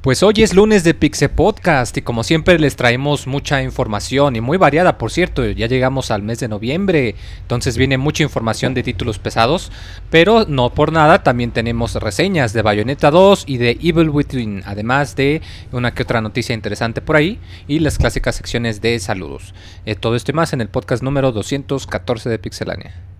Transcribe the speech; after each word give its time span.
Pues 0.00 0.22
hoy 0.22 0.34
es 0.38 0.54
lunes 0.54 0.84
de 0.84 0.94
Pixe 0.94 1.28
Podcast 1.28 1.96
y 1.96 2.02
como 2.02 2.24
siempre 2.24 2.58
les 2.58 2.76
traemos 2.76 3.26
mucha 3.26 3.62
información 3.62 4.36
y 4.36 4.40
muy 4.40 4.56
variada, 4.56 4.96
por 4.96 5.10
cierto, 5.10 5.44
ya 5.44 5.66
llegamos 5.66 6.10
al 6.10 6.22
mes 6.22 6.38
de 6.40 6.48
noviembre, 6.48 7.16
entonces 7.42 7.76
viene 7.76 7.98
mucha 7.98 8.22
información 8.22 8.74
de 8.74 8.82
títulos 8.84 9.18
pesados, 9.18 9.70
pero 10.08 10.46
no 10.48 10.70
por 10.70 10.92
nada 10.92 11.22
también 11.22 11.50
tenemos 11.50 11.94
reseñas 11.96 12.52
de 12.52 12.62
Bayonetta 12.62 13.10
2 13.10 13.44
y 13.46 13.58
de 13.58 13.78
Evil 13.82 14.10
Within, 14.10 14.62
además 14.66 15.14
de 15.14 15.42
una 15.72 15.92
que 15.92 16.04
otra 16.04 16.20
noticia 16.20 16.54
interesante 16.54 17.02
por 17.02 17.16
ahí 17.16 17.38
y 17.66 17.80
las 17.80 17.98
clásicas 17.98 18.36
secciones 18.36 18.80
de 18.80 18.98
saludos. 19.00 19.52
Eh, 19.84 19.94
todo 19.94 20.16
esto 20.16 20.30
y 20.30 20.34
más 20.34 20.52
en 20.52 20.60
el 20.60 20.68
podcast 20.68 21.02
número 21.02 21.32
214 21.32 22.28
de 22.30 22.38
Pixelania. 22.38 23.17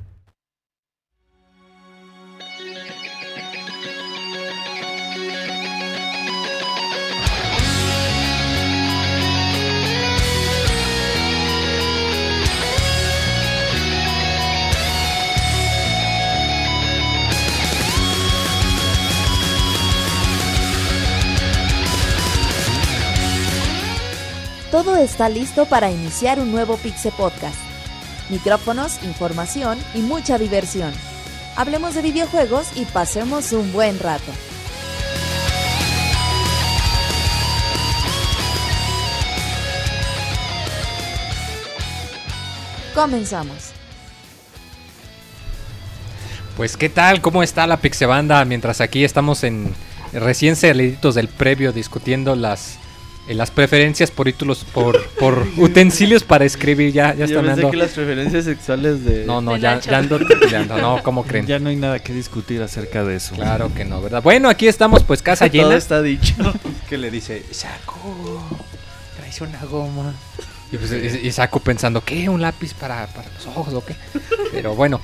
Todo 24.79 24.97
está 24.97 25.29
listo 25.29 25.67
para 25.67 25.91
iniciar 25.91 26.39
un 26.39 26.53
nuevo 26.53 26.77
Pixe 26.77 27.11
Podcast. 27.11 27.59
Micrófonos, 28.31 29.03
información 29.03 29.77
y 29.93 30.03
mucha 30.03 30.39
diversión. 30.39 30.93
Hablemos 31.57 31.97
de 31.97 32.03
videojuegos 32.03 32.69
y 32.77 32.85
pasemos 32.85 33.51
un 33.51 33.73
buen 33.73 33.98
rato. 33.98 34.31
Comenzamos. 42.95 43.73
Pues 46.57 46.77
qué 46.77 46.89
tal, 46.89 47.20
cómo 47.20 47.42
está 47.42 47.67
la 47.67 47.79
Pixebanda 47.79 48.45
mientras 48.45 48.81
aquí 48.81 49.03
estamos 49.03 49.42
en 49.42 49.75
recién 50.13 50.55
saliditos 50.55 51.17
del 51.17 51.27
previo 51.27 51.73
discutiendo 51.73 52.37
las 52.37 52.79
eh, 53.29 53.34
las 53.34 53.51
preferencias 53.51 54.11
por 54.11 54.27
títulos 54.27 54.65
por, 54.73 55.07
por 55.11 55.47
utensilios 55.59 56.25
para 56.25 56.45
escribir 56.45 56.93
ya 56.93 57.11
ya 57.15 57.19
Yo 57.21 57.25
están 57.27 57.45
pensé 57.45 57.61
dando 57.62 57.70
que 57.70 57.77
las 57.77 57.91
preferencias 57.91 58.45
sexuales 58.45 59.05
de... 59.05 59.25
No, 59.27 59.41
no, 59.41 59.55
de 59.55 59.61
ya, 59.61 59.79
ya 59.81 59.98
ando 59.98 60.19
no, 60.81 61.03
¿cómo 61.03 61.25
creen? 61.25 61.47
Ya 61.47 61.59
no 61.59 61.69
hay 61.69 61.77
nada 61.77 61.98
que 62.01 62.12
discutir 62.12 62.62
acerca 62.62 63.05
de 63.05 63.17
eso. 63.17 63.35
Claro 63.35 63.73
que 63.75 63.85
no, 63.85 64.01
¿verdad? 64.01 64.23
Bueno, 64.23 64.48
aquí 64.48 64.67
estamos 64.67 65.05
pues 65.05 65.23
casa 65.23 65.48
Todo 65.48 65.62
llena. 65.62 65.77
está 65.77 66.03
dicho. 66.03 66.35
Que 66.89 66.97
le 66.97 67.11
dice, 67.11 67.45
Saco, 67.51 68.43
traes 69.19 69.39
una 69.42 69.63
goma. 69.67 70.15
Y, 70.73 70.77
pues, 70.79 70.91
y- 70.92 71.27
y 71.27 71.33
saco 71.33 71.61
pensando, 71.61 72.03
¿qué? 72.03 72.29
¿Un 72.31 72.41
lápiz 72.41 72.73
para, 72.75 73.07
para 73.09 73.29
los 73.35 73.47
ojos 73.47 73.75
o 73.75 73.85
qué? 73.85 73.95
Pero 74.53 74.75
bueno, 74.75 75.01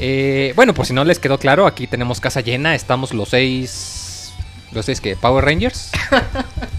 eh, 0.00 0.52
bueno, 0.56 0.74
por 0.74 0.84
si 0.86 0.92
no 0.92 1.04
les 1.04 1.18
quedó 1.20 1.38
claro, 1.38 1.66
aquí 1.66 1.86
tenemos 1.86 2.20
casa 2.20 2.40
llena, 2.40 2.74
estamos 2.74 3.12
los 3.14 3.28
seis, 3.28 4.32
los 4.72 4.84
seis 4.86 5.00
que 5.00 5.14
Power 5.16 5.44
Rangers. 5.44 5.90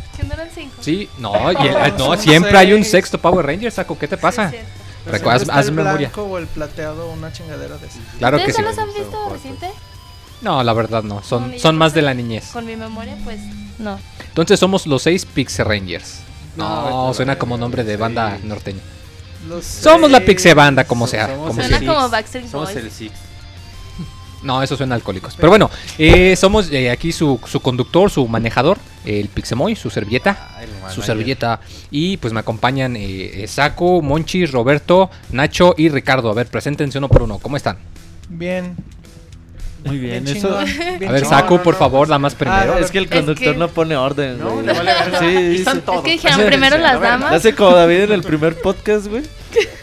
Sí, 0.82 1.10
no, 1.18 1.34
y 1.52 1.56
el- 1.68 1.98
No, 1.98 2.16
siempre 2.18 2.58
hay 2.58 2.74
un 2.74 2.84
sexto 2.84 3.18
Power 3.18 3.46
Ranger, 3.46 3.72
saco, 3.72 3.98
¿qué 3.98 4.08
te 4.08 4.18
pasa? 4.18 4.50
Sí, 4.50 4.56
es 4.58 4.62
cierto. 4.64 4.80
Pero 5.06 5.18
Recu- 5.18 5.50
haz- 5.50 5.66
el 5.68 5.72
memoria. 5.74 5.98
blanco 6.10 6.24
o 6.24 6.38
el 6.38 6.48
plateado, 6.48 7.10
una 7.12 7.32
chingadera 7.32 7.78
de 7.78 7.88
esas. 7.88 8.00
Claro 8.18 8.38
que 8.38 8.44
¿Ustedes 8.52 8.56
sí. 8.58 8.62
no 8.62 8.70
los 8.70 8.78
han 8.78 8.94
visto 8.94 9.30
reciente? 9.32 9.70
No, 10.42 10.64
la 10.64 10.74
verdad 10.74 11.04
no, 11.04 11.22
son, 11.24 11.54
son 11.60 11.78
más 11.78 11.94
de 11.94 12.02
la 12.02 12.14
niñez. 12.14 12.48
Con 12.54 12.66
mi 12.66 12.76
memoria, 12.76 13.18
pues 13.24 13.40
no. 13.80 14.00
Entonces 14.28 14.60
somos 14.60 14.88
los 14.88 15.02
seis 15.02 15.26
Pixie 15.26 15.64
Rangers. 15.64 16.20
No, 16.56 17.14
suena 17.14 17.38
como 17.38 17.58
nombre 17.58 17.84
de 17.84 17.94
sí. 17.96 17.98
banda 18.02 18.38
norteña. 18.44 18.80
Los 19.48 19.64
Somos 19.66 20.12
la 20.12 20.20
Pixie 20.20 20.54
Banda, 20.54 20.84
como 20.84 21.08
sea. 21.08 21.28
Somos 21.28 21.48
como 21.48 21.62
el 21.62 21.68
Suena 21.70 21.80
sea. 21.80 21.88
como 21.96 22.10
Backstreet 22.10 22.48
Somos 22.50 22.74
Boys. 22.74 22.84
el 22.86 22.92
Six. 22.92 23.14
No, 24.42 24.64
eso 24.64 24.78
suena 24.78 24.96
a 24.96 24.98
alcohólicos. 24.98 25.36
Pero 25.36 25.50
bueno, 25.50 25.70
eh, 25.98 26.36
somos 26.36 26.72
eh, 26.72 26.90
aquí 26.90 27.12
su, 27.12 27.40
su 27.46 27.60
conductor, 27.60 28.10
su 28.10 28.26
manejador, 28.28 28.78
el 29.06 29.28
Pixemoy, 29.28 29.76
su 29.76 29.90
servilleta. 29.90 30.50
Ah, 30.86 30.90
Su 30.92 31.02
servilleta. 31.02 31.60
Y 31.92 32.18
pues 32.18 32.32
me 32.34 32.40
acompañan 32.40 32.96
eh, 32.98 33.46
Saku, 33.48 34.02
Monchis, 34.02 34.52
Roberto, 34.52 35.10
Nacho 35.32 35.76
y 35.78 35.90
Ricardo. 35.90 36.30
A 36.30 36.34
ver, 36.34 36.48
preséntense 36.48 36.98
uno 36.98 37.10
por 37.10 37.24
uno. 37.24 37.38
¿Cómo 37.40 37.58
están? 37.58 37.78
Bien. 38.30 38.76
Muy 39.86 39.98
bien, 39.98 40.24
Bien 40.26 40.38
eso. 40.38 40.48
chingón, 40.64 40.98
bien 41.00 41.10
A 41.10 41.14
ver. 41.14 41.26
Saku, 41.26 41.56
no, 41.58 41.64
por 41.64 41.74
no, 41.76 41.80
favor, 41.80 42.08
damas 42.08 42.36
primero. 42.36 42.74
ah, 42.76 42.80
Es 42.80 42.92
que 42.92 42.98
el 42.98 43.06
Es 43.06 43.12
conductor 43.12 43.54
que- 43.54 43.60
no 43.60 43.68
pone 43.70 43.96
orden, 43.96 44.38
No, 44.40 44.52
güey. 44.52 44.66
le 44.66 44.74
vale. 44.74 44.92
Sí. 45.20 45.64
Es 45.66 46.02
que 46.04 46.12
dijeron 46.12 46.46
primero 46.48 46.78
las 46.78 47.00
damas. 47.00 47.34
Hace 47.34 47.54
como 47.56 47.72
David 47.76 48.02
en 48.02 48.12
el 48.14 48.22
primer 48.24 48.56
podcast, 48.62 49.08
güey. 49.08 49.24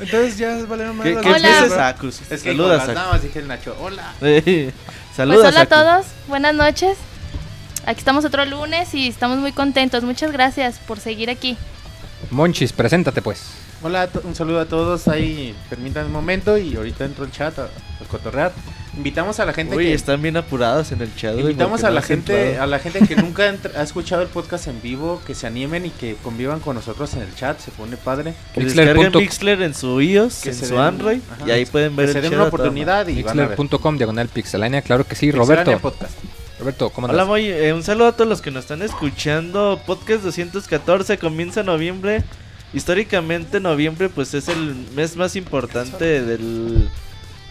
Entonces 0.00 0.38
ya 0.38 0.64
valieron 0.66 0.96
más 0.96 1.06
¿Qué, 1.06 1.14
las 1.14 1.22
qué. 1.22 1.30
Hola. 1.30 1.68
Sacus? 1.68 2.20
Es 2.22 2.42
que 2.42 2.50
Saluda, 2.50 2.78
con 2.78 2.86
las 2.88 2.94
damas 2.96 3.22
dije 3.22 3.38
el 3.38 3.48
Nacho. 3.48 3.76
Hola. 3.80 4.12
Sí. 4.20 4.40
Pues 4.40 5.16
Saluda, 5.16 5.48
hola 5.48 5.60
a 5.60 5.66
todos, 5.66 6.06
buenas 6.26 6.54
noches. 6.56 6.98
Aquí 7.86 7.98
estamos 8.00 8.24
otro 8.24 8.44
lunes 8.44 8.92
y 8.94 9.06
estamos 9.06 9.38
muy 9.38 9.52
contentos. 9.52 10.02
Muchas 10.02 10.32
gracias 10.32 10.78
por 10.80 10.98
seguir 10.98 11.30
aquí. 11.30 11.56
Monchis, 12.30 12.72
preséntate 12.72 13.22
pues. 13.22 13.44
Hola, 13.82 14.08
un 14.24 14.34
saludo 14.34 14.60
a 14.60 14.64
todos. 14.66 15.06
Ahí 15.06 15.54
permítanme 15.70 16.06
un 16.06 16.12
momento 16.12 16.58
y 16.58 16.74
ahorita 16.74 17.04
entro 17.04 17.24
al 17.24 17.30
chat 17.30 17.56
a, 17.58 17.64
a 17.64 18.04
cotorrear. 18.10 18.52
Invitamos 18.96 19.40
a 19.40 19.44
la 19.44 19.52
gente 19.52 19.74
Uy, 19.76 19.86
que 19.86 19.94
están 19.94 20.22
bien 20.22 20.36
apurados 20.36 20.92
en 20.92 21.00
el 21.02 21.14
chat, 21.16 21.32
güey, 21.34 21.46
invitamos 21.46 21.82
a 21.82 21.90
la 21.90 22.00
gente 22.00 22.50
entrado. 22.50 22.62
a 22.62 22.66
la 22.68 22.78
gente 22.78 23.00
que 23.00 23.16
nunca 23.22 23.52
ha 23.76 23.82
escuchado 23.82 24.22
el 24.22 24.28
podcast 24.28 24.68
en 24.68 24.80
vivo, 24.80 25.20
que 25.26 25.34
se 25.34 25.46
animen 25.48 25.86
y 25.86 25.90
que 25.90 26.16
convivan 26.22 26.60
con 26.60 26.76
nosotros 26.76 27.12
en 27.14 27.22
el 27.22 27.34
chat. 27.34 27.58
Se 27.58 27.70
pone 27.72 27.96
padre. 27.96 28.34
Que 28.54 28.60
Mixler 28.60 28.84
descarguen 28.86 29.12
punto- 29.12 29.20
Mixler 29.20 29.62
en 29.62 29.74
su 29.74 30.00
iOS, 30.00 30.40
Que 30.42 30.50
en 30.50 30.54
su 30.56 30.66
den- 30.74 30.78
Android, 30.78 31.18
ajá, 31.32 31.48
y 31.48 31.50
ahí 31.50 31.66
pueden 31.66 31.96
ver 31.96 32.06
Que 32.06 32.10
el 32.10 32.14
se 32.14 32.20
den 32.22 32.30
chat 32.30 32.38
una 32.40 32.48
oportunidad 32.48 33.08
y. 33.08 33.14
Mixler.com, 33.14 33.96
diagonal 33.96 34.28
Pixelania. 34.28 34.82
Claro 34.82 35.04
que 35.06 35.14
sí. 35.16 35.26
Pixelania 35.32 35.64
Roberto, 35.64 35.80
Podcast. 35.82 36.12
Roberto, 36.60 36.90
¿cómo 36.90 37.06
Hola 37.06 37.14
andas? 37.14 37.26
Moy, 37.26 37.46
eh, 37.48 37.72
un 37.72 37.82
saludo 37.82 38.06
a 38.06 38.12
todos 38.12 38.28
los 38.30 38.40
que 38.42 38.52
nos 38.52 38.62
están 38.62 38.82
escuchando. 38.82 39.80
Podcast 39.86 40.22
214 40.22 41.18
comienza 41.18 41.62
noviembre. 41.64 42.22
Históricamente 42.72 43.58
noviembre 43.60 44.08
pues 44.08 44.34
es 44.34 44.48
el 44.48 44.74
mes 44.94 45.16
más 45.16 45.36
importante 45.36 46.22
del 46.22 46.88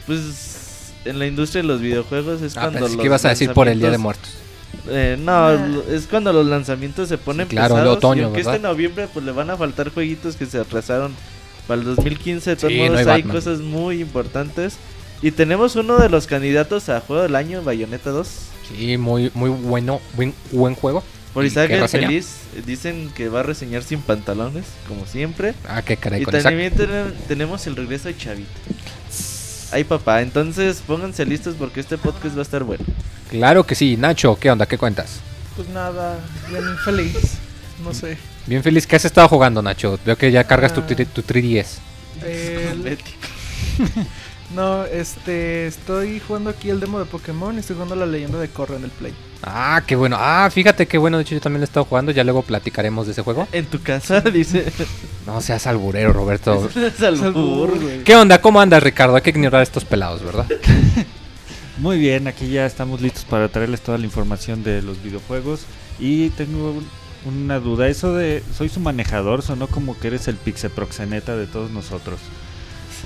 pues 0.06 0.63
en 1.06 1.20
la 1.20 1.28
industria 1.28 1.62
de 1.62 1.68
los 1.68 1.82
videojuegos 1.82 2.42
es 2.42 2.56
Ah, 2.58 2.62
cuando 2.62 2.80
los 2.82 2.96
que 2.98 3.06
ibas 3.06 3.26
a 3.26 3.30
decir 3.30 3.52
por 3.52 3.68
el 3.68 3.80
Día 3.80 3.92
de 3.92 3.98
lanzamientos- 3.98 4.02
Muertos. 4.02 4.32
Eh, 4.90 5.18
no, 5.20 5.52
lo- 5.54 5.84
es 5.94 6.08
cuando 6.08 6.34
los 6.34 6.46
lanzamientos 6.46 7.08
se 7.10 7.18
ponen 7.18 7.48
Sí, 7.48 7.52
claro, 7.56 7.76
el 7.76 7.82
pesados, 7.82 7.98
otoño, 7.98 8.22
y 8.22 8.24
aunque 8.26 8.38
¿verdad? 8.40 8.56
este 8.56 8.68
noviembre 8.68 9.08
pues 9.14 9.24
le 9.26 9.32
van 9.32 9.50
a 9.50 9.58
faltar 9.58 9.90
jueguitos 9.94 10.36
que 10.36 10.46
se 10.46 10.58
atrasaron 10.60 11.14
para 11.68 11.80
el 11.80 11.86
2015, 11.88 12.50
de 12.52 12.56
todos 12.56 12.72
Sí, 12.72 12.78
no 12.80 12.86
modos 12.86 13.00
hay 13.00 13.06
hay 13.08 13.22
Batman. 13.22 13.36
cosas 13.36 13.60
muy 13.60 14.02
importantes. 14.02 14.76
Y 15.22 15.32
tenemos 15.32 15.76
uno 15.78 16.00
de 16.00 16.10
los 16.10 16.28
candidatos 16.28 16.90
a 16.90 17.00
juego 17.00 17.22
del 17.24 17.36
año, 17.36 17.62
Bayonetta 17.64 18.10
2. 18.10 18.28
Sí, 18.76 18.98
muy, 18.98 19.32
muy 19.34 19.50
bueno, 19.52 20.02
buen, 20.16 20.34
buen 20.52 20.76
juego. 20.76 21.02
Por 21.34 21.46
¿Y 21.46 21.48
Isaac 21.48 21.70
qué 21.70 21.78
el? 21.80 21.88
Feliz 21.88 22.36
dicen 22.66 23.10
que 23.16 23.30
va 23.30 23.40
a 23.40 23.44
reseñar 23.44 23.84
sin 23.84 24.02
pantalones, 24.02 24.66
como 24.88 25.06
siempre. 25.06 25.54
Ah, 25.68 25.82
qué 25.82 25.96
caray 25.98 26.22
Y 26.22 26.26
con 26.26 26.34
también 26.44 26.74
ten- 26.74 27.14
tenemos 27.28 27.66
el 27.68 27.76
regreso 27.78 28.10
de 28.10 28.18
Chavita. 28.18 28.50
Ay 29.74 29.84
papá, 29.84 30.22
entonces 30.22 30.84
pónganse 30.86 31.26
listos 31.26 31.56
porque 31.58 31.80
este 31.80 31.98
podcast 31.98 32.36
va 32.36 32.40
a 32.40 32.44
estar 32.44 32.64
bueno. 32.64 32.84
Claro 33.30 33.66
que 33.66 33.74
sí. 33.76 33.98
Nacho, 33.98 34.38
¿qué 34.40 34.52
onda? 34.52 34.66
¿Qué 34.68 34.78
cuentas? 34.78 35.20
Pues 35.56 35.68
nada, 35.70 36.20
bien 36.50 36.64
feliz. 36.86 37.16
No 37.84 37.94
sé. 37.94 38.18
Bien 38.46 38.62
feliz. 38.62 38.86
¿Qué 38.86 38.96
has 38.96 39.06
estado 39.06 39.28
jugando, 39.28 39.62
Nacho? 39.62 40.00
Veo 40.06 40.16
que 40.18 40.32
ya 40.32 40.44
cargas 40.44 40.74
tu, 40.74 40.82
Ah. 40.82 40.88
tri- 40.88 41.08
tu 41.08 41.22
3DS. 41.24 41.80
El- 42.24 42.98
no, 44.56 44.86
este, 44.86 45.68
estoy 45.68 46.20
jugando 46.20 46.50
aquí 46.52 46.70
el 46.70 46.80
demo 46.80 47.00
de 47.00 47.06
Pokémon 47.06 47.56
y 47.56 47.60
estoy 47.60 47.76
jugando 47.76 47.96
la 47.96 48.06
leyenda 48.06 48.40
de 48.40 48.50
Korra 48.50 48.76
en 48.76 48.84
el 48.84 48.92
Play. 48.92 49.14
Ah, 49.46 49.82
qué 49.86 49.96
bueno. 49.98 50.16
Ah, 50.20 50.50
fíjate 50.52 50.88
qué 50.88 50.98
bueno. 50.98 51.18
De 51.18 51.24
hecho, 51.24 51.36
yo 51.36 51.42
también 51.42 51.60
lo 51.60 51.64
he 51.64 51.66
estado 51.66 51.86
jugando. 51.86 52.12
Ya 52.12 52.24
luego 52.24 52.44
platicaremos 52.44 53.06
de 53.06 53.12
ese 53.12 53.22
juego. 53.22 53.48
En 53.52 53.66
tu 53.66 53.82
casa, 53.82 54.22
dice. 54.34 54.66
No 55.26 55.42
seas 55.42 55.68
alburero, 55.68 56.14
Roberto. 56.14 56.70
Güey. 57.80 58.04
¿Qué 58.04 58.16
onda? 58.16 58.40
¿Cómo 58.42 58.62
andas, 58.62 58.82
Ricardo? 58.82 59.16
Hay 59.16 59.22
que 59.22 59.32
ignorar 59.32 59.60
a 59.60 59.64
estos 59.64 59.84
pelados, 59.86 60.24
¿verdad? 60.24 60.46
Muy 61.78 61.98
bien, 61.98 62.28
aquí 62.28 62.48
ya 62.50 62.66
estamos 62.66 63.02
listos 63.02 63.26
para 63.26 63.50
traerles 63.50 63.82
toda 63.82 63.98
la 63.98 64.06
información 64.06 64.64
de 64.64 64.82
los 64.82 65.02
videojuegos. 65.04 65.62
Y 66.00 66.30
tengo 66.32 66.72
un- 66.72 66.88
una 67.26 67.60
duda, 67.60 67.88
eso 67.88 68.14
de 68.14 68.44
soy 68.56 68.68
su 68.70 68.80
manejador, 68.80 69.42
sonó 69.42 69.68
como 69.68 69.98
que 69.98 70.08
eres 70.08 70.28
el 70.28 70.36
pixeproxeneta 70.36 71.36
de 71.36 71.48
todos 71.48 71.72
nosotros. 71.72 72.20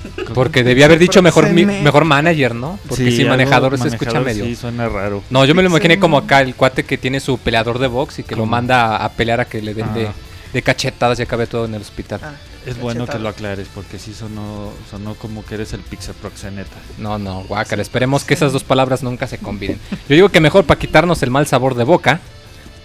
Porque 0.34 0.62
debía 0.64 0.86
haber 0.86 0.98
dicho 0.98 1.22
mejor, 1.22 1.50
mi- 1.50 1.64
mejor 1.66 2.04
manager, 2.04 2.54
¿no? 2.54 2.78
Porque 2.88 3.10
si 3.10 3.24
manejador 3.24 3.78
se 3.78 3.88
escucha 3.88 4.20
medio. 4.20 4.44
Sí, 4.44 4.56
suena 4.56 4.88
raro. 4.88 5.22
No, 5.30 5.44
yo 5.44 5.54
me 5.54 5.62
lo 5.62 5.68
imaginé 5.68 5.98
como 5.98 6.18
acá 6.18 6.40
el 6.40 6.54
cuate 6.54 6.84
que 6.84 6.98
tiene 6.98 7.20
su 7.20 7.38
peleador 7.38 7.78
de 7.78 7.86
box 7.88 8.20
y 8.20 8.22
que 8.22 8.36
lo 8.36 8.46
manda 8.46 8.96
a 8.96 9.08
pelear 9.12 9.40
a 9.40 9.44
que 9.46 9.60
le 9.62 9.74
den 9.74 9.92
de, 9.94 10.06
Ah. 10.08 10.12
de 10.52 10.62
cachetadas 10.62 11.18
y 11.18 11.22
acabe 11.22 11.46
todo 11.46 11.64
en 11.64 11.74
el 11.74 11.82
hospital. 11.82 12.20
Ah, 12.22 12.32
Es 12.66 12.78
bueno 12.78 13.06
que 13.06 13.18
lo 13.18 13.28
aclares 13.28 13.68
porque 13.74 13.98
sí 13.98 14.12
sonó, 14.14 14.70
sonó 14.90 15.14
como 15.14 15.44
que 15.44 15.54
eres 15.54 15.72
el 15.72 15.80
Pixel 15.80 16.14
Proxeneta. 16.14 16.76
No, 16.98 17.18
no, 17.18 17.42
guácala. 17.44 17.82
Esperemos 17.82 18.24
que 18.24 18.34
esas 18.34 18.52
dos 18.52 18.64
palabras 18.64 19.02
nunca 19.02 19.26
se 19.26 19.38
combinen. 19.38 19.78
Yo 20.08 20.14
digo 20.14 20.28
que 20.28 20.40
mejor 20.40 20.64
para 20.64 20.78
quitarnos 20.78 21.22
el 21.22 21.30
mal 21.30 21.46
sabor 21.46 21.74
de 21.74 21.84
boca, 21.84 22.20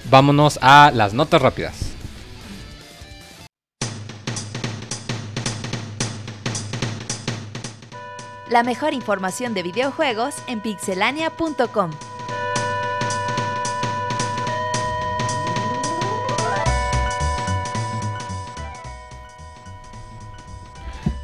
vámonos 0.09 0.57
a 0.61 0.91
las 0.93 1.13
notas 1.13 1.41
rápidas. 1.41 1.75
La 8.53 8.61
mejor 8.61 8.93
información 8.93 9.55
de 9.55 9.63
videojuegos 9.63 10.35
en 10.45 10.61
pixelania.com. 10.61 11.89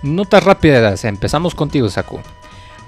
Notas 0.02 0.44
rápidas. 0.44 1.06
Empezamos 1.06 1.54
contigo, 1.54 1.88
Saku. 1.88 2.20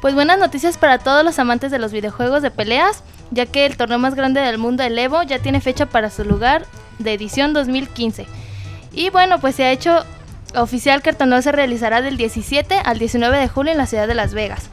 Pues 0.02 0.16
buenas 0.16 0.40
noticias 0.40 0.80
para 0.80 0.98
todos 0.98 1.24
los 1.24 1.38
amantes 1.38 1.70
de 1.70 1.78
los 1.78 1.92
videojuegos 1.92 2.42
de 2.42 2.50
peleas, 2.50 3.04
ya 3.30 3.46
que 3.46 3.68
el 3.68 3.78
torneo 3.78 4.00
más 4.00 4.16
grande 4.16 4.42
del 4.42 4.58
mundo, 4.58 4.82
el 4.82 4.98
Evo, 4.98 5.22
ya 5.22 5.38
tiene 5.38 5.62
fecha 5.62 5.86
para 5.86 6.10
su 6.10 6.26
lugar 6.26 6.66
de 6.98 7.14
edición 7.14 7.54
2015. 7.54 8.26
Y 8.92 9.12
bueno, 9.12 9.40
pues 9.40 9.54
se 9.54 9.66
ha 9.66 9.72
hecho 9.72 10.04
oficial 10.56 11.02
torneo 11.02 11.42
se 11.42 11.52
realizará 11.52 12.02
del 12.02 12.18
17 12.18 12.76
al 12.84 13.00
19 13.00 13.38
de 13.38 13.48
julio 13.48 13.72
en 13.72 13.78
la 13.78 13.86
ciudad 13.86 14.08
de 14.08 14.16
Las 14.16 14.34
Vegas. 14.34 14.70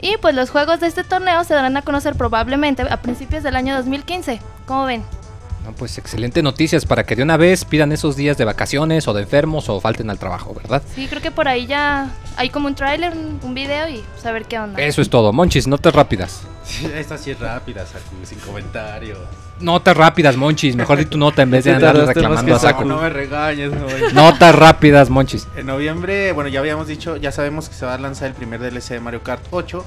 Y 0.00 0.16
pues 0.18 0.34
los 0.34 0.50
juegos 0.50 0.80
de 0.80 0.86
este 0.86 1.04
torneo 1.04 1.42
se 1.44 1.54
darán 1.54 1.76
a 1.76 1.82
conocer 1.82 2.14
probablemente 2.14 2.82
a 2.82 3.02
principios 3.02 3.42
del 3.42 3.56
año 3.56 3.74
2015. 3.76 4.40
¿Cómo 4.66 4.84
ven? 4.84 5.02
No, 5.64 5.72
pues 5.72 5.98
excelente 5.98 6.42
noticias 6.42 6.86
para 6.86 7.04
que 7.04 7.16
de 7.16 7.22
una 7.22 7.36
vez 7.36 7.64
pidan 7.64 7.90
esos 7.90 8.16
días 8.16 8.38
de 8.38 8.44
vacaciones 8.44 9.08
o 9.08 9.12
de 9.12 9.22
enfermos 9.22 9.68
o 9.68 9.80
falten 9.80 10.08
al 10.08 10.18
trabajo, 10.18 10.54
¿verdad? 10.54 10.82
Sí, 10.94 11.08
creo 11.08 11.20
que 11.20 11.32
por 11.32 11.48
ahí 11.48 11.66
ya 11.66 12.10
hay 12.36 12.50
como 12.50 12.68
un 12.68 12.74
tráiler, 12.74 13.12
un, 13.12 13.54
video 13.54 13.88
y 13.88 14.04
saber 14.22 14.44
qué 14.46 14.58
onda. 14.58 14.80
Eso 14.80 15.02
es 15.02 15.10
todo. 15.10 15.32
Monchis, 15.32 15.66
notas 15.66 15.94
rápidas. 15.94 16.42
Sí, 16.68 16.84
esta 16.94 17.16
sí 17.16 17.30
es 17.30 17.40
rápida, 17.40 17.86
Saku, 17.86 18.16
sin 18.24 18.38
comentarios. 18.40 19.18
Notas 19.60 19.96
rápidas, 19.96 20.36
Monchis. 20.36 20.76
Mejor 20.76 20.98
di 20.98 21.04
tu 21.06 21.18
nota 21.18 21.42
en 21.42 21.50
vez 21.50 21.64
de 21.64 21.72
andar 21.74 21.96
reclamando 21.96 22.54
a 22.54 22.58
Saku. 22.58 22.84
No 22.84 23.00
me 23.00 23.08
regañes, 23.10 23.72
no 23.72 23.86
me- 23.86 24.12
Notas 24.12 24.54
rápidas, 24.54 25.10
Monchis. 25.10 25.46
En 25.56 25.66
noviembre, 25.66 26.32
bueno, 26.32 26.48
ya 26.48 26.60
habíamos 26.60 26.86
dicho, 26.86 27.16
ya 27.16 27.32
sabemos 27.32 27.68
que 27.68 27.74
se 27.74 27.84
va 27.86 27.94
a 27.94 27.98
lanzar 27.98 28.28
el 28.28 28.34
primer 28.34 28.60
DLC 28.60 28.90
de 28.94 29.00
Mario 29.00 29.22
Kart 29.22 29.42
8, 29.50 29.84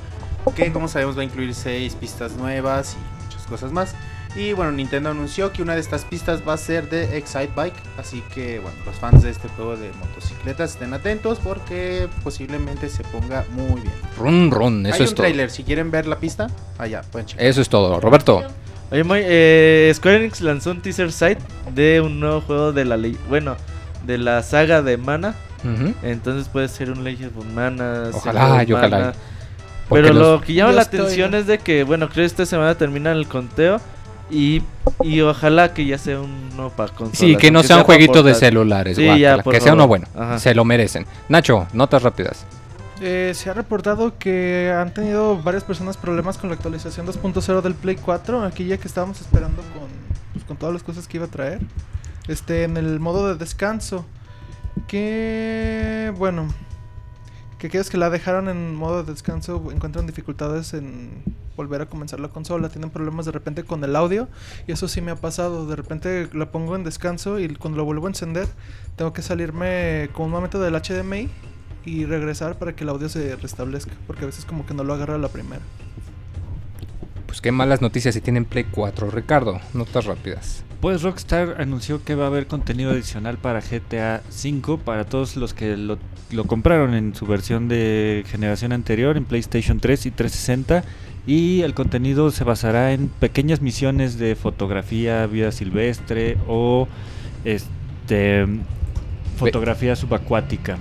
que 0.56 0.72
como 0.74 0.88
sabemos 0.88 1.18
va 1.18 1.22
a 1.22 1.26
incluir 1.26 1.54
6 1.56 1.96
pistas 1.96 2.34
nuevas 2.34 2.96
y 2.96 3.24
muchas 3.26 3.44
cosas 3.48 3.72
más. 3.72 3.96
Y 4.34 4.54
bueno, 4.54 4.72
Nintendo 4.72 5.10
anunció 5.10 5.52
que 5.52 5.62
una 5.62 5.74
de 5.76 5.82
estas 5.82 6.06
pistas 6.06 6.42
va 6.48 6.54
a 6.54 6.58
ser 6.58 6.90
de 6.90 7.18
Excite 7.18 7.52
Bike, 7.54 7.76
así 7.98 8.24
que 8.34 8.60
bueno, 8.60 8.78
los 8.86 8.96
fans 8.96 9.24
de 9.24 9.30
este 9.30 9.50
juego 9.50 9.76
de 9.76 9.92
motocicletas 10.00 10.72
estén 10.72 10.94
atentos 10.94 11.38
porque 11.44 12.08
posiblemente 12.24 12.88
se 12.88 13.04
ponga 13.04 13.44
muy 13.52 13.82
bien. 13.82 13.94
Run, 14.18 14.50
run. 14.50 14.86
Eso 14.86 14.96
Hay 14.96 15.04
es 15.04 15.10
un 15.10 15.16
todo. 15.16 15.24
trailer, 15.26 15.52
si 15.52 15.64
quieren 15.64 15.92
ver 15.92 16.08
la 16.08 16.16
pista, 16.18 16.48
allá, 16.78 17.02
pueden 17.12 17.26
checar. 17.26 17.46
Eso 17.46 17.60
es 17.62 17.68
todo. 17.68 18.00
Roberto. 18.00 18.42
Oye, 18.92 19.04
Moy, 19.04 19.22
eh, 19.24 19.92
Square 19.96 20.18
Enix 20.18 20.42
lanzó 20.42 20.72
un 20.72 20.82
teaser 20.82 21.12
site 21.12 21.38
de 21.74 22.02
un 22.02 22.20
nuevo 22.20 22.42
juego 22.42 22.74
de 22.74 22.84
la 22.86 22.98
ley. 22.98 23.18
Bueno, 23.30 23.56
de 24.06 24.18
la 24.18 24.44
saga 24.44 24.82
de 24.82 24.98
Mana. 24.98 25.36
Entonces 26.04 26.50
puede 26.50 26.68
ser 26.68 26.90
un 26.92 27.04
Legend 27.04 27.38
of 27.38 27.46
Mana. 27.54 28.10
Ojalá, 28.14 28.42
Zelda 28.42 28.62
of 28.64 28.70
y 28.70 28.74
ojalá. 28.74 29.14
Pero 29.90 30.08
los- 30.14 30.18
lo 30.18 30.42
que 30.42 30.54
llama 30.54 30.72
Yo 30.72 30.76
la 30.78 30.82
estoy- 30.84 31.00
atención 31.02 31.36
es 31.36 31.48
de 31.48 31.60
que, 31.60 31.84
bueno, 31.84 32.08
creo 32.10 32.24
que 32.24 32.26
esta 32.26 32.46
semana 32.46 32.76
termina 32.76 33.12
el 33.12 33.28
conteo. 33.28 33.80
Y, 34.30 34.62
y 35.04 35.20
ojalá 35.22 35.74
que 35.74 35.86
ya 35.86 35.98
sea 35.98 36.20
uno 36.22 36.70
para 36.70 36.94
consolas. 36.94 37.18
Sí, 37.18 37.36
que 37.36 37.52
no 37.52 37.64
sea 37.64 37.78
un 37.80 37.84
jueguito 37.84 38.24
de 38.24 38.34
celulares. 38.34 38.96
Sí, 38.96 39.04
guácala, 39.04 39.20
ya, 39.38 39.44
por 39.44 39.54
que 39.54 39.60
sea 39.62 39.74
uno 39.74 39.88
bueno. 39.88 40.08
Ajá. 40.16 40.40
Se 40.40 40.56
lo 40.56 40.64
merecen. 40.64 41.06
Nacho, 41.28 41.68
notas 41.74 42.02
rápidas. 42.02 42.46
Eh, 43.04 43.32
se 43.34 43.50
ha 43.50 43.54
reportado 43.56 44.20
que 44.20 44.72
han 44.72 44.94
tenido 44.94 45.42
varias 45.42 45.64
personas 45.64 45.98
problemas 45.98 46.38
con 46.38 46.52
la 46.52 46.56
actualización 46.56 47.08
2.0 47.08 47.62
del 47.62 47.74
Play 47.74 47.96
4. 47.96 48.44
Aquí 48.44 48.68
ya 48.68 48.78
que 48.78 48.88
estábamos 48.88 49.20
esperando 49.22 49.64
con, 49.74 49.90
pues, 50.34 50.46
con 50.46 50.56
todas 50.56 50.72
las 50.72 50.84
cosas 50.84 51.08
que 51.08 51.18
iba 51.18 51.26
a 51.26 51.30
traer. 51.30 51.62
Este, 52.28 52.64
en 52.64 52.78
el 52.78 53.00
modo 53.00 53.28
de 53.28 53.36
descanso. 53.36 54.06
Que 54.88 56.14
bueno. 56.16 56.48
Que 57.58 57.68
aquellos 57.68 57.90
que 57.90 57.98
la 57.98 58.12
dejaron 58.12 58.50
en 58.50 58.76
modo 58.76 59.04
de 59.04 59.12
descanso 59.12 59.72
encuentran 59.72 60.06
dificultades 60.06 60.76
en 60.76 61.24
volver 61.58 61.82
a 61.82 61.88
comenzar 61.88 62.20
la 62.20 62.28
consola. 62.28 62.70
Tienen 62.70 62.92
problemas 62.92 63.26
de 63.26 63.32
repente 63.32 63.64
con 63.64 63.84
el 63.84 63.96
audio. 63.96 64.28
Y 64.68 64.74
eso 64.74 64.88
sí 64.88 65.02
me 65.02 65.10
ha 65.10 65.16
pasado. 65.16 65.66
De 65.66 65.76
repente 65.76 66.30
la 66.34 66.52
pongo 66.52 66.76
en 66.76 66.84
descanso 66.84 67.40
y 67.40 67.48
cuando 67.56 67.78
lo 67.78 67.86
vuelvo 67.86 68.06
a 68.06 68.12
encender, 68.12 68.48
tengo 68.96 69.12
que 69.12 69.24
salirme 69.24 70.10
con 70.14 70.26
un 70.26 70.32
momento 70.34 70.60
del 70.60 70.76
HDMI 70.76 71.32
y 71.86 72.06
regresar 72.06 72.58
para 72.58 72.76
que 72.76 72.84
el 72.84 72.90
audio 72.90 73.10
se 73.10 73.36
restablezca, 73.36 73.92
porque 74.08 74.24
a 74.24 74.28
veces 74.28 74.46
como 74.46 74.66
que 74.66 74.74
no 74.74 74.84
lo 74.84 74.94
agarra 74.94 75.16
a 75.16 75.20
la 75.20 75.30
primera. 75.30 75.62
Pues 77.26 77.42
qué 77.42 77.52
malas 77.52 77.82
noticias 77.82 78.14
si 78.14 78.22
tienen 78.22 78.46
Play 78.46 78.66
4. 78.70 79.10
Ricardo, 79.10 79.60
notas 79.74 80.06
rápidas. 80.06 80.64
Pues 80.82 81.02
Rockstar 81.04 81.62
anunció 81.62 82.04
que 82.04 82.16
va 82.16 82.26
a 82.26 82.28
haber 82.28 82.48
contenido 82.48 82.92
adicional 82.92 83.38
para 83.38 83.62
GTA 83.62 84.22
V 84.30 84.78
para 84.84 85.06
todos 85.06 85.38
los 85.38 85.54
que 85.54 85.78
lo, 85.78 85.98
lo 86.32 86.46
compraron 86.46 86.94
en 86.94 87.16
su 87.16 87.26
versión 87.26 87.68
de 87.68 88.24
generación 88.28 88.74
anterior 88.74 89.16
en 89.16 89.26
PlayStation 89.26 89.80
3 89.80 90.08
y 90.08 90.12
360 90.12 90.84
y 91.28 91.62
el 91.62 91.74
contenido 91.74 92.32
se 92.32 92.44
basará 92.44 92.94
en 92.94 93.08
pequeñas 93.08 93.62
misiones 93.62 94.18
de 94.18 94.36
fotografía, 94.36 95.26
vida 95.28 95.52
silvestre 95.52 96.38
o 96.48 96.88
este 97.46 98.48
fotografía 99.38 99.96
subacuática. 99.96 100.78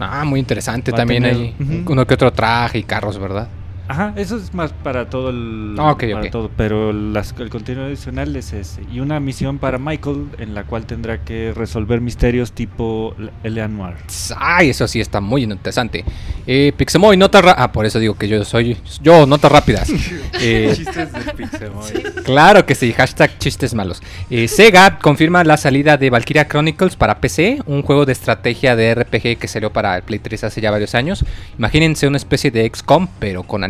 Ah, 0.00 0.24
muy 0.24 0.40
interesante. 0.40 0.90
Va 0.90 0.98
También 0.98 1.22
tener- 1.22 1.36
hay 1.38 1.84
uno 1.86 2.06
que 2.06 2.14
otro 2.14 2.32
traje 2.32 2.78
y 2.78 2.82
carros, 2.84 3.18
¿verdad? 3.18 3.48
Ajá, 3.86 4.14
eso 4.16 4.36
es 4.36 4.54
más 4.54 4.72
para 4.72 5.10
todo 5.10 5.30
el 5.30 5.74
Ah, 5.78 5.92
ok, 5.92 6.04
para 6.12 6.24
ok. 6.26 6.30
todo, 6.30 6.50
pero 6.56 6.92
las- 6.92 7.34
el 7.38 7.50
contenido 7.50 7.84
adicional 7.84 8.34
es 8.36 8.52
ese 8.52 8.82
y 8.92 9.00
una 9.00 9.20
misión 9.20 9.58
para 9.58 9.78
Michael 9.78 10.28
en 10.38 10.54
la 10.54 10.64
cual 10.64 10.86
tendrá 10.86 11.18
que 11.22 11.52
resolver 11.54 12.00
misterios 12.00 12.52
tipo 12.52 13.14
Eleanor. 13.42 13.94
Ay, 14.36 14.70
eso 14.70 14.88
sí 14.88 15.00
está 15.00 15.20
muy 15.20 15.42
interesante. 15.42 16.04
Eh, 16.46 16.72
Pixemoy, 16.76 17.16
notas 17.16 17.44
ra- 17.44 17.54
Ah, 17.58 17.72
por 17.72 17.84
eso 17.86 17.98
digo 17.98 18.14
que 18.14 18.26
yo 18.28 18.42
soy. 18.44 18.76
Yo, 19.02 19.26
notas 19.26 19.52
rápidas. 19.52 19.88
Eh, 20.46 20.72
Chistes 20.74 21.12
de 21.12 21.32
Pixemoy. 21.34 21.92
Claro 22.24 22.66
que 22.66 22.74
sí, 22.74 22.92
hashtag 22.92 23.38
chistes 23.38 23.72
malos. 23.72 24.02
Eh, 24.28 24.48
Sega 24.48 24.98
confirma 24.98 25.44
la 25.44 25.56
salida 25.56 25.96
de 25.96 26.10
Valkyria 26.10 26.46
Chronicles 26.48 26.96
para 26.96 27.20
PC, 27.20 27.60
un 27.66 27.82
juego 27.82 28.04
de 28.04 28.12
estrategia 28.12 28.74
de 28.76 28.94
RPG 28.94 29.38
que 29.38 29.46
salió 29.48 29.72
para 29.72 29.96
el 29.96 30.02
Play 30.02 30.18
3 30.18 30.44
hace 30.44 30.60
ya 30.60 30.70
varios 30.72 30.94
años. 30.94 31.24
Imagínense 31.56 32.06
una 32.08 32.16
especie 32.16 32.50
de 32.50 32.68
XCOM, 32.68 33.06
pero 33.20 33.44
con 33.44 33.62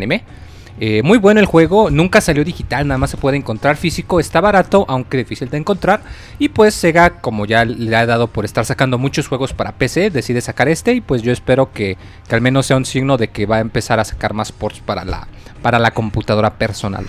Eh, 0.81 1.03
muy 1.05 1.19
bueno 1.19 1.39
el 1.39 1.47
juego, 1.47 1.89
nunca 1.89 2.21
salió 2.21 2.45
digital, 2.45 2.89
nada 2.89 2.99
más 2.99 3.11
se 3.11 3.17
puede 3.17 3.37
encontrar 3.37 3.77
físico, 3.77 4.19
está 4.19 4.41
barato, 4.41 4.85
aunque 4.89 5.19
difícil 5.19 5.49
de 5.49 5.59
encontrar. 5.59 6.03
Y 6.39 6.49
pues 6.49 6.75
Sega, 6.75 7.21
como 7.21 7.47
ya 7.47 7.65
le 7.65 7.95
ha 7.95 8.07
dado 8.07 8.27
por 8.27 8.45
estar 8.45 8.65
sacando 8.65 8.99
muchos 8.99 9.29
juegos 9.29 9.53
para 9.53 9.73
PC, 9.73 10.11
decide 10.11 10.41
sacar 10.41 10.69
este 10.69 10.95
y 10.95 11.01
pues 11.01 11.23
yo 11.23 11.33
espero 11.33 11.73
que, 11.73 11.97
que 12.29 12.35
al 12.35 12.41
menos 12.41 12.67
sea 12.67 12.77
un 12.77 12.85
signo 12.85 13.17
de 13.17 13.29
que 13.29 13.47
va 13.47 13.57
a 13.57 13.61
empezar 13.61 14.01
a 14.01 14.05
sacar 14.05 14.35
más 14.35 14.51
ports 14.51 14.81
para 14.81 15.05
la, 15.05 15.29
para 15.63 15.79
la 15.79 15.93
computadora 15.93 16.55
personal. 16.59 17.07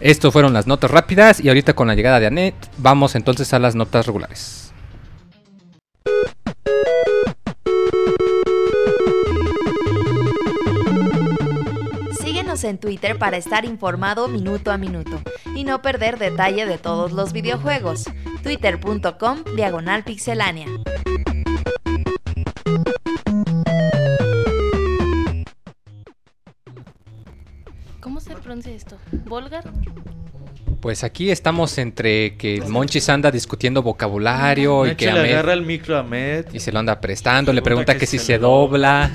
Estos 0.00 0.32
fueron 0.32 0.52
las 0.52 0.66
notas 0.66 0.90
rápidas 0.90 1.40
y 1.40 1.48
ahorita 1.48 1.72
con 1.72 1.88
la 1.88 1.94
llegada 1.94 2.20
de 2.20 2.26
Anet 2.26 2.54
vamos 2.76 3.14
entonces 3.16 3.52
a 3.54 3.58
las 3.58 3.74
notas 3.74 4.06
regulares. 4.06 4.65
Síguenos 12.56 12.64
en 12.72 12.78
Twitter 12.78 13.18
para 13.18 13.36
estar 13.36 13.66
informado 13.66 14.28
minuto 14.28 14.72
a 14.72 14.78
minuto 14.78 15.20
y 15.54 15.64
no 15.64 15.82
perder 15.82 16.18
detalle 16.18 16.64
de 16.64 16.78
todos 16.78 17.12
los 17.12 17.34
videojuegos. 17.34 18.04
Twitter.com 18.42 19.44
Diagonal 19.54 20.04
Pixelánea. 20.04 20.66
¿Cómo 28.00 28.20
se 28.20 28.34
pronuncia 28.36 28.72
esto? 28.72 28.96
¿Volgar? 29.26 29.64
Pues 30.80 31.02
aquí 31.02 31.30
estamos 31.30 31.78
entre 31.78 32.36
que 32.36 32.56
el 32.56 32.68
Monchis 32.68 33.08
anda 33.08 33.30
discutiendo 33.30 33.82
vocabulario 33.82 34.86
y 34.86 34.94
que 34.94 35.06
le 35.06 35.12
Ahmed- 35.12 35.32
agarra 35.32 35.52
el 35.54 35.62
micro 35.62 35.98
a 35.98 36.02
Med. 36.02 36.46
y 36.52 36.60
se 36.60 36.70
lo 36.70 36.78
anda 36.78 37.00
prestando, 37.00 37.52
le 37.52 37.62
pregunta 37.62 37.94
que, 37.94 38.00
que 38.00 38.06
si 38.06 38.18
se 38.18 38.38
dobla. 38.38 39.10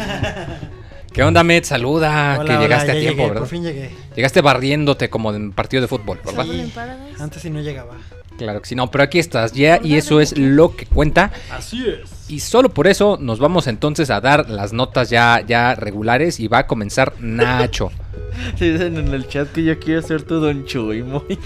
¿Qué 1.13 1.23
onda, 1.23 1.43
Med? 1.43 1.63
Saluda, 1.65 2.37
Hola, 2.39 2.57
que 2.57 2.63
llegaste 2.63 2.91
a 2.91 2.93
tiempo, 2.93 3.09
llegué, 3.17 3.27
¿verdad? 3.27 3.39
Por 3.41 3.47
fin 3.49 3.63
llegué. 3.63 3.89
Llegaste 4.15 4.41
barriéndote 4.41 5.09
como 5.09 5.33
en 5.33 5.51
partido 5.51 5.81
de 5.81 5.87
fútbol, 5.87 6.19
¿verdad? 6.25 6.45
¿Solo 6.45 6.53
Sí. 6.63 6.73
Antes 7.19 7.41
sí 7.41 7.49
no 7.49 7.59
llegaba. 7.59 7.95
Claro 8.37 8.61
que 8.61 8.69
sí, 8.69 8.75
no, 8.75 8.89
pero 8.89 9.03
aquí 9.03 9.19
estás 9.19 9.51
ya 9.51 9.79
y 9.83 9.97
eso 9.97 10.21
es 10.21 10.37
lo 10.37 10.75
que 10.75 10.85
cuenta. 10.85 11.31
Así 11.51 11.85
es. 11.85 12.09
Y 12.29 12.39
solo 12.39 12.69
por 12.69 12.87
eso 12.87 13.17
nos 13.19 13.39
vamos 13.39 13.67
entonces 13.67 14.09
a 14.09 14.21
dar 14.21 14.49
las 14.49 14.71
notas 14.71 15.09
ya, 15.09 15.43
ya 15.45 15.75
regulares 15.75 16.39
y 16.39 16.47
va 16.47 16.59
a 16.59 16.67
comenzar 16.67 17.13
Nacho. 17.19 17.91
Se 18.57 18.71
dicen 18.71 18.97
en 18.97 19.09
el 19.13 19.27
chat 19.27 19.51
que 19.51 19.63
yo 19.63 19.77
quiero 19.79 20.01
ser 20.01 20.23
tu 20.23 20.39
Don 20.39 20.65
Chuy, 20.65 21.03
muy. 21.03 21.37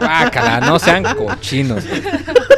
Guácala, 0.00 0.60
no 0.60 0.78
sean 0.80 1.04
cochinos. 1.14 1.84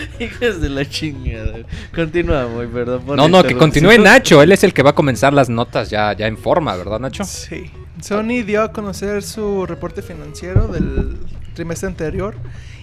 Hijas 0.20 0.60
de 0.60 0.68
la 0.68 0.88
chingada. 0.88 1.58
Continúa, 1.94 2.46
muy 2.46 2.66
perdón. 2.66 3.02
por 3.04 3.16
No, 3.16 3.28
no, 3.28 3.42
que 3.42 3.56
continúe. 3.56 3.98
Nacho. 3.98 4.42
Él 4.42 4.52
es 4.52 4.64
el 4.64 4.72
que 4.72 4.82
va 4.82 4.90
a 4.90 4.94
comenzar 4.94 5.32
las 5.32 5.48
notas 5.48 5.90
ya, 5.90 6.12
ya 6.14 6.26
en 6.26 6.38
forma, 6.38 6.76
¿verdad, 6.76 6.98
Nacho? 6.98 7.24
Sí. 7.24 7.70
Sony 8.00 8.42
dio 8.44 8.62
a 8.62 8.72
conocer 8.72 9.22
su 9.22 9.66
reporte 9.66 10.02
financiero 10.02 10.66
del 10.66 11.18
trimestre 11.54 11.88
anterior 11.88 12.34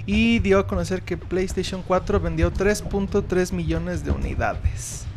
y 0.05 0.39
dio 0.39 0.59
a 0.59 0.67
conocer 0.67 1.01
que 1.01 1.17
PlayStation 1.17 1.83
4 1.85 2.19
vendió 2.19 2.51
3.3 2.53 3.51
millones 3.53 4.05
de 4.05 4.11
unidades. 4.11 5.08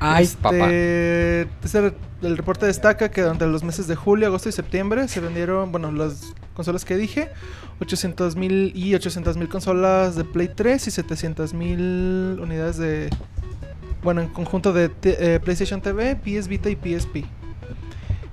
Ay, 0.00 0.24
Este, 0.24 0.42
papá. 0.42 0.56
este- 0.70 1.94
el 2.22 2.36
reporte 2.36 2.66
destaca 2.66 3.10
que 3.10 3.22
durante 3.22 3.46
los 3.46 3.62
meses 3.64 3.86
de 3.86 3.96
julio, 3.96 4.26
agosto 4.26 4.48
y 4.48 4.52
septiembre 4.52 5.08
se 5.08 5.20
vendieron, 5.20 5.72
bueno, 5.72 5.90
las 5.92 6.34
consolas 6.54 6.84
que 6.84 6.96
dije, 6.96 7.28
800 7.80 8.36
mil 8.36 8.72
y 8.74 8.94
800 8.94 9.36
mil 9.36 9.48
consolas 9.48 10.16
de 10.16 10.24
Play 10.24 10.50
3 10.54 10.86
y 10.86 10.90
700 10.90 11.54
mil 11.54 12.38
unidades 12.40 12.76
de, 12.76 13.08
bueno, 14.02 14.20
en 14.20 14.28
conjunto 14.28 14.72
de 14.72 14.90
eh, 15.04 15.40
PlayStation 15.42 15.80
TV, 15.80 16.16
PS 16.16 16.48
Vita 16.48 16.68
y 16.68 16.76
PSP. 16.76 17.24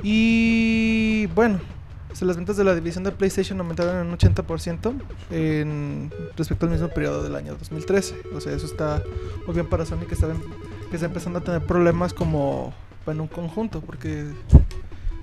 Y 0.04 1.28
bueno, 1.28 1.60
las 2.22 2.36
ventas 2.36 2.58
de 2.58 2.64
la 2.64 2.74
división 2.76 3.04
de 3.04 3.12
PlayStation 3.12 3.60
aumentaron 3.60 3.96
en 3.98 4.08
un 4.08 4.18
80% 4.18 4.94
en, 5.32 6.12
respecto 6.36 6.66
al 6.66 6.72
mismo 6.72 6.88
periodo 6.90 7.24
del 7.24 7.36
año 7.36 7.56
2013. 7.56 8.16
O 8.36 8.42
sea, 8.42 8.54
eso 8.54 8.66
está 8.66 9.02
muy 9.46 9.54
bien 9.54 9.68
para 9.68 9.86
Sony 9.86 10.06
que 10.08 10.16
está, 10.16 10.28
que 10.88 10.96
está 10.96 11.08
empezando 11.08 11.40
a 11.40 11.44
tener 11.44 11.62
problemas 11.66 12.14
como 12.14 12.74
en 13.06 13.22
un 13.22 13.28
conjunto, 13.28 13.82
porque 13.82 14.26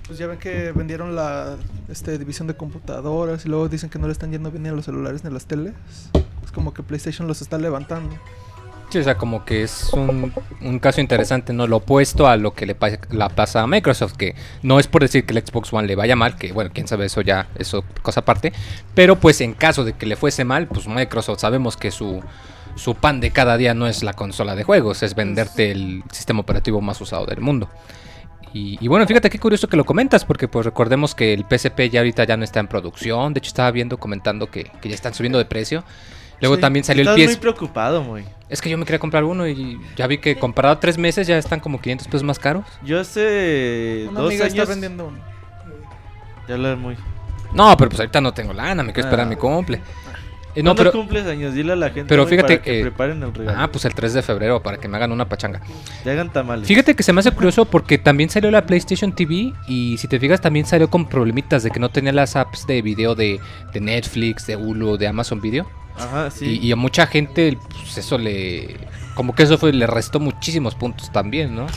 pues 0.07 0.19
ya 0.19 0.27
ven 0.27 0.37
que 0.37 0.71
vendieron 0.71 1.15
la 1.15 1.57
este, 1.89 2.17
división 2.17 2.47
de 2.47 2.55
computadoras 2.55 3.45
y 3.45 3.49
luego 3.49 3.69
dicen 3.69 3.89
que 3.89 3.99
no 3.99 4.07
le 4.07 4.13
están 4.13 4.31
yendo 4.31 4.51
bien 4.51 4.63
ni 4.63 4.69
a 4.69 4.71
los 4.71 4.85
celulares 4.85 5.23
ni 5.23 5.29
a 5.29 5.33
las 5.33 5.45
teles. 5.45 5.73
Es 6.43 6.51
como 6.51 6.73
que 6.73 6.83
PlayStation 6.83 7.27
los 7.27 7.41
está 7.41 7.57
levantando. 7.57 8.15
Sí, 8.89 8.99
o 8.99 9.03
sea, 9.03 9.17
como 9.17 9.45
que 9.45 9.63
es 9.63 9.91
un, 9.93 10.31
un 10.61 10.79
caso 10.79 11.01
interesante, 11.01 11.53
¿no? 11.53 11.65
Lo 11.65 11.77
opuesto 11.77 12.27
a 12.27 12.37
lo 12.37 12.53
que 12.53 12.67
le 12.67 12.75
pasa, 12.75 12.99
la 13.09 13.29
pasa 13.29 13.61
a 13.61 13.67
Microsoft, 13.67 14.13
que 14.13 14.35
no 14.61 14.79
es 14.79 14.85
por 14.85 15.01
decir 15.01 15.25
que 15.25 15.33
el 15.33 15.43
Xbox 15.43 15.73
One 15.73 15.87
le 15.87 15.95
vaya 15.95 16.15
mal, 16.15 16.35
que 16.35 16.53
bueno, 16.53 16.69
quién 16.71 16.87
sabe, 16.87 17.05
eso 17.05 17.21
ya, 17.21 17.47
eso 17.55 17.83
cosa 18.03 18.19
aparte. 18.19 18.53
Pero 18.93 19.15
pues 19.15 19.41
en 19.41 19.53
caso 19.53 19.83
de 19.83 19.93
que 19.93 20.05
le 20.05 20.15
fuese 20.15 20.45
mal, 20.45 20.67
pues 20.67 20.87
Microsoft 20.87 21.39
sabemos 21.39 21.77
que 21.77 21.89
su, 21.89 22.21
su 22.75 22.95
pan 22.95 23.19
de 23.21 23.31
cada 23.31 23.57
día 23.57 23.73
no 23.73 23.87
es 23.87 24.03
la 24.03 24.13
consola 24.13 24.55
de 24.55 24.63
juegos, 24.63 25.01
es 25.03 25.15
venderte 25.15 25.71
el 25.71 26.03
sistema 26.11 26.41
operativo 26.41 26.81
más 26.81 26.99
usado 27.01 27.25
del 27.25 27.41
mundo. 27.41 27.69
Y, 28.53 28.77
y 28.79 28.87
bueno, 28.87 29.05
fíjate 29.05 29.29
qué 29.29 29.37
curioso 29.39 29.67
que 29.67 29.75
lo 29.75 29.83
comentas, 29.83 30.23
porque 30.23 30.47
pues 30.47 30.65
recordemos 30.65 31.13
que 31.13 31.33
el 31.33 31.45
PSP 31.49 31.89
ya 31.91 31.99
ahorita 31.99 32.23
ya 32.23 32.37
no 32.37 32.43
está 32.45 32.61
en 32.61 32.67
producción. 32.67 33.33
De 33.33 33.39
hecho, 33.39 33.49
estaba 33.49 33.69
viendo, 33.71 33.97
comentando 33.97 34.49
que, 34.49 34.63
que 34.81 34.87
ya 34.89 34.95
están 34.95 35.13
subiendo 35.13 35.37
de 35.37 35.45
precio. 35.45 35.83
Luego 36.39 36.55
Sí, 36.55 36.61
también 36.61 36.83
salió 36.85 37.01
el 37.01 37.07
Estás 37.09 37.21
PS... 37.23 37.27
muy 37.31 37.41
preocupado, 37.41 38.03
muy. 38.03 38.23
Es 38.49 38.61
que 38.61 38.69
yo 38.69 38.77
me 38.77 38.85
quería 38.85 38.99
comprar 38.99 39.23
uno 39.25 39.47
y 39.47 39.77
ya 39.97 40.07
vi 40.07 40.19
que 40.19 40.37
comparado 40.37 40.75
a 40.75 40.79
tres 40.79 40.97
meses 40.97 41.27
ya 41.27 41.37
están 41.37 41.59
como 41.59 41.81
500 41.81 42.07
pesos 42.07 42.23
más 42.23 42.39
caros. 42.39 42.65
Yo 42.83 42.99
hace 42.99 44.05
Una 44.09 44.19
dos 44.21 44.29
amiga 44.29 44.45
años. 44.45 44.57
está 44.57 44.69
vendiendo 44.71 45.07
uno. 45.07 45.17
Ya 46.47 46.57
lo 46.57 46.77
muy. 46.77 46.95
No, 47.53 47.75
pero 47.77 47.89
pues 47.89 47.99
ahorita 48.01 48.21
no 48.21 48.33
tengo 48.33 48.53
lana, 48.53 48.83
me 48.83 48.93
quiero 48.93 49.07
esperar 49.07 49.25
Ah. 49.25 49.29
mi 49.29 49.35
cumple. 49.35 49.81
Eh, 50.55 50.63
No, 50.63 50.73
pero... 50.75 50.91
cumples 50.91 51.25
años, 51.27 51.53
dile 51.53 51.73
a 51.73 51.75
la 51.75 51.87
gente 51.89 52.05
pero 52.07 52.25
fíjate 52.25 52.53
para 52.55 52.61
que 52.61 52.71
que- 52.77 52.81
preparen 52.81 53.21
el 53.23 53.33
regalo. 53.33 53.57
Ah, 53.59 53.69
pues 53.71 53.83
el 53.85 53.93
3 53.93 54.13
de 54.13 54.21
febrero 54.21 54.63
para 54.63 54.77
que 54.77 54.87
me 54.87 54.95
hagan 54.97 55.11
una 55.11 55.27
pachanga. 55.27 55.61
Ya 56.05 56.13
hagan 56.13 56.31
tamales. 56.31 56.67
Fíjate 56.67 56.95
que 56.95 57.03
se 57.03 57.11
me 57.13 57.19
hace 57.19 57.31
curioso 57.31 57.65
porque 57.65 57.97
también 57.97 58.29
salió 58.29 58.49
la 58.51 58.65
PlayStation 58.65 59.13
TV 59.13 59.53
y 59.67 59.97
si 59.97 60.07
te 60.07 60.19
fijas 60.19 60.39
también 60.41 60.65
salió 60.65 60.89
con 60.89 61.07
problemitas 61.09 61.63
de 61.63 61.71
que 61.71 61.79
no 61.79 61.89
tenía 61.89 62.13
las 62.13 62.35
apps 62.35 62.65
de 62.67 62.81
video 62.81 63.15
de, 63.15 63.39
de 63.73 63.81
Netflix, 63.81 64.47
de 64.47 64.55
Hulu, 64.55 64.97
de 64.97 65.07
Amazon 65.07 65.41
Video. 65.41 65.69
Ajá, 65.97 66.29
sí. 66.31 66.59
Y, 66.61 66.67
y 66.67 66.71
a 66.71 66.75
mucha 66.75 67.05
gente 67.07 67.57
pues 67.69 67.97
eso 67.97 68.17
le... 68.17 68.77
Como 69.15 69.33
que 69.35 69.43
eso 69.43 69.57
fue, 69.57 69.71
le 69.73 69.87
restó 69.87 70.19
muchísimos 70.19 70.75
puntos 70.75 71.11
también, 71.11 71.55
¿no? 71.55 71.67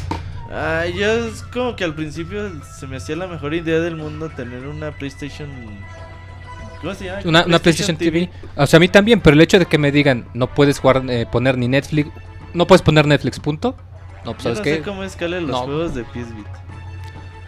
Ay, 0.52 0.94
yo 0.94 1.06
es 1.28 1.42
como 1.52 1.76
que 1.76 1.84
al 1.84 1.94
principio 1.94 2.50
se 2.78 2.86
me 2.86 2.96
hacía 2.96 3.14
la 3.16 3.26
mejor 3.26 3.52
idea 3.54 3.80
del 3.80 3.96
mundo 3.96 4.30
tener 4.30 4.66
una 4.66 4.92
PlayStation. 4.92 5.48
¿Cómo 6.80 6.94
se 6.94 7.06
llama? 7.06 7.20
Una, 7.24 7.44
una 7.44 7.58
PlayStation 7.58 7.96
TV. 7.96 8.30
O 8.56 8.66
sea, 8.66 8.76
a 8.76 8.80
mí 8.80 8.88
también, 8.88 9.20
pero 9.20 9.34
el 9.34 9.40
hecho 9.40 9.58
de 9.58 9.66
que 9.66 9.78
me 9.78 9.90
digan 9.92 10.26
no 10.34 10.46
puedes 10.54 10.78
jugar, 10.78 11.02
eh, 11.08 11.26
poner 11.30 11.58
ni 11.58 11.68
Netflix, 11.68 12.10
no 12.54 12.66
puedes 12.66 12.82
poner 12.82 13.06
Netflix, 13.06 13.40
punto. 13.40 13.76
No, 14.24 14.32
pues 14.32 14.38
Yo 14.38 14.42
sabes 14.54 14.58
no 14.58 14.64
qué. 14.64 14.74
sé 14.76 14.82
cómo 14.82 15.02
escalen 15.04 15.46
los 15.46 15.50
No. 15.52 15.62
juegos 15.66 15.94
de 15.94 16.04
PS 16.04 16.34
Vita. 16.36 16.64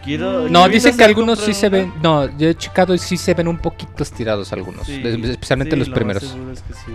Quiero. 0.03 0.49
No, 0.49 0.65
yo 0.65 0.73
dicen 0.73 0.97
que 0.97 1.03
algunos 1.03 1.39
sí 1.39 1.53
se 1.53 1.69
ven. 1.69 1.93
No, 2.01 2.25
yo 2.37 2.49
he 2.49 2.55
checado 2.55 2.93
y 2.93 2.97
sí 2.97 3.17
se 3.17 3.33
ven 3.35 3.47
un 3.47 3.57
poquito 3.59 4.01
estirados 4.03 4.51
algunos. 4.51 4.85
Sí, 4.87 5.01
especialmente 5.03 5.75
sí, 5.75 5.79
los 5.79 5.87
lo 5.89 5.95
primeros. 5.95 6.23
es 6.23 6.61
que 6.61 6.73
sí. 6.73 6.91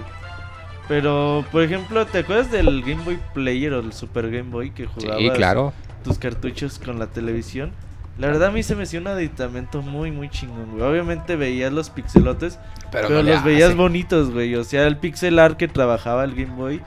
Pero, 0.88 1.44
por 1.50 1.62
ejemplo, 1.62 2.06
¿te 2.06 2.18
acuerdas 2.18 2.50
del 2.50 2.80
Game 2.82 3.02
Boy 3.04 3.18
Player 3.34 3.72
o 3.74 3.80
el 3.80 3.92
Super 3.92 4.30
Game 4.30 4.50
Boy 4.50 4.70
que 4.70 4.86
jugabas 4.86 5.18
Sí, 5.20 5.30
claro. 5.30 5.72
tus 6.04 6.18
cartuchos 6.18 6.78
con 6.78 6.98
la 6.98 7.06
televisión? 7.08 7.72
La 8.18 8.28
verdad 8.28 8.48
a 8.48 8.50
mí 8.50 8.62
se 8.62 8.74
me 8.74 8.84
hacía 8.84 9.00
un 9.00 9.08
aditamento 9.08 9.82
muy, 9.82 10.10
muy 10.10 10.30
chingón, 10.30 10.70
güey. 10.72 10.82
Obviamente 10.82 11.36
veías 11.36 11.70
los 11.72 11.90
pixelotes, 11.90 12.58
pero, 12.90 13.10
no 13.10 13.22
los 13.22 13.44
veías 13.44 13.68
hace. 13.68 13.74
bonitos, 13.76 14.30
güey. 14.30 14.54
O 14.54 14.64
sea, 14.64 14.86
el 14.86 14.96
pixel 14.96 15.38
art 15.38 15.56
que 15.58 15.68
trabajaba 15.68 16.24
el 16.24 16.34
Game 16.34 16.54
Boy 16.56 16.80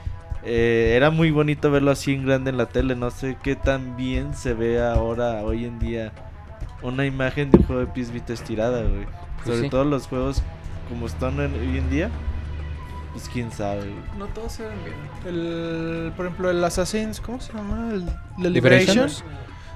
eh, 0.44 0.94
era 0.96 1.12
muy 1.12 1.30
bonito 1.30 1.70
verlo 1.70 1.92
así 1.92 2.14
en 2.16 2.26
grande 2.26 2.50
en 2.50 2.58
la 2.58 2.66
tele. 2.66 2.96
No 2.96 3.12
sé 3.12 3.38
qué 3.44 3.56
tan 3.56 3.96
bien 3.96 4.34
se 4.34 4.54
ve 4.56 4.82
ahora, 4.82 5.42
hoy 5.44 5.66
en 5.66 5.78
día, 5.78 6.12
una 6.82 7.06
imagen 7.06 7.52
de 7.52 7.60
un 7.60 7.64
juego 7.66 7.82
de 7.86 7.88
PS 7.88 8.12
Vita 8.12 8.34
estirada, 8.34 8.82
güey. 8.82 9.06
Pues 9.44 9.46
Sobre 9.46 9.62
sí. 9.62 9.70
todo 9.70 9.84
los 9.86 10.08
juegos 10.08 10.42
como 10.90 11.06
están 11.06 11.40
en- 11.40 11.54
hoy 11.54 11.78
en 11.78 11.90
día. 11.92 12.10
Pues 13.14 13.30
quién 13.32 13.52
sabe, 13.52 13.82
güey. 13.82 13.94
No 14.18 14.26
todos 14.28 14.54
se 14.54 14.64
ven 14.64 14.78
bien. 14.84 14.96
El, 15.36 16.12
por 16.16 16.26
ejemplo, 16.26 16.50
el 16.50 16.64
Assassin's, 16.64 17.20
¿cómo 17.22 17.40
se 17.40 17.54
llama? 17.54 17.90
El, 17.94 18.06
el 18.46 18.54
Liberation. 18.54 18.96
Liberation. 18.96 19.28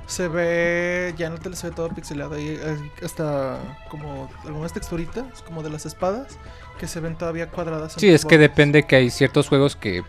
Se 0.06 0.28
ve, 0.28 1.14
ya 1.18 1.28
en 1.28 1.36
la 1.36 1.40
tele 1.40 1.56
se 1.56 1.70
ve 1.70 1.76
todo 1.76 1.90
pixelado. 1.90 2.36
Hay 2.36 2.60
hasta 3.04 3.58
como 3.90 4.30
algunas 4.46 4.74
texturitas, 4.74 5.42
como 5.44 5.64
de 5.64 5.70
las 5.70 5.86
espadas, 5.86 6.38
que 6.80 6.88
se 6.88 7.00
ven 7.00 7.18
todavía 7.18 7.50
cuadradas. 7.50 7.94
en 7.94 8.00
Sí, 8.00 8.10
es 8.10 8.26
que 8.26 8.38
depende 8.38 8.84
que 8.84 8.98
hay 8.98 9.10
ciertos 9.10 9.48
juegos 9.48 9.76
que 9.76 10.00
eh, 10.00 10.04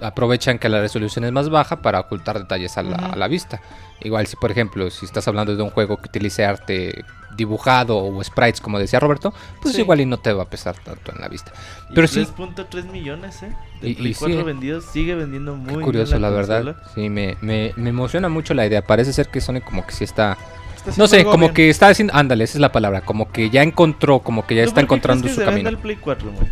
aprovechan 0.00 0.58
que 0.58 0.68
la 0.68 0.80
resolución 0.80 1.24
es 1.24 1.32
más 1.32 1.48
baja 1.48 1.80
para 1.82 2.00
ocultar 2.00 2.38
detalles 2.38 2.76
a 2.76 2.82
la, 2.82 2.96
a 2.96 3.16
la 3.16 3.28
vista. 3.28 3.60
Igual 4.04 4.26
si 4.26 4.36
por 4.36 4.50
ejemplo, 4.50 4.90
si 4.90 5.04
estás 5.06 5.26
hablando 5.28 5.54
de 5.56 5.62
un 5.62 5.70
juego 5.70 5.96
que 5.98 6.08
utilice 6.08 6.44
arte 6.44 7.04
dibujado 7.36 7.96
o 7.96 8.22
sprites 8.22 8.60
como 8.60 8.78
decía 8.78 9.00
Roberto, 9.00 9.32
pues 9.62 9.74
Sí. 9.74 9.80
igual 9.80 10.00
y 10.02 10.06
no 10.06 10.18
te 10.18 10.32
va 10.34 10.42
a 10.42 10.50
pesar 10.50 10.76
tanto 10.84 11.12
en 11.12 11.20
la 11.20 11.28
vista. 11.28 11.50
Pero 11.94 12.06
sí. 12.06 12.20
3.3 12.20 12.84
millones, 12.90 13.42
¿eh? 13.42 13.52
De 13.80 13.88
Y- 13.90 13.94
Play 13.94 14.10
y 14.10 14.14
sí, 14.14 14.20
4 14.20 14.44
vendidos. 14.44 14.84
Sigue 14.84 15.14
vendiendo 15.14 15.54
muy 15.54 15.66
Qué 15.68 15.72
bien 15.76 15.82
curioso, 15.84 16.18
la, 16.18 16.28
verdad. 16.30 16.76
Sí, 16.94 17.08
me, 17.08 17.36
me, 17.40 17.72
me 17.76 17.88
emociona 17.90 18.28
mucho 18.28 18.52
la 18.54 18.66
idea. 18.66 18.82
Parece 18.86 19.12
ser 19.12 19.28
que 19.28 19.40
Sony 19.40 19.60
como 19.64 19.86
que 19.86 19.92
sí 19.92 20.04
está... 20.04 20.36
Está 20.76 20.92
No 20.96 21.06
sé, 21.06 21.24
como 21.24 21.38
bien. 21.46 21.54
que 21.54 21.70
está 21.70 21.88
haciendo... 21.88 22.12
Ándale, 22.14 22.44
esa 22.44 22.58
es 22.58 22.60
la 22.60 22.72
palabra. 22.72 23.00
Como 23.02 23.30
que 23.32 23.48
ya 23.50 23.62
encontró, 23.62 24.18
como 24.18 24.46
que 24.46 24.56
ya 24.56 24.64
¿Tú 24.64 24.68
está 24.68 24.80
encontrando 24.82 25.22
crees 25.22 25.34
su 25.36 25.40
que 25.40 25.44
se 25.46 25.50
venda 25.50 25.62
camino. 25.62 25.68
el 25.70 25.82
Play 25.82 25.96
4, 25.96 26.30
güey? 26.32 26.48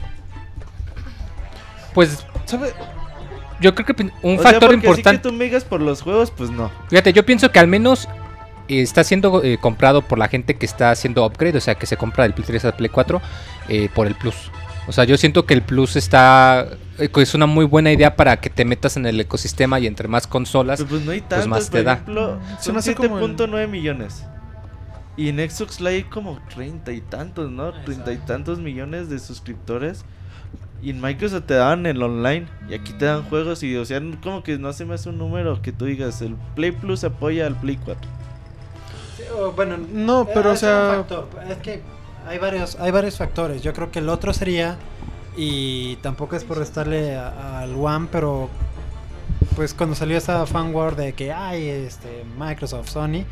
Pues 1.94 2.24
¿Sabe? 2.46 2.72
Yo 3.60 3.74
creo 3.74 3.86
que 3.86 4.02
un 4.22 4.38
O 4.38 4.42
sea, 4.42 4.52
factor 4.52 4.70
porque 4.70 4.74
importante... 4.86 5.08
Así 5.10 5.18
que 5.18 5.22
tú 5.28 5.32
me 5.32 5.44
digas 5.44 5.64
por 5.64 5.80
los 5.80 6.02
juegos, 6.02 6.30
pues 6.30 6.50
no. 6.50 6.70
Fíjate, 6.88 7.12
yo 7.12 7.24
pienso 7.24 7.50
que 7.52 7.58
al 7.58 7.66
menos 7.68 8.08
eh, 8.68 8.80
está 8.82 9.04
siendo 9.04 9.42
eh, 9.42 9.58
comprado 9.60 10.02
por 10.02 10.18
la 10.18 10.28
gente 10.28 10.54
que 10.56 10.66
está 10.66 10.90
haciendo 10.90 11.24
upgrade, 11.24 11.58
o 11.58 11.60
sea, 11.60 11.74
que 11.74 11.86
se 11.86 11.96
compra 11.96 12.24
del 12.24 12.34
Play 12.34 12.46
3 12.46 12.64
al 12.66 12.74
Play 12.74 12.88
4 12.88 13.20
eh, 13.68 13.88
por 13.94 14.06
el 14.06 14.14
Plus. 14.14 14.50
O 14.86 14.92
sea, 14.92 15.04
yo 15.04 15.16
siento 15.16 15.46
que 15.46 15.54
el 15.54 15.62
Plus 15.62 15.96
está... 15.96 16.66
es 16.98 17.34
una 17.34 17.46
muy 17.46 17.64
buena 17.64 17.92
idea 17.92 18.16
para 18.16 18.38
que 18.40 18.50
te 18.50 18.64
metas 18.64 18.96
en 18.96 19.06
el 19.06 19.20
ecosistema 19.20 19.78
y 19.78 19.86
entre 19.86 20.08
más 20.08 20.26
consolas. 20.26 20.82
Pues 20.88 21.02
no 21.02 21.12
hay 21.12 21.20
tantos, 21.20 21.46
más 21.48 21.64
por 21.70 21.78
te 21.78 21.84
da. 21.84 21.92
ejemplo, 21.94 22.40
Se 22.58 22.64
son 22.64 22.74
me 22.74 22.78
hace 22.80 22.94
como 22.94 23.18
el- 23.18 23.36
7.9 23.36 23.68
millones. 23.68 24.24
Y 25.16 25.28
en 25.28 25.50
Xbox 25.50 25.80
Live 25.80 25.94
hay 25.96 26.02
como 26.04 26.40
30 26.54 26.92
y 26.92 27.02
tantos, 27.02 27.50
¿no? 27.50 27.72
30 27.84 28.12
y 28.12 28.16
tantos 28.18 28.58
millones 28.58 29.10
de 29.10 29.18
suscriptores. 29.18 30.04
Y 30.82 30.90
en 30.90 31.00
Microsoft 31.00 31.44
te 31.46 31.54
daban 31.54 31.84
el 31.86 32.02
online. 32.02 32.46
Y 32.68 32.74
aquí 32.74 32.92
te 32.94 33.04
dan 33.04 33.22
juegos. 33.24 33.62
Y 33.62 33.76
o 33.76 33.84
sea, 33.84 34.00
como 34.22 34.42
que 34.42 34.58
no 34.58 34.72
se 34.72 34.84
me 34.84 34.94
hace 34.94 35.08
un 35.10 35.18
número 35.18 35.60
que 35.62 35.72
tú 35.72 35.84
digas. 35.84 36.22
El 36.22 36.36
Play 36.54 36.72
Plus 36.72 37.04
apoya 37.04 37.46
al 37.46 37.54
Play 37.56 37.76
4. 37.84 38.08
Sí, 39.16 39.22
o 39.38 39.52
bueno, 39.52 39.76
No, 39.92 40.26
pero, 40.32 40.52
o 40.52 40.56
sea-. 40.56 41.04
Es 41.48 41.58
que 41.58 41.82
hay 42.26 42.38
varios, 42.38 42.76
hay 42.80 42.90
varios 42.90 43.16
factores. 43.18 43.62
Yo 43.62 43.72
creo 43.72 43.90
que 43.90 43.98
el 43.98 44.08
otro 44.08 44.32
sería, 44.32 44.76
y 45.36 45.96
tampoco 45.96 46.36
es 46.36 46.44
por 46.44 46.58
restarle 46.58 47.16
a- 47.16 47.60
al 47.60 47.74
One, 47.74 48.08
pero 48.10 48.48
pues 49.56 49.74
cuando 49.74 49.94
salió 49.96 50.16
esa 50.16 50.46
fanwar 50.46 50.96
de 50.96 51.12
que 51.12 51.32
hay 51.32 51.68
este 51.68 52.24
Microsoft, 52.38 52.88
Sony, 52.88 53.24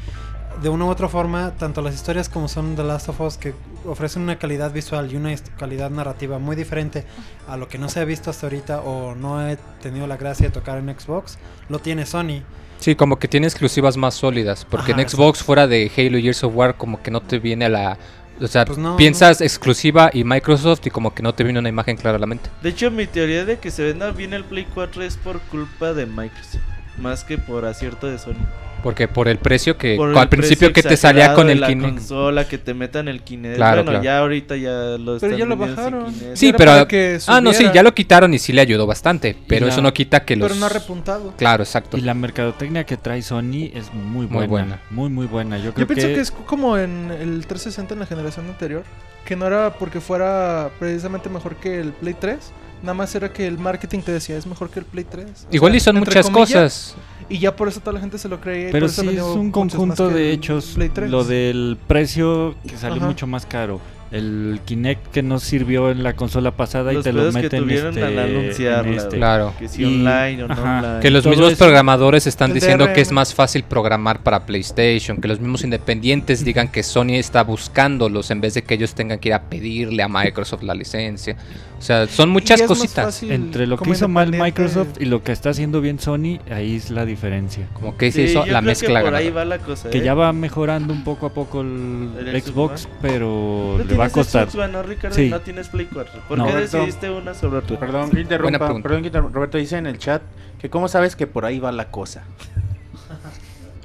de 0.63 0.69
una 0.69 0.85
u 0.87 0.89
otra 0.91 1.09
forma, 1.09 1.53
tanto 1.59 1.81
las 1.81 1.95
historias 1.95 2.29
como 2.29 2.49
son 2.49 2.77
The 2.77 2.85
Last 2.85 3.09
of 3.09 3.21
Us, 3.21 3.37
que 3.37 3.55
ofrecen 3.89 4.23
una 4.23 4.39
calidad 4.39 4.73
visual 4.73 5.11
y 5.13 5.17
una 5.17 5.35
calidad 5.59 5.91
narrativa 5.91 6.39
muy 6.39 6.57
diferente 6.57 7.05
a 7.47 7.57
lo 7.57 7.69
que 7.69 7.79
no 7.79 7.89
se 7.89 8.01
ha 8.01 8.05
visto 8.05 8.31
hasta 8.31 8.47
ahorita 8.47 8.81
o 8.83 9.15
no 9.15 9.47
he 9.49 9.57
tenido 9.83 10.07
la 10.07 10.17
gracia 10.17 10.47
de 10.47 10.53
tocar 10.53 10.79
en 10.79 10.89
Xbox, 10.99 11.39
lo 11.69 11.79
tiene 11.79 12.07
Sony. 12.07 12.43
Sí, 12.79 12.95
como 12.95 13.19
que 13.19 13.27
tiene 13.27 13.47
exclusivas 13.47 13.97
más 13.97 14.15
sólidas, 14.15 14.65
porque 14.65 14.93
Ajá, 14.93 15.03
en 15.03 15.09
Xbox 15.09 15.43
fuera 15.43 15.67
de 15.67 15.91
Halo 15.97 16.19
y 16.19 16.23
Gears 16.23 16.45
of 16.45 16.55
War 16.55 16.77
como 16.77 17.03
que 17.03 17.11
no 17.11 17.21
te 17.21 17.41
viene 17.41 17.65
a 17.65 17.69
la 17.69 17.99
O 18.41 18.47
sea, 18.47 18.65
Pues 18.65 18.79
no, 18.79 18.97
piensas 18.97 19.41
exclusiva 19.41 20.11
y 20.13 20.23
Microsoft 20.23 20.87
y 20.87 20.91
como 20.91 21.13
que 21.13 21.23
no 21.23 21.35
te 21.35 21.43
viene 21.43 21.59
una 21.59 21.69
imagen 21.69 21.97
clara 21.97 22.19
a 22.19 22.21
la 22.21 22.27
mente. 22.27 22.51
De 22.63 22.69
hecho, 22.69 22.91
mi 22.91 23.07
teoría 23.07 23.45
de 23.45 23.59
que 23.59 23.73
se 23.73 23.83
venda 23.83 24.13
bien 24.13 24.33
el 24.33 24.45
Play 24.45 24.67
4 24.73 25.03
es 25.03 25.17
por 25.17 25.41
culpa 25.41 25.93
de 25.93 26.07
Microsoft. 26.07 26.63
Más 26.99 27.25
que 27.25 27.39
por 27.39 27.65
acierto 27.65 28.07
de 28.07 28.19
Sony. 28.19 28.47
Porque 28.83 29.09
por 29.09 29.27
el 29.29 29.39
precio 29.39 29.77
que 29.77 29.97
Por 29.97 30.17
al 30.17 30.29
principio 30.29 30.73
que 30.73 30.83
te 30.83 30.97
salía 30.97 31.35
con 31.35 31.51
el 31.51 31.61
la 31.61 31.67
Kinect. 31.67 31.95
consola, 31.97 32.47
que 32.47 32.59
te 32.59 32.75
metan 32.75 33.09
el 33.09 33.23
Kinect. 33.23 33.57
Claro, 33.57 33.77
bueno, 33.79 33.91
claro. 33.91 34.05
ya 34.05 34.19
ahorita 34.19 34.57
ya 34.57 34.71
lo 34.99 35.19
Pero 35.19 35.37
ya 35.37 35.45
lo 35.47 35.57
bajaron. 35.57 36.15
Sí, 36.35 36.49
Era 36.51 36.59
pero 36.59 36.89
que 36.89 37.19
Ah, 37.27 37.41
no, 37.41 37.53
sí, 37.53 37.67
ya 37.75 37.83
lo 37.83 37.93
quitaron 37.95 38.33
y 38.35 38.39
sí 38.39 38.53
le 38.53 38.61
ayudó 38.61 38.87
bastante, 38.87 39.37
pero 39.49 39.67
la- 39.67 39.73
eso 39.73 39.83
no 39.83 39.93
quita 39.93 40.25
que 40.25 40.37
los 40.37 40.49
Pero 40.49 40.61
no 40.61 40.67
ha 40.67 40.71
repuntado. 40.71 41.35
Claro, 41.37 41.65
exacto. 41.65 41.97
Y 41.99 42.03
la 42.03 42.15
mercadotecnia 42.15 42.85
que 42.85 42.97
trae 42.97 43.21
Sony 43.23 43.71
es 43.75 43.93
muy 43.93 44.27
buena. 44.27 44.39
Muy 44.39 44.47
buena. 44.47 44.83
Muy, 44.91 45.09
muy 45.11 45.27
buena. 45.27 45.59
Yo 45.59 45.75
creo 45.75 45.87
Yo 45.87 45.95
pienso 45.95 46.07
que, 46.09 46.15
que 46.15 46.21
es 46.21 46.31
como 46.31 46.77
en 46.79 47.11
el 47.11 47.47
360 47.47 47.95
en 47.95 48.01
la 48.01 48.07
generación 48.07 48.47
anterior. 48.47 48.85
Que 49.25 49.37
no 49.37 49.47
era 49.47 49.75
porque 49.75 50.01
fuera 50.01 50.71
precisamente 50.79 51.29
mejor 51.29 51.57
que 51.57 51.81
el 51.81 51.93
Play 51.93 52.15
3. 52.19 52.39
Nada 52.81 52.95
más 52.95 53.13
era 53.15 53.33
que 53.33 53.47
el 53.47 53.59
marketing 53.59 54.01
te 54.01 54.13
decía 54.13 54.37
es 54.37 54.47
mejor 54.47 54.71
que 54.71 54.79
el 54.79 54.85
Play 54.87 55.05
3. 55.05 55.27
O 55.51 55.55
Igual 55.55 55.73
sea, 55.73 55.77
y 55.77 55.81
son 55.81 55.97
muchas 55.97 56.31
comillas, 56.31 56.95
cosas. 56.95 56.97
Y 57.29 57.39
ya 57.39 57.55
por 57.55 57.69
eso 57.69 57.81
toda 57.81 57.93
la 57.93 58.01
gente 58.01 58.19
se 58.19 58.29
lo 58.29 58.41
creía. 58.41 58.71
y 58.71 58.73
Pero 58.73 58.89
sí 58.89 59.07
es 59.09 59.23
un 59.23 59.51
conjunto 59.51 60.09
de 60.09 60.33
hechos. 60.33 60.73
Play 60.75 60.89
3. 60.89 61.11
Lo 61.11 61.25
del 61.25 61.77
precio 61.87 62.55
que 62.67 62.77
salió 62.77 62.97
Ajá. 62.99 63.07
mucho 63.07 63.27
más 63.27 63.45
caro. 63.45 63.81
El 64.11 64.61
Kinect 64.65 65.09
que 65.09 65.23
no 65.23 65.39
sirvió 65.39 65.91
en 65.91 66.03
la 66.03 66.15
consola 66.15 66.53
pasada 66.53 66.93
Los 66.93 67.03
y 67.03 67.11
te 67.11 67.13
lo 67.13 67.27
que 67.27 67.33
meten 67.33 67.63
tuvieron 67.63 67.89
este, 67.91 68.05
al 68.05 68.19
anunciarla, 68.19 68.97
este. 68.97 69.17
Claro. 69.17 69.55
Que 69.59 69.69
si 69.69 69.83
Y- 69.83 69.85
online 69.85 70.45
o 70.45 70.49
no 70.49 70.55
online. 70.55 71.01
Que 71.01 71.11
los 71.11 71.23
Todo 71.25 71.31
mismos 71.33 71.53
eso- 71.53 71.59
programadores 71.65 72.27
están 72.27 72.51
El 72.51 72.55
diciendo 72.55 72.91
que 72.93 73.01
es 73.03 73.13
más 73.13 73.35
fácil 73.35 73.65
programar 73.65 74.23
para 74.23 74.47
PlayStation, 74.47 75.19
que 75.21 75.29
los 75.29 75.41
mismos 75.41 75.63
independientes 75.65 76.45
digan 76.45 76.69
que 76.69 76.83
Sony 76.83 77.15
está 77.17 77.43
buscándolos 77.45 78.31
en 78.31 78.41
vez 78.41 78.55
de 78.55 78.63
que 78.63 78.75
ellos 78.75 78.95
tengan 78.95 79.19
que 79.19 79.29
ir 79.29 79.35
a 79.35 79.43
pedirle 79.43 80.03
a 80.03 80.09
Microsoft 80.09 80.63
la 80.63 80.75
licencia. 80.75 81.37
O 81.79 81.81
sea, 81.83 82.09
son 82.09 82.31
muchas 82.31 82.61
cositas. 82.63 83.23
Entre 83.23 83.67
lo 83.67 83.77
que 83.79 83.89
hizo 83.91 84.09
mal 84.09 84.33
Microsoft 84.33 85.01
y 85.01 85.05
lo 85.05 85.23
que 85.23 85.31
está 85.31 85.51
haciendo 85.51 85.81
bien 85.81 86.01
Sony, 86.01 86.39
ahí 86.51 86.75
es 86.75 86.91
la 86.91 87.05
diferencia. 87.05 87.69
Como 87.75 87.97
que 87.97 88.11
Sí, 88.11 88.19
se 88.19 88.23
hizo 88.33 88.47
yo 88.47 88.53
la 88.53 88.61
mezcla 88.63 88.99
que 89.01 89.05
por 89.05 89.15
ahí 89.15 89.31
va 89.31 89.45
la 89.45 89.59
cosa. 89.59 89.89
Que 89.91 89.99
¿eh? 89.99 90.03
ya 90.03 90.15
va 90.15 90.33
mejorando 90.33 90.93
un 90.93 91.05
poco 91.05 91.27
a 91.27 91.31
poco 91.35 91.61
el, 91.61 92.09
¿El 92.19 92.43
Xbox, 92.43 92.83
Xbox 92.83 92.89
pero 93.01 93.75
¿No 93.79 93.85
le 93.85 93.95
va 93.99 94.05
a 94.05 94.09
tienes 94.09 94.13
costar. 94.27 94.51
Xbox 94.51 94.65
One, 94.65 94.73
¿no, 94.73 94.83
Ricardo? 94.83 95.17
Sí. 95.17 95.29
No 95.29 95.41
tienes 95.41 95.69
Play 95.69 95.89
4. 95.93 96.21
¿Por 96.29 96.39
No. 96.39 96.45
qué 96.47 96.53
Roberto. 96.53 96.77
decidiste 96.79 97.11
una 97.11 97.35
sobre 97.35 97.59
otra? 97.59 97.79
Perdón 97.79 98.11
que 98.11 98.21
interrumpa, 98.21 98.59
perdón 98.83 99.01
que 99.03 99.07
interrumpa. 99.09 99.35
Roberto 99.35 99.59
dice 99.59 99.77
en 99.79 99.87
el 99.87 99.99
chat 99.99 100.23
que 100.61 100.71
cómo 100.71 100.89
sabes 100.89 101.17
que 101.17 101.27
por 101.27 101.45
ahí 101.45 101.59
va 101.59 101.73
la 101.73 101.91
cosa. 101.91 102.23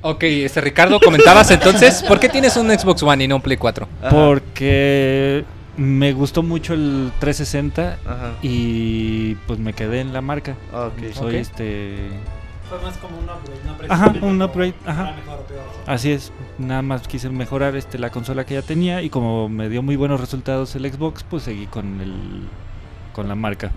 Ok, 0.05 0.23
este 0.23 0.59
Ricardo, 0.59 0.99
comentabas 0.99 1.49
entonces, 1.51 2.03
¿por 2.03 2.19
qué 2.19 2.27
tienes 2.27 2.57
un 2.57 2.69
Xbox 2.69 3.01
One 3.03 3.23
y 3.23 3.27
no 3.29 3.37
un 3.37 3.41
Play 3.41 3.55
4? 3.55 3.87
Ajá, 4.01 4.09
Porque 4.09 5.45
me 5.77 6.11
gustó 6.11 6.43
mucho 6.43 6.73
el 6.73 7.09
360 7.21 7.97
Ajá. 8.05 8.31
y 8.41 9.35
pues 9.47 9.59
me 9.59 9.71
quedé 9.71 10.01
en 10.01 10.11
la 10.11 10.19
marca. 10.19 10.57
Ah, 10.73 10.87
ok. 10.87 11.13
Soy 11.13 11.27
Ok. 11.35 11.39
este. 11.39 12.09
Fue 12.73 12.81
más 12.81 12.97
como 12.97 13.19
un 13.19 13.25
upgrade, 13.25 13.93
Ajá, 13.93 14.13
un 14.21 14.39
de 14.39 14.45
upgrade, 14.45 14.73
ajá. 14.85 15.03
era 15.03 15.15
mejor 15.15 15.39
o 15.39 15.43
peor. 15.43 15.61
Así 15.85 16.11
es, 16.11 16.31
nada 16.57 16.81
más 16.81 17.07
quise 17.07 17.29
mejorar 17.29 17.75
este 17.75 17.99
la 17.99 18.09
consola 18.09 18.45
que 18.45 18.55
ya 18.55 18.63
tenía 18.63 19.03
y 19.03 19.11
como 19.11 19.47
me 19.47 19.69
dio 19.69 19.83
muy 19.83 19.95
buenos 19.95 20.19
resultados 20.19 20.75
el 20.75 20.91
Xbox, 20.91 21.23
pues 21.23 21.43
seguí 21.43 21.67
con 21.67 22.01
el 22.01 22.47
con 23.13 23.27
la 23.27 23.35
marca. 23.35 23.71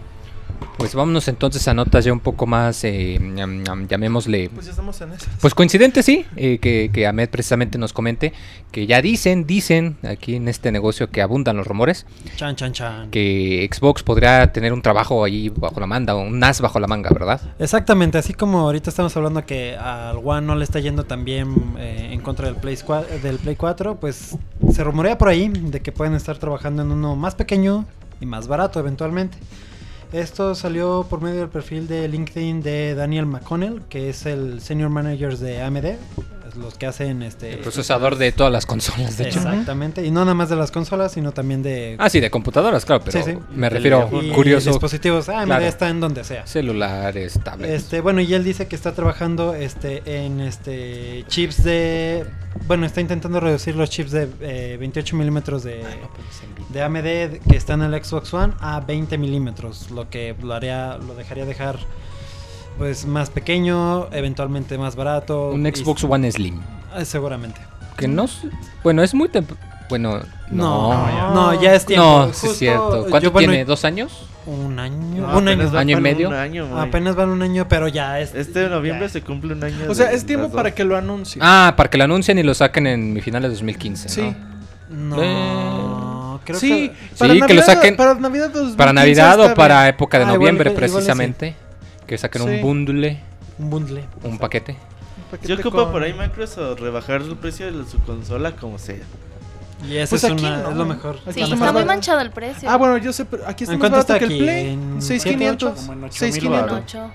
Pues 0.79 0.95
vámonos 0.95 1.29
entonces 1.29 1.67
a 1.69 1.75
notas 1.75 2.05
ya 2.05 2.13
un 2.13 2.21
poco 2.21 2.47
más, 2.47 2.85
eh, 2.85 3.19
ñam, 3.21 3.63
ñam, 3.63 3.89
llamémosle... 3.89 4.51
Pues 4.51 4.67
ya 4.67 4.71
estamos 4.73 5.01
en 5.01 5.13
esas. 5.13 5.29
Pues 5.41 5.55
coincidente, 5.55 6.03
sí, 6.03 6.27
eh, 6.37 6.59
que, 6.59 6.91
que 6.93 7.07
Ahmed 7.07 7.29
precisamente 7.31 7.79
nos 7.79 7.93
comente 7.93 8.33
que 8.71 8.87
ya 8.87 9.01
dicen, 9.01 9.47
dicen 9.47 9.97
aquí 10.03 10.37
en 10.37 10.49
este 10.49 10.71
negocio 10.71 11.11
que 11.11 11.23
abundan 11.23 11.57
los 11.57 11.67
rumores, 11.67 12.07
Chan, 12.37 12.57
chan, 12.57 12.73
chan. 12.73 13.11
que 13.11 13.69
Xbox 13.73 14.03
podría 14.03 14.53
tener 14.53 14.73
un 14.73 14.83
trabajo 14.83 15.25
ahí 15.25 15.49
bajo 15.49 15.81
la 15.81 15.87
manga, 15.87 16.15
un 16.15 16.39
NAS 16.39 16.61
bajo 16.61 16.79
la 16.79 16.87
manga, 16.87 17.11
¿verdad? 17.11 17.41
Exactamente, 17.59 18.19
así 18.19 18.35
como 18.35 18.61
ahorita 18.61 18.91
estamos 18.91 19.17
hablando 19.17 19.47
que 19.47 19.77
al 19.77 20.19
One 20.23 20.47
no 20.47 20.55
le 20.57 20.65
está 20.65 20.81
yendo 20.81 21.05
tan 21.05 21.25
bien 21.25 21.55
eh, 21.79 22.11
en 22.13 22.21
contra 22.21 22.47
del 22.47 22.57
Play, 22.57 22.77
del 23.23 23.39
Play 23.39 23.57
4, 23.57 23.97
pues 23.97 24.37
se 24.71 24.85
rumorea 24.85 25.17
por 25.17 25.29
ahí 25.29 25.49
de 25.49 25.81
que 25.81 25.93
pueden 25.93 26.15
estar 26.15 26.37
trabajando 26.39 26.83
en 26.83 26.91
uno 26.91 27.17
más 27.17 27.35
pequeño 27.35 27.87
y 28.21 28.27
más 28.27 28.47
barato 28.49 28.79
eventualmente. 28.79 29.39
Esto 30.13 30.55
salió 30.55 31.05
por 31.11 31.21
medio 31.21 31.41
del 31.41 31.49
perfil 31.49 31.89
de 31.89 32.07
LinkedIn 32.07 32.63
de 32.63 32.95
Daniel 32.95 33.27
McConnell, 33.27 33.83
que 33.89 34.09
es 34.09 34.25
el 34.25 34.61
Senior 34.61 34.89
Manager 34.89 35.37
de 35.37 35.63
AMD, 35.63 35.87
los 36.57 36.75
que 36.79 36.87
hacen 36.87 37.23
este... 37.23 37.55
El 37.55 37.59
procesador 37.61 38.17
de 38.17 38.33
todas 38.33 38.53
las 38.53 38.67
consolas, 38.67 39.17
de 39.19 39.29
hecho. 39.29 39.39
Exactamente, 39.39 40.05
y 40.05 40.11
no 40.11 40.21
nada 40.21 40.35
más 40.35 40.49
de 40.49 40.57
las 40.57 40.71
consolas, 40.71 41.13
sino 41.13 41.33
también 41.33 41.63
de... 41.63 41.97
Ah, 41.99 42.09
sí, 42.09 42.21
de 42.21 42.31
computadoras, 42.31 42.85
claro, 42.85 43.03
pero 43.05 43.23
Sí, 43.25 43.33
sí. 43.33 43.39
me 43.55 43.69
refiero 43.69 44.09
y 44.23 44.31
curioso, 44.31 44.71
dispositivos. 44.71 45.29
AMD 45.29 45.47
Claro. 45.47 45.65
está 45.65 45.89
en 45.89 46.01
donde 46.01 46.25
sea. 46.25 46.47
celulares, 46.47 47.39
tablets. 47.43 47.73
Este, 47.75 48.01
bueno, 48.01 48.21
y 48.21 48.33
él 48.35 48.45
dice 48.45 48.69
que 48.69 48.77
está 48.77 48.93
trabajando 48.93 49.55
este, 49.55 50.03
en 50.25 50.41
este 50.41 51.25
chips 51.29 51.63
de. 51.65 52.25
Bueno, 52.67 52.87
está 52.87 53.01
intentando 53.01 53.39
reducir 53.39 53.77
los 53.77 53.91
chips 53.91 54.11
de 54.13 54.29
eh, 54.41 54.77
28 54.81 55.15
milímetros 55.17 55.63
de, 55.63 55.85
de 56.71 56.83
AMD 56.83 57.41
que 57.49 57.57
están 57.57 57.83
en 57.83 57.93
el 57.93 58.03
Xbox 58.05 58.33
One 58.33 58.55
a 58.61 58.81
20 58.81 59.19
milímetros, 59.19 59.91
lo 59.91 60.09
que 60.09 60.35
lo 60.43 60.55
haría, 60.55 60.97
lo 60.99 61.15
dejaría 61.15 61.45
dejar 61.45 61.79
pues 62.79 63.07
más 63.07 63.31
pequeño, 63.31 64.09
eventualmente 64.13 64.77
más 64.79 64.97
barato. 64.97 65.51
un 65.51 65.67
y- 65.67 65.71
Xbox 65.71 66.05
One 66.05 66.31
Slim. 66.31 66.61
Ah, 66.95 67.05
seguramente. 67.05 67.61
Que 67.97 68.09
no... 68.09 68.27
Bueno, 68.83 69.03
es 69.03 69.15
muy... 69.15 69.29
temp- 69.29 69.57
Bueno, 69.89 70.21
no. 70.51 70.93
No, 70.93 71.35
no, 71.35 71.63
ya 71.63 71.75
es 71.75 71.87
tiempo. 71.87 72.05
No, 72.05 72.27
sí 72.27 72.33
Justo, 72.33 72.47
es 72.53 72.59
cierto. 72.59 73.05
yo, 73.05 73.11
¿Cuánto 73.11 73.31
bueno, 73.33 73.49
tiene? 73.51 73.65
¿Dos 73.65 73.85
años? 73.85 74.27
Un 74.47 74.79
año. 74.79 75.27
No, 75.27 75.39
un 75.39 75.49
año. 75.49 75.77
¿Año 75.79 75.99
y 75.99 76.01
medio? 76.01 76.29
Un 76.29 76.35
año. 76.35 76.79
Apenas 76.81 77.17
van 77.17 77.31
un 77.31 77.43
año, 77.43 77.67
pero 77.69 77.89
ya 77.89 78.21
es. 78.21 78.35
Este 78.35 78.69
noviembre 78.69 79.07
ya. 79.07 79.13
se 79.13 79.23
cumple 79.23 79.55
un 79.55 79.65
año. 79.65 79.77
O 79.89 79.95
sea, 79.95 80.13
es 80.13 80.25
tiempo 80.27 80.51
para 80.51 80.73
que 80.75 80.85
lo 80.85 80.97
anuncie. 80.97 81.41
Ah, 81.45 81.75
para 81.77 81.89
que 81.91 81.99
lo 81.99 82.05
anuncien 82.05 82.39
y 82.39 82.43
lo 82.43 82.55
saquen 82.55 82.87
en 82.87 83.13
mi 83.13 83.21
final 83.21 83.43
de 83.43 83.49
2015. 83.49 84.09
sí. 84.09 84.35
¿no? 84.91 85.17
No, 85.17 86.37
Eh, 86.37 86.39
creo 86.45 86.59
sí, 86.61 86.69
que. 86.91 86.95
para 87.19 87.33
Sí, 87.35 87.41
que 87.41 87.55
lo 87.55 87.61
Navidad- 87.61 87.67
saquen 87.67 87.97
Para 87.97 88.15
Navidad 88.15 88.47
2015 88.51 88.77
Para 88.77 88.93
Navidad 88.93 89.41
o 89.41 89.55
para 89.55 89.89
época 89.89 90.19
de 90.19 90.25
Ah, 90.25 90.27
igual 90.29 90.39
noviembre, 90.39 90.71
igual 90.71 90.85
y 90.85 90.89
sí. 91.51 91.57
Que 92.07 92.19
saquen 92.19 92.43
Sí. 92.43 92.49
un 92.49 92.61
bundle, 92.63 93.21
Un 93.59 93.71
bundle. 93.71 94.05
un 94.23 94.39
paquete. 94.39 94.77
Yo 95.43 95.57
ocupo 95.57 95.85
con- 95.85 95.93
por 95.93 96.03
ahí 96.03 96.13
Microsoft 96.13 96.79
rebajar 96.81 97.21
el 97.23 97.37
precio 97.37 97.67
de 97.73 97.89
su 97.91 97.99
consola 98.01 98.53
como 98.55 98.79
sea. 98.79 98.97
Y 99.87 99.97
eso 99.97 100.11
Pues 100.11 100.25
es, 100.25 100.31
aquí 100.31 100.45
una- 100.45 100.63
no. 100.63 100.71
es 100.71 100.77
lo 100.77 100.87
mejor. 100.87 101.17
Sí, 101.33 101.41
está 101.41 101.55
está 101.55 101.73
muy 101.73 101.85
manchado 101.85 102.21
el 102.21 102.31
precio. 102.31 102.71
Ah, 102.71 102.77
bueno, 102.77 102.97
yo 102.99 103.13
sé, 103.13 103.25
pero 103.25 103.47
aquí 103.47 103.65
está 103.65 103.75
¿En 103.75 103.81
más 103.81 103.91
cuánto 103.91 103.97
barato 104.09 104.15
está 104.15 104.19
que 104.19 104.25
el 104.25 104.31
aquí? 104.33 104.43
Play. 104.43 104.69
¿En 104.73 105.03
6500. 105.03 105.81
Como 105.81 105.93
en 105.93 106.05
8,000 106.05 106.33
6500. 106.33 106.71
baros. 106.71 106.85
Ocho. 106.85 107.11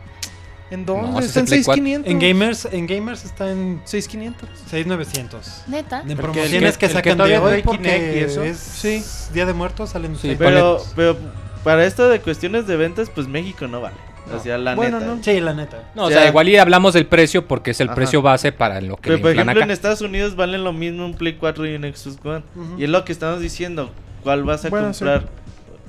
¿En 0.70 0.86
No, 0.86 0.94
dónde? 0.94 1.20
ese 1.20 1.28
está 1.28 1.40
en 1.40 1.46
es 1.46 1.52
el 1.52 1.64
Play 1.64 1.64
6500. 1.64 2.12
En 2.12 2.20
gamers, 2.20 2.66
en 2.72 2.88
gamers 2.88 3.26
está 3.26 3.52
en 3.52 3.82
6500. 3.86 4.50
6900. 4.70 5.64
Neta. 5.68 6.02
En 6.02 6.12
el 6.12 6.18
promociones 6.18 6.52
que- 6.52 6.60
que 6.60 6.66
el 6.68 6.78
que 6.78 6.88
sacan 6.90 7.14
de 7.14 7.16
todavía 7.18 7.42
hoy 7.42 7.62
porque 7.64 7.78
Kinect 7.82 8.16
y 8.16 8.20
eso. 8.20 8.44
es 8.44 8.58
Sí. 8.58 9.04
Día 9.34 9.46
de 9.46 9.54
Muertos 9.54 9.90
salen 9.92 10.16
Sí, 10.18 10.36
Pero, 10.38 10.84
pero 10.96 11.18
para 11.64 11.86
esto 11.86 12.08
de 12.10 12.22
cuestiones 12.22 12.68
de 12.68 12.76
ventas, 12.78 13.10
pues 13.10 13.28
México 13.28 13.68
no 13.68 13.82
vale. 13.82 13.96
O 14.34 14.40
sea, 14.40 14.58
la 14.58 14.76
Bueno, 14.76 15.00
neta. 15.00 15.16
no. 15.16 15.24
Sí, 15.24 15.40
la 15.40 15.54
neta. 15.54 15.90
No, 15.96 16.04
o 16.04 16.08
O 16.08 16.10
sea, 16.12 16.28
igual 16.28 16.48
y 16.50 16.58
hablamos 16.58 16.94
del 16.94 17.06
precio 17.06 17.48
porque 17.48 17.72
es 17.72 17.82
el 17.82 17.88
Ajá. 17.88 17.96
precio 17.96 18.22
base 18.22 18.52
para 18.52 18.80
lo 18.82 18.96
que 18.98 19.04
Pero 19.04 19.16
le 19.18 19.22
por 19.22 19.32
ejemplo, 19.32 19.52
acá. 19.54 19.64
en 19.64 19.72
Estados 19.72 20.02
Unidos 20.02 20.36
valen 20.36 20.64
lo 20.64 20.74
mismo 20.74 21.06
un 21.06 21.14
Play 21.16 21.34
4 21.34 21.66
y 21.68 21.76
un 21.76 21.84
Xbox 21.84 22.18
One. 22.26 22.44
Y 22.78 22.84
es 22.86 22.90
lo 22.90 23.04
que 23.04 23.12
estamos 23.12 23.40
diciendo. 23.42 23.92
¿Cuál 24.24 24.44
vas 24.44 24.64
a 24.66 24.70
Bueno, 24.70 24.94
sí. 24.94 25.00
comprar? 25.04 25.28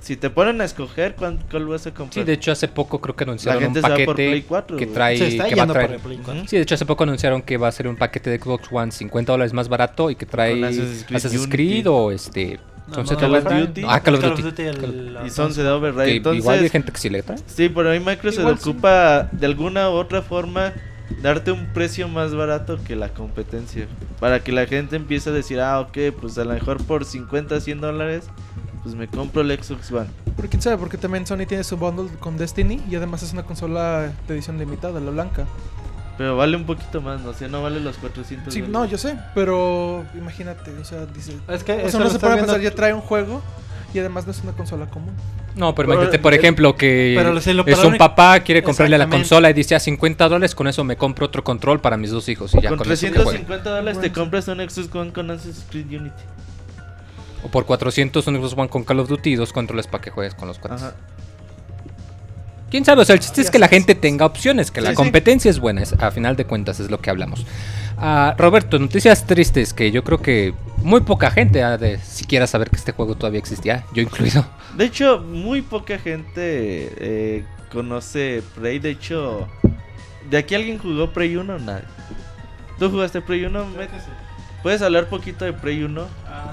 Si 0.00 0.16
te 0.16 0.30
ponen 0.30 0.60
a 0.60 0.64
escoger, 0.64 1.14
¿cuál, 1.14 1.38
cuál 1.48 1.66
vas 1.66 1.86
a 1.86 1.90
comprar? 1.94 2.14
Sí, 2.14 2.24
de 2.24 2.32
hecho 2.32 2.50
hace 2.50 2.66
poco 2.66 3.00
creo 3.00 3.14
que 3.14 3.22
anunciaron 3.22 3.62
gente 3.62 3.78
un 3.78 3.82
paquete 3.82 4.12
Play 4.14 4.42
4, 4.42 4.76
que 4.76 4.86
trae 4.86 5.16
Se 5.16 5.28
está 5.28 5.44
que 5.46 5.54
va 5.54 5.62
a 5.62 5.66
yendo 5.66 5.74
por 5.74 5.82
traer. 5.84 5.92
el 5.92 6.00
Play 6.00 6.16
Ujú. 6.16 6.24
4. 6.24 6.44
Sí, 6.48 6.56
de 6.56 6.62
hecho 6.62 6.74
hace 6.74 6.86
poco 6.86 7.04
anunciaron 7.04 7.40
que 7.42 7.56
va 7.56 7.68
a 7.68 7.72
ser 7.72 7.86
un 7.86 7.94
paquete 7.94 8.28
de 8.30 8.38
Xbox 8.40 8.66
One 8.72 8.90
50 8.90 9.30
dólares 9.30 9.52
más 9.52 9.68
barato 9.68 10.10
y 10.10 10.16
que 10.16 10.26
trae 10.26 10.54
Assassin's 10.64 11.04
Creed 11.04 11.16
Assassin's 11.16 11.42
Unity. 11.44 11.56
Creed 11.56 11.86
o 11.88 12.10
este 12.10 12.58
No, 12.88 12.94
Sunset 12.96 13.14
no, 13.16 13.20
Call 13.20 13.34
of 13.36 13.44
Overdrive. 13.46 13.66
Duty. 13.68 13.82
Ah, 13.88 14.00
Call 14.00 14.14
of 14.16 14.40
Duty. 14.40 14.62
el- 14.62 15.18
Y 15.26 15.30
son 15.30 15.52
de 15.54 15.68
Override. 15.68 16.04
Que 16.06 16.16
Entonces, 16.16 16.42
igual 16.42 16.58
hay 16.60 16.68
gente 16.68 16.92
que 16.92 16.98
sí 16.98 17.08
le 17.10 17.22
trae. 17.22 17.38
sí, 17.46 17.68
por 17.68 17.86
ahí 17.86 18.00
Microsoft 18.00 18.40
Igual 18.40 18.58
sí. 18.58 18.70
ocupa 18.70 19.28
de 19.32 19.46
alguna 19.46 19.88
u 19.90 19.94
otra 19.94 20.22
forma 20.22 20.72
darte 21.22 21.52
un 21.52 21.66
precio 21.72 22.08
más 22.08 22.34
barato 22.34 22.78
que 22.82 22.96
la 22.96 23.10
competencia. 23.10 23.86
Para 24.18 24.40
que 24.42 24.50
la 24.52 24.66
gente 24.66 24.96
empiece 24.96 25.30
a 25.30 25.32
decir, 25.32 25.60
ah, 25.60 25.80
ok, 25.80 25.98
pues 26.20 26.36
a 26.38 26.44
lo 26.44 26.54
mejor 26.54 26.82
por 26.84 27.04
50, 27.04 27.60
100 27.60 27.80
dólares, 27.80 28.24
pues 28.82 28.94
me 28.94 29.06
compro 29.06 29.42
el 29.42 29.50
Xbox 29.62 29.92
One. 29.92 30.08
Pero 30.36 30.48
quién 30.48 30.62
sabe, 30.62 30.76
porque 30.78 30.96
también 30.96 31.26
Sony 31.26 31.44
tiene 31.46 31.62
su 31.64 31.76
bundle 31.76 32.08
con 32.18 32.36
Destiny 32.36 32.80
y 32.90 32.96
además 32.96 33.22
es 33.22 33.32
una 33.32 33.42
consola 33.44 34.12
de 34.26 34.34
edición 34.34 34.58
limitada, 34.58 34.98
la 35.00 35.10
blanca. 35.10 35.46
Pero 36.18 36.36
vale 36.36 36.56
un 36.56 36.64
poquito 36.64 37.00
más, 37.00 37.20
no 37.22 37.30
o 37.30 37.34
sea, 37.34 37.48
no 37.48 37.62
vale 37.62 37.80
los 37.80 37.96
400 37.96 38.52
Sí, 38.52 38.60
dólares. 38.60 38.72
no, 38.72 38.84
yo 38.86 38.98
sé, 38.98 39.16
pero 39.34 40.04
imagínate, 40.14 40.70
o 40.78 40.84
sea, 40.84 41.06
dice... 41.06 41.36
Es 41.48 41.64
que 41.64 41.72
O 41.72 41.78
eso 41.80 41.90
sea, 41.92 42.00
no 42.00 42.10
se 42.10 42.18
puede 42.18 42.36
pensar, 42.36 42.60
ya 42.60 42.70
trae 42.70 42.92
un 42.92 43.00
juego 43.00 43.42
y 43.94 43.98
además 43.98 44.26
no 44.26 44.32
es 44.32 44.40
una 44.42 44.52
consola 44.52 44.86
común. 44.86 45.14
No, 45.54 45.74
pero 45.74 45.88
Pero, 45.88 46.00
imagínate, 46.00 46.18
por 46.18 46.32
eh, 46.32 46.36
ejemplo, 46.36 46.76
que 46.76 47.14
pero 47.16 47.38
si 47.40 47.52
lo- 47.52 47.66
es 47.66 47.84
un 47.84 47.96
papá, 47.98 48.40
quiere 48.40 48.62
comprarle 48.62 48.96
la 48.98 49.08
consola 49.08 49.50
y 49.50 49.52
dice 49.52 49.74
a 49.74 49.80
50 49.80 50.28
dólares, 50.28 50.54
con 50.54 50.66
eso 50.68 50.82
me 50.84 50.96
compro 50.96 51.26
otro 51.26 51.42
control 51.44 51.80
para 51.80 51.96
mis 51.96 52.10
dos 52.10 52.28
hijos 52.28 52.54
y 52.54 52.60
ya 52.60 52.68
con 52.70 52.78
con, 52.78 52.90
eso 52.92 53.00
que 53.06 53.12
jueguen. 53.12 53.44
350 53.46 53.70
dólares 53.70 54.00
te 54.00 54.08
Bueno, 54.08 54.14
compras 54.22 54.48
un 54.48 54.58
Xbox 54.58 54.94
One 54.94 55.12
con 55.12 55.30
Assassin's 55.30 55.66
Creed 55.70 55.86
Unity. 55.88 56.22
O 57.44 57.48
por 57.48 57.66
400 57.66 58.26
un 58.28 58.36
Xbox 58.36 58.52
One 58.56 58.68
con 58.68 58.84
Call 58.84 59.00
of 59.00 59.08
Duty 59.08 59.30
y 59.32 59.34
dos 59.36 59.52
controles 59.52 59.86
para 59.86 60.00
que 60.02 60.10
juegues 60.10 60.34
con 60.34 60.48
los 60.48 60.58
cuates. 60.58 60.82
Ajá. 60.82 60.94
¿Quién 62.72 62.86
sabe? 62.86 63.02
O 63.02 63.04
sea, 63.04 63.12
el 63.14 63.20
chiste 63.20 63.42
es 63.42 63.50
que 63.50 63.58
la 63.58 63.68
gente 63.68 63.94
tenga 63.94 64.24
opciones, 64.24 64.70
que 64.70 64.80
la 64.80 64.90
sí. 64.90 64.96
competencia 64.96 65.50
es 65.50 65.58
buena, 65.60 65.82
es- 65.82 65.92
a 65.92 66.10
final 66.10 66.36
de 66.36 66.46
cuentas 66.46 66.80
es 66.80 66.90
lo 66.90 66.98
que 67.02 67.10
hablamos. 67.10 67.44
Ah, 67.98 68.34
Roberto, 68.38 68.78
noticias 68.78 69.26
tristes 69.26 69.74
que 69.74 69.90
yo 69.90 70.02
creo 70.02 70.22
que 70.22 70.54
muy 70.78 71.02
poca 71.02 71.30
gente 71.30 71.62
ha 71.62 71.76
de 71.76 71.98
siquiera 71.98 72.46
saber 72.46 72.70
que 72.70 72.76
este 72.76 72.92
juego 72.92 73.14
todavía 73.14 73.38
existía, 73.40 73.84
yo 73.92 74.00
incluido. 74.02 74.46
De 74.76 74.86
hecho, 74.86 75.18
muy 75.20 75.60
poca 75.60 75.98
gente 75.98 76.32
eh, 76.96 77.44
conoce 77.70 78.42
Prey. 78.54 78.78
De 78.78 78.88
hecho, 78.88 79.46
¿de 80.30 80.38
aquí 80.38 80.54
alguien 80.54 80.78
jugó 80.78 81.12
Prey 81.12 81.36
1? 81.36 81.58
Nadie. 81.58 81.84
¿Tú 82.78 82.88
jugaste 82.90 83.20
Prey 83.20 83.44
1? 83.44 83.66
Met? 83.76 83.90
¿Puedes 84.62 84.80
hablar 84.80 85.08
poquito 85.10 85.44
de 85.44 85.52
Prey 85.52 85.82
1? 85.84 86.06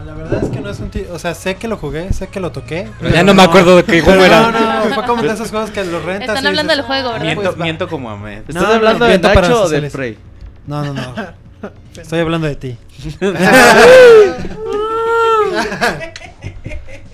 La 0.05 0.13
verdad 0.13 0.43
es 0.43 0.49
que 0.49 0.59
no 0.59 0.69
es 0.69 0.79
un 0.79 0.89
tío. 0.89 1.05
O 1.13 1.19
sea, 1.19 1.33
sé 1.35 1.55
que 1.55 1.67
lo 1.67 1.77
jugué, 1.77 2.11
sé 2.13 2.27
que 2.27 2.39
lo 2.39 2.51
toqué. 2.51 2.89
Pero 2.99 3.13
ya 3.13 3.23
no 3.23 3.33
me 3.33 3.43
acuerdo 3.43 3.77
de 3.77 3.83
qué 3.83 4.01
juego 4.01 4.21
pero 4.21 4.33
era. 4.33 4.51
No, 4.51 4.85
no, 4.85 4.93
fue 4.95 5.03
como 5.05 5.21
de 5.23 5.33
esos 5.33 5.49
juegos 5.49 5.71
que 5.71 5.83
los 5.83 6.03
rentas. 6.03 6.29
Están 6.29 6.47
hablando 6.47 6.73
del 6.75 6.83
juego, 6.83 7.09
¿verdad? 7.11 7.25
Miento, 7.25 7.43
Pues 7.43 7.57
miento 7.57 7.87
como 7.87 8.09
Ahmed. 8.09 8.39
¿Estás 8.47 8.55
No, 8.55 8.61
no, 8.61 8.67
hablando 8.73 9.05
de 9.05 9.19
Nacho 9.19 9.39
o 9.39 9.43
de 9.43 9.63
sociales. 9.63 9.93
Prey? 9.93 10.17
No, 10.67 10.83
no, 10.83 10.93
no. 10.93 11.15
Estoy 12.01 12.19
hablando 12.19 12.47
de 12.47 12.55
ti. 12.55 12.77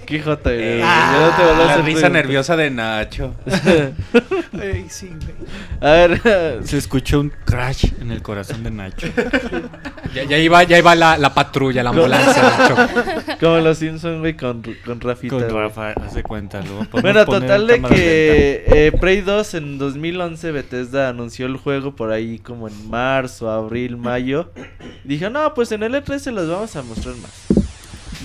Quijote, 0.05 0.79
Eh, 0.79 0.79
no 0.81 1.29
te 1.35 1.43
la 1.43 1.77
risa 1.77 1.83
preguntas. 1.83 2.11
nerviosa 2.11 2.55
de 2.55 2.69
Nacho. 2.71 3.35
Ey, 4.61 4.85
sí, 4.89 5.07
güey. 5.09 5.35
A 5.81 5.91
ver, 6.07 6.59
Se 6.63 6.77
escuchó 6.77 7.19
un 7.19 7.31
crash 7.45 7.85
en 7.99 8.11
el 8.11 8.21
corazón 8.21 8.63
de 8.63 8.71
Nacho. 8.71 9.07
Ya, 10.13 10.23
ya 10.23 10.37
iba, 10.37 10.63
ya 10.63 10.77
iba 10.77 10.95
la, 10.95 11.17
la 11.17 11.33
patrulla, 11.33 11.83
la 11.83 11.89
ambulancia. 11.89 12.43
de 12.43 12.67
choque. 12.67 13.37
como 13.39 13.57
los 13.57 13.77
Simpsons, 13.77 14.19
güey, 14.19 14.35
con, 14.37 14.63
con 14.85 15.01
Rafita. 15.01 15.35
Con. 15.35 15.49
Rafa, 15.49 15.91
hace 15.91 16.23
cuenta. 16.23 16.59
podemos 16.61 16.89
Bueno, 17.01 17.25
total 17.25 17.67
de 17.67 17.81
que 17.81 18.63
eh, 18.67 18.91
Prey 18.99 19.21
2 19.21 19.53
en 19.55 19.77
2011 19.77 20.51
Bethesda 20.51 21.09
anunció 21.09 21.45
el 21.45 21.57
juego 21.57 21.95
por 21.95 22.11
ahí 22.11 22.39
como 22.39 22.67
en 22.67 22.89
marzo, 22.89 23.49
abril, 23.49 23.97
mayo. 23.97 24.51
Dijo, 25.03 25.29
no, 25.29 25.53
pues 25.53 25.71
en 25.71 25.83
el 25.83 25.93
E3 25.95 26.19
se 26.19 26.31
los 26.31 26.49
vamos 26.49 26.75
a 26.75 26.81
mostrar 26.83 27.15
más. 27.15 27.44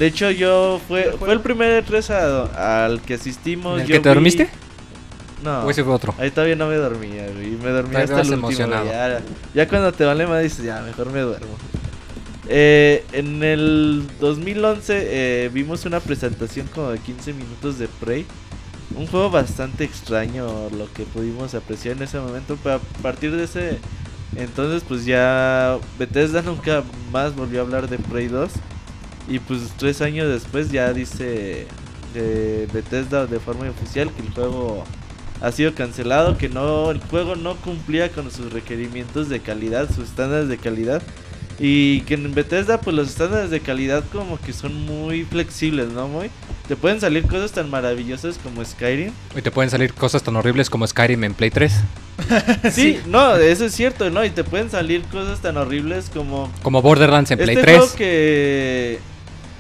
De 0.01 0.07
hecho, 0.07 0.31
yo 0.31 0.81
fue, 0.89 1.13
fue 1.19 1.33
el 1.33 1.41
primer 1.41 1.85
E3 1.85 2.11
a- 2.11 2.85
al 2.87 3.01
que 3.03 3.15
asistimos. 3.15 3.77
¿En 3.77 3.83
el 3.83 3.87
yo 3.87 3.93
que 3.95 4.01
te 4.01 4.09
vi- 4.09 4.15
dormiste? 4.15 4.49
No. 5.45 5.61
¿O 5.65 5.71
ese 5.71 5.85
fue 5.85 5.93
otro? 5.95 6.15
Ahí 6.19 6.31
todavía 6.31 6.57
no 6.57 6.67
me 6.67 6.75
dormía, 6.77 7.27
güey. 7.33 7.49
y 7.55 7.57
Me 7.63 7.71
dormía 7.71 8.05
Todavía 8.05 8.05
hasta 8.05 8.21
el 8.23 8.29
último. 8.43 8.49
emocionado. 8.49 9.21
ya 9.55 9.69
cuando 9.69 9.93
te 9.93 10.05
vale 10.05 10.27
más 10.27 10.43
dices, 10.43 10.65
ya, 10.65 10.81
mejor 10.83 11.11
me 11.13 11.21
duermo. 11.21 11.55
Eh, 12.49 13.05
en 13.13 13.43
el 13.43 14.05
2011 14.21 15.45
eh, 15.45 15.51
vimos 15.53 15.85
una 15.85 16.01
presentación 16.01 16.67
como 16.75 16.91
de 16.91 16.99
15 16.99 17.33
minutos 17.33 17.79
de 17.79 17.87
Prey. 17.87 18.27
Un 18.97 19.07
juego 19.07 19.31
bastante 19.31 19.85
extraño 19.85 20.69
lo 20.77 20.93
que 20.93 21.05
pudimos 21.05 21.55
apreciar 21.55 21.97
en 21.97 22.03
ese 22.03 22.19
momento. 22.19 22.59
Pero 22.63 22.77
a 22.77 23.03
partir 23.03 23.37
de 23.37 23.45
ese 23.45 23.79
entonces 24.37 24.83
pues 24.87 25.05
ya 25.05 25.79
Bethesda 25.99 26.43
nunca 26.43 26.83
más 27.13 27.35
volvió 27.37 27.61
a 27.61 27.63
hablar 27.63 27.89
de 27.89 27.99
Prey 27.99 28.27
2. 28.29 28.51
Y 29.31 29.39
pues 29.39 29.61
tres 29.79 30.03
años 30.03 30.29
después 30.29 30.71
ya 30.71 30.93
dice 30.93 31.67
Bethesda 32.15 33.27
de 33.27 33.39
forma 33.39 33.71
oficial 33.71 34.11
que 34.13 34.23
el 34.23 34.31
juego 34.35 34.85
ha 35.41 35.53
sido 35.53 35.75
cancelado, 35.75 36.37
que 36.37 36.49
no 36.49 36.91
el 36.91 37.01
juego 37.01 37.37
no 37.37 37.55
cumplía 37.57 38.11
con 38.11 38.31
sus 38.31 38.53
requerimientos 38.53 39.29
de 39.29 39.41
calidad, 39.41 39.89
sus 39.89 40.09
estándares 40.09 40.49
de 40.49 40.59
calidad. 40.59 41.01
Y 41.59 42.01
que 42.03 42.15
en 42.15 42.35
Bethesda 42.35 42.81
pues 42.81 42.97
los 42.97 43.09
estándares 43.09 43.51
de 43.51 43.61
calidad 43.61 44.03
como 44.13 44.41
que 44.41 44.53
son 44.53 44.75
muy 44.87 45.25
flexibles, 45.25 45.89
¿no? 45.93 46.09
Muy 46.09 46.31
te 46.71 46.77
pueden 46.77 47.01
salir 47.01 47.27
cosas 47.27 47.51
tan 47.51 47.69
maravillosas 47.69 48.39
como 48.39 48.65
Skyrim. 48.65 49.13
Y 49.37 49.43
te 49.43 49.51
pueden 49.51 49.71
salir 49.71 49.93
cosas 49.93 50.23
tan 50.23 50.37
horribles 50.37 50.71
como 50.71 50.87
Skyrim 50.87 51.25
en 51.25 51.35
Play 51.35 51.51
3. 51.51 51.73
Sí, 52.71 53.01
no, 53.09 53.35
eso 53.37 53.65
es 53.65 53.75
cierto, 53.75 54.09
¿no? 54.11 54.25
Y 54.25 54.31
te 54.31 54.45
pueden 54.45 54.71
salir 54.71 55.03
cosas 55.11 55.41
tan 55.41 55.57
horribles 55.57 56.11
como 56.15 56.49
Como 56.63 56.81
Borderlands 56.81 57.31
en 57.33 57.39
Play 57.39 57.57
este 57.57 57.63
3. 57.63 57.79
juego 57.79 57.95
que 57.97 58.99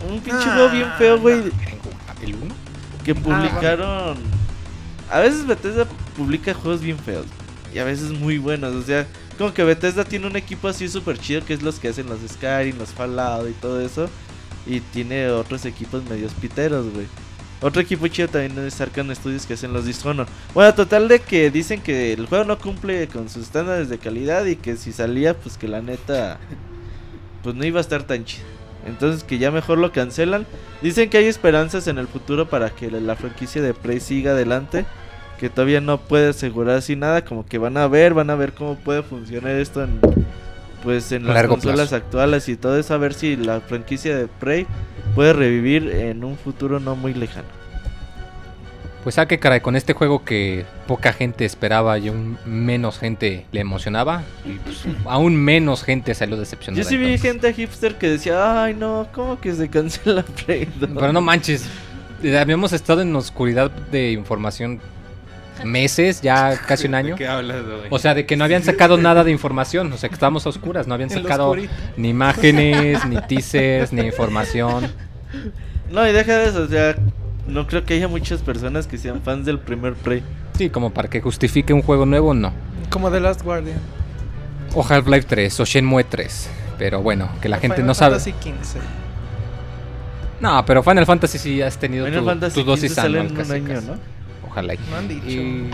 un 0.09 0.21
pinche 0.21 0.45
juego 0.45 0.71
bien 0.71 0.89
feo, 0.99 1.19
güey, 1.19 1.39
¿El 2.23 2.35
uno? 2.35 2.55
que 3.05 3.15
publicaron. 3.15 4.19
A 5.11 5.19
veces 5.21 5.47
Bethesda 5.47 5.87
publica 6.17 6.55
juegos 6.55 6.81
bien 6.81 6.99
feos 6.99 7.27
y 7.75 7.79
a 7.79 7.85
veces 7.85 8.11
muy 8.11 8.39
buenos. 8.39 8.75
O 8.75 8.83
sea, 8.83 9.07
como 9.39 9.53
que 9.53 9.65
Bethesda 9.65 10.05
tiene 10.05 10.27
un 10.27 10.37
equipo 10.37 10.69
así 10.69 10.89
súper 10.89 11.19
chido 11.19 11.45
que 11.45 11.55
es 11.55 11.63
los 11.63 11.79
que 11.79 11.89
hacen 11.89 12.07
los 12.07 12.21
Skyrim, 12.29 12.79
los 12.79 12.91
Fallout 12.91 13.49
y 13.49 13.53
todo 13.55 13.81
eso. 13.81 14.09
Y 14.67 14.81
tiene 14.81 15.29
otros 15.31 15.65
equipos 15.65 16.05
medios 16.05 16.33
piteros, 16.35 16.93
güey. 16.93 17.07
Otro 17.63 17.83
equipo 17.83 18.07
chido 18.09 18.29
también 18.29 18.59
es 18.67 18.81
Arcan 18.81 19.15
Studios 19.15 19.45
que 19.47 19.55
hacen 19.55 19.73
los 19.73 19.85
Dishonored. 19.85 20.29
Bueno, 20.55 20.75
total 20.75 21.09
de 21.09 21.21
que 21.21 21.51
dicen 21.51 21.83
que 21.83 22.13
el 22.15 22.27
juego 22.27 22.45
no 22.45 22.59
cumple 22.59 23.07
con 23.09 23.29
sus 23.29 23.45
estándares 23.45 23.89
de 23.89 23.99
calidad 23.99 24.47
y 24.47 24.57
que 24.57 24.77
si 24.77 24.93
salía, 24.93 25.37
pues 25.37 25.59
que 25.59 25.69
la 25.69 25.83
neta, 25.83 26.39
pues 27.43 27.55
no 27.55 27.65
iba 27.65 27.79
a 27.79 27.83
estar 27.83 28.03
tan 28.05 28.25
chido. 28.25 28.47
Entonces 28.87 29.25
que 29.25 29.38
ya 29.38 29.51
mejor 29.51 29.79
lo 29.79 29.93
cancelan. 29.93 30.47
Dicen 30.83 31.11
que 31.11 31.19
hay 31.19 31.27
esperanzas 31.27 31.87
en 31.87 31.99
el 31.99 32.07
futuro 32.07 32.49
para 32.49 32.71
que 32.71 32.90
la, 32.90 33.16
franquicia 33.16 33.62
de 33.62 33.75
Prey 33.75 34.01
siga 34.01 34.33
adelante. 34.33 34.85
Que 35.38 35.49
todavía 35.49 35.81
no 35.81 35.99
puede 35.99 36.31
asegurar 36.31 36.77
así 36.77 36.97
nada. 36.97 37.25
Como 37.25 37.47
que 37.47 37.59
van 37.59 37.77
a 37.77 37.88
ver, 37.88 38.14
van 38.14 38.31
a 38.31 38.35
ver 38.35 38.53
cómo 38.53 38.77
puede 38.77 39.03
funcionar 39.03 39.53
esto 39.53 39.83
en 39.83 40.01
pues 40.83 41.12
en 41.12 41.27
las 41.27 41.35
largo 41.35 41.55
consolas 41.55 41.90
plazo. 41.90 41.97
actuales 41.97 42.49
y 42.49 42.57
todo 42.57 42.79
eso. 42.79 42.95
A 42.95 42.99
ver 42.99 43.14
si 43.14 43.37
la 43.37 43.61
franquicia 43.61 44.16
de 44.16 44.29
Prey 44.29 44.66
puede 45.14 45.33
revivir 45.33 45.88
en 45.90 46.25
un 46.25 46.37
futuro 46.37 46.81
no 46.81 46.97
muy 46.97 47.14
lejano. 47.14 47.60
Pues 49.03 49.17
a 49.17 49.27
qué 49.27 49.39
caray, 49.39 49.61
con 49.61 49.77
este 49.77 49.95
juego 49.95 50.25
que 50.25 50.67
poca 50.87 51.15
gente 51.15 51.47
esperaba 51.47 51.99
y 51.99 52.09
aún 52.09 52.37
menos 52.45 52.99
gente 52.99 53.47
le 53.51 53.61
emocionaba, 53.61 54.25
y 54.45 54.59
pues, 54.59 54.85
aún 55.07 55.37
menos 55.37 55.83
gente 55.83 56.15
salió 56.15 56.37
decepcionada. 56.37 56.83
Yo 56.83 56.89
sí 56.89 56.99
vi 56.99 57.05
entonces. 57.05 57.31
gente 57.31 57.55
hipster 57.55 57.95
que 57.97 58.11
decía, 58.11 58.63
ay 58.63 58.75
no, 58.75 59.09
¿cómo 59.15 59.41
que 59.41 59.55
se 59.55 59.71
cancela 59.71 60.23
dos?" 60.79 60.91
Pero 60.95 61.13
no 61.15 61.23
manches, 61.23 61.65
eh, 62.23 62.39
habíamos 62.39 62.75
estado 62.75 63.01
en 63.01 63.17
oscuridad 63.17 63.71
de 63.71 64.13
información 64.13 64.81
meses, 65.65 66.21
ya 66.21 66.59
casi 66.67 66.87
un 66.87 66.95
año. 66.95 67.15
¿De 67.15 67.19
qué 67.19 67.27
hablas? 67.27 67.57
O 67.89 67.99
sea, 67.99 68.15
de 68.15 68.27
que 68.27 68.37
no 68.37 68.45
habían 68.45 68.63
sacado 68.63 68.99
nada 68.99 69.25
de 69.25 69.31
información, 69.31 69.91
o 69.93 69.97
sea, 69.97 70.09
que 70.09 70.15
estábamos 70.15 70.45
a 70.45 70.51
oscuras, 70.51 70.87
no 70.87 70.95
habían 70.95 71.11
sacado 71.11 71.57
ni 71.97 72.11
imágenes, 72.11 73.05
ni 73.07 73.17
teasers, 73.23 73.93
ni 73.93 74.03
información. 74.03 74.93
No, 75.91 76.07
y 76.07 76.13
deja 76.13 76.37
de 76.39 76.49
eso, 76.51 76.63
o 76.63 76.69
sea, 76.69 76.97
no 77.48 77.66
creo 77.66 77.85
que 77.85 77.94
haya 77.94 78.09
muchas 78.09 78.40
personas 78.42 78.87
que 78.87 78.98
sean 78.98 79.20
fans 79.22 79.46
del 79.46 79.59
primer 79.59 79.94
Prey. 79.94 80.22
Sí, 80.57 80.70
como 80.70 80.90
para 80.90 81.09
que 81.09 81.20
justifique 81.20 81.72
un 81.72 81.83
juego 81.83 82.07
nuevo, 82.07 82.35
no. 82.35 82.53
Como 82.90 83.11
The 83.11 83.20
Last 83.20 83.42
Guardian. 83.42 83.79
O 84.74 84.85
Half-Life 84.88 85.26
3, 85.29 85.61
o 85.61 85.64
Shenmue 85.64 86.05
3. 86.05 86.50
Pero 86.79 87.03
bueno, 87.03 87.29
que 87.40 87.48
la 87.48 87.57
O 87.57 87.61
gente 87.61 87.76
Final 87.76 87.87
no 87.88 87.94
sabe. 87.94 88.18
Fantasy 88.18 88.33
XV. 88.33 88.81
No, 90.40 90.64
pero 90.64 90.83
Final 90.83 91.05
Fantasy 91.07 91.38
sí 91.38 91.61
has 91.62 91.76
tenido 91.79 92.07
Final 92.07 92.20
tu, 92.20 92.26
Fantasy 92.26 92.55
tu 92.55 92.64
dosis 92.64 92.98
anual 92.98 93.26
en 93.26 93.31
un 93.33 93.37
casi, 93.37 93.53
año, 93.53 93.68
casi. 93.68 93.87
¿no? 93.87 93.94
Ojalá. 94.48 94.74
y- 94.74 94.79
No 94.90 94.96
han 94.96 95.09
dicho. 95.09 95.26
Y... 95.26 95.70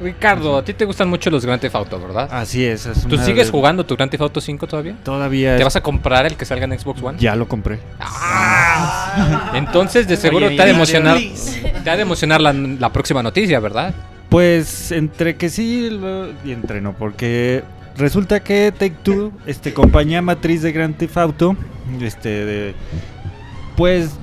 Ricardo, 0.00 0.56
a 0.58 0.64
ti 0.64 0.74
te 0.74 0.84
gustan 0.84 1.08
mucho 1.08 1.30
los 1.30 1.44
Grand 1.44 1.60
Theft 1.60 1.74
Auto, 1.74 2.00
¿verdad? 2.00 2.28
Así 2.32 2.64
es. 2.64 2.86
es 2.86 3.06
¿Tú 3.06 3.16
sigues 3.18 3.46
de- 3.46 3.50
jugando 3.52 3.84
tu 3.86 3.96
Grand 3.96 4.10
Theft 4.10 4.22
Auto 4.22 4.40
5 4.40 4.66
todavía? 4.66 4.94
Todavía. 5.02 5.56
¿Te 5.56 5.64
vas 5.64 5.76
a 5.76 5.80
comprar 5.82 6.26
el 6.26 6.36
que 6.36 6.44
salga 6.44 6.64
en 6.64 6.78
Xbox 6.78 7.02
One? 7.02 7.18
Ya 7.18 7.34
lo 7.36 7.48
compré. 7.48 7.78
Ah. 8.00 9.52
Entonces, 9.54 10.06
de 10.08 10.16
seguro 10.16 10.46
Oye, 10.46 10.56
te 10.56 10.62
ha 10.62 10.66
de 10.66 10.70
emocionar, 10.72 11.18
te 11.84 11.90
ha 11.90 11.96
de 11.96 12.02
emocionar 12.02 12.40
la, 12.40 12.52
la 12.52 12.92
próxima 12.92 13.22
noticia, 13.22 13.60
¿verdad? 13.60 13.94
Pues 14.28 14.92
entre 14.92 15.36
que 15.36 15.48
sí 15.48 15.88
lo- 15.90 16.28
y 16.44 16.52
entre 16.52 16.80
no, 16.80 16.92
porque 16.92 17.62
resulta 17.96 18.40
que 18.40 18.72
Take 18.72 18.96
Two, 19.02 19.32
este 19.46 19.72
compañía 19.72 20.20
matriz 20.20 20.62
de 20.62 20.72
Grand 20.72 20.96
Theft 20.96 21.16
Auto, 21.16 21.56
este 22.00 22.28
de- 22.44 22.74
pues 23.76 24.16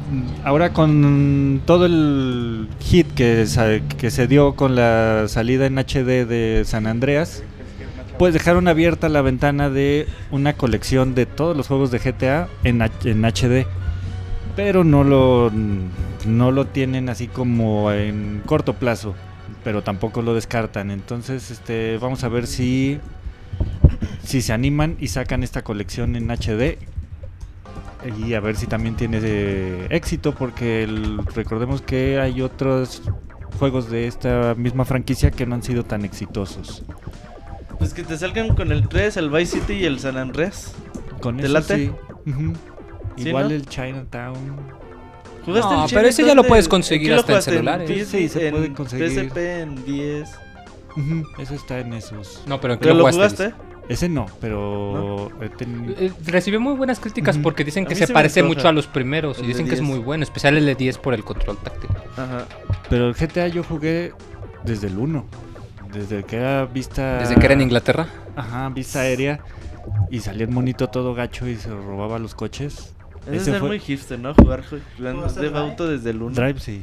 ahora 0.43 0.73
con 0.73 1.61
todo 1.65 1.85
el 1.85 2.67
hit 2.79 3.07
que, 3.13 3.45
se 3.45 4.27
dio 4.27 4.55
con 4.55 4.75
la 4.75 5.27
salida 5.27 5.65
en 5.65 5.77
HD 5.77 6.25
de 6.25 6.63
San 6.65 6.87
Andreas, 6.87 7.43
pues 8.17 8.33
dejaron 8.33 8.67
abierta 8.67 9.09
la 9.09 9.21
ventana 9.21 9.69
de 9.69 10.07
una 10.31 10.53
colección 10.53 11.15
de 11.15 11.25
todos 11.25 11.55
los 11.55 11.67
juegos 11.67 11.91
de 11.91 11.99
GTA 11.99 12.47
en, 12.63 12.81
en 12.81 13.21
HD. 13.23 13.67
Pero 14.55 14.83
no 14.83 15.03
lo, 15.03 15.51
no 16.25 16.51
lo 16.51 16.65
tienen 16.65 17.09
así 17.09 17.27
como 17.27 17.91
en 17.91 18.41
corto 18.45 18.73
plazo 18.73 19.15
pero 19.63 19.81
tampoco 19.81 20.21
lo 20.21 20.33
descartan. 20.33 20.91
Entonces, 20.91 21.49
este, 21.51 21.97
vamos 21.97 22.23
a 22.23 22.27
ver 22.29 22.47
si 22.47 22.99
si 24.23 24.41
se 24.41 24.53
animan 24.53 24.95
y 24.99 25.09
sacan 25.09 25.43
esta 25.43 25.63
colección 25.63 26.15
en 26.15 26.29
HD 26.31 26.77
y 28.19 28.33
a 28.33 28.39
ver 28.39 28.55
si 28.55 28.67
también 28.67 28.95
tiene 28.95 29.19
eh, 29.23 29.87
éxito 29.89 30.33
porque 30.35 30.83
el- 30.83 31.19
recordemos 31.35 31.81
que 31.81 32.19
hay 32.19 32.41
otros 32.41 33.01
juegos 33.59 33.89
de 33.89 34.07
esta 34.07 34.55
misma 34.55 34.83
franquicia 34.85 35.31
que 35.31 35.45
no 35.45 35.55
han 35.55 35.63
sido 35.63 35.83
tan 35.85 36.03
exitosos. 36.05 36.83
Pues 37.77 37.93
que 37.93 38.03
te 38.03 38.17
salgan 38.17 38.55
con 38.55 38.71
el 38.71 38.87
3, 38.87 39.17
el 39.17 39.29
Vice 39.29 39.59
City 39.59 39.73
y 39.73 39.85
el 39.85 39.99
San 39.99 40.17
Andreas. 40.17 40.73
Con 41.21 41.37
¿Te 41.37 41.43
eso 41.45 41.53
late? 41.53 41.75
sí. 41.77 41.91
Ujú. 42.29 42.53
¿Sí, 43.17 43.27
Igual 43.29 43.49
no? 43.49 43.55
el 43.55 43.65
Chinatown. 43.67 44.37
¿Jugaste 45.45 45.73
No, 45.73 45.85
el 45.85 45.91
pero 45.93 46.07
ese 46.07 46.25
ya 46.25 46.35
lo 46.35 46.43
de- 46.43 46.47
puedes 46.49 46.65
¿en 46.65 46.71
conseguir 46.71 47.13
hasta 47.13 47.35
en 47.35 47.41
celulares. 47.41 47.89
PS, 47.89 48.05
Sí, 48.11 48.29
se 48.29 48.49
puede 48.51 48.65
en 48.67 48.73
conseguir. 48.75 49.09
PSP, 49.29 49.37
en 49.61 49.85
10. 49.85 50.29
Ujú, 50.95 51.23
Eso 51.41 51.53
está 51.55 51.79
en 51.79 51.93
esos. 51.93 52.43
No, 52.47 52.61
pero 52.61 52.73
¿en 52.73 52.79
qué 52.79 52.83
¿Pero 52.83 52.95
lo 52.95 53.03
lo 53.07 53.11
jugaste? 53.11 53.49
jugaste? 53.51 53.72
Ese 53.89 54.07
no, 54.07 54.25
pero 54.39 55.29
he 55.41 55.49
teni- 55.51 55.93
Eh, 55.97 56.11
Recibió 56.25 56.59
muy 56.61 56.73
buenas 56.75 56.99
críticas 56.99 57.35
Ujú. 57.35 57.43
porque 57.43 57.63
dicen 57.65 57.85
que 57.85 57.95
se 57.95 58.07
se 58.07 58.13
parece 58.13 58.41
mucho 58.41 58.67
a 58.67 58.71
los 58.71 58.87
primeros 58.87 59.37
El 59.39 59.43
y 59.43 59.47
de 59.47 59.53
dicen 59.53 59.65
que 59.67 59.73
es 59.73 59.79
10. 59.81 59.89
muy 59.89 59.99
bueno, 59.99 60.23
especial 60.23 60.55
el 60.57 60.65
de 60.65 60.75
10 60.75 60.97
por 60.99 61.13
el 61.13 61.23
control 61.23 61.57
táctil. 61.57 61.89
Ajá. 62.17 62.45
pero 62.89 63.07
el 63.07 63.13
GTA 63.15 63.47
yo 63.47 63.63
jugué 63.63 64.13
desde 64.63 64.87
el 64.87 64.97
1. 64.97 65.25
Desde 65.91 66.23
que 66.23 66.37
era 66.37 66.65
vista. 66.65 67.19
Desde 67.19 67.35
que 67.35 67.45
era 67.45 67.53
en 67.53 67.61
Inglaterra. 67.61 68.07
Ajá, 68.35 68.69
vista 68.69 69.01
aérea. 69.01 69.39
Y 70.09 70.19
salía 70.21 70.45
el 70.45 70.51
monito 70.51 70.87
todo 70.87 71.13
gacho 71.13 71.47
y 71.47 71.55
se 71.57 71.69
robaba 71.69 72.17
los 72.19 72.33
coches. 72.35 72.93
Es 73.27 73.41
Ese 73.41 73.51
ser 73.51 73.59
fue- 73.59 73.69
muy 73.69 73.79
hipster, 73.79 74.17
¿no? 74.19 74.33
Jugar 74.33 74.63
ju- 74.63 74.79
Grand 74.97 75.17
¿Jugaste 75.17 75.41
Theft 75.41 75.53
Drive? 75.53 75.69
Auto 75.69 75.87
desde 75.87 76.09
el 76.09 76.21
1. 76.21 76.35
Drive, 76.35 76.59
sí. 76.59 76.81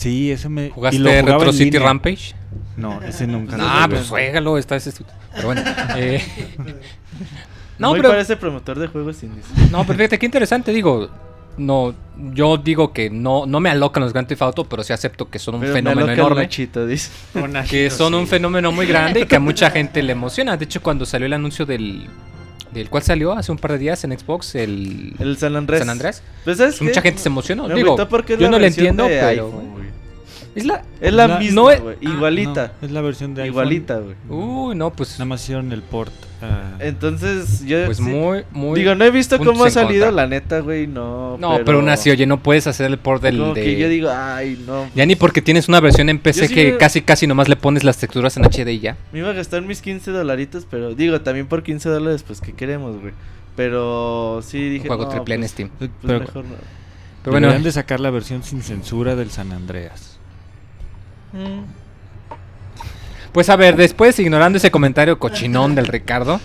Sí, 0.00 0.32
ese 0.32 0.48
me. 0.48 0.68
y 0.68 0.70
¿Jugaste 0.70 0.98
lo 0.98 1.10
jugaba 1.10 1.38
Retro 1.38 1.52
City 1.52 1.64
línea. 1.72 1.80
Rampage? 1.80 2.34
No, 2.78 3.02
ese 3.02 3.26
nunca. 3.26 3.58
Ah, 3.60 3.86
pues 3.88 4.08
juégalo, 4.08 4.56
está 4.56 4.76
ese. 4.76 4.92
Pero 5.34 5.46
bueno. 5.46 5.62
eh, 5.96 6.24
no, 7.78 7.90
Muy 7.90 7.98
pero. 7.98 8.08
parece 8.08 8.34
promotor 8.38 8.78
de 8.78 8.86
juegos 8.86 9.22
indies. 9.22 9.44
No, 9.70 9.84
pero 9.84 9.98
fíjate, 9.98 10.18
qué 10.18 10.24
interesante, 10.24 10.72
digo. 10.72 11.10
No, 11.58 11.94
yo 12.32 12.56
digo 12.56 12.94
que 12.94 13.10
no, 13.10 13.44
no 13.44 13.60
me 13.60 13.68
alocan 13.68 14.02
los 14.02 14.14
Grand 14.14 14.26
Theft 14.26 14.40
Auto, 14.40 14.64
pero 14.64 14.82
sí 14.82 14.94
acepto 14.94 15.28
que 15.28 15.38
son 15.38 15.56
un 15.56 15.60
Pero 15.60 15.74
fenómeno 15.74 16.10
enorme. 16.10 16.42
Nachito, 16.44 16.86
dice. 16.86 17.10
Que 17.68 17.90
son 17.90 18.14
un 18.14 18.26
fenómeno 18.26 18.72
muy 18.72 18.86
grande 18.86 19.20
y 19.20 19.26
que 19.26 19.36
a 19.36 19.40
mucha 19.40 19.70
gente 19.70 20.02
le 20.02 20.12
emociona. 20.12 20.56
De 20.56 20.64
hecho, 20.64 20.80
cuando 20.82 21.04
salió 21.04 21.26
el 21.26 21.34
anuncio 21.34 21.66
del. 21.66 22.06
¿Del 22.72 22.88
cual 22.88 23.02
salió 23.02 23.32
hace 23.32 23.50
un 23.50 23.58
par 23.58 23.72
de 23.72 23.78
días 23.78 24.02
en 24.04 24.18
Xbox? 24.18 24.54
El. 24.54 25.12
El 25.18 25.36
San 25.36 25.56
Andrés. 25.56 25.80
San 25.80 25.90
Andrés. 25.90 26.22
Pues, 26.44 26.56
¿sabes 26.56 26.76
Pues 26.78 26.88
mucha 26.88 27.02
gente 27.02 27.20
se 27.20 27.28
emocionó. 27.28 27.66
Me 27.68 27.74
Digo, 27.74 27.96
yo 28.38 28.48
no 28.48 28.58
le 28.58 28.68
entiendo, 28.68 29.04
pero. 29.06 29.26
iPhone. 29.26 29.79
Es 30.54 30.64
la. 30.66 30.82
Es 31.00 31.12
la, 31.12 31.28
La- 31.28 31.38
misma, 31.38 31.54
no 31.62 31.70
es- 31.70 31.80
güey. 31.80 31.96
Ah, 32.04 32.10
Igualita. 32.10 32.72
no, 32.80 32.86
es 32.86 32.92
la 32.92 33.00
versión 33.02 33.34
de 33.34 33.42
iPhone. 33.42 33.52
Igualita, 33.52 33.98
güey. 33.98 34.16
Uy, 34.28 34.74
no, 34.74 34.90
pues. 34.92 35.12
Nada 35.12 35.24
más 35.26 35.42
hicieron 35.42 35.70
el 35.72 35.82
port. 35.82 36.12
ah, 36.42 36.72
Entonces, 36.80 37.64
yo. 37.64 37.84
Pues 37.86 37.98
sí- 37.98 38.02
muy, 38.02 38.42
muy. 38.50 38.78
Digo, 38.80 38.94
no 38.96 39.04
he 39.04 39.10
visto 39.12 39.38
cómo 39.38 39.62
ha 39.64 39.68
en 39.68 39.72
salido, 39.72 40.06
contra. 40.06 40.22
la 40.24 40.28
neta, 40.28 40.58
güey. 40.60 40.86
No. 40.88 41.36
No, 41.38 41.58
pero, 41.64 41.78
aún 41.78 41.88
así, 41.88 42.10
oye, 42.10 42.26
no 42.26 42.42
puedes 42.42 42.66
hacer 42.66 42.86
el 42.86 42.98
port 42.98 43.22
del. 43.22 43.38
Como 43.38 43.54
de- 43.54 43.62
que 43.62 43.76
yo 43.78 43.88
digo, 43.88 44.10
ay, 44.12 44.60
no. 44.66 44.88
Ya 44.94 45.06
ni 45.06 45.14
porque 45.14 45.40
tienes 45.40 45.68
una 45.68 45.78
versión 45.80 46.08
en 46.08 46.18
PC 46.18 46.48
sí 46.48 46.54
que 46.54 46.72
me- 46.72 46.78
casi 46.78 47.02
casi 47.02 47.26
nomás 47.28 47.48
le 47.48 47.54
pones 47.56 47.84
las 47.84 47.98
texturas 47.98 48.36
en 48.36 48.44
HD 48.44 48.72
y 48.72 48.80
ya. 48.80 48.96
Me 49.12 49.20
iba 49.20 49.30
a 49.30 49.32
gastar 49.34 49.62
mis 49.62 49.80
15 49.80 50.10
dolaritos, 50.10 50.66
pero 50.68 50.94
digo, 50.96 51.20
también 51.20 51.46
por 51.46 51.62
15 51.62 51.88
dólares, 51.88 52.24
pues, 52.26 52.40
¿qué 52.40 52.52
queremos, 52.54 53.00
güey? 53.00 53.12
Pero 53.56 54.40
sí 54.42 54.58
dije. 54.68 54.82
Un 54.82 54.88
juego 54.88 55.04
no, 55.04 55.10
triple 55.10 55.34
en 55.36 55.40
pues, 55.42 55.50
Steam. 55.52 55.70
pues, 55.78 55.90
pero 56.02 56.20
mejor 56.20 56.44
no. 56.44 56.54
Pero 57.22 57.32
bueno, 57.32 57.48
deberían 57.48 57.64
de 57.64 57.72
sacar 57.72 58.00
la 58.00 58.10
versión 58.10 58.42
sin 58.42 58.62
censura 58.62 59.14
del 59.14 59.30
San 59.30 59.52
Andreas. 59.52 60.18
Mm. 61.32 61.62
pues 63.32 63.48
a 63.48 63.56
ver, 63.56 63.76
después 63.76 64.18
ignorando 64.18 64.58
ese 64.58 64.70
comentario 64.70 65.18
cochinón 65.18 65.74
del 65.74 65.86
Ricardo. 65.86 66.40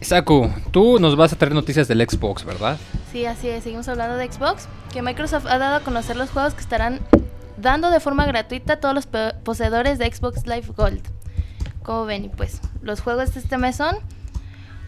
Saku, 0.00 0.50
tú 0.70 0.98
nos 0.98 1.14
vas 1.14 1.32
a 1.32 1.36
traer 1.36 1.54
noticias 1.54 1.86
del 1.86 2.00
Xbox, 2.08 2.44
¿verdad? 2.44 2.78
Sí, 3.12 3.26
así 3.26 3.48
es. 3.48 3.64
Seguimos 3.64 3.86
hablando 3.88 4.16
de 4.16 4.32
Xbox. 4.32 4.66
Que 4.92 5.02
Microsoft 5.02 5.46
ha 5.46 5.58
dado 5.58 5.76
a 5.76 5.80
conocer 5.80 6.16
los 6.16 6.30
juegos 6.30 6.54
que 6.54 6.60
estarán 6.60 7.00
dando 7.58 7.90
de 7.90 8.00
forma 8.00 8.24
gratuita 8.26 8.74
a 8.74 8.76
todos 8.80 8.94
los 8.94 9.06
poseedores 9.06 9.98
de 9.98 10.10
Xbox 10.10 10.46
Live 10.46 10.68
Gold. 10.74 11.02
Como 11.82 12.06
ven, 12.06 12.30
pues 12.34 12.60
los 12.82 13.00
juegos 13.00 13.34
de 13.34 13.40
este 13.40 13.58
mes 13.58 13.76
son 13.76 13.96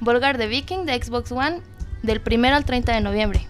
Volgar 0.01 0.39
the 0.39 0.47
Viking 0.47 0.87
de 0.87 1.01
Xbox 1.01 1.31
One 1.31 1.61
del 2.03 2.23
1 2.27 2.49
al 2.49 2.65
30 2.65 2.93
de 2.93 3.01
noviembre. 3.01 3.47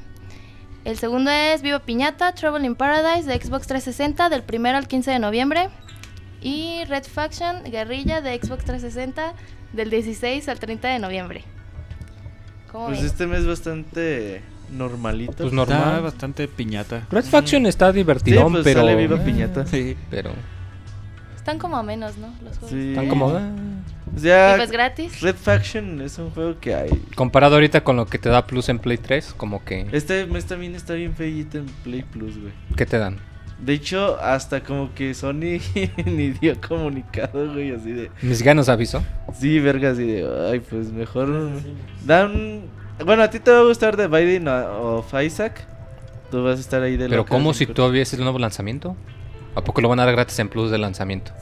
El 0.85 0.97
segundo 0.99 1.31
es 1.31 1.63
Viva 1.63 1.79
Piñata, 1.79 2.33
Trouble 2.35 2.67
in 2.67 2.75
Paradise 2.75 3.29
de 3.29 3.41
Xbox 3.41 3.67
360 3.69 4.29
del 4.31 4.43
1 4.53 4.69
al 4.77 4.89
15 4.89 5.11
de 5.13 5.19
noviembre. 5.19 5.69
Y 6.41 6.83
Red 6.89 7.05
Faction 7.05 7.63
Guerrilla 7.65 8.21
de 8.21 8.35
Xbox 8.37 8.65
360 8.65 9.35
del 9.73 9.91
16 9.91 10.49
al 10.49 10.59
30 10.59 10.89
de 10.89 10.99
noviembre. 10.99 11.45
¿Cómo 12.71 12.87
Pues 12.87 12.99
ven? 12.99 13.07
este 13.07 13.27
mes 13.29 13.47
bastante 13.47 14.43
normalito. 14.73 15.35
Pues 15.35 15.53
Está 15.53 15.57
normal. 15.57 16.03
bastante 16.03 16.49
piñata. 16.49 17.07
Red 17.11 17.27
Faction 17.27 17.67
está 17.67 17.91
Sí, 17.93 17.99
divertidón, 17.99 18.53
pues 18.53 18.65
pero. 18.65 18.81
sale 18.81 18.97
Viva 18.97 19.19
Piñata. 19.23 19.65
Sí. 19.69 19.97
Pero. 20.11 20.33
Están 21.43 21.59
como 21.59 21.77
a 21.77 21.83
menos, 21.83 22.19
¿no? 22.19 22.29
Los 22.45 22.57
juegos. 22.57 22.71
Sí. 22.71 22.91
Están 22.91 23.09
como. 23.09 23.31
ah. 23.31 23.51
O 24.15 24.19
sea, 24.21 24.55
Y 24.55 24.59
pues 24.59 24.71
gratis. 24.71 25.21
Red 25.21 25.35
Faction 25.35 26.01
es 26.01 26.17
un 26.19 26.31
juego 26.31 26.61
que 26.61 26.73
hay. 26.73 26.91
Comparado 27.17 27.57
ahorita 27.57 27.83
con 27.83 27.97
lo 27.97 28.07
que 28.07 28.19
te 28.19 28.29
da 28.29 28.47
Plus 28.47 28.69
en 28.69 28.79
Play 28.79 28.97
3, 28.97 29.35
como 29.37 29.65
que. 29.65 29.89
Este 29.91 30.25
mes 30.27 30.45
también 30.45 30.77
está 30.77 30.95
bien 30.95 31.17
feíto 31.17 31.59
en 31.59 31.67
Play 31.67 32.05
Plus, 32.05 32.39
güey. 32.39 32.53
¿Qué 32.77 32.87
te 32.87 32.97
dan? 32.97 33.19
De 33.59 33.73
hecho, 33.73 34.21
hasta 34.21 34.63
como 34.63 34.95
que 34.95 35.15
Sony 35.15 35.59
ni 36.05 36.31
dio 36.31 36.61
comunicado, 36.61 37.53
güey, 37.53 37.73
así 37.73 37.91
de... 37.91 38.11
Mis 38.23 38.41
ganos 38.43 38.69
aviso. 38.69 39.03
Sí, 39.37 39.59
verga, 39.59 39.91
así 39.91 40.07
de... 40.07 40.49
Ay, 40.49 40.61
pues 40.61 40.93
mejor... 40.93 41.51
Dan... 42.05 42.63
Bueno, 43.05 43.25
a 43.25 43.31
ti 43.31 43.41
te 43.41 43.51
va 43.51 43.59
a 43.59 43.65
gustar 43.65 43.97
The 43.97 44.07
Binding 44.07 44.47
of 44.47 45.13
Isaac. 45.21 45.67
Tú 46.31 46.45
vas 46.45 46.59
a 46.59 46.61
estar 46.61 46.83
ahí 46.83 46.97
de 46.97 47.09
Pero 47.09 47.27
¿cómo 47.27 47.53
si 47.53 47.67
todavía 47.67 48.03
es 48.03 48.13
el 48.15 48.21
nuevo 48.21 48.39
lanzamiento? 48.39 48.97
¿A 49.55 49.63
poco 49.63 49.81
lo 49.81 49.89
van 49.89 50.01
a 50.01 50.05
dar 50.07 50.15
gratis 50.15 50.39
en 50.39 50.49
Plus 50.49 50.71
de 50.71 50.79
lanzamiento? 50.79 51.33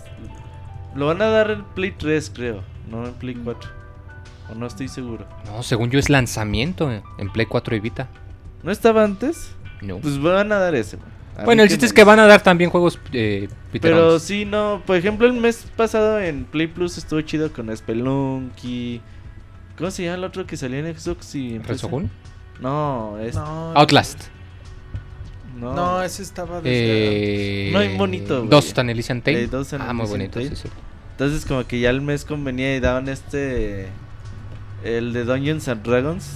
Lo 0.94 1.06
van 1.06 1.22
a 1.22 1.26
dar 1.26 1.50
en 1.50 1.64
Play 1.64 1.92
3, 1.92 2.30
creo. 2.34 2.62
No 2.90 3.06
en 3.06 3.12
Play 3.14 3.34
4. 3.34 3.70
O 4.50 4.54
no 4.54 4.66
estoy 4.66 4.88
seguro. 4.88 5.26
No, 5.46 5.62
según 5.62 5.90
yo 5.90 5.98
es 5.98 6.10
lanzamiento 6.10 6.90
en- 6.90 7.30
Play 7.30 7.46
4 7.46 7.76
y 7.76 7.80
Vita. 7.80 8.08
¿No 8.62 8.72
estaba 8.72 9.04
antes? 9.04 9.52
No. 9.80 9.98
Pues 9.98 10.20
van 10.20 10.50
a 10.52 10.58
dar 10.58 10.74
ese, 10.74 10.96
güey. 10.96 11.08
A 11.38 11.44
bueno, 11.44 11.62
el 11.62 11.68
chiste 11.68 11.86
es 11.86 11.92
que 11.92 12.04
van 12.04 12.18
a 12.18 12.26
dar 12.26 12.42
también 12.42 12.68
juegos 12.70 12.98
eh, 13.12 13.48
Pero 13.80 14.18
sí, 14.18 14.44
no. 14.44 14.82
Por 14.84 14.96
ejemplo, 14.96 15.26
el 15.26 15.32
mes 15.34 15.64
pasado 15.76 16.20
en 16.20 16.44
Play 16.44 16.66
Plus 16.66 16.98
estuvo 16.98 17.20
chido 17.22 17.52
con 17.52 17.74
Spelunky. 17.74 19.00
¿Cómo 19.78 19.90
se 19.90 20.02
llama 20.04 20.16
el 20.16 20.24
otro 20.24 20.44
que 20.46 20.56
salía 20.56 20.80
en 20.80 20.98
Xbox 20.98 21.34
y? 21.36 21.58
¿Resogun? 21.60 22.10
No, 22.60 23.18
es. 23.20 23.36
No, 23.36 23.72
Outlast. 23.74 24.24
No, 25.60 25.74
No, 25.74 26.02
ese 26.02 26.22
estaba 26.22 26.60
desde 26.60 27.68
Eh, 27.68 27.70
No, 27.72 27.78
hay 27.80 27.96
bonito, 27.96 28.38
güey. 28.38 28.50
Dos 28.50 28.72
tan 28.72 28.88
Elysian 28.90 29.22
Tale. 29.22 29.44
Eh, 29.44 29.46
Dos 29.46 29.72
ah, 29.74 29.92
muy 29.92 30.06
bonito, 30.06 30.40
sí, 30.40 30.50
sí. 30.54 30.68
Entonces, 31.12 31.44
como 31.44 31.66
que 31.66 31.80
ya 31.80 31.90
el 31.90 32.00
mes 32.00 32.24
convenía 32.24 32.74
y 32.74 32.80
daban 32.80 33.08
este. 33.08 33.88
El 34.82 35.12
de 35.12 35.24
Dungeons 35.24 35.68
and 35.68 35.82
Dragons. 35.82 36.30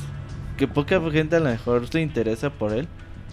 Que 0.58 0.68
poca 0.68 1.00
gente 1.10 1.36
a 1.36 1.40
lo 1.40 1.50
mejor 1.50 1.88
se 1.88 2.00
interesa 2.00 2.50
por 2.50 2.72
él. 2.72 2.86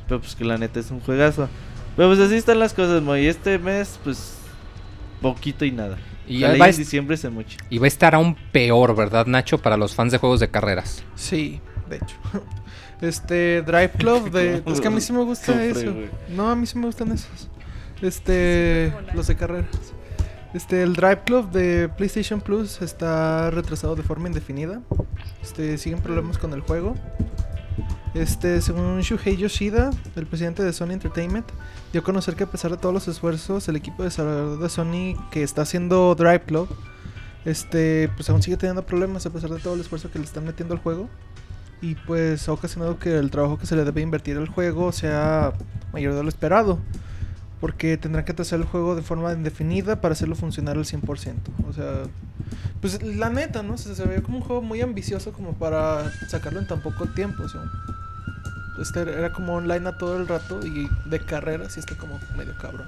Pero 0.07 0.21
pues 0.21 0.35
que 0.35 0.45
la 0.45 0.57
neta 0.57 0.79
es 0.79 0.89
un 0.91 1.01
juegazo. 1.01 1.49
Pero 1.97 2.07
pues 2.09 2.19
así 2.19 2.35
están 2.35 2.59
las 2.59 2.73
cosas, 2.73 3.01
Moy. 3.01 3.27
Este 3.27 3.59
mes, 3.59 3.99
pues. 4.03 4.37
Poquito 5.21 5.65
y 5.65 5.71
nada. 5.71 5.97
Y 6.27 6.41
va 6.41 6.69
en 6.69 6.77
diciembre 6.77 7.17
se 7.17 7.29
mucho. 7.29 7.57
Y 7.69 7.77
va 7.77 7.85
a 7.85 7.87
estar 7.87 8.15
aún 8.15 8.35
peor, 8.51 8.95
¿verdad, 8.95 9.25
Nacho? 9.25 9.57
Para 9.57 9.75
los 9.75 9.93
fans 9.93 10.11
de 10.13 10.17
juegos 10.17 10.39
de 10.39 10.49
carreras. 10.49 11.03
Sí, 11.15 11.59
de 11.89 11.97
hecho. 11.97 12.15
Este, 13.01 13.63
Drive 13.63 13.91
Club 13.97 14.31
de... 14.31 14.63
Es 14.67 14.79
que 14.79 14.87
a 14.87 14.91
mí 14.91 15.01
sí 15.01 15.11
me 15.11 15.23
gusta 15.23 15.63
eso. 15.63 15.93
No, 16.29 16.49
a 16.49 16.55
mí 16.55 16.65
sí 16.65 16.77
me 16.77 16.85
gustan 16.85 17.11
esos. 17.11 17.49
Este, 18.01 18.93
los 19.13 19.27
de 19.27 19.35
carreras. 19.35 19.93
Este, 20.53 20.83
el 20.83 20.93
Drive 20.93 21.21
Club 21.25 21.49
de 21.51 21.89
PlayStation 21.89 22.41
Plus 22.41 22.81
está 22.81 23.51
retrasado 23.51 23.95
de 23.95 24.03
forma 24.03 24.27
indefinida. 24.27 24.81
Este, 25.41 25.77
siguen 25.77 25.99
problemas 25.99 26.37
con 26.37 26.53
el 26.53 26.61
juego. 26.61 26.95
Este, 28.13 28.59
según 28.59 28.99
Shuhei 28.99 29.37
Yoshida, 29.37 29.89
el 30.17 30.27
presidente 30.27 30.63
de 30.63 30.73
Sony 30.73 30.91
Entertainment, 30.91 31.45
dio 31.93 32.01
a 32.01 32.03
conocer 32.03 32.35
que 32.35 32.43
a 32.43 32.47
pesar 32.47 32.71
de 32.71 32.77
todos 32.77 32.93
los 32.93 33.07
esfuerzos, 33.07 33.69
el 33.69 33.77
equipo 33.77 34.03
de 34.03 34.09
desarrollador 34.09 34.59
de 34.59 34.69
Sony 34.69 35.29
que 35.31 35.43
está 35.43 35.61
haciendo 35.61 36.13
Drive 36.15 36.41
Club, 36.41 36.67
este, 37.45 38.09
pues 38.15 38.29
aún 38.29 38.43
sigue 38.43 38.57
teniendo 38.57 38.85
problemas 38.85 39.25
a 39.25 39.29
pesar 39.29 39.49
de 39.49 39.59
todo 39.59 39.75
el 39.75 39.79
esfuerzo 39.79 40.11
que 40.11 40.19
le 40.19 40.25
están 40.25 40.43
metiendo 40.43 40.73
al 40.73 40.81
juego. 40.81 41.07
Y 41.81 41.95
pues 41.95 42.47
ha 42.47 42.53
ocasionado 42.53 42.99
que 42.99 43.17
el 43.17 43.31
trabajo 43.31 43.57
que 43.57 43.65
se 43.65 43.75
le 43.75 43.83
debe 43.83 44.01
invertir 44.01 44.37
al 44.37 44.47
juego 44.47 44.91
sea 44.91 45.53
mayor 45.93 46.13
de 46.13 46.23
lo 46.23 46.29
esperado. 46.29 46.79
Porque 47.59 47.97
tendrán 47.97 48.25
que 48.25 48.33
trazar 48.33 48.59
el 48.59 48.65
juego 48.65 48.95
de 48.95 49.01
forma 49.01 49.33
indefinida 49.33 50.01
para 50.01 50.13
hacerlo 50.13 50.35
funcionar 50.35 50.77
al 50.77 50.85
100%. 50.85 51.35
O 51.69 51.73
sea, 51.73 52.03
pues 52.81 53.01
la 53.03 53.29
neta, 53.29 53.61
¿no? 53.61 53.77
Se, 53.77 53.93
se 53.95 54.03
veía 54.05 54.21
como 54.21 54.37
un 54.37 54.43
juego 54.43 54.61
muy 54.61 54.81
ambicioso 54.81 55.31
como 55.31 55.53
para 55.53 56.11
sacarlo 56.27 56.59
en 56.59 56.67
tan 56.67 56.81
poco 56.81 57.07
tiempo. 57.07 57.43
O 57.43 57.49
sea, 57.49 57.61
este 58.81 59.01
era 59.01 59.31
como 59.31 59.55
online 59.55 59.89
a 59.89 59.97
todo 59.97 60.17
el 60.17 60.27
rato 60.27 60.59
y 60.65 60.89
de 61.05 61.19
carreras 61.19 61.77
y 61.77 61.79
está 61.79 61.95
como 61.95 62.19
medio 62.35 62.55
cabrón. 62.57 62.87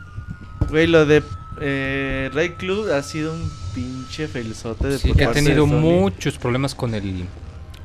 Güey, 0.70 0.88
lo 0.88 1.06
de 1.06 1.24
eh, 1.62 2.32
Ray 2.34 2.52
Club 2.52 2.92
ha 2.92 3.04
sido 3.04 3.34
un 3.34 3.52
pinche 3.76 4.28
felsote 4.28 4.88
de 4.88 4.98
Sí, 4.98 5.14
de 5.14 5.28
tenido 5.28 5.66
muchos 5.66 6.38
problemas 6.38 6.74
con 6.74 6.96
el 6.96 7.26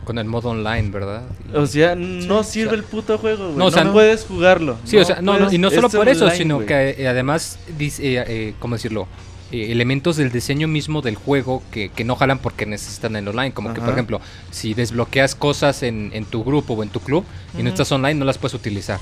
con 0.09 0.17
el 0.19 0.25
modo 0.25 0.49
online, 0.49 0.89
¿verdad? 0.91 1.23
O 1.55 1.67
sea, 1.67 1.95
no 1.95 2.43
Sí, 2.43 2.53
sirve 2.53 2.69
o 2.69 2.71
sea- 2.71 2.79
el 2.79 2.85
puto 2.85 3.19
juego, 3.19 3.45
güey. 3.45 3.53
No, 3.53 3.59
No, 3.59 3.67
o 3.67 3.71
sea, 3.71 3.85
no- 3.85 3.93
puedes 3.93 4.25
jugarlo. 4.25 4.79
Sí, 4.85 4.97
o 4.97 5.05
sea, 5.05 5.17
no, 5.17 5.33
no, 5.35 5.39
puedes- 5.41 5.53
y 5.53 5.59
no 5.59 5.71
solo 5.71 5.91
por 5.91 6.09
eso, 6.09 6.25
online, 6.25 6.39
sino 6.39 6.65
que 6.65 6.97
eh, 6.99 7.09
además, 7.09 7.59
dice, 7.77 8.03
eh, 8.17 8.25
eh, 8.27 8.55
¿cómo 8.59 8.75
decirlo? 8.77 9.07
eh, 9.51 9.71
elementos 9.73 10.17
del 10.19 10.31
diseño 10.31 10.67
mismo 10.69 11.01
del 11.01 11.17
juego 11.17 11.63
que, 11.71 11.89
que 11.91 12.05
no 12.05 12.17
jalan 12.17 12.39
porque 12.39 12.67
necesitan 12.67 13.17
el 13.17 13.27
online. 13.29 13.53
Como 13.53 13.73
que, 13.73 13.81
por 13.81 13.91
ejemplo, 13.91 14.21
si 14.51 14.75
desbloqueas 14.75 15.35
cosas 15.35 15.83
en, 15.83 16.11
en 16.13 16.25
tu 16.27 16.45
grupo 16.45 16.75
o 16.75 16.83
en 16.83 16.89
tu 16.91 17.01
club 17.01 17.25
y 17.59 17.63
no 17.63 17.69
estás 17.71 17.91
online, 17.93 18.15
no 18.15 18.25
las 18.27 18.37
puedes 18.37 18.53
utilizar. 18.55 18.99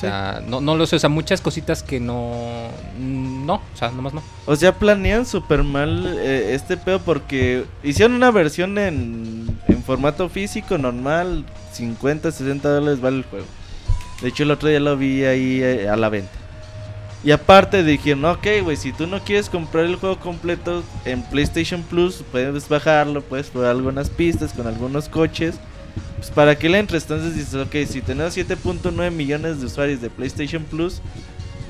O 0.00 0.08
sea, 0.08 0.42
no, 0.46 0.62
no 0.62 0.76
lo 0.76 0.86
sé, 0.86 0.96
o 0.96 0.98
sea, 0.98 1.10
muchas 1.10 1.42
cositas 1.42 1.82
que 1.82 2.00
no... 2.00 2.32
No, 2.98 3.56
o 3.56 3.76
sea, 3.76 3.90
nomás 3.90 4.14
no. 4.14 4.22
O 4.46 4.56
sea, 4.56 4.72
planean 4.72 5.26
súper 5.26 5.62
mal 5.62 6.16
eh, 6.18 6.54
este 6.54 6.78
pedo 6.78 7.00
porque 7.00 7.66
hicieron 7.82 8.16
una 8.16 8.30
versión 8.30 8.78
en, 8.78 9.58
en 9.68 9.82
formato 9.82 10.30
físico 10.30 10.78
normal, 10.78 11.44
50, 11.72 12.32
60 12.32 12.66
dólares 12.66 13.00
vale 13.02 13.18
el 13.18 13.24
juego. 13.24 13.46
De 14.22 14.28
hecho, 14.28 14.44
el 14.44 14.50
otro 14.52 14.70
día 14.70 14.80
lo 14.80 14.96
vi 14.96 15.24
ahí 15.24 15.62
eh, 15.62 15.88
a 15.88 15.96
la 15.96 16.08
venta. 16.08 16.30
Y 17.22 17.32
aparte 17.32 17.84
dijeron, 17.84 18.24
ok, 18.24 18.46
güey, 18.62 18.78
si 18.78 18.92
tú 18.92 19.06
no 19.06 19.20
quieres 19.20 19.50
comprar 19.50 19.84
el 19.84 19.96
juego 19.96 20.18
completo 20.18 20.82
en 21.04 21.22
PlayStation 21.22 21.82
Plus, 21.82 22.24
puedes 22.32 22.66
bajarlo, 22.66 23.20
puedes 23.20 23.50
probar 23.50 23.72
algunas 23.72 24.08
pistas 24.08 24.54
con 24.54 24.66
algunos 24.66 25.10
coches. 25.10 25.56
Pues 26.16 26.30
para 26.30 26.58
que 26.58 26.68
le 26.68 26.78
entres, 26.78 27.04
entonces 27.04 27.34
dices, 27.34 27.54
ok, 27.54 27.74
si 27.88 28.02
tenemos 28.02 28.36
7.9 28.36 29.10
millones 29.10 29.60
de 29.60 29.66
usuarios 29.66 30.00
de 30.00 30.10
PlayStation 30.10 30.62
Plus, 30.64 31.00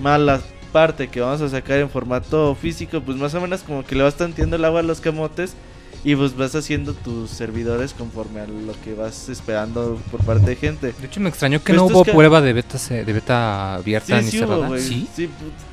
más 0.03 0.19
la 0.21 0.40
parte 0.73 1.09
que 1.09 1.21
vamos 1.21 1.40
a 1.40 1.49
sacar 1.49 1.79
en 1.79 1.90
formato 1.90 2.55
físico, 2.55 3.01
pues 3.01 3.16
más 3.16 3.35
o 3.35 3.40
menos 3.40 3.62
como 3.62 3.85
que 3.85 3.95
le 3.95 4.03
vas 4.03 4.14
tanteando 4.16 4.57
el 4.57 4.64
agua 4.64 4.81
a 4.81 4.83
los 4.83 5.01
camotes 5.01 5.55
y 6.03 6.16
pues 6.16 6.35
vas 6.37 6.55
haciendo 6.55 6.95
tus 6.95 7.29
servidores 7.31 7.93
conforme 7.93 8.40
a 8.40 8.47
lo 8.47 8.73
que 8.83 8.95
vas 8.95 9.29
esperando 9.29 10.01
por 10.11 10.25
parte 10.25 10.47
de 10.47 10.57
gente. 10.57 10.95
De 10.99 11.07
hecho, 11.07 11.21
me 11.21 11.29
extrañó 11.29 11.59
que 11.59 11.73
Pues 11.75 11.77
no 11.77 11.87
hubo 11.87 12.05
prueba 12.05 12.40
de 12.40 12.53
beta, 12.55 12.79
de 12.88 13.05
beta 13.12 13.75
abierta 13.75 14.21
ni 14.21 14.31
sí 14.31 14.38
hubo, 14.38 14.47
cerrada. 14.47 14.69
güey. 14.69 14.81
Sí, 14.81 15.09
Sí, 15.14 15.27
pu- 15.27 15.29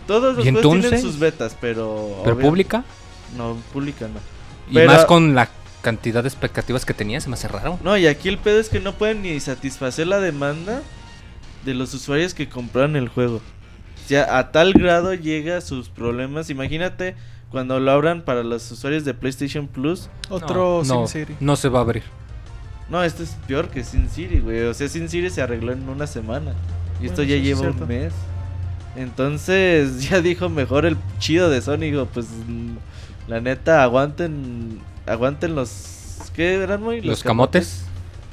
todos 0.05 0.35
los 0.35 0.45
¿Y 0.45 0.51
tienen 0.51 1.01
sus 1.01 1.17
betas, 1.17 1.55
pero... 1.61 2.21
pero 2.23 2.37
pública. 2.37 2.83
No, 3.37 3.55
pública 3.71 4.07
no. 4.07 4.19
Y 4.69 4.85
más 4.85 5.05
con 5.05 5.33
la 5.33 5.47
cantidad 5.81 6.23
de 6.23 6.29
expectativas 6.29 6.85
que 6.85 6.93
tenía, 6.93 7.21
se 7.21 7.29
me 7.29 7.35
hace 7.35 7.47
raro. 7.47 7.79
No, 7.83 7.97
y 7.97 8.07
aquí 8.07 8.29
el 8.29 8.37
pedo 8.37 8.59
es 8.59 8.69
que 8.69 8.79
no 8.79 8.93
pueden 8.93 9.21
ni 9.21 9.39
satisfacer 9.39 10.07
la 10.07 10.19
demanda 10.19 10.81
de 11.65 11.73
los 11.73 11.93
usuarios 11.93 12.33
que 12.33 12.49
compraron 12.49 12.95
el 12.95 13.09
juego. 13.09 13.37
O 13.37 14.07
sea, 14.07 14.37
a 14.37 14.51
tal 14.51 14.73
grado 14.73 15.13
llega 15.13 15.59
sus 15.61 15.89
problemas. 15.89 16.49
Imagínate 16.49 17.15
cuando 17.51 17.79
lo 17.79 17.91
abran 17.91 18.21
para 18.21 18.43
los 18.43 18.69
usuarios 18.71 19.05
de 19.05 19.13
PlayStation 19.13 19.67
Plus. 19.67 20.09
Otro 20.29 20.81
no, 20.85 21.05
no, 21.39 21.55
se 21.55 21.69
va 21.69 21.79
a 21.79 21.81
abrir. 21.81 22.03
No, 22.89 23.03
esto 23.03 23.23
es 23.23 23.31
peor 23.47 23.69
que 23.69 23.83
Sin 23.83 24.09
City, 24.09 24.39
güey. 24.39 24.63
O 24.63 24.73
sea, 24.73 24.87
Sin 24.87 25.09
City 25.09 25.29
se 25.29 25.41
arregló 25.41 25.73
en 25.73 25.87
una 25.89 26.07
semana. 26.07 26.53
Y 27.01 27.07
esto 27.07 27.21
ya 27.23 27.35
es 27.35 27.43
lleva 27.43 27.61
un 27.61 27.87
mes. 27.87 28.13
Entonces, 28.95 30.03
ya 30.09 30.21
dijo 30.21 30.49
mejor 30.49 30.85
el 30.85 30.97
chido 31.19 31.49
de 31.49 31.61
Sony. 31.61 31.77
Digo, 31.77 32.05
pues, 32.05 32.27
mm, 32.47 32.75
la 33.27 33.41
neta, 33.41 33.83
aguanten. 33.83 34.79
Aguanten 35.07 35.55
los. 35.55 35.95
¿Qué 36.35 36.55
eran 36.55 36.81
muy? 36.81 37.01
Los 37.01 37.23
camotes. 37.23 37.83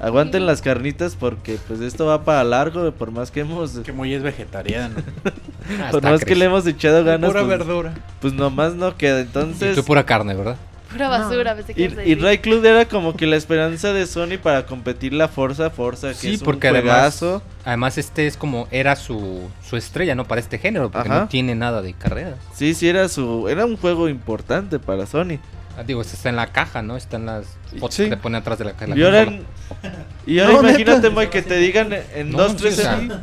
Aguanten 0.00 0.44
las 0.44 0.60
carnitas 0.60 1.16
porque, 1.18 1.56
pues, 1.68 1.80
esto 1.80 2.04
va 2.06 2.24
para 2.24 2.42
largo. 2.44 2.90
Por 2.92 3.10
más 3.12 3.30
que 3.30 3.40
hemos. 3.40 3.70
Que 3.78 3.92
muy 3.92 4.12
es 4.12 4.22
vegetariano. 4.22 4.96
Por 5.90 6.02
más 6.02 6.24
que 6.24 6.34
le 6.34 6.44
hemos 6.44 6.66
echado 6.66 7.02
ganas. 7.04 7.30
Pura 7.30 7.44
pues, 7.44 7.58
verdura. 7.58 7.94
pues 8.20 8.32
nomás 8.34 8.74
no 8.74 8.96
queda. 8.98 9.20
Y 9.20 9.22
Entonces. 9.22 9.74
tú 9.74 9.82
pura 9.84 10.04
carne, 10.04 10.34
¿verdad? 10.34 10.56
Pura 10.92 11.08
basura, 11.08 11.54
pensé 11.56 11.74
que 11.74 11.82
Y, 12.04 12.10
y. 12.12 12.14
Ray 12.16 12.38
Club 12.38 12.62
era 12.64 12.84
como 12.87 13.16
que 13.16 13.26
la 13.26 13.37
esperanza 13.37 13.92
de 13.94 14.06
Sony 14.06 14.37
para 14.42 14.66
competir 14.66 15.12
la 15.14 15.26
Forza 15.28 15.70
Forza, 15.70 16.08
que 16.08 16.14
Sí, 16.14 16.34
es 16.34 16.40
un 16.40 16.44
porque 16.44 16.68
además, 16.68 17.18
juegazo. 17.18 17.42
además 17.64 17.96
este 17.98 18.26
es 18.26 18.37
como 18.37 18.68
era 18.70 18.94
su, 18.94 19.48
su 19.66 19.76
estrella, 19.76 20.14
¿no? 20.14 20.26
Para 20.26 20.40
este 20.40 20.58
género, 20.58 20.90
porque 20.90 21.08
Ajá. 21.08 21.20
no 21.22 21.28
tiene 21.28 21.54
nada 21.54 21.80
de 21.80 21.94
carreras. 21.94 22.37
Sí, 22.54 22.74
sí, 22.74 22.87
era 22.88 23.08
su 23.08 23.48
era 23.48 23.64
un 23.64 23.76
juego 23.78 24.08
importante 24.10 24.78
para 24.78 25.06
Sony. 25.06 25.38
Ah, 25.76 25.82
digo, 25.82 26.00
está 26.02 26.28
en 26.28 26.37
la 26.37 26.46
caja, 26.52 26.82
¿no? 26.82 26.96
Está 26.96 27.16
en 27.16 27.26
las 27.26 27.46
fotos 27.78 27.94
Sí. 27.96 28.04
que 28.04 28.10
te 28.10 28.16
pone 28.16 28.38
atrás 28.38 28.58
de 28.58 28.64
la, 28.66 28.74
la 28.87 28.96
y 28.96 29.02
ahora, 29.02 29.24
consola. 29.24 29.46
en- 29.82 30.32
y 30.32 30.38
ahora 30.38 30.52
No, 30.62 30.68
imagínate. 30.68 31.10
Moy, 31.10 31.26
que 31.28 31.42
te 31.42 31.56
digan 31.56 31.92
en 32.14 32.30
No, 32.30 32.38
dos, 32.38 32.52
sí, 32.52 32.56
tres 32.58 32.78
o 32.78 32.82
sea, 32.82 32.96
semanas. 32.96 33.20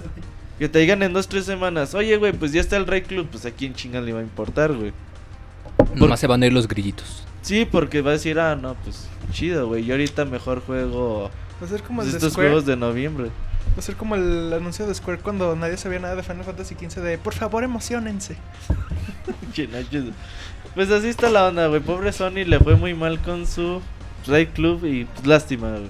Que 0.59 0.69
te 0.69 0.79
digan 0.79 1.01
en 1.03 1.13
dos, 1.13 1.27
tres 1.27 1.45
semanas. 1.45 1.93
Oye, 1.95 2.17
güey, 2.17 2.33
pues 2.33 2.51
ya 2.51 2.61
está 2.61 2.77
el 2.77 2.85
Ray 2.87 3.01
Club. 3.03 3.27
Pues 3.31 3.45
a 3.45 3.51
quién 3.51 3.73
chinga 3.73 4.01
le 4.01 4.13
va 4.13 4.19
a 4.19 4.23
importar, 4.23 4.73
güey. 4.73 4.91
Nomás 5.95 6.19
se 6.19 6.27
van 6.27 6.43
a 6.43 6.45
ir 6.45 6.53
los 6.53 6.67
grillitos. 6.67 7.23
Sí, 7.41 7.65
porque 7.69 8.01
va 8.01 8.11
a 8.11 8.13
decir, 8.13 8.39
ah, 8.39 8.55
no, 8.55 8.75
pues 8.83 9.07
chido, 9.31 9.67
güey. 9.67 9.83
Yo 9.85 9.93
ahorita 9.95 10.25
mejor 10.25 10.61
juego 10.61 11.31
Va 11.61 11.65
a 11.65 11.69
ser 11.69 11.81
como 11.81 11.97
pues, 12.01 12.07
el 12.07 12.11
de 12.13 12.17
estos 12.17 12.33
Square. 12.33 12.49
juegos 12.49 12.65
de 12.67 12.75
noviembre. 12.75 13.25
Va 13.75 13.79
a 13.79 13.81
ser 13.81 13.95
como 13.95 14.15
el 14.15 14.51
anuncio 14.53 14.85
de 14.85 14.93
Square 14.93 15.19
cuando 15.19 15.55
nadie 15.55 15.77
sabía 15.77 15.99
nada 15.99 16.15
de 16.15 16.23
Final 16.23 16.43
Fantasy 16.43 16.75
XV 16.75 17.01
de 17.01 17.17
por 17.17 17.33
favor 17.33 17.63
emocionense. 17.63 18.35
Pues 20.75 20.89
así 20.89 21.09
está 21.09 21.29
la 21.29 21.47
onda, 21.47 21.67
güey. 21.67 21.81
Pobre 21.81 22.13
Sony 22.13 22.45
le 22.45 22.59
fue 22.59 22.75
muy 22.75 22.93
mal 22.93 23.19
con 23.19 23.45
su 23.45 23.81
Ray 24.27 24.47
Club 24.47 24.85
y 24.85 25.05
pues 25.05 25.27
lástima, 25.27 25.71
güey. 25.71 25.89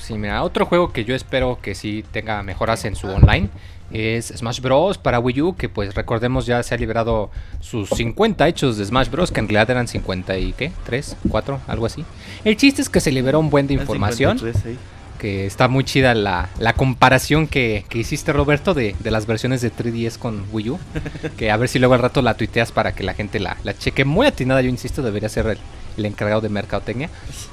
Sí, 0.00 0.14
mira, 0.18 0.42
otro 0.42 0.66
juego 0.66 0.92
que 0.92 1.04
yo 1.04 1.14
espero 1.14 1.58
que 1.62 1.74
sí 1.74 2.04
tenga 2.12 2.42
mejoras 2.42 2.84
en 2.84 2.94
su 2.94 3.06
online 3.08 3.48
es 3.90 4.26
Smash 4.28 4.60
Bros. 4.60 4.98
para 4.98 5.18
Wii 5.18 5.40
U, 5.40 5.56
que 5.56 5.68
pues 5.68 5.94
recordemos 5.94 6.44
ya 6.46 6.62
se 6.62 6.74
ha 6.74 6.78
liberado 6.78 7.30
sus 7.60 7.88
50 7.88 8.46
hechos 8.48 8.76
de 8.76 8.84
Smash 8.84 9.08
Bros. 9.08 9.30
que 9.30 9.40
en 9.40 9.48
realidad 9.48 9.70
eran 9.70 9.88
50 9.88 10.36
y 10.38 10.52
qué, 10.52 10.72
3, 10.84 11.16
4, 11.28 11.60
algo 11.66 11.86
así. 11.86 12.04
El 12.44 12.56
chiste 12.56 12.82
es 12.82 12.90
que 12.90 13.00
se 13.00 13.12
liberó 13.12 13.40
un 13.40 13.48
buen 13.48 13.66
de 13.66 13.74
información. 13.74 14.38
53 14.38 14.66
ahí. 14.66 14.78
Que 15.18 15.46
está 15.46 15.68
muy 15.68 15.84
chida 15.84 16.14
la, 16.14 16.48
la 16.58 16.72
comparación 16.74 17.46
que, 17.46 17.84
que 17.88 17.98
hiciste 17.98 18.32
Roberto 18.32 18.74
de, 18.74 18.94
de 18.98 19.10
las 19.10 19.26
versiones 19.26 19.60
de 19.60 19.72
3DS 19.72 20.18
con 20.18 20.44
Wii 20.52 20.70
U. 20.70 20.78
que 21.36 21.50
a 21.50 21.56
ver 21.56 21.68
si 21.68 21.78
luego 21.78 21.94
al 21.94 22.00
rato 22.00 22.22
la 22.22 22.34
tuiteas 22.34 22.72
para 22.72 22.94
que 22.94 23.04
la 23.04 23.14
gente 23.14 23.40
la, 23.40 23.56
la 23.64 23.76
cheque. 23.76 24.04
Muy 24.04 24.26
atinada, 24.26 24.60
yo 24.60 24.68
insisto, 24.68 25.02
debería 25.02 25.28
ser 25.28 25.46
el, 25.46 25.58
el 25.96 26.06
encargado 26.06 26.40
de 26.40 26.48
mercadotecnia. 26.48 27.10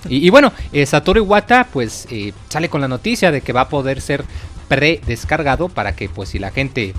Y, 0.07 0.25
y 0.25 0.29
bueno, 0.29 0.51
eh, 0.71 0.85
Satoru 0.85 1.19
Iwata 1.19 1.67
pues 1.71 2.07
eh, 2.09 2.33
sale 2.49 2.69
con 2.69 2.81
la 2.81 2.87
noticia 2.87 3.31
de 3.31 3.41
que 3.41 3.53
va 3.53 3.61
a 3.61 3.69
poder 3.69 4.01
ser 4.01 4.23
pre-descargado 4.67 5.69
para 5.69 5.95
que 5.95 6.09
pues 6.09 6.29
si 6.29 6.39
la 6.39 6.51
gente 6.51 6.93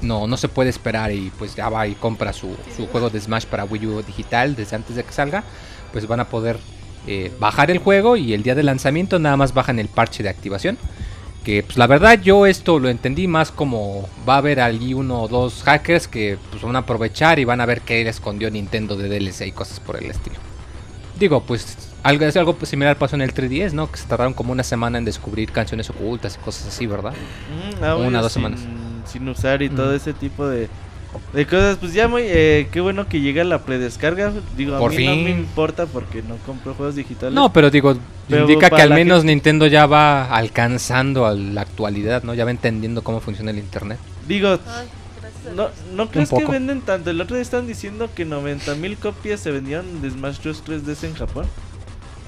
no, 0.00 0.26
no 0.26 0.36
se 0.36 0.48
puede 0.48 0.70
esperar 0.70 1.12
y 1.12 1.32
pues 1.38 1.54
ya 1.54 1.68
va 1.68 1.86
y 1.86 1.94
compra 1.94 2.32
su, 2.32 2.56
su 2.76 2.86
juego 2.86 3.10
de 3.10 3.20
Smash 3.20 3.46
para 3.46 3.64
Wii 3.64 3.86
U 3.86 4.02
digital 4.02 4.54
desde 4.56 4.76
antes 4.76 4.96
de 4.96 5.04
que 5.04 5.12
salga, 5.12 5.44
pues 5.92 6.06
van 6.06 6.20
a 6.20 6.28
poder 6.28 6.58
eh, 7.06 7.32
bajar 7.40 7.70
el 7.70 7.78
juego 7.78 8.16
y 8.16 8.32
el 8.34 8.42
día 8.42 8.54
de 8.54 8.62
lanzamiento 8.62 9.18
nada 9.18 9.36
más 9.36 9.54
bajan 9.54 9.78
el 9.78 9.88
parche 9.88 10.22
de 10.22 10.28
activación. 10.28 10.78
Que 11.44 11.64
pues 11.64 11.76
la 11.76 11.88
verdad 11.88 12.20
yo 12.22 12.46
esto 12.46 12.78
lo 12.78 12.88
entendí 12.88 13.26
más 13.26 13.50
como 13.50 14.08
va 14.28 14.34
a 14.34 14.38
haber 14.38 14.60
allí 14.60 14.94
uno 14.94 15.22
o 15.22 15.28
dos 15.28 15.62
hackers 15.64 16.06
que 16.06 16.38
pues 16.50 16.62
van 16.62 16.76
a 16.76 16.80
aprovechar 16.80 17.40
y 17.40 17.44
van 17.44 17.60
a 17.60 17.66
ver 17.66 17.80
qué 17.80 18.04
le 18.04 18.10
escondió 18.10 18.48
Nintendo 18.48 18.96
de 18.96 19.08
DLC 19.08 19.48
y 19.48 19.52
cosas 19.52 19.80
por 19.80 19.96
el 19.96 20.08
estilo. 20.08 20.36
Digo, 21.18 21.42
pues 21.42 21.76
algo, 22.04 22.24
es 22.26 22.36
algo 22.36 22.56
similar 22.62 22.96
pasó 22.96 23.16
en 23.16 23.22
el 23.22 23.34
3DS, 23.34 23.72
¿no? 23.72 23.90
Que 23.90 23.98
se 23.98 24.06
tardaron 24.06 24.34
como 24.34 24.52
una 24.52 24.62
semana 24.62 24.98
en 24.98 25.04
descubrir 25.04 25.50
canciones 25.50 25.90
ocultas 25.90 26.38
y 26.40 26.44
cosas 26.44 26.68
así, 26.68 26.86
¿verdad? 26.86 27.12
Mm, 27.80 28.06
Una, 28.06 28.20
dos 28.22 28.32
sin- 28.32 28.42
semanas. 28.42 28.60
Sin 29.04 29.28
usar 29.28 29.62
y 29.62 29.68
todo 29.68 29.92
Mm. 29.92 29.96
ese 29.96 30.12
tipo 30.12 30.46
de, 30.46 30.68
de 31.32 31.46
cosas. 31.46 31.76
Pues 31.78 31.92
ya 31.94 32.08
muy, 32.08 32.22
eh, 32.26 32.68
qué 32.72 32.80
bueno 32.80 33.08
que 33.08 33.20
llega 33.20 33.44
la 33.44 33.58
predescarga. 33.64 34.32
Digo, 34.56 34.76
a 34.76 34.78
Por 34.78 34.94
mí 34.94 35.04
no 35.06 35.16
me 35.16 35.24
fin. 35.26 35.38
importa 35.38 35.86
porque 35.86 36.22
no 36.22 36.36
compro 36.46 36.74
juegos 36.74 36.94
digitales. 36.96 37.34
No, 37.34 37.52
pero 37.52 37.70
digo, 37.70 37.96
Pero 38.28 38.42
indica 38.48 38.70
que 38.70 38.82
al 38.82 38.90
menos 38.90 39.24
Nintendo 39.24 39.66
ya 39.66 39.86
va 39.86 40.24
alcanzando 40.26 41.26
a 41.26 41.34
la 41.34 41.60
actualidad, 41.62 42.22
¿no? 42.22 42.34
Ya 42.34 42.44
va 42.44 42.50
entendiendo 42.50 43.02
cómo 43.02 43.20
funciona 43.20 43.50
el 43.50 43.58
internet. 43.58 43.98
Digo, 44.28 44.48
Ay, 44.50 44.86
gracias 45.20 45.46
a 45.52 45.54
no. 45.54 45.68
¿no 45.94 46.08
crees 46.10 46.30
que 46.30 46.44
venden 46.44 46.80
tanto? 46.82 47.10
El 47.10 47.20
otro 47.20 47.36
día 47.36 47.42
están 47.42 47.66
diciendo 47.66 48.08
que 48.14 48.24
90 48.24 48.74
mil 48.76 48.96
copias 48.96 49.40
se 49.40 49.50
vendieron 49.50 50.00
de 50.02 50.10
Smash 50.10 50.40
Bros. 50.42 50.62
3DS 50.64 51.04
en 51.04 51.14
Japón. 51.14 51.46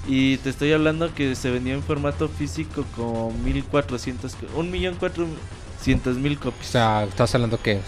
Y 0.07 0.37
te 0.39 0.51
estoy 0.51 0.71
hablando 0.73 1.15
que 1.15 1.35
se 1.35 1.51
vendió 1.51 1.73
en 1.73 1.83
formato 1.83 2.29
físico 2.29 2.85
como 2.95 3.31
1400, 3.43 4.35
co- 4.35 4.63
1.400.000 4.63 6.37
O 6.37 6.41
copias. 6.41 6.67
sea, 6.67 7.05
estás 7.05 7.35
hablando 7.35 7.59
que 7.61 7.81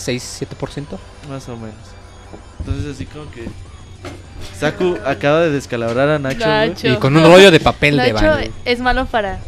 6, 0.00 0.46
7%. 0.58 0.86
Más 1.28 1.48
o 1.48 1.56
menos. 1.56 1.74
Entonces 2.60 2.94
así 2.94 3.06
como 3.06 3.30
que 3.30 3.44
Saku 4.58 4.96
acaba 5.04 5.40
de 5.40 5.50
descalabrar 5.50 6.08
a 6.08 6.18
Nacho. 6.18 6.46
Nacho. 6.46 6.88
Y 6.88 6.96
con 6.96 7.16
un 7.16 7.24
rollo 7.24 7.50
de 7.50 7.60
papel 7.60 7.96
de 7.96 8.12
Nacho 8.12 8.26
baño. 8.26 8.50
es 8.64 8.80
malo 8.80 9.06
para 9.06 9.38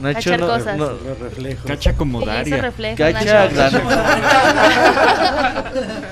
Nacho 0.00 0.14
Cachar 0.30 0.40
no, 0.40 0.46
cosas. 0.48 0.76
no- 0.78 0.86
Los 0.92 1.18
reflejos. 1.20 1.64
Cacha 1.66 1.94
como 1.94 2.18
Sí, 2.20 2.24
eso 2.24 2.32
Daria. 2.34 2.56
refleja. 2.62 2.96
Cacha 3.12 3.48
Nacho. 3.48 3.80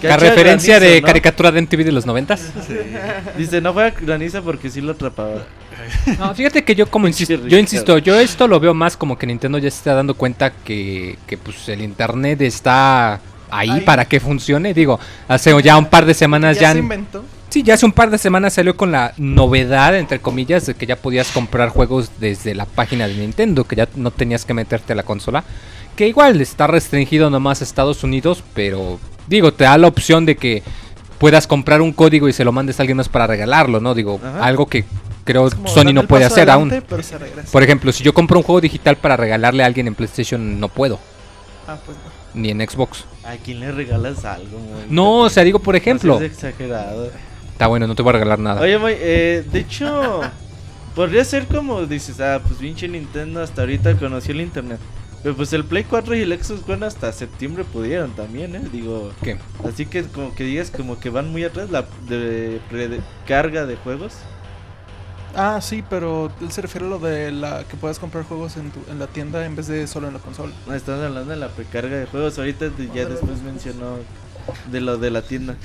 gran- 0.00 0.20
referencia 0.20 0.76
granizo, 0.78 0.94
de 0.94 1.00
¿no? 1.00 1.06
caricatura 1.06 1.50
de 1.52 1.58
MTV 1.62 1.84
de 1.84 1.92
los 1.92 2.06
90 2.06 2.36
Dice, 3.36 3.60
no 3.60 3.72
fue 3.72 3.86
a 3.86 3.90
graniza 3.90 4.42
porque 4.42 4.70
sí 4.70 4.80
lo 4.80 4.92
atrapaba. 4.92 5.42
No, 6.18 6.34
fíjate 6.34 6.62
que 6.64 6.74
yo 6.74 6.86
como 6.90 7.08
insisto, 7.08 7.34
yo 7.46 7.58
insisto, 7.58 7.98
yo 7.98 8.18
esto 8.18 8.46
lo 8.46 8.60
veo 8.60 8.74
más 8.74 8.96
como 8.96 9.18
que 9.18 9.26
Nintendo 9.26 9.58
ya 9.58 9.70
se 9.70 9.78
está 9.78 9.94
dando 9.94 10.14
cuenta 10.14 10.50
que, 10.52 11.18
que 11.26 11.36
pues 11.38 11.68
el 11.68 11.80
internet 11.82 12.40
está 12.42 13.20
ahí, 13.52 13.70
Ahí. 13.70 13.80
para 13.82 14.04
que 14.06 14.20
funcione. 14.20 14.72
Digo, 14.74 14.98
hace 15.28 15.54
ya 15.62 15.76
un 15.76 15.86
par 15.86 16.04
de 16.06 16.14
semanas 16.14 16.56
ya 16.56 16.62
ya, 16.62 16.72
se 16.72 16.78
inventó. 16.78 17.24
sí, 17.48 17.62
ya 17.62 17.74
hace 17.74 17.86
un 17.86 17.92
par 17.92 18.10
de 18.10 18.18
semanas 18.18 18.52
salió 18.54 18.76
con 18.76 18.92
la 18.92 19.12
novedad 19.16 19.96
entre 19.96 20.20
comillas 20.20 20.66
de 20.66 20.74
que 20.74 20.86
ya 20.86 20.96
podías 20.96 21.30
comprar 21.30 21.68
juegos 21.70 22.10
desde 22.18 22.54
la 22.54 22.66
página 22.66 23.06
de 23.08 23.14
Nintendo, 23.14 23.64
que 23.64 23.76
ya 23.76 23.88
no 23.96 24.10
tenías 24.10 24.44
que 24.44 24.54
meterte 24.54 24.92
a 24.92 24.96
la 24.96 25.02
consola, 25.02 25.44
que 25.96 26.08
igual 26.08 26.40
está 26.40 26.66
restringido 26.66 27.30
nomás 27.30 27.60
a 27.60 27.64
Estados 27.64 28.02
Unidos, 28.04 28.42
pero 28.54 28.98
digo, 29.26 29.52
te 29.52 29.64
da 29.64 29.76
la 29.78 29.88
opción 29.88 30.24
de 30.26 30.36
que 30.36 30.62
puedas 31.18 31.46
comprar 31.46 31.82
un 31.82 31.92
código 31.92 32.28
y 32.28 32.32
se 32.32 32.44
lo 32.44 32.52
mandes 32.52 32.78
a 32.80 32.82
alguien 32.82 32.96
más 32.96 33.08
para 33.10 33.26
regalarlo, 33.26 33.80
¿no? 33.80 33.94
Digo, 33.94 34.18
Ajá. 34.24 34.42
algo 34.44 34.66
que 34.66 34.84
creo 35.24 35.50
Sony 35.66 35.92
no 35.92 36.06
puede 36.06 36.24
hacer 36.24 36.48
adelante, 36.48 36.76
aún. 36.76 36.84
Pero 36.88 37.02
se 37.02 37.18
regresa. 37.18 37.52
Por 37.52 37.62
ejemplo, 37.62 37.92
si 37.92 38.02
yo 38.02 38.14
compro 38.14 38.38
un 38.38 38.42
juego 38.42 38.60
digital 38.62 38.96
para 38.96 39.16
regalarle 39.18 39.62
a 39.62 39.66
alguien 39.66 39.86
en 39.86 39.94
PlayStation, 39.94 40.58
no 40.58 40.68
puedo, 40.68 40.98
Ah, 41.68 41.76
pues 41.84 41.96
no. 41.98 42.09
Ni 42.34 42.50
en 42.50 42.60
Xbox. 42.60 43.04
¿A 43.24 43.36
quién 43.36 43.60
le 43.60 43.72
regalas 43.72 44.24
algo? 44.24 44.58
No, 44.88 45.18
o 45.20 45.30
sea, 45.30 45.44
digo, 45.44 45.58
por 45.58 45.76
ejemplo, 45.76 46.18
No 46.18 46.24
exagerado. 46.24 47.10
está 47.52 47.66
bueno, 47.66 47.86
no 47.86 47.94
te 47.94 48.02
voy 48.02 48.10
a 48.10 48.12
regalar 48.14 48.38
nada. 48.38 48.60
Oye, 48.60 48.78
Moy, 48.78 48.94
eh, 48.96 49.44
de 49.50 49.58
hecho, 49.60 50.20
podría 50.94 51.24
ser 51.24 51.46
como 51.46 51.86
dices, 51.86 52.20
ah, 52.20 52.40
pues 52.46 52.58
pinche 52.60 52.88
Nintendo 52.88 53.42
hasta 53.42 53.62
ahorita 53.62 53.96
conoció 53.96 54.32
el 54.34 54.40
internet. 54.40 54.78
Pero 55.22 55.36
pues 55.36 55.52
el 55.52 55.64
Play 55.64 55.84
4 55.84 56.16
y 56.16 56.22
el 56.22 56.42
Xbox 56.42 56.66
One 56.66 56.86
hasta 56.86 57.12
septiembre 57.12 57.64
pudieron 57.64 58.12
también, 58.12 58.56
¿eh? 58.56 58.62
Digo, 58.72 59.12
¿Qué? 59.22 59.36
así 59.68 59.84
que 59.84 60.04
como 60.04 60.34
que 60.34 60.44
digas 60.44 60.70
como 60.70 60.98
que 60.98 61.10
van 61.10 61.30
muy 61.30 61.44
atrás 61.44 61.70
la 61.70 61.84
de, 62.08 62.58
de 62.70 63.00
carga 63.26 63.66
de 63.66 63.76
juegos. 63.76 64.14
Ah, 65.36 65.60
sí, 65.62 65.82
pero 65.88 66.30
él 66.40 66.50
se 66.50 66.60
refiere 66.62 66.86
a 66.86 66.90
lo 66.90 66.98
de 66.98 67.30
la 67.30 67.64
que 67.64 67.76
puedas 67.76 67.98
comprar 67.98 68.24
juegos 68.24 68.56
en, 68.56 68.70
tu, 68.70 68.80
en 68.90 68.98
la 68.98 69.06
tienda 69.06 69.44
en 69.46 69.54
vez 69.56 69.68
de 69.68 69.86
solo 69.86 70.08
en 70.08 70.14
la 70.14 70.20
consola. 70.20 70.52
No, 70.66 70.74
estamos 70.74 71.02
hablando 71.04 71.30
de 71.30 71.36
la 71.36 71.48
precarga 71.48 71.96
de 71.96 72.06
juegos. 72.06 72.36
Ahorita 72.38 72.68
de- 72.68 72.88
ya 72.94 73.04
después 73.04 73.40
mencionó 73.42 73.98
de 74.70 74.80
lo 74.80 74.98
de 74.98 75.10
la 75.10 75.22
tienda. 75.22 75.56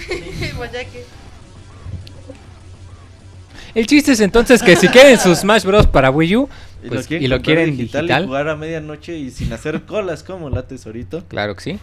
El 3.73 3.87
chiste 3.87 4.13
es 4.13 4.19
entonces 4.21 4.61
que 4.63 4.75
si 4.77 4.87
quieren 4.87 5.19
su 5.19 5.35
Smash 5.35 5.63
Bros. 5.65 5.85
para 5.87 6.09
Wii 6.09 6.35
U, 6.37 6.49
Y 6.83 6.87
pues, 6.87 7.07
quieren 7.07 7.25
y 7.25 7.27
lo 7.27 7.41
quieren 7.41 7.75
digital, 7.75 8.23
y 8.23 8.25
jugar 8.27 8.47
a 8.47 8.55
medianoche 8.55 9.17
y 9.17 9.31
sin 9.31 9.51
hacer 9.51 9.81
colas 9.83 10.23
como 10.23 10.49
la 10.49 10.65
tesorito. 10.67 11.25
claro 11.27 11.55
que 11.55 11.61
sí. 11.61 11.79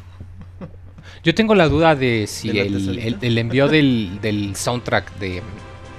Yo 1.24 1.35
tengo 1.35 1.55
la 1.55 1.68
duda 1.68 1.95
de 1.95 2.26
si 2.28 2.49
¿De 2.49 2.55
la 2.55 2.62
el, 2.62 2.99
el- 2.99 3.18
el 3.20 3.39
envío 3.39 3.68
del, 3.68 4.18
del 4.22 4.57
soundtrack 4.57 5.18
de... 5.18 5.43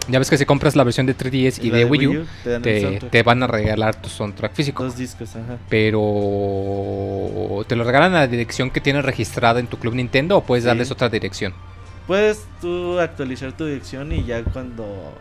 Ya 0.10 0.20
ves 0.20 0.30
que 0.30 0.38
si 0.38 0.46
compras 0.46 0.76
la 0.76 0.84
versión 0.84 1.06
de 1.06 1.16
3DS 1.16 1.64
y 1.64 1.70
de 1.70 1.86
Wii 1.86 2.08
U, 2.08 2.26
te 2.44 3.00
te, 3.00 3.24
van 3.24 3.42
a 3.44 3.48
regalar 3.48 3.96
tu 3.96 4.10
soundtrack 4.10 4.54
físico. 4.54 4.84
Dos 4.84 4.98
discos, 4.98 5.36
ajá. 5.36 5.58
Pero... 5.70 7.64
¿Te 7.68 7.76
lo 7.76 7.84
regalan 7.84 8.14
a 8.16 8.20
la 8.20 8.28
dirección 8.28 8.70
que 8.70 8.82
tienes 8.82 9.06
registrada 9.06 9.60
en 9.60 9.68
tu 9.68 9.78
club 9.78 9.94
Nintendo 9.96 10.38
o 10.38 10.44
puedes 10.44 10.64
Sí. 10.64 10.68
darles 10.68 10.92
otra 10.92 11.10
dirección? 11.10 11.54
Puedes 12.08 12.44
tú 12.60 13.00
actualizar 13.00 13.54
tu 13.56 13.66
dirección 13.66 14.12
y 14.12 14.26
ya 14.26 14.44
cuando 14.44 15.14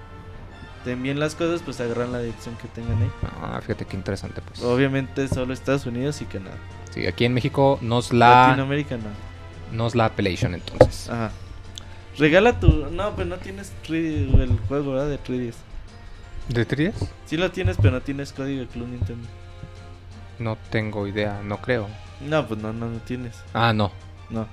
te 0.85 0.93
envíen 0.93 1.21
las 1.21 1.37
cosas, 1.37 1.63
pues 1.63 1.81
agarran 1.81 2.11
la 2.11 2.19
dirección 2.19 2.57
que 2.57 2.67
tengan 2.69 3.01
ahí. 3.01 3.11
Ah, 3.41 3.61
fíjate 3.61 3.85
qué 3.85 3.97
interesante 3.97 4.41
pues. 4.45 4.63
Obviamente 4.63 5.29
solo 5.29 5.53
Estados 5.55 5.87
Unidos 5.87 6.21
y 6.23 6.25
Canadá. 6.25 6.57
Sí, 6.91 7.07
aquí 7.07 7.25
en 7.25 7.35
México 7.35 7.79
nos 7.83 8.13
la, 8.13 8.49
Latinoamérica 8.49 8.97
no. 8.97 9.77
nos 9.77 9.95
la 9.95 10.07
Appellation 10.07 10.55
entonces. 10.55 11.09
Ajá. 11.09 11.31
Regala 12.19 12.59
tu. 12.61 12.69
No, 12.91 13.15
pues 13.15 13.27
no 13.27 13.37
tienes 13.39 13.73
3D 13.87 14.41
el 14.41 14.59
juego, 14.69 14.93
¿verdad? 14.93 15.09
De 15.09 15.19
3DS. 15.19 15.55
¿De 16.49 16.67
3DS? 16.69 17.09
Sí 17.27 17.37
lo 17.37 17.51
tienes, 17.51 17.77
pero 17.77 17.93
no 17.93 18.01
tienes 18.03 18.33
código 18.33 18.61
de 18.61 18.67
Club 18.67 18.89
Nintendo. 18.89 19.27
No 20.39 20.57
tengo 20.71 21.07
idea, 21.07 21.41
no 21.45 21.59
creo. 21.59 21.89
No, 22.21 22.47
pues 22.47 22.61
no, 22.61 22.73
no, 22.73 22.89
no 22.89 22.99
tienes. 22.99 23.37
Ah, 23.55 23.73
no. 23.73 23.93
No. 24.31 24.47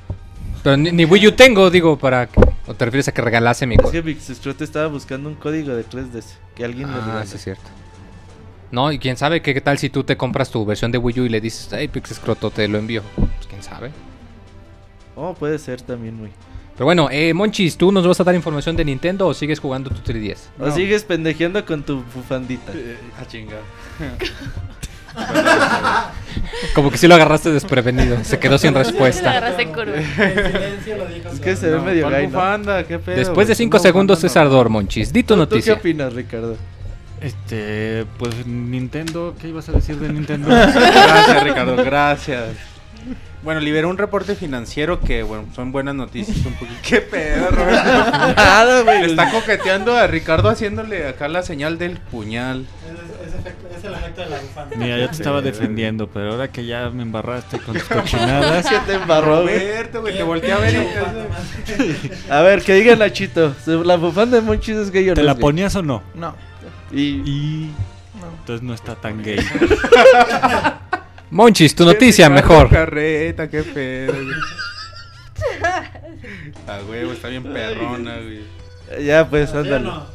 Pero 0.64 0.78
ni, 0.78 0.91
ni 0.91 1.05
Wii 1.05 1.28
U 1.28 1.32
tengo, 1.34 1.70
digo, 1.70 1.97
para... 1.97 2.28
que- 2.28 2.39
¿O 2.68 2.74
te 2.76 2.86
refieres 2.86 3.07
a 3.07 3.12
que 3.12 3.22
regalase 3.22 3.66
mi 3.66 3.76
Es 3.76 3.82
código? 3.82 3.91
que 3.91 4.01
Vixstrut 4.01 4.62
estaba 4.62 4.88
buscando 4.88 5.28
un 5.30 5.36
código 5.36 5.74
de 5.76 5.84
3DS. 5.84 6.26
Que 6.55 6.64
alguien 6.66 6.89
le 6.91 6.97
Ah, 6.99 7.05
regale. 7.05 7.26
sí 7.28 7.36
es 7.38 7.43
cierto. 7.43 7.64
No, 8.72 8.91
y 8.91 8.99
quién 8.99 9.18
sabe 9.18 9.41
qué, 9.41 9.53
qué 9.55 9.62
tal 9.62 9.80
si 9.80 9.89
tú 9.89 10.03
te 10.03 10.16
compras 10.16 10.51
tu 10.51 10.64
versión 10.66 10.91
de 10.91 10.99
Wii 10.99 11.20
U 11.22 11.24
y 11.26 11.30
le 11.30 11.41
dices, 11.41 11.70
hey, 11.72 11.88
Pixescroto, 11.88 12.51
te 12.51 12.68
lo 12.68 12.78
envío. 12.78 13.01
Pues 13.16 13.47
quién 13.49 13.64
sabe. 13.64 13.91
Oh, 15.16 15.34
puede 15.34 15.57
ser 15.57 15.82
también, 15.82 16.16
muy. 16.16 16.30
Pero 16.80 16.86
bueno, 16.86 17.09
eh, 17.11 17.34
Monchis, 17.34 17.75
¿tú 17.77 17.91
nos 17.91 18.07
vas 18.07 18.21
a 18.21 18.23
dar 18.23 18.34
información 18.36 18.77
de 18.77 18.86
Nintendo 18.86 19.27
o 19.27 19.34
sigues 19.34 19.59
jugando 19.59 19.89
tu 19.89 19.99
3DS? 20.01 20.38
O 20.61 20.67
No. 20.67 20.71
sigues 20.73 21.03
pendejeando 21.03 21.65
con 21.65 21.84
tu 21.84 22.05
bufandita. 22.15 22.71
a 23.19 23.25
chingar. 23.27 23.59
Como 26.73 26.89
que 26.89 26.97
sí 26.97 27.05
lo 27.07 27.15
agarraste 27.15 27.51
desprevenido, 27.51 28.23
se 28.23 28.39
quedó 28.39 28.57
sin 28.57 28.73
respuesta. 28.75 29.53
Es 31.34 31.39
que 31.41 31.55
se 31.57 31.69
ve 31.69 31.80
medio 31.82 32.03
¿cuál 32.03 32.13
gay, 32.13 32.27
¿no? 32.27 32.32
bufanda? 32.34 32.84
¿Qué 32.86 32.97
pedo, 32.99 33.17
Después 33.17 33.49
de 33.49 33.55
güey? 33.55 33.65
5 33.65 33.77
No, 33.77 33.84
segundos, 33.84 34.17
bufanda, 34.19 34.30
César 34.30 34.45
no. 34.45 34.51
Dor, 34.51 34.69
Monchis. 34.69 35.11
Di 35.11 35.23
tu 35.23 35.36
¿Tú, 35.36 35.41
tú 35.41 35.49
qué 35.49 35.55
noticia. 35.55 35.73
opinas, 35.73 36.13
Ricardo? 36.13 36.55
Este, 37.19 38.05
pues 38.17 38.45
Nintendo, 38.47 39.36
¿qué 39.41 39.49
ibas 39.49 39.67
a 39.67 39.73
decir 39.73 39.97
de 39.97 40.13
Nintendo? 40.13 40.47
Gracias, 40.47 41.43
Ricardo, 41.43 41.75
gracias. 41.84 42.55
Bueno, 43.41 43.61
liberó 43.61 43.89
un 43.89 43.97
reporte 43.97 44.35
financiero 44.35 44.99
que, 44.99 45.23
bueno, 45.23 45.45
son 45.55 45.71
buenas 45.71 45.95
noticias. 45.95 46.37
Un 46.45 46.53
poquito. 46.55 46.79
¿Qué 46.87 46.99
pedo, 46.99 47.49
Roberto? 47.49 47.89
Nada, 48.35 48.81
güey. 48.81 48.99
Le 49.01 49.05
está 49.07 49.31
coqueteando 49.31 49.95
a 49.95 50.07
Ricardo 50.07 50.49
haciéndole 50.49 51.07
acá 51.07 51.29
la 51.29 51.41
señal 51.41 51.77
del 51.77 51.97
puñal. 51.99 52.65
Es, 52.85 53.29
es 53.29 53.35
efecto- 53.39 53.67
es 53.77 53.83
el 53.85 53.93
efecto 53.93 54.21
de 54.21 54.29
la 54.29 54.39
bufanda. 54.39 54.75
Mira, 54.75 54.97
yo 54.97 55.07
te 55.07 55.15
estaba 55.15 55.41
defendiendo, 55.41 56.07
pero 56.09 56.31
ahora 56.33 56.49
que 56.49 56.65
ya 56.65 56.89
me 56.89 57.01
embarraste 57.03 57.59
con 57.59 57.75
tus 57.75 57.83
cochinadas, 57.85 58.65
Se 58.69 58.77
te 58.79 58.95
embarró, 58.95 59.43
güey. 59.43 59.57
Roberto, 59.57 60.01
güey, 60.01 60.17
te 60.17 60.23
volteé 60.23 60.51
a 60.51 60.57
ver 60.57 60.73
y... 60.75 62.29
A 62.31 62.41
ver, 62.41 62.61
que 62.61 62.73
diga 62.73 62.95
Nachito. 62.97 63.55
¿La 63.85 63.95
bufanda 63.95 64.35
de 64.35 64.41
Monchis 64.43 64.75
es 64.75 64.91
gay 64.91 65.09
o 65.09 65.13
¿te 65.13 65.21
no 65.21 65.27
la 65.27 65.33
gay? 65.33 65.41
ponías 65.41 65.73
o 65.77 65.81
no? 65.81 66.03
No, 66.13 66.35
Y... 66.91 67.21
Y 67.25 67.71
no. 68.19 68.27
entonces 68.41 68.61
no 68.63 68.73
está 68.73 68.95
tan 68.95 69.23
gay. 69.23 69.39
Monchis, 71.32 71.75
tu 71.75 71.86
noticia 71.86 72.30
mejor. 72.30 72.69
Carreta, 72.69 73.49
qué 73.49 73.63
pedo, 73.63 74.13
güey. 74.13 74.36
A 76.67 76.80
huevo, 76.89 77.11
está 77.13 77.27
bien 77.27 77.43
perrona, 77.43 78.17
güey. 78.17 78.41
Ya, 79.05 79.30
pues, 79.30 79.51
¿Sí 79.51 79.57
o 79.57 79.59
ándale. 79.59 79.86
no? 79.86 80.05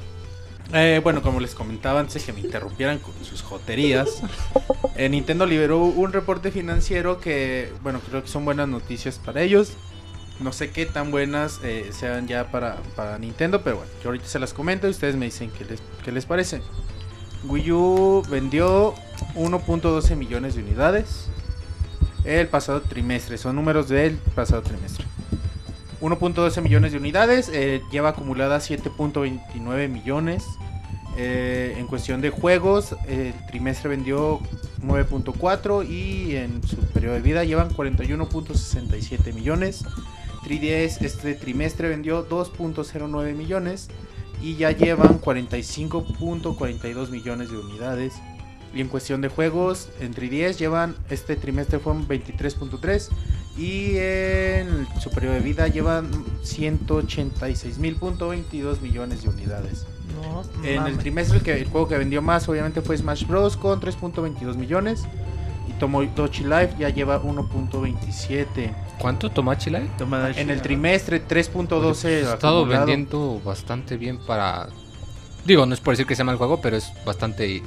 Eh, 0.72 1.00
bueno, 1.04 1.22
como 1.22 1.38
les 1.40 1.54
comentaba 1.54 2.00
antes 2.00 2.24
que 2.24 2.32
me 2.32 2.40
interrumpieran 2.40 2.98
con 2.98 3.12
sus 3.24 3.42
joterías, 3.42 4.22
eh, 4.96 5.08
Nintendo 5.08 5.46
liberó 5.46 5.84
un 5.84 6.12
reporte 6.12 6.50
financiero 6.50 7.20
que, 7.20 7.70
bueno, 7.82 8.00
creo 8.08 8.22
que 8.22 8.28
son 8.28 8.44
buenas 8.44 8.66
noticias 8.66 9.20
para 9.24 9.42
ellos. 9.42 9.72
No 10.40 10.52
sé 10.52 10.70
qué 10.70 10.84
tan 10.84 11.12
buenas 11.12 11.60
eh, 11.62 11.90
sean 11.92 12.26
ya 12.26 12.50
para, 12.50 12.76
para 12.96 13.18
Nintendo, 13.18 13.62
pero 13.62 13.76
bueno, 13.76 13.92
yo 14.02 14.08
ahorita 14.08 14.26
se 14.26 14.40
las 14.40 14.52
comento 14.52 14.88
y 14.88 14.90
ustedes 14.90 15.14
me 15.14 15.26
dicen 15.26 15.50
qué 15.56 15.64
les, 15.64 15.80
qué 16.04 16.10
les 16.10 16.26
parece. 16.26 16.60
Wii 17.48 17.72
U 17.72 18.22
vendió 18.28 18.94
1.12 19.34 20.16
millones 20.16 20.54
de 20.54 20.62
unidades 20.62 21.28
el 22.24 22.48
pasado 22.48 22.80
trimestre, 22.80 23.36
son 23.36 23.56
números 23.56 23.88
del 23.88 24.16
pasado 24.34 24.62
trimestre. 24.62 25.04
1.12 26.00 26.62
millones 26.62 26.92
de 26.92 26.98
unidades, 26.98 27.50
eh, 27.52 27.82
lleva 27.90 28.10
acumulada 28.10 28.58
7.29 28.58 29.88
millones. 29.88 30.44
Eh, 31.16 31.76
en 31.78 31.86
cuestión 31.86 32.20
de 32.20 32.30
juegos, 32.30 32.96
el 33.06 33.34
trimestre 33.46 33.90
vendió 33.90 34.40
9.4 34.82 35.88
y 35.88 36.36
en 36.36 36.62
su 36.66 36.76
periodo 36.76 37.14
de 37.14 37.20
vida 37.20 37.44
llevan 37.44 37.70
41.67 37.70 39.32
millones. 39.32 39.84
3DS 40.44 41.02
este 41.02 41.34
trimestre 41.34 41.88
vendió 41.88 42.28
2.09 42.28 43.34
millones 43.34 43.88
y 44.44 44.56
ya 44.56 44.72
llevan 44.72 45.22
45.42 45.22 47.08
millones 47.08 47.50
de 47.50 47.56
unidades. 47.56 48.12
Y 48.74 48.82
en 48.82 48.88
cuestión 48.88 49.22
de 49.22 49.28
juegos, 49.28 49.88
en 50.00 50.14
3DS 50.14 50.58
llevan, 50.58 50.96
este 51.08 51.36
trimestre 51.36 51.78
fueron 51.78 52.06
23.3 52.06 53.08
y 53.56 53.96
en 53.96 54.86
su 55.00 55.08
periodo 55.10 55.32
de 55.34 55.40
vida 55.40 55.68
llevan 55.68 56.10
186.22 56.42 58.82
millones 58.82 59.22
de 59.22 59.30
unidades. 59.30 59.86
No, 60.20 60.42
En 60.62 60.86
el 60.86 60.98
trimestre 60.98 61.38
el, 61.38 61.42
que, 61.42 61.56
el 61.56 61.68
juego 61.68 61.88
que 61.88 61.96
vendió 61.96 62.20
más 62.20 62.46
obviamente 62.46 62.82
fue 62.82 62.98
Smash 62.98 63.26
Bros. 63.26 63.56
con 63.56 63.80
3.22 63.80 64.56
millones. 64.56 65.06
Tomodachi 65.78 66.44
Life 66.44 66.74
ya 66.78 66.88
lleva 66.88 67.20
1.27. 67.22 68.74
¿Cuánto 68.98 69.30
Tomachi? 69.30 69.70
Toma, 69.98 70.30
En 70.30 70.50
el 70.50 70.62
trimestre 70.62 71.26
3.12 71.26 72.04
Ha 72.06 72.34
estado 72.34 72.58
acumulado. 72.60 72.86
vendiendo 72.86 73.40
bastante 73.44 73.96
bien 73.96 74.18
para... 74.18 74.68
Digo, 75.44 75.66
no 75.66 75.74
es 75.74 75.80
por 75.80 75.92
decir 75.92 76.06
que 76.06 76.16
sea 76.16 76.24
mal 76.24 76.36
juego, 76.36 76.60
pero 76.60 76.76
es 76.76 76.90
bastante 77.04 77.62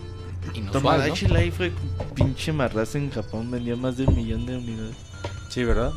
inusual, 0.54 0.66
¿no? 0.66 0.72
Tomodachi 0.72 1.28
Life 1.28 1.52
fue 1.52 1.72
pinche 2.16 2.52
marraza 2.52 2.98
en 2.98 3.12
Japón. 3.12 3.52
Vendió 3.52 3.78
más 3.78 3.98
de 3.98 4.06
un 4.06 4.16
millón 4.16 4.46
de 4.46 4.58
unidades. 4.58 4.96
Sí, 5.50 5.64
¿verdad? 5.64 5.92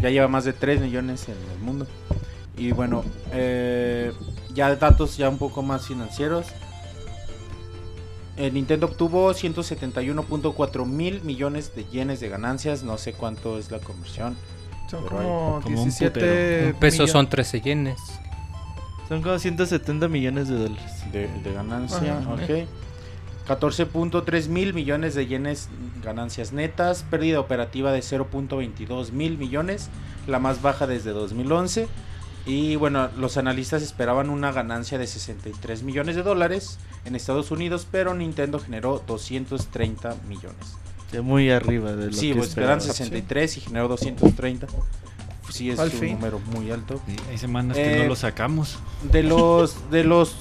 Ya 0.00 0.10
lleva 0.10 0.28
más 0.28 0.44
de 0.44 0.52
3 0.52 0.80
millones 0.80 1.28
en 1.28 1.36
el 1.52 1.58
mundo. 1.64 1.86
Y 2.56 2.72
bueno, 2.72 3.04
eh, 3.32 4.12
ya 4.54 4.74
datos 4.76 5.16
ya 5.16 5.28
un 5.28 5.38
poco 5.38 5.62
más 5.62 5.86
financieros. 5.86 6.46
Eh, 8.36 8.50
Nintendo 8.50 8.86
obtuvo 8.86 9.30
171.4 9.32 10.86
mil 10.86 11.22
millones 11.22 11.74
de 11.74 11.84
yenes 11.84 12.20
de 12.20 12.28
ganancias. 12.28 12.82
No 12.82 12.98
sé 12.98 13.12
cuánto 13.12 13.58
es 13.58 13.70
la 13.70 13.78
conversión. 13.78 14.36
Son 14.90 15.04
Pero 15.04 15.16
como 15.16 15.60
como 15.62 15.78
un 15.82 15.84
17 15.84 16.72
Un 16.74 16.80
peso 16.80 16.94
millones. 16.96 17.12
son 17.12 17.28
13 17.28 17.60
yenes. 17.60 17.98
Son 19.08 19.22
como 19.22 19.38
170 19.38 20.08
millones 20.08 20.48
de 20.48 20.54
dólares. 20.56 21.12
de, 21.12 21.28
de 21.28 21.52
ganancia, 21.52 22.18
Ajá. 22.18 22.32
ok. 22.34 22.66
14.3 23.48 24.48
mil 24.48 24.72
millones 24.72 25.14
de 25.14 25.26
yenes 25.26 25.68
ganancias 26.02 26.52
netas, 26.52 27.02
pérdida 27.10 27.40
operativa 27.40 27.90
de 27.92 27.98
0.22 28.00 29.10
mil 29.12 29.36
millones, 29.36 29.90
la 30.26 30.38
más 30.38 30.62
baja 30.62 30.86
desde 30.86 31.10
2011. 31.10 31.88
Y 32.46 32.76
bueno, 32.76 33.08
los 33.18 33.36
analistas 33.36 33.82
esperaban 33.82 34.30
una 34.30 34.52
ganancia 34.52 34.96
de 34.98 35.06
63 35.06 35.82
millones 35.82 36.16
de 36.16 36.22
dólares 36.22 36.78
en 37.04 37.14
Estados 37.16 37.50
Unidos, 37.50 37.86
pero 37.90 38.14
Nintendo 38.14 38.58
generó 38.58 39.02
230 39.06 40.16
millones. 40.28 40.76
Ya 41.12 41.20
muy 41.22 41.50
arriba 41.50 41.92
de 41.92 42.06
lo 42.06 42.12
Sí, 42.12 42.28
que 42.30 42.36
pues 42.36 42.48
esperan 42.50 42.78
esperaba. 42.78 42.96
63 42.96 43.56
y 43.56 43.60
generó 43.60 43.88
230. 43.88 44.66
Sí, 45.50 45.70
es 45.70 45.78
un 45.78 45.90
fin. 45.90 46.14
número 46.14 46.38
muy 46.38 46.70
alto. 46.70 47.00
Sí, 47.06 47.16
hay 47.28 47.36
semanas 47.38 47.76
que 47.76 47.96
Eh, 47.96 48.02
no 48.02 48.08
lo 48.08 48.16
sacamos. 48.16 48.78
De 49.10 49.22
los 49.22 49.90
de 49.90 50.04
los 50.04 50.36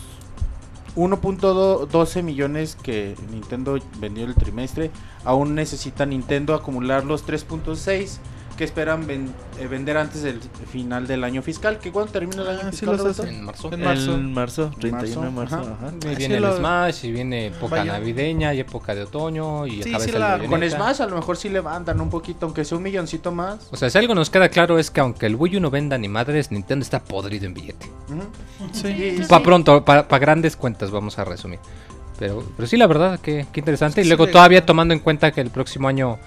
1.12 0.95 2.23
millones 2.23 2.77
que 2.81 3.15
Nintendo 3.31 3.77
vendió 3.99 4.25
el 4.25 4.35
trimestre, 4.35 4.91
aún 5.25 5.55
necesita 5.55 6.05
Nintendo 6.05 6.53
acumular 6.53 7.03
los 7.05 7.25
3.6 7.25 8.17
que 8.61 8.65
esperan 8.65 9.07
ven- 9.07 9.33
eh, 9.59 9.65
vender 9.65 9.97
antes 9.97 10.21
del 10.21 10.39
final 10.71 11.07
del 11.07 11.23
año 11.23 11.41
fiscal. 11.41 11.79
¿Que 11.79 11.91
cuándo 11.91 12.11
termina 12.11 12.43
el 12.43 12.49
año 12.49 12.59
Ah, 12.65 12.71
sí 12.71 12.85
fiscal? 12.85 12.97
los. 12.97 13.19
En 13.21 13.43
marzo. 13.43 13.73
En 13.73 13.81
marzo. 13.83 14.13
En 14.13 14.33
marzo, 14.33 14.71
31 14.79 15.25
de 15.25 15.31
marzo. 15.31 15.55
Marzo, 15.57 15.77
ajá. 15.79 15.91
Y 16.11 16.15
viene 16.15 16.35
el 16.35 16.43
lo- 16.43 16.57
Smash, 16.57 17.05
y 17.05 17.11
viene 17.11 17.47
época 17.47 17.77
Vaya. 17.77 17.93
navideña, 17.93 18.53
y 18.53 18.59
época 18.59 18.93
de 18.93 19.01
otoño, 19.01 19.65
y 19.65 19.81
Sí, 19.81 19.93
sí 19.99 20.11
la- 20.11 20.37
con. 20.37 20.61
Smash 20.69 21.01
a 21.01 21.07
lo 21.07 21.15
mejor 21.15 21.37
sí 21.37 21.49
levantan 21.49 21.99
un 21.99 22.11
poquito, 22.11 22.45
aunque 22.45 22.63
sea 22.63 22.77
un 22.77 22.83
milloncito 22.83 23.31
más. 23.31 23.67
O 23.71 23.77
sea, 23.77 23.89
si 23.89 23.97
algo 23.97 24.13
nos 24.13 24.29
queda 24.29 24.49
claro 24.49 24.77
es 24.77 24.91
que 24.91 24.99
aunque 25.01 25.25
el 25.25 25.35
Wii 25.35 25.57
U 25.57 25.59
no 25.59 25.71
venda 25.71 25.97
ni 25.97 26.07
madres, 26.07 26.51
Nintendo 26.51 26.83
está 26.83 27.03
podrido 27.03 27.47
en 27.47 27.55
billete. 27.55 27.89
Sí. 28.73 29.21
Para 29.27 29.43
pronto, 29.43 29.83
para 29.83 30.03
grandes 30.19 30.55
cuentas, 30.55 30.91
vamos 30.91 31.17
a 31.17 31.25
resumir. 31.25 31.57
Pero, 32.19 32.43
pero 32.55 32.67
sí, 32.67 32.77
la 32.77 32.85
verdad, 32.85 33.19
que, 33.19 33.47
que 33.51 33.59
interesante. 33.59 34.01
Y 34.01 34.05
luego 34.05 34.27
todavía 34.27 34.63
tomando 34.63 34.93
en 34.93 34.99
cuenta 34.99 35.31
que 35.31 35.41
el 35.41 35.49
próximo 35.49 35.87
año, 35.87 36.19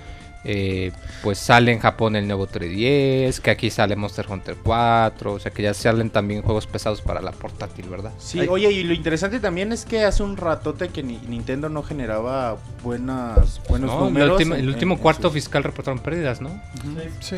eh, 0.44 0.92
pues 1.22 1.38
sale 1.38 1.72
en 1.72 1.78
Japón 1.78 2.16
el 2.16 2.26
nuevo 2.26 2.46
3DS, 2.46 3.40
que 3.40 3.50
aquí 3.50 3.70
sale 3.70 3.96
Monster 3.96 4.26
Hunter 4.28 4.56
4, 4.62 5.32
o 5.32 5.38
sea 5.38 5.50
que 5.52 5.62
ya 5.62 5.72
salen 5.74 6.10
también 6.10 6.42
juegos 6.42 6.66
pesados 6.66 7.00
para 7.00 7.20
la 7.22 7.32
portátil, 7.32 7.88
¿verdad? 7.88 8.12
Sí, 8.18 8.40
Ay. 8.40 8.48
oye, 8.48 8.70
y 8.72 8.82
lo 8.84 8.92
interesante 8.94 9.40
también 9.40 9.72
es 9.72 9.84
que 9.84 10.04
hace 10.04 10.22
un 10.22 10.36
ratote 10.36 10.88
que 10.88 11.02
ni- 11.02 11.18
Nintendo 11.28 11.68
no 11.68 11.82
generaba 11.82 12.56
buenas, 12.82 13.60
buenos 13.68 13.90
No, 13.90 13.98
el 13.98 14.04
números. 14.04 14.40
el 14.40 14.52
en- 14.52 14.68
último 14.68 14.94
en 14.94 15.00
cuarto 15.00 15.22
sus- 15.28 15.32
fiscal 15.34 15.62
reportaron 15.64 15.98
pérdidas, 16.00 16.40
¿no? 16.40 16.50
Sí. 17.20 17.36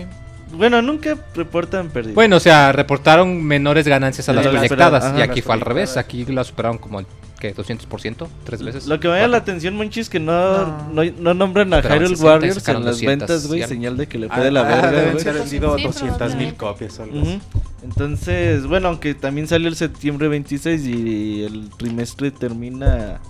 Bueno, 0.52 0.80
nunca 0.80 1.16
reportan 1.34 1.88
pérdidas. 1.88 2.14
Bueno, 2.14 2.36
o 2.36 2.40
sea, 2.40 2.70
reportaron 2.70 3.42
menores 3.42 3.88
ganancias 3.88 4.28
a 4.28 4.32
las 4.32 4.44
las 4.44 4.54
proyectadas. 4.54 5.18
y 5.18 5.20
aquí 5.22 5.42
fue 5.42 5.54
al 5.54 5.60
revés. 5.60 5.96
Aquí 5.96 6.24
la 6.26 6.44
superaron 6.44 6.78
como 6.78 7.00
el 7.00 7.06
¿qué? 7.40 7.54
200%, 7.54 8.26
tres 8.44 8.62
veces. 8.62 8.86
Lo 8.86 8.98
que 9.00 9.08
me 9.08 9.14
llama 9.16 9.28
la 9.28 9.36
atención, 9.38 9.76
Monchi, 9.76 10.00
es 10.00 10.08
que 10.08 10.18
no, 10.20 10.66
No. 10.92 11.04
no. 11.04 11.12
no 11.18 11.34
nombran 11.34 11.72
a 11.74 11.80
Hyrule 11.80 12.08
60 12.08 12.22
y 12.22 12.26
Warriors 12.26 12.68
en 12.68 12.74
las 12.74 12.84
200 12.84 13.02
ventas, 13.02 13.46
güey. 13.46 13.62
Señal 13.64 13.96
de 13.96 14.06
que 14.06 14.18
le 14.18 14.26
Ah, 14.30 14.34
fue 14.34 14.44
de 14.44 14.50
la 14.50 14.60
ah, 14.60 14.64
verga, 14.64 14.90
deben 14.90 15.12
güey. 15.12 15.24
ser 15.24 15.34
vendido 15.34 15.76
Sí, 15.76 15.84
200 15.84 16.34
mil 16.36 16.54
copias 16.54 16.98
o 16.98 17.02
algo 17.04 17.20
así. 17.20 17.30
Ujú. 17.36 17.40
Entonces, 17.84 18.66
bueno, 18.66 18.88
aunque 18.88 19.14
también 19.14 19.46
salió 19.46 19.68
el 19.68 19.76
septiembre 19.76 20.28
26 20.28 20.84
y 20.86 21.42
el 21.44 21.70
trimestre 21.76 22.30
termina 22.30 23.20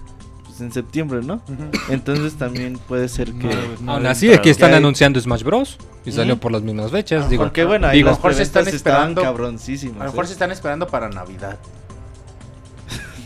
pues, 0.47 0.61
en 0.61 0.73
septiembre, 0.73 1.21
¿no? 1.23 1.35
Ujú. 1.49 1.93
Entonces 1.93 2.35
también 2.35 2.79
puede 2.89 3.09
ser 3.09 3.33
que... 3.33 3.49
No, 3.49 3.55
no 3.83 3.93
Aún 3.93 4.07
así, 4.07 4.33
aquí 4.33 4.49
están 4.49 4.73
anunciando 4.73 5.21
Smash 5.21 5.43
Bros. 5.43 5.77
Y 6.07 6.13
salió 6.13 6.39
por 6.39 6.53
las 6.53 6.63
mismas 6.63 6.93
fechas. 6.93 7.29
Digo, 7.29 7.43
Aunque 7.43 7.65
bueno, 7.65 7.89
ahí 7.89 7.97
digo, 7.99 8.11
las 8.11 8.19
mejor 8.19 8.35
se 8.35 8.45
están 8.45 8.67
esperando- 8.69 9.23
cabroncísimas. 9.23 10.01
A 10.03 10.05
lo 10.05 10.11
mejor 10.13 10.25
¿eh? 10.25 10.29
se 10.29 10.33
están 10.35 10.53
esperando 10.53 10.87
para 10.87 11.09
Navidad. 11.09 11.59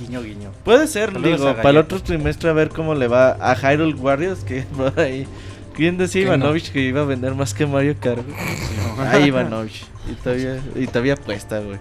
Guiño, 0.00 0.22
guiño. 0.22 0.50
Puede 0.64 0.86
ser, 0.86 1.12
Saludos 1.12 1.40
digo, 1.40 1.56
para 1.56 1.70
el 1.70 1.76
otro 1.78 2.02
trimestre 2.02 2.50
a 2.50 2.52
ver 2.52 2.70
cómo 2.70 2.94
le 2.94 3.08
va 3.08 3.36
a 3.40 3.54
Hyrule 3.54 3.94
Warriors, 3.94 4.44
que 4.44 4.62
por 4.76 4.98
ahí... 4.98 5.26
¿Quién 5.74 5.96
decía 5.96 6.22
no. 6.22 6.34
Ivanovich 6.34 6.72
que 6.72 6.80
iba 6.80 7.00
a 7.00 7.04
vender 7.04 7.34
más 7.34 7.54
que 7.54 7.64
Mario 7.64 7.94
Kart? 7.98 8.22
Ay, 8.98 9.26
Ivanovich. 9.28 9.86
Y 10.10 10.14
todavía, 10.14 10.60
y 10.74 10.86
todavía 10.86 11.16
puesta, 11.16 11.60
güey. 11.60 11.78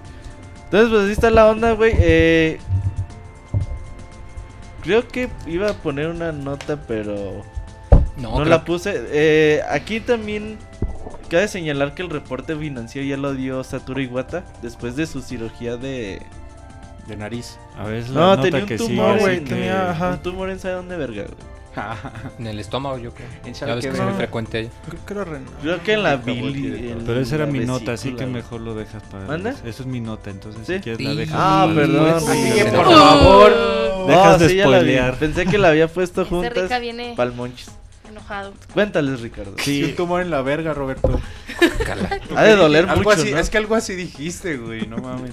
Entonces, 0.66 0.90
pues 0.90 1.04
así 1.04 1.12
está 1.12 1.32
la 1.32 1.50
onda, 1.50 1.72
güey. 1.74 1.94
Eh, 1.98 2.60
creo 4.84 5.08
que 5.08 5.30
iba 5.48 5.72
a 5.72 5.74
poner 5.74 6.08
una 6.08 6.32
nota, 6.32 6.80
pero 6.88 7.44
no, 8.18 8.40
no, 8.40 8.46
la 8.46 8.64
puse. 8.66 9.04
Eh, 9.12 9.62
aquí 9.70 10.00
también 10.00 10.58
cabe 11.30 11.48
señalar 11.48 11.96
que 11.96 12.02
el 12.02 12.10
reporte 12.10 12.56
financiero 12.56 13.08
ya 13.08 13.18
lo 13.18 13.34
dio 13.34 13.64
Satoru 13.64 14.02
Iwata 14.02 14.44
después 14.62 14.96
de 14.96 15.08
su 15.08 15.22
cirugía 15.22 15.78
de... 15.78 16.22
De 17.10 17.18
nariz. 17.18 17.58
A 17.78 17.84
ver, 17.86 17.96
es 17.96 18.10
la 18.10 18.20
No, 18.22 18.28
nota 18.36 18.42
tenía 18.44 18.60
un 18.62 18.66
que 18.68 18.78
tumor, 18.78 19.12
sigue, 19.14 19.20
güey, 19.22 19.36
así 19.38 19.44
que- 19.46 19.50
tenía- 19.56 19.92
Ajá. 19.92 20.10
Un 20.12 20.20
tumor 20.20 20.50
en 20.50 20.60
sabe 20.60 20.76
dónde 20.76 20.96
verga, 20.98 21.24
güey. 21.24 21.60
En 22.40 22.48
el 22.48 22.60
estómago, 22.60 22.98
yo 22.98 23.12
creo. 23.14 23.28
En 23.46 23.54
Ya 23.54 23.74
ves 23.74 23.86
que 23.86 23.92
es 23.92 24.02
muy 24.02 24.14
frecuente 24.14 24.58
ahí. 24.58 24.70
Creo 24.90 25.06
que 25.06 25.14
era 25.14 25.24
renal. 25.24 25.54
Creo 25.62 25.84
que 25.84 25.94
en 25.94 26.04
la 26.04 26.12
Acabó 26.14 26.32
el 26.32 26.42
bili... 26.54 26.62
director. 26.72 26.98
en 27.00 27.06
Pero 27.06 27.20
esa 27.22 27.36
era 27.36 27.46
la 27.46 27.52
mi 27.52 27.60
nota, 27.60 27.94
así 27.94 28.12
que 28.14 28.26
mejor 28.26 28.62
lo 28.62 28.76
dejas 28.76 29.02
para... 29.04 29.26
¿Manda? 29.26 29.52
Eso 29.52 29.84
es 29.84 29.86
mi 29.86 30.02
nota, 30.02 30.30
entonces 30.30 30.68
¿Sí? 30.68 30.74
si 30.76 30.80
quieres 30.82 31.02
la 31.02 31.12
Sí. 31.12 31.16
dejas. 31.18 31.36
Ah, 31.40 31.72
perdón. 31.74 32.20
Sí, 32.22 32.52
sí, 32.52 32.64
por 32.76 32.88
sí. 32.88 32.94
favor. 32.94 33.52
Dejas 34.08 34.40
de 34.40 34.50
sí, 34.50 34.56
la 34.56 34.64
spoilear. 34.66 35.16
Pensé 35.16 35.46
que 35.46 35.58
la 35.58 35.70
había 35.70 35.88
puesto 35.88 36.26
juntas. 36.26 36.54
rica 36.54 36.80
viene 36.80 37.14
Palmonchis. 37.16 37.72
Enojado. 38.10 38.54
Cuéntales, 38.74 39.22
Ricardo. 39.22 39.54
Sí. 39.60 39.84
Un 39.84 39.96
tumor 39.96 40.22
en 40.22 40.30
la 40.32 40.42
verga, 40.42 40.74
Roberto. 40.74 41.20
Ha 42.36 42.44
de 42.44 42.56
doler 42.56 42.88
algo 42.90 43.04
mucho, 43.10 43.22
así, 43.22 43.32
¿no? 43.32 43.38
Es 43.40 43.50
que 43.50 43.58
algo 43.58 43.76
así 43.76 43.96
dijiste, 43.96 44.58
güey, 44.58 44.86
no 44.88 44.98
mames. 44.98 45.32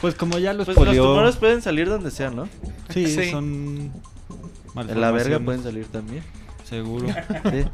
Pues 0.00 0.14
como 0.14 0.38
ya 0.38 0.52
Pues 0.54 0.66
los 0.68 0.76
spoileó, 0.76 1.04
tumores 1.04 1.36
pueden 1.36 1.62
salir 1.62 1.88
donde 1.88 2.10
sea, 2.10 2.30
¿no? 2.30 2.48
Sí, 2.90 3.06
Sí. 3.06 3.30
son... 3.30 3.92
En 4.76 5.00
la 5.00 5.10
verga 5.10 5.38
pueden 5.38 5.62
salir 5.62 5.86
también. 5.86 6.22
Seguro. 6.64 7.06
Sí. 7.08 7.64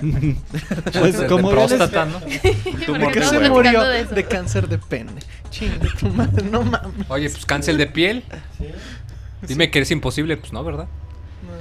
pues 0.98 1.18
De 1.18 1.26
como 1.26 1.50
les- 1.52 1.56
próstata, 1.72 2.04
¿no? 2.06 2.20
¿Por 2.20 2.98
¿De 2.98 3.08
qué 3.12 3.22
se 3.24 3.48
murió? 3.50 3.82
de? 3.84 4.04
De 4.04 4.24
cáncer 4.24 4.68
de 4.68 4.78
pene. 4.78 5.12
Chinga 5.50 5.86
tu 5.98 6.08
madre, 6.08 6.42
no 6.48 6.62
mames. 6.62 7.06
Oye, 7.10 7.28
pues 7.28 7.44
cáncer 7.44 7.76
de 7.76 7.86
piel. 7.86 8.24
Dime 9.42 9.70
que 9.70 9.80
es 9.80 9.90
imposible, 9.90 10.36
pues 10.36 10.52
no, 10.52 10.62
¿verdad? 10.64 10.86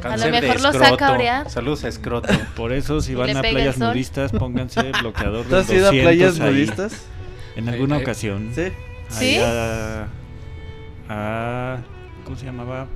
A 0.03 0.17
lo 0.17 0.29
mejor 0.31 0.61
lo 0.61 0.73
saca 0.73 1.07
a 1.07 1.11
orear. 1.13 1.49
Saludos 1.49 1.83
a 1.83 1.87
escroto. 1.89 2.29
Por 2.55 2.71
eso 2.73 3.01
si 3.01 3.13
van 3.15 3.35
a 3.37 3.41
playas 3.41 3.77
nudistas, 3.77 4.31
pónganse 4.31 4.91
bloqueador 5.01 5.45
¿Tú 5.45 5.55
has 5.55 5.69
ido 5.69 5.87
a 5.87 5.91
200 5.91 6.01
playas 6.01 6.39
ahí, 6.39 6.51
nudistas? 6.51 7.05
En 7.55 7.69
alguna 7.69 7.95
Ahí- 7.95 7.99
ahí- 7.99 8.03
ocasión. 8.05 8.51
Sí. 8.55 8.63
¿Sí? 9.09 9.37
a- 9.39 10.07
a- 11.09 11.77
¿Cómo 12.23 12.35
se 12.37 12.45
llamaba? 12.45 12.87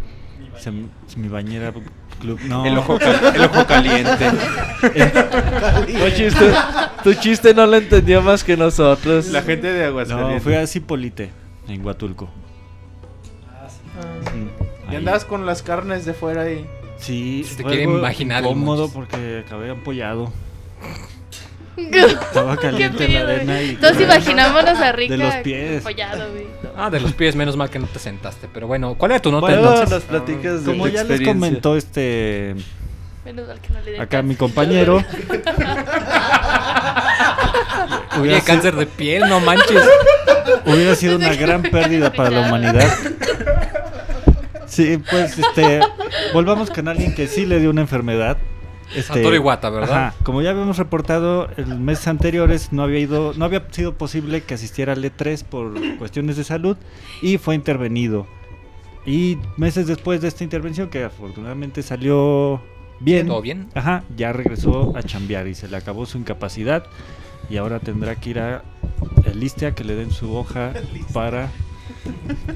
Se 0.58 0.72
mi 0.72 1.28
bañera 1.28 1.74
club. 2.22 2.40
No. 2.48 2.66
El 2.66 2.78
ojo, 2.78 2.98
cal- 2.98 3.36
el 3.36 3.42
ojo 3.42 3.66
caliente. 3.68 4.26
Tu 5.86 6.10
chiste, 6.16 6.52
tu 7.04 7.14
chiste 7.16 7.54
no 7.54 7.66
lo 7.66 7.76
entendió 7.78 8.22
más 8.22 8.44
que 8.44 8.56
nosotros. 8.56 9.28
La 9.28 9.42
gente 9.42 9.68
de 9.68 9.82
No, 9.82 9.88
Aguascalientes. 9.90 10.44
fue 10.44 10.58
a 10.58 10.66
Cipolite, 10.68 11.32
en 11.68 11.86
Huatulco. 11.86 12.30
Ah, 13.50 13.68
Mm, 14.34 14.65
Y 14.88 14.92
ahí. 14.92 14.96
andabas 14.98 15.26
con 15.26 15.46
las 15.46 15.62
carnes 15.64 16.06
de 16.06 16.14
fuera 16.14 16.44
ahí. 16.44 16.66
Sí, 16.98 17.44
Se 17.44 17.56
te 17.58 17.64
fue 17.64 17.72
quiere 17.72 17.86
algo 17.86 18.00
imaginar 18.00 18.44
Cómodo 18.44 18.90
porque 18.90 19.44
acabé 19.46 19.70
ampollado. 19.72 20.32
Estaba 21.78 22.56
caliente 22.56 23.08
la 23.10 23.22
arena 23.22 23.62
y. 23.62 23.76
Todos 23.76 24.00
imaginámonos 24.00 24.80
a 24.80 24.92
Rica 24.94 25.18
los 25.18 25.36
pies. 25.36 25.82
apoyado, 25.82 26.32
güey. 26.32 26.46
Ah, 26.78 26.90
de 26.90 27.00
los 27.02 27.12
pies, 27.14 27.36
menos 27.36 27.58
mal 27.58 27.70
que 27.70 27.80
no 27.80 27.88
te 27.88 28.00
sentaste. 28.00 28.48
Pero 28.54 28.68
bueno, 28.68 28.96
¿cuál 28.96 29.12
era 29.12 29.22
tu 29.22 29.30
nota 29.32 29.48
Bueno, 29.48 29.62
entonces? 29.62 29.90
nos 29.90 30.04
platicas 30.04 30.66
de 30.66 30.72
Como 30.72 30.88
ya 30.88 31.04
les 31.04 31.22
comentó 31.22 31.76
este. 31.76 32.56
Menos 33.26 33.48
mal 33.48 33.60
que 33.60 33.74
no 33.74 33.82
le 33.82 33.92
den 33.92 34.02
Acá 34.02 34.22
mi 34.22 34.36
compañero. 34.38 34.98
Oye, 38.14 38.22
hubiera, 38.22 38.42
cáncer 38.42 38.76
de 38.76 38.86
piel, 38.86 39.28
no 39.28 39.40
manches. 39.42 39.84
hubiera 40.66 40.96
sido 40.96 41.18
una 41.18 41.34
gran 41.36 41.62
pérdida 41.64 42.14
para 42.14 42.30
la 42.30 42.48
humanidad. 42.48 42.88
Sí, 44.76 44.98
pues 45.10 45.40
este. 45.40 45.80
Volvamos 46.34 46.70
con 46.70 46.90
alguien 46.90 47.16
que 47.16 47.28
sí 47.28 47.46
le 47.46 47.62
dio 47.62 47.70
una 47.70 47.80
enfermedad. 47.80 48.38
Este, 48.90 49.04
Satoru 49.04 49.36
Iwata, 49.36 49.70
¿verdad? 49.70 50.08
Ajá, 50.08 50.16
como 50.24 50.42
ya 50.42 50.50
habíamos 50.52 50.78
reportado, 50.78 51.48
el 51.56 51.80
meses 51.80 52.08
anteriores 52.10 52.74
no 52.74 52.84
había 52.84 53.00
ido, 53.00 53.34
no 53.36 53.46
había 53.46 53.66
sido 53.72 53.98
posible 53.98 54.42
que 54.42 54.54
asistiera 54.54 54.94
al 54.94 55.04
E3 55.04 55.44
por 55.46 55.74
cuestiones 55.98 56.36
de 56.36 56.44
salud 56.44 56.78
y 57.22 57.38
fue 57.38 57.56
intervenido. 57.56 58.28
Y 59.06 59.38
meses 59.56 59.88
después 59.88 60.20
de 60.20 60.28
esta 60.28 60.44
intervención, 60.44 60.90
que 60.90 61.06
afortunadamente 61.06 61.82
salió 61.82 62.62
bien, 63.00 63.28
¿Todo 63.28 63.42
bien? 63.42 63.70
Ajá, 63.76 64.04
ya 64.18 64.34
regresó 64.34 64.94
a 64.98 65.04
chambear 65.04 65.48
y 65.48 65.56
se 65.56 65.70
le 65.70 65.78
acabó 65.78 66.06
su 66.06 66.18
incapacidad 66.18 66.86
y 67.50 67.58
ahora 67.58 67.80
tendrá 67.80 68.16
que 68.16 68.32
ir 68.32 68.40
a 68.40 68.64
el 69.26 69.42
ISTE 69.42 69.68
a 69.68 69.76
que 69.76 69.86
le 69.86 69.96
den 69.96 70.12
su 70.12 70.36
hoja 70.36 70.74
para 71.14 71.50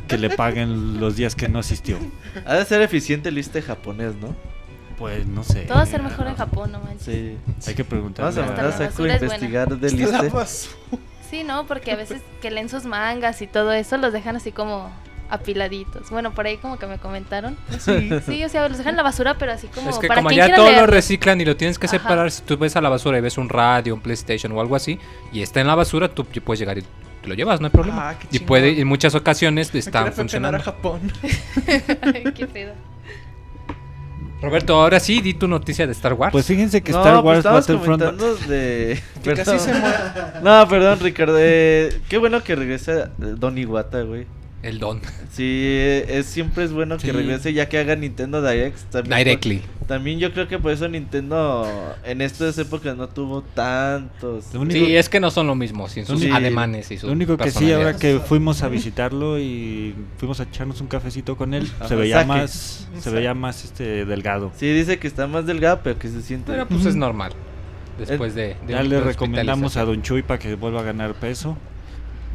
que 0.08 0.18
le 0.18 0.30
paguen 0.32 1.00
los 1.00 1.16
días 1.16 1.36
que 1.36 1.48
no 1.50 1.60
asistió. 1.60 1.98
Ha 2.46 2.56
de 2.56 2.66
ser 2.66 2.82
eficiente 2.82 3.30
el 3.30 3.36
liste 3.36 3.62
japonés, 3.62 4.16
¿no? 4.16 4.36
Pues 4.98 5.26
no 5.26 5.44
sé. 5.44 5.62
Todo 5.62 5.78
va 5.78 5.84
a 5.84 5.86
ser 5.86 6.04
mejor 6.04 6.28
en 6.28 6.36
Japón, 6.36 6.72
no 6.74 6.80
manches. 6.80 7.06
Sí. 7.06 7.38
Hay 7.68 7.76
que 7.76 7.86
preguntar. 7.86 8.26
Vamos 8.26 8.38
a 8.38 8.46
mandar 8.46 8.66
a 8.68 8.72
Saku 8.72 9.04
a 9.04 9.14
investigar 9.14 9.78
del 9.78 9.96
liste. 9.96 10.32
Sí, 11.30 11.44
no, 11.44 11.68
porque 11.68 11.92
a 11.92 11.96
veces 11.96 12.22
que 12.42 12.52
leen 12.52 12.70
sus 12.70 12.86
mangas 12.86 13.42
y 13.42 13.48
todo 13.48 13.72
eso 13.72 13.98
los 13.98 14.12
dejan 14.12 14.36
así 14.36 14.52
como 14.52 14.92
apiladitos. 15.30 16.10
Bueno, 16.10 16.34
por 16.34 16.48
ahí 16.48 16.58
como 16.58 16.78
que 16.80 16.88
me 16.88 16.98
comentaron. 16.98 17.56
Sí. 17.80 18.10
Sí, 18.26 18.44
o 18.44 18.50
sea, 18.50 18.68
los 18.68 18.78
dejan 18.78 18.94
en 18.94 18.98
la 18.98 19.04
basura, 19.04 19.36
pero 19.38 19.52
así 19.52 19.68
como 19.68 19.90
Es 19.90 20.00
que 20.00 20.08
para 20.08 20.22
como 20.22 20.32
ya 20.32 20.54
todo 20.54 20.72
lo 20.72 20.88
reciclan 20.88 21.40
y 21.40 21.46
lo 21.46 21.56
tienes 21.56 21.78
que 21.80 21.86
Ajá. 21.86 22.00
separar, 22.00 22.32
si 22.32 22.42
tú 22.42 22.58
ves 22.58 22.76
a 22.76 22.82
la 22.82 22.90
basura 22.90 23.20
y 23.20 23.22
ves 23.22 23.38
un 23.38 23.48
radio, 23.48 23.94
un 23.94 24.02
PlayStation 24.02 24.52
o 24.52 24.60
algo 24.60 24.76
así, 24.76 25.00
y 25.32 25.42
está 25.42 25.62
en 25.62 25.68
la 25.68 25.76
basura, 25.76 26.10
tú 26.10 26.26
puedes 26.26 26.60
llegar 26.60 26.80
y 26.80 26.84
te 27.30 27.36
lo 27.36 27.36
llevas, 27.36 27.62
no 27.62 27.68
hay 27.68 27.72
problema. 27.72 28.10
Ah, 28.10 28.20
qué 28.20 28.28
y 28.32 28.40
puede, 28.40 28.80
en 28.82 28.88
muchas 28.88 29.14
ocasiones 29.16 29.74
están 29.76 30.06
pepenar 30.06 30.08
a 30.08 30.16
funcionando. 30.16 30.60
Japón. 30.60 31.00
Ay, 32.02 32.24
qué 32.36 32.48
pedo. 32.48 32.74
Roberto, 34.42 34.76
ahora 34.76 35.02
sí, 35.02 35.22
di 35.22 35.34
tu 35.34 35.48
noticia 35.50 35.86
de 35.86 35.92
Star 35.92 36.14
Wars. 36.14 36.32
Pues 36.32 36.46
fíjense 36.46 36.82
que 36.82 36.94
no, 36.94 37.00
Star 37.00 37.16
pues 37.16 37.26
Wars 37.26 37.38
estabas 37.40 37.68
Battlefront. 37.68 38.02
comentando 38.04 38.36
de... 38.48 39.02
Que 39.24 39.34
casi 39.34 39.52
Perdón. 39.52 39.60
se. 39.60 40.42
No, 40.42 40.68
perdón, 40.70 41.00
Ricardo. 41.02 41.36
eh, 41.40 42.00
qué 42.08 42.18
bueno 42.18 42.42
que 42.42 42.56
regresa 42.56 43.12
Don 43.18 43.58
Iwata, 43.58 44.02
güey. 44.04 44.28
El 44.62 44.80
Don. 44.80 45.00
Sí, 45.32 45.44
eh, 45.46 46.06
es, 46.20 46.26
siempre 46.26 46.64
es 46.66 46.72
bueno 46.74 46.98
que 46.98 47.14
regrese 47.14 47.54
ya 47.54 47.70
que 47.70 47.78
haga 47.78 47.96
Nintendo 47.96 48.42
Direct. 48.42 48.78
También, 48.92 49.18
Directly. 49.20 49.58
por- 49.60 49.88
también 49.88 50.20
yo 50.20 50.34
creo 50.34 50.48
que 50.48 50.60
por 50.60 50.72
eso 50.72 50.88
Nintendo 50.90 51.66
en 52.04 52.22
estas 52.22 52.58
épocas 52.58 52.96
no 52.98 53.08
tuvo 53.10 53.42
tantos. 53.42 54.46
Sí, 54.70 54.96
es 54.96 55.08
que 55.10 55.20
no 55.20 55.32
son 55.32 55.48
lo 55.48 55.56
mismo, 55.56 55.88
sin 55.88 56.06
sus 56.06 56.20
Sí. 56.20 56.30
alemanes 56.30 56.92
y 56.92 56.98
sus 56.98 57.08
lo 57.08 57.14
único 57.14 57.38
que 57.38 57.52
sí, 57.52 57.72
ahora 57.72 57.96
que 57.98 58.20
fuimos 58.20 58.62
a 58.62 58.68
visitarlo 58.70 59.40
y 59.40 59.96
fuimos 60.18 60.40
a 60.40 60.44
echarnos 60.44 60.82
un 60.82 60.88
cafecito 60.88 61.38
con 61.38 61.54
él, 61.54 61.68
Ajá, 61.80 61.88
se 61.88 61.96
veía 61.96 62.16
saque. 62.18 62.28
más, 62.28 62.88
se 63.00 63.10
veía 63.10 63.34
más 63.34 63.64
este 63.64 64.06
delgado. 64.06 64.52
Sí, 64.58 64.72
dice 64.72 65.00
que 65.00 65.08
está 65.08 65.26
más 65.28 65.46
delgado, 65.46 65.80
pero 65.84 65.98
que 65.98 66.08
se 66.10 66.22
siente. 66.22 66.52
Pero 66.52 66.68
pues 66.68 66.86
es 66.86 66.96
normal. 66.96 67.32
Después 67.98 68.34
de, 68.36 68.56
de 68.66 68.74
Ya 68.74 68.84
le 68.84 69.00
recomendamos 69.02 69.76
a. 69.78 69.84
Don 69.86 70.02
Chuy 70.02 70.22
para 70.22 70.40
que 70.40 70.56
vuelva 70.56 70.82
a 70.82 70.84
ganar 70.84 71.14
peso. 71.16 71.58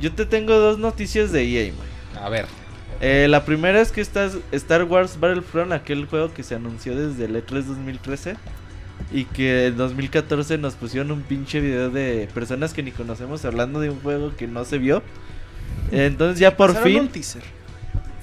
Yo 0.00 0.12
te 0.12 0.26
tengo 0.26 0.54
dos 0.58 0.78
noticias 0.78 1.30
de 1.32 1.42
EA, 1.44 1.72
güey. 1.72 1.93
A 2.20 2.28
ver, 2.28 2.46
Eh, 3.00 3.26
la 3.28 3.44
primera 3.44 3.80
es 3.80 3.90
que 3.90 4.00
está 4.00 4.30
Star 4.52 4.84
Wars 4.84 5.18
Battlefront, 5.18 5.72
aquel 5.72 6.06
juego 6.06 6.32
que 6.32 6.42
se 6.42 6.54
anunció 6.54 6.96
desde 6.96 7.24
el 7.24 7.34
E3 7.36 7.64
2013. 7.64 8.36
Y 9.12 9.24
que 9.24 9.66
en 9.66 9.76
2014 9.76 10.56
nos 10.58 10.74
pusieron 10.74 11.10
un 11.10 11.22
pinche 11.22 11.60
video 11.60 11.90
de 11.90 12.28
personas 12.32 12.72
que 12.72 12.82
ni 12.82 12.92
conocemos 12.92 13.44
hablando 13.44 13.80
de 13.80 13.90
un 13.90 14.00
juego 14.00 14.34
que 14.36 14.46
no 14.46 14.64
se 14.64 14.78
vio. 14.78 15.02
Entonces 15.90 16.38
ya 16.38 16.56
por 16.56 16.68
Pasaron 16.68 16.88
fin... 16.88 17.00
un 17.02 17.08
teaser. 17.08 17.42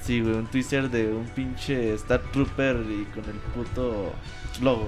Sí, 0.03 0.21
güey, 0.21 0.33
un 0.33 0.47
teaser 0.47 0.89
de 0.89 1.11
un 1.11 1.25
pinche 1.25 1.93
Star 1.93 2.21
Trooper 2.31 2.77
y 2.77 3.03
con 3.13 3.25
el 3.25 3.39
puto 3.53 4.13
logo. 4.61 4.87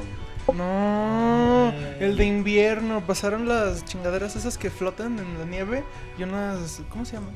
No, 0.55 1.71
el 1.99 2.17
de 2.17 2.25
invierno. 2.25 3.01
Pasaron 3.05 3.47
las 3.47 3.85
chingaderas 3.85 4.35
esas 4.35 4.57
que 4.57 4.69
flotan 4.69 5.19
en 5.19 5.39
la 5.39 5.45
nieve 5.45 5.83
y 6.17 6.23
unas. 6.23 6.81
¿Cómo 6.89 7.05
se 7.05 7.13
llaman? 7.17 7.33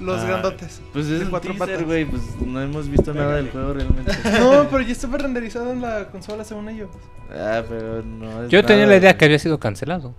Los 0.00 0.20
Ah, 0.22 0.26
grandotes. 0.26 0.80
Pues 0.92 1.08
de 1.08 1.16
es 1.18 1.22
un 1.22 1.30
cuatro 1.30 1.52
teaser, 1.52 1.68
patas. 1.74 1.86
güey, 1.86 2.04
pues 2.04 2.22
no 2.44 2.60
hemos 2.60 2.88
visto 2.88 3.14
nada 3.14 3.36
del 3.36 3.50
juego 3.50 3.74
realmente. 3.74 4.12
No, 4.40 4.66
pero 4.70 4.80
ya 4.80 4.92
estaba 4.92 5.18
renderizado 5.18 5.70
en 5.72 5.80
la 5.82 6.08
consola 6.08 6.44
según 6.44 6.68
ellos. 6.68 6.88
ah, 7.30 7.62
pero 7.68 8.02
no 8.02 8.42
es 8.44 8.50
yo 8.50 8.64
tenía 8.64 8.86
la 8.86 8.96
idea 8.96 9.10
güey. 9.12 9.18
que 9.18 9.24
había 9.26 9.38
sido 9.38 9.58
cancelado. 9.60 10.14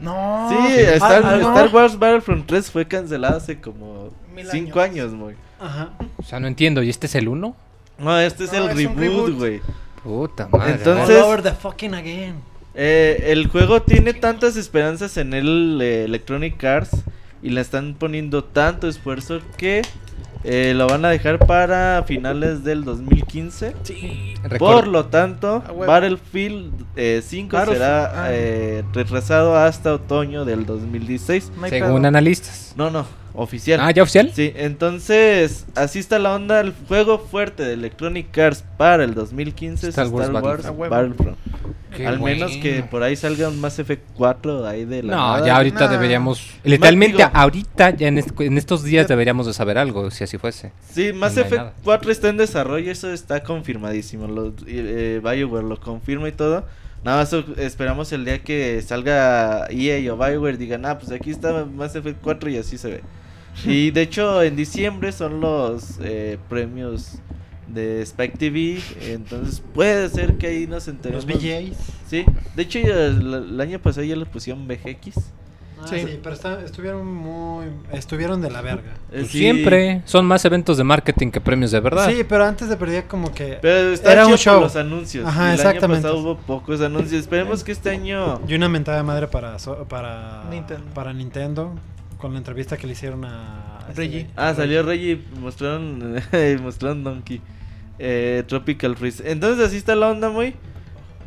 No. 0.00 0.48
Sí, 0.48 0.78
Star, 0.80 1.22
Ah, 1.24 1.36
no. 1.40 1.48
Star 1.56 1.74
Wars 1.74 1.98
Battlefront 1.98 2.46
3 2.46 2.70
fue 2.70 2.86
cancelado 2.86 3.36
hace 3.36 3.60
como 3.60 4.10
Mil 4.34 4.46
5 4.50 4.80
años. 4.80 5.14
güey. 5.14 5.34
Ajá. 5.60 5.90
O 6.16 6.22
sea, 6.22 6.38
no 6.40 6.46
entiendo. 6.46 6.82
¿Y 6.82 6.88
este 6.88 7.06
es 7.08 7.14
el 7.16 7.26
1? 7.28 7.56
No, 7.98 8.18
este 8.20 8.44
es 8.44 8.52
No, 8.52 8.58
el 8.58 8.70
es 8.70 8.76
reboot, 8.76 8.96
reboot. 8.98 9.34
güey. 9.34 9.60
Puta 10.04 10.48
madre. 10.48 10.74
Entonces- 10.74 11.16
All 11.16 11.24
over 11.24 11.42
the 11.42 11.52
fucking 11.52 11.94
again. 11.94 12.36
Eh, 12.74 13.24
el 13.32 13.48
juego 13.48 13.82
tiene 13.82 14.14
tantas 14.14 14.56
esperanzas 14.56 15.16
en 15.16 15.34
el 15.34 15.80
eh, 15.82 16.04
Electronic 16.04 16.62
Arts 16.62 16.90
y 17.42 17.50
le 17.50 17.60
están 17.60 17.94
poniendo 17.94 18.44
tanto 18.44 18.88
esfuerzo 18.88 19.40
que 19.56 19.82
eh, 20.44 20.72
lo 20.74 20.86
van 20.86 21.04
a 21.04 21.08
dejar 21.10 21.38
para 21.40 22.04
finales 22.06 22.62
del 22.64 22.84
2015. 22.84 23.74
Record- 24.44 24.58
Por 24.58 24.86
lo 24.86 25.06
tanto, 25.06 25.62
Ah. 25.66 25.72
Battlefield 25.72 26.72
eh, 26.96 27.22
5 27.24 27.56
Battlefield, 27.56 27.82
será 27.84 28.24
ah. 28.24 28.28
eh, 28.32 28.84
retrasado 28.92 29.56
hasta 29.56 29.94
otoño 29.94 30.44
del 30.44 30.64
2016. 30.64 31.52
No 31.56 31.64
hay 31.64 31.70
según 31.70 32.06
analistas. 32.06 32.72
No, 32.76 32.90
no, 32.90 33.04
oficial. 33.34 33.80
Ah, 33.82 33.90
¿ya 33.90 34.02
oficial? 34.02 34.30
Sí, 34.34 34.52
entonces, 34.56 35.66
así 35.74 35.98
está 35.98 36.18
la 36.18 36.34
onda. 36.34 36.60
El 36.60 36.72
juego 36.88 37.18
fuerte 37.18 37.62
de 37.64 37.74
Electronic 37.74 38.36
Arts 38.38 38.64
para 38.76 39.04
el 39.04 39.14
2015 39.14 39.88
Star 39.88 40.06
es 40.06 40.12
Wars 40.12 40.28
Star 40.28 40.42
Wars 40.72 40.90
Battlefront. 40.90 41.38
Al 42.06 42.20
menos 42.20 42.52
que 42.58 42.72
bueno. 42.74 42.86
por 42.90 43.02
ahí 43.02 43.16
salga 43.16 43.48
un 43.48 43.60
Mass 43.60 43.78
Effect 43.78 44.02
4 44.14 44.66
ahí 44.66 44.84
de 44.84 45.02
la 45.02 45.16
No, 45.16 45.32
nada. 45.34 45.46
ya 45.46 45.56
ahorita 45.56 45.86
Nah. 45.86 45.90
deberíamos. 45.92 46.50
Literalmente, 46.62 47.16
digo- 47.16 47.30
ahorita, 47.32 47.90
ya 47.96 48.08
en, 48.08 48.18
est- 48.18 48.40
en 48.40 48.58
estos 48.58 48.84
días 48.84 49.08
deberíamos 49.08 49.46
de 49.46 49.54
saber 49.54 49.78
algo, 49.78 50.10
si 50.10 50.22
así 50.22 50.36
fuese. 50.38 50.70
Sí, 50.92 51.12
Mass 51.12 51.34
No 51.36 51.40
Effect 51.42 51.56
nada. 51.56 51.74
4 51.84 52.12
está 52.12 52.28
en 52.28 52.36
desarrollo, 52.36 52.92
eso 52.92 53.10
está 53.12 53.42
confirmadísimo. 53.42 54.28
Lo, 54.28 54.52
eh, 54.66 55.20
BioWare 55.24 55.64
lo 55.64 55.80
confirma 55.80 56.28
y 56.28 56.32
todo. 56.32 56.66
Nada 57.04 57.18
más 57.18 57.32
esperamos 57.58 58.12
el 58.12 58.24
día 58.24 58.42
que 58.42 58.82
salga 58.82 59.66
EA 59.70 60.12
o 60.12 60.16
BioWare 60.16 60.58
digan, 60.58 60.84
ah, 60.84 60.98
pues 60.98 61.12
aquí 61.12 61.30
está 61.30 61.64
Mass 61.64 61.94
Effect 61.94 62.20
4 62.22 62.50
y 62.50 62.56
así 62.56 62.76
se 62.76 62.90
ve. 62.90 63.02
Y 63.64 63.90
de 63.90 64.02
hecho, 64.02 64.42
en 64.42 64.56
diciembre 64.56 65.12
son 65.12 65.40
los 65.40 65.98
eh, 66.02 66.38
premios 66.48 67.18
de 67.66 68.02
Spike 68.02 68.38
TV. 68.38 68.80
Entonces 69.02 69.62
puede 69.74 70.08
ser 70.08 70.38
que 70.38 70.48
ahí 70.48 70.66
nos 70.66 70.88
enteremos. 70.88 71.24
Los 71.24 71.36
VJs. 71.36 71.76
Sí, 72.08 72.24
de 72.56 72.62
hecho, 72.62 72.78
el, 72.78 73.34
el 73.34 73.60
año 73.60 73.78
pasado 73.80 74.04
ya 74.04 74.16
le 74.16 74.26
pusieron 74.26 74.66
VGX. 74.66 75.32
Ah, 75.80 75.86
Sí. 75.88 76.00
sí. 76.00 76.20
pero 76.22 76.34
está- 76.34 76.60
estuvieron 76.62 77.06
muy. 77.06 77.66
Estuvieron 77.92 78.40
de 78.42 78.50
la 78.50 78.60
verga. 78.62 78.90
Eh, 79.10 79.20
Pues 79.20 79.28
sí, 79.28 79.38
Siempre 79.38 80.02
son 80.04 80.26
más 80.26 80.44
eventos 80.44 80.76
de 80.76 80.84
marketing 80.84 81.30
que 81.30 81.40
premios 81.40 81.70
de 81.70 81.80
verdad. 81.80 82.08
Sí, 82.08 82.24
pero 82.28 82.44
antes 82.44 82.68
de 82.68 82.76
perdía 82.76 83.06
como 83.06 83.32
que. 83.32 83.58
Pero 83.62 83.92
está 83.92 84.12
Era 84.12 84.26
un 84.26 84.36
show. 84.36 84.60
los 84.60 84.76
anuncios. 84.76 85.26
Ajá, 85.26 85.44
y 85.44 85.48
el 85.48 85.54
exactamente. 85.54 86.06
año 86.08 86.16
pasado 86.16 86.18
hubo 86.18 86.38
pocos 86.38 86.80
anuncios. 86.80 87.20
Esperemos 87.20 87.62
que 87.64 87.72
este 87.72 87.90
año. 87.90 88.40
Y 88.48 88.54
una 88.54 88.68
mentada 88.68 88.98
de 88.98 89.04
madre 89.04 89.26
para, 89.28 89.56
para, 89.88 90.44
Nintendo. 90.50 90.84
para 90.94 91.12
Nintendo. 91.12 91.74
Con 92.18 92.32
la 92.32 92.38
entrevista 92.38 92.76
que 92.76 92.86
le 92.86 92.94
hicieron 92.94 93.24
a. 93.24 93.78
este- 93.88 94.00
Reggie. 94.02 94.26
Ah, 94.36 94.52
salió 94.54 94.82
Reggie 94.82 95.12
y 95.12 95.38
mostraron, 95.40 96.16
mostraron 96.62 97.04
Donkey. 97.04 97.40
Eh, 98.00 98.42
Tropical 98.46 98.96
Freeze. 98.96 99.30
Entonces 99.30 99.64
así 99.66 99.76
está 99.76 99.94
la 99.96 100.08
onda, 100.10 100.28
muy. 100.30 100.54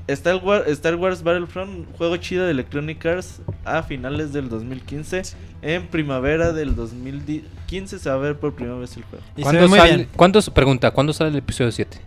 Star 0.08 0.38
Wars, 0.44 0.68
Star 0.68 0.96
Wars 0.96 1.24
Battlefront, 1.24 1.88
juego 1.98 2.18
chido 2.18 2.46
de 2.46 2.52
Electronic 2.52 3.06
Arts 3.06 3.42
a 3.66 3.84
finales 3.84 4.34
del 4.34 4.50
2015. 4.50 5.22
En 5.62 5.88
primavera 5.88 6.52
del 6.54 6.76
2015 6.76 8.00
se 8.00 8.10
va 8.10 8.16
a 8.16 8.20
ver 8.20 8.38
por 8.38 8.54
primera 8.56 8.78
vez 8.78 8.96
el 8.98 9.04
juego. 9.04 9.24
Y 9.38 9.44
¿Cuándo 9.44 9.68
sale- 9.70 9.96
bien. 9.96 10.10
¿cuándo, 10.16 10.42
se- 10.42 10.52
pregunta, 10.52 10.92
¿cuándo 10.92 11.14
sale 11.14 11.30
el 11.30 11.36
episodio 11.38 11.72
7? 11.72 11.98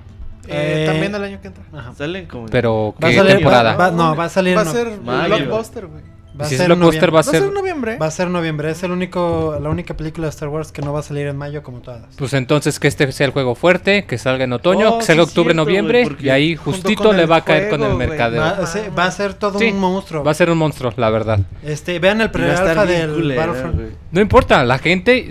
Eh, 0.47 0.83
Eh, 0.83 0.87
también 0.87 1.15
el 1.15 1.23
año 1.25 1.41
que 1.41 1.49
entra. 1.49 1.65
Ajá. 1.73 1.95
Salen 1.95 2.27
como. 2.27 2.47
Pero, 2.47 2.95
Va 3.03 3.09
a 3.09 3.11
¿qué 3.11 3.17
salir- 3.17 3.35
temporada? 3.37 3.77
va- 3.77 3.91
no, 3.91 4.15
va 4.15 4.25
a 4.25 4.29
salir 4.29 4.57
Va 4.57 4.61
a 4.63 4.65
ser. 4.67 4.99
Blockbuster, 4.99 5.87
güey. 5.87 6.03
Va 6.39 6.47
a 6.47 6.49
si 6.49 6.55
es 6.57 6.61
ser 6.61 6.71
en 6.71 6.79
blockbuster, 6.79 7.11
va 7.11 7.13
a 7.13 7.13
Va 7.13 7.21
a 7.21 7.23
ser 7.23 7.43
ser. 7.43 7.53
noviembre. 7.53 7.97
Va 7.97 8.07
a 8.07 8.11
ser 8.11 8.29
noviembre, 8.29 8.71
es 8.71 8.83
el 8.83 8.91
único, 8.91 9.57
la 9.63 9.69
única 9.69 9.95
película 9.97 10.27
de 10.27 10.31
Star 10.31 10.49
Wars 10.49 10.73
que 10.73 10.83
no 10.83 10.93
va 10.93 10.99
a 10.99 11.03
salir 11.03 11.29
en 11.29 11.37
mayo 11.37 11.63
como 11.63 11.79
todas. 11.79 12.03
Pues 12.17 12.33
entonces 12.35 12.81
que 12.81 12.89
este 12.89 13.11
sea 13.13 13.27
el 13.27 13.33
juego 13.33 13.55
fuerte, 13.55 14.05
que 14.05 14.19
salga 14.19 14.43
en 14.45 14.53
otoño, 14.53 14.95
Oh, 14.95 14.99
que 14.99 15.05
salga 15.05 15.23
sí, 15.25 15.29
octubre, 15.29 15.55
cierto, 15.55 15.65
noviembre, 15.65 16.09
y 16.21 16.29
ahí 16.31 16.57
justito 16.57 17.13
le 17.13 17.27
va 17.27 17.37
a 17.37 17.45
caer 17.45 17.71
con 17.71 17.83
el 17.85 17.95
mercadeo. 17.95 18.41
Va, 18.41 18.49
a 18.51 18.67
ser- 18.67 18.83
mames. 18.83 18.99
va 18.99 19.05
a 19.07 19.11
ser 19.13 19.35
todo 19.35 19.59
Sí, 19.61 19.67
un 19.69 19.79
monstruo. 19.79 20.25
Va 20.25 20.33
a 20.33 20.35
ser 20.35 20.51
un 20.51 20.59
monstruo, 20.59 20.93
la 20.97 21.11
verdad. 21.11 21.39
Este, 21.63 21.99
vean 22.01 22.21
el 22.21 22.29
bien 22.31 22.49
del 22.49 23.15
culera, 23.15 23.47
Battlefront. 23.47 23.81
No 24.11 24.21
importa, 24.21 24.65
la 24.65 24.79
gente. 24.79 25.29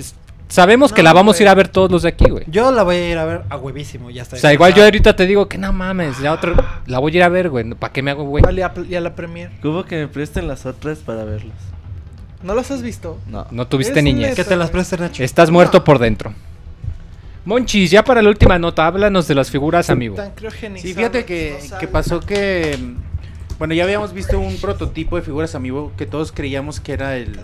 Sabemos 0.47 0.93
que 0.93 1.01
la 1.01 1.13
vamos 1.13 1.39
a 1.39 1.43
ir 1.43 1.49
a 1.49 1.55
ver 1.55 1.67
todos 1.67 1.89
los 1.89 2.03
de 2.03 2.09
aquí, 2.09 2.29
güey. 2.29 2.43
Yo 2.47 2.71
la 2.71 2.83
voy 2.83 2.95
a 2.97 3.11
ir 3.11 3.17
a 3.17 3.25
ver 3.25 3.41
a 3.49 3.57
huevísimo, 3.57 4.11
ya 4.11 4.21
está. 4.21 4.35
O 4.35 4.39
sea, 4.39 4.53
igual 4.53 4.73
yo 4.73 4.83
ahorita 4.83 5.15
te 5.15 5.25
digo 5.25 5.47
que 5.47 5.57
no 5.57 5.73
mames, 5.73 6.19
ya 6.19 6.31
otro. 6.31 6.55
La 6.85 6.99
voy 6.99 7.13
a 7.13 7.15
ir 7.17 7.23
a 7.23 7.29
ver, 7.29 7.49
güey. 7.49 7.73
¿Para 7.73 7.91
qué 7.91 8.03
me 8.03 8.11
hago, 8.11 8.23
güey? 8.23 8.43
Vale, 8.43 8.63
a, 8.63 8.71
y 8.87 8.95
a 8.95 9.01
la 9.01 9.15
premier. 9.15 9.49
Como 9.61 9.83
que 9.85 9.95
me 9.97 10.07
presten 10.07 10.47
las 10.47 10.65
otras 10.65 10.99
para 10.99 11.23
verlos. 11.23 11.55
¿No 12.43 12.53
las 12.53 12.69
has 12.71 12.81
visto? 12.81 13.17
No. 13.27 13.47
No 13.51 13.67
tuviste 13.67 14.01
niñez. 14.01 14.35
Que 14.35 14.43
te 14.43 14.55
las 14.55 14.69
preste 14.69 14.97
Nacho. 14.97 15.23
Estás 15.23 15.49
muerto 15.49 15.83
por 15.83 15.97
dentro. 15.97 16.33
Monchis, 17.45 17.91
ya 17.91 18.03
para 18.03 18.21
la 18.21 18.29
última 18.29 18.57
nota, 18.57 18.85
háblanos 18.85 19.27
de 19.27 19.35
las 19.35 19.49
figuras, 19.51 19.89
amigo. 19.89 20.15
Tan 20.15 20.33
Sí, 20.77 20.93
fíjate 20.93 21.25
que, 21.25 21.57
no 21.71 21.77
que 21.77 21.87
pasó 21.87 22.19
que. 22.21 22.77
mm, 22.79 23.57
Bueno, 23.57 23.73
ya 23.73 23.83
habíamos 23.83 24.13
visto 24.13 24.39
un 24.39 24.55
prototipo 24.57 25.17
de 25.17 25.23
figuras 25.23 25.53
amiibo 25.55 25.91
que 25.97 26.05
todos 26.05 26.31
creíamos 26.31 26.79
que 26.79 26.93
era 26.93 27.17
el, 27.17 27.39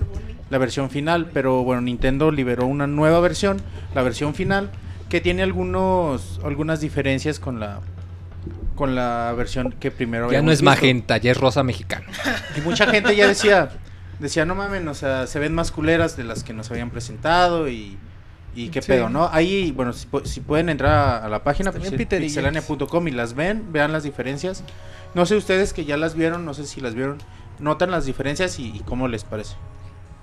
la 0.49 0.57
versión 0.57 0.89
final, 0.89 1.29
pero 1.33 1.63
bueno, 1.63 1.81
Nintendo 1.81 2.31
liberó 2.31 2.65
una 2.65 2.87
nueva 2.87 3.19
versión, 3.19 3.61
la 3.93 4.01
versión 4.03 4.33
final, 4.33 4.69
que 5.09 5.21
tiene 5.21 5.43
algunos 5.43 6.39
algunas 6.43 6.81
diferencias 6.81 7.39
con 7.39 7.59
la 7.59 7.79
con 8.75 8.95
la 8.95 9.33
versión 9.35 9.71
que 9.73 9.91
primero 9.91 10.31
Ya 10.31 10.41
no 10.41 10.51
es 10.51 10.59
visto. 10.61 10.69
magenta, 10.71 11.17
ya 11.17 11.31
es 11.31 11.37
rosa 11.37 11.63
mexicana. 11.63 12.05
Y 12.57 12.61
mucha 12.61 12.87
gente 12.87 13.15
ya 13.15 13.27
decía, 13.27 13.69
decía, 14.19 14.45
no 14.45 14.55
mames, 14.55 14.87
o 14.87 14.93
sea, 14.93 15.27
se 15.27 15.37
ven 15.39 15.53
más 15.53 15.71
culeras 15.71 16.15
de 16.15 16.23
las 16.23 16.43
que 16.43 16.53
nos 16.53 16.71
habían 16.71 16.89
presentado 16.89 17.67
y, 17.67 17.97
y 18.55 18.69
qué 18.69 18.81
Sí. 18.81 18.87
pedo, 18.87 19.09
¿no? 19.09 19.29
Ahí, 19.33 19.71
bueno, 19.73 19.91
si, 19.93 20.07
si 20.23 20.39
pueden 20.39 20.69
entrar 20.69 20.91
a, 20.93 21.25
a 21.25 21.29
la 21.29 21.43
página 21.43 21.71
piterillas. 21.73 22.33
pixelania.com 22.33 23.07
y 23.07 23.11
las 23.11 23.33
ven, 23.33 23.65
vean 23.73 23.91
las 23.91 24.03
diferencias. 24.03 24.63
No 25.13 25.25
sé 25.25 25.35
ustedes 25.35 25.73
que 25.73 25.83
ya 25.85 25.97
las 25.97 26.15
vieron, 26.15 26.45
no 26.45 26.53
sé 26.53 26.65
si 26.65 26.79
las 26.79 26.95
vieron, 26.95 27.17
notan 27.59 27.91
las 27.91 28.05
diferencias 28.05 28.59
y, 28.59 28.67
y 28.77 28.79
cómo 28.79 29.07
les 29.09 29.25
parece. 29.25 29.55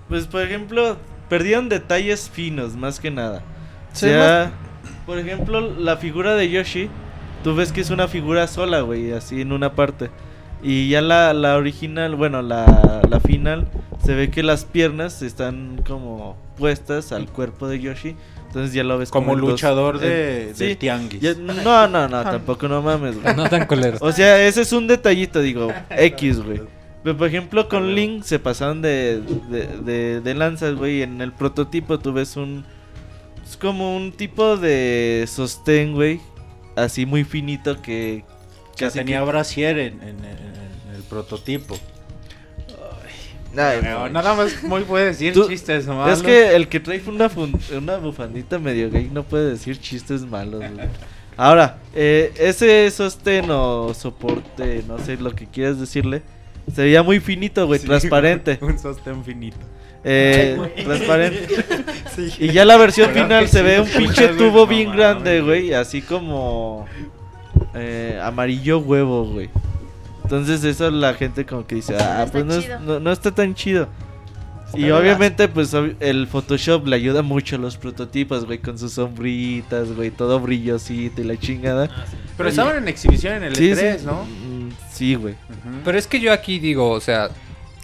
Pues 0.09 0.27
por 0.27 0.43
ejemplo, 0.43 0.97
perdieron 1.29 1.69
detalles 1.69 2.31
finos 2.33 2.77
más 2.77 3.01
que 3.01 3.11
nada. 3.11 3.39
O 3.93 3.97
Sí, 3.97 4.07
sea, 4.07 4.53
por 5.07 5.19
ejemplo, 5.19 5.61
la 5.79 5.97
figura 5.97 6.35
de 6.35 6.51
Yoshi, 6.51 6.89
tú 7.43 7.55
ves 7.55 7.73
que 7.73 7.81
es 7.81 7.91
una 7.91 8.09
figura 8.09 8.47
sola, 8.47 8.81
güey, 8.83 9.13
así 9.13 9.41
en 9.41 9.53
una 9.53 9.73
parte. 9.75 10.11
Y 10.63 10.89
ya 10.89 11.01
la, 11.03 11.33
la 11.35 11.57
original, 11.57 12.15
bueno, 12.17 12.43
la, 12.43 13.03
la 13.09 13.21
final, 13.21 13.69
se 14.05 14.15
ve 14.15 14.31
que 14.31 14.43
las 14.43 14.65
piernas 14.65 15.23
están 15.23 15.83
como 15.87 16.37
puestas 16.57 17.13
al 17.13 17.27
cuerpo 17.29 17.69
de 17.69 17.81
Yoshi. 17.81 18.17
Entonces 18.47 18.73
ya 18.73 18.85
lo 18.85 18.97
ves 18.97 19.11
Como 19.11 19.33
dos- 19.37 19.51
luchador 19.51 19.99
de, 19.99 20.53
sí, 20.55 20.65
del 20.67 20.77
tianguis. 20.79 21.21
ya- 21.21 21.35
no, 21.35 21.87
no, 21.89 22.09
no, 22.09 22.23
tampoco 22.25 22.69
no 22.69 22.81
mames, 22.81 23.21
güey. 23.21 23.37
No 23.37 23.49
tan 23.51 23.67
coleros. 23.67 24.01
O 24.01 24.13
sea, 24.13 24.43
ese 24.47 24.63
es 24.63 24.73
un 24.73 24.87
detallito, 24.87 25.41
digo, 25.43 25.73
X, 25.91 26.41
güey. 26.43 26.63
Pero 27.07 27.19
por 27.19 27.29
ejemplo, 27.29 27.69
con 27.69 27.95
Link 27.95 28.25
se 28.25 28.41
pasaron 28.41 28.83
de, 28.83 29.21
de, 29.49 29.67
de, 29.85 30.21
de 30.21 30.35
lanzas, 30.35 30.75
güey. 30.75 31.03
En 31.03 31.21
el 31.21 31.31
prototipo 31.31 32.01
tú 32.01 32.13
ves 32.13 32.37
un. 32.37 32.65
Es 33.49 33.57
como 33.57 33.97
un 33.97 34.11
tipo 34.11 34.57
de 34.57 35.25
sostén, 35.29 35.95
güey. 35.95 36.21
Así 36.75 37.07
muy 37.07 37.23
finito 37.23 37.81
que. 37.81 38.25
que 38.77 38.91
tenía 38.91 39.21
que- 39.21 39.25
brasier 39.27 39.79
en, 39.79 40.03
en- 40.03 40.25
en- 40.25 40.97
el 40.97 41.03
prototipo. 41.09 41.79
Ay, 43.57 43.79
Pero 43.81 44.09
nada 44.09 44.35
más 44.35 44.63
muy 44.65 44.83
puede 44.83 45.07
decir 45.07 45.33
Tú- 45.33 45.47
chistes 45.49 45.83
Es 45.85 45.87
malos. 45.87 46.23
que 46.25 46.57
el 46.57 46.67
que 46.69 46.81
trae 46.81 47.01
una, 47.07 47.31
una 47.79 47.99
bufandita 47.99 48.59
medio 48.59 48.91
gay 48.91 49.09
no 49.13 49.23
puede 49.23 49.51
decir 49.51 49.79
chistes 49.81 50.23
malos, 50.23 50.59
güey. 50.61 50.89
Ahora, 51.37 51.79
eh, 51.95 52.33
ese 52.37 52.91
sostén 52.91 53.49
o 53.51 53.95
soporte, 53.95 54.83
no 54.89 54.99
sé 54.99 55.17
lo 55.19 55.35
que 55.37 55.47
quieras 55.47 55.79
decirle, 55.79 56.23
se 56.75 56.83
veía 56.83 57.03
muy 57.03 57.21
finito, 57.21 57.67
güey, 57.67 57.81
Sí, 57.81 57.87
transparente. 57.87 58.59
Un 58.63 58.79
sostén 58.79 59.25
finito. 59.25 59.59
Eh, 60.05 60.57
transparente. 60.85 61.47
Y 62.39 62.49
ya 62.53 62.65
la 62.65 62.77
versión 62.79 63.09
¿Verdad 63.13 63.25
final 63.25 63.49
se 63.49 63.59
sí? 63.59 63.65
ve 63.65 63.81
un 63.81 63.89
pinche 63.89 64.29
tubo 64.29 64.67
bien 64.67 64.91
grande, 64.93 65.41
güey. 65.43 65.75
así 65.75 66.01
como 66.01 66.87
eh, 67.75 68.19
amarillo 68.23 68.79
huevo, 68.79 69.25
güey. 69.27 69.51
Entonces 70.23 70.65
eso 70.65 70.91
la 70.91 71.13
gente 71.15 71.45
como 71.45 71.67
que 71.67 71.75
dice, 71.77 71.97
ah, 71.99 72.27
pues 72.33 72.45
no, 72.45 72.55
es- 72.55 72.81
no- 72.81 73.01
no 73.01 73.13
está 73.13 73.33
tan 73.33 73.55
chido. 73.55 73.89
Y 74.75 74.91
obviamente 74.91 75.47
pues 75.49 75.75
el 76.01 76.27
Photoshop 76.27 76.87
le 76.87 76.97
ayuda 76.97 77.23
mucho 77.23 77.57
a 77.57 77.59
los 77.59 77.77
prototipos, 77.77 78.45
güey, 78.47 78.59
con 78.59 78.79
sus 78.79 78.93
sombritas, 78.93 79.93
güey, 79.93 80.11
todo 80.11 80.41
brillosito 80.41 81.21
y 81.21 81.25
la 81.25 81.37
chingada. 81.37 81.89
Pero 82.37 82.49
estaban 82.49 82.77
en 82.77 82.89
exhibición 82.89 83.35
en 83.35 83.43
el 83.45 83.57
Sí, 83.57 83.71
E3, 83.71 83.99
sí. 83.99 84.07
¿no? 84.07 84.27
Sí, 84.93 85.15
güey. 85.15 85.35
Pero 85.85 85.99
es 85.99 86.07
que 86.07 86.21
yo 86.21 86.33
aquí 86.33 86.59
digo, 86.59 86.91
o 86.91 87.01
sea, 87.01 87.29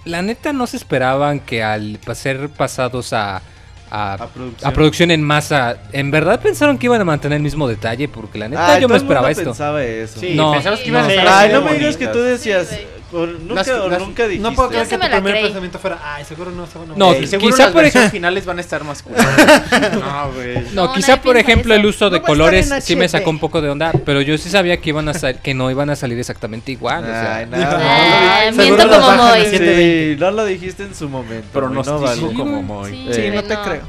la 0.05 0.23
neta 0.23 0.53
no 0.53 0.67
se 0.67 0.77
esperaban 0.77 1.41
que 1.41 1.63
al 1.63 1.99
ser 2.15 2.49
pasados 2.49 3.13
a, 3.13 3.43
a, 3.91 4.15
A 4.15 4.27
producción. 4.29 4.71
a 4.71 4.75
producción 4.75 5.11
en 5.11 5.23
masa, 5.23 5.77
en 5.93 6.11
verdad 6.11 6.41
pensaron 6.41 6.79
que 6.79 6.87
iban 6.87 7.01
a 7.01 7.05
mantener 7.05 7.37
el 7.37 7.43
mismo 7.43 7.69
detalle, 7.69 8.09
porque 8.09 8.39
la 8.39 8.49
neta 8.49 8.75
Ay, 8.75 8.81
yo 8.81 8.89
todo 8.89 8.95
me 8.95 8.97
el 8.97 9.03
mundo 9.03 9.13
esperaba 9.15 9.31
esto. 9.31 9.45
pensaba 9.45 9.85
eso. 9.85 10.21
Sí, 10.21 10.35
No, 10.35 10.53
pensabas 10.53 10.81
que 10.81 10.91
no. 10.91 10.99
iban 10.99 11.11
a 11.11 11.13
estar 11.15 11.29
Ay, 11.29 11.53
no 11.53 11.61
me 11.63 11.75
digas 11.75 11.97
que 11.99 12.07
tú 12.09 12.19
decías, 12.21 12.69
Sí, 12.69 12.77
o 13.13 13.27
nunca, 13.27 13.55
Las- 13.55 13.69
o 13.69 13.89
las- 13.89 13.99
nunca 14.01 14.27
dijiste. 14.27 14.49
No 14.49 14.55
puedo 14.55 14.69
creer 14.71 14.89
que 14.89 14.97
tu 14.99 15.01
primer 15.09 15.23
creí. 15.33 15.43
pensamiento 15.45 15.79
fuera, 15.79 15.99
ay, 16.15 16.25
seguro 16.25 16.51
no 16.51 16.67
se 16.67 16.79
van 16.79 16.91
a 16.93 16.95
No, 16.97 17.13
seguro 17.27 17.39
quizá 17.51 17.65
las 17.65 17.73
por 17.73 17.85
ejemplo- 17.85 18.11
finales 18.11 18.47
van 18.47 18.59
a 18.59 18.61
estar 18.61 18.85
más 18.85 19.05
no, 19.07 20.33
güey. 20.33 20.55
No, 20.73 20.87
No, 20.87 20.93
quizá 20.93 21.21
por 21.21 21.37
ejemplo 21.37 21.75
el 21.75 21.85
uso 21.87 22.11
de 22.11 22.21
No 22.21 22.25
colores 22.27 22.73
sí 22.83 22.97
me 22.97 23.09
sacó 23.09 23.31
un 23.31 23.39
poco 23.39 23.61
de 23.61 23.71
onda, 23.71 23.93
pero 24.05 24.21
yo 24.23 24.37
sí 24.39 24.49
sabía 24.49 24.79
que 24.81 24.89
iban 24.91 25.09
a 25.09 25.15
sal- 25.15 25.41
que 25.43 25.55
no 25.55 25.71
iban 25.71 25.91
a 25.91 25.97
salir 25.97 26.19
exactamente 26.19 26.73
igual, 26.73 27.05
o 27.05 27.07
sea, 27.07 27.37
Ay, 27.37 27.47
no, 27.51 27.57
Dijo, 27.59 27.71
no, 27.71 27.77
"Ah, 27.81 28.41
no, 28.51 28.57
miento 28.57 28.83
seguro 28.83 29.01
como 29.01 29.17
Moy. 29.17 29.41
a 29.41 29.45
Sí, 29.45 29.51
720". 29.51 30.17
no 30.25 30.31
lo 30.31 30.45
dijiste 30.45 30.83
en 30.85 30.95
su 30.95 31.09
momento. 31.09 31.47
Pronostico 31.53 32.33
como 32.35 32.63
Moy. 32.63 33.09
Sí, 33.13 33.31
no 33.33 33.43
te 33.45 33.57
creo. 33.57 33.83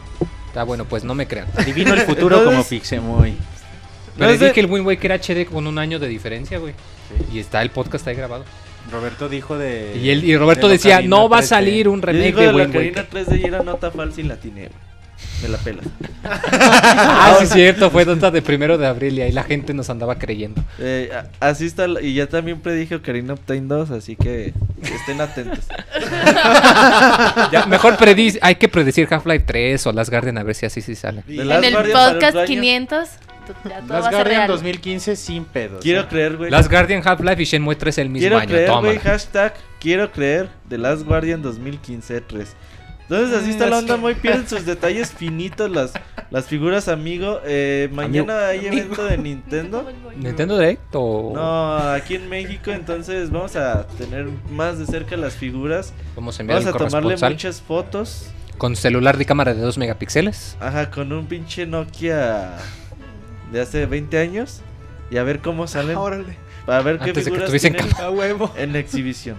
está 0.47 0.63
bueno, 0.63 0.85
pues 0.85 1.03
no 1.03 1.15
me 1.15 1.27
crean. 1.27 1.47
Adivino 1.57 1.93
el 1.93 2.01
futuro 2.05 2.43
como 2.43 2.63
Pixemoy. 2.63 3.35
Pero 4.17 4.31
dije 4.31 4.59
el 4.59 4.67
Wind 4.67 4.85
Waker 4.85 5.11
HD 5.13 5.45
con 5.45 5.65
un 5.65 5.79
año 5.79 5.97
de 5.97 6.07
diferencia, 6.07 6.59
güey. 6.59 6.73
Y 7.31 7.39
está 7.39 7.61
el 7.63 7.71
podcast 7.71 8.07
ahí 8.07 8.15
grabado. 8.15 8.45
Roberto 8.91 9.29
dijo 9.29 9.57
de. 9.57 9.97
Y 10.01 10.09
él 10.09 10.23
y 10.23 10.35
Roberto 10.37 10.67
de 10.67 10.73
decía, 10.73 11.01
no 11.01 11.29
va 11.29 11.37
a 11.37 11.41
3D". 11.41 11.45
salir 11.45 11.87
un 11.87 12.01
remake 12.01 12.35
de 12.35 12.41
de 12.41 12.47
la 12.47 12.53
Wind 12.53 12.73
Karina 12.73 13.01
Waker. 13.01 13.25
3D 13.25 13.41
y 13.41 13.45
era 13.45 13.63
nota 13.63 13.91
falsa 13.91 14.21
y 14.21 14.23
la 14.23 14.35
güey. 14.35 14.69
Me 15.41 15.49
la 15.49 15.57
pelas. 15.57 15.85
Ah, 16.25 17.35
sí 17.39 17.43
es 17.45 17.49
cierto, 17.51 17.89
fue 17.89 18.05
nota 18.05 18.31
de 18.31 18.41
primero 18.41 18.77
de 18.77 18.87
abril 18.87 19.17
y 19.17 19.21
ahí 19.21 19.31
la 19.31 19.43
gente 19.43 19.73
nos 19.73 19.89
andaba 19.89 20.15
creyendo. 20.15 20.63
Eh, 20.79 21.11
así 21.39 21.65
está. 21.65 21.85
Y 22.01 22.13
ya 22.13 22.27
también 22.27 22.59
predije 22.61 22.95
Ocarina 22.95 23.33
of 23.33 23.41
Time 23.45 23.63
2, 23.67 23.91
así 23.91 24.15
que 24.15 24.53
estén 24.81 25.19
atentos. 25.21 25.59
Ya, 27.51 27.65
mejor 27.67 27.97
predic 27.97 28.37
hay 28.41 28.55
que 28.55 28.67
predecir 28.67 29.07
Half-Life 29.09 29.43
3 29.45 29.87
o 29.87 29.91
Last 29.91 30.09
Guardian 30.09 30.37
a 30.37 30.43
ver 30.43 30.55
si 30.55 30.65
así 30.65 30.81
sí 30.81 30.95
sale. 30.95 31.23
En 31.27 31.49
el 31.51 31.73
podcast 31.73 32.29
otro 32.29 32.39
año, 32.41 32.47
500, 32.47 33.09
tú- 33.09 33.32
ya 33.47 33.81
todo 33.81 33.87
va 33.89 33.95
Las 33.99 34.05
a 34.05 34.09
ser 34.09 34.13
Guardian 34.13 34.37
real. 34.41 34.47
2015 34.47 35.15
sin 35.15 35.45
pedos. 35.45 35.81
Quiero 35.81 36.01
¿eh? 36.01 36.07
creer, 36.09 36.37
güey. 36.37 36.51
Last 36.51 36.69
Guardian, 36.71 37.01
Half-Life 37.05 37.41
y 37.41 37.45
Shenmue 37.45 37.75
3 37.75 37.97
el 37.99 38.09
mismo 38.09 38.21
Quiero 38.21 38.37
año, 38.37 38.47
creer, 38.49 38.71
güey. 38.71 38.97
Hashtag 38.99 39.53
quiero 39.79 40.11
creer 40.11 40.49
The 40.69 40.77
Last 40.77 41.03
Guardian 41.03 41.41
2015 41.41 42.21
3. 42.21 42.55
Entonces 43.09 43.37
así 43.37 43.49
está 43.51 43.67
la 43.67 43.79
onda, 43.79 43.97
muy 43.97 44.15
pierden 44.15 44.47
sus 44.47 44.65
detalles 44.65 45.11
finitos 45.11 45.69
las, 45.69 45.91
las 46.31 46.45
figuras 46.45 46.87
amigo. 46.87 47.41
Eh, 47.45 47.89
mañana 47.91 48.47
hay 48.47 48.65
evento 48.65 49.03
de 49.03 49.17
Nintendo. 49.17 49.85
¿Nintendo 50.15 50.57
Direct 50.57 50.81
o 50.93 51.33
No, 51.35 51.77
aquí 51.91 52.15
en 52.15 52.29
México, 52.29 52.71
entonces 52.71 53.29
vamos 53.29 53.55
a 53.57 53.85
tener 53.87 54.27
más 54.49 54.79
de 54.79 54.85
cerca 54.85 55.17
las 55.17 55.35
figuras. 55.35 55.93
vamos 56.15 56.39
a 56.39 56.43
enviar 56.43 56.63
Vamos 56.63 56.73
a 56.73 56.77
tomarle 56.77 57.17
muchas 57.29 57.61
fotos. 57.61 58.27
con 58.57 58.75
celular 58.77 59.17
de 59.17 59.25
cámara 59.25 59.53
de 59.53 59.61
2 59.61 59.77
megapíxeles? 59.77 60.55
Ajá, 60.61 60.89
con 60.89 61.11
un 61.11 61.25
pinche 61.27 61.65
Nokia 61.67 62.51
de 63.53 63.61
hace 63.61 63.85
20 63.85 64.17
años. 64.17 64.59
Y 65.09 65.17
a 65.17 65.23
ver 65.23 65.39
cómo 65.39 65.67
salen. 65.67 65.95
Órale. 65.97 66.35
Para 66.65 66.81
ver 66.81 66.97
qué 66.97 67.09
Antes 67.11 67.25
de 67.25 67.31
que 67.31 67.37
figuras 67.37 67.47
tuviesen 67.47 67.73
tienen 67.73 67.95
A 68.01 68.09
huevo. 68.09 68.51
en 68.57 68.73
la 68.73 68.79
exhibición. 68.79 69.37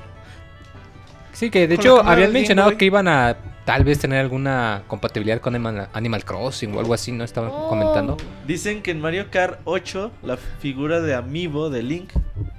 Sí, 1.32 1.50
que 1.50 1.66
de 1.66 1.76
Con 1.76 1.84
hecho 1.84 2.00
habían 2.02 2.32
mencionado 2.32 2.68
Boy. 2.70 2.76
que 2.78 2.84
iban 2.84 3.08
a 3.08 3.36
tal 3.64 3.82
vez 3.82 3.98
tener 3.98 4.20
alguna 4.20 4.82
compatibilidad 4.86 5.40
con 5.40 5.54
Animal, 5.54 5.88
Animal 5.92 6.24
Crossing 6.24 6.74
o 6.76 6.80
algo 6.80 6.94
así, 6.94 7.10
¿no? 7.12 7.24
Estaban 7.24 7.50
Oh. 7.52 7.68
comentando. 7.68 8.16
Dicen 8.46 8.82
que 8.82 8.90
en 8.92 9.00
Mario 9.00 9.26
Kart 9.30 9.58
8 9.64 10.12
la 10.22 10.36
figura 10.36 11.00
de 11.00 11.14
Amiibo 11.14 11.70
de 11.70 11.82
Link 11.82 12.10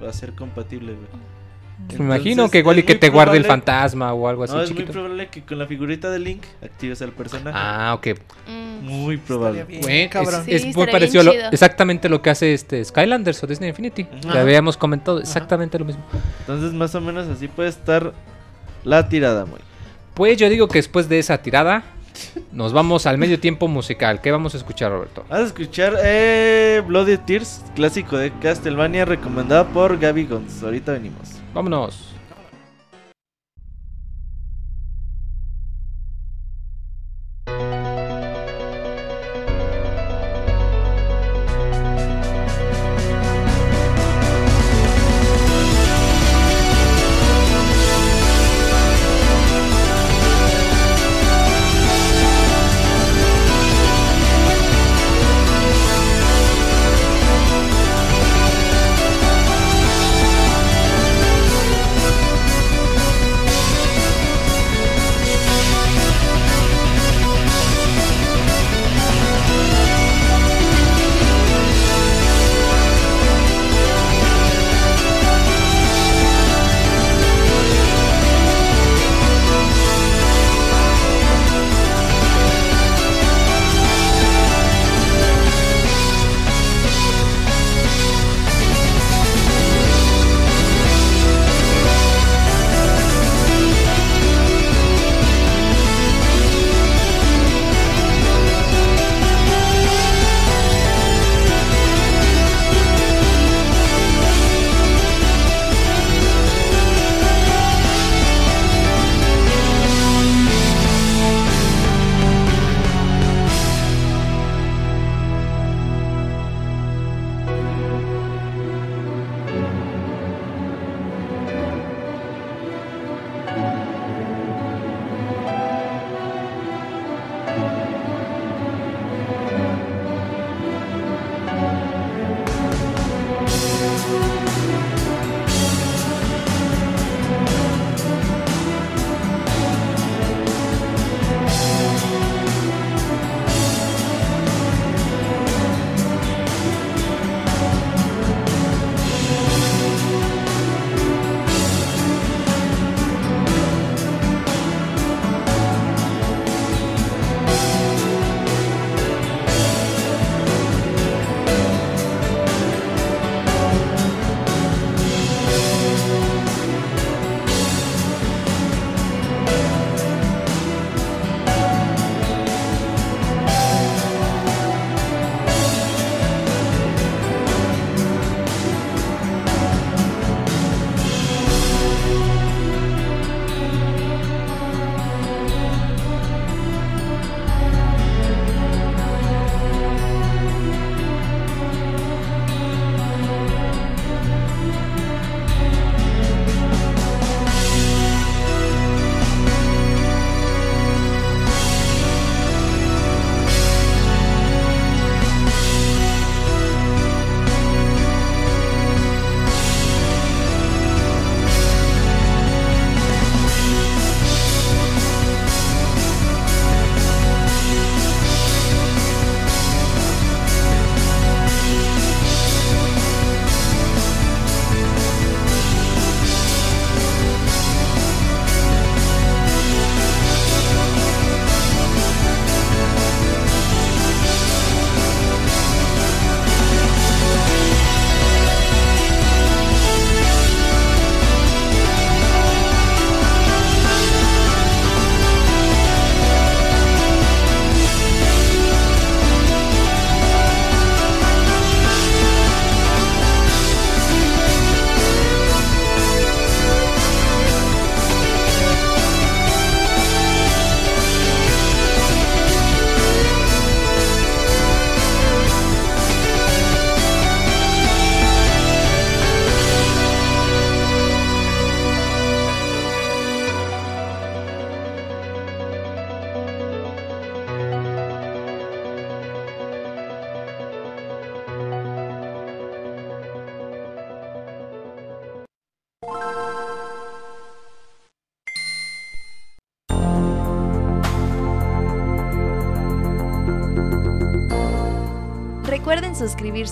va 0.02 0.10
a 0.10 0.12
ser 0.12 0.34
compatible, 0.34 0.92
güey. 0.92 1.06
Me 1.98 2.04
imagino 2.04 2.48
que 2.50 2.58
igual 2.58 2.78
y 2.78 2.82
que 2.84 2.94
te 2.94 3.10
guarde 3.10 3.36
el 3.36 3.44
fantasma 3.44 4.12
o 4.14 4.28
algo 4.28 4.44
así 4.44 4.54
No, 4.54 4.62
es 4.62 4.70
muy 4.70 4.78
chiquito. 4.78 4.92
probable 4.92 5.28
que 5.28 5.42
con 5.42 5.58
la 5.58 5.66
figurita 5.66 6.10
de 6.10 6.18
Link 6.18 6.42
actives 6.62 7.02
al 7.02 7.12
personaje. 7.12 7.56
Ah, 7.60 7.92
ok. 7.94 8.18
Mm. 8.48 8.84
Muy 8.86 9.16
probable. 9.18 9.64
Bien, 9.64 9.82
Bueno, 9.82 10.10
cabrón. 10.10 10.44
es, 10.46 10.62
Sí, 10.62 10.68
es 10.70 10.76
muy 10.76 10.86
parecido 10.86 11.22
lo- 11.24 11.32
exactamente 11.32 12.08
lo 12.08 12.22
que 12.22 12.30
hace 12.30 12.54
este 12.54 12.82
Skylanders 12.84 13.42
o 13.42 13.46
Disney 13.46 13.68
Infinity. 13.70 14.02
Ajá. 14.24 14.32
Que 14.32 14.38
habíamos 14.38 14.76
comentado 14.76 15.20
exactamente 15.20 15.78
lo 15.78 15.84
mismo. 15.84 16.02
Entonces, 16.40 16.72
más 16.72 16.94
o 16.94 17.00
menos 17.00 17.28
así 17.28 17.46
puede 17.48 17.68
estar 17.68 18.12
la 18.84 19.08
tirada, 19.08 19.44
muy. 19.44 19.60
Pues 20.14 20.38
yo 20.38 20.48
digo 20.48 20.68
que 20.68 20.78
después 20.78 21.08
de 21.10 21.18
esa 21.18 21.38
tirada 21.42 21.82
nos 22.52 22.72
vamos 22.72 23.04
al 23.06 23.18
medio 23.18 23.38
tiempo 23.38 23.68
musical. 23.68 24.22
¿Qué 24.22 24.30
vamos 24.30 24.54
a 24.54 24.56
escuchar, 24.56 24.90
Roberto? 24.92 25.26
Vas 25.28 25.40
a 25.40 25.44
escuchar 25.44 25.94
eh, 26.02 26.82
Bloody 26.86 27.18
Tears, 27.18 27.62
clásico 27.74 28.16
de 28.16 28.32
Castlevania, 28.40 29.04
recomendado 29.04 29.66
por 29.68 29.98
Gaby 29.98 30.24
Gons. 30.24 30.62
Ahorita 30.62 30.92
venimos. 30.92 31.35
Vámonos. 31.56 31.94
Thank 31.96 32.15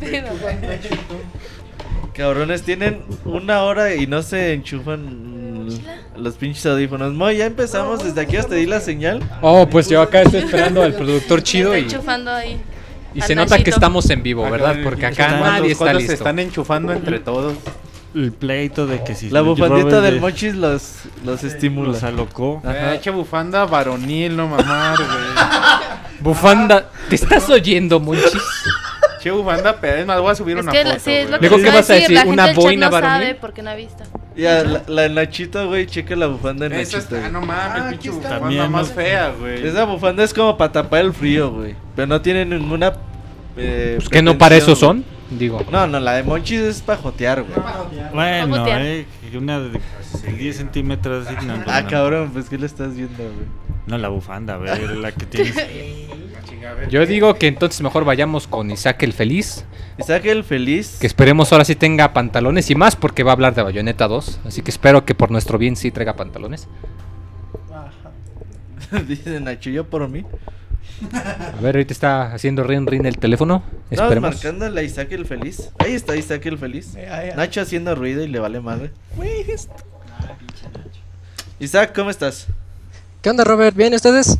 Mi 0.00 0.06
¿Qué 0.06 0.20
pedo? 0.22 0.30
Cabrones, 2.14 2.62
tienen 2.62 3.02
una 3.24 3.62
hora 3.62 3.94
y 3.94 4.06
no 4.08 4.22
se 4.22 4.52
enchufan 4.52 5.68
los 6.16 6.34
pinches 6.34 6.66
audífonos. 6.66 7.12
Mo, 7.14 7.30
ya 7.30 7.46
empezamos. 7.46 8.02
Desde 8.02 8.20
aquí 8.20 8.36
hasta 8.36 8.56
di 8.56 8.66
la 8.66 8.80
señal. 8.80 9.22
Oh, 9.40 9.68
pues 9.68 9.88
yo 9.88 10.02
acá 10.02 10.22
estoy 10.22 10.40
esperando 10.40 10.82
al 10.82 10.94
productor 10.94 11.42
chido 11.44 11.72
Está 11.74 11.78
y, 11.78 11.82
enchufando 11.92 12.32
ahí. 12.32 12.60
y 13.14 13.20
se 13.20 13.36
nota 13.36 13.62
que 13.62 13.70
estamos 13.70 14.10
en 14.10 14.22
vivo, 14.24 14.48
¿verdad? 14.50 14.76
Porque 14.82 15.06
acá 15.06 15.28
nadie 15.38 15.72
está 15.72 15.84
cuatro 15.84 16.00
se 16.00 16.06
listo. 16.08 16.14
están 16.14 16.38
enchufando 16.40 16.92
entre 16.92 17.20
todos. 17.20 17.54
El 18.14 18.32
pleito 18.32 18.86
de 18.86 19.04
que 19.04 19.14
si 19.14 19.28
La 19.30 19.42
bufandita 19.42 20.00
del 20.00 20.14
de- 20.14 20.20
mochis 20.20 20.54
los, 20.56 20.94
los 21.24 21.44
estimula. 21.44 21.88
los 21.90 22.02
alocó. 22.02 22.60
Ajá. 22.64 22.94
Eh, 22.94 22.96
eche 22.96 23.10
bufanda 23.10 23.64
varonil, 23.66 24.34
no 24.36 24.48
mamar, 24.48 24.96
güey. 24.96 25.08
Bufanda, 26.20 26.90
¿te 27.08 27.14
estás 27.14 27.48
oyendo, 27.48 28.00
Monchis? 28.00 28.32
Che 29.28 29.36
bufanda, 29.42 29.80
pero 29.80 29.96
es 29.98 30.06
más, 30.06 30.20
voy 30.20 30.30
a 30.30 30.34
subir 30.34 30.56
Es 30.58 30.62
una 30.62 30.72
que 30.72 30.84
foto. 30.84 30.98
sí, 31.00 31.10
es 31.12 31.30
lo 31.30 31.38
güey. 31.38 31.40
que 31.40 31.48
Luego, 31.48 31.64
¿qué 31.64 31.70
vas 31.76 31.90
a 31.90 31.94
decir? 31.94 32.10
La 32.10 32.20
gente 32.20 32.32
¿Una 32.32 32.46
del 32.46 32.54
chat 32.54 32.64
boina 32.64 32.86
no 32.86 32.92
varonil? 32.92 33.20
sabe 33.22 33.34
porque 33.34 33.62
no 33.62 33.70
ha 33.70 33.74
visto. 33.74 34.04
Ya, 34.36 34.62
la, 34.64 34.82
la 34.86 35.02
de 35.02 35.08
Nachito, 35.10 35.66
güey, 35.66 35.86
checa 35.86 36.14
la 36.16 36.26
bufanda 36.28 36.68
de 36.68 36.80
Esa 36.80 36.98
Nachito. 36.98 37.16
está, 37.16 37.28
güey. 37.28 37.32
no 37.32 37.40
mames, 37.46 37.82
pinche 37.90 38.10
bufanda 38.10 38.38
También, 38.38 38.70
más 38.70 38.88
¿no? 38.88 38.94
fea, 38.94 39.30
güey. 39.38 39.66
Esa 39.66 39.84
bufanda 39.84 40.22
es 40.24 40.32
como 40.32 40.56
para 40.56 40.70
tapar 40.72 41.00
el 41.00 41.12
frío, 41.12 41.50
güey. 41.50 41.74
Pero 41.96 42.06
no 42.06 42.20
tiene 42.20 42.44
ninguna. 42.44 42.92
Eh, 43.56 43.94
Pues 43.98 44.08
que 44.08 44.22
no 44.22 44.38
para 44.38 44.54
eso 44.56 44.76
son, 44.76 45.04
digo. 45.30 45.56
güey. 45.58 45.66
No, 45.72 45.86
no, 45.88 45.98
la 45.98 46.12
de 46.14 46.22
Monchis 46.22 46.60
es 46.60 46.80
para 46.80 47.00
jotear, 47.02 47.42
güey. 47.42 47.58
Bueno, 48.14 48.54
Pagotear. 48.54 48.82
eh, 48.82 49.06
que 49.28 49.36
una 49.38 49.58
de 49.58 49.80
10 50.38 50.56
centímetros. 50.56 51.26
no, 51.44 51.64
Ah, 51.66 51.82
no. 51.82 51.88
cabrón, 51.90 52.30
pues 52.32 52.48
¿qué 52.48 52.56
le 52.58 52.66
estás 52.66 52.94
viendo, 52.94 53.16
güey? 53.24 53.46
No, 53.88 53.98
la 53.98 54.08
bufanda, 54.08 54.56
ver, 54.58 54.78
la 54.98 55.10
que 55.12 55.26
tienes. 55.26 55.54
Yo 56.90 57.04
digo 57.06 57.34
que 57.34 57.46
entonces 57.46 57.80
mejor 57.80 58.04
vayamos 58.04 58.46
con 58.46 58.70
Isaac 58.70 59.02
el 59.02 59.12
Feliz. 59.12 59.64
Isaac 59.98 60.24
el 60.26 60.44
feliz. 60.44 60.98
Que 61.00 61.06
esperemos 61.06 61.52
ahora 61.52 61.64
sí 61.64 61.74
tenga 61.74 62.12
pantalones 62.12 62.70
y 62.70 62.74
más 62.74 62.96
porque 62.96 63.24
va 63.24 63.32
a 63.32 63.34
hablar 63.34 63.54
de 63.54 63.62
Bayonetta 63.62 64.06
2. 64.06 64.40
Así 64.46 64.62
que 64.62 64.70
espero 64.70 65.04
que 65.04 65.14
por 65.14 65.30
nuestro 65.30 65.58
bien 65.58 65.76
sí 65.76 65.90
traiga 65.90 66.14
pantalones. 66.14 66.68
Dice 69.08 69.40
Nacho, 69.40 69.70
yo 69.70 69.84
por 69.84 70.08
mí. 70.08 70.24
A 71.12 71.60
ver, 71.60 71.76
ahorita 71.76 71.92
está 71.92 72.32
haciendo 72.32 72.62
rin 72.64 72.86
rin 72.86 73.06
el 73.06 73.18
teléfono. 73.18 73.62
Estamos 73.90 74.20
marcando 74.20 74.66
a 74.66 74.82
Isaac 74.82 75.12
el 75.12 75.26
feliz. 75.26 75.70
Ahí 75.78 75.94
está 75.94 76.16
Isaac 76.16 76.44
el 76.46 76.58
feliz. 76.58 76.94
Eh. 76.96 77.32
Nacho 77.36 77.60
haciendo 77.60 77.94
ruido 77.94 78.22
y 78.22 78.28
le 78.28 78.38
vale 78.38 78.60
madre. 78.60 78.90
Isaac, 81.60 81.92
¿cómo 81.94 82.10
estás? 82.10 82.46
¿Qué 83.20 83.30
onda, 83.30 83.44
Robert? 83.44 83.76
¿Bien 83.76 83.92
ustedes? 83.94 84.38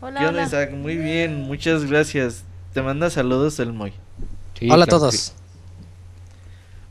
Hola, 0.00 0.20
¿Qué 0.20 0.26
onda, 0.26 0.38
hola. 0.40 0.46
Isaac? 0.46 0.70
Muy 0.72 0.96
bien, 0.96 1.42
muchas 1.42 1.84
gracias. 1.84 2.44
Te 2.72 2.82
manda 2.82 3.10
saludos 3.10 3.58
el 3.58 3.72
Moy. 3.72 3.92
Sí, 4.58 4.70
Hola 4.70 4.84
a 4.84 4.86
claro 4.86 5.00
todos. 5.00 5.14
sí. 5.14 5.32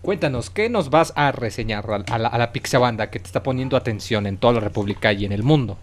Cuéntanos, 0.02 0.50
¿qué 0.50 0.70
nos 0.70 0.90
vas 0.90 1.12
a 1.16 1.32
reseñar 1.32 1.86
a, 2.08 2.18
la, 2.18 2.28
a 2.30 2.38
la 2.38 2.52
Pixabanda 2.54 3.10
que 3.10 3.20
te 3.20 3.26
está 3.26 3.44
poniendo 3.44 3.76
atención 3.76 4.26
en 4.26 4.38
toda 4.38 4.54
la 4.54 4.60
República 4.62 5.12
y 5.12 5.26
en 5.26 5.32
el 5.32 5.44
mundo? 5.44 5.78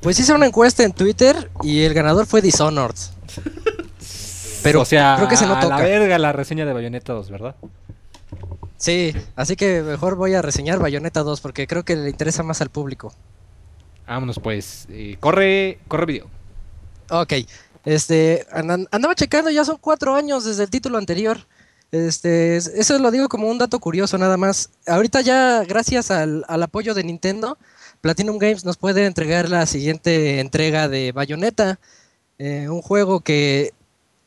Pues 0.00 0.18
hice 0.20 0.32
una 0.34 0.46
encuesta 0.46 0.84
en 0.84 0.92
Twitter 0.92 1.50
y 1.62 1.82
el 1.82 1.94
ganador 1.94 2.26
fue 2.26 2.42
Dishonored. 2.42 2.94
Pero 4.62 4.82
o 4.82 4.84
sea, 4.84 5.14
creo 5.16 5.28
que 5.28 5.36
se 5.36 5.46
no 5.46 5.54
a 5.56 5.64
la 5.64 5.78
verga 5.78 6.18
la 6.18 6.32
reseña 6.32 6.64
de 6.64 6.72
Bayonetta 6.72 7.12
2, 7.12 7.30
¿verdad? 7.30 7.56
Sí, 8.76 9.14
así 9.36 9.56
que 9.56 9.82
mejor 9.82 10.16
voy 10.16 10.34
a 10.34 10.42
reseñar 10.42 10.78
Bayonetta 10.78 11.22
2 11.22 11.40
porque 11.40 11.66
creo 11.66 11.84
que 11.84 11.96
le 11.96 12.10
interesa 12.10 12.42
más 12.42 12.60
al 12.60 12.70
público. 12.70 13.12
Vámonos 14.06 14.38
pues. 14.38 14.86
eh, 14.90 15.16
corre, 15.18 15.78
corre 15.88 16.06
video. 16.06 16.26
Ok, 17.10 17.32
este, 17.84 18.46
andaba 18.50 19.14
checando, 19.14 19.50
ya 19.50 19.64
son 19.64 19.78
cuatro 19.80 20.14
años 20.14 20.44
desde 20.44 20.64
el 20.64 20.70
título 20.70 20.98
anterior. 20.98 21.38
Este, 21.92 22.56
es- 22.56 22.66
eso 22.66 22.98
lo 22.98 23.10
digo 23.10 23.28
como 23.28 23.48
un 23.48 23.58
dato 23.58 23.78
curioso 23.78 24.18
nada 24.18 24.36
más. 24.36 24.70
Ahorita 24.86 25.20
ya, 25.20 25.62
gracias 25.64 26.10
al, 26.10 26.44
al 26.48 26.62
apoyo 26.62 26.94
de 26.94 27.04
Nintendo, 27.04 27.58
Platinum 28.00 28.38
Games 28.38 28.64
nos 28.64 28.76
puede 28.76 29.06
entregar 29.06 29.48
la 29.48 29.66
siguiente 29.66 30.40
entrega 30.40 30.88
de 30.88 31.12
Bayonetta, 31.12 31.78
eh, 32.38 32.68
un 32.68 32.82
juego 32.82 33.20
que 33.20 33.72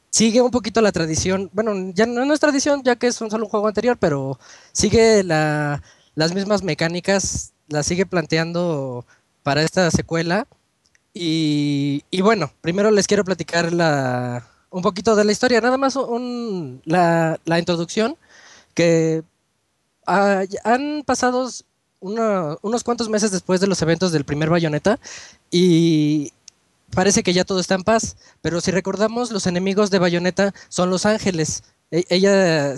sigue 0.09 0.41
un 0.41 0.51
poquito 0.51 0.82
la 0.82 0.91
tradición, 0.91 1.49
bueno, 1.53 1.91
ya 1.93 2.05
no, 2.05 2.25
no 2.25 2.34
es 2.34 2.39
tradición 2.39 2.82
ya 2.84 2.95
que 2.95 3.07
es 3.07 3.21
un 3.21 3.30
solo 3.30 3.47
juego 3.47 3.67
anterior, 3.67 3.97
pero 3.99 4.39
sigue 4.71 5.23
la- 5.23 5.84
las 6.15 6.34
mismas 6.34 6.63
mecánicas, 6.63 7.51
las 7.67 7.86
sigue 7.86 8.05
planteando 8.05 9.05
para 9.43 9.61
esta 9.63 9.91
secuela. 9.91 10.47
Y, 11.14 12.03
bueno, 12.22 12.51
primero 12.62 12.91
les 12.91 13.07
quiero 13.07 13.24
platicar 13.26 13.74
la, 13.74 14.47
un 14.70 14.82
poquito 14.82 15.16
de 15.16 15.24
la 15.26 15.32
historia, 15.32 15.60
nada 15.62 15.78
más 15.78 15.95
un- 15.95 16.82
la, 16.86 17.39
la 17.45 17.60
introducción, 17.60 18.16
que 18.74 19.24
han 20.05 21.03
pasado 21.05 21.49
una- 21.99 22.57
unos 22.62 22.84
cuantos 22.84 23.10
meses 23.10 23.32
después 23.32 23.60
de 23.60 23.68
los 23.68 23.82
eventos 23.82 24.12
del 24.12 24.24
primer 24.26 24.49
Bayonetta 24.49 24.99
y 25.51 26.32
parece 26.91 27.22
que 27.24 27.34
ya 27.34 27.43
todo 27.43 27.60
está 27.60 27.76
en 27.76 27.84
paz, 27.84 28.16
pero 28.41 28.62
si 28.62 28.72
recordamos, 28.72 29.32
los 29.32 29.45
enemigos 29.47 29.89
de 29.91 29.99
Bayonetta 29.99 30.53
son 30.70 30.89
los 30.89 31.05
ángeles. 31.05 31.64
E- 31.91 32.05
ella 32.09 32.75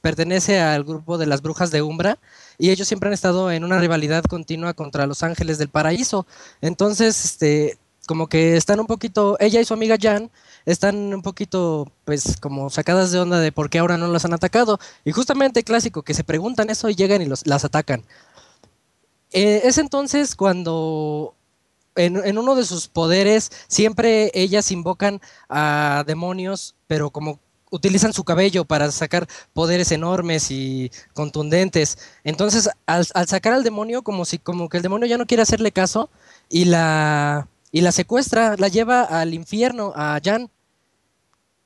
pertenece 0.00 0.60
al 0.60 0.84
grupo 0.84 1.18
de 1.18 1.26
las 1.26 1.42
brujas 1.42 1.70
de 1.70 1.82
Umbra 1.82 2.18
y 2.58 2.70
ellos 2.70 2.88
siempre 2.88 3.08
han 3.08 3.14
estado 3.14 3.50
en 3.50 3.64
una 3.64 3.78
rivalidad 3.78 4.24
continua 4.24 4.74
contra 4.74 5.06
los 5.06 5.22
ángeles 5.22 5.58
del 5.58 5.68
paraíso. 5.68 6.26
Entonces, 6.60 7.24
este, 7.24 7.78
como 8.06 8.28
que 8.28 8.56
están 8.56 8.80
un 8.80 8.86
poquito, 8.86 9.36
ella 9.40 9.60
y 9.60 9.64
su 9.64 9.74
amiga 9.74 9.96
Jan 10.00 10.30
están 10.66 10.96
un 11.14 11.22
poquito, 11.22 11.90
pues, 12.04 12.36
como 12.40 12.70
sacadas 12.70 13.12
de 13.12 13.20
onda 13.20 13.40
de 13.40 13.52
por 13.52 13.70
qué 13.70 13.78
ahora 13.78 13.96
no 13.96 14.08
los 14.08 14.24
han 14.24 14.34
atacado. 14.34 14.78
Y 15.04 15.12
justamente 15.12 15.64
clásico, 15.64 16.02
que 16.02 16.14
se 16.14 16.24
preguntan 16.24 16.70
eso 16.70 16.88
y 16.88 16.94
llegan 16.94 17.22
y 17.22 17.26
los, 17.26 17.46
las 17.46 17.64
atacan. 17.64 18.04
Eh, 19.32 19.62
es 19.64 19.78
entonces 19.78 20.36
cuando 20.36 21.34
en 21.94 22.38
uno 22.38 22.54
de 22.54 22.64
sus 22.64 22.88
poderes 22.88 23.50
siempre 23.68 24.30
ellas 24.34 24.70
invocan 24.70 25.20
a 25.48 26.04
demonios, 26.06 26.74
pero 26.86 27.10
como 27.10 27.38
utilizan 27.72 28.12
su 28.12 28.22
cabello 28.22 28.64
para 28.64 28.92
sacar 28.92 29.26
poderes 29.54 29.90
enormes 29.90 30.50
y 30.50 30.92
contundentes. 31.14 31.98
Entonces, 32.22 32.68
al, 32.86 33.06
sacar 33.26 33.54
al 33.54 33.64
demonio, 33.64 34.02
como 34.02 34.24
si 34.24 34.38
como 34.38 34.68
que 34.68 34.76
el 34.76 34.82
demonio 34.82 35.08
ya 35.08 35.18
no 35.18 35.26
quiere 35.26 35.42
hacerle 35.42 35.72
caso 35.72 36.10
y 36.48 36.66
la 36.66 37.48
y 37.72 37.80
la 37.80 37.90
secuestra, 37.90 38.54
la 38.58 38.68
lleva 38.68 39.02
al 39.02 39.32
infierno 39.32 39.92
a 39.96 40.20
Jan. 40.22 40.50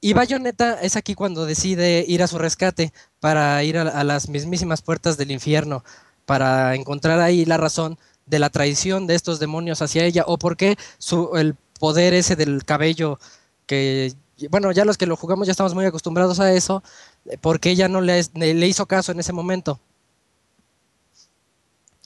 Y 0.00 0.12
Bayonetta 0.12 0.80
es 0.80 0.94
aquí 0.94 1.14
cuando 1.14 1.46
decide 1.46 2.04
ir 2.07 2.22
a 2.22 2.28
su 2.28 2.38
rescate 2.38 2.92
para 3.18 3.62
ir 3.64 3.76
a, 3.76 3.82
a 3.82 4.04
las 4.04 4.28
mismísimas 4.28 4.82
puertas 4.82 5.16
del 5.16 5.32
infierno, 5.32 5.82
para 6.24 6.76
encontrar 6.76 7.18
ahí 7.18 7.44
la 7.44 7.57
razón 7.57 7.98
de 8.26 8.38
la 8.38 8.50
traición 8.50 9.09
de 9.09 9.16
estos 9.16 9.40
demonios 9.40 9.82
hacia 9.82 10.04
ella 10.04 10.22
o 10.26 10.38
por 10.38 10.57
qué 10.57 10.76
su, 10.98 11.36
el 11.36 11.57
poder 11.80 12.14
ese 12.14 12.36
del 12.36 12.64
cabello 12.64 13.18
que 13.66 14.14
bueno 14.51 14.72
ya 14.72 14.84
los 14.84 14.99
que 14.99 15.07
lo 15.07 15.16
jugamos 15.16 15.47
ya 15.47 15.53
estamos 15.53 15.74
muy 15.74 15.84
acostumbrados 15.84 16.41
a 16.41 16.53
eso 16.53 16.82
eh, 17.26 17.39
porque 17.41 17.70
ella 17.70 17.89
no 17.89 18.01
le, 18.01 18.22
le 18.34 18.66
hizo 18.66 18.87
caso 18.87 19.12
en 19.12 19.20
ese 19.20 19.32
momento 19.32 19.80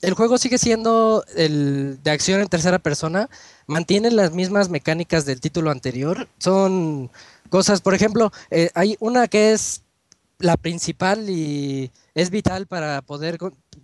el 0.01 0.15
juego 0.15 0.37
sigue 0.37 0.57
siendo 0.57 1.23
el 1.35 1.99
de 2.03 2.11
acción 2.11 2.41
en 2.41 2.47
tercera 2.47 2.79
persona, 2.79 3.29
mantiene 3.67 4.11
las 4.11 4.31
mismas 4.31 4.69
mecánicas 4.69 5.25
del 5.25 5.39
título 5.39 5.69
anterior. 5.69 6.27
Son 6.39 7.11
cosas, 7.49 7.81
por 7.81 7.93
ejemplo, 7.93 8.31
eh, 8.49 8.71
hay 8.73 8.97
una 8.99 9.27
que 9.27 9.53
es 9.53 9.83
la 10.39 10.57
principal 10.57 11.29
y 11.29 11.91
es 12.15 12.31
vital 12.31 12.65
para 12.65 13.01
poder 13.03 13.37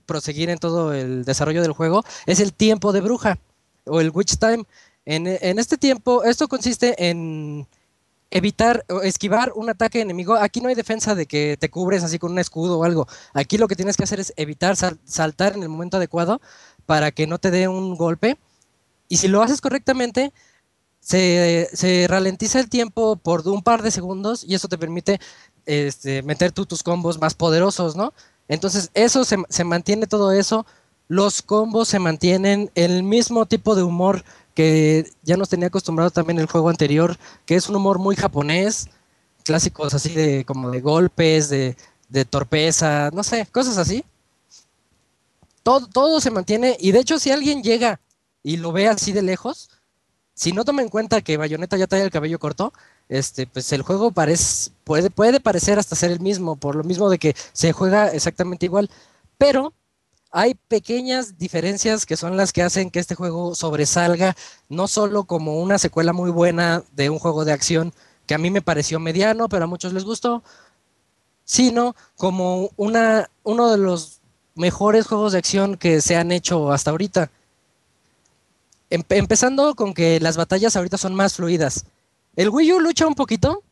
proseguir 0.05 0.49
en 0.49 0.57
todo 0.57 0.93
el 0.93 1.23
desarrollo 1.23 1.61
del 1.61 1.73
juego, 1.73 2.03
es 2.25 2.39
el 2.39 2.51
tiempo 2.51 2.91
de 2.93 3.01
bruja 3.01 3.37
o 3.85 4.01
el 4.01 4.09
witch 4.09 4.37
time. 4.37 4.65
En, 5.05 5.27
en 5.27 5.59
este 5.59 5.77
tiempo, 5.77 6.23
esto 6.23 6.47
consiste 6.47 7.09
en 7.09 7.67
evitar 8.31 8.85
o 8.89 9.01
esquivar 9.01 9.51
un 9.55 9.69
ataque 9.69 10.01
enemigo. 10.01 10.35
Aquí 10.35 10.61
no 10.61 10.69
hay 10.69 10.75
defensa 10.75 11.15
de 11.15 11.25
que 11.25 11.57
te 11.59 11.69
cubres 11.69 12.03
así 12.03 12.19
con 12.19 12.31
un 12.31 12.39
escudo 12.39 12.79
o 12.79 12.83
algo. 12.83 13.07
Aquí 13.33 13.57
lo 13.57 13.67
que 13.67 13.75
tienes 13.75 13.97
que 13.97 14.03
hacer 14.03 14.19
es 14.19 14.33
evitar 14.35 14.75
sal- 14.75 14.99
saltar 15.05 15.55
en 15.55 15.63
el 15.63 15.69
momento 15.69 15.97
adecuado 15.97 16.41
para 16.85 17.11
que 17.11 17.27
no 17.27 17.37
te 17.39 17.51
dé 17.51 17.67
un 17.67 17.95
golpe. 17.95 18.37
Y 19.09 19.17
si 19.17 19.27
lo 19.27 19.41
haces 19.41 19.61
correctamente, 19.61 20.33
se, 20.99 21.69
se 21.73 22.05
ralentiza 22.09 22.59
el 22.59 22.69
tiempo 22.69 23.15
por 23.15 23.47
un 23.47 23.63
par 23.63 23.81
de 23.81 23.91
segundos 23.91 24.43
y 24.43 24.55
eso 24.55 24.67
te 24.67 24.77
permite 24.77 25.19
este, 25.65 26.21
meter 26.23 26.51
tú 26.51 26.65
tus 26.65 26.83
combos 26.83 27.19
más 27.19 27.33
poderosos, 27.33 27.95
¿no? 27.95 28.13
Entonces, 28.49 28.89
eso 28.93 29.23
se, 29.23 29.37
se 29.49 29.63
mantiene 29.63 30.07
todo 30.07 30.31
eso. 30.31 30.65
Los 31.07 31.41
combos 31.41 31.87
se 31.87 31.99
mantienen 31.99 32.71
el 32.75 33.03
mismo 33.03 33.45
tipo 33.45 33.75
de 33.75 33.83
humor 33.83 34.23
que 34.57 35.07
ya 35.21 35.37
nos 35.37 35.49
tenía 35.49 35.67
acostumbrado 35.67 36.09
también 36.09 36.39
el 36.39 36.47
juego 36.47 36.69
anterior, 36.69 37.15
que 37.45 37.53
es 37.53 37.69
un 37.69 37.75
humor 37.75 37.99
muy 37.99 38.15
japonés, 38.15 38.89
clásicos 39.43 39.93
así 39.93 40.09
de 40.15 40.45
como 40.45 40.71
de 40.71 40.81
golpes, 40.81 41.47
de, 41.49 41.77
de 42.09 42.25
torpeza, 42.25 43.11
no 43.13 43.21
sé, 43.21 43.45
cosas 43.51 43.77
así. 43.77 44.03
Todo, 45.61 45.85
todo 45.85 46.19
se 46.19 46.31
mantiene 46.31 46.75
y 46.79 46.91
de 46.91 47.01
hecho 47.01 47.19
si 47.19 47.29
alguien 47.29 47.61
llega 47.61 48.01
y 48.41 48.57
lo 48.57 48.71
ve 48.71 48.87
así 48.87 49.11
de 49.11 49.21
lejos, 49.21 49.69
si 50.33 50.53
no 50.53 50.65
toma 50.65 50.81
en 50.81 50.89
cuenta 50.89 51.21
que 51.21 51.37
Bayonetta 51.37 51.77
ya 51.77 51.85
trae 51.85 52.01
el 52.01 52.09
cabello 52.09 52.39
corto, 52.39 52.73
este, 53.09 53.45
pues 53.45 53.71
el 53.73 53.83
juego 53.83 54.09
parece, 54.09 54.71
puede, 54.83 55.11
puede 55.11 55.39
parecer 55.39 55.77
hasta 55.77 55.95
ser 55.95 56.09
el 56.09 56.19
mismo, 56.19 56.55
por 56.55 56.75
lo 56.75 56.83
mismo 56.83 57.11
de 57.11 57.19
que 57.19 57.35
se 57.53 57.73
juega 57.73 58.07
exactamente 58.07 58.65
igual, 58.65 58.89
pero 59.37 59.75
hay 60.31 60.55
pequeñas 60.55 61.37
diferencias 61.37 62.05
que 62.05 62.17
son 62.17 62.37
las 62.37 62.51
que 62.53 62.61
hacen 62.63 62.91
que 62.91 62.99
este 62.99 63.15
juego 63.15 63.55
sobresalga, 63.55 64.35
no 64.69 64.87
solo 64.87 65.23
como 65.25 65.59
una 65.61 65.77
secuela 65.79 66.13
muy 66.13 66.31
buena 66.31 66.83
de 66.93 67.09
un 67.09 67.19
juego 67.19 67.45
de 67.45 67.53
acción 67.53 67.93
que 68.25 68.33
a 68.35 68.37
mí 68.37 68.51
me 68.51 68.61
pareció 68.61 68.99
mediano, 68.99 69.47
pero 69.49 69.63
a 69.63 69.67
muchos 69.67 69.93
les 69.93 70.03
gustó, 70.03 70.43
sino 71.45 71.95
como 72.17 72.69
una, 72.75 73.29
uno 73.43 73.71
de 73.71 73.77
los 73.77 74.19
mejores 74.55 75.07
juegos 75.07 75.31
de 75.31 75.37
acción 75.39 75.77
que 75.77 76.01
se 76.01 76.17
han 76.17 76.31
hecho 76.31 76.71
hasta 76.71 76.91
ahorita. 76.91 77.31
Empe- 78.89 79.17
empezando 79.17 79.75
con 79.75 79.93
que 79.93 80.19
las 80.19 80.37
batallas 80.37 80.75
ahorita 80.75 80.97
son 80.97 81.15
más 81.15 81.35
fluidas. 81.35 81.85
El 82.35 82.49
Wii 82.49 82.73
U 82.73 82.79
lucha 82.79 83.07
un 83.07 83.15
poquito 83.15 83.63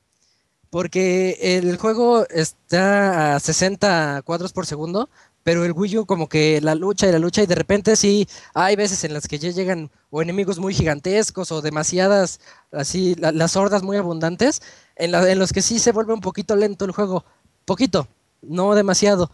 porque 0.70 1.38
el 1.42 1.78
juego 1.78 2.28
está 2.30 3.36
a 3.36 3.40
60 3.40 4.22
cuadros 4.26 4.52
por 4.52 4.66
segundo, 4.66 5.10
pero 5.46 5.64
el 5.64 5.74
Wii 5.74 6.00
U 6.00 6.06
como 6.08 6.28
que 6.28 6.60
la 6.62 6.76
lucha 6.76 7.08
y 7.08 7.12
la 7.14 7.20
lucha 7.20 7.44
y 7.44 7.46
de 7.46 7.56
repente 7.56 7.96
sí 7.96 8.28
hay 8.56 8.76
veces 8.76 9.04
en 9.06 9.14
las 9.14 9.28
que 9.30 9.40
ya 9.40 9.52
llegan 9.52 9.92
o 10.10 10.22
enemigos 10.22 10.60
muy 10.60 10.74
gigantescos 10.74 11.52
o 11.54 11.62
demasiadas 11.62 12.40
así 12.72 13.16
la- 13.16 13.32
las 13.32 13.56
hordas 13.56 13.84
muy 13.84 13.98
abundantes 13.98 14.62
en, 14.98 15.12
la- 15.12 15.30
en 15.32 15.40
los 15.40 15.54
que 15.54 15.62
sí 15.62 15.80
se 15.80 15.92
vuelve 15.94 16.14
un 16.14 16.22
poquito 16.22 16.56
lento 16.56 16.86
el 16.86 16.92
juego, 16.92 17.26
poquito, 17.66 18.08
no 18.42 18.76
demasiado. 18.76 19.32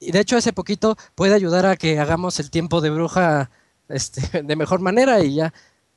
Y 0.00 0.12
de 0.12 0.20
hecho 0.20 0.36
ese 0.38 0.52
poquito 0.52 0.96
puede 1.14 1.34
ayudar 1.34 1.66
a 1.66 1.76
que 1.76 1.98
hagamos 2.00 2.40
el 2.40 2.50
tiempo 2.50 2.80
de 2.80 2.90
bruja 2.90 3.50
este, 3.88 4.22
de 4.42 4.56
mejor 4.56 4.80
manera 4.80 5.22
y 5.22 5.34
ya, 5.36 5.52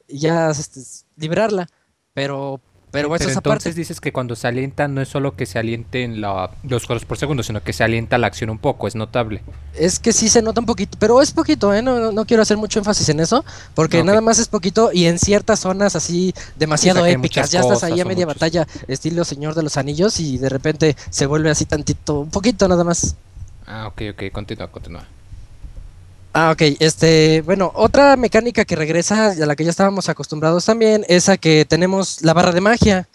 ya 0.08 0.50
este, 0.52 0.82
librarla. 1.18 1.68
Pero, 2.14 2.62
pero, 2.96 3.10
Pero 3.10 3.30
entonces 3.32 3.76
dices 3.76 4.00
que 4.00 4.12
cuando 4.14 4.36
se 4.36 4.48
alienta 4.48 4.88
no 4.88 5.02
es 5.02 5.10
solo 5.10 5.36
que 5.36 5.46
se 5.46 5.60
alienten 5.60 6.22
la- 6.22 6.50
los 6.64 6.86
cuadros 6.86 7.06
por 7.06 7.18
segundo, 7.18 7.44
sino 7.44 7.62
que 7.62 7.74
se 7.74 7.84
alienta 7.84 8.18
la 8.18 8.28
acción 8.28 8.50
un 8.50 8.58
poco, 8.58 8.88
es 8.88 8.96
notable. 8.96 9.42
Es 9.76 10.00
que 10.00 10.14
sí 10.14 10.30
se 10.30 10.42
nota 10.42 10.60
un 10.62 10.66
poquito, 10.66 10.98
pero 11.00 11.22
es 11.22 11.32
poquito, 11.32 11.74
¿eh? 11.74 11.82
No, 11.82 12.00
no, 12.00 12.12
no 12.12 12.26
quiero 12.26 12.42
hacer 12.44 12.58
mucho 12.58 12.80
énfasis 12.80 13.10
en 13.10 13.20
eso, 13.20 13.44
porque 13.74 14.00
Ok. 14.00 14.06
nada 14.06 14.22
más 14.22 14.40
es 14.40 14.48
poquito 14.48 14.92
y 14.94 15.06
en 15.06 15.20
ciertas 15.20 15.60
zonas 15.60 15.96
así 15.96 16.34
demasiado 16.56 17.02
o 17.02 17.04
sea, 17.06 17.14
épicas. 17.14 17.52
Ya 17.52 17.60
estás 17.60 17.84
ahí 17.84 18.00
a 18.00 18.06
media 18.06 18.26
muchos- 18.26 18.40
batalla, 18.40 18.68
estilo 18.88 19.26
Señor 19.26 19.54
de 19.56 19.64
los 19.64 19.78
Anillos, 19.78 20.20
y 20.20 20.38
de 20.38 20.50
repente 20.50 20.96
se 21.10 21.26
vuelve 21.26 21.50
así 21.50 21.66
tantito, 21.66 22.20
un 22.22 22.30
poquito 22.30 22.68
nada 22.68 22.84
más. 22.84 23.16
Ah, 23.68 23.88
ok, 23.88 24.02
ok, 24.14 24.32
continúa, 24.32 24.68
continúa. 24.72 25.06
Ah, 26.38 26.52
ok. 26.52 26.62
Este, 26.80 27.42
bueno, 27.44 27.72
otra 27.76 28.18
mecánica 28.18 28.66
que 28.66 28.76
regresa, 28.76 29.32
a 29.32 29.36
la 29.36 29.56
que 29.56 29.64
ya 29.64 29.70
estábamos 29.70 30.10
acostumbrados 30.10 30.66
también, 30.66 31.06
es 31.08 31.30
a 31.30 31.38
que 31.38 31.64
tenemos 31.64 32.22
la 32.24 32.34
barra 32.34 32.52
de 32.52 32.60
magia, 32.60 33.08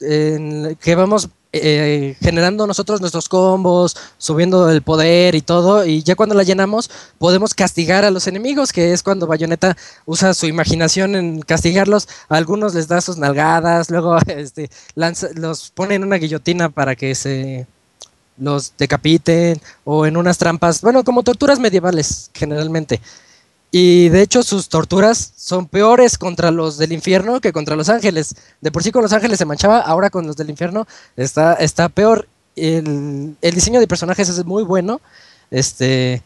que 0.00 0.94
vamos 0.96 1.28
eh, 1.52 2.16
generando 2.20 2.66
nosotros 2.66 3.00
nuestros 3.00 3.28
combos, 3.28 3.96
subiendo 4.18 4.70
el 4.70 4.82
poder 4.82 5.34
y 5.34 5.42
todo, 5.42 5.84
y 5.86 6.02
ya 6.02 6.16
cuando 6.16 6.34
la 6.34 6.42
llenamos 6.42 6.90
podemos 7.18 7.54
castigar 7.54 8.04
a 8.04 8.10
los 8.10 8.26
enemigos, 8.26 8.72
que 8.72 8.92
es 8.92 9.02
cuando 9.02 9.26
Bayonetta 9.26 9.76
usa 10.06 10.34
su 10.34 10.46
imaginación 10.46 11.14
en 11.16 11.40
castigarlos, 11.42 12.08
a 12.28 12.36
algunos 12.36 12.74
les 12.74 12.88
da 12.88 13.00
sus 13.02 13.18
nalgadas, 13.18 13.90
luego 13.90 14.16
este, 14.26 14.70
lanza- 14.94 15.30
los 15.34 15.70
pone 15.70 15.94
en 15.96 16.04
una 16.04 16.16
guillotina 16.16 16.70
para 16.70 16.96
que 16.96 17.14
se 17.14 17.66
los 18.36 18.72
decapiten, 18.76 19.60
o 19.84 20.06
en 20.06 20.16
unas 20.16 20.38
trampas, 20.38 20.80
bueno, 20.80 21.04
como 21.04 21.22
torturas 21.22 21.58
medievales 21.58 22.30
generalmente. 22.34 23.00
Y 23.70 24.08
de 24.10 24.22
hecho 24.22 24.44
sus 24.44 24.68
torturas 24.68 25.32
son 25.36 25.66
peores 25.66 26.16
contra 26.16 26.52
los 26.52 26.78
del 26.78 26.92
infierno 26.92 27.40
que 27.40 27.52
contra 27.52 27.74
los 27.74 27.88
ángeles. 27.88 28.36
De 28.60 28.70
por 28.70 28.84
sí 28.84 28.92
con 28.92 29.02
los 29.02 29.12
ángeles 29.12 29.36
se 29.36 29.44
manchaba, 29.44 29.80
ahora 29.80 30.10
con 30.10 30.28
los 30.28 30.36
del 30.36 30.48
infierno 30.48 30.86
está, 31.16 31.54
está 31.54 31.88
peor. 31.88 32.28
El, 32.54 33.34
el 33.42 33.54
diseño 33.54 33.80
de 33.80 33.88
personajes 33.88 34.28
es 34.28 34.44
muy 34.44 34.62
bueno. 34.62 35.00
Este, 35.50 36.22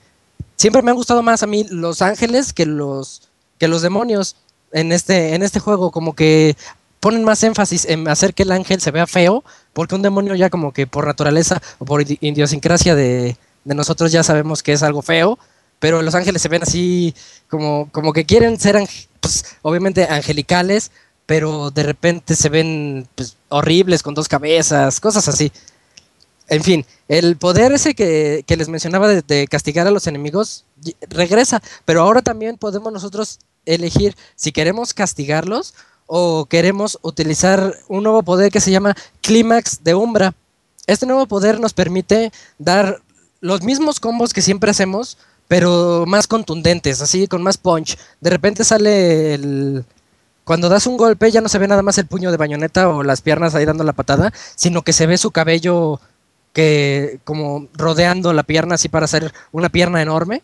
siempre 0.56 0.82
me 0.82 0.90
han 0.90 0.96
gustado 0.98 1.22
más 1.22 1.42
a 1.42 1.46
mí 1.46 1.64
los 1.70 2.02
ángeles 2.02 2.52
que 2.52 2.66
los, 2.66 3.22
que 3.56 3.68
los 3.68 3.80
demonios 3.80 4.36
en 4.72 4.92
este, 4.92 5.34
en 5.34 5.42
este 5.42 5.58
juego. 5.58 5.90
Como 5.90 6.14
que 6.14 6.54
ponen 7.00 7.24
más 7.24 7.42
énfasis 7.42 7.86
en 7.86 8.08
hacer 8.08 8.34
que 8.34 8.42
el 8.42 8.52
ángel 8.52 8.80
se 8.82 8.90
vea 8.90 9.06
feo, 9.06 9.42
porque 9.78 9.94
un 9.94 10.02
demonio 10.02 10.34
ya 10.34 10.50
como 10.50 10.72
que 10.72 10.88
por 10.88 11.06
naturaleza 11.06 11.62
o 11.78 11.84
por 11.84 12.02
idi- 12.02 12.18
idiosincrasia 12.20 12.96
de, 12.96 13.36
de 13.62 13.74
nosotros 13.76 14.10
ya 14.10 14.24
sabemos 14.24 14.60
que 14.60 14.72
es 14.72 14.82
algo 14.82 15.02
feo, 15.02 15.38
pero 15.78 16.02
los 16.02 16.16
ángeles 16.16 16.42
se 16.42 16.48
ven 16.48 16.64
así 16.64 17.14
como, 17.48 17.88
como 17.92 18.12
que 18.12 18.24
quieren 18.24 18.58
ser, 18.58 18.76
pues, 19.20 19.44
obviamente, 19.62 20.02
angelicales, 20.02 20.90
pero 21.26 21.70
de 21.70 21.84
repente 21.84 22.34
se 22.34 22.48
ven 22.48 23.06
pues, 23.14 23.36
horribles 23.50 24.02
con 24.02 24.14
dos 24.14 24.26
cabezas, 24.26 24.98
cosas 24.98 25.28
así. 25.28 25.52
En 26.48 26.64
fin, 26.64 26.84
el 27.06 27.36
poder 27.36 27.70
ese 27.70 27.94
que, 27.94 28.42
que 28.48 28.56
les 28.56 28.68
mencionaba 28.68 29.06
de, 29.06 29.46
castigar 29.46 29.86
a 29.86 29.92
los 29.92 30.08
enemigos 30.08 30.64
regresa, 31.08 31.62
pero 31.84 32.02
ahora 32.02 32.20
también 32.22 32.56
podemos 32.56 32.92
nosotros 32.92 33.38
elegir 33.64 34.16
si 34.34 34.50
queremos 34.50 34.92
castigarlos 34.92 35.74
o 36.08 36.46
queremos 36.46 36.98
utilizar 37.02 37.74
un 37.86 38.02
nuevo 38.02 38.22
poder 38.22 38.50
que 38.50 38.60
se 38.60 38.72
llama 38.72 38.96
Clímax 39.20 39.84
de 39.84 39.94
Umbra. 39.94 40.34
Este 40.86 41.06
nuevo 41.06 41.26
poder 41.26 41.60
nos 41.60 41.74
permite 41.74 42.32
dar 42.58 43.02
los 43.40 43.62
mismos 43.62 44.00
combos 44.00 44.32
que 44.32 44.42
siempre 44.42 44.70
hacemos, 44.70 45.18
pero 45.46 46.04
más 46.06 46.26
contundentes, 46.26 47.02
así 47.02 47.28
con 47.28 47.42
más 47.42 47.58
punch. 47.58 47.96
De 48.20 48.30
repente 48.30 48.64
sale 48.64 49.34
el... 49.34 49.84
Cuando 50.44 50.70
das 50.70 50.86
un 50.86 50.96
golpe 50.96 51.30
ya 51.30 51.42
no 51.42 51.50
se 51.50 51.58
ve 51.58 51.68
nada 51.68 51.82
más 51.82 51.98
el 51.98 52.06
puño 52.06 52.30
de 52.30 52.38
bañoneta 52.38 52.88
o 52.88 53.02
las 53.02 53.20
piernas 53.20 53.54
ahí 53.54 53.66
dando 53.66 53.84
la 53.84 53.92
patada, 53.92 54.32
sino 54.56 54.80
que 54.80 54.94
se 54.94 55.06
ve 55.06 55.18
su 55.18 55.30
cabello 55.30 56.00
que 56.54 57.20
como 57.24 57.68
rodeando 57.74 58.32
la 58.32 58.44
pierna 58.44 58.76
así 58.76 58.88
para 58.88 59.04
hacer 59.04 59.34
una 59.52 59.68
pierna 59.68 60.00
enorme. 60.00 60.42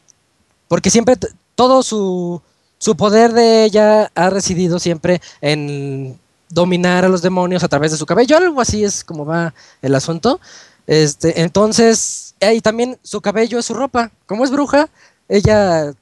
Porque 0.68 0.90
siempre 0.90 1.16
todo 1.54 1.82
su, 1.82 2.42
su 2.84 2.98
poder 2.98 3.32
de 3.32 3.64
ella 3.64 4.10
ha 4.14 4.28
residido 4.28 4.78
siempre 4.78 5.22
en 5.40 6.20
dominar 6.50 7.06
a 7.06 7.08
los 7.08 7.22
demonios 7.22 7.64
a 7.64 7.68
través 7.68 7.92
de 7.92 7.96
su 7.96 8.04
cabello. 8.04 8.36
Algo 8.36 8.60
así 8.60 8.84
es 8.84 9.02
como 9.02 9.24
va 9.24 9.54
el 9.80 9.94
asunto. 9.94 10.38
Este, 10.86 11.40
entonces, 11.40 12.34
y 12.42 12.60
también 12.60 12.98
su 13.02 13.22
cabello 13.22 13.58
es 13.58 13.64
su 13.64 13.72
ropa. 13.72 14.10
Como 14.26 14.44
es 14.44 14.50
bruja, 14.50 14.90
ella 15.30 15.94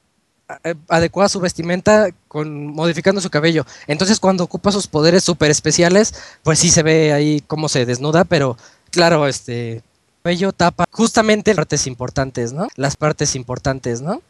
eh, 0.65 0.75
adecua 0.89 1.29
su 1.29 1.39
vestimenta 1.39 2.09
con 2.27 2.67
modificando 2.67 3.21
su 3.21 3.29
cabello. 3.29 3.65
Entonces, 3.87 4.19
cuando 4.19 4.43
ocupa 4.43 4.73
sus 4.73 4.87
poderes 4.87 5.23
super 5.23 5.51
especiales, 5.51 6.13
pues 6.43 6.59
sí 6.59 6.69
se 6.69 6.83
ve 6.83 7.13
ahí 7.13 7.41
cómo 7.47 7.69
se 7.69 7.85
desnuda, 7.85 8.25
pero 8.25 8.57
claro, 8.91 9.25
este 9.25 9.83
cabello 10.21 10.51
tapa 10.51 10.83
justamente 10.91 11.51
las 11.51 11.59
partes 11.59 11.87
importantes, 11.87 12.51
¿no? 12.51 12.67
Las 12.75 12.97
partes 12.97 13.35
importantes, 13.35 14.01
¿no? 14.01 14.21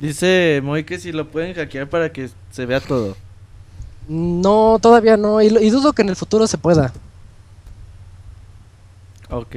Dice 0.00 0.60
Moy 0.64 0.84
que 0.84 0.98
si 0.98 1.12
lo 1.12 1.30
pueden 1.30 1.54
hackear 1.54 1.88
para 1.88 2.10
que 2.12 2.30
se 2.50 2.66
vea 2.66 2.80
todo. 2.80 3.16
No, 4.08 4.78
todavía 4.80 5.16
no, 5.16 5.40
y, 5.42 5.46
y 5.46 5.70
dudo 5.70 5.92
que 5.92 6.02
en 6.02 6.08
el 6.08 6.16
futuro 6.16 6.46
se 6.46 6.58
pueda. 6.58 6.92
Ok. 9.30 9.56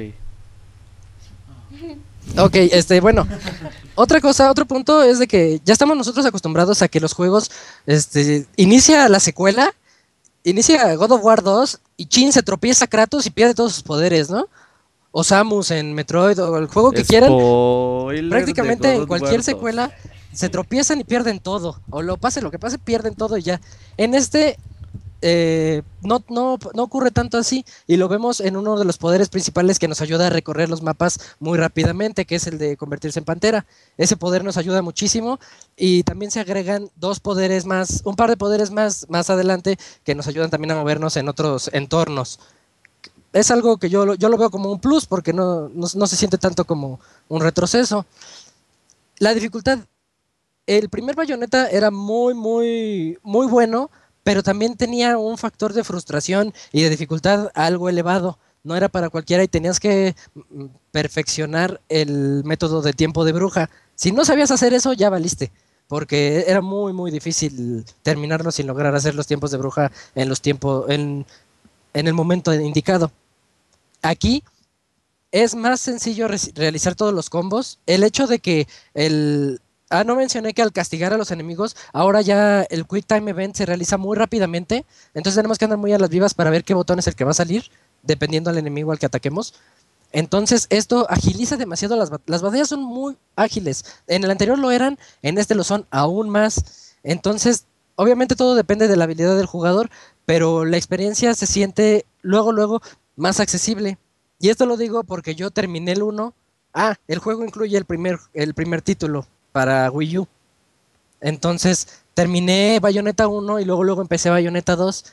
Ok, 2.38 2.54
este, 2.54 3.00
bueno. 3.00 3.26
Otra 3.94 4.20
cosa, 4.20 4.50
otro 4.50 4.66
punto 4.66 5.02
es 5.02 5.18
de 5.18 5.26
que 5.26 5.60
ya 5.64 5.72
estamos 5.72 5.96
nosotros 5.96 6.24
acostumbrados 6.26 6.82
a 6.82 6.88
que 6.88 7.00
los 7.00 7.12
juegos, 7.12 7.50
este, 7.86 8.46
inicia 8.56 9.08
la 9.08 9.20
secuela, 9.20 9.72
inicia 10.42 10.94
God 10.96 11.12
of 11.12 11.24
War 11.24 11.42
2 11.42 11.80
y 11.96 12.06
Chin 12.06 12.32
se 12.32 12.42
tropieza 12.42 12.86
Kratos 12.86 13.26
y 13.26 13.30
pierde 13.30 13.54
todos 13.54 13.74
sus 13.74 13.82
poderes, 13.82 14.30
¿no? 14.30 14.48
O 15.12 15.22
Samus 15.22 15.70
en 15.70 15.94
Metroid 15.94 16.42
o 16.42 16.58
el 16.58 16.66
juego 16.66 16.90
que 16.90 17.04
quieran. 17.04 17.30
Spoiler 17.30 18.24
de 18.24 18.30
Prácticamente 18.30 18.94
en 18.94 19.06
cualquier 19.06 19.32
War 19.32 19.38
2. 19.38 19.44
secuela 19.44 19.92
se 20.34 20.48
tropiezan 20.48 21.00
y 21.00 21.04
pierden 21.04 21.40
todo. 21.40 21.80
O 21.90 22.02
lo 22.02 22.16
pase 22.16 22.42
lo 22.42 22.50
que 22.50 22.58
pase, 22.58 22.78
pierden 22.78 23.14
todo 23.14 23.36
y 23.36 23.42
ya. 23.42 23.60
En 23.96 24.14
este 24.14 24.56
eh, 25.26 25.80
no, 26.02 26.22
no, 26.28 26.58
no 26.74 26.82
ocurre 26.82 27.10
tanto 27.10 27.38
así 27.38 27.64
y 27.86 27.96
lo 27.96 28.08
vemos 28.08 28.40
en 28.40 28.58
uno 28.58 28.78
de 28.78 28.84
los 28.84 28.98
poderes 28.98 29.30
principales 29.30 29.78
que 29.78 29.88
nos 29.88 30.02
ayuda 30.02 30.26
a 30.26 30.30
recorrer 30.30 30.68
los 30.68 30.82
mapas 30.82 31.18
muy 31.40 31.56
rápidamente, 31.56 32.26
que 32.26 32.34
es 32.34 32.46
el 32.46 32.58
de 32.58 32.76
convertirse 32.76 33.20
en 33.20 33.24
pantera. 33.24 33.64
Ese 33.96 34.18
poder 34.18 34.44
nos 34.44 34.58
ayuda 34.58 34.82
muchísimo 34.82 35.40
y 35.78 36.02
también 36.02 36.30
se 36.30 36.40
agregan 36.40 36.90
dos 36.96 37.20
poderes 37.20 37.64
más, 37.64 38.02
un 38.04 38.16
par 38.16 38.28
de 38.28 38.36
poderes 38.36 38.70
más 38.70 39.06
más 39.08 39.30
adelante 39.30 39.78
que 40.04 40.14
nos 40.14 40.26
ayudan 40.26 40.50
también 40.50 40.72
a 40.72 40.76
movernos 40.76 41.16
en 41.16 41.30
otros 41.30 41.70
entornos. 41.72 42.38
Es 43.32 43.50
algo 43.50 43.78
que 43.78 43.88
yo, 43.88 44.14
yo 44.16 44.28
lo 44.28 44.36
veo 44.36 44.50
como 44.50 44.70
un 44.70 44.78
plus 44.78 45.06
porque 45.06 45.32
no, 45.32 45.70
no, 45.70 45.86
no 45.94 46.06
se 46.06 46.16
siente 46.16 46.36
tanto 46.36 46.66
como 46.66 47.00
un 47.28 47.40
retroceso. 47.40 48.04
La 49.18 49.32
dificultad. 49.32 49.78
El 50.66 50.88
primer 50.88 51.14
bayoneta 51.14 51.68
era 51.68 51.90
muy, 51.90 52.32
muy, 52.34 53.18
muy 53.22 53.46
bueno, 53.46 53.90
pero 54.22 54.42
también 54.42 54.76
tenía 54.76 55.18
un 55.18 55.36
factor 55.36 55.72
de 55.74 55.84
frustración 55.84 56.54
y 56.72 56.82
de 56.82 56.90
dificultad 56.90 57.50
algo 57.54 57.88
elevado. 57.88 58.38
No 58.62 58.74
era 58.74 58.88
para 58.88 59.10
cualquiera 59.10 59.44
y 59.44 59.48
tenías 59.48 59.78
que 59.78 60.14
mm, 60.34 60.64
perfeccionar 60.90 61.82
el 61.90 62.42
método 62.44 62.80
de 62.80 62.94
tiempo 62.94 63.26
de 63.26 63.32
bruja. 63.32 63.68
Si 63.94 64.10
no 64.10 64.24
sabías 64.24 64.50
hacer 64.50 64.72
eso, 64.72 64.94
ya 64.94 65.10
valiste. 65.10 65.52
Porque 65.86 66.46
era 66.48 66.62
muy, 66.62 66.94
muy 66.94 67.10
difícil 67.10 67.84
terminarlo 68.02 68.50
sin 68.50 68.66
lograr 68.66 68.94
hacer 68.94 69.14
los 69.14 69.26
tiempos 69.26 69.50
de 69.50 69.58
bruja 69.58 69.92
en 70.14 70.30
los 70.30 70.40
tiempos, 70.40 70.88
en, 70.88 71.26
en 71.92 72.06
el 72.08 72.14
momento 72.14 72.54
indicado. 72.54 73.12
Aquí 74.00 74.42
es 75.30 75.54
más 75.54 75.82
sencillo 75.82 76.26
re- 76.26 76.38
realizar 76.54 76.94
todos 76.94 77.12
los 77.12 77.28
combos. 77.28 77.80
El 77.84 78.02
hecho 78.02 78.26
de 78.26 78.38
que 78.38 78.66
el... 78.94 79.60
Ah, 79.90 80.02
no 80.02 80.16
mencioné 80.16 80.54
que 80.54 80.62
al 80.62 80.72
castigar 80.72 81.12
a 81.12 81.18
los 81.18 81.30
enemigos, 81.30 81.76
ahora 81.92 82.20
ya 82.22 82.62
el 82.62 82.86
Quick 82.86 83.06
Time 83.06 83.30
Event 83.30 83.54
se 83.54 83.66
realiza 83.66 83.96
muy 83.98 84.16
rápidamente. 84.16 84.84
Entonces 85.12 85.36
tenemos 85.36 85.58
que 85.58 85.66
andar 85.66 85.78
muy 85.78 85.92
a 85.92 85.98
las 85.98 86.10
vivas 86.10 86.34
para 86.34 86.50
ver 86.50 86.64
qué 86.64 86.74
botón 86.74 86.98
es 86.98 87.06
el 87.06 87.14
que 87.14 87.24
va 87.24 87.30
a 87.32 87.34
salir, 87.34 87.70
dependiendo 88.02 88.50
al 88.50 88.58
enemigo 88.58 88.92
al 88.92 88.98
que 88.98 89.06
ataquemos. 89.06 89.54
Entonces 90.12 90.66
esto 90.70 91.06
agiliza 91.10 91.56
demasiado 91.56 91.96
las, 91.96 92.10
bat- 92.10 92.22
las 92.26 92.42
batallas, 92.42 92.68
son 92.68 92.82
muy 92.82 93.16
ágiles. 93.36 93.84
En 94.06 94.24
el 94.24 94.30
anterior 94.30 94.58
lo 94.58 94.70
eran, 94.70 94.98
en 95.22 95.38
este 95.38 95.54
lo 95.54 95.64
son 95.64 95.86
aún 95.90 96.28
más. 96.30 96.94
Entonces, 97.02 97.66
obviamente 97.96 98.36
todo 98.36 98.54
depende 98.54 98.88
de 98.88 98.96
la 98.96 99.04
habilidad 99.04 99.36
del 99.36 99.46
jugador, 99.46 99.90
pero 100.24 100.64
la 100.64 100.76
experiencia 100.76 101.34
se 101.34 101.46
siente 101.46 102.06
luego, 102.22 102.52
luego 102.52 102.80
más 103.16 103.38
accesible. 103.38 103.98
Y 104.40 104.48
esto 104.48 104.66
lo 104.66 104.76
digo 104.76 105.04
porque 105.04 105.34
yo 105.34 105.50
terminé 105.50 105.92
el 105.92 106.02
1. 106.02 106.32
Ah, 106.72 106.96
el 107.06 107.18
juego 107.18 107.44
incluye 107.44 107.76
el 107.76 107.84
primer, 107.84 108.18
el 108.32 108.54
primer 108.54 108.82
título 108.82 109.26
para 109.54 109.88
Wii 109.88 110.18
U. 110.18 110.28
Entonces 111.20 111.86
terminé 112.12 112.80
Bayonetta 112.80 113.28
1 113.28 113.60
y 113.60 113.64
luego 113.64 113.84
luego 113.84 114.02
empecé 114.02 114.28
Bayonetta 114.28 114.74
2 114.74 115.04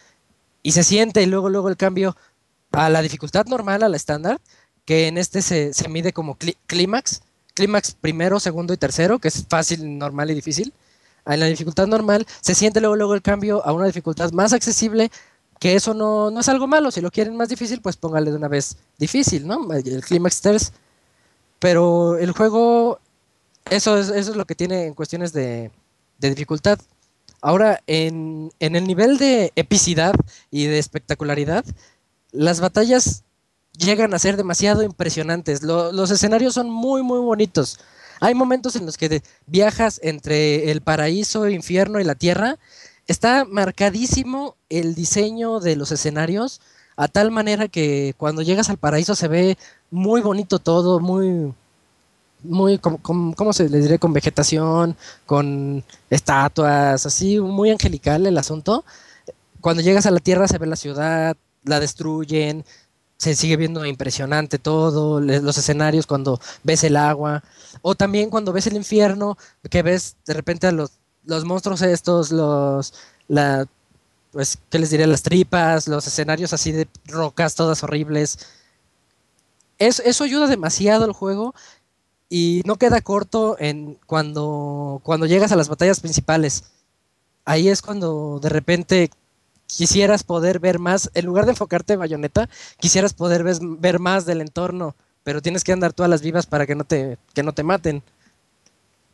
y 0.63 0.71
se 0.71 0.83
siente 0.83 1.25
luego 1.27 1.47
luego 1.49 1.69
el 1.69 1.77
cambio 1.77 2.17
a 2.71 2.89
la 2.89 3.03
dificultad 3.03 3.45
normal, 3.45 3.83
a 3.83 3.89
la 3.89 3.97
estándar, 3.97 4.41
que 4.83 5.07
en 5.07 5.19
este 5.19 5.43
se, 5.43 5.73
se 5.73 5.87
mide 5.89 6.11
como 6.11 6.37
clí- 6.39 6.57
clímax, 6.65 7.21
clímax 7.53 7.93
primero, 7.93 8.39
segundo 8.39 8.73
y 8.73 8.77
tercero, 8.77 9.19
que 9.19 9.27
es 9.27 9.45
fácil, 9.47 9.99
normal 9.99 10.31
y 10.31 10.33
difícil. 10.33 10.73
En 11.27 11.39
la 11.39 11.45
dificultad 11.45 11.85
normal 11.85 12.25
se 12.41 12.55
siente 12.55 12.81
luego 12.81 12.95
luego 12.95 13.13
el 13.13 13.21
cambio 13.21 13.63
a 13.63 13.73
una 13.73 13.85
dificultad 13.85 14.31
más 14.31 14.53
accesible, 14.53 15.11
que 15.59 15.75
eso 15.75 15.93
no, 15.93 16.31
no 16.31 16.39
es 16.39 16.49
algo 16.49 16.65
malo, 16.65 16.89
si 16.89 16.99
lo 17.01 17.11
quieren 17.11 17.37
más 17.37 17.49
difícil, 17.49 17.79
pues 17.79 17.95
póngale 17.95 18.31
de 18.31 18.37
una 18.37 18.47
vez 18.47 18.75
difícil, 18.97 19.45
¿no? 19.45 19.71
El 19.71 20.01
clímax 20.01 20.41
3. 20.41 20.73
Pero 21.59 22.17
el 22.17 22.31
juego 22.31 22.99
eso 23.69 23.97
es, 23.97 24.09
eso 24.09 24.31
es 24.31 24.37
lo 24.37 24.45
que 24.45 24.55
tiene 24.55 24.85
en 24.85 24.93
cuestiones 24.93 25.33
de, 25.33 25.71
de 26.19 26.29
dificultad. 26.29 26.79
Ahora, 27.41 27.81
en, 27.87 28.51
en 28.59 28.75
el 28.75 28.85
nivel 28.85 29.17
de 29.17 29.51
epicidad 29.55 30.13
y 30.51 30.65
de 30.65 30.77
espectacularidad, 30.79 31.65
las 32.31 32.59
batallas 32.59 33.23
llegan 33.77 34.13
a 34.13 34.19
ser 34.19 34.37
demasiado 34.37 34.83
impresionantes. 34.83 35.63
Lo- 35.63 35.91
los 35.91 36.11
escenarios 36.11 36.53
son 36.53 36.69
muy, 36.69 37.01
muy 37.01 37.19
bonitos. 37.19 37.79
Hay 38.19 38.35
momentos 38.35 38.75
en 38.75 38.85
los 38.85 38.97
que 38.97 39.09
de- 39.09 39.23
viajas 39.47 39.99
entre 40.03 40.69
el 40.71 40.81
paraíso, 40.81 41.49
infierno 41.49 41.99
y 41.99 42.03
la 42.03 42.15
tierra. 42.15 42.57
Está 43.07 43.45
marcadísimo 43.45 44.55
el 44.69 44.93
diseño 44.95 45.59
de 45.59 45.75
los 45.75 45.91
escenarios. 45.91 46.61
a 46.97 47.07
tal 47.07 47.31
manera 47.31 47.67
que 47.67 48.13
cuando 48.17 48.43
llegas 48.43 48.69
al 48.69 48.77
paraíso 48.77 49.15
se 49.15 49.27
ve 49.27 49.57
muy 49.89 50.21
bonito 50.21 50.59
todo, 50.59 50.99
muy, 50.99 51.51
muy, 52.43 52.77
como, 52.79 52.97
como- 52.99 53.35
¿cómo 53.35 53.53
se 53.53 53.69
le 53.69 53.79
diré? 53.79 53.99
Con 53.99 54.13
vegetación, 54.13 54.95
con 55.25 55.83
estatuas, 56.09 57.05
así, 57.05 57.39
muy 57.39 57.69
angelical 57.71 58.25
el 58.25 58.37
asunto. 58.37 58.83
Cuando 59.61 59.81
llegas 59.83 60.05
a 60.05 60.11
la 60.11 60.19
tierra 60.19 60.47
se 60.47 60.57
ve 60.57 60.65
la 60.67 60.75
ciudad, 60.75 61.37
la 61.63 61.79
destruyen, 61.79 62.65
se 63.17 63.35
sigue 63.35 63.57
viendo 63.57 63.85
impresionante 63.85 64.57
todo, 64.57 65.19
los 65.21 65.57
escenarios 65.57 66.07
cuando 66.07 66.39
ves 66.63 66.83
el 66.83 66.97
agua, 66.97 67.43
o 67.83 67.93
también 67.95 68.29
cuando 68.31 68.51
ves 68.53 68.65
el 68.67 68.75
infierno, 68.75 69.37
que 69.69 69.83
ves 69.83 70.15
de 70.25 70.33
repente 70.33 70.65
a 70.67 70.71
los, 70.71 70.91
los 71.25 71.45
monstruos 71.45 71.83
estos, 71.83 72.31
los, 72.31 72.93
la, 73.27 73.67
pues, 74.31 74.57
¿qué 74.71 74.79
les 74.79 74.89
diré? 74.89 75.05
Las 75.05 75.21
tripas, 75.21 75.87
los 75.87 76.07
escenarios 76.07 76.53
así 76.53 76.71
de 76.71 76.87
rocas 77.05 77.53
todas 77.53 77.83
horribles. 77.83 78.39
Es- 79.77 79.99
eso 80.03 80.23
ayuda 80.23 80.47
demasiado 80.47 81.05
al 81.05 81.11
juego 81.13 81.53
y 82.33 82.61
no 82.65 82.77
queda 82.77 83.01
corto 83.01 83.57
en 83.59 83.97
cuando, 84.07 85.01
cuando 85.03 85.25
llegas 85.25 85.51
a 85.51 85.57
las 85.57 85.67
batallas 85.67 85.99
principales. 85.99 86.63
Ahí 87.43 87.67
es 87.67 87.81
cuando 87.81 88.39
de 88.41 88.47
repente 88.47 89.11
quisieras 89.67 90.23
poder 90.23 90.59
ver 90.59 90.79
más, 90.79 91.11
en 91.13 91.25
lugar 91.25 91.43
de 91.43 91.51
enfocarte 91.51 91.91
en 91.93 91.99
bayoneta, 91.99 92.47
quisieras 92.79 93.13
poder 93.13 93.43
ver 93.43 93.99
más 93.99 94.25
del 94.25 94.39
entorno, 94.39 94.95
pero 95.23 95.41
tienes 95.41 95.65
que 95.65 95.73
andar 95.73 95.91
todas 95.91 96.09
las 96.09 96.21
vivas 96.21 96.45
para 96.45 96.65
que 96.65 96.73
no 96.73 96.85
te, 96.85 97.17
que 97.33 97.43
no 97.43 97.51
te 97.51 97.63
maten. 97.63 98.01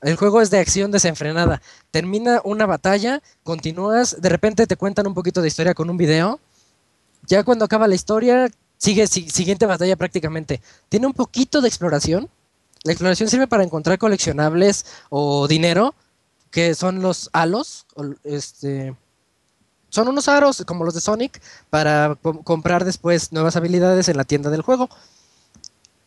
El 0.04 0.16
juego 0.16 0.40
es 0.40 0.52
de 0.52 0.60
acción 0.60 0.92
desenfrenada. 0.92 1.60
Termina 1.90 2.40
una 2.44 2.68
batalla, 2.68 3.24
continúas, 3.44 4.22
de 4.22 4.30
repente 4.30 4.68
te 4.68 4.78
cuentan 4.78 5.08
un 5.08 5.16
poquito 5.16 5.42
de 5.42 5.48
historia 5.48 5.74
con 5.74 5.90
un 5.90 5.98
video. 5.98 6.40
Ya 7.26 7.44
cuando 7.44 7.66
acaba 7.66 7.88
la 7.88 7.96
historia, 7.96 8.48
sigue 8.78 9.08
si- 9.08 9.28
siguiente 9.32 9.66
batalla 9.66 9.96
prácticamente. 9.96 10.62
Tiene 10.88 11.08
un 11.08 11.14
poquito 11.14 11.62
de 11.62 11.68
exploración. 11.68 12.30
La 12.84 12.92
exploración 12.92 13.30
sirve 13.30 13.48
para 13.48 13.64
encontrar 13.64 13.98
coleccionables 13.98 14.86
o 15.10 15.48
dinero, 15.48 15.94
que 16.52 16.76
son 16.76 17.02
los 17.02 17.30
halos. 17.34 17.86
este, 18.24 18.96
son 19.90 20.08
unos 20.08 20.28
aros 20.28 20.64
como 20.68 20.84
los 20.86 20.94
de 20.94 21.02
Sonic 21.02 21.42
para 21.70 22.16
com- 22.22 22.44
comprar 22.44 22.86
después 22.86 23.32
nuevas 23.32 23.56
habilidades 23.56 24.10
en 24.10 24.18
la 24.18 24.24
tienda 24.26 24.50
del 24.50 24.62
juego. 24.62 24.90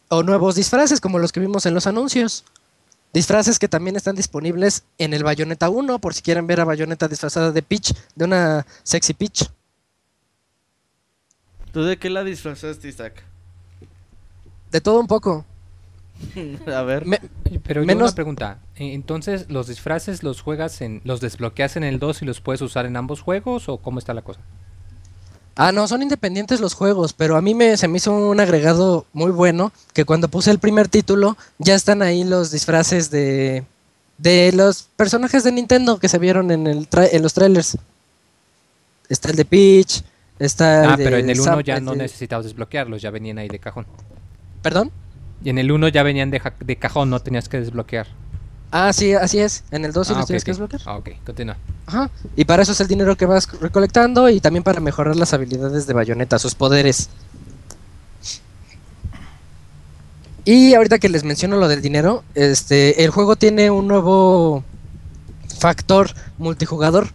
O 0.09 0.23
nuevos 0.23 0.55
disfraces 0.57 1.01
como 1.01 1.19
los 1.19 1.33
que 1.33 1.41
vimos 1.41 1.67
en 1.67 1.75
los 1.75 1.87
anuncios. 1.87 2.45
Disfraces 3.13 3.59
que 3.59 3.69
también 3.69 3.97
están 3.97 4.15
disponibles 4.17 4.85
en 4.99 5.15
el 5.15 5.25
Bayonetta 5.25 5.69
1 5.69 5.99
por 5.99 6.15
si 6.15 6.23
quieren 6.23 6.47
ver 6.47 6.61
a 6.61 6.65
Bayonetta 6.65 7.09
disfrazada 7.09 7.51
de 7.53 7.63
Peach, 7.63 7.93
de 8.15 8.25
una 8.25 8.67
sexy 8.85 9.15
Peach. 9.15 9.51
¿Tú 11.73 11.83
de 11.85 11.99
qué 11.99 12.11
la 12.11 12.25
disfrazaste, 12.25 12.89
Isaac? 12.89 13.23
De 14.71 14.81
todo 14.81 15.01
un 15.01 15.07
poco. 15.07 15.45
A 16.67 16.83
ver. 16.83 17.07
Me- 17.07 17.21
Pero 17.65 17.83
yo 17.83 17.87
Menos- 17.87 18.11
una 18.11 18.15
pregunta. 18.15 18.59
eh, 18.77 18.93
Entonces, 18.95 19.47
¿los 19.49 19.67
disfraces 19.67 20.23
los 20.23 20.41
juegas 20.41 20.81
en... 20.81 21.01
los 21.05 21.21
desbloqueas 21.21 21.77
en 21.77 21.85
el 21.85 21.99
2 21.99 22.23
y 22.23 22.25
los 22.27 22.41
puedes 22.41 22.61
usar 22.63 22.87
en 22.87 22.97
ambos 22.97 23.21
juegos 23.21 23.69
o 23.69 23.79
cómo 23.79 23.99
está 23.99 24.15
la 24.15 24.23
cosa? 24.23 24.41
Ah, 25.57 25.73
no, 25.73 25.87
son 25.89 26.03
independientes 26.03 26.61
los 26.61 26.75
juegos, 26.75 27.13
pero 27.13 27.37
a 27.37 27.43
mí 27.43 27.55
me, 27.55 27.77
se 27.77 27.87
me 27.89 27.99
hizo 27.99 28.13
un 28.15 28.41
agregado 28.41 29.05
muy 29.13 29.31
bueno 29.31 29.73
que 29.93 30.05
cuando 30.05 30.29
puse 30.29 30.51
el 30.51 30.59
primer 30.59 30.89
título 30.89 31.37
ya 31.59 31.75
están 31.75 32.01
ahí 32.03 32.25
los 32.25 32.51
disfraces 32.51 33.11
de, 33.11 33.65
de 34.17 34.53
los 34.53 34.85
personajes 34.97 35.45
de 35.45 35.53
Nintendo 35.53 35.99
que 35.99 36.09
se 36.09 36.19
vieron 36.19 36.51
en, 36.51 36.67
el 36.67 36.89
tra- 36.89 37.09
en 37.13 37.23
los 37.23 37.35
trailers. 37.35 37.77
Está 39.09 39.31
el 39.31 39.37
de 39.37 39.45
Peach, 39.45 40.03
está 40.39 40.85
el 40.85 40.91
Ah, 40.93 40.97
de 40.97 41.05
pero 41.05 41.17
en 41.19 41.29
el 41.29 41.41
1 41.41 41.53
Sam- 41.53 41.65
ya 41.65 41.77
el 41.77 41.85
no 41.85 41.93
de- 41.93 41.99
necesitabas 41.99 42.47
desbloquearlos, 42.47 43.03
ya 43.03 43.11
venían 43.11 43.39
ahí 43.39 43.49
de 43.49 43.59
cajón. 43.59 43.87
¿Perdón? 44.63 44.93
Y 45.43 45.51
en 45.51 45.59
el 45.59 45.71
1 45.73 45.89
ya 45.89 46.03
venían 46.03 46.31
de, 46.31 46.41
ja- 46.41 46.53
de 46.61 46.77
cajón, 46.77 47.11
no 47.11 47.21
tenías 47.21 47.49
que 47.49 47.59
desbloquear. 47.61 48.07
Ah, 48.73 48.93
sí, 48.93 49.15
así 49.15 49.39
es. 49.41 49.65
En 49.71 49.85
el 49.85 49.93
2 49.93 50.07
sí 50.07 50.13
ah, 50.13 50.17
los 50.17 50.25
ok, 50.25 50.27
tienes 50.29 50.45
que 50.45 50.51
desbloquear. 50.53 50.83
Ah, 50.85 50.97
ok, 50.97 51.09
continúa. 51.25 51.57
Ajá. 51.87 52.11
Y 52.37 52.45
para 52.45 52.63
eso 52.63 52.73
es 52.73 52.81
el 52.81 52.87
dinero 52.89 53.17
que 53.17 53.27
vas 53.27 53.49
recolectando 53.61 54.29
y 54.29 54.41
también 54.41 54.63
para 54.63 54.81
mejorar 54.81 55.17
las 55.17 55.33
habilidades 55.33 55.87
de 55.87 55.95
Bayonetta, 55.95 56.39
sus 56.39 56.55
poderes. 56.55 57.09
Y 60.45 60.75
ahorita 60.75 60.99
que 60.99 61.09
les 61.09 61.25
menciono 61.25 61.57
lo 61.57 61.69
del 61.69 61.83
dinero, 61.83 62.25
este, 62.35 63.05
el 63.05 63.11
juego 63.11 63.37
tiene 63.37 63.71
un 63.71 63.87
nuevo 63.89 64.65
factor 65.59 66.11
multijugador. 66.39 67.09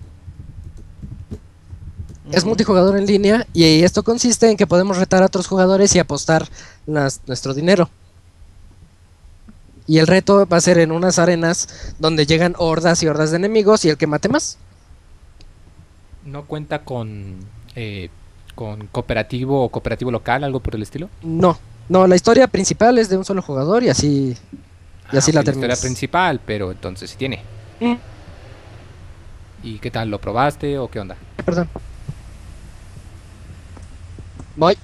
Es 2.32 2.44
multijugador 2.46 2.98
en 2.98 3.06
línea 3.06 3.46
y 3.54 3.84
esto 3.84 4.04
consiste 4.04 4.50
en 4.50 4.58
que 4.58 4.68
podemos 4.68 4.98
retar 4.98 5.22
a 5.24 5.28
otros 5.28 5.48
jugadores 5.48 5.96
y 5.96 6.00
apostar 6.00 6.48
las- 6.86 7.22
nuestro 7.28 7.54
dinero. 7.54 7.90
Y 9.88 10.00
el 10.00 10.08
reto 10.08 10.48
va 10.48 10.58
a 10.58 10.62
ser 10.62 10.80
en 10.80 10.92
unas 10.92 11.20
arenas 11.20 11.94
donde 12.00 12.26
llegan 12.26 12.56
hordas 12.58 13.04
y 13.04 13.08
hordas 13.08 13.32
de 13.32 13.38
enemigos 13.38 13.86
y 13.86 13.90
el 13.90 13.98
que 13.98 14.08
mate 14.08 14.30
más. 14.30 14.58
¿No 16.26 16.46
cuenta 16.46 16.80
con, 16.84 17.36
eh, 17.76 18.10
con 18.56 18.88
cooperativo 18.88 19.64
o 19.64 19.70
cooperativo 19.70 20.10
local, 20.10 20.44
algo 20.44 20.60
por 20.60 20.76
el 20.76 20.82
estilo? 20.82 21.08
No, 21.22 21.60
no, 21.88 22.08
la 22.08 22.16
historia 22.16 22.48
principal 22.48 22.98
es 22.98 23.10
de 23.10 23.18
un 23.18 23.26
solo 23.26 23.44
jugador 23.44 23.84
y 23.84 23.90
así 23.90 24.36
y 25.14 25.18
así 25.18 25.30
Ah, 25.32 25.36
la 25.36 25.42
ok, 25.42 25.44
historia 25.44 25.44
terminas. 25.44 25.82
principal, 25.82 26.42
pero 26.44 26.72
entonces 26.72 27.12
sí 27.12 27.16
tiene. 27.18 27.44
Mm. 27.80 27.94
¿Y 29.62 29.78
qué 29.78 29.92
tal? 29.92 30.10
¿Lo 30.10 30.20
probaste 30.20 30.80
o 30.80 30.90
qué 30.90 31.00
onda? 31.00 31.16
Perdón. 31.46 31.70
Voy. 34.56 34.76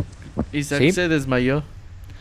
Isaac 0.51 0.79
¿Sí? 0.79 0.91
se 0.91 1.07
desmayó. 1.07 1.63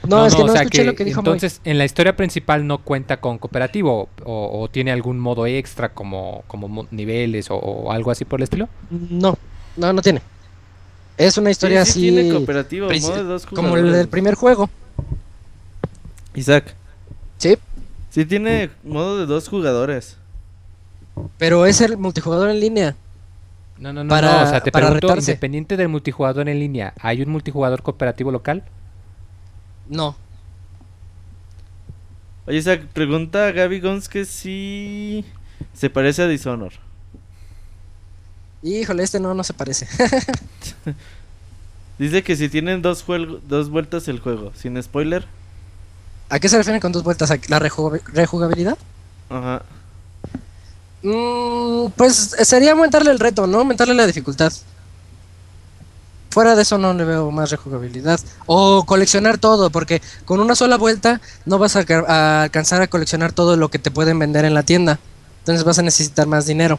No, 0.08 0.24
es 0.26 0.34
que 0.34 0.42
o 0.42 0.46
no 0.46 0.52
sea 0.52 0.62
escuché 0.62 0.84
lo 0.84 0.94
que 0.94 1.04
dijo 1.04 1.20
Moy. 1.22 1.32
Entonces, 1.34 1.60
en 1.64 1.76
la 1.78 1.84
historia 1.84 2.16
principal 2.16 2.66
no 2.66 2.78
cuenta 2.78 3.18
con 3.20 3.38
cooperativo 3.38 4.08
o, 4.24 4.60
o 4.62 4.68
tiene 4.68 4.92
algún 4.92 5.18
modo 5.18 5.46
extra 5.46 5.90
como, 5.90 6.42
como 6.46 6.68
mo- 6.68 6.86
niveles 6.90 7.50
o, 7.50 7.56
o 7.56 7.92
algo 7.92 8.10
así 8.10 8.24
por 8.24 8.40
el 8.40 8.44
estilo. 8.44 8.68
No, 8.90 9.36
no, 9.76 9.92
no 9.92 10.00
tiene. 10.02 10.22
Es 11.18 11.36
una 11.36 11.50
historia 11.50 11.84
sí, 11.84 11.90
así 11.90 12.00
sí 12.00 12.10
tiene 12.14 12.32
cooperativo, 12.32 12.88
modo 12.90 13.14
de 13.16 13.22
dos 13.24 13.44
como 13.46 13.76
el 13.76 13.92
del 13.92 14.08
primer 14.08 14.34
juego. 14.36 14.70
Isaac. 16.34 16.74
Sí, 17.38 17.56
Sí 18.10 18.24
tiene 18.24 18.70
modo 18.82 19.18
de 19.18 19.26
dos 19.26 19.48
jugadores. 19.48 20.16
pero 21.38 21.66
es 21.66 21.80
el 21.80 21.96
multijugador 21.96 22.50
en 22.50 22.58
línea. 22.60 22.96
No, 23.78 23.92
no, 23.92 24.02
no, 24.04 24.08
Para- 24.10 24.40
no, 24.40 24.46
o 24.46 24.50
sea, 24.50 24.60
te 24.62 24.72
para 24.72 24.86
pregunto, 24.86 25.08
retarse. 25.08 25.30
independiente 25.32 25.76
del 25.76 25.88
multijugador 25.88 26.48
en 26.48 26.58
línea, 26.58 26.92
¿hay 27.00 27.22
un 27.22 27.30
multijugador 27.30 27.82
cooperativo 27.82 28.30
local? 28.30 28.62
No. 29.90 30.16
Oye, 32.46 32.56
Isaac, 32.58 32.86
pregunta 32.92 33.46
a 33.48 33.52
Gaby 33.52 33.80
Gons 33.80 34.08
que 34.08 34.24
si 34.24 35.24
se 35.74 35.90
parece 35.90 36.22
a 36.22 36.26
Dishonor. 36.28 36.72
Híjole, 38.62 39.02
este 39.02 39.20
no, 39.20 39.34
no 39.34 39.44
se 39.44 39.52
parece. 39.52 39.86
Dice 41.98 42.22
que 42.22 42.34
si 42.36 42.48
tienen 42.48 42.80
dos, 42.82 43.02
juego- 43.02 43.40
dos 43.46 43.68
vueltas 43.68 44.08
el 44.08 44.20
juego, 44.20 44.52
sin 44.56 44.82
spoiler. 44.82 45.26
¿A 46.30 46.38
qué 46.38 46.48
se 46.48 46.56
refieren 46.56 46.80
con 46.80 46.92
dos 46.92 47.02
vueltas? 47.02 47.30
¿A 47.30 47.34
la 47.48 47.58
rejug- 47.60 48.02
rejugabilidad? 48.12 48.78
Ajá. 49.28 49.62
Mm, 51.02 51.90
pues 51.96 52.34
eh, 52.38 52.44
sería 52.44 52.72
aumentarle 52.72 53.10
el 53.10 53.18
reto, 53.18 53.46
¿no? 53.46 53.58
Aumentarle 53.58 53.94
la 53.94 54.06
dificultad. 54.06 54.52
Fuera 56.30 56.54
de 56.54 56.62
eso 56.62 56.78
no 56.78 56.94
le 56.94 57.04
veo 57.04 57.30
más 57.32 57.50
rejugabilidad. 57.50 58.20
O 58.46 58.84
coleccionar 58.86 59.38
todo, 59.38 59.70
porque 59.70 60.00
con 60.24 60.38
una 60.40 60.54
sola 60.54 60.76
vuelta 60.78 61.20
no 61.44 61.58
vas 61.58 61.74
a, 61.76 61.84
ca- 61.84 62.04
a 62.06 62.42
alcanzar 62.44 62.80
a 62.82 62.86
coleccionar 62.86 63.32
todo 63.32 63.56
lo 63.56 63.68
que 63.68 63.78
te 63.80 63.90
pueden 63.90 64.18
vender 64.18 64.44
en 64.44 64.54
la 64.54 64.62
tienda. 64.62 65.00
Entonces 65.40 65.64
vas 65.64 65.78
a 65.78 65.82
necesitar 65.82 66.26
más 66.28 66.46
dinero. 66.46 66.78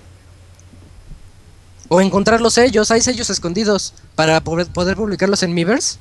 O 1.90 2.00
encontrar 2.00 2.40
los 2.40 2.54
sellos, 2.54 2.90
hay 2.92 3.02
sellos 3.02 3.30
escondidos 3.30 3.94
para 4.16 4.40
poder, 4.42 4.68
poder 4.68 4.96
publicarlos 4.96 5.44
en 5.44 5.54
Miiverse. 5.54 5.98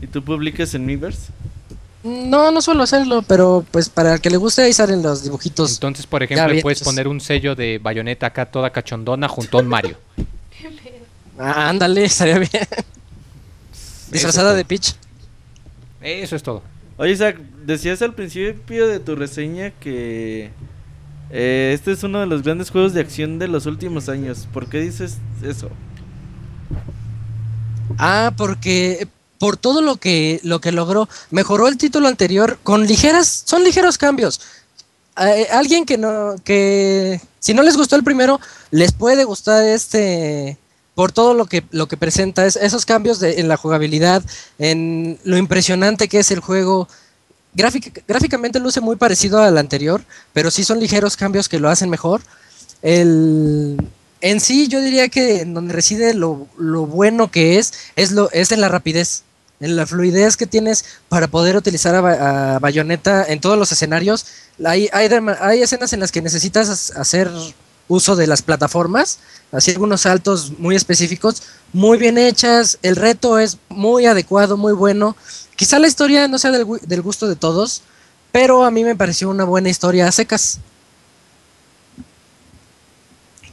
¿Y 0.00 0.06
tú 0.06 0.24
publicas 0.24 0.72
en 0.74 0.86
Miiverse? 0.86 1.30
No, 2.02 2.50
no 2.50 2.60
suelo 2.62 2.82
hacerlo, 2.82 3.22
pero 3.22 3.64
pues 3.70 3.88
para 3.88 4.14
el 4.14 4.20
que 4.20 4.30
le 4.30 4.36
guste 4.38 4.62
ahí 4.62 4.72
salen 4.72 5.02
los 5.02 5.22
dibujitos. 5.22 5.74
Entonces, 5.74 6.06
por 6.06 6.22
ejemplo, 6.22 6.52
puedes 6.62 6.82
poner 6.82 7.06
un 7.06 7.20
sello 7.20 7.54
de 7.54 7.78
bayoneta 7.78 8.26
acá 8.26 8.46
toda 8.46 8.70
cachondona 8.70 9.28
junto 9.28 9.58
a 9.58 9.60
un 9.60 9.68
Mario. 9.68 9.98
Ah, 11.38 11.68
ándale, 11.68 12.04
estaría 12.06 12.38
bien. 12.38 12.66
Disfrazada 14.10 14.54
de 14.54 14.64
Peach. 14.64 14.94
Eso 16.00 16.36
es 16.36 16.42
todo. 16.42 16.62
Oye, 16.96 17.12
Isaac, 17.12 17.38
decías 17.64 18.02
al 18.02 18.14
principio 18.14 18.86
de 18.86 19.00
tu 19.00 19.16
reseña 19.16 19.70
que 19.70 20.50
eh, 21.30 21.72
este 21.74 21.92
es 21.92 22.02
uno 22.02 22.20
de 22.20 22.26
los 22.26 22.42
grandes 22.42 22.70
juegos 22.70 22.92
de 22.92 23.00
acción 23.00 23.38
de 23.38 23.48
los 23.48 23.66
últimos 23.66 24.08
años. 24.08 24.46
¿Por 24.52 24.68
qué 24.68 24.80
dices 24.80 25.16
eso? 25.42 25.70
Ah, 27.98 28.32
porque 28.36 29.08
por 29.38 29.56
todo 29.56 29.80
lo 29.80 29.96
que 29.96 30.40
lo 30.42 30.60
que 30.60 30.72
logró, 30.72 31.08
mejoró 31.30 31.68
el 31.68 31.78
título 31.78 32.08
anterior 32.08 32.58
con 32.62 32.86
ligeras, 32.86 33.42
son 33.46 33.64
ligeros 33.64 33.98
cambios. 33.98 34.40
Eh, 35.20 35.48
alguien 35.50 35.84
que 35.84 35.98
no 35.98 36.36
que 36.44 37.20
si 37.40 37.54
no 37.54 37.62
les 37.62 37.76
gustó 37.76 37.96
el 37.96 38.04
primero, 38.04 38.40
les 38.70 38.92
puede 38.92 39.24
gustar 39.24 39.64
este 39.64 40.58
por 40.94 41.10
todo 41.12 41.34
lo 41.34 41.46
que, 41.46 41.64
lo 41.70 41.88
que 41.88 41.96
presenta, 41.96 42.44
es, 42.44 42.56
esos 42.56 42.84
cambios 42.84 43.18
de, 43.18 43.40
en 43.40 43.48
la 43.48 43.56
jugabilidad, 43.56 44.22
en 44.58 45.18
lo 45.24 45.36
impresionante 45.36 46.08
que 46.08 46.18
es 46.18 46.30
el 46.30 46.40
juego. 46.40 46.88
Gráfic- 47.54 48.02
gráficamente 48.06 48.60
luce 48.60 48.80
muy 48.80 48.96
parecido 48.96 49.38
al 49.42 49.58
anterior, 49.58 50.02
pero 50.32 50.50
sí 50.50 50.64
son 50.64 50.80
ligeros 50.80 51.16
cambios 51.16 51.48
que 51.48 51.58
lo 51.58 51.68
hacen 51.68 51.90
mejor. 51.90 52.20
El, 52.82 53.76
en 54.20 54.40
sí, 54.40 54.68
yo 54.68 54.80
diría 54.80 55.08
que 55.08 55.40
en 55.40 55.54
donde 55.54 55.74
reside 55.74 56.14
lo, 56.14 56.46
lo 56.58 56.86
bueno 56.86 57.30
que 57.30 57.58
es, 57.58 57.72
es, 57.96 58.12
lo, 58.12 58.30
es 58.32 58.52
en 58.52 58.60
la 58.60 58.68
rapidez, 58.68 59.22
en 59.60 59.76
la 59.76 59.86
fluidez 59.86 60.36
que 60.36 60.46
tienes 60.46 60.84
para 61.08 61.28
poder 61.28 61.56
utilizar 61.56 61.94
a, 61.94 62.56
a 62.56 62.58
Bayonetta 62.58 63.24
en 63.26 63.40
todos 63.40 63.58
los 63.58 63.70
escenarios. 63.72 64.26
Hay, 64.64 64.88
hay, 64.92 65.08
hay 65.40 65.62
escenas 65.62 65.92
en 65.92 66.00
las 66.00 66.12
que 66.12 66.22
necesitas 66.22 66.90
hacer 66.96 67.30
uso 67.92 68.16
de 68.16 68.26
las 68.26 68.42
plataformas, 68.42 69.18
así 69.52 69.70
algunos 69.70 70.02
saltos 70.02 70.58
muy 70.58 70.74
específicos, 70.76 71.42
muy 71.72 71.98
bien 71.98 72.18
hechas, 72.18 72.78
el 72.82 72.96
reto 72.96 73.38
es 73.38 73.58
muy 73.68 74.06
adecuado, 74.06 74.56
muy 74.56 74.72
bueno. 74.72 75.16
Quizá 75.56 75.78
la 75.78 75.88
historia 75.88 76.28
no 76.28 76.38
sea 76.38 76.50
del, 76.50 76.66
del 76.82 77.02
gusto 77.02 77.28
de 77.28 77.36
todos, 77.36 77.82
pero 78.32 78.64
a 78.64 78.70
mí 78.70 78.82
me 78.82 78.96
pareció 78.96 79.28
una 79.28 79.44
buena 79.44 79.68
historia 79.68 80.08
a 80.08 80.12
secas. 80.12 80.58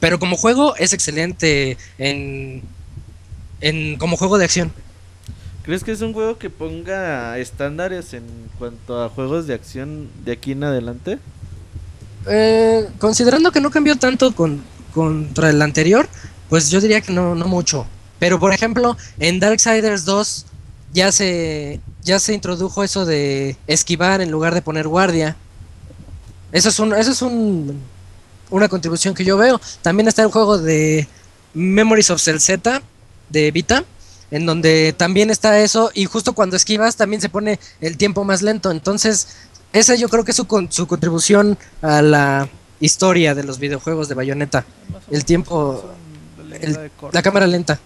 Pero 0.00 0.18
como 0.18 0.36
juego 0.36 0.74
es 0.76 0.94
excelente 0.94 1.76
en, 1.98 2.62
en 3.60 3.98
como 3.98 4.16
juego 4.16 4.38
de 4.38 4.46
acción. 4.46 4.72
¿Crees 5.62 5.84
que 5.84 5.92
es 5.92 6.00
un 6.00 6.14
juego 6.14 6.38
que 6.38 6.48
ponga 6.48 7.38
estándares 7.38 8.14
en 8.14 8.24
cuanto 8.58 9.04
a 9.04 9.10
juegos 9.10 9.46
de 9.46 9.52
acción 9.52 10.08
de 10.24 10.32
aquí 10.32 10.52
en 10.52 10.64
adelante? 10.64 11.18
Eh, 12.26 12.88
considerando 12.98 13.50
que 13.50 13.60
no 13.60 13.70
cambió 13.70 13.96
tanto 13.96 14.34
con, 14.34 14.62
contra 14.92 15.50
el 15.50 15.62
anterior, 15.62 16.08
pues 16.48 16.70
yo 16.70 16.80
diría 16.80 17.00
que 17.00 17.12
no, 17.12 17.34
no 17.34 17.46
mucho. 17.46 17.86
Pero 18.18 18.38
por 18.38 18.52
ejemplo, 18.52 18.96
en 19.18 19.40
Darksiders 19.40 20.04
2 20.04 20.46
ya 20.92 21.12
se, 21.12 21.80
ya 22.02 22.18
se 22.18 22.34
introdujo 22.34 22.84
eso 22.84 23.04
de 23.04 23.56
esquivar 23.66 24.20
en 24.20 24.30
lugar 24.30 24.54
de 24.54 24.62
poner 24.62 24.88
guardia. 24.88 25.36
Eso 26.52 26.68
es, 26.68 26.78
un, 26.80 26.92
eso 26.94 27.12
es 27.12 27.22
un, 27.22 27.80
una 28.50 28.68
contribución 28.68 29.14
que 29.14 29.24
yo 29.24 29.36
veo. 29.36 29.60
También 29.82 30.08
está 30.08 30.22
el 30.22 30.30
juego 30.30 30.58
de 30.58 31.08
Memories 31.54 32.10
of 32.10 32.20
Cell 32.20 32.40
Z 32.40 32.82
de 33.28 33.50
Vita, 33.52 33.84
en 34.30 34.46
donde 34.46 34.92
también 34.96 35.30
está 35.30 35.60
eso 35.60 35.90
y 35.94 36.04
justo 36.04 36.34
cuando 36.34 36.56
esquivas 36.56 36.96
también 36.96 37.20
se 37.20 37.28
pone 37.28 37.58
el 37.80 37.96
tiempo 37.96 38.24
más 38.24 38.42
lento. 38.42 38.70
Entonces, 38.70 39.28
esa 39.72 39.94
yo 39.94 40.08
creo 40.08 40.24
que 40.24 40.30
es 40.32 40.36
su, 40.36 40.46
con- 40.46 40.70
su 40.72 40.86
contribución 40.86 41.56
a 41.82 42.02
la 42.02 42.48
historia 42.80 43.34
de 43.34 43.44
los 43.44 43.58
videojuegos 43.58 44.08
de 44.08 44.14
Bayonetta. 44.14 44.64
El 45.10 45.24
tiempo, 45.24 45.84
el- 46.60 46.72
de 46.74 46.90
la 47.12 47.22
cámara 47.22 47.46
lenta. 47.46 47.78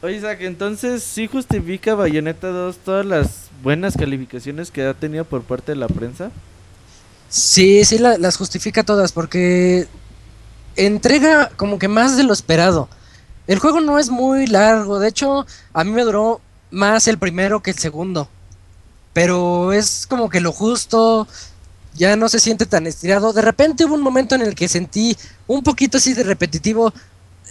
Oye, 0.00 0.16
Isaac, 0.16 0.38
entonces 0.42 1.02
sí 1.02 1.26
justifica 1.26 1.94
Bayonetta 1.94 2.48
2 2.48 2.76
todas 2.78 3.04
las 3.04 3.48
buenas 3.62 3.96
calificaciones 3.96 4.70
que 4.70 4.84
ha 4.86 4.94
tenido 4.94 5.24
por 5.24 5.42
parte 5.42 5.72
de 5.72 5.76
la 5.76 5.88
prensa. 5.88 6.30
Sí, 7.28 7.84
sí 7.84 7.98
la- 7.98 8.16
las 8.16 8.36
justifica 8.36 8.84
todas 8.84 9.10
porque 9.12 9.88
entrega 10.76 11.50
como 11.56 11.78
que 11.80 11.88
más 11.88 12.16
de 12.16 12.22
lo 12.22 12.32
esperado. 12.32 12.88
El 13.48 13.58
juego 13.58 13.80
no 13.80 13.98
es 13.98 14.08
muy 14.10 14.46
largo, 14.46 15.00
de 15.00 15.08
hecho 15.08 15.46
a 15.72 15.82
mí 15.82 15.90
me 15.90 16.02
duró 16.04 16.40
más 16.70 17.08
el 17.08 17.18
primero 17.18 17.62
que 17.62 17.70
el 17.70 17.78
segundo. 17.78 18.28
Pero 19.12 19.72
es 19.72 20.06
como 20.06 20.28
que 20.28 20.40
lo 20.40 20.52
justo, 20.52 21.26
ya 21.94 22.16
no 22.16 22.28
se 22.28 22.40
siente 22.40 22.66
tan 22.66 22.86
estirado. 22.86 23.32
De 23.32 23.42
repente 23.42 23.84
hubo 23.84 23.94
un 23.94 24.02
momento 24.02 24.34
en 24.34 24.42
el 24.42 24.54
que 24.54 24.68
sentí 24.68 25.16
un 25.46 25.62
poquito 25.62 25.98
así 25.98 26.14
de 26.14 26.22
repetitivo 26.22 26.92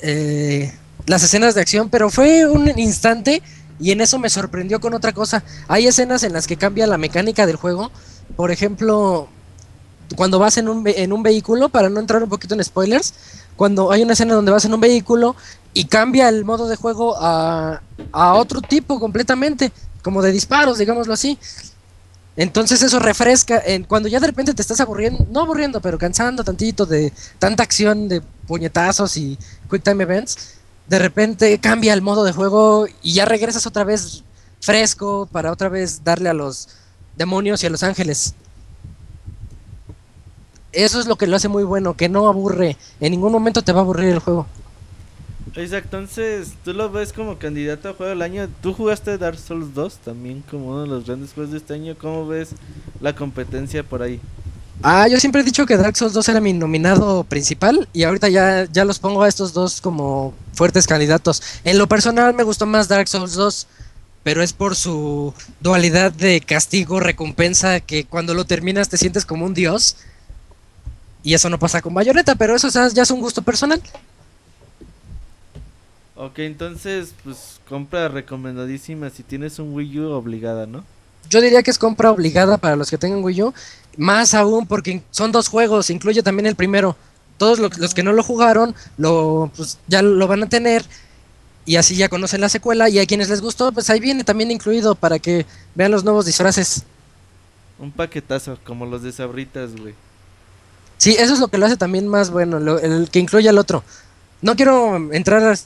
eh, 0.02 0.74
las 1.06 1.24
escenas 1.24 1.56
de 1.56 1.62
acción, 1.62 1.90
pero 1.90 2.10
fue 2.10 2.46
un 2.50 2.68
instante 2.80 3.42
y 3.80 3.92
en 3.92 4.02
eso 4.02 4.20
me 4.20 4.30
sorprendió 4.30 4.80
con 4.80 4.94
otra 4.94 5.14
cosa. 5.14 5.44
Hay 5.68 5.88
escenas 5.88 6.24
en 6.24 6.34
las 6.34 6.48
que 6.48 6.58
cambia 6.58 6.88
la 6.88 6.98
mecánica 6.98 7.46
del 7.46 7.58
juego. 7.58 7.92
Por 8.36 8.52
ejemplo, 8.52 9.28
cuando 10.16 10.40
vas 10.40 10.58
en 10.58 10.70
un, 10.70 10.84
en 10.88 11.14
un 11.14 11.24
vehículo, 11.24 11.70
para 11.70 11.90
no 11.90 12.00
entrar 12.00 12.24
un 12.24 12.30
poquito 12.30 12.56
en 12.56 12.64
spoilers, 12.64 13.14
cuando 13.56 13.92
hay 13.92 14.04
una 14.04 14.14
escena 14.14 14.34
donde 14.34 14.52
vas 14.52 14.66
en 14.66 14.74
un 14.74 14.80
vehículo 14.80 15.36
y 15.78 15.86
cambia 15.86 16.28
el 16.28 16.44
modo 16.44 16.68
de 16.68 16.76
juego 16.76 17.16
a, 17.20 17.84
a 18.12 18.34
otro 18.34 18.62
tipo 18.62 19.00
completamente, 19.00 19.72
como 20.02 20.24
de 20.24 20.32
disparos, 20.32 20.80
digámoslo 20.80 21.14
así. 21.14 21.38
Entonces 22.36 22.82
eso 22.82 22.98
refresca, 22.98 23.62
en, 23.64 23.84
cuando 23.84 24.10
ya 24.10 24.20
de 24.20 24.26
repente 24.26 24.56
te 24.56 24.64
estás 24.64 24.82
aburriendo, 24.82 25.28
no 25.30 25.42
aburriendo, 25.42 25.80
pero 25.80 26.00
cansando 26.00 26.44
tantito 26.44 26.88
de 26.88 27.14
tanta 27.38 27.62
acción 27.62 28.08
de 28.08 28.22
puñetazos 28.48 29.18
y 29.18 29.38
quick 29.70 29.84
time 29.84 30.04
events, 30.04 30.56
de 30.88 30.98
repente 30.98 31.60
cambia 31.60 31.94
el 31.94 32.02
modo 32.02 32.24
de 32.24 32.32
juego 32.32 32.88
y 33.04 33.14
ya 33.14 33.26
regresas 33.26 33.68
otra 33.68 33.84
vez 33.84 34.24
fresco 34.60 35.30
para 35.32 35.52
otra 35.52 35.70
vez 35.70 36.04
darle 36.04 36.30
a 36.30 36.34
los 36.34 36.70
demonios 37.18 37.62
y 37.62 37.68
a 37.68 37.70
los 37.70 37.84
ángeles. 37.84 38.34
Eso 40.72 41.00
es 41.00 41.06
lo 41.06 41.18
que 41.18 41.28
lo 41.28 41.36
hace 41.36 41.50
muy 41.50 41.64
bueno, 41.64 41.96
que 41.96 42.10
no 42.10 42.28
aburre. 42.28 42.78
En 43.00 43.12
ningún 43.12 43.32
momento 43.32 43.62
te 43.62 43.74
va 43.74 43.82
a 43.82 43.84
aburrir 43.84 44.10
el 44.10 44.20
juego. 44.20 44.48
Isaac, 45.56 45.86
entonces 45.86 46.54
tú 46.64 46.74
lo 46.74 46.92
ves 46.92 47.14
como 47.14 47.38
candidato 47.38 47.90
a 47.90 47.94
juego 47.94 48.10
del 48.10 48.22
año. 48.22 48.48
Tú 48.62 48.74
jugaste 48.74 49.18
Dark 49.18 49.40
Souls 49.40 49.74
2 49.74 49.98
también 49.98 50.44
como 50.50 50.70
uno 50.70 50.82
de 50.82 50.88
los 50.88 51.06
grandes 51.06 51.34
juegos 51.34 51.52
de 51.52 51.58
este 51.58 51.74
año. 51.74 51.96
¿Cómo 52.00 52.28
ves 52.28 52.50
la 53.02 53.16
competencia 53.16 53.84
por 53.84 54.02
ahí? 54.02 54.20
Ah, 54.84 55.08
yo 55.08 55.20
siempre 55.20 55.42
he 55.42 55.44
dicho 55.44 55.66
que 55.66 55.76
Dark 55.76 55.98
Souls 55.98 56.14
2 56.14 56.30
era 56.30 56.40
mi 56.40 56.54
nominado 56.54 57.24
principal 57.24 57.90
y 57.94 58.04
ahorita 58.04 58.30
ya, 58.30 58.66
ya 58.66 58.86
los 58.86 59.00
pongo 59.00 59.24
a 59.24 59.28
estos 59.28 59.54
dos 59.54 59.82
como 59.82 60.36
fuertes 60.54 60.86
candidatos. 60.86 61.42
En 61.64 61.80
lo 61.80 61.88
personal 61.88 62.34
me 62.36 62.44
gustó 62.44 62.68
más 62.68 62.88
Dark 62.88 63.08
Souls 63.08 63.34
2, 63.34 63.68
pero 64.24 64.44
es 64.44 64.54
por 64.54 64.76
su 64.76 65.34
dualidad 65.62 66.12
de 66.12 66.42
castigo-recompensa 66.42 67.80
que 67.80 68.06
cuando 68.06 68.36
lo 68.36 68.46
terminas 68.46 68.90
te 68.90 68.98
sientes 68.98 69.26
como 69.26 69.46
un 69.46 69.56
dios. 69.56 69.98
Y 71.24 71.34
eso 71.34 71.50
no 71.50 71.58
pasa 71.58 71.82
con 71.82 71.96
Bayonetta, 71.96 72.36
pero 72.36 72.56
eso 72.56 72.70
ya 72.70 72.88
ya 72.90 73.04
es 73.04 73.12
un 73.12 73.20
gusto 73.20 73.42
personal. 73.42 73.82
Ok, 76.18 76.40
entonces, 76.40 77.14
pues 77.24 77.60
compra 77.70 78.08
recomendadísima 78.08 79.10
si 79.10 79.22
tienes 79.24 79.60
un 79.60 79.74
Wii 79.74 80.00
U 80.00 80.12
obligada, 80.12 80.66
¿no? 80.66 80.84
Yo 81.30 81.42
diría 81.42 81.62
que 81.62 81.70
es 81.72 81.78
compra 81.78 82.10
obligada 82.12 82.58
para 82.58 82.76
los 82.76 82.90
que 82.90 82.98
tengan 82.98 83.24
Wii 83.24 83.44
U. 83.44 83.54
Más 83.98 84.34
aún 84.34 84.66
porque 84.66 85.04
son 85.12 85.32
dos 85.32 85.48
juegos, 85.48 85.90
incluye 85.90 86.24
también 86.24 86.48
el 86.48 86.56
primero. 86.56 86.96
Todos 87.38 87.60
lo- 87.60 87.70
los 87.78 87.94
que 87.94 88.02
no 88.02 88.14
lo 88.14 88.24
jugaron 88.24 88.74
lo, 88.98 89.52
pues, 89.56 89.78
ya 89.88 90.02
lo 90.02 90.28
van 90.28 90.42
a 90.44 90.50
tener 90.50 90.84
y 91.66 91.76
así 91.76 91.96
ya 91.96 92.10
conocen 92.10 92.42
la 92.42 92.50
secuela. 92.50 92.90
Y 92.90 92.98
a 92.98 93.06
quienes 93.06 93.30
les 93.30 93.42
gustó, 93.42 93.72
pues 93.72 93.90
ahí 93.92 94.00
viene 94.00 94.24
también 94.24 94.50
incluido 94.50 94.96
para 94.96 95.20
que 95.20 95.46
vean 95.76 95.92
los 95.92 96.04
nuevos 96.04 96.26
disfraces. 96.26 96.84
Un 97.78 97.92
paquetazo, 97.92 98.58
como 98.66 98.88
los 98.88 99.04
de 99.04 99.12
Sabritas, 99.12 99.76
güey. 99.76 99.94
Sí, 100.98 101.16
eso 101.20 101.34
es 101.36 101.40
lo 101.40 101.48
que 101.50 101.60
lo 101.60 101.68
hace 101.68 101.78
también 101.78 102.08
más 102.08 102.32
bueno, 102.32 102.60
lo- 102.60 102.80
el 102.80 103.10
que 103.12 103.20
incluye 103.20 103.50
al 103.50 103.60
otro. 103.60 103.84
No 104.42 104.56
quiero 104.56 104.96
entrar 105.14 105.44
a- 105.44 105.58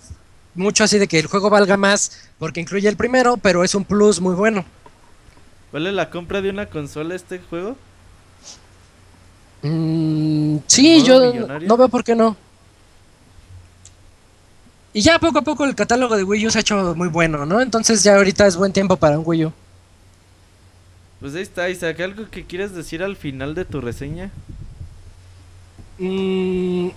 mucho 0.55 0.83
así 0.83 0.97
de 0.97 1.07
que 1.07 1.19
el 1.19 1.27
juego 1.27 1.49
valga 1.49 1.77
más 1.77 2.29
porque 2.39 2.61
incluye 2.61 2.87
el 2.89 2.97
primero, 2.97 3.37
pero 3.37 3.63
es 3.63 3.75
un 3.75 3.85
plus 3.85 4.19
muy 4.21 4.35
bueno. 4.35 4.65
¿Vale 5.71 5.91
la 5.91 6.09
compra 6.09 6.41
de 6.41 6.49
una 6.49 6.67
consola 6.67 7.15
este 7.15 7.39
juego? 7.39 7.77
Mm, 9.61 10.57
sí, 10.67 11.03
¿Modo 11.03 11.03
yo 11.03 11.19
millonario? 11.19 11.67
no 11.67 11.77
veo 11.77 11.89
por 11.89 12.03
qué 12.03 12.15
no. 12.15 12.35
Y 14.93 15.01
ya 15.01 15.19
poco 15.19 15.39
a 15.39 15.41
poco 15.41 15.63
el 15.65 15.75
catálogo 15.75 16.15
de 16.17 16.23
Wii 16.23 16.47
U 16.47 16.51
se 16.51 16.59
ha 16.59 16.61
hecho 16.61 16.95
muy 16.95 17.07
bueno, 17.07 17.45
¿no? 17.45 17.61
Entonces 17.61 18.03
ya 18.03 18.15
ahorita 18.17 18.45
es 18.47 18.55
buen 18.57 18.73
tiempo 18.73 18.97
para 18.97 19.17
un 19.17 19.23
Wii 19.25 19.45
U. 19.45 19.53
Pues 21.19 21.35
ahí 21.35 21.43
está, 21.43 21.69
Isaac. 21.69 21.99
¿Algo 22.01 22.29
que 22.29 22.45
quieras 22.45 22.73
decir 22.73 23.03
al 23.03 23.15
final 23.15 23.55
de 23.55 23.65
tu 23.65 23.79
reseña? 23.79 24.31
Mm, 25.99 26.89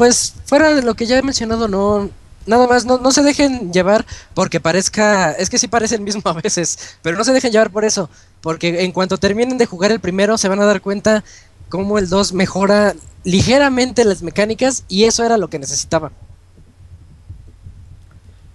pues 0.00 0.32
fuera 0.46 0.72
de 0.72 0.80
lo 0.80 0.94
que 0.94 1.04
ya 1.04 1.18
he 1.18 1.22
mencionado, 1.22 1.68
no. 1.68 2.08
Nada 2.46 2.66
más, 2.66 2.86
no, 2.86 2.96
no 2.96 3.12
se 3.12 3.22
dejen 3.22 3.70
llevar 3.70 4.06
porque 4.32 4.58
parezca. 4.58 5.32
Es 5.32 5.50
que 5.50 5.58
sí 5.58 5.68
parece 5.68 5.96
el 5.96 6.00
mismo 6.00 6.22
a 6.24 6.32
veces, 6.32 6.96
pero 7.02 7.18
no 7.18 7.22
se 7.22 7.34
dejen 7.34 7.52
llevar 7.52 7.70
por 7.70 7.84
eso. 7.84 8.08
Porque 8.40 8.82
en 8.82 8.92
cuanto 8.92 9.18
terminen 9.18 9.58
de 9.58 9.66
jugar 9.66 9.92
el 9.92 10.00
primero, 10.00 10.38
se 10.38 10.48
van 10.48 10.58
a 10.58 10.64
dar 10.64 10.80
cuenta 10.80 11.22
cómo 11.68 11.98
el 11.98 12.08
2 12.08 12.32
mejora 12.32 12.94
ligeramente 13.24 14.06
las 14.06 14.22
mecánicas 14.22 14.84
y 14.88 15.04
eso 15.04 15.22
era 15.22 15.36
lo 15.36 15.50
que 15.50 15.58
necesitaba. 15.58 16.12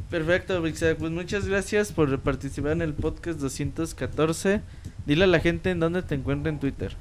Perfecto, 0.09 0.65
Isaac. 0.65 0.97
Pues 0.97 1.11
muchas 1.11 1.45
gracias 1.45 1.91
por 1.91 2.19
participar 2.21 2.71
en 2.71 2.81
el 2.81 2.95
podcast 2.95 3.37
214. 3.37 4.61
Dile 5.05 5.25
a 5.25 5.27
la 5.27 5.39
gente 5.41 5.69
en 5.69 5.79
dónde 5.79 6.01
te 6.01 6.15
encuentra 6.15 6.51
en 6.51 6.57
Twitter. 6.57 6.97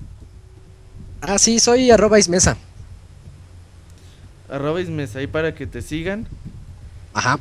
Ah, 1.22 1.38
sí, 1.38 1.60
soy 1.60 1.90
arroba 1.90 2.18
ismesa. 2.18 2.58
Arroba 4.48 4.80
Ismes 4.80 5.16
ahí 5.16 5.26
para 5.26 5.54
que 5.54 5.66
te 5.66 5.82
sigan 5.82 6.26
Ajá. 7.12 7.38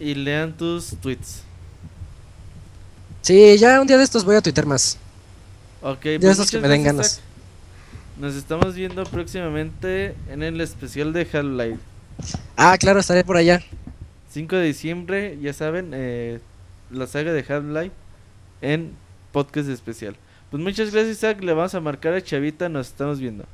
y 0.00 0.14
lean 0.14 0.52
tus 0.56 0.96
tweets. 1.00 1.42
Sí, 3.22 3.56
ya 3.58 3.80
un 3.80 3.86
día 3.86 3.98
de 3.98 4.04
estos 4.04 4.24
voy 4.24 4.36
a 4.36 4.40
tuitear 4.42 4.66
más. 4.66 4.98
Ok, 5.82 6.02
De 6.02 6.20
pues 6.20 6.32
esos 6.32 6.50
que 6.50 6.58
me 6.58 6.68
den 6.68 6.84
ganas. 6.84 7.20
Nos 8.18 8.34
estamos 8.34 8.74
viendo 8.74 9.04
próximamente 9.04 10.14
en 10.30 10.42
el 10.42 10.60
especial 10.60 11.12
de 11.12 11.28
Half-Life. 11.30 11.78
Ah, 12.56 12.76
claro, 12.78 13.00
estaré 13.00 13.24
por 13.24 13.36
allá. 13.36 13.62
5 14.30 14.56
de 14.56 14.64
diciembre, 14.64 15.38
ya 15.40 15.52
saben, 15.52 15.90
eh, 15.92 16.40
la 16.90 17.06
saga 17.06 17.32
de 17.32 17.40
Half-Life 17.40 17.94
en 18.62 18.92
podcast 19.32 19.68
especial. 19.68 20.16
Pues 20.50 20.62
muchas 20.62 20.92
gracias, 20.92 21.18
Isaac. 21.18 21.42
Le 21.42 21.52
vamos 21.52 21.74
a 21.74 21.80
marcar 21.80 22.14
a 22.14 22.22
Chavita. 22.22 22.68
Nos 22.68 22.88
estamos 22.88 23.18
viendo. 23.18 23.44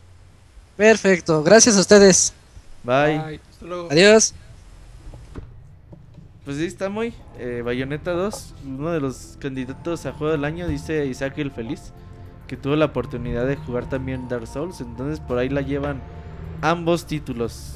Perfecto, 0.76 1.42
gracias 1.42 1.76
a 1.76 1.80
ustedes. 1.80 2.32
Bye. 2.84 3.40
Hasta 3.50 3.66
luego. 3.66 3.88
Adiós. 3.90 4.34
Pues 6.44 6.58
ahí 6.58 6.66
está 6.66 6.88
muy. 6.88 7.14
Eh, 7.38 7.62
Bayonetta 7.64 8.12
2, 8.12 8.54
uno 8.66 8.90
de 8.90 9.00
los 9.00 9.36
candidatos 9.40 10.04
a 10.06 10.12
juego 10.12 10.32
del 10.32 10.44
año, 10.44 10.66
dice 10.66 11.06
Isaac 11.06 11.38
el 11.38 11.50
Feliz. 11.52 11.92
Que 12.48 12.56
tuvo 12.56 12.74
la 12.76 12.86
oportunidad 12.86 13.46
de 13.46 13.56
jugar 13.56 13.88
también 13.88 14.28
Dark 14.28 14.46
Souls. 14.46 14.80
Entonces 14.80 15.20
por 15.20 15.38
ahí 15.38 15.48
la 15.48 15.60
llevan 15.62 16.02
ambos 16.60 17.06
títulos. 17.06 17.74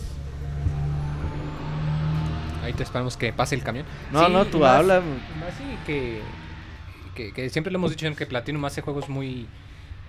Ahí 2.65 2.73
te 2.73 2.83
esperamos 2.83 3.17
que 3.17 3.33
pase 3.33 3.55
el 3.55 3.63
camión. 3.63 3.87
No, 4.13 4.27
Sí, 4.27 4.33
no, 4.33 4.45
tú 4.47 4.59
más- 4.59 4.79
habla. 4.79 5.01
más 5.01 5.55
sí, 5.57 5.65
que, 5.87 6.21
que, 7.15 7.33
que 7.33 7.49
siempre 7.49 7.71
le 7.71 7.77
hemos 7.79 7.91
dicho 7.91 8.13
que 8.17 8.27
Platinum 8.27 8.65
hace 8.65 8.83
juegos 8.83 9.09
muy... 9.09 9.47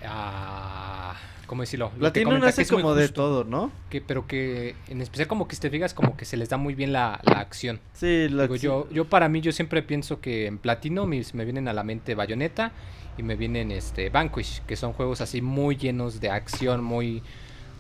ah, 0.04 1.07
¿Cómo 1.48 1.62
decirlo? 1.62 1.92
Lo 1.98 2.12
que 2.12 2.22
Platinum 2.22 2.44
hace 2.44 2.68
como 2.68 2.94
de 2.94 3.08
todo, 3.08 3.46
¿no? 3.46 3.72
que, 3.90 4.02
pero 4.02 4.28
que 4.28 4.76
en 4.90 5.02
especial 5.02 5.28
como 5.28 5.48
que 5.48 5.56
si 5.56 5.62
te 5.62 5.70
fijas 5.70 5.94
como 5.94 6.18
que 6.18 6.26
se 6.26 6.36
les 6.36 6.50
da 6.50 6.58
muy 6.58 6.76
bien 6.76 6.92
la, 6.92 7.22
la 7.24 7.40
acción. 7.40 7.80
Sí, 7.94 8.28
la 8.30 8.44
Digo, 8.44 8.56
yo, 8.58 8.90
yo 8.92 9.06
para 9.06 9.30
mí 9.30 9.40
yo 9.40 9.54
siempre 9.54 9.82
pienso 9.82 10.20
que 10.20 10.46
en 10.46 10.58
Platino 10.58 11.06
me, 11.06 11.24
me 11.34 11.46
vienen 11.46 11.70
a 11.70 11.74
la 11.74 11.84
mente 11.84 12.16
Bayonetta 12.16 12.74
y 13.18 13.24
me 13.24 13.36
vienen 13.36 13.72
este 13.72 14.10
Vanquish, 14.10 14.62
que 14.68 14.76
son 14.76 14.92
juegos 14.92 15.22
así 15.22 15.42
muy 15.42 15.78
llenos 15.78 16.20
de 16.20 16.30
acción, 16.30 16.84
muy 16.84 17.24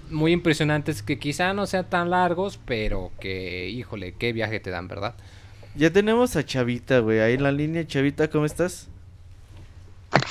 muy 0.09 0.31
impresionantes 0.31 1.03
que 1.03 1.19
quizá 1.19 1.53
no 1.53 1.65
sean 1.65 1.89
tan 1.89 2.09
largos, 2.09 2.59
pero 2.65 3.11
que 3.19 3.69
híjole, 3.69 4.13
qué 4.13 4.31
viaje 4.31 4.61
te 4.61 4.69
dan, 4.69 4.87
¿verdad? 4.87 5.15
Ya 5.75 5.91
tenemos 5.91 6.37
a 6.37 6.45
Chavita, 6.45 6.99
güey. 6.99 7.19
Ahí 7.19 7.33
en 7.33 7.43
la 7.43 7.51
línea. 7.51 7.85
Chavita, 7.85 8.29
¿cómo 8.29 8.45
estás? 8.45 8.89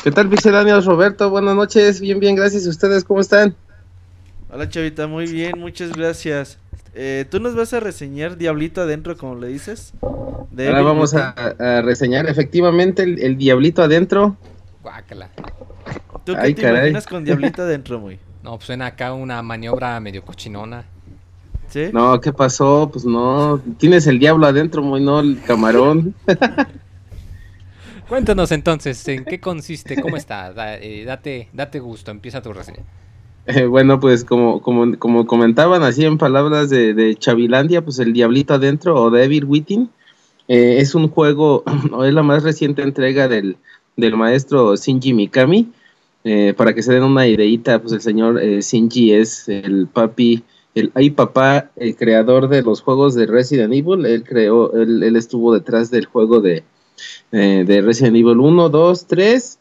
¿Qué 0.02 0.10
tal, 0.10 0.28
Pixelanios? 0.28 0.84
Roberto, 0.86 1.30
buenas 1.30 1.54
noches. 1.54 2.00
Bien, 2.00 2.18
bien, 2.20 2.36
gracias. 2.36 2.66
¿Y 2.66 2.68
ustedes 2.68 3.04
cómo 3.04 3.20
están? 3.20 3.54
Hola, 4.50 4.68
Chavita. 4.68 5.06
Muy 5.06 5.26
bien, 5.26 5.58
muchas 5.58 5.92
gracias. 5.92 6.58
Eh, 6.94 7.26
¿Tú 7.30 7.40
nos 7.40 7.54
vas 7.54 7.74
a 7.74 7.80
reseñar 7.80 8.36
Diablito 8.38 8.80
adentro, 8.80 9.16
como 9.16 9.34
le 9.34 9.48
dices? 9.48 9.92
De 10.50 10.66
Ahora 10.68 10.78
Evil 10.78 10.88
vamos 10.92 11.14
a, 11.14 11.30
a 11.30 11.82
reseñar 11.82 12.26
efectivamente 12.28 13.02
el, 13.02 13.20
el 13.22 13.36
Diablito 13.36 13.82
adentro. 13.82 14.36
Guácala. 14.82 15.28
¿Tú 16.24 16.32
qué 16.32 16.38
Ay, 16.40 16.54
te 16.54 16.62
caray. 16.62 16.78
imaginas 16.78 17.06
con 17.06 17.24
Diablito 17.24 17.62
adentro, 17.64 18.00
muy? 18.00 18.18
No, 18.42 18.52
pues 18.56 18.64
suena 18.66 18.86
acá 18.86 19.12
una 19.12 19.42
maniobra 19.42 19.98
medio 20.00 20.24
cochinona. 20.24 20.84
¿Sí? 21.68 21.90
No, 21.92 22.20
¿qué 22.20 22.32
pasó? 22.32 22.88
Pues 22.92 23.04
no, 23.04 23.60
tienes 23.78 24.06
el 24.06 24.20
diablo 24.20 24.46
adentro, 24.46 24.82
muy 24.82 25.02
no, 25.02 25.20
el 25.20 25.40
camarón. 25.42 26.14
Cuéntanos 28.08 28.52
entonces, 28.52 29.06
¿en 29.08 29.24
qué 29.24 29.40
consiste? 29.40 29.98
¿Cómo 29.98 30.16
está? 30.16 30.52
Da- 30.52 30.78
eh, 30.78 31.04
date, 31.04 31.48
date 31.52 31.80
gusto, 31.80 32.10
empieza 32.10 32.40
tu 32.40 32.52
reseña. 32.52 32.84
Eh, 33.46 33.66
bueno, 33.66 34.00
pues 34.00 34.24
como, 34.24 34.60
como, 34.60 34.98
como 34.98 35.26
comentaban 35.26 35.82
así 35.82 36.04
en 36.04 36.18
palabras 36.18 36.68
de, 36.68 36.94
de 36.94 37.14
Chavilandia, 37.14 37.82
pues 37.84 37.98
el 38.00 38.12
Diablito 38.12 38.54
Adentro 38.54 39.00
o 39.00 39.10
Devil 39.10 39.44
Within 39.44 39.88
eh, 40.48 40.78
es 40.78 40.94
un 40.94 41.08
juego, 41.08 41.64
es 42.04 42.14
la 42.14 42.22
más 42.22 42.42
reciente 42.42 42.82
entrega 42.82 43.28
del, 43.28 43.56
del 43.96 44.16
maestro 44.16 44.74
Shinji 44.76 45.12
Mikami. 45.14 45.72
Eh, 46.24 46.54
para 46.56 46.74
que 46.74 46.82
se 46.82 46.92
den 46.92 47.04
una 47.04 47.28
ideita, 47.28 47.80
pues 47.80 47.92
el 47.92 48.00
señor 48.00 48.42
eh, 48.42 48.60
Shinji 48.60 49.12
es 49.12 49.48
el 49.48 49.86
papi, 49.86 50.42
el 50.74 50.90
ay 50.94 51.10
papá, 51.10 51.70
el 51.76 51.94
creador 51.94 52.48
de 52.48 52.62
los 52.62 52.80
juegos 52.82 53.14
de 53.14 53.26
Resident 53.26 53.72
Evil. 53.72 54.04
Él 54.06 54.24
creó, 54.24 54.72
él, 54.74 55.04
él 55.04 55.14
estuvo 55.14 55.54
detrás 55.54 55.90
del 55.92 56.06
juego 56.06 56.40
de, 56.40 56.64
eh, 57.32 57.64
de 57.66 57.80
Resident 57.82 58.16
Evil 58.16 58.40
1, 58.40 58.68
2, 58.68 59.06
3, 59.06 59.58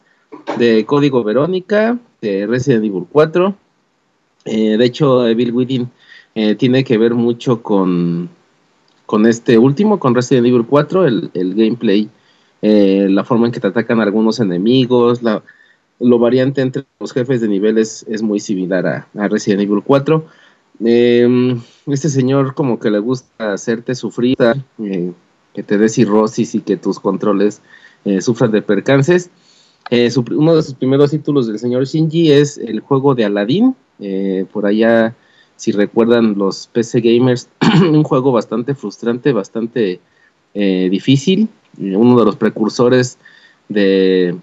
de 0.58 0.84
Código 0.86 1.24
Verónica, 1.24 1.98
de 2.20 2.46
Resident 2.46 2.84
Evil 2.84 3.06
4. 3.10 3.54
Eh, 4.44 4.76
de 4.76 4.84
hecho, 4.84 5.26
Evil 5.26 5.52
Within 5.52 5.90
eh, 6.34 6.54
tiene 6.54 6.84
que 6.84 6.98
ver 6.98 7.14
mucho 7.14 7.62
con, 7.62 8.28
con 9.06 9.26
este 9.26 9.58
último, 9.58 9.98
con 9.98 10.14
Resident 10.14 10.46
Evil 10.46 10.66
4, 10.66 11.06
el, 11.06 11.30
el 11.34 11.54
gameplay, 11.54 12.08
la 12.62 13.22
forma 13.22 13.46
en 13.46 13.52
que 13.52 13.60
te 13.60 13.68
atacan 13.68 14.00
algunos 14.00 14.40
enemigos, 14.40 15.22
la, 15.22 15.40
lo 16.00 16.18
variante 16.18 16.60
entre 16.60 16.84
los 16.98 17.12
jefes 17.12 17.40
de 17.40 17.48
nivel 17.48 17.78
es, 17.78 18.04
muy 18.22 18.40
similar 18.40 18.86
a, 19.14 19.28
Resident 19.28 19.62
Evil 19.62 19.82
4. 19.84 20.26
Eh, 20.84 21.56
este 21.86 22.08
señor 22.08 22.54
como 22.54 22.78
que 22.78 22.90
le 22.90 22.98
gusta 22.98 23.54
hacerte 23.54 23.94
sufrir, 23.94 24.36
que 25.56 25.62
te 25.62 25.78
dé 25.78 25.88
cirrosis 25.88 26.54
y 26.54 26.60
que 26.60 26.76
tus 26.76 27.00
controles 27.00 27.62
eh, 28.04 28.20
sufran 28.20 28.52
de 28.52 28.60
percances. 28.60 29.30
Eh, 29.90 30.10
uno 30.32 30.54
de 30.54 30.62
sus 30.62 30.74
primeros 30.74 31.10
títulos 31.10 31.46
del 31.46 31.58
señor 31.58 31.86
Shinji 31.86 32.30
es 32.30 32.58
el 32.58 32.80
juego 32.80 33.14
de 33.14 33.24
Aladdin. 33.24 33.74
eh, 33.98 34.44
por 34.52 34.66
allá, 34.66 35.14
si 35.56 35.72
recuerdan 35.72 36.36
los 36.36 36.66
PC 36.66 37.00
gamers, 37.00 37.48
un 37.80 38.02
juego 38.02 38.32
bastante 38.32 38.74
frustrante, 38.74 39.32
bastante 39.32 40.00
difícil. 40.54 41.48
uno 41.78 42.18
de 42.18 42.24
los 42.24 42.36
precursores 42.36 43.18
de, 43.68 44.34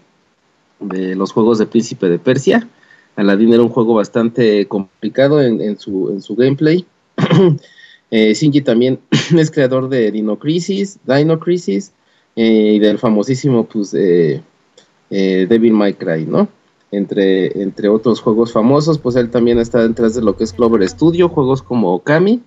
los 0.80 1.32
juegos 1.32 1.58
de 1.58 1.66
Príncipe 1.66 2.08
de 2.08 2.20
Persia. 2.20 2.68
Aladdin 3.16 3.54
era 3.54 3.64
un 3.64 3.70
juego 3.70 3.96
bastante 3.96 4.68
complicado 4.68 5.42
en 5.42 5.80
su, 5.80 6.10
en 6.10 6.22
su 6.22 6.36
gameplay. 6.36 6.86
Eh, 8.16 8.62
también 8.64 9.00
es 9.36 9.50
creador 9.50 9.90
de 9.90 10.12
Dino 10.12 10.38
Crisis, 10.38 11.00
Dino 11.04 11.40
Crisis 11.40 11.94
eh, 12.36 12.74
y 12.76 12.80
del 12.80 13.00
famosísimo 13.00 13.66
pues, 13.66 13.92
eh, 13.96 14.40
eh, 15.10 15.48
Devil 15.50 15.74
May 15.74 15.96
Cry, 15.96 16.28
¿no? 16.28 16.48
Entre, 16.92 17.60
entre 17.60 17.90
otros 17.90 18.22
juegos 18.22 18.52
famosos, 18.54 19.00
pues 19.00 19.16
él 19.16 19.32
también 19.32 19.58
está 19.58 19.82
detrás 19.82 20.14
de 20.14 20.22
lo 20.22 20.38
que 20.38 20.44
es 20.44 20.54
Clover 20.54 20.88
Studio, 20.88 21.28
juegos 21.28 21.64
como 21.64 21.92
Okami, 21.92 22.44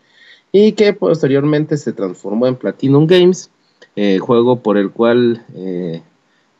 y 0.53 0.71
que 0.71 0.93
posteriormente 0.93 1.77
se 1.79 1.93
transformó 1.93 2.47
en 2.47 2.55
Platinum 2.55 3.09
Games, 3.09 3.51
eh, 3.97 4.19
juego 4.19 4.61
por 4.61 4.79
el 4.79 4.93
cual 4.93 5.45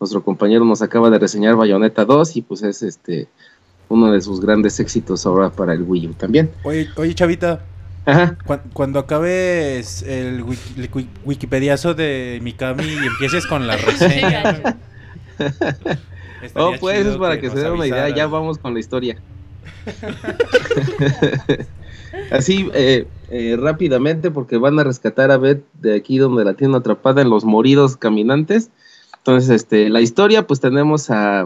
nuestro 0.01 0.25
compañero 0.25 0.65
nos 0.65 0.83
acaba 0.83 1.11
de 1.11 1.21
reseñar 1.21 1.55
Bayonetta 1.55 2.05
2 2.05 2.39
y 2.39 2.43
pues 2.43 2.65
es 2.65 2.83
este 2.83 3.29
uno 3.89 4.11
de 4.11 4.21
sus 4.21 4.41
grandes 4.41 4.81
éxitos 4.81 5.25
ahora 5.27 5.51
para 5.51 5.75
el 5.75 5.85
Wii 5.85 6.09
U 6.09 6.13
también. 6.15 6.51
Oye, 6.65 6.89
oye 6.97 7.15
Chavita, 7.15 7.65
Ajá. 8.07 8.37
cuan- 8.47 8.63
cuando 8.73 8.99
acabes 9.01 10.03
el 10.03 10.45
wiki- 10.45 10.77
el 10.79 10.91
wiki- 10.91 11.09
wikipediazo 11.25 11.95
de 11.95 12.39
Mikami 12.43 12.85
y 12.85 13.07
empieces 13.07 13.47
con 13.47 13.67
la 13.67 13.77
reseña. 13.77 14.77
Oh, 16.55 16.73
pues 16.79 17.07
es 17.07 17.17
para 17.17 17.41
que, 17.41 17.51
se 17.51 17.57
den 17.59 17.73
una 17.73 17.87
idea, 17.87 18.09
ya 18.15 18.27
vamos 18.27 18.59
con 18.59 18.75
la 18.75 18.81
historia. 18.81 19.17
Así, 22.31 22.69
eh, 22.75 23.07
eh, 23.31 23.57
rápidamente, 23.61 24.31
porque 24.31 24.57
van 24.57 24.79
a 24.79 24.85
rescatar 24.85 25.31
a 25.31 25.37
Beth 25.39 25.63
de 25.81 25.97
aquí 25.97 26.19
donde 26.19 26.45
la 26.45 26.55
tienen 26.55 26.77
atrapada 26.77 27.23
en 27.23 27.31
los 27.31 27.45
moridos 27.45 27.97
caminantes. 27.97 28.71
Entonces, 29.19 29.51
este, 29.51 29.89
la 29.91 30.01
historia, 30.01 30.47
pues 30.47 30.61
tenemos 30.61 31.11
a, 31.11 31.43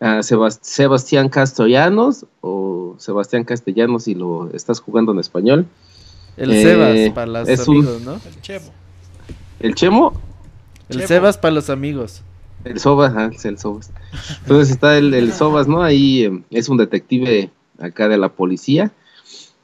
a 0.00 0.18
Sebas- 0.22 0.58
Sebastián 0.62 1.28
Castellanos, 1.28 2.26
o 2.40 2.94
Sebastián 2.98 3.44
Castellanos 3.44 4.04
si 4.04 4.14
lo 4.14 4.50
estás 4.52 4.80
jugando 4.80 5.12
en 5.12 5.18
español. 5.18 5.66
El 6.36 6.50
Eh, 6.52 6.62
Sebas 6.62 7.14
para 7.14 7.26
los 7.26 7.48
es 7.48 7.66
un- 7.68 7.76
amigos, 7.78 8.02
¿no? 8.02 8.12
El 8.14 8.40
Chevo. 8.42 8.64
El 9.60 9.74
Chemo, 9.74 10.12
El 10.88 10.96
Chevo. 10.98 11.08
Sebas 11.08 11.38
para 11.38 11.54
los 11.54 11.70
amigos. 11.70 12.22
El 12.64 12.78
Sobas, 12.80 13.32
es 13.34 13.44
el 13.44 13.58
Sobas. 13.58 13.90
Entonces 14.42 14.70
está 14.70 14.98
el, 14.98 15.14
el 15.14 15.32
Sobas, 15.32 15.68
¿no? 15.68 15.82
Ahí 15.82 16.24
eh, 16.24 16.42
es 16.50 16.68
un 16.68 16.76
detective 16.76 17.50
acá 17.78 18.08
de 18.08 18.18
la 18.18 18.28
policía. 18.28 18.90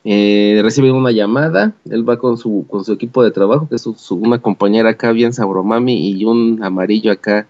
Eh, 0.04 0.60
recibe 0.64 0.90
una 0.90 1.12
llamada, 1.12 1.72
él 1.88 2.08
va 2.08 2.18
con 2.18 2.36
su, 2.36 2.66
con 2.68 2.84
su 2.84 2.92
equipo 2.92 3.22
de 3.22 3.30
trabajo, 3.30 3.68
que 3.68 3.76
es 3.76 3.82
su- 3.82 3.94
su- 3.94 4.16
una 4.16 4.40
compañera 4.40 4.90
acá 4.90 5.12
bien 5.12 5.32
sabromami 5.32 6.10
y 6.10 6.24
un 6.24 6.60
amarillo 6.64 7.12
acá, 7.12 7.46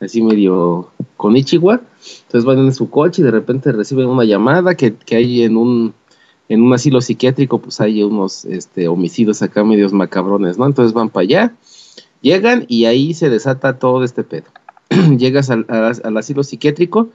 así 0.00 0.22
medio 0.22 0.88
con 1.18 1.36
Ichiwa. 1.36 1.80
Entonces 2.26 2.44
van 2.44 2.58
en 2.60 2.72
su 2.74 2.88
coche 2.88 3.20
y 3.20 3.24
de 3.24 3.30
repente 3.30 3.72
reciben 3.72 4.06
una 4.08 4.24
llamada 4.24 4.74
que, 4.74 4.94
que 4.94 5.16
hay 5.16 5.42
en 5.42 5.56
un, 5.58 5.92
en 6.52 6.60
un 6.60 6.74
asilo 6.74 7.00
psiquiátrico, 7.00 7.58
pues 7.62 7.80
hay 7.80 8.02
unos 8.02 8.44
este, 8.44 8.86
homicidios 8.86 9.40
acá 9.40 9.64
medios 9.64 9.94
macabrones, 9.94 10.58
¿no? 10.58 10.66
Entonces 10.66 10.92
van 10.92 11.08
para 11.08 11.22
allá, 11.22 11.54
llegan 12.20 12.66
y 12.68 12.84
ahí 12.84 13.14
se 13.14 13.30
desata 13.30 13.78
todo 13.78 14.04
este 14.04 14.22
pedo. 14.22 14.44
Llegas 15.16 15.48
al, 15.48 15.64
asilo 16.18 16.42
psiquiátrico 16.42 17.08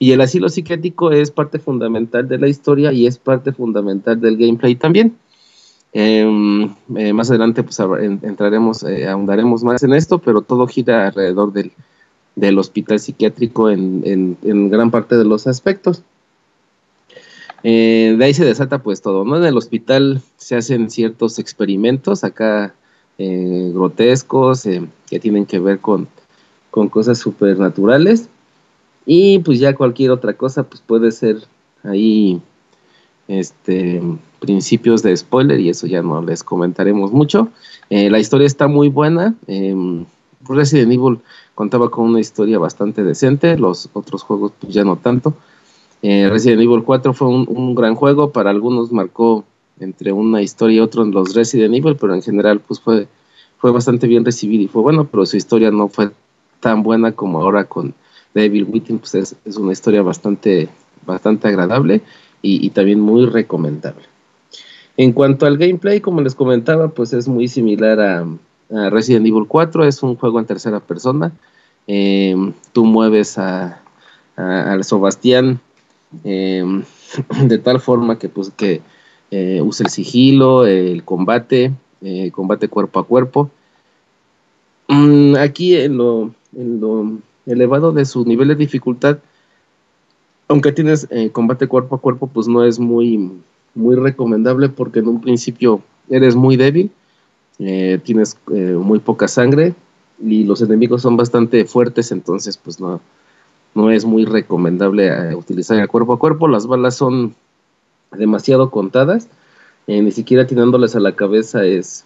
y 0.00 0.10
el 0.10 0.20
asilo 0.20 0.48
psiquiátrico 0.48 1.12
es 1.12 1.30
parte 1.30 1.60
fundamental 1.60 2.26
de 2.26 2.38
la 2.38 2.48
historia 2.48 2.92
y 2.92 3.06
es 3.06 3.16
parte 3.16 3.52
fundamental 3.52 4.20
del 4.20 4.36
gameplay 4.36 4.74
también. 4.74 5.14
Em, 5.92 6.74
eh, 6.96 7.12
más 7.12 7.30
adelante 7.30 7.62
pues 7.62 7.78
entraremos, 7.78 8.82
eh, 8.82 9.06
ahondaremos 9.06 9.62
más 9.62 9.84
en 9.84 9.92
esto, 9.92 10.18
pero 10.18 10.42
todo 10.42 10.66
gira 10.66 11.06
alrededor 11.06 11.52
del, 11.52 11.70
del 12.34 12.58
hospital 12.58 12.98
psiquiátrico 12.98 13.70
en- 13.70 14.36
en 14.42 14.68
gran 14.68 14.90
parte 14.90 15.16
de 15.16 15.24
los 15.24 15.46
aspectos. 15.46 16.02
Eh, 17.62 18.14
de 18.18 18.24
ahí 18.24 18.34
se 18.34 18.44
desata 18.44 18.78
pues 18.82 19.02
todo, 19.02 19.24
¿no? 19.24 19.36
En 19.36 19.44
el 19.44 19.56
hospital 19.56 20.22
se 20.36 20.56
hacen 20.56 20.90
ciertos 20.90 21.38
experimentos 21.38 22.24
acá 22.24 22.74
eh, 23.18 23.70
grotescos 23.74 24.64
eh, 24.66 24.82
que 25.08 25.20
tienen 25.20 25.44
que 25.44 25.58
ver 25.58 25.78
con, 25.80 26.08
con 26.70 26.88
cosas 26.88 27.18
supernaturales 27.18 28.28
y 29.04 29.40
pues 29.40 29.58
ya 29.58 29.74
cualquier 29.74 30.10
otra 30.10 30.34
cosa 30.34 30.62
pues 30.62 30.80
puede 30.80 31.12
ser 31.12 31.38
ahí 31.82 32.40
este 33.28 34.00
principios 34.40 35.02
de 35.02 35.16
spoiler 35.16 35.60
y 35.60 35.68
eso 35.68 35.86
ya 35.86 36.02
no 36.02 36.22
les 36.22 36.42
comentaremos 36.42 37.12
mucho. 37.12 37.48
la 37.90 38.18
historia 38.18 38.46
está 38.46 38.68
muy 38.68 38.88
buena. 38.88 39.34
Resident 40.48 40.92
Evil 40.92 41.20
contaba 41.54 41.90
con 41.90 42.06
una 42.06 42.20
historia 42.20 42.58
bastante 42.58 43.04
decente, 43.04 43.58
los 43.58 43.90
otros 43.92 44.22
juegos 44.22 44.52
pues 44.58 44.72
ya 44.72 44.82
no 44.82 44.96
tanto. 44.96 45.34
Eh, 46.02 46.28
Resident 46.30 46.62
Evil 46.62 46.82
4 46.82 47.12
fue 47.12 47.28
un, 47.28 47.74
gran 47.74 47.94
juego, 47.94 48.30
para 48.30 48.50
algunos 48.50 48.90
marcó 48.90 49.44
entre 49.78 50.12
una 50.12 50.42
historia 50.42 50.76
y 50.76 50.80
otro 50.80 51.02
en 51.02 51.10
los 51.10 51.34
Resident 51.34 51.74
Evil, 51.74 51.96
pero 51.96 52.14
en 52.14 52.22
general 52.22 52.60
pues 52.60 52.80
fue, 52.80 53.08
fue 53.58 53.70
bastante 53.70 54.06
bien 54.06 54.24
recibido 54.24 54.62
y 54.62 54.68
fue 54.68 54.82
bueno, 54.82 55.06
pero 55.06 55.26
su 55.26 55.36
historia 55.36 55.70
no 55.70 55.88
fue 55.88 56.10
tan 56.60 56.82
buena 56.82 57.12
como 57.12 57.40
ahora 57.40 57.64
con 57.64 57.94
Devil 58.34 58.64
Within, 58.64 58.98
pues 58.98 59.14
es, 59.14 59.56
una 59.56 59.72
historia 59.72 60.02
bastante, 60.02 60.68
bastante 61.04 61.48
agradable 61.48 62.02
y, 62.42 62.70
también 62.70 63.00
muy 63.00 63.26
recomendable. 63.26 64.04
En 64.96 65.12
cuanto 65.12 65.46
al 65.46 65.58
gameplay, 65.58 66.00
como 66.00 66.20
les 66.22 66.34
comentaba, 66.34 66.88
pues 66.88 67.12
es 67.12 67.28
muy 67.28 67.48
similar 67.48 68.00
a, 68.00 68.26
Resident 68.90 69.26
Evil 69.26 69.46
4, 69.48 69.84
es 69.84 70.00
un 70.02 70.14
juego 70.14 70.38
en 70.38 70.46
tercera 70.46 70.78
persona. 70.78 71.32
Eh, 71.88 72.36
tú 72.72 72.84
mueves 72.84 73.36
a, 73.36 73.82
al 74.36 74.84
Sebastián 74.84 75.60
eh, 76.24 76.64
de 77.44 77.58
tal 77.58 77.80
forma 77.80 78.18
que 78.18 78.28
pues 78.28 78.50
que 78.56 78.80
eh, 79.30 79.60
use 79.62 79.84
el 79.84 79.90
sigilo, 79.90 80.66
el 80.66 81.04
combate, 81.04 81.72
eh, 82.02 82.30
combate 82.32 82.68
cuerpo 82.68 83.00
a 83.00 83.06
cuerpo. 83.06 83.50
Mm, 84.88 85.36
aquí 85.36 85.76
en 85.76 85.96
lo, 85.96 86.30
en 86.56 86.80
lo, 86.80 87.18
elevado 87.46 87.92
de 87.92 88.04
su 88.04 88.24
nivel 88.24 88.48
de 88.48 88.56
dificultad, 88.56 89.18
aunque 90.48 90.72
tienes 90.72 91.08
combate 91.32 91.68
cuerpo 91.68 91.94
a 91.94 92.00
cuerpo, 92.00 92.26
pues 92.26 92.48
no 92.48 92.64
es 92.64 92.78
muy, 92.78 93.30
muy 93.74 93.94
recomendable 93.94 94.68
porque 94.68 94.98
en 94.98 95.08
un 95.08 95.20
principio 95.20 95.80
eres 96.08 96.34
muy 96.34 96.56
débil, 96.56 96.90
tienes 97.56 98.36
muy 98.46 98.98
poca 98.98 99.28
sangre 99.28 99.74
y 100.20 100.44
los 100.44 100.60
enemigos 100.60 101.02
son 101.02 101.16
bastante 101.16 101.64
fuertes, 101.64 102.10
entonces 102.10 102.56
pues 102.56 102.80
no, 102.80 103.00
no 103.74 103.90
es 103.90 104.04
muy 104.04 104.24
recomendable 104.24 105.08
eh, 105.08 105.34
utilizar 105.34 105.86
cuerpo 105.88 106.14
a 106.14 106.18
cuerpo. 106.18 106.48
Las 106.48 106.66
balas 106.66 106.96
son 106.96 107.34
demasiado 108.12 108.70
contadas. 108.70 109.28
Eh, 109.86 110.02
ni 110.02 110.12
siquiera 110.12 110.46
tirándoles 110.46 110.96
a 110.96 111.00
la 111.00 111.12
cabeza 111.12 111.64
es 111.64 112.04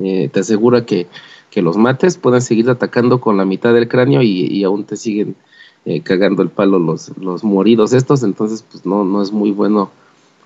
eh, 0.00 0.28
te 0.32 0.40
asegura 0.40 0.84
que, 0.84 1.08
los 1.56 1.76
mates 1.76 2.16
pueden 2.16 2.40
seguir 2.40 2.70
atacando 2.70 3.20
con 3.20 3.36
la 3.36 3.44
mitad 3.44 3.74
del 3.74 3.88
cráneo 3.88 4.22
y, 4.22 4.62
aún 4.62 4.84
te 4.84 4.96
siguen 4.96 5.34
cagando 6.04 6.42
el 6.42 6.48
palo 6.48 6.78
los, 6.78 7.10
los 7.18 7.42
moridos 7.42 7.92
estos. 7.92 8.22
Entonces, 8.22 8.64
pues 8.70 8.86
no, 8.86 9.04
no 9.04 9.20
es 9.20 9.32
muy 9.32 9.50
bueno 9.50 9.90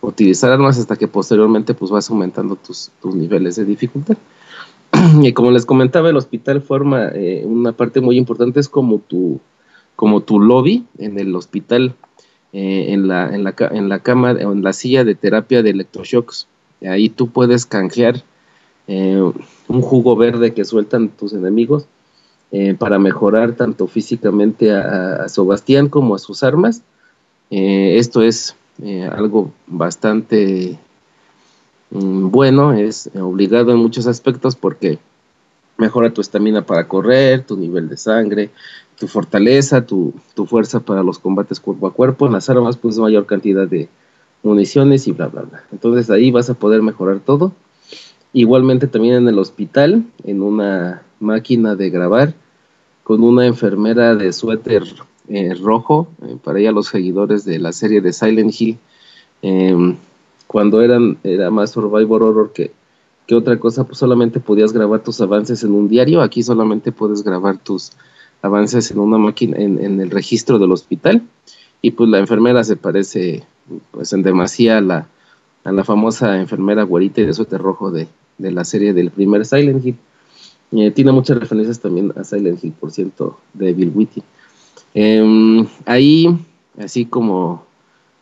utilizar 0.00 0.50
armas 0.50 0.78
hasta 0.78 0.96
que 0.96 1.06
posteriormente 1.06 1.74
pues 1.74 1.90
vas 1.90 2.08
aumentando 2.08 2.56
tus, 2.56 2.90
tus 3.02 3.14
niveles 3.14 3.56
de 3.56 3.66
dificultad. 3.66 4.16
y 5.22 5.32
como 5.34 5.50
les 5.50 5.66
comentaba, 5.66 6.08
el 6.08 6.16
hospital 6.16 6.62
forma 6.62 7.12
una 7.44 7.72
parte 7.72 8.00
muy 8.00 8.16
importante, 8.16 8.58
es 8.60 8.70
como 8.70 8.98
tu 8.98 9.40
como 9.96 10.22
tu 10.22 10.40
lobby 10.40 10.84
en 10.98 11.18
el 11.18 11.34
hospital, 11.36 11.94
eh, 12.52 12.92
en, 12.92 13.08
la, 13.08 13.34
en, 13.34 13.42
la, 13.42 13.54
en 13.72 13.88
la 13.88 13.98
cama 13.98 14.32
o 14.32 14.52
en 14.52 14.62
la 14.62 14.72
silla 14.72 15.02
de 15.02 15.16
terapia 15.16 15.62
de 15.62 15.70
electroshocks. 15.70 16.46
Ahí 16.86 17.08
tú 17.08 17.30
puedes 17.30 17.66
canjear 17.66 18.22
eh, 18.86 19.20
un 19.66 19.80
jugo 19.80 20.14
verde 20.14 20.54
que 20.54 20.64
sueltan 20.64 21.08
tus 21.08 21.32
enemigos 21.32 21.86
eh, 22.52 22.76
para 22.78 23.00
mejorar 23.00 23.54
tanto 23.54 23.88
físicamente 23.88 24.72
a, 24.72 25.28
Sebastián 25.28 25.88
como 25.88 26.14
a 26.14 26.18
sus 26.18 26.44
armas. 26.44 26.82
esto 27.50 28.22
es 28.22 28.54
algo 29.10 29.52
bastante 29.66 30.78
mm, 31.90 32.30
bueno, 32.30 32.72
es 32.72 33.10
obligado 33.20 33.72
en 33.72 33.78
muchos 33.78 34.06
aspectos 34.06 34.54
porque 34.54 34.98
mejora 35.76 36.12
tu 36.12 36.20
estamina 36.20 36.64
para 36.64 36.86
correr, 36.86 37.42
tu 37.44 37.56
nivel 37.56 37.88
de 37.88 37.96
sangre, 37.96 38.50
tu 38.98 39.08
fortaleza, 39.08 39.86
tu, 39.86 40.14
fuerza 40.46 40.80
para 40.80 41.02
los 41.02 41.18
combates 41.18 41.60
cuerpo 41.60 41.86
a 41.86 41.92
cuerpo, 41.92 42.26
en 42.26 42.32
las 42.32 42.48
armas 42.50 42.76
pues 42.76 42.98
mayor 42.98 43.26
cantidad 43.26 43.66
de 43.66 43.88
municiones 44.42 45.08
y 45.08 45.12
bla 45.12 45.28
bla 45.28 45.42
bla. 45.42 45.64
Entonces 45.72 46.10
ahí 46.10 46.30
vas 46.30 46.50
a 46.50 46.54
poder 46.54 46.82
mejorar 46.82 47.20
todo. 47.20 47.52
Igualmente 48.32 48.86
también 48.86 49.14
en 49.14 49.28
el 49.28 49.38
hospital, 49.38 50.04
en 50.24 50.42
una 50.42 51.02
máquina 51.20 51.76
de 51.76 51.90
grabar, 51.90 52.34
con 53.02 53.22
una 53.22 53.46
enfermera 53.46 54.14
de 54.14 54.32
suéter 54.32 54.82
eh, 55.28 55.54
rojo, 55.54 56.08
eh, 56.26 56.36
para 56.42 56.58
ella 56.58 56.72
los 56.72 56.88
seguidores 56.88 57.44
de 57.44 57.58
la 57.58 57.72
serie 57.72 58.00
de 58.00 58.12
Silent 58.12 58.52
Hill, 58.58 58.78
em, 59.42 59.96
cuando 60.46 60.82
eran, 60.82 61.18
era 61.22 61.50
más 61.50 61.70
Survivor 61.70 62.22
Horror 62.22 62.52
que, 62.52 62.72
que 63.26 63.34
otra 63.34 63.58
cosa, 63.58 63.84
pues 63.84 63.98
solamente 63.98 64.40
podías 64.40 64.72
grabar 64.72 65.02
tus 65.02 65.20
avances 65.20 65.62
en 65.62 65.72
un 65.72 65.88
diario, 65.88 66.20
aquí 66.20 66.42
solamente 66.42 66.92
puedes 66.92 67.22
grabar 67.22 67.58
tus 67.58 67.92
avances 68.44 68.90
en 68.90 68.98
una 68.98 69.16
máquina, 69.16 69.56
en, 69.56 70.00
el 70.00 70.10
registro 70.10 70.58
del 70.58 70.70
hospital, 70.70 71.22
y 71.80 71.92
pues 71.92 72.10
la 72.10 72.18
enfermera 72.18 72.62
se 72.62 72.76
parece 72.76 73.42
pues 73.90 74.12
en 74.12 74.22
demasía 74.22 74.78
a 74.78 74.80
la, 74.82 75.08
a 75.64 75.72
la 75.72 75.82
famosa 75.82 76.38
enfermera 76.38 76.82
güerita 76.82 77.22
y 77.22 77.26
de 77.26 77.32
suéter 77.32 77.62
rojo 77.62 77.90
de, 77.90 78.06
la 78.38 78.64
serie 78.64 78.92
del 78.92 79.10
primer 79.10 79.46
Silent 79.46 79.84
Hill. 79.84 79.96
Eh, 80.72 80.90
tiene 80.90 81.12
muchas 81.12 81.38
referencias 81.38 81.80
también 81.80 82.12
a 82.16 82.24
Silent 82.24 82.62
Hill, 82.62 82.74
por 82.78 82.90
ciento, 82.90 83.38
de 83.54 83.72
Bill 83.72 83.92
Witty. 83.94 84.22
Em, 84.92 85.66
ahí, 85.86 86.28
así 86.78 87.06
como, 87.06 87.64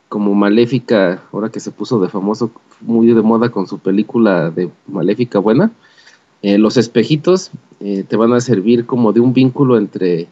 como 0.09 0.35
Maléfica, 0.36 1.20
ahora 1.32 1.49
que 1.49 1.59
se 1.59 1.73
puso 1.73 1.99
de 1.99 2.09
famoso, 2.09 2.53
muy 2.81 3.09
de 3.09 3.23
moda 3.23 3.49
con 3.49 3.66
su 3.66 3.81
película 3.81 4.51
de 4.51 4.70
Maléfica 4.86 5.40
Buena, 5.40 5.73
eh, 6.43 6.59
los 6.59 6.77
espejitos 6.77 7.52
eh, 7.81 8.05
te 8.06 8.16
van 8.16 8.32
a 8.32 8.40
servir 8.40 8.85
como 8.85 9.12
de 9.12 9.20
un 9.20 9.32
vínculo 9.32 9.78
entre, 9.78 10.27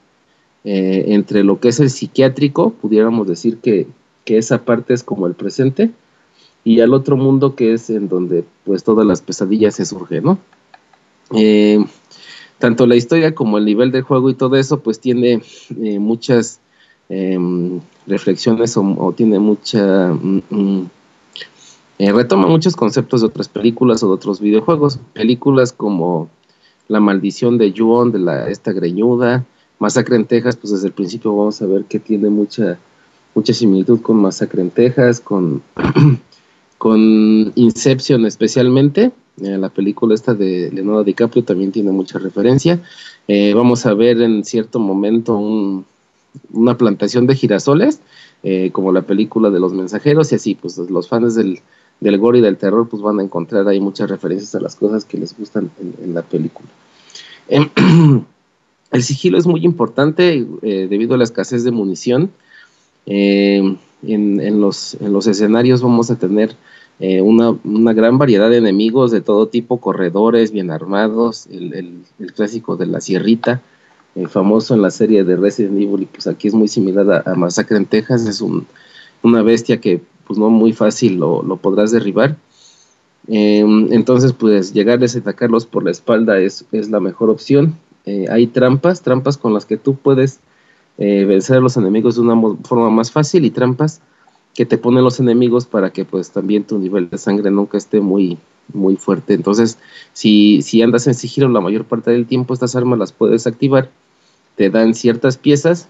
eh, 0.64 1.04
entre 1.08 1.44
lo 1.44 1.60
que 1.60 1.68
es 1.68 1.78
el 1.78 1.88
psiquiátrico, 1.88 2.70
pudiéramos 2.70 3.28
decir 3.28 3.58
que, 3.58 3.86
esa 4.26 4.64
parte 4.64 4.94
es 4.94 5.02
como 5.02 5.26
el 5.26 5.34
presente, 5.34 5.90
y 6.62 6.78
al 6.78 6.94
otro 6.94 7.16
mundo 7.16 7.56
que 7.56 7.72
es 7.72 7.90
en 7.90 8.08
donde 8.08 8.44
pues 8.62 8.84
todas 8.84 9.04
las 9.04 9.22
pesadillas 9.22 9.74
se 9.74 9.84
surgen, 9.84 10.22
¿no? 10.22 10.38
tanto 12.60 12.86
la 12.86 12.94
historia 12.94 13.34
como 13.34 13.58
el 13.58 13.64
nivel 13.64 13.90
del 13.90 14.02
juego 14.02 14.30
y 14.30 14.34
todo 14.34 14.54
eso 14.54 14.78
pues 14.78 15.00
tiene 15.00 15.42
muchas 15.98 16.60
em, 17.08 17.80
reflexiones 18.06 18.76
o, 18.76 19.12
tiene 19.16 19.40
mucha... 19.40 20.12
Mm, 20.12 20.42
mm, 20.48 20.90
eh, 22.00 22.12
retoma 22.12 22.46
muchos 22.46 22.76
conceptos 22.76 23.20
de 23.20 23.26
otras 23.26 23.50
películas 23.50 24.02
o 24.02 24.06
de 24.06 24.14
otros 24.14 24.40
videojuegos. 24.40 24.98
Películas 25.12 25.70
como 25.70 26.30
La 26.88 26.98
maldición 26.98 27.58
de 27.58 27.74
Juon, 27.76 28.10
de 28.10 28.18
la, 28.18 28.48
esta 28.48 28.72
greñuda, 28.72 29.44
Masacre 29.78 30.16
en 30.16 30.24
Texas, 30.24 30.56
pues 30.56 30.72
desde 30.72 30.86
el 30.86 30.94
principio 30.94 31.36
vamos 31.36 31.60
a 31.60 31.66
ver 31.66 31.84
que 31.84 31.98
tiene 32.00 32.30
mucha, 32.30 32.78
mucha 33.34 33.52
similitud 33.52 34.00
con 34.00 34.16
Masacre 34.16 34.62
en 34.62 34.70
Texas, 34.70 35.20
con, 35.20 35.62
con 36.78 37.52
Inception 37.54 38.24
especialmente. 38.24 39.12
Eh, 39.42 39.58
la 39.58 39.68
película 39.68 40.14
esta 40.14 40.32
de 40.32 40.70
Leonardo 40.72 41.04
DiCaprio 41.04 41.44
también 41.44 41.70
tiene 41.70 41.92
mucha 41.92 42.18
referencia. 42.18 42.80
Eh, 43.28 43.52
vamos 43.52 43.84
a 43.84 43.92
ver 43.92 44.22
en 44.22 44.42
cierto 44.46 44.78
momento 44.78 45.38
una 46.50 46.78
plantación 46.78 47.26
de 47.26 47.34
girasoles, 47.34 48.00
como 48.72 48.90
la 48.90 49.02
película 49.02 49.50
de 49.50 49.60
los 49.60 49.74
mensajeros, 49.74 50.32
y 50.32 50.36
así, 50.36 50.54
pues 50.54 50.78
los 50.78 51.06
fans 51.06 51.34
del, 51.34 51.60
del 52.00 52.18
gore 52.18 52.38
y 52.38 52.42
del 52.42 52.56
terror, 52.56 52.88
pues 52.88 53.02
van 53.02 53.20
a 53.20 53.22
encontrar 53.22 53.68
ahí 53.68 53.80
muchas 53.80 54.08
referencias 54.08 54.54
a 54.54 54.60
las 54.60 54.74
cosas 54.74 55.04
que 55.04 55.18
les 55.18 55.36
gustan 55.36 55.70
en, 56.02 56.14
la 56.14 56.22
película. 56.22 56.68
Em, 57.48 57.68
el 58.90 59.02
sigilo 59.02 59.38
es 59.38 59.46
muy 59.46 59.64
importante 59.64 60.46
eh, 60.62 60.86
debido 60.88 61.14
a 61.14 61.18
la 61.18 61.24
escasez 61.24 61.64
de 61.64 61.70
munición. 61.70 62.30
Em, 63.06 63.76
en, 64.02 64.60
los, 64.60 64.94
en 64.94 65.12
los 65.12 65.26
escenarios 65.26 65.82
vamos 65.82 66.10
a 66.10 66.16
tener 66.16 66.56
eh, 67.00 67.20
una, 67.22 67.92
gran 67.92 68.18
variedad 68.18 68.50
de 68.50 68.58
enemigos 68.58 69.10
de 69.10 69.20
todo 69.20 69.48
tipo, 69.48 69.78
corredores 69.78 70.52
bien 70.52 70.70
armados, 70.70 71.46
el, 71.50 72.02
clásico 72.34 72.76
de 72.76 72.86
la 72.86 73.00
sierrita, 73.00 73.62
el 74.14 74.28
famoso 74.28 74.74
en 74.74 74.82
la 74.82 74.90
serie 74.90 75.24
de 75.24 75.36
Resident 75.36 75.80
Evil, 75.80 76.02
y 76.02 76.06
pues 76.06 76.26
aquí 76.26 76.48
es 76.48 76.54
muy 76.54 76.68
similar 76.68 77.22
a, 77.26 77.34
Masacre 77.34 77.76
en 77.76 77.86
Texas, 77.86 78.26
es 78.26 78.42
una 79.22 79.42
bestia 79.42 79.80
que 79.80 80.02
pues 80.26 80.38
no 80.38 80.50
muy 80.50 80.72
fácil 80.72 81.16
lo, 81.16 81.56
podrás 81.56 81.90
derribar. 81.90 82.36
Em, 83.28 83.92
entonces, 83.92 84.32
pues 84.32 84.72
llegarles 84.72 85.14
a 85.14 85.20
atacarlos 85.20 85.66
por 85.66 85.84
la 85.84 85.90
espalda 85.90 86.38
es, 86.38 86.64
la 86.72 87.00
mejor 87.00 87.30
opción. 87.30 87.76
Eh, 88.06 88.26
hay 88.30 88.46
trampas, 88.46 89.02
trampas 89.02 89.36
con 89.36 89.52
las 89.52 89.66
que 89.66 89.76
tú 89.76 89.96
puedes 89.96 90.40
eh, 90.98 91.24
vencer 91.24 91.56
a 91.56 91.60
los 91.60 91.76
enemigos 91.76 92.16
de 92.16 92.22
una 92.22 92.56
forma 92.64 92.90
más 92.90 93.12
fácil 93.12 93.44
y 93.44 93.50
trampas 93.50 94.00
que 94.54 94.66
te 94.66 94.78
ponen 94.78 95.04
los 95.04 95.20
enemigos 95.20 95.66
para 95.66 95.90
que 95.90 96.04
pues 96.04 96.30
también 96.30 96.64
tu 96.64 96.78
nivel 96.78 97.08
de 97.08 97.18
sangre 97.18 97.50
nunca 97.50 97.78
esté 97.78 98.00
muy, 98.00 98.38
muy 98.72 98.96
fuerte. 98.96 99.34
Entonces, 99.34 99.78
si, 100.12 100.62
si 100.62 100.82
andas 100.82 101.06
en 101.06 101.14
sigilo 101.14 101.48
la 101.48 101.60
mayor 101.60 101.84
parte 101.84 102.10
del 102.10 102.26
tiempo, 102.26 102.54
estas 102.54 102.74
armas 102.76 102.98
las 102.98 103.12
puedes 103.12 103.46
activar, 103.46 103.90
te 104.56 104.70
dan 104.70 104.94
ciertas 104.94 105.36
piezas 105.38 105.88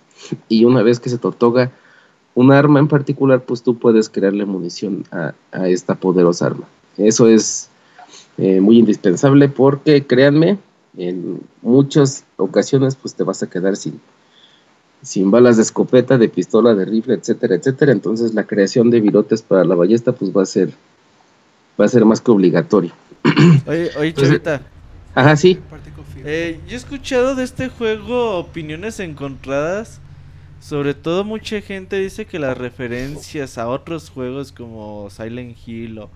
y 0.49 0.65
una 0.65 0.83
vez 0.83 1.01
que 1.01 1.11
se 1.11 1.19
te 1.19 1.27
un 2.35 2.53
arma 2.53 2.79
en 2.79 2.89
particular, 2.89 3.43
pues 3.43 3.63
tú 3.63 3.79
puedes 3.79 4.09
crearle 4.09 4.47
munición 4.47 5.05
a, 5.11 5.35
a 5.53 5.69
esta 5.69 5.95
poderosa 5.95 6.47
arma. 6.47 6.67
Eso 6.97 7.29
es 7.29 7.69
eh, 8.39 8.61
muy 8.61 8.79
indispensable 8.79 9.49
porque 9.49 10.07
créanme, 10.07 10.59
en 10.97 11.41
muchas 11.63 12.25
ocasiones 12.37 12.97
pues 12.97 13.15
te 13.15 13.23
vas 13.23 13.43
a 13.43 13.51
quedar 13.51 13.77
sin, 13.77 14.01
sin 15.03 15.31
balas 15.31 15.57
de 15.57 15.63
escopeta, 15.63 16.19
de 16.19 16.29
pistola, 16.29 16.75
de 16.75 16.85
rifle, 16.85 17.15
etcétera, 17.15 17.55
etcétera. 17.55 17.93
Entonces 17.93 18.35
la 18.35 18.45
creación 18.45 18.91
de 18.91 19.01
virotes 19.01 19.43
para 19.43 19.65
la 19.65 19.75
ballesta 19.75 20.13
pues 20.13 20.35
va 20.35 20.43
a 20.43 20.47
ser 20.47 20.71
va 21.81 21.85
a 21.85 21.89
ser 21.89 22.05
más 22.05 22.21
que 22.21 22.31
obligatorio. 22.31 22.93
Oye, 23.67 23.91
oye 23.99 24.15
Chavita. 24.15 24.63
Ajá, 25.15 25.37
sí. 25.37 25.59
Eh, 26.25 26.61
yo 26.67 26.75
he 26.75 26.77
escuchado 26.77 27.35
de 27.35 27.45
este 27.45 27.69
juego 27.69 28.39
opiniones 28.39 29.01
encontradas. 29.01 30.01
Sobre 30.61 30.93
todo 30.95 31.25
mucha 31.25 31.61
gente 31.63 31.99
dice 31.99 32.27
que 32.27 32.39
las 32.39 32.57
referencias 32.57 33.59
a 33.59 33.69
otros 33.69 34.11
juegos 34.11 34.53
como 34.53 35.09
Silent 35.11 35.57
Hill 35.67 35.99
o, 35.99 36.11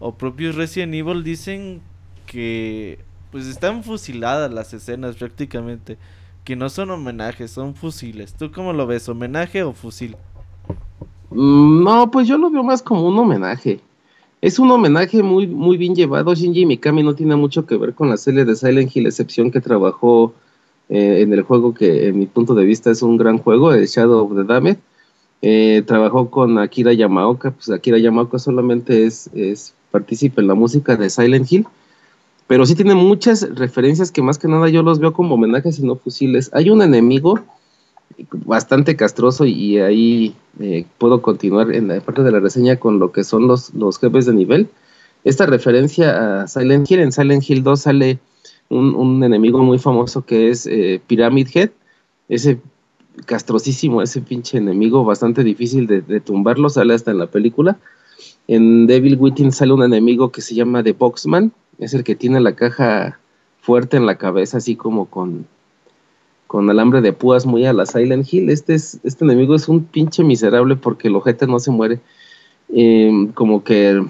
o 0.00 0.14
propios 0.14 0.54
Resident 0.56 0.94
Evil 0.94 1.22
dicen 1.22 1.82
que 2.26 2.98
pues 3.30 3.46
están 3.46 3.84
fusiladas 3.84 4.52
las 4.52 4.72
escenas 4.74 5.16
prácticamente. 5.16 5.98
Que 6.44 6.56
no 6.56 6.68
son 6.70 6.90
homenajes, 6.90 7.50
son 7.50 7.74
fusiles. 7.74 8.34
¿Tú 8.34 8.50
cómo 8.50 8.72
lo 8.72 8.86
ves? 8.86 9.08
¿Homenaje 9.08 9.62
o 9.62 9.72
fusil? 9.72 10.16
Mm, 11.30 11.84
no, 11.84 12.10
pues 12.10 12.26
yo 12.26 12.36
lo 12.36 12.50
veo 12.50 12.62
más 12.62 12.82
como 12.82 13.06
un 13.06 13.18
homenaje. 13.18 13.80
Es 14.40 14.58
un 14.58 14.70
homenaje 14.70 15.22
muy, 15.22 15.46
muy 15.46 15.76
bien 15.76 15.94
llevado. 15.94 16.34
Shinji 16.34 16.66
Mikami 16.66 17.02
no 17.02 17.14
tiene 17.14 17.36
mucho 17.36 17.64
que 17.64 17.76
ver 17.76 17.94
con 17.94 18.08
la 18.10 18.16
serie 18.16 18.44
de 18.44 18.56
Silent 18.56 18.94
Hill, 18.94 19.06
excepción 19.06 19.50
que 19.50 19.60
trabajó 19.60 20.34
eh, 20.88 21.22
en 21.22 21.32
el 21.32 21.42
juego 21.42 21.74
que, 21.74 22.08
en 22.08 22.18
mi 22.18 22.26
punto 22.26 22.54
de 22.54 22.64
vista, 22.64 22.90
es 22.90 23.02
un 23.02 23.16
gran 23.16 23.38
juego, 23.38 23.72
el 23.72 23.86
Shadow 23.86 24.24
of 24.24 24.36
the 24.36 24.44
Damned. 24.44 24.78
Eh, 25.42 25.82
trabajó 25.86 26.30
con 26.30 26.58
Akira 26.58 26.92
Yamaoka. 26.92 27.50
Pues 27.50 27.70
Akira 27.70 27.98
Yamaoka 27.98 28.38
solamente 28.38 29.06
es, 29.06 29.28
es 29.34 29.74
partícipe 29.90 30.40
en 30.40 30.46
la 30.48 30.54
música 30.54 30.96
de 30.96 31.10
Silent 31.10 31.50
Hill. 31.50 31.66
Pero 32.46 32.66
sí 32.66 32.74
tiene 32.74 32.94
muchas 32.94 33.48
referencias 33.54 34.10
que 34.10 34.22
más 34.22 34.38
que 34.38 34.48
nada 34.48 34.68
yo 34.68 34.82
los 34.82 34.98
veo 34.98 35.12
como 35.12 35.34
homenajes 35.34 35.78
y 35.78 35.82
no 35.82 35.96
fusiles. 35.96 36.50
Hay 36.52 36.70
un 36.70 36.82
enemigo 36.82 37.40
bastante 38.44 38.96
castroso 38.96 39.44
y 39.44 39.78
ahí 39.78 40.34
eh, 40.60 40.84
puedo 40.98 41.22
continuar 41.22 41.72
en 41.72 41.88
la 41.88 42.00
parte 42.00 42.22
de 42.22 42.30
la 42.30 42.40
reseña 42.40 42.76
con 42.76 42.98
lo 42.98 43.12
que 43.12 43.24
son 43.24 43.46
los, 43.46 43.74
los 43.74 43.98
jefes 43.98 44.26
de 44.26 44.34
nivel. 44.34 44.68
Esta 45.24 45.46
referencia 45.46 46.42
a 46.42 46.48
Silent 46.48 46.90
Hill, 46.90 47.00
en 47.00 47.12
Silent 47.12 47.48
Hill 47.48 47.62
2 47.62 47.80
sale 47.80 48.18
un, 48.72 48.94
un 48.94 49.22
enemigo 49.22 49.62
muy 49.62 49.78
famoso 49.78 50.24
que 50.24 50.50
es 50.50 50.66
eh, 50.66 51.00
Pyramid 51.06 51.48
Head, 51.54 51.70
ese 52.28 52.60
castrosísimo, 53.26 54.02
ese 54.02 54.20
pinche 54.20 54.58
enemigo 54.58 55.04
bastante 55.04 55.44
difícil 55.44 55.86
de, 55.86 56.20
tumbarlo, 56.20 56.68
sale 56.70 56.94
hasta 56.94 57.10
en 57.10 57.18
la 57.18 57.26
película. 57.26 57.78
En 58.48 58.86
Devil 58.86 59.16
Within 59.18 59.52
sale 59.52 59.72
un 59.72 59.82
enemigo 59.82 60.32
que 60.32 60.40
se 60.40 60.54
llama 60.54 60.82
The 60.82 60.92
Boxman, 60.92 61.52
es 61.78 61.94
el 61.94 62.04
que 62.04 62.16
tiene 62.16 62.40
la 62.40 62.54
caja 62.54 63.18
fuerte 63.60 63.96
en 63.96 64.06
la 64.06 64.16
cabeza, 64.16 64.58
así 64.58 64.76
como 64.76 65.06
con, 65.06 65.46
con 66.46 66.68
alambre 66.70 67.00
de 67.00 67.12
púas 67.12 67.46
muy 67.46 67.66
a 67.66 67.72
la 67.72 67.86
Silent 67.86 68.32
Hill. 68.32 68.50
Este, 68.50 68.74
es, 68.74 68.98
este 69.04 69.24
enemigo 69.24 69.54
es 69.54 69.68
un 69.68 69.84
pinche 69.84 70.24
miserable 70.24 70.76
porque 70.76 71.08
el 71.08 71.16
ojete 71.16 71.46
no 71.46 71.58
se 71.58 71.70
muere. 71.70 72.00
Eh, 72.74 73.28
como 73.34 73.62
que, 73.62 74.02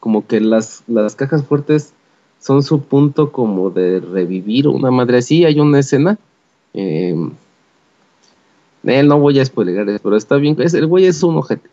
como 0.00 0.26
que 0.26 0.40
las, 0.40 0.82
las 0.88 1.14
cajas 1.14 1.44
fuertes 1.44 1.94
son 2.40 2.62
su 2.62 2.80
punto 2.82 3.32
como 3.32 3.70
de 3.70 4.00
revivir 4.00 4.68
una 4.68 4.90
madre 4.90 5.18
así. 5.18 5.44
Hay 5.44 5.60
una 5.60 5.80
escena. 5.80 6.18
Eh, 6.74 7.14
no 8.82 9.18
voy 9.18 9.40
a 9.40 9.44
spoiler, 9.44 10.00
pero 10.02 10.16
está 10.16 10.36
bien. 10.36 10.56
Es, 10.60 10.74
el 10.74 10.86
güey 10.86 11.06
es 11.06 11.22
un 11.22 11.36
ojete. 11.36 11.68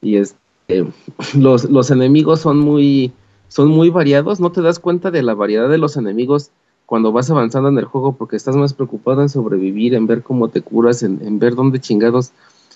Y 0.00 0.16
este, 0.16 0.86
los, 1.34 1.64
los 1.70 1.90
enemigos 1.90 2.40
son 2.40 2.58
muy, 2.58 3.12
son 3.48 3.68
muy 3.68 3.90
variados. 3.90 4.40
No 4.40 4.52
te 4.52 4.62
das 4.62 4.78
cuenta 4.78 5.10
de 5.10 5.22
la 5.22 5.34
variedad 5.34 5.68
de 5.68 5.78
los 5.78 5.96
enemigos 5.96 6.50
cuando 6.86 7.12
vas 7.12 7.30
avanzando 7.30 7.68
en 7.68 7.78
el 7.78 7.84
juego 7.84 8.12
porque 8.12 8.36
estás 8.36 8.56
más 8.56 8.72
preocupado 8.72 9.20
en 9.20 9.28
sobrevivir, 9.28 9.94
en 9.94 10.06
ver 10.06 10.22
cómo 10.22 10.48
te 10.48 10.62
curas, 10.62 11.02
en, 11.02 11.20
en 11.22 11.38
ver 11.38 11.54
dónde 11.54 11.80
chingados 11.80 12.32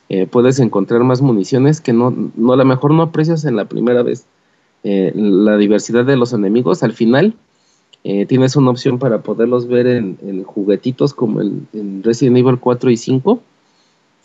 eh, 0.09 0.27
puedes 0.27 0.59
encontrar 0.59 1.03
más 1.05 1.23
municiones 1.23 1.81
que 1.81 1.95
no, 1.95 2.15
no 2.37 2.53
a 2.53 2.57
lo 2.57 2.65
mejor 2.67 2.93
no 2.93 3.03
aprecias 3.03 3.47
en 3.47 3.57
la 3.57 3.65
primera 3.65 4.03
vez. 4.03 4.27
Eh, 4.85 5.13
la 5.15 5.57
diversidad 5.57 6.05
de 6.05 6.17
los 6.17 6.33
enemigos, 6.33 6.83
al 6.83 6.93
final 6.93 7.35
eh, 8.05 8.27
tienes 8.27 8.57
una 8.57 8.71
opción 8.71 8.99
para 8.99 9.23
poderlos 9.23 9.69
ver 9.69 9.87
en, 9.87 10.43
juguetitos 10.45 11.15
como 11.15 11.41
en 11.41 12.03
Resident 12.03 12.37
Evil 12.39 12.59
4 12.59 12.91
y 12.91 12.97
5. 12.97 13.41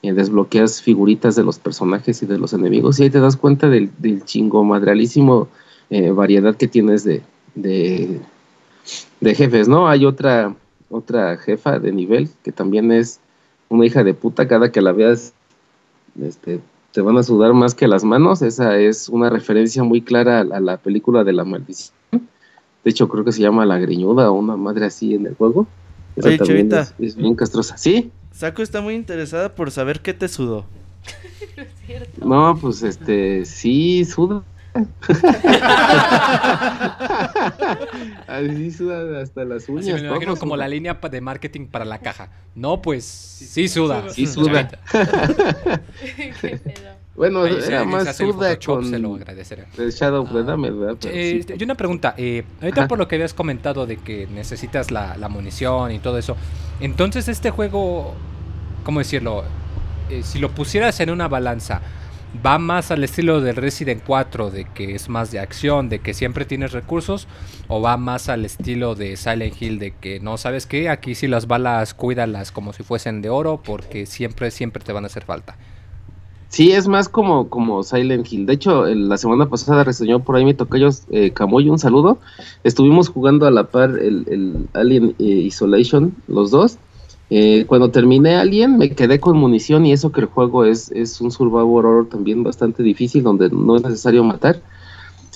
Eh, 0.04 0.14
desbloqueas 0.14 0.82
figuritas 0.82 1.36
de 1.36 1.44
los 1.44 1.58
personajes 1.58 2.22
y 2.22 2.28
de 2.28 2.38
los 2.38 2.54
enemigos 2.54 3.00
y 3.00 3.04
ahí 3.04 3.10
te 3.10 3.20
das 3.20 3.36
cuenta 3.36 3.68
del, 3.68 3.90
chingo 4.26 4.64
madrealísimo 4.64 5.48
variedad 5.90 6.56
que 6.56 6.68
tienes 6.68 7.04
de, 7.04 7.24
de 7.56 8.20
de 9.20 9.36
jefes, 9.36 9.68
¿no? 9.68 9.88
Hay 9.88 10.06
otra, 10.06 10.56
otra 10.90 11.38
jefa 11.38 11.80
de 11.80 11.92
nivel 11.92 12.30
que 12.44 12.52
también 12.52 12.92
es 12.92 13.20
una 13.70 13.86
hija 13.86 14.04
de 14.04 14.14
puta, 14.14 14.48
cada 14.48 14.72
que 14.72 14.82
la 14.82 14.92
veas, 14.92 15.34
este, 16.22 16.60
te 16.98 17.04
van 17.04 17.16
a 17.16 17.22
sudar 17.22 17.54
más 17.54 17.76
que 17.76 17.88
las 17.88 18.04
manos, 18.04 18.42
esa 18.42 18.76
es 18.76 19.08
una 19.08 19.30
referencia 19.30 19.84
muy 19.84 20.02
clara 20.02 20.40
a, 20.40 20.42
a 20.42 20.60
la 20.60 20.78
película 20.78 21.24
de 21.24 21.32
la 21.32 21.44
maldición, 21.44 21.94
de 22.12 22.90
hecho 22.90 23.08
creo 23.08 23.24
que 23.24 23.32
se 23.32 23.40
llama 23.40 23.68
La 23.68 23.78
Greñuda 23.78 24.32
o 24.32 24.34
una 24.34 24.58
madre 24.58 24.88
así 24.88 25.14
en 25.14 25.28
el 25.28 25.36
juego, 25.36 25.68
esa 26.16 26.30
Oye, 26.30 26.40
también 26.40 26.74
es, 26.74 26.96
es 26.98 27.16
bien 27.16 27.36
castrosa, 27.36 27.78
¿sí? 27.78 28.10
Saco 28.32 28.64
está 28.64 28.82
muy 28.82 28.96
interesada 28.96 29.54
por 29.54 29.70
saber 29.70 30.00
qué 30.00 30.16
te 30.16 30.28
sudó. 30.28 30.66
No, 32.26 32.58
pues 32.60 32.82
este, 32.82 33.46
sí, 33.46 34.04
suda. 34.04 34.44
Así 38.28 38.72
suda 38.72 39.22
hasta 39.22 39.46
las 39.46 39.68
uñas. 39.70 39.86
Así 39.88 39.94
me 39.94 40.02
lo 40.02 40.08
imagino 40.10 40.36
como 40.36 40.56
suda. 40.56 40.64
la 40.64 40.68
línea 40.70 40.94
de 40.96 41.22
marketing 41.22 41.68
para 41.68 41.86
la 41.86 42.00
caja. 42.00 42.30
No, 42.56 42.82
pues 42.82 43.06
sí 43.06 43.68
suda. 43.68 44.10
Sí 44.10 44.26
suda. 44.28 44.70
Bueno, 47.16 47.44
Ahí 47.46 47.60
se- 47.62 47.68
era 47.70 47.84
más 47.84 48.06
el 48.08 48.14
suda 48.14 48.60
con 48.64 48.88
se 48.92 49.00
lo 49.00 49.16
agradeceré. 49.16 49.66
el 49.80 49.92
Shadow 49.92 50.22
of 50.24 50.32
the 50.34 50.44
Damned, 50.44 50.72
¿verdad? 50.76 50.98
Pero 51.02 51.16
Eh, 51.16 51.44
sí. 51.48 51.54
y 51.58 51.64
una 51.64 51.74
pregunta, 51.74 52.14
eh, 52.16 52.44
ahorita 52.62 52.82
Ajá. 52.82 52.88
por 52.88 53.00
lo 53.00 53.08
que 53.08 53.16
habías 53.16 53.34
comentado 53.34 53.88
de 53.88 53.98
que 53.98 54.28
necesitas 54.28 54.92
la, 54.92 55.18
la 55.18 55.28
munición 55.28 55.92
y 55.94 55.98
todo 55.98 56.20
eso, 56.20 56.38
entonces 56.80 57.28
este 57.28 57.50
juego, 57.50 58.14
¿cómo 58.84 59.00
decirlo? 59.00 59.46
Eh, 60.12 60.22
si 60.22 60.38
lo 60.38 60.52
pusieras 60.52 61.00
en 61.00 61.10
una 61.10 61.28
balanza, 61.28 61.82
¿va 62.46 62.58
más 62.58 62.92
al 62.92 63.04
estilo 63.04 63.42
del 63.42 63.56
Resident 63.56 64.02
4, 64.06 64.52
de 64.52 64.66
que 64.66 64.96
es 64.96 65.10
más 65.10 65.32
de 65.32 65.40
acción, 65.40 65.90
de 65.90 66.00
que 66.00 66.14
siempre 66.14 66.46
tienes 66.46 66.72
recursos? 66.72 67.28
¿O 67.68 67.82
va 67.82 67.98
más 67.98 68.30
al 68.30 68.46
estilo 68.46 68.96
de 68.96 69.18
Silent 69.18 69.62
Hill, 69.62 69.80
de 69.80 69.92
que 69.92 70.20
no 70.20 70.38
sabes 70.38 70.66
qué? 70.66 70.90
Aquí 70.90 71.16
sí 71.16 71.28
las 71.28 71.48
balas 71.48 71.94
cuídalas 71.94 72.52
como 72.52 72.74
si 72.74 72.84
fuesen 72.84 73.22
de 73.22 73.30
oro, 73.30 73.62
porque 73.64 74.06
siempre, 74.06 74.52
siempre 74.52 74.84
te 74.84 74.94
van 74.94 75.04
a 75.04 75.08
hacer 75.08 75.24
falta. 75.24 75.58
Sí, 76.50 76.72
es 76.72 76.88
más 76.88 77.10
como, 77.10 77.50
como 77.50 77.84
Silent 77.84 78.32
Hill. 78.32 78.46
De 78.46 78.54
hecho, 78.54 78.86
la 78.86 79.18
semana 79.18 79.50
pasada 79.50 79.84
reseñó 79.84 80.24
por 80.24 80.38
ahí 80.38 80.46
mi 80.46 80.54
tocayo 80.54 80.90
eh, 81.12 81.34
un 81.70 81.80
saludo. 81.80 82.20
Estuvimos 82.64 83.10
jugando 83.10 83.46
a 83.48 83.52
la 83.52 83.66
par 83.66 83.90
el, 83.90 84.26
el 84.30 84.68
Alien 84.74 85.14
eh, 85.20 85.24
Isolation, 85.24 86.16
los 86.28 86.52
dos. 86.52 86.78
Eh, 87.30 87.66
cuando 87.68 87.92
terminé 87.92 88.36
Alien, 88.36 88.78
me 88.78 88.90
quedé 88.96 89.20
con 89.20 89.38
munición 89.38 89.86
y 89.86 89.92
eso 89.92 90.12
que 90.12 90.22
el 90.22 90.28
juego 90.28 90.64
es, 90.66 90.90
es 90.92 91.20
un 91.20 91.32
survival 91.32 91.66
horror 91.68 92.10
también 92.10 92.44
bastante 92.44 92.84
difícil, 92.84 93.24
donde 93.24 93.50
no 93.50 93.76
es 93.76 93.84
necesario 93.84 94.24
matar. 94.24 94.64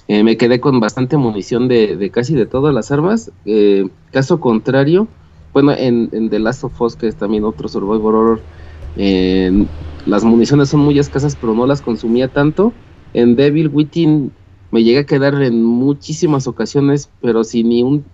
Eh, 0.08 0.24
me 0.24 0.38
quedé 0.38 0.60
con 0.60 0.80
bastante 0.80 1.18
munición 1.18 1.68
de, 1.68 1.96
de 1.98 2.12
casi 2.12 2.36
de 2.36 2.46
todas 2.46 2.74
las 2.74 2.92
armas. 2.92 3.32
Eh, 3.46 3.90
caso 4.12 4.40
contrario, 4.40 5.10
bueno, 5.54 5.74
en, 5.74 6.10
en 6.14 6.30
The 6.30 6.40
Last 6.40 6.64
of 6.64 6.80
Us, 6.82 6.96
que 6.96 7.08
es 7.08 7.18
también 7.18 7.44
otro 7.46 7.68
survival 7.70 8.02
horror, 8.16 8.46
eh, 8.96 9.68
las 10.06 10.24
municiones 10.24 10.70
son 10.70 10.82
muy 10.82 10.98
escasas, 11.00 11.36
pero 11.36 11.54
no 11.54 11.66
las 11.68 11.82
consumía 11.82 12.32
tanto. 12.32 12.74
En 13.14 13.36
Devil 13.36 13.70
Within 13.70 14.34
me 14.72 14.84
llegué 14.84 15.00
a 15.00 15.06
quedar 15.06 15.42
en 15.42 15.64
muchísimas 15.64 16.48
ocasiones, 16.48 17.12
pero 17.22 17.44
sin 17.44 17.70
ni 17.70 17.84
un 17.84 18.06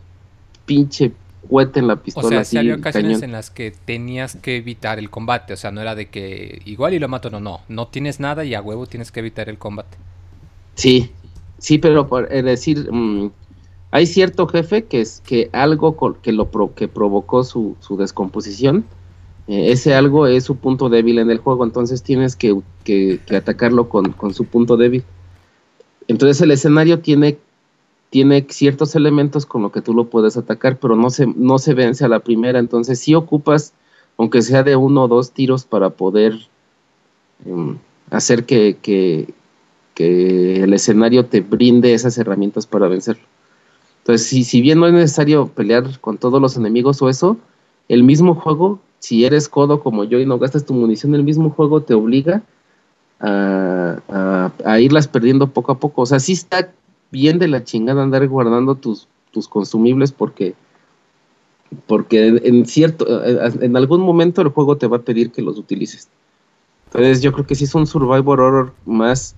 pinche 0.65 1.13
cohete 1.48 1.80
en 1.80 1.88
la 1.88 1.94
O 1.95 1.99
pistola. 2.02 2.30
sea, 2.30 2.40
así, 2.40 2.52
sí 2.52 2.57
había 2.57 2.76
ocasiones 2.76 3.14
cañón. 3.14 3.24
en 3.26 3.32
las 3.34 3.49
que 3.49 3.72
tenías 3.72 4.36
que 4.36 4.57
evitar 4.57 4.99
el 4.99 5.10
combate. 5.10 5.53
O 5.53 5.57
sea, 5.57 5.72
no 5.72 5.82
era 5.82 5.95
de 5.95 6.07
que 6.10 6.61
igual 6.65 6.94
y 6.94 6.99
lo 6.99 7.07
mato, 7.07 7.30
no, 7.30 7.40
no. 7.40 7.61
No 7.68 7.88
tienes 7.88 8.19
nada 8.19 8.45
y 8.45 8.53
a 8.53 8.61
huevo 8.61 8.86
tienes 8.88 9.11
que 9.11 9.19
evitar 9.22 9.49
el 9.49 9.57
combate. 9.57 9.98
Sí, 10.76 11.11
sí, 11.57 11.78
pero 11.78 12.07
por 12.07 12.32
es 12.32 12.44
decir, 12.44 12.91
mm, 12.91 13.32
hay 13.91 14.06
cierto 14.06 14.48
jefe 14.48 14.86
que 14.86 15.02
es 15.02 15.22
que 15.26 15.49
algo 15.53 15.95
que 16.22 16.32
lo 16.32 16.52
pro- 16.52 16.74
que 16.76 16.88
provocó 16.88 17.44
su, 17.44 17.76
su 17.80 17.98
descomposición 17.98 18.86
eh, 19.48 19.72
ese 19.72 19.95
algo 19.95 20.28
es 20.28 20.44
su 20.44 20.57
punto 20.57 20.90
débil 20.90 21.19
en 21.19 21.32
el 21.32 21.40
juego, 21.40 21.64
entonces 21.64 22.03
tienes 22.03 22.36
que, 22.36 22.56
que- 22.84 23.19
que 23.26 23.36
atacarlo 23.38 23.90
con, 23.90 24.11
con 24.14 24.34
su 24.34 24.45
punto 24.45 24.78
débil. 24.78 25.03
Entonces 26.07 26.41
el 26.41 26.52
escenario 26.52 26.99
tiene, 26.99 27.38
tiene 28.09 28.45
ciertos 28.49 28.95
elementos 28.95 29.45
con 29.45 29.61
lo 29.63 29.71
que 29.71 29.81
tú 29.81 29.93
lo 29.93 30.05
puedes 30.09 30.38
atacar, 30.38 30.77
pero 30.79 30.95
no 30.95 31.09
se, 31.09 31.27
no 31.27 31.57
se 31.59 31.73
vence 31.73 32.05
a 32.05 32.09
la 32.09 32.19
primera, 32.21 32.59
entonces 32.59 32.99
sí 32.99 33.15
ocupas, 33.15 33.73
aunque 34.17 34.41
sea 34.41 34.63
de 34.63 34.75
uno 34.75 35.03
o 35.03 35.07
dos 35.07 35.31
tiros 35.31 35.65
para 35.65 35.89
poder 35.91 36.34
em, 37.45 37.77
hacer 38.09 38.45
que, 38.45 38.77
que- 38.81 39.34
que 39.95 40.63
el 40.63 40.73
escenario 40.73 41.25
te 41.25 41.41
brinde 41.41 41.93
esas 41.93 42.17
herramientas 42.17 42.67
para 42.67 42.88
vencerlo. 42.88 43.23
Entonces, 43.99 44.27
si, 44.27 44.43
si 44.43 44.61
bien 44.61 44.79
no 44.79 44.88
es 44.88 44.93
necesario 44.93 45.47
pelear 45.49 45.99
con 46.01 46.17
todos 46.17 46.41
los 46.41 46.57
enemigos 46.57 47.01
o 47.01 47.09
eso, 47.09 47.38
el 47.89 48.03
mismo 48.03 48.35
juego, 48.35 48.79
si 48.99 49.25
eres 49.25 49.49
codo 49.49 49.81
como 49.81 50.03
yo 50.05 50.19
y 50.19 50.25
no 50.25 50.39
gastas 50.39 50.65
tu 50.65 50.73
munición, 50.73 51.15
el 51.15 51.23
mismo 51.23 51.49
juego 51.51 51.81
te 51.84 51.93
obliga 51.95 52.43
a, 53.19 53.99
a- 54.09 54.51
a 54.65 54.79
irlas 54.79 55.07
perdiendo 55.07 55.49
poco 55.49 55.71
a 55.73 55.79
poco. 55.79 56.03
O 56.03 56.05
sea, 56.05 56.19
sí 56.19 56.34
está 56.34 56.71
bien 57.11 57.39
de 57.39 57.47
la 57.47 57.63
chingada 57.63 58.03
andar 58.03 58.27
guardando 58.27 58.75
tus, 58.75 59.07
tus 59.31 59.47
consumibles 59.47 60.11
porque, 60.11 60.55
porque 61.85 62.27
en, 62.43 62.65
cierto, 62.65 63.23
eh, 63.23 63.51
en 63.61 63.77
algún 63.77 64.01
momento 64.01 64.41
el 64.41 64.49
juego 64.49 64.77
te 64.77 64.88
va 64.88 64.97
a 64.97 65.01
pedir 65.01 65.31
que 65.31 65.41
los 65.41 65.57
utilices. 65.57 66.09
Entonces 66.88 67.21
yo 67.21 67.31
creo 67.34 67.45
que 67.45 67.55
sí 67.55 67.65
es 67.65 67.75
un 67.75 67.88
survivor 67.88 68.39
horror 68.39 68.73
más 68.85 69.35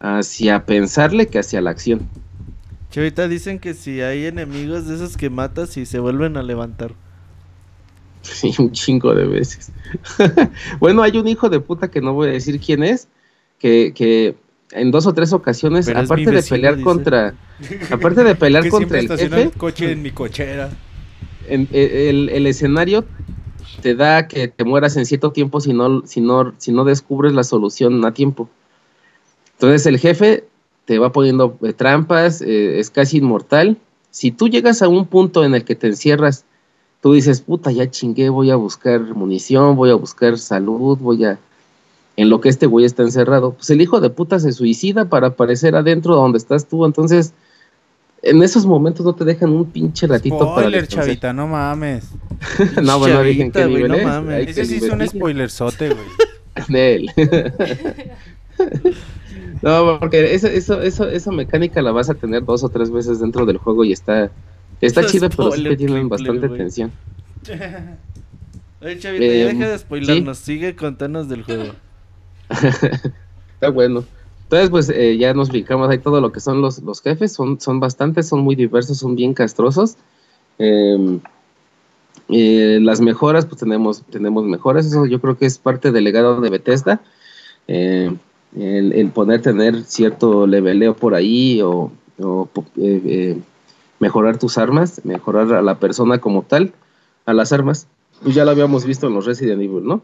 hacia 0.00 0.64
pensarle 0.64 1.26
que 1.26 1.38
hacia 1.38 1.60
la 1.60 1.70
acción. 1.70 2.08
Chavita, 2.90 3.28
dicen 3.28 3.58
que 3.58 3.74
si 3.74 4.00
hay 4.00 4.26
enemigos 4.26 4.86
de 4.86 4.94
esos 4.94 5.16
que 5.16 5.30
matas 5.30 5.76
y 5.76 5.86
se 5.86 5.98
vuelven 5.98 6.36
a 6.36 6.42
levantar. 6.42 6.94
Sí, 8.22 8.52
un 8.58 8.72
chingo 8.72 9.14
de 9.14 9.24
veces. 9.26 9.72
bueno, 10.80 11.02
hay 11.02 11.16
un 11.16 11.28
hijo 11.28 11.48
de 11.48 11.60
puta 11.60 11.88
que 11.88 12.00
no 12.00 12.12
voy 12.12 12.28
a 12.28 12.32
decir 12.32 12.60
quién 12.60 12.82
es, 12.82 13.08
que, 13.58 13.92
que 13.94 14.36
en 14.72 14.90
dos 14.90 15.06
o 15.06 15.12
tres 15.14 15.32
ocasiones, 15.32 15.86
Pero 15.86 16.00
aparte 16.00 16.30
de 16.30 16.42
pelear 16.42 16.74
dice. 16.76 16.84
contra, 16.84 17.34
aparte 17.90 18.24
de 18.24 18.34
pelear 18.34 18.64
Que 18.64 18.70
contra 18.70 18.98
el 18.98 19.08
jefe, 19.08 19.42
el 19.42 19.52
coche 19.52 19.92
en 19.92 20.02
mi 20.02 20.10
cochera. 20.10 20.70
en- 21.48 21.68
e- 21.72 22.10
el, 22.10 22.28
el 22.30 22.46
escenario 22.46 23.04
te 23.80 23.94
da 23.94 24.26
que 24.28 24.48
te 24.48 24.64
mueras 24.64 24.96
en 24.96 25.06
cierto 25.06 25.30
tiempo 25.32 25.60
si 25.60 25.72
no, 25.72 26.06
si 26.06 26.20
no, 26.20 26.52
si 26.58 26.72
no 26.72 26.84
descubres 26.84 27.32
la 27.32 27.44
solución 27.44 28.04
a 28.04 28.12
tiempo. 28.12 28.48
Entonces 29.54 29.86
el 29.86 29.98
jefe 29.98 30.44
te 30.84 30.98
va 30.98 31.12
poniendo 31.12 31.56
eh, 31.62 31.72
trampas, 31.72 32.40
eh, 32.42 32.78
es 32.78 32.90
casi 32.90 33.18
inmortal. 33.18 33.76
Si 34.10 34.30
tú 34.30 34.48
llegas 34.48 34.82
a 34.82 34.88
un 34.88 35.06
punto 35.06 35.44
en 35.44 35.54
el 35.54 35.64
que 35.64 35.74
te 35.74 35.88
encierras, 35.88 36.44
tú 37.02 37.12
dices, 37.12 37.40
puta, 37.40 37.70
ya 37.70 37.90
chingué, 37.90 38.28
voy 38.30 38.50
a 38.50 38.56
buscar 38.56 39.00
munición, 39.14 39.76
voy 39.76 39.90
a 39.90 39.94
buscar 39.94 40.38
salud, 40.38 40.98
voy 40.98 41.24
a... 41.24 41.38
En 42.18 42.28
lo 42.30 42.40
que 42.40 42.48
este 42.48 42.66
güey 42.66 42.84
está 42.84 43.04
encerrado. 43.04 43.52
Pues 43.52 43.70
el 43.70 43.80
hijo 43.80 44.00
de 44.00 44.10
puta 44.10 44.40
se 44.40 44.50
suicida 44.52 45.04
para 45.08 45.28
aparecer 45.28 45.76
adentro 45.76 46.16
donde 46.16 46.38
estás 46.38 46.66
tú. 46.66 46.84
Entonces, 46.84 47.32
en 48.22 48.42
esos 48.42 48.66
momentos 48.66 49.06
no 49.06 49.14
te 49.14 49.24
dejan 49.24 49.50
un 49.50 49.66
pinche 49.70 50.08
ratito 50.08 50.38
para 50.38 50.62
Spoiler, 50.62 50.88
chavita, 50.88 51.32
no 51.32 51.46
mames. 51.46 52.08
no, 52.82 52.98
bueno, 52.98 53.22
dije 53.22 53.42
en 53.42 53.52
qué 53.52 53.60
Chavita, 53.60 53.66
güey, 53.66 53.82
nivel 53.84 53.90
no 53.92 53.96
es. 53.98 54.04
mames. 54.04 54.48
Ese 54.48 54.60
que 54.60 54.66
sí 54.66 54.74
es 54.84 54.90
un 54.90 55.06
spoilerzote, 55.06 55.90
güey. 55.90 56.06
de 56.68 56.94
él. 56.96 57.10
no, 59.62 59.98
porque 60.00 60.34
eso, 60.34 60.48
eso, 60.48 60.82
eso, 60.82 61.08
esa 61.08 61.30
mecánica 61.30 61.80
la 61.82 61.92
vas 61.92 62.10
a 62.10 62.14
tener 62.14 62.44
dos 62.44 62.64
o 62.64 62.68
tres 62.68 62.90
veces 62.90 63.20
dentro 63.20 63.46
del 63.46 63.58
juego 63.58 63.84
y 63.84 63.92
está, 63.92 64.30
está 64.80 65.02
Eso 65.02 65.10
chido, 65.10 65.30
pero 65.30 65.52
sí 65.52 65.58
spoiler 65.60 65.72
te 65.72 65.76
tienen 65.76 66.08
bastante 66.08 66.48
güey. 66.48 66.58
tensión. 66.58 66.90
Oye, 68.80 68.98
Chavita, 68.98 69.24
Eh, 69.24 69.38
ya 69.38 69.46
deja 69.46 69.68
de 69.68 69.78
sí. 69.78 69.84
spoilarnos. 69.84 70.38
Sigue 70.38 70.74
contanos 70.74 71.28
del 71.28 71.44
juego. 71.44 71.74
Está 73.54 73.70
bueno. 73.70 74.04
Entonces, 74.44 74.70
pues 74.70 74.88
eh, 74.88 75.18
ya 75.18 75.34
nos 75.34 75.50
ubicamos 75.50 75.90
ahí 75.90 75.98
todo 75.98 76.20
lo 76.20 76.32
que 76.32 76.40
son 76.40 76.62
los, 76.62 76.80
los 76.82 77.02
jefes. 77.02 77.32
Son, 77.32 77.60
son 77.60 77.80
bastantes, 77.80 78.28
son 78.28 78.40
muy 78.40 78.54
diversos, 78.54 78.98
son 78.98 79.14
bien 79.14 79.34
castrosos. 79.34 79.96
Eh, 80.58 81.18
eh, 82.30 82.78
las 82.80 83.00
mejoras, 83.00 83.46
pues 83.46 83.60
tenemos, 83.60 84.02
tenemos 84.10 84.44
mejoras. 84.44 84.86
Eso 84.86 85.06
yo 85.06 85.20
creo 85.20 85.36
que 85.36 85.46
es 85.46 85.58
parte 85.58 85.92
del 85.92 86.04
legado 86.04 86.40
de 86.40 86.50
Bethesda. 86.50 87.00
Eh, 87.66 88.10
el, 88.56 88.92
el 88.92 89.10
poder 89.10 89.42
tener 89.42 89.82
cierto 89.84 90.46
leveleo 90.46 90.94
por 90.94 91.14
ahí 91.14 91.60
o, 91.60 91.92
o, 92.20 92.48
eh, 92.76 93.02
eh, 93.04 93.38
mejorar 94.00 94.38
tus 94.38 94.58
armas, 94.58 95.04
mejorar 95.04 95.52
a 95.52 95.62
la 95.62 95.78
persona 95.78 96.18
como 96.18 96.42
tal, 96.42 96.72
a 97.26 97.32
las 97.32 97.52
armas. 97.52 97.86
Pues 98.22 98.34
ya 98.34 98.44
lo 98.44 98.50
habíamos 98.50 98.84
visto 98.84 99.06
en 99.06 99.14
los 99.14 99.26
Resident 99.26 99.62
Evil, 99.62 99.84
¿no? 99.84 100.02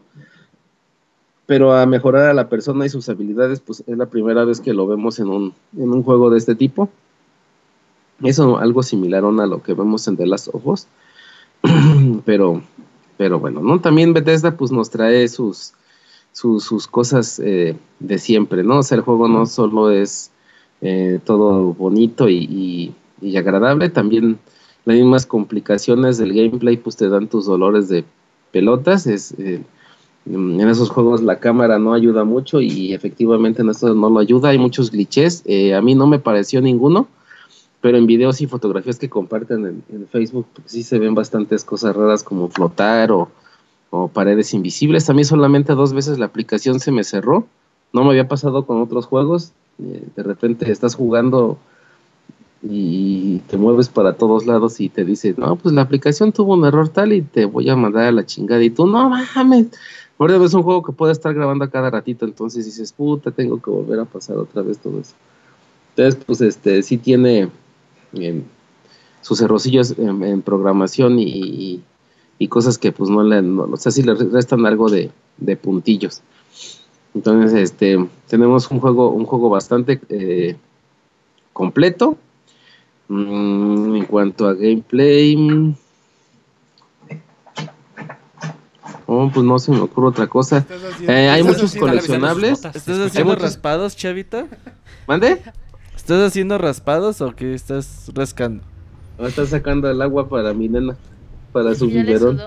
Pero 1.45 1.73
a 1.73 1.85
mejorar 1.85 2.29
a 2.29 2.33
la 2.33 2.49
persona 2.49 2.85
y 2.85 2.89
sus 2.89 3.07
habilidades, 3.09 3.59
pues 3.59 3.83
es 3.85 3.97
la 3.97 4.07
primera 4.07 4.45
vez 4.45 4.59
que 4.61 4.73
lo 4.73 4.87
vemos 4.87 5.19
en 5.19 5.27
un, 5.27 5.53
en 5.77 5.91
un 5.91 6.03
juego 6.03 6.29
de 6.29 6.37
este 6.37 6.55
tipo. 6.55 6.89
Eso 8.23 8.57
algo 8.57 8.81
similar 8.81 9.23
a 9.23 9.45
lo 9.45 9.61
que 9.61 9.73
vemos 9.73 10.07
en 10.07 10.17
The 10.17 10.25
Last 10.25 10.49
of 10.53 10.65
Us. 10.65 10.87
pero, 12.25 12.61
pero 13.17 13.39
bueno, 13.39 13.61
¿no? 13.61 13.79
También 13.79 14.13
Bethesda 14.13 14.57
pues 14.57 14.71
nos 14.71 14.89
trae 14.89 15.27
sus, 15.27 15.73
sus, 16.31 16.87
cosas 16.87 17.39
eh, 17.39 17.77
de 17.99 18.17
siempre, 18.17 18.63
¿no? 18.63 18.79
O 18.79 18.83
sea, 18.83 18.97
el 18.97 19.03
juego 19.03 19.27
no 19.27 19.45
solo 19.45 19.91
es 19.91 20.31
eh, 20.81 21.19
todo 21.23 21.73
bonito 21.73 22.27
y, 22.29 22.93
y- 23.21 23.37
agradable, 23.37 23.89
también 23.89 24.37
las 24.85 24.97
mismas 24.97 25.25
complicaciones 25.25 26.19
del 26.19 26.31
gameplay 26.33 26.77
pues 26.77 26.95
te 26.95 27.09
dan 27.09 27.27
tus 27.27 27.45
dolores 27.45 27.89
de 27.89 28.05
pelotas, 28.51 29.07
es... 29.07 29.33
eh, 29.39 29.63
en 30.25 30.59
esos 30.61 30.89
juegos 30.89 31.21
la 31.21 31.39
cámara 31.39 31.77
no 31.77 31.93
ayuda 31.93 32.23
mucho 32.23 32.61
y 32.61 32.93
efectivamente 32.93 33.61
en 33.61 33.69
estos 33.69 33.95
no 33.95 34.09
lo 34.09 34.19
ayuda, 34.19 34.49
hay 34.49 34.57
muchos 34.57 34.91
glitches, 34.91 35.43
eh, 35.45 35.75
a 35.75 35.81
mí 35.81 35.93
no 35.93 36.07
me 36.07 36.19
pareció 36.19 36.61
ninguno, 36.61 37.07
pero 37.81 37.97
en 37.97 38.07
videos 38.07 38.41
y 38.41 38.47
fotografías 38.47 38.97
que 38.97 39.09
comparten 39.09 39.65
en, 39.65 39.83
en 39.89 40.07
Facebook 40.07 40.47
pues, 40.53 40.71
sí 40.71 40.83
se 40.83 40.97
ven 40.97 41.13
bastantes 41.13 41.63
cosas 41.63 41.95
raras 41.95 42.23
como 42.23 42.49
flotar 42.49 43.11
o, 43.11 43.29
o 43.91 44.07
paredes 44.07 44.53
invisibles. 44.53 45.09
A 45.09 45.13
mí 45.13 45.23
solamente 45.23 45.73
dos 45.73 45.93
veces 45.93 46.17
la 46.17 46.25
aplicación 46.25 46.79
se 46.79 46.91
me 46.91 47.03
cerró, 47.03 47.45
no 47.93 48.03
me 48.03 48.09
había 48.09 48.27
pasado 48.27 48.65
con 48.65 48.81
otros 48.81 49.05
juegos, 49.05 49.51
eh, 49.79 50.07
de 50.15 50.23
repente 50.23 50.71
estás 50.71 50.95
jugando 50.95 51.59
y 52.63 53.39
te 53.47 53.57
mueves 53.57 53.89
para 53.89 54.13
todos 54.13 54.47
lados 54.47 54.79
y 54.81 54.89
te 54.89 55.05
dice, 55.05 55.35
no, 55.37 55.55
pues 55.55 55.75
la 55.75 55.81
aplicación 55.81 56.31
tuvo 56.31 56.55
un 56.55 56.65
error 56.65 56.89
tal 56.89 57.13
y 57.13 57.21
te 57.21 57.45
voy 57.45 57.69
a 57.69 57.75
mandar 57.75 58.05
a 58.05 58.11
la 58.11 58.25
chingada 58.25 58.63
y 58.63 58.71
tú, 58.71 58.87
no 58.87 59.09
mames. 59.09 59.67
Ahora 60.17 60.37
es 60.43 60.53
un 60.53 60.63
juego 60.63 60.81
que 60.83 60.93
puede 60.93 61.11
estar 61.11 61.33
grabando 61.33 61.65
a 61.65 61.69
cada 61.69 61.89
ratito, 61.89 62.25
entonces 62.25 62.65
dices, 62.65 62.93
puta, 62.93 63.31
tengo 63.31 63.61
que 63.61 63.69
volver 63.69 63.99
a 63.99 64.05
pasar 64.05 64.37
otra 64.37 64.61
vez 64.61 64.77
todo 64.79 64.99
eso. 64.99 65.13
Entonces, 65.95 66.23
pues 66.25 66.41
este, 66.41 66.81
sí 66.83 66.97
tiene 66.97 67.49
em, 68.13 68.43
sus 69.21 69.41
errorcillos 69.41 69.95
en, 69.97 70.41
programación 70.41 71.19
y, 71.19 71.25
y- 71.25 71.83
y 72.37 72.47
cosas 72.49 72.77
que 72.77 72.91
pues 72.91 73.09
no 73.09 73.23
le, 73.23 73.41
no, 73.41 73.63
o 73.63 73.77
sea, 73.77 73.91
sí 73.91 74.03
le 74.03 74.13
restan 74.13 74.65
algo 74.65 74.89
de, 74.89 75.11
de 75.37 75.55
puntillos. 75.55 76.21
Entonces, 77.13 77.53
este, 77.53 77.97
tenemos 78.27 78.69
un 78.71 78.79
juego, 78.81 79.09
un 79.11 79.25
juego 79.25 79.49
bastante 79.49 80.01
eh, 80.09 80.57
completo. 81.53 82.17
Mm, 83.07 83.95
en 83.95 84.05
cuanto 84.05 84.47
a 84.47 84.53
gameplay, 84.53 85.37
mm, 85.37 85.75
oh, 89.07 89.29
pues 89.33 89.45
no 89.45 89.57
se 89.59 89.71
me 89.71 89.79
ocurre 89.79 90.07
otra 90.07 90.27
cosa. 90.27 90.65
Eh, 91.07 91.29
hay 91.29 91.43
muchos 91.43 91.75
coleccionables. 91.75 92.65
¿Estás 92.65 92.99
haciendo 92.99 93.31
muchos- 93.33 93.41
raspados, 93.43 93.95
Chavita? 93.95 94.47
¿Mande? 95.07 95.41
¿Estás 95.95 96.21
haciendo 96.27 96.57
raspados 96.57 97.21
o 97.21 97.35
qué 97.35 97.53
estás 97.53 98.11
rascando? 98.13 98.63
Ah, 99.19 99.27
Está 99.27 99.45
sacando 99.45 99.89
el 99.89 100.01
agua 100.01 100.27
para 100.29 100.53
mi 100.53 100.67
nena, 100.67 100.95
para 101.51 101.73
su 101.75 101.87
biberón. 101.87 102.39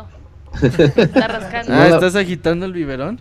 Está 0.62 1.28
rascando. 1.28 1.72
Ah, 1.72 1.88
No, 1.88 1.94
¿estás 1.94 2.14
agitando 2.16 2.66
el 2.66 2.72
biberón? 2.72 3.20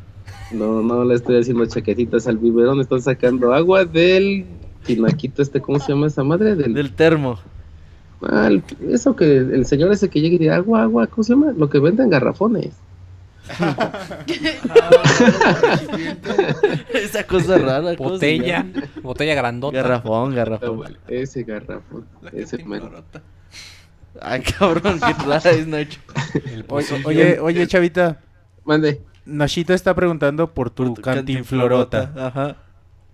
No, 0.52 0.82
no 0.82 1.04
le 1.04 1.16
estoy 1.16 1.40
haciendo 1.40 1.66
chaquetitas 1.66 2.28
al 2.28 2.38
biberón, 2.38 2.80
están 2.80 3.02
sacando 3.02 3.54
agua 3.54 3.84
del 3.86 4.46
tinaquito 4.86 5.42
este, 5.42 5.60
¿cómo 5.60 5.80
se 5.80 5.92
llama 5.92 6.08
esa 6.08 6.24
madre? 6.24 6.56
Del, 6.56 6.74
Del 6.74 6.94
termo. 6.94 7.38
Ah, 8.22 8.48
el- 8.48 8.64
eso 8.90 9.16
que 9.16 9.38
el 9.38 9.66
señor 9.66 9.92
ese 9.92 10.10
que 10.10 10.22
llega 10.22 10.36
y 10.36 10.38
dice 10.40 10.52
agua, 10.52 10.84
agua, 10.84 11.08
¿cómo 11.08 11.24
se 11.24 11.34
llama? 11.34 11.54
Lo 11.58 11.70
que 11.70 11.80
venden 11.80 12.10
garrafones. 12.10 12.70
Esa 16.94 17.26
cosa 17.26 17.57
rara. 17.57 17.95
¿cómo 17.95 18.10
se 18.10 18.14
Botella, 18.15 18.65
botella 19.02 19.36
grandota. 19.36 19.78
Garrafón, 19.78 20.34
Ah, 20.34 20.36
garrafón. 20.36 20.78
bueno, 20.78 20.98
ese 21.07 21.44
garrafón, 21.44 22.06
ese 22.34 22.64
mero. 22.64 22.91
Ay, 24.22 24.41
cabrón, 24.41 24.99
qué 24.99 25.14
rara 25.24 25.52
es 25.52 25.68
Nacho. 25.68 25.99
Oye, 27.06 27.40
oye, 27.40 27.68
chavita. 27.68 28.19
Mande. 28.65 29.02
Nachito 29.26 29.74
está 29.74 29.94
preguntando 29.94 30.53
por 30.53 30.69
tu, 30.69 30.95
cantinflorota. 30.95 32.14
Ajá. 32.18 32.56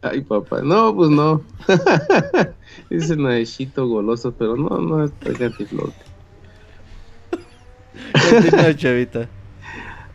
Ay, 0.02 0.22
papá, 0.22 0.62
no, 0.62 0.94
pues 0.96 1.10
no. 1.10 1.42
Ese 2.90 3.16
naechito 3.16 3.88
goloso, 3.88 4.34
pero 4.34 4.56
no, 4.56 4.78
no 4.80 5.04
es 5.06 5.12
cantiflor. 5.38 5.92
Continúa, 8.30 8.76
Chavita. 8.76 9.30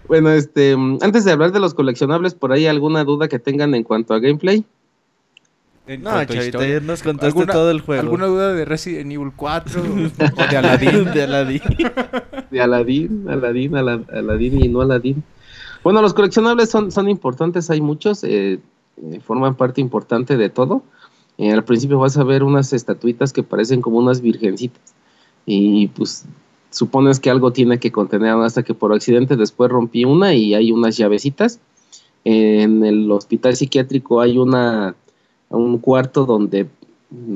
Bueno, 0.09 0.31
este, 0.31 0.73
antes 1.03 1.25
de 1.25 1.33
hablar 1.33 1.53
de 1.53 1.61
los 1.61 1.75
coleccionables, 1.75 2.35
¿por 2.35 2.53
ahí 2.53 2.67
alguna 2.67 3.05
duda 3.05 3.29
que 3.29 3.39
tengan 3.39 3.75
en 3.75 3.85
cuanto 3.85 4.15
a 4.15 4.19
gameplay? 4.19 4.65
No, 6.01 6.23
Chavita, 6.25 6.67
ya 6.67 6.81
nos 6.81 7.03
contaste 7.03 7.29
¿Alguna- 7.29 7.53
todo 7.53 7.71
el 7.71 7.81
juego. 7.81 8.03
¿Alguna 8.03 8.27
duda 8.27 8.53
de 8.53 8.65
Resident 8.67 9.11
Evil 9.11 9.33
4 9.35 9.81
o 9.83 10.51
de 10.51 10.57
Aladdin? 10.57 11.05
de 11.15 11.23
Aladdin. 11.23 11.63
De 12.51 12.63
Aladín, 12.63 13.27
Aladín, 13.29 13.77
Ala- 13.77 14.05
Aladín 14.11 14.65
y 14.65 14.69
no 14.69 14.81
Aladín. 14.81 15.23
Bueno, 15.85 16.01
los 16.01 16.15
coleccionables 16.15 16.71
son, 16.71 16.91
son 16.91 17.09
importantes, 17.11 17.69
hay 17.69 17.83
muchos, 17.83 18.25
eh, 18.25 18.59
eh, 19.03 19.21
forman 19.23 19.55
parte 19.55 19.83
importante 19.83 20.39
de 20.39 20.49
todo. 20.49 20.83
Eh, 21.37 21.53
al 21.53 21.63
principio 21.65 21.99
vas 21.99 22.17
a 22.17 22.25
ver 22.25 22.43
unas 22.43 22.73
estatuitas 22.73 23.35
que 23.35 23.43
parecen 23.43 23.83
como 23.83 23.99
unas 23.99 24.23
virgencitas 24.23 24.95
y 25.45 25.89
pues 25.89 26.25
supones 26.70 27.20
que 27.20 27.31
algo 27.31 27.53
tiene 27.53 27.78
que 27.78 27.93
contener 27.93 28.32
hasta 28.35 28.62
que 28.62 28.74
por 28.74 28.93
accidente 28.93 29.36
después 29.36 29.70
rompí 29.70 30.05
una 30.05 30.35
y 30.35 30.55
hay 30.55 30.73
unas 30.73 30.97
llavecitas. 30.97 31.61
En 32.24 32.85
el 32.85 33.11
hospital 33.11 33.57
psiquiátrico 33.57 34.20
hay 34.20 34.39
una 34.39 34.95
un 35.51 35.78
cuarto 35.78 36.27
donde 36.27 36.69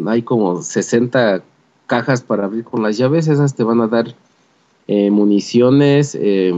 hay 0.06 0.22
como 0.22 0.60
60 0.60 1.42
cajas 1.86 2.22
para 2.22 2.44
abrir 2.44 2.64
con 2.64 2.82
las 2.82 2.98
llaves, 2.98 3.28
esas 3.28 3.54
te 3.54 3.64
van 3.64 3.80
a 3.80 3.86
dar 3.86 4.14
eh, 4.86 5.10
municiones, 5.10 6.16
eh, 6.20 6.52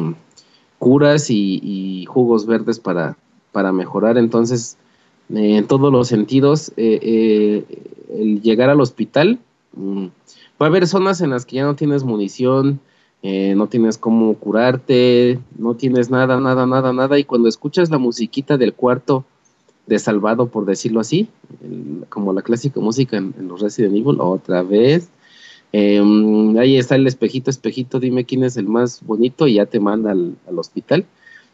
curas 0.79 1.31
y, 1.31 2.05
jugos 2.09 2.47
verdes 2.47 2.79
para, 2.79 3.17
para 3.53 3.73
mejorar. 3.73 4.19
Entonces, 4.19 4.77
en 5.31 5.67
todos 5.67 5.91
los 5.91 6.09
sentidos, 6.09 6.73
eh, 6.77 6.99
eh, 7.03 7.65
el 8.19 8.43
llegar 8.43 8.69
al 8.71 8.81
hospital, 8.81 9.39
mm, 9.75 10.07
va 10.61 10.67
a 10.67 10.69
haber 10.69 10.87
zonas 10.87 11.21
en 11.21 11.31
las 11.31 11.47
que 11.47 11.57
ya 11.57 11.65
no 11.65 11.77
tienes 11.77 12.05
munición, 12.05 12.81
eh, 13.23 13.55
no 13.57 13.69
tienes 13.69 13.99
cómo 13.99 14.35
curarte, 14.35 15.39
no 15.57 15.75
tienes 15.75 16.11
nada, 16.11 16.41
nada, 16.41 16.67
nada, 16.67 16.93
nada. 16.93 17.19
Y 17.19 17.25
cuando 17.25 17.49
escuchas 17.49 17.91
la 17.91 17.99
musiquita 17.99 18.57
del 18.57 18.75
cuarto 18.75 19.25
de 19.87 19.99
salvado, 19.99 20.49
por 20.49 20.67
decirlo 20.67 21.01
así, 21.01 21.29
como 22.09 22.33
la 22.33 22.43
clásica 22.43 22.81
música 22.81 23.17
en, 23.17 23.35
los 23.49 23.61
Resident 23.61 23.97
Evil, 23.97 24.21
otra 24.21 24.63
vez. 24.63 25.09
Mm, 25.73 26.57
ahí 26.59 26.77
está 26.77 26.95
el 26.95 27.07
espejito, 27.07 27.51
espejito, 27.51 27.99
dime 27.99 28.25
quién 28.25 28.45
es 28.45 28.57
el 28.57 28.69
más 28.69 29.01
bonito 29.05 29.49
y 29.49 29.55
ya 29.55 29.67
te 29.67 29.81
manda 29.81 30.13
al, 30.13 30.37
al 30.49 30.59
hospital. 30.59 31.05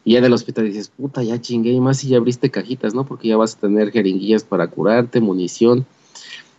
Y 0.03 0.13
ya 0.13 0.21
del 0.21 0.33
hospital 0.33 0.65
dices, 0.65 0.89
puta, 0.89 1.21
ya 1.23 1.39
chingué, 1.39 1.71
y 1.71 1.79
más 1.79 1.97
si 1.97 2.07
ya 2.07 2.17
abriste 2.17 2.49
cajitas, 2.49 2.93
¿no? 2.93 3.05
Porque 3.05 3.27
ya 3.27 3.37
vas 3.37 3.55
a 3.55 3.59
tener 3.59 3.91
jeringuillas 3.91 4.43
para 4.43 4.67
curarte, 4.67 5.21
munición. 5.21 5.85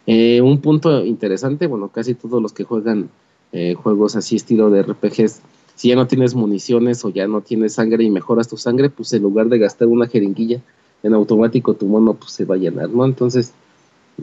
Eh, 0.07 0.41
un 0.41 0.61
punto 0.61 1.05
interesante, 1.05 1.67
bueno, 1.67 1.89
casi 1.89 2.15
todos 2.15 2.43
los 2.43 2.53
que 2.53 2.65
juegan 2.65 3.09
eh, 3.53 3.75
juegos 3.75 4.17
así 4.17 4.37
estilo 4.37 4.71
de 4.71 4.83
RPGs, 4.83 5.41
si 5.75 5.89
ya 5.89 5.97
no 5.97 6.07
tienes 6.07 6.35
municiones 6.35 7.05
o 7.05 7.11
ya 7.11 7.27
no 7.27 7.41
tienes 7.41 7.75
sangre 7.75 8.05
y 8.05 8.11
mejoras 8.11 8.49
tu 8.49 8.57
sangre, 8.57 8.91
pues 8.91 9.13
en 9.13 9.23
lugar 9.23 9.49
de 9.49 9.59
gastar 9.59 9.89
una 9.89 10.07
jeringuilla, 10.07 10.61
en 11.03 11.15
automático 11.15 11.75
tu 11.75 11.87
mono 11.87 12.15
pues 12.15 12.33
se 12.33 12.45
va 12.45 12.57
a 12.57 12.59
llenar, 12.59 12.91
¿no? 12.91 13.05
Entonces, 13.05 13.53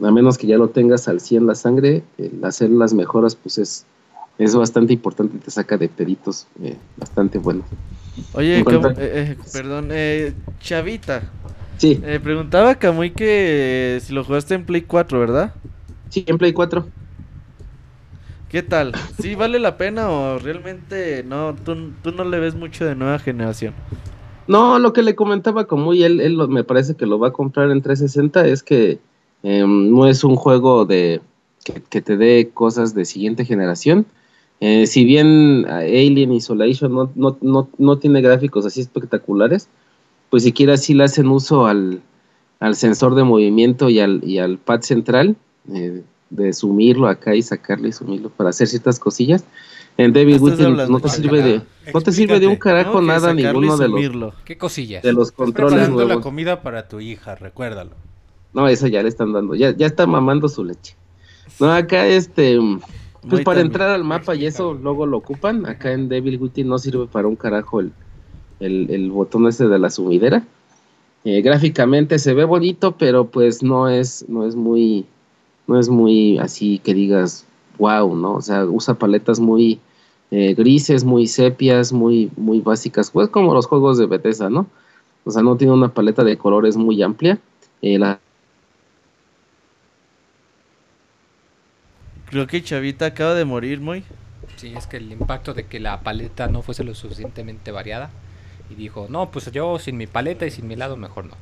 a 0.02 0.10
menos 0.10 0.38
que 0.38 0.46
ya 0.46 0.56
lo 0.56 0.68
tengas 0.68 1.08
al 1.08 1.20
100 1.20 1.46
la 1.46 1.54
sangre, 1.54 2.02
el 2.18 2.44
hacer 2.44 2.70
las 2.70 2.94
mejoras 2.94 3.34
pues 3.34 3.58
es, 3.58 3.84
es 4.38 4.54
bastante 4.54 4.92
importante, 4.92 5.38
te 5.38 5.50
saca 5.50 5.76
de 5.76 5.88
peritos 5.88 6.46
eh, 6.62 6.76
bastante 6.96 7.38
bueno. 7.38 7.64
Oye, 8.34 8.58
eh, 8.58 8.64
eh, 8.98 9.36
perdón, 9.52 9.88
eh, 9.92 10.32
Chavita. 10.60 11.22
Sí, 11.80 11.98
Eh, 12.02 12.20
preguntaba 12.22 12.74
Camuy 12.74 13.12
que 13.12 13.96
eh, 13.96 14.00
si 14.00 14.12
lo 14.12 14.22
jugaste 14.22 14.54
en 14.54 14.66
Play 14.66 14.82
4, 14.82 15.18
¿verdad? 15.18 15.54
sí, 16.10 16.24
en 16.26 16.36
Play 16.36 16.52
4. 16.52 16.90
¿Qué 18.48 18.62
tal? 18.62 18.92
¿Sí 19.18 19.34
vale 19.34 19.58
la 19.58 19.78
pena 19.78 20.10
o 20.10 20.38
realmente 20.38 21.24
no? 21.26 21.54
Tú, 21.64 21.92
tú 22.02 22.12
no 22.12 22.24
le 22.24 22.38
ves 22.38 22.54
mucho 22.54 22.84
de 22.84 22.94
nueva 22.94 23.18
generación. 23.18 23.72
No, 24.46 24.78
lo 24.78 24.92
que 24.92 25.02
le 25.02 25.14
comentaba 25.14 25.64
como 25.66 25.94
y 25.94 26.02
él, 26.02 26.20
él 26.20 26.36
me 26.48 26.64
parece 26.64 26.96
que 26.96 27.06
lo 27.06 27.18
va 27.18 27.28
a 27.28 27.32
comprar 27.32 27.70
en 27.70 27.80
360 27.80 28.46
es 28.46 28.62
que 28.62 28.98
em, 29.42 29.90
no 29.90 30.06
es 30.06 30.22
un 30.22 30.36
juego 30.36 30.84
de 30.84 31.22
que, 31.64 31.82
que 31.88 32.02
te 32.02 32.18
dé 32.18 32.50
cosas 32.52 32.94
de 32.94 33.06
siguiente 33.06 33.46
generación. 33.46 34.04
Eh, 34.60 34.86
si 34.86 35.04
bien 35.04 35.64
eh, 35.66 36.06
Alien 36.06 36.32
Isolation 36.32 36.92
no, 36.92 37.10
no, 37.14 37.38
no, 37.40 37.70
no 37.78 37.98
tiene 37.98 38.20
gráficos 38.20 38.66
así 38.66 38.82
espectaculares, 38.82 39.68
pues 40.30 40.44
siquiera 40.44 40.76
sí 40.76 40.94
le 40.94 41.04
hacen 41.04 41.26
uso 41.28 41.66
al, 41.66 42.00
al 42.60 42.76
sensor 42.76 43.14
de 43.14 43.24
movimiento 43.24 43.90
y 43.90 44.00
al, 44.00 44.22
y 44.24 44.38
al 44.38 44.58
pad 44.58 44.80
central, 44.82 45.36
eh, 45.72 46.02
de 46.30 46.52
sumirlo 46.52 47.08
acá 47.08 47.34
y 47.34 47.42
sacarle 47.42 47.88
y 47.88 47.92
sumirlo 47.92 48.30
para 48.30 48.50
hacer 48.50 48.68
ciertas 48.68 48.98
cosillas. 48.98 49.44
En 49.96 50.14
Within 50.14 50.66
hablando, 50.66 50.92
no 50.92 51.00
te 51.00 51.08
sirve 51.08 51.42
de, 51.42 51.62
no 51.92 52.00
te 52.00 52.12
sirve 52.12 52.40
de 52.40 52.46
un 52.46 52.56
carajo 52.56 53.02
nada 53.02 53.34
sacarlo 53.34 53.60
ninguno 53.60 53.76
de 53.76 53.88
los. 53.88 54.34
¿Qué 54.44 54.56
cosillas? 54.56 55.02
de 55.02 55.12
los 55.12 55.28
Estás 55.28 55.36
controles 55.36 55.72
preparando 55.74 56.00
la 56.00 56.06
nuevos. 56.06 56.22
comida 56.22 56.62
para 56.62 56.88
tu 56.88 57.00
hija, 57.00 57.34
recuérdalo. 57.34 57.90
No, 58.54 58.66
eso 58.68 58.86
ya 58.86 59.02
le 59.02 59.08
están 59.08 59.32
dando, 59.32 59.54
ya, 59.54 59.76
ya 59.76 59.86
está 59.86 60.06
mamando 60.06 60.48
su 60.48 60.64
leche. 60.64 60.96
No, 61.58 61.70
acá 61.70 62.06
este, 62.06 62.58
pues 63.20 63.32
Muy 63.32 63.44
para 63.44 63.60
entrar 63.60 63.90
al 63.90 64.04
mapa 64.04 64.34
y 64.34 64.46
eso 64.46 64.72
luego 64.74 65.04
lo 65.06 65.18
ocupan. 65.18 65.66
Acá 65.66 65.92
en 65.92 66.08
Devil 66.08 66.38
Within 66.40 66.68
no 66.68 66.78
sirve 66.78 67.06
para 67.06 67.28
un 67.28 67.36
carajo 67.36 67.80
el, 67.80 67.92
el, 68.60 68.90
el 68.90 69.10
botón 69.10 69.46
ese 69.48 69.66
de 69.66 69.78
la 69.78 69.90
sumidera. 69.90 70.44
Eh, 71.24 71.42
gráficamente 71.42 72.18
se 72.18 72.32
ve 72.32 72.44
bonito, 72.44 72.92
pero 72.92 73.26
pues 73.26 73.62
no 73.62 73.88
es, 73.88 74.26
no 74.28 74.46
es 74.46 74.56
muy, 74.56 75.04
no 75.66 75.78
es 75.78 75.88
muy 75.88 76.38
así 76.38 76.78
que 76.78 76.94
digas, 76.94 77.44
wow, 77.78 78.14
¿no? 78.14 78.34
O 78.34 78.42
sea, 78.42 78.64
usa 78.64 78.94
paletas 78.94 79.38
muy 79.40 79.80
eh, 80.30 80.54
grises, 80.54 81.04
muy 81.04 81.26
sepias, 81.26 81.92
muy, 81.92 82.30
muy 82.36 82.60
básicas, 82.60 83.10
pues 83.10 83.28
como 83.28 83.52
los 83.52 83.66
juegos 83.66 83.98
de 83.98 84.06
Bethesda, 84.06 84.48
¿no? 84.48 84.66
O 85.24 85.30
sea, 85.30 85.42
no 85.42 85.56
tiene 85.56 85.74
una 85.74 85.92
paleta 85.92 86.24
de 86.24 86.38
colores 86.38 86.76
muy 86.76 87.02
amplia. 87.02 87.38
Eh, 87.82 87.98
la 87.98 88.18
Creo 92.30 92.46
que 92.46 92.62
Chavita 92.62 93.06
acaba 93.06 93.34
de 93.34 93.44
morir, 93.44 93.80
muy. 93.80 94.04
Sí, 94.56 94.72
es 94.76 94.86
que 94.86 94.98
el 94.98 95.10
impacto 95.10 95.52
de 95.52 95.66
que 95.66 95.80
la 95.80 96.00
paleta 96.02 96.46
no 96.46 96.62
fuese 96.62 96.84
lo 96.84 96.94
suficientemente 96.94 97.72
variada. 97.72 98.10
Y 98.70 98.74
dijo, 98.76 99.06
no, 99.10 99.30
pues 99.30 99.50
yo 99.50 99.78
sin 99.78 99.96
mi 99.96 100.06
paleta 100.06 100.46
y 100.46 100.50
sin 100.50 100.68
mi 100.68 100.76
lado 100.76 100.96
mejor 100.96 101.24
no. 101.26 101.34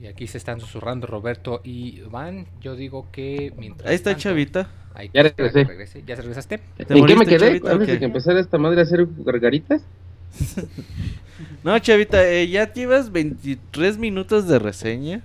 Y 0.00 0.06
aquí 0.08 0.26
se 0.26 0.36
están 0.38 0.58
susurrando 0.60 1.06
Roberto 1.06 1.60
y 1.62 2.00
Van. 2.10 2.46
Yo 2.60 2.74
digo 2.74 3.06
que 3.12 3.52
mientras 3.56 3.88
Ahí 3.88 3.94
está 3.94 4.10
tanto- 4.10 4.22
Chavita. 4.22 4.68
Ya 5.14 5.22
regresé. 5.22 5.64
regrese. 5.64 6.02
¿Ya 6.06 6.16
se 6.16 6.22
regresaste? 6.22 6.58
¿Te 6.76 6.98
¿En 6.98 7.06
qué 7.06 7.14
me 7.16 7.24
quedé? 7.24 7.38
Chavita, 7.38 7.70
Antes 7.70 7.86
de 7.88 7.98
que 8.00 8.04
empezara 8.04 8.40
esta 8.40 8.58
madre 8.58 8.80
a 8.80 8.82
hacer 8.82 9.06
gargaritas. 9.18 9.82
No, 11.64 11.78
Chavita, 11.78 12.28
eh, 12.28 12.48
ya 12.48 12.72
llevas 12.72 13.12
23 13.12 13.96
minutos 13.98 14.48
de 14.48 14.58
reseña. 14.58 15.22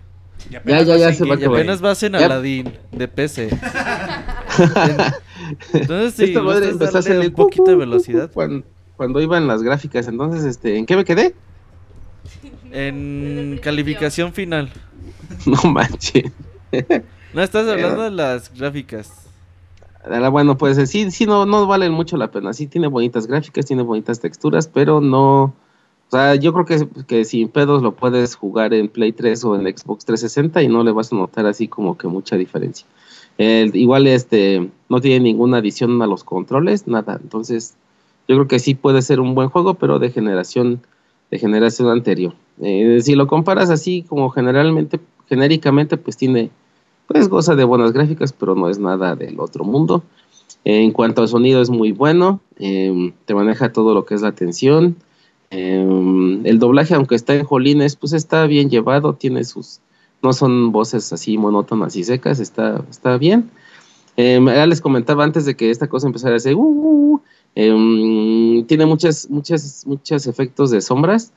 Ya, 0.51 0.61
ya, 0.63 0.83
ya 0.97 1.11
se 1.13 1.25
va 1.25 1.33
a 1.33 1.37
Y 1.37 1.41
acabar. 1.41 1.59
apenas 1.59 1.81
vas 1.81 2.01
en 2.03 2.13
Ya. 2.13 2.25
Aladdin 2.25 2.71
de 2.91 3.07
PC. 3.07 3.49
Entonces, 5.73 6.13
si 6.13 6.23
Esta 6.25 6.41
madre 6.41 6.67
gustas 6.71 6.73
empezó 6.73 6.89
a 6.89 6.91
darle 6.91 6.99
hacerle 6.99 7.27
un 7.29 7.33
poquito 7.33 7.63
de 7.65 7.75
velocidad. 7.75 8.29
Cuando, 8.31 8.63
cuando 8.97 9.21
iban 9.21 9.47
las 9.47 9.63
gráficas, 9.63 10.07
entonces, 10.07 10.43
este, 10.43 10.77
¿en 10.77 10.85
qué 10.85 10.95
me 10.95 11.05
quedé? 11.05 11.35
En 12.71 13.59
calificación 13.63 14.33
final. 14.33 14.69
No 15.45 15.71
manches. 15.71 16.31
No, 17.33 17.43
estás 17.43 17.67
Eh, 17.67 17.71
hablando 17.71 18.03
de 18.03 18.11
las 18.11 18.57
gráficas. 18.57 19.11
Ah, 20.03 20.29
Bueno, 20.29 20.57
pues 20.57 20.77
eh, 20.77 20.87
sí, 20.87 21.11
sí, 21.11 21.25
no, 21.25 21.45
no 21.45 21.67
valen 21.67 21.91
mucho 21.91 22.17
la 22.17 22.31
pena. 22.31 22.53
Sí 22.53 22.67
tiene 22.67 22.87
bonitas 22.87 23.27
gráficas, 23.27 23.65
tiene 23.65 23.83
bonitas 23.83 24.19
texturas, 24.19 24.67
pero 24.67 25.01
no... 25.01 25.43
O 25.43 26.11
sea, 26.11 26.35
yo 26.35 26.53
creo 26.53 26.65
que, 26.65 26.87
que 27.05 27.25
sin 27.25 27.49
pedos 27.49 27.83
lo 27.83 27.93
puedes 27.95 28.35
jugar 28.35 28.73
en 28.73 28.87
Play 28.87 29.11
3 29.11 29.43
o 29.43 29.55
en 29.55 29.63
Xbox 29.63 30.05
360 30.05 30.63
y 30.63 30.69
no 30.69 30.83
le 30.83 30.93
vas 30.93 31.11
a 31.11 31.17
notar 31.17 31.45
así 31.45 31.67
como 31.67 31.97
que 31.97 32.07
mucha 32.07 32.37
diferencia. 32.37 32.87
El- 33.37 33.75
igual 33.75 34.07
este 34.07 34.71
no 34.87 35.01
tiene 35.01 35.19
ninguna 35.25 35.57
adición 35.57 36.01
a 36.01 36.07
los 36.07 36.23
controles, 36.23 36.87
nada. 36.87 37.19
Entonces, 37.21 37.75
yo 38.27 38.35
creo 38.35 38.47
que 38.47 38.59
sí 38.59 38.75
puede 38.75 39.01
ser 39.01 39.19
un 39.19 39.35
buen 39.35 39.49
juego, 39.49 39.75
pero 39.75 39.99
de 39.99 40.11
generación 40.11 40.81
de 41.29 41.39
generación 41.39 41.89
anterior. 41.89 42.33
Eh, 42.61 42.99
si 43.01 43.15
lo 43.15 43.27
comparas 43.27 43.69
así 43.69 44.03
como 44.03 44.29
generalmente, 44.29 44.99
genéricamente, 45.27 45.97
pues 45.97 46.15
tiene, 46.15 46.51
pues 47.07 47.27
goza 47.27 47.55
de 47.55 47.65
buenas 47.65 47.91
gráficas, 47.91 48.31
pero 48.31 48.55
no 48.55 48.69
es 48.69 48.79
nada 48.79 49.15
del 49.15 49.39
otro 49.39 49.65
mundo. 49.65 50.03
En 50.63 50.91
cuanto 50.91 51.21
al 51.21 51.27
sonido 51.27 51.61
es 51.61 51.69
muy 51.69 51.91
bueno, 51.91 52.39
eh, 52.59 53.13
te 53.25 53.33
maneja 53.35 53.71
todo 53.73 53.93
lo 53.93 54.05
que 54.05 54.15
es 54.15 54.21
la 54.21 54.31
tensión. 54.31 54.95
eh, 55.49 56.41
el 56.43 56.59
doblaje, 56.59 56.93
aunque 56.93 57.15
está 57.15 57.33
en 57.35 57.45
jolines, 57.45 57.95
pues 57.95 58.13
está 58.13 58.45
bien 58.47 58.69
llevado, 58.69 59.13
tiene 59.13 59.43
sus, 59.43 59.79
no 60.21 60.33
son 60.33 60.71
voces 60.71 61.11
así 61.13 61.37
monótonas 61.37 61.95
y 61.95 62.03
secas, 62.03 62.39
está, 62.39 62.83
está 62.89 63.17
bien. 63.17 63.49
Eh, 64.17 64.41
ya 64.45 64.65
les 64.65 64.81
comentaba 64.81 65.23
antes 65.23 65.45
de 65.45 65.55
que 65.55 65.69
esta 65.69 65.87
cosa 65.87 66.07
empezara 66.07 66.33
a 66.33 66.37
hacer, 66.37 66.55
"Uh, 66.55 66.61
uh, 66.61 67.13
uh", 67.15 67.21
em, 67.55 68.65
tiene 68.65 68.85
muchas, 68.85 69.29
muchas, 69.29 69.85
muchos 69.85 70.27
efectos 70.27 70.71
de 70.71 70.81
sombras, 70.81 71.33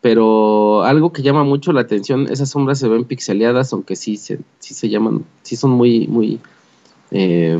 pero 0.00 0.82
algo 0.82 1.12
que 1.12 1.22
llama 1.22 1.44
mucho 1.44 1.72
la 1.72 1.82
atención, 1.82 2.26
esas 2.30 2.50
sombras 2.50 2.78
se 2.78 2.88
ven 2.88 3.04
pixeleadas, 3.04 3.72
aunque 3.72 3.96
sí 3.96 4.16
se, 4.16 4.40
sí 4.58 4.74
se 4.74 4.88
llaman, 4.88 5.24
sí 5.42 5.56
son 5.56 5.72
muy, 5.72 6.06
muy 6.06 6.40
eh, 7.10 7.58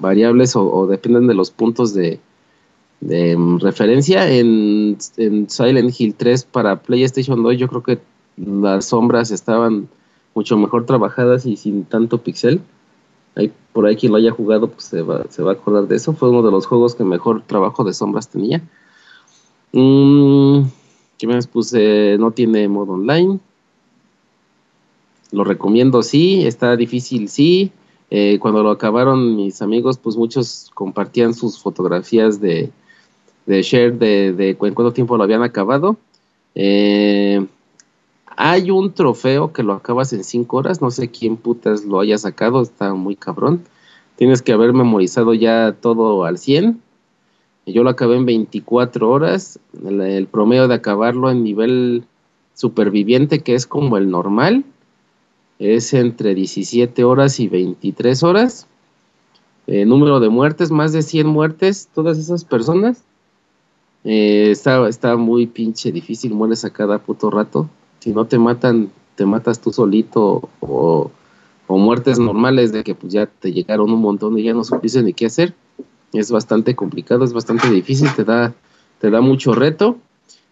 variables 0.00 0.56
o, 0.56 0.86
dependen 0.86 1.26
de 1.26 1.34
los 1.34 1.50
puntos 1.50 1.92
de, 1.92 2.18
mm, 3.00 3.58
referencia. 3.58 4.30
En, 4.30 4.96
en 5.16 5.50
Silent 5.50 5.98
Hill 5.98 6.14
3 6.14 6.44
para 6.44 6.80
PlayStation 6.80 7.42
2 7.42 7.58
yo 7.58 7.68
creo 7.68 7.82
que 7.82 7.98
las 8.36 8.86
sombras 8.86 9.30
estaban 9.30 9.88
mucho 10.34 10.56
mejor 10.56 10.86
trabajadas 10.86 11.46
y 11.46 11.56
sin 11.56 11.84
tanto 11.84 12.18
pixel. 12.22 12.60
Hay, 13.36 13.52
por 13.72 13.86
ahí 13.86 13.96
quien 13.96 14.12
lo 14.12 14.18
haya 14.18 14.30
jugado 14.32 14.68
pues 14.68 14.84
se 14.84 15.02
va, 15.02 15.24
se 15.28 15.42
va 15.42 15.52
a 15.52 15.54
acordar 15.54 15.86
de 15.86 15.96
eso. 15.96 16.14
Fue 16.14 16.30
uno 16.30 16.42
de 16.42 16.50
los 16.50 16.66
juegos 16.66 16.94
que 16.94 17.04
mejor 17.04 17.42
trabajo 17.42 17.84
de 17.84 17.92
sombras 17.92 18.28
tenía. 18.28 18.62
Mm, 19.72 20.62
¿Qué 21.18 21.26
más 21.26 21.46
puse? 21.46 22.16
No 22.18 22.30
tiene 22.30 22.66
modo 22.66 22.94
online. 22.94 23.38
Lo 25.32 25.44
recomiendo, 25.44 26.02
sí. 26.02 26.46
Está 26.46 26.76
difícil, 26.76 27.28
sí. 27.28 27.70
Eh, 28.10 28.38
cuando 28.40 28.62
lo 28.62 28.70
acabaron 28.70 29.36
mis 29.36 29.60
amigos, 29.62 29.98
pues 29.98 30.16
muchos 30.16 30.70
compartían 30.74 31.34
sus 31.34 31.58
fotografías 31.58 32.40
de, 32.40 32.70
de 33.46 33.62
share 33.62 33.98
de, 33.98 34.32
de 34.32 34.56
cuánto 34.56 34.92
tiempo 34.92 35.16
lo 35.16 35.24
habían 35.24 35.42
acabado. 35.42 35.96
Eh, 36.54 37.46
hay 38.36 38.70
un 38.70 38.92
trofeo 38.92 39.52
que 39.52 39.62
lo 39.62 39.72
acabas 39.72 40.12
en 40.12 40.22
5 40.22 40.56
horas, 40.56 40.82
no 40.82 40.90
sé 40.90 41.10
quién 41.10 41.36
putas 41.36 41.84
lo 41.84 42.00
haya 42.00 42.18
sacado, 42.18 42.60
está 42.62 42.94
muy 42.94 43.16
cabrón. 43.16 43.64
Tienes 44.16 44.42
que 44.42 44.52
haber 44.52 44.72
memorizado 44.72 45.34
ya 45.34 45.76
todo 45.80 46.24
al 46.24 46.38
100. 46.38 46.80
Yo 47.66 47.82
lo 47.82 47.90
acabé 47.90 48.16
en 48.16 48.26
24 48.26 49.10
horas. 49.10 49.58
El, 49.84 50.26
promedio 50.26 50.68
de 50.68 50.74
acabarlo 50.74 51.30
en 51.30 51.42
nivel 51.42 52.04
superviviente, 52.54 53.40
que 53.40 53.54
es 53.54 53.66
como 53.66 53.96
el 53.96 54.10
normal, 54.10 54.64
es 55.58 55.92
entre 55.94 56.34
17 56.34 57.04
horas 57.04 57.40
y 57.40 57.48
23 57.48 58.22
horas. 58.22 58.66
Eh, 59.66 59.84
número 59.84 60.20
de 60.20 60.28
muertes, 60.28 60.70
más 60.70 60.92
de 60.92 61.02
100 61.02 61.26
muertes, 61.26 61.88
todas 61.94 62.18
esas 62.18 62.44
personas. 62.44 63.02
Eh, 64.04 64.50
está, 64.50 64.88
está 64.88 65.16
muy 65.16 65.46
pinche 65.46 65.90
difícil, 65.90 66.32
mueres 66.32 66.64
a 66.64 66.70
cada 66.70 66.98
puto 66.98 67.30
rato. 67.30 67.68
Si 68.06 68.12
no 68.12 68.24
te 68.24 68.38
matan, 68.38 68.92
te 69.16 69.26
matas 69.26 69.60
tú 69.60 69.72
solito 69.72 70.48
o, 70.60 71.10
muertes 71.66 72.20
normales 72.20 72.70
de 72.70 72.84
que 72.84 72.94
pues 72.94 73.12
ya 73.12 73.26
te 73.26 73.52
llegaron 73.52 73.92
un 73.92 74.00
montón 74.00 74.38
y 74.38 74.44
ya 74.44 74.54
no 74.54 74.62
supiste 74.62 75.02
ni 75.02 75.12
qué 75.12 75.26
hacer. 75.26 75.54
Es 76.12 76.30
bastante 76.30 76.76
complicado, 76.76 77.24
es 77.24 77.32
bastante 77.32 77.68
difícil, 77.68 78.08
te 78.14 78.22
da, 78.22 78.54
te 79.00 79.10
da 79.10 79.20
mucho 79.20 79.56
reto. 79.56 79.96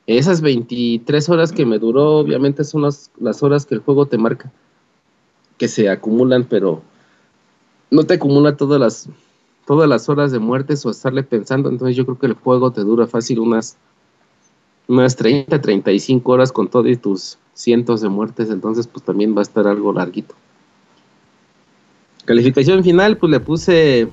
Esas 0.08 0.40
23 0.40 1.28
horas 1.28 1.52
que 1.52 1.64
me 1.64 1.78
duró, 1.78 2.16
obviamente 2.18 2.64
son 2.64 2.82
las, 2.82 3.12
las 3.20 3.44
horas 3.44 3.66
que 3.66 3.76
el 3.76 3.82
juego 3.82 4.06
te 4.06 4.18
marca, 4.18 4.50
que 5.56 5.68
se 5.68 5.88
acumulan, 5.88 6.46
pero 6.50 6.82
no 7.88 8.02
te 8.02 8.14
acumula 8.14 8.56
todas 8.56 8.80
las, 8.80 9.08
todas 9.64 9.88
las 9.88 10.08
horas 10.08 10.32
de 10.32 10.40
muertes 10.40 10.84
o 10.86 10.90
estarle 10.90 11.22
pensando. 11.22 11.68
Entonces 11.68 11.96
yo 11.96 12.04
creo 12.04 12.18
que 12.18 12.26
el 12.26 12.34
juego 12.34 12.72
te 12.72 12.80
dura 12.80 13.06
fácil 13.06 13.38
unas, 13.38 13.76
unas 14.88 15.16
30, 15.16 15.60
35 15.60 16.32
horas 16.32 16.52
con 16.52 16.68
todo 16.68 16.88
y 16.88 16.96
tus 16.96 17.38
cientos 17.54 18.00
de 18.00 18.08
muertes. 18.08 18.50
Entonces 18.50 18.86
pues 18.86 19.04
también 19.04 19.34
va 19.34 19.40
a 19.40 19.42
estar 19.42 19.66
algo 19.66 19.92
larguito. 19.92 20.34
Calificación 22.24 22.82
final, 22.82 23.18
pues 23.18 23.30
le 23.30 23.40
puse 23.40 24.08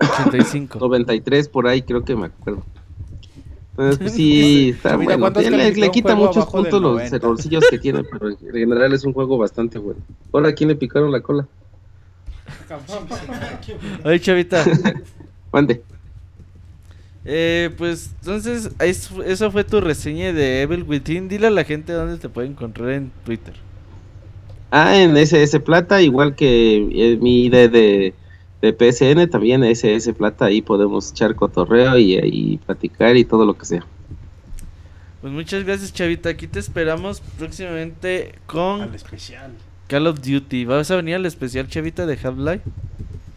85. 0.00 0.78
93 0.78 1.48
por 1.48 1.68
ahí, 1.68 1.82
creo 1.82 2.04
que 2.04 2.16
me 2.16 2.26
acuerdo. 2.26 2.64
Entonces, 3.70 3.98
pues 3.98 4.12
sí, 4.12 4.70
está 4.76 4.90
Chavita, 4.90 5.16
bueno. 5.16 5.20
¿cuántos 5.20 5.44
Ya 5.44 5.50
Le, 5.50 5.90
quita 5.90 6.14
muchos 6.14 6.46
puntos 6.46 6.80
los 6.80 6.94
90? 6.94 7.16
errorcillos 7.16 7.64
que 7.68 7.78
tiene, 7.78 8.02
pero 8.04 8.30
en 8.30 8.36
general 8.38 8.92
es 8.92 9.04
un 9.04 9.12
juego 9.12 9.38
bastante 9.38 9.78
bueno. 9.78 10.00
Ahora, 10.32 10.50
¿a 10.50 10.52
quién 10.52 10.68
le 10.68 10.76
picaron 10.76 11.10
la 11.10 11.20
cola? 11.20 11.46
Oye, 14.04 14.20
chavita. 14.20 14.64
Mande. 15.52 15.82
Eh, 17.24 17.70
pues 17.78 18.10
entonces 18.20 18.70
es- 18.80 19.10
eso 19.24 19.50
fue 19.50 19.64
tu 19.64 19.80
reseña 19.80 20.32
de 20.32 20.62
Evil 20.62 20.82
Within. 20.82 21.28
Dile 21.28 21.46
a 21.46 21.50
la 21.50 21.64
gente 21.64 21.92
dónde 21.92 22.18
te 22.18 22.28
puede 22.28 22.48
encontrar 22.48 22.90
en 22.90 23.10
Twitter. 23.24 23.54
Ah, 24.70 24.96
en 25.00 25.16
SS 25.16 25.60
Plata, 25.60 26.02
igual 26.02 26.34
que 26.34 26.76
eh, 26.76 27.16
mi 27.20 27.44
ID 27.46 27.70
de, 27.70 28.14
de 28.60 28.72
PSN, 28.72 29.28
también 29.30 29.62
SS 29.64 30.12
Plata, 30.14 30.46
ahí 30.46 30.60
podemos 30.62 31.12
echar 31.12 31.34
cotorreo 31.36 31.96
y, 31.96 32.18
y 32.22 32.58
platicar 32.58 33.16
y 33.16 33.24
todo 33.24 33.46
lo 33.46 33.56
que 33.56 33.64
sea. 33.66 33.86
Pues 35.20 35.32
muchas 35.32 35.64
gracias, 35.64 35.92
chavita. 35.94 36.28
Aquí 36.28 36.46
te 36.46 36.58
esperamos 36.58 37.22
próximamente 37.38 38.34
con 38.46 38.82
Al 38.82 38.94
especial. 38.94 39.52
Call 39.86 40.06
of 40.06 40.20
Duty. 40.20 40.64
¿Vas 40.64 40.90
a 40.90 40.96
venir 40.96 41.14
al 41.14 41.24
especial, 41.26 41.68
chavita, 41.68 42.04
de 42.04 42.18
Half-Life? 42.22 42.62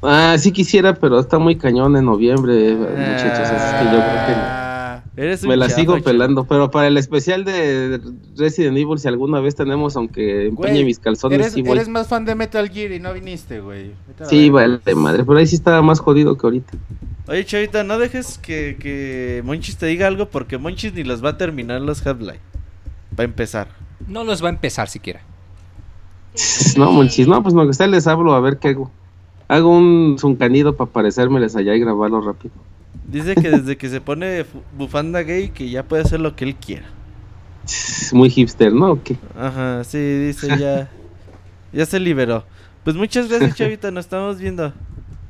Ah, 0.09 0.38
sí 0.38 0.51
quisiera, 0.53 0.93
pero 0.93 1.19
está 1.19 1.38
muy 1.38 1.57
cañón 1.57 1.97
en 1.97 2.05
noviembre, 2.05 2.75
muchachos, 2.75 3.49
así 3.49 3.55
es 3.55 3.73
que 3.73 3.85
yo 3.85 3.91
creo 3.91 4.25
que... 4.25 4.34
Ah, 4.35 5.03
Eres 5.17 5.41
un 5.41 5.49
Me 5.49 5.57
la 5.57 5.67
sigo 5.67 5.99
pelando, 6.01 6.45
pero 6.45 6.69
para 6.69 6.88
el 6.88 6.95
especial 6.95 7.43
de 7.43 7.99
Resident 8.38 8.77
Evil, 8.77 8.99
si 8.99 9.07
alguna 9.07 9.39
vez 9.39 9.55
tenemos, 9.55 9.95
aunque 9.97 10.45
empeñe 10.45 10.73
Güey, 10.73 10.85
mis 10.85 10.99
calzones, 10.99 11.39
eres, 11.39 11.53
sí 11.53 11.63
voy. 11.63 11.71
eres 11.77 11.89
más 11.89 12.07
fan 12.07 12.23
de 12.23 12.35
Metal 12.35 12.69
Gear 12.69 12.91
y 12.91 12.99
no 12.99 13.13
viniste, 13.13 13.59
güey. 13.59 13.93
Sí, 14.29 14.51
vale, 14.51 14.79
madre, 14.95 15.25
pero 15.25 15.39
ahí 15.39 15.47
sí 15.47 15.55
estaba 15.55 15.81
más 15.81 15.99
jodido 15.99 16.38
que 16.38 16.45
ahorita. 16.45 16.77
Oye, 17.27 17.43
chavita, 17.45 17.84
no 17.84 17.97
dejes 17.97 18.38
que, 18.38 18.77
que 18.79 19.41
Monchis 19.43 19.77
te 19.77 19.88
diga 19.88 20.05
algo 20.07 20.29
porque 20.29 20.57
Monchis 20.59 20.93
ni 20.93 21.03
los 21.03 21.25
va 21.25 21.31
a 21.31 21.38
terminar 21.38 21.81
los 21.81 22.05
Half-Life. 22.05 22.39
Va 23.19 23.23
a 23.23 23.25
empezar. 23.25 23.69
No 24.07 24.23
los 24.23 24.43
va 24.43 24.47
a 24.47 24.51
empezar 24.51 24.88
siquiera. 24.88 25.21
No, 26.77 26.91
monchis, 26.91 27.27
no, 27.27 27.41
pues 27.41 27.55
lo 27.55 27.65
que 27.65 27.73
sea 27.73 27.88
les 27.88 28.05
hablo, 28.05 28.34
a 28.35 28.39
ver 28.39 28.59
qué 28.59 28.67
hago. 28.69 28.91
Hago 29.48 29.69
un 29.69 30.18
zuncanido 30.19 30.76
para 30.76 30.91
parecérmeles 30.91 31.56
allá 31.56 31.74
y 31.76 31.80
grabarlo 31.80 32.22
rápido. 32.22 32.53
Dice 33.07 33.36
que 33.36 33.49
desde 33.49 33.78
que 33.78 33.88
se 33.90 34.02
pone 34.02 34.45
bufanda 34.78 35.22
gay 35.22 35.49
que 35.49 35.69
ya 35.69 35.84
puede 35.84 36.03
hacer 36.03 36.19
lo 36.19 36.36
que 36.36 36.45
él 36.45 36.56
quiera. 36.56 36.86
Muy 38.11 38.30
hipster, 38.30 38.74
¿no? 38.74 38.91
¿O 38.91 39.03
qué? 39.03 39.18
Ajá, 39.38 39.84
sí, 39.84 39.98
dice 39.98 40.48
ya. 40.57 40.90
ya 41.74 41.86
se 41.86 41.99
liberó. 41.99 42.44
Pues 42.84 42.95
muchas 42.95 43.30
gracias, 43.30 43.56
chavita, 43.56 43.91
nos 43.91 44.06
estamos 44.06 44.40
viendo. 44.40 44.74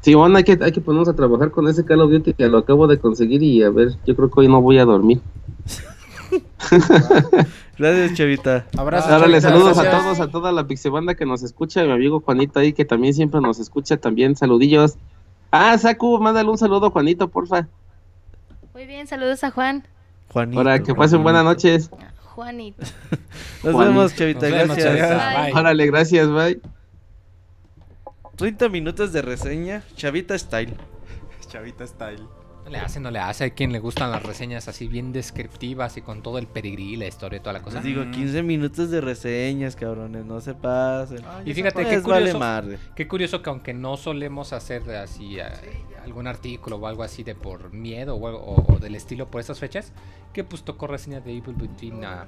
Sí, 0.02 0.14
bueno, 0.14 0.38
hay 0.38 0.44
que, 0.44 0.57
hay 0.61 0.72
que 0.72 0.81
ponernos 0.81 1.10
a 1.10 1.15
trabajar 1.15 1.52
con 1.52 1.68
ese 1.68 1.84
Call 1.84 2.02
of 2.02 2.11
Duty 2.11 2.34
que 2.34 2.48
lo 2.48 2.60
acabo 2.60 2.88
de 2.88 2.99
conseguir 2.99 3.44
y 3.44 3.64
a 3.64 3.69
ver, 3.69 3.89
yo 4.06 4.15
creo 4.15 4.30
que 4.30 4.39
hoy 4.39 4.48
no 4.48 4.61
voy 4.61 4.77
a 4.80 4.85
dormir. 4.85 5.19
Gracias, 7.77 8.13
chavita. 8.17 8.65
Abrazos, 8.77 9.09
chavita, 9.09 9.41
saludos 9.41 9.77
a 9.77 9.91
todos, 9.91 10.19
a 10.19 10.27
toda 10.29 10.51
la 10.51 10.65
pixebanda 10.65 11.15
que 11.15 11.25
nos 11.25 11.43
escucha, 11.43 11.83
y 11.83 11.87
mi 11.87 11.93
amigo 11.93 12.21
Juanito 12.21 12.59
ahí 12.59 12.73
que 12.73 12.85
también 12.85 13.13
siempre 13.13 13.39
nos 13.39 13.59
escucha, 13.59 13.97
también 13.97 14.35
saludillos. 14.35 14.97
Ah, 15.51 15.77
Saku, 15.77 16.19
mándale 16.19 16.49
un 16.49 16.57
saludo 16.57 16.87
a 16.87 16.89
Juanito, 16.89 17.27
porfa. 17.27 17.67
Muy 18.73 18.85
bien, 18.85 19.07
saludos 19.07 19.43
a 19.43 19.51
Juan. 19.51 19.87
Juanito. 20.29 20.57
Para 20.63 20.81
que 20.81 20.93
pasen 20.93 21.23
buenas 21.23 21.43
noches. 21.43 21.89
Juanito. 22.35 22.81
Nos 23.63 23.73
Juanito. 23.73 23.79
vemos, 23.79 24.15
chavita, 24.15 24.49
Nos 24.49 24.57
vemos, 24.59 24.77
gracias. 24.77 25.43
Bye. 25.43 25.53
Órale, 25.53 25.85
gracias, 25.87 26.29
bye. 26.29 26.61
30 28.35 28.69
minutos 28.69 29.13
de 29.13 29.21
reseña, 29.21 29.83
chavita 29.95 30.37
style. 30.37 30.75
Chavita 31.47 31.87
style. 31.87 32.36
No 32.68 32.72
le 32.73 32.80
hace, 32.80 32.99
no 32.99 33.11
le 33.11 33.19
hace. 33.19 33.45
Hay 33.45 33.52
quien 33.52 33.72
le 33.72 33.80
gustan 33.80 34.11
las 34.11 34.22
reseñas 34.23 34.68
así 34.68 34.88
bien 34.89 35.14
descriptivas 35.14 35.95
y 35.95 36.02
con 36.02 36.22
todo 36.22 36.38
el 36.38 36.48
pedigrí, 36.48 36.98
la 36.98 37.07
historia 37.07 37.38
y 37.38 37.39
toda 37.39 37.53
la 37.53 37.61
cosa. 37.61 37.77
Les 37.77 37.85
digo, 37.85 38.03
15 38.11 38.44
minutos 38.44 38.89
de 38.91 38.99
reseñas, 38.99 39.77
cabrones, 39.77 40.26
no 40.26 40.41
se 40.41 40.53
pasen. 40.53 41.19
Y 41.45 41.53
fíjate 41.53 41.84
qué 41.85 41.99
vale 41.99 42.03
curioso, 42.31 42.39
madre. 42.39 42.77
qué 42.94 43.07
curioso 43.07 43.41
que 43.41 43.49
aunque 43.49 43.73
no 43.73 43.95
solemos 43.95 44.52
hacer 44.52 44.84
así 44.98 45.39
eh, 45.39 45.44
algún 46.03 46.27
artículo 46.27 46.76
o 46.76 46.88
algo 46.88 47.03
así 47.03 47.23
de 47.23 47.35
por 47.35 47.72
miedo 47.72 48.15
o, 48.15 48.30
o- 48.35 48.73
o 48.76 48.80
del 48.80 48.95
estilo 48.95 49.31
por 49.31 49.39
estas 49.39 49.60
fechas, 49.60 49.94
que 50.34 50.44
pues 50.44 50.64
tocó 50.64 50.88
reseña 50.88 51.22
de 51.22 51.38
Evil 51.38 51.56
Within 51.60 52.03
a, 52.03 52.27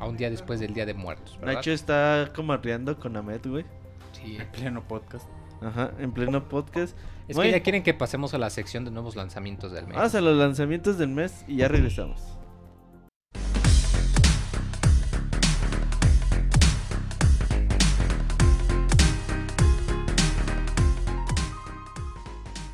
a 0.00 0.06
un 0.08 0.16
día 0.16 0.28
después 0.28 0.58
del 0.58 0.74
Día 0.74 0.86
de 0.86 0.94
Muertos, 0.94 1.38
¿verdad? 1.38 1.54
Nacho 1.54 1.70
está 1.70 2.32
comarreando 2.34 2.98
con 2.98 3.16
Ahmed, 3.16 3.40
güey. 3.46 3.64
Sí. 4.10 4.38
Pleno 4.52 4.82
podcast. 4.82 5.28
Ajá, 5.62 5.92
en 6.00 6.10
pleno 6.12 6.48
podcast. 6.48 6.96
Es 7.28 7.36
Güey, 7.36 7.50
que 7.50 7.58
ya 7.58 7.62
quieren 7.62 7.82
que 7.82 7.92
pasemos 7.92 8.32
a 8.32 8.38
la 8.38 8.48
sección 8.48 8.86
de 8.86 8.90
nuevos 8.90 9.14
lanzamientos 9.14 9.70
del 9.70 9.86
mes. 9.86 9.96
Vamos 9.96 10.14
a 10.14 10.20
los 10.22 10.36
lanzamientos 10.36 10.96
del 10.96 11.10
mes 11.10 11.44
y 11.46 11.56
ya 11.56 11.68
regresamos. 11.68 12.20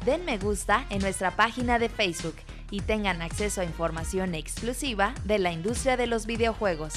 Den 0.06 0.24
me 0.24 0.38
gusta 0.38 0.84
en 0.90 1.00
nuestra 1.00 1.34
página 1.34 1.80
de 1.80 1.88
Facebook 1.88 2.36
y 2.70 2.80
tengan 2.80 3.22
acceso 3.22 3.60
a 3.60 3.64
información 3.64 4.36
exclusiva 4.36 5.14
de 5.24 5.38
la 5.38 5.50
industria 5.50 5.96
de 5.96 6.06
los 6.06 6.26
videojuegos. 6.26 6.94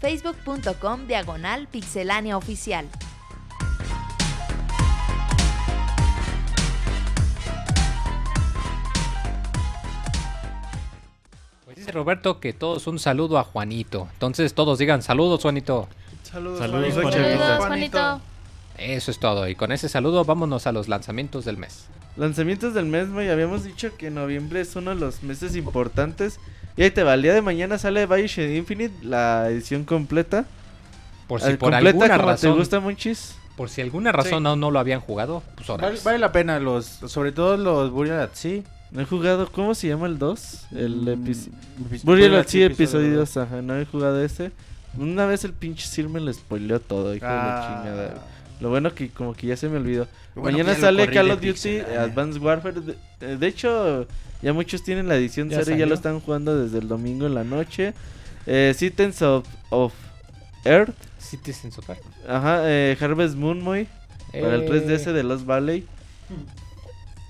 facebook.com 0.00 1.06
diagonal 1.06 1.66
pixelánea 1.68 2.38
oficial. 2.38 2.88
Dice 11.84 11.92
Roberto 11.92 12.40
que 12.40 12.52
todos 12.52 12.86
un 12.86 12.98
saludo 12.98 13.38
a 13.38 13.44
Juanito. 13.44 14.08
Entonces 14.14 14.54
todos 14.54 14.78
digan 14.78 15.02
saludos, 15.02 15.42
Juanito. 15.42 15.88
Saludos, 16.22 16.58
Saludos, 16.58 16.92
Juanito. 16.94 17.02
Juanito. 17.10 17.38
Saludos, 17.38 17.58
Juanito. 17.58 18.20
Eso 18.78 19.10
es 19.10 19.18
todo. 19.18 19.48
Y 19.48 19.54
con 19.54 19.70
ese 19.72 19.88
saludo 19.88 20.24
vámonos 20.24 20.66
a 20.66 20.72
los 20.72 20.88
lanzamientos 20.88 21.44
del 21.44 21.58
mes. 21.58 21.86
Lanzamientos 22.16 22.74
del 22.74 22.86
mes, 22.86 23.08
Moy. 23.08 23.28
Habíamos 23.28 23.64
dicho 23.64 23.96
que 23.96 24.10
noviembre 24.10 24.60
es 24.60 24.74
uno 24.76 24.90
de 24.94 24.96
los 25.00 25.22
meses 25.22 25.54
importantes. 25.56 26.40
Y 26.76 26.82
ahí 26.82 26.90
te 26.90 27.04
va, 27.04 27.14
el 27.14 27.22
día 27.22 27.34
de 27.34 27.42
mañana 27.42 27.78
sale 27.78 28.06
Bioshock 28.06 28.50
Infinite, 28.50 28.94
la 29.04 29.48
edición 29.48 29.84
completa. 29.84 30.44
Por 31.28 31.40
si 31.40 31.50
por 31.56 31.70
completa 31.72 31.88
alguna 31.90 32.16
como 32.16 32.28
razón, 32.28 32.52
te 32.52 32.58
gusta, 32.58 32.80
Monchis. 32.80 33.36
por 33.56 33.70
si 33.70 33.80
alguna 33.80 34.10
razón 34.10 34.38
Sí. 34.38 34.42
no, 34.42 34.56
no 34.56 34.70
lo 34.72 34.78
habían 34.80 35.00
jugado, 35.00 35.42
pues 35.56 35.70
ahora. 35.70 35.86
Vale, 35.86 36.00
vale 36.04 36.18
la 36.18 36.32
pena, 36.32 36.58
los, 36.58 36.84
sobre 36.86 37.30
todo 37.30 37.56
los 37.56 37.90
Burial 37.92 38.20
at 38.20 38.30
Sea. 38.32 38.62
No 38.94 39.02
he 39.02 39.04
jugado, 39.04 39.50
¿cómo 39.50 39.74
se 39.74 39.88
llama 39.88 40.06
el 40.06 40.18
2? 40.18 40.66
El 40.72 40.94
Mm, 41.02 41.08
episodio. 41.24 41.52
epi- 41.90 42.02
Burial 42.04 42.34
at 42.36 42.46
Sea, 42.46 42.66
episodio 42.66 43.10
dos. 43.18 43.34
2, 43.34 43.36
ajá, 43.44 43.60
no 43.60 43.76
he 43.76 43.84
jugado 43.84 44.22
ese. 44.24 44.52
Una 44.96 45.26
vez 45.26 45.44
el 45.44 45.52
pinche 45.52 45.86
Sir 45.86 46.08
me 46.08 46.20
lo 46.20 46.32
spoileó 46.32 46.78
todo, 46.80 47.12
hijo 47.14 47.26
de 47.26 47.32
la 47.32 47.58
Ah. 47.58 47.82
chingada. 47.82 48.26
Lo 48.60 48.70
bueno 48.70 48.94
que 48.94 49.10
como 49.10 49.34
que 49.34 49.48
ya 49.48 49.56
se 49.56 49.68
me 49.68 49.78
olvidó. 49.78 50.06
Bueno 50.36 50.52
Mañana 50.56 50.74
sale 50.76 51.10
Call 51.10 51.28
of 51.32 51.36
Duty 51.40 51.48
Pixel, 51.48 51.84
eh. 51.90 51.98
Advanced 51.98 52.40
Warfare. 52.40 52.80
De, 52.80 52.94
eh, 53.20 53.36
de 53.36 53.46
hecho, 53.48 54.06
ya 54.40 54.52
muchos 54.52 54.84
tienen 54.84 55.08
la 55.08 55.16
edición 55.16 55.50
Ya 55.50 55.56
0 55.56 55.62
y 55.62 55.70
ya 55.70 55.72
salió. 55.72 55.86
lo 55.86 55.94
están 55.94 56.20
jugando 56.20 56.56
desde 56.56 56.78
el 56.78 56.86
domingo 56.86 57.26
en 57.26 57.34
la 57.34 57.42
noche. 57.42 57.94
Eh, 58.46 58.72
Citizens 58.76 59.20
of, 59.22 59.44
of 59.70 59.92
Earth. 60.64 60.94
Citizen 61.18 61.72
Super. 61.72 61.98
Ajá, 62.28 62.60
eh, 62.70 62.96
Harvest 63.00 63.34
Moon, 63.34 63.60
muy. 63.60 63.88
Para 64.30 64.54
el 64.54 64.62
Eh. 64.62 64.66
3DS 64.68 65.12
de 65.12 65.22
Lost 65.24 65.44
Valley. 65.46 65.84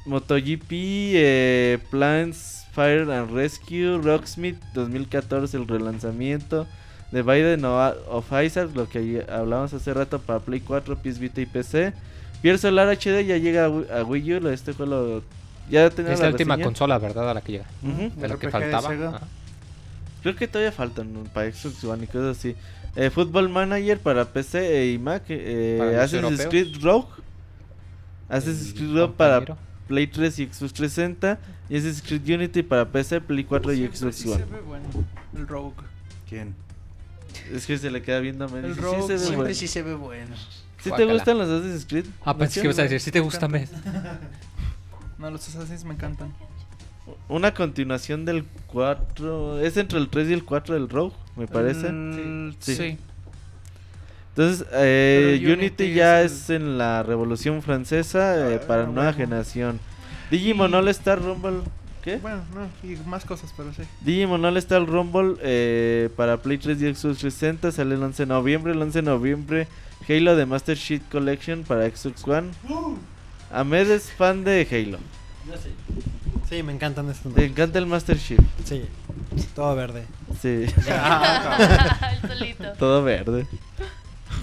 MotoGP, 0.07 0.71
eh, 0.71 1.79
Plants, 1.91 2.67
Fire 2.73 3.11
and 3.11 3.31
Rescue, 3.33 3.99
Rocksmith 4.03 4.59
2014, 4.75 5.57
el 5.57 5.67
relanzamiento. 5.67 6.67
The 7.13 7.23
Biden 7.23 7.65
o- 7.65 7.95
of 8.11 8.27
Isaac, 8.45 8.71
lo 8.75 8.89
que 8.89 9.13
ya 9.13 9.21
hablábamos 9.37 9.73
hace 9.73 9.95
rato 9.95 10.19
para 10.19 10.41
Play 10.41 10.61
4, 10.61 10.97
PS 10.97 11.19
Vita 11.21 11.41
y 11.41 11.47
PC. 11.47 11.93
Pier 12.43 12.59
Solar 12.59 12.89
HD 12.89 13.25
ya 13.25 13.37
llega 13.39 13.67
a, 13.67 13.69
Wii- 13.71 14.37
U, 14.39 14.41
lo- 14.41 14.51
este 14.51 14.73
juego 14.73 14.91
lo- 14.91 15.23
ya 15.71 15.89
tenía 15.91 16.13
Es 16.13 16.21
la 16.21 16.29
última 16.29 16.55
reseña. 16.57 16.65
consola, 16.67 16.99
¿verdad? 16.99 17.31
A 17.31 17.35
la 17.35 17.41
que 17.41 17.53
llega. 17.53 17.65
De 18.17 18.29
lo 18.29 18.39
que 18.39 18.51
faltaba. 18.51 19.21
Creo 20.23 20.35
que 20.37 20.49
todavía 20.49 20.73
faltan 20.73 21.29
para 21.33 21.53
Xbox 21.53 21.85
One 21.85 22.05
y 22.05 22.07
cosas 22.07 22.37
así. 22.39 22.57
Eh, 22.97 23.11
Football 23.11 23.49
Manager 23.51 23.99
para 23.99 24.25
PC 24.25 24.87
y 24.93 24.99
Mac. 24.99 25.23
Eh, 25.29 25.97
Assassin's. 26.01 26.47
Creed 26.47 26.83
Rogue. 26.83 27.09
Assassin's 28.29 28.73
Creed 28.75 28.93
Rogue 28.95 29.15
para. 29.17 29.45
Play 29.87 30.07
3 30.07 30.39
y 30.39 30.47
Xbox 30.47 30.73
360. 30.73 31.39
Y 31.69 31.77
Assassin's 31.77 32.03
Creed 32.03 32.35
Unity 32.37 32.63
para 32.63 32.91
PC, 32.91 33.21
Play 33.21 33.45
4 33.45 33.73
y 33.75 33.87
Xbox 33.89 34.17
sí 34.17 34.29
One. 34.29 34.39
se 34.39 34.45
ve 34.51 34.61
bueno. 34.61 34.85
El 35.37 35.47
Rogue. 35.49 35.75
¿Quién? 36.29 36.55
Es 37.53 37.67
que 37.67 37.77
se 37.79 37.91
le 37.91 38.01
queda 38.03 38.21
viendo 38.21 38.45
a 38.45 38.49
Mel. 38.49 38.65
El 38.65 38.75
Sí, 38.75 38.81
Rogue 38.81 39.03
se 39.03 39.13
ve 39.15 39.19
Siempre 39.19 39.37
bueno. 39.37 39.55
sí 39.55 39.67
se 39.67 39.83
ve 39.83 39.95
bueno. 39.95 40.37
¿Sí 40.83 40.91
te 40.97 41.05
gustan 41.07 41.39
los 41.39 41.49
Assassin's 41.49 41.87
Creed? 41.87 42.05
Ah, 42.25 42.37
pensé 42.37 42.61
que 42.61 42.67
ibas 42.67 42.79
a 42.79 42.83
decir, 42.83 43.01
si 43.01 43.11
te 43.11 43.21
gusta 43.21 43.49
Mes. 43.49 43.71
No, 45.19 45.31
los 45.31 45.49
Assassins 45.49 45.85
me 45.85 45.95
encantan. 45.95 46.35
Una 47.29 47.55
continuación 47.55 48.25
del 48.25 48.45
4. 48.67 49.61
Es 49.61 49.77
entre 49.77 49.99
el 49.99 50.09
3 50.09 50.29
y 50.29 50.33
el 50.33 50.45
4 50.45 50.75
del 50.75 50.89
Rogue, 50.89 51.15
me 51.37 51.47
parece. 51.47 51.91
Mm, 51.91 52.55
Sí. 52.59 52.75
sí. 52.75 52.99
Entonces, 54.37 54.67
eh, 54.73 55.37
Unity, 55.41 55.53
Unity 55.53 55.95
ya 55.95 56.23
es 56.23 56.33
es, 56.33 56.51
en 56.51 56.77
la 56.77 57.03
Revolución 57.05 57.63
Francesa 57.63 58.51
eh, 58.53 58.59
para 58.59 58.83
Ah, 58.83 58.87
nueva 58.87 59.03
bueno. 59.13 59.17
generación. 59.17 59.81
Digimon 60.31 60.75
All 60.75 60.89
Star 60.89 61.21
Rumble. 61.23 61.61
¿Qué? 62.03 62.17
Bueno, 62.19 62.43
no, 62.55 62.89
y 62.89 62.97
más 63.07 63.25
cosas, 63.25 63.55
pero 63.57 63.73
sí. 63.73 63.83
Digimon 64.01 64.45
All 64.45 64.57
Star 64.57 64.85
Rumble 64.85 65.37
eh, 65.41 66.11
para 66.17 66.39
Play 66.39 66.59
3 66.59 66.77
y 66.83 66.95
Xbox 66.95 67.19
360 67.19 67.71
sale 67.73 67.95
el 67.95 68.03
11 68.03 68.25
de 68.25 68.27
noviembre. 68.27 68.73
El 68.73 68.83
11 68.83 68.99
de 68.99 69.03
noviembre 69.03 69.69
Halo 70.09 70.35
de 70.37 70.47
Master 70.47 70.77
Sheet 70.77 71.03
Collection 71.11 71.63
para 71.63 71.89
Xbox 71.89 72.27
One. 72.27 72.49
Ahmed 73.53 73.89
es 73.91 74.11
fan 74.11 74.43
de 74.43 74.67
Halo. 74.71 74.99
Sí, 76.51 76.63
me 76.63 76.73
encantan 76.73 77.09
estos. 77.09 77.33
Te 77.35 77.45
encanta 77.47 77.79
el 77.79 77.87
Master 77.87 78.17
Sheet. 78.19 78.41
Sí, 78.65 78.83
todo 79.55 79.75
verde. 79.77 80.05
Sí, 80.43 80.67
El 82.23 82.29
solito. 82.29 82.73
todo 82.79 83.03
verde. 83.05 83.47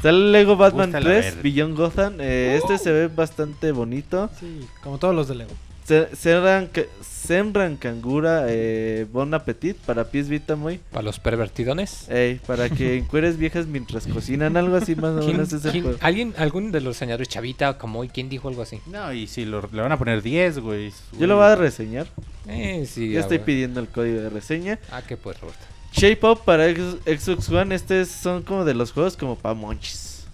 Sale 0.01 0.31
Lego 0.31 0.55
Batman 0.57 0.88
Gusta 0.91 0.99
la 0.99 1.05
3 1.05 1.26
verde. 1.26 1.41
Beyond 1.43 1.77
Gotham. 1.77 2.13
Eh, 2.19 2.59
Este 2.61 2.77
se 2.77 2.91
ve 2.91 3.07
bastante 3.07 3.72
bonito. 3.72 4.30
Sí, 4.39 4.61
como 4.84 4.97
todos 4.97 5.13
los 5.15 5.27
de 5.27 5.35
Lego. 5.35 5.51
Se- 5.84 6.15
Senran, 6.15 6.68
Ka- 6.68 6.84
Senran 7.01 7.76
Kangura 7.76 8.45
eh, 8.47 9.05
Bon 9.11 9.34
Appetit 9.34 9.76
para 9.77 10.05
pies 10.05 10.30
Vita 10.30 10.55
muy. 10.55 10.77
Para 10.91 11.03
los 11.03 11.19
pervertidones. 11.19 12.07
Ey, 12.09 12.39
para 12.47 12.69
que 12.69 12.97
encueres 12.99 13.38
viejas 13.38 13.65
mientras 13.68 14.07
cocinan, 14.07 14.57
algo 14.57 14.76
así 14.76 14.95
más 14.95 15.15
o 15.15 15.19
¿Quién- 15.19 15.34
menos 15.34 15.51
es 15.53 15.65
el. 15.65 15.97
¿Alguien, 16.01 16.34
algún 16.38 16.72
de 16.72 16.81
los 16.81 16.97
señores 16.97 17.27
Chavita 17.30 17.77
como 17.77 17.99
hoy, 17.99 18.09
quién 18.09 18.30
dijo 18.30 18.47
algo 18.47 18.61
así? 18.61 18.80
No, 18.88 19.11
y 19.11 19.27
si 19.27 19.43
lo, 19.45 19.68
le 19.72 19.81
van 19.81 19.91
a 19.91 19.97
poner 19.97 20.22
10, 20.22 20.59
güey. 20.59 20.91
Yo 21.19 21.27
lo 21.27 21.35
voy 21.35 21.45
a 21.45 21.55
reseñar. 21.55 22.07
Eh, 22.47 22.85
sí. 22.89 23.11
Ya 23.11 23.19
ah, 23.19 23.22
estoy 23.22 23.39
pidiendo 23.39 23.80
el 23.80 23.88
código 23.88 24.22
de 24.22 24.30
reseña. 24.30 24.80
Ah, 24.91 25.01
que 25.01 25.18
pues, 25.18 25.39
Roberto. 25.41 25.65
Shape 25.91 26.26
Up 26.26 26.41
para 26.45 26.65
Xbox 26.72 27.49
One. 27.49 27.76
Este 27.76 28.01
es- 28.01 28.09
son 28.11 28.41
como 28.43 28.65
de 28.65 28.73
los 28.73 28.91
juegos 28.91 29.18
como 29.18 29.35
para 29.35 29.53
monchis. 29.55 30.26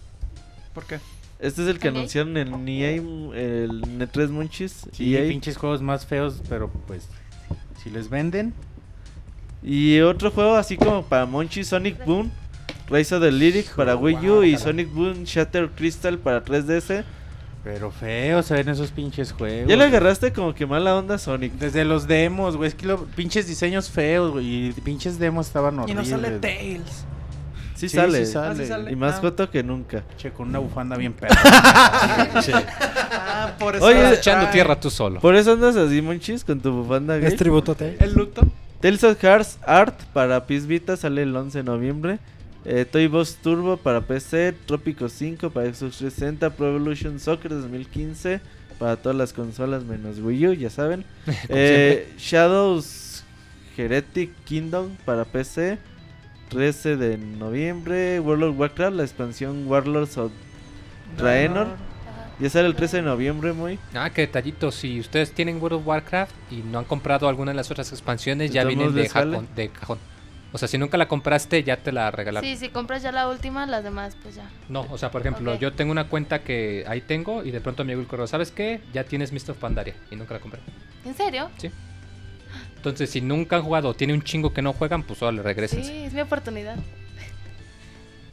¿Por 0.73 0.85
qué? 0.85 0.99
Este 1.39 1.61
es 1.63 1.67
el 1.67 1.79
que 1.79 1.87
anunciaron 1.89 2.35
en 2.37 2.67
EA, 2.67 2.91
el 2.95 3.81
N3 3.83 4.29
Monchis. 4.29 4.85
Sí, 4.91 5.15
EA. 5.15 5.27
pinches 5.27 5.55
juegos 5.57 5.81
más 5.81 6.05
feos, 6.05 6.41
pero 6.49 6.69
pues 6.87 7.07
si 7.83 7.89
les 7.89 8.09
venden, 8.09 8.53
Y 9.63 9.99
otro 10.01 10.29
juego 10.31 10.55
así 10.55 10.77
como 10.77 11.03
para 11.03 11.25
Monchis, 11.25 11.67
Sonic 11.69 12.05
Boom. 12.05 12.31
Rise 12.89 13.15
of 13.15 13.21
the 13.23 13.31
Lyric 13.31 13.75
para 13.75 13.95
Wii 13.95 14.29
U 14.29 14.43
y. 14.43 14.55
Sonic 14.57 14.93
Boom 14.93 15.23
Shatter 15.23 15.69
Crystal 15.71 16.17
para 16.19 16.43
3DS. 16.45 17.03
Pero 17.63 17.91
feos 17.91 18.45
se 18.45 18.53
ven 18.53 18.69
esos 18.69 18.91
pinches 18.91 19.31
juegos. 19.33 19.67
Ya 19.69 19.75
le 19.75 19.85
agarraste 19.85 20.31
como 20.31 20.53
que 20.53 20.65
mala 20.65 20.95
onda 20.95 21.15
a 21.15 21.17
Sonic. 21.17 21.53
Desde 21.53 21.83
los 21.85 22.07
demos, 22.07 22.55
güey, 22.57 22.69
es 22.69 22.75
que 22.75 22.85
los 22.85 23.01
pinches 23.15 23.47
diseños 23.47 23.89
feos, 23.89 24.31
güey, 24.31 24.67
y 24.67 24.71
pinches 24.83 25.19
demos 25.19 25.47
estaban 25.47 25.75
Y 25.75 25.79
horribles. 25.79 26.09
no 26.09 26.17
sale. 26.21 26.39
Tails. 26.39 27.05
Sí, 27.75 27.89
Sí, 27.89 27.95
sale. 27.95 28.25
sí 28.25 28.31
sale. 28.31 28.49
Ah, 28.49 28.55
sí 28.55 28.65
sale. 28.67 28.91
Y 28.91 28.95
más 28.95 29.15
Ah. 29.15 29.19
joto 29.21 29.51
que 29.51 29.61
nunca. 29.61 30.03
Che, 30.17 30.31
con 30.31 30.49
una 30.49 30.57
bufanda 30.59 30.97
bien 30.97 31.13
perra. 31.19 31.35
Ah, 31.43 33.51
por 33.59 33.75
eso. 33.75 33.85
Oye, 33.85 34.03
Estás 34.03 34.17
echando 34.19 34.47
Ay, 34.47 34.51
tierra 34.53 34.79
tú 34.79 34.89
solo. 34.89 35.19
Por 35.19 35.35
eso 35.35 35.51
andas 35.53 35.75
así, 35.75 36.01
Monchis, 36.01 36.43
con 36.43 36.59
tu 36.59 36.71
bufanda 36.71 37.17
gay. 37.17 37.27
Es 37.27 37.35
tributo 37.35 37.73
a 37.73 37.75
Tails. 37.75 38.01
El 38.01 38.13
luto. 38.13 38.41
Tales 38.79 39.03
of 39.03 39.17
Hearts 39.21 39.57
Art 39.65 39.99
para 40.13 40.45
PS 40.45 40.67
Vita 40.67 40.97
sale 40.97 41.23
el 41.23 41.35
11 41.35 41.59
de 41.59 41.63
noviembre. 41.63 42.19
Eh, 42.69 42.83
Toy 42.83 43.07
Boss 43.07 43.37
Turbo 43.41 43.77
para 43.77 44.01
PC, 44.01 44.53
Trópico 44.65 45.07
5 45.07 45.51
para 45.51 45.67
Xbox 45.73 45.99
360, 45.99 46.49
Pro 46.49 46.67
Evolution 46.67 47.17
Soccer 47.17 47.51
2015 47.51 48.41
para 48.77 48.97
todas 48.97 49.17
las 49.17 49.31
consolas 49.31 49.85
menos 49.85 50.19
Wii 50.19 50.47
U, 50.47 50.53
ya 50.53 50.69
saben. 50.69 51.05
Eh, 51.47 52.13
Shadows 52.17 53.23
Heretic 53.77 54.31
Kingdom 54.43 54.97
para 55.05 55.23
PC, 55.23 55.77
13 56.49 56.97
de 56.97 57.17
noviembre. 57.17 58.19
World 58.19 58.43
of 58.43 58.59
Warcraft, 58.59 58.97
la 58.97 59.03
expansión 59.03 59.65
Warlords 59.65 60.17
of 60.17 60.33
Draenor, 61.17 61.67
ya 62.37 62.49
sale 62.49 62.67
el 62.67 62.75
13 62.75 62.97
de 62.97 63.03
noviembre, 63.03 63.53
muy. 63.53 63.79
Ah, 63.93 64.09
qué 64.09 64.21
detallito. 64.21 64.73
Si 64.73 64.99
ustedes 64.99 65.31
tienen 65.31 65.61
World 65.61 65.79
of 65.79 65.87
Warcraft 65.87 66.35
y 66.51 66.57
no 66.57 66.79
han 66.79 66.85
comprado 66.85 67.29
alguna 67.29 67.51
de 67.51 67.55
las 67.55 67.71
otras 67.71 67.93
expansiones, 67.93 68.49
¿De 68.49 68.55
ya 68.55 68.65
vienen 68.65 68.93
de 68.93 69.07
cajón. 69.07 69.47
O 70.53 70.57
sea, 70.57 70.67
si 70.67 70.77
nunca 70.77 70.97
la 70.97 71.07
compraste, 71.07 71.63
ya 71.63 71.77
te 71.77 71.91
la 71.91 72.09
regalaron. 72.09 72.49
Sí, 72.49 72.55
si 72.55 72.69
compras 72.69 73.03
ya 73.03 73.11
la 73.11 73.27
última, 73.27 73.65
las 73.65 73.83
demás, 73.83 74.15
pues 74.21 74.35
ya. 74.35 74.49
No, 74.69 74.87
o 74.89 74.97
sea, 74.97 75.11
por 75.11 75.21
ejemplo, 75.21 75.55
yo 75.55 75.73
tengo 75.73 75.91
una 75.91 76.07
cuenta 76.07 76.39
que 76.41 76.85
ahí 76.87 77.01
tengo 77.01 77.43
y 77.43 77.51
de 77.51 77.59
pronto 77.59 77.83
me 77.83 77.91
llegó 77.91 78.01
el 78.01 78.07
correo. 78.07 78.27
¿Sabes 78.27 78.51
qué? 78.51 78.81
Ya 78.93 79.03
tienes 79.03 79.31
Mist 79.33 79.49
of 79.49 79.57
Pandaria 79.57 79.95
y 80.09 80.15
nunca 80.15 80.33
la 80.33 80.39
compré. 80.39 80.61
¿En 81.05 81.15
serio? 81.15 81.49
Entonces, 82.77 83.09
si 83.09 83.19
nunca 83.21 83.57
han 83.57 83.63
jugado 83.63 83.89
o 83.89 83.93
tiene 83.93 84.13
un 84.13 84.21
chingo 84.21 84.53
que 84.53 84.61
no 84.61 84.71
juegan, 84.73 85.03
pues 85.03 85.21
ahora 85.21 85.35
le 85.35 85.43
regresen. 85.43 85.83
Sí, 85.83 86.03
es 86.05 86.13
mi 86.13 86.21
oportunidad. 86.21 86.77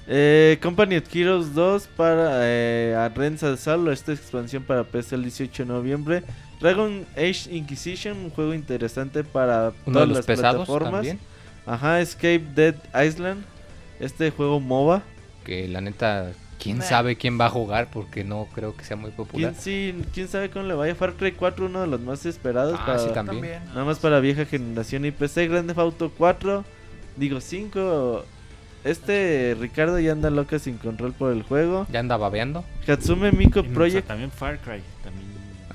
Eh, 0.06 0.58
Company 0.62 0.96
of 0.96 1.04
Heroes 1.14 1.54
2 1.54 1.86
para 1.96 2.40
eh, 2.42 2.94
Arrenza 2.96 3.56
Salo, 3.56 3.90
esta 3.90 4.12
expansión 4.12 4.62
para 4.62 4.84
PC 4.84 5.14
el 5.14 5.22
18 5.22 5.62
de 5.64 5.66
noviembre. 5.66 6.22
Dragon 6.60 7.06
Age 7.16 7.50
Inquisition, 7.50 8.16
un 8.18 8.30
juego 8.30 8.54
interesante 8.54 9.24
para 9.24 9.68
Uno 9.68 9.74
de 9.86 9.92
todas 9.92 10.08
los 10.08 10.16
las 10.18 10.26
pesados 10.26 10.56
plataformas. 10.66 10.92
también. 10.92 11.18
Ajá, 11.66 12.00
Escape 12.00 12.42
Dead 12.54 12.74
Island, 13.06 13.44
este 14.00 14.30
juego 14.30 14.60
MOBA. 14.60 15.02
Que 15.44 15.68
la 15.68 15.80
neta, 15.80 16.32
quién 16.62 16.82
sabe 16.82 17.16
quién 17.16 17.38
va 17.40 17.46
a 17.46 17.50
jugar 17.50 17.88
porque 17.92 18.24
no 18.24 18.48
creo 18.54 18.76
que 18.76 18.84
sea 18.84 18.96
muy 18.96 19.10
popular. 19.10 19.52
¿Quién, 19.52 19.62
sí, 19.62 20.04
quién 20.12 20.28
sabe 20.28 20.50
cómo 20.50 20.66
le 20.66 20.74
vaya 20.74 20.94
Far 20.94 21.14
Cry 21.14 21.32
4, 21.32 21.66
uno 21.66 21.80
de 21.82 21.86
los 21.86 22.00
más 22.00 22.24
esperados 22.26 22.78
Ah, 22.80 22.86
para, 22.86 22.98
sí, 22.98 23.08
también. 23.14 23.40
También. 23.42 23.64
nada 23.68 23.84
más 23.84 23.98
para 23.98 24.20
vieja 24.20 24.44
generación 24.46 25.04
y 25.04 25.10
PC. 25.10 25.48
Grande 25.48 25.68
Theft 25.74 25.78
Auto 25.80 26.12
4, 26.16 26.64
digo 27.16 27.40
5. 27.40 28.24
Este 28.84 29.56
Ricardo 29.58 29.98
ya 29.98 30.12
anda 30.12 30.28
loca 30.28 30.58
sin 30.58 30.76
control 30.76 31.12
por 31.14 31.32
el 31.32 31.42
juego. 31.42 31.86
Ya 31.90 32.00
anda 32.00 32.18
babeando. 32.18 32.64
Hatsume 32.86 33.32
Miko 33.32 33.60
Y, 33.60 33.62
o 33.62 33.64
sea, 33.64 33.72
Project, 33.74 34.06
también 34.06 34.30
Far 34.30 34.58
Cry. 34.58 34.82
También, 35.02 35.28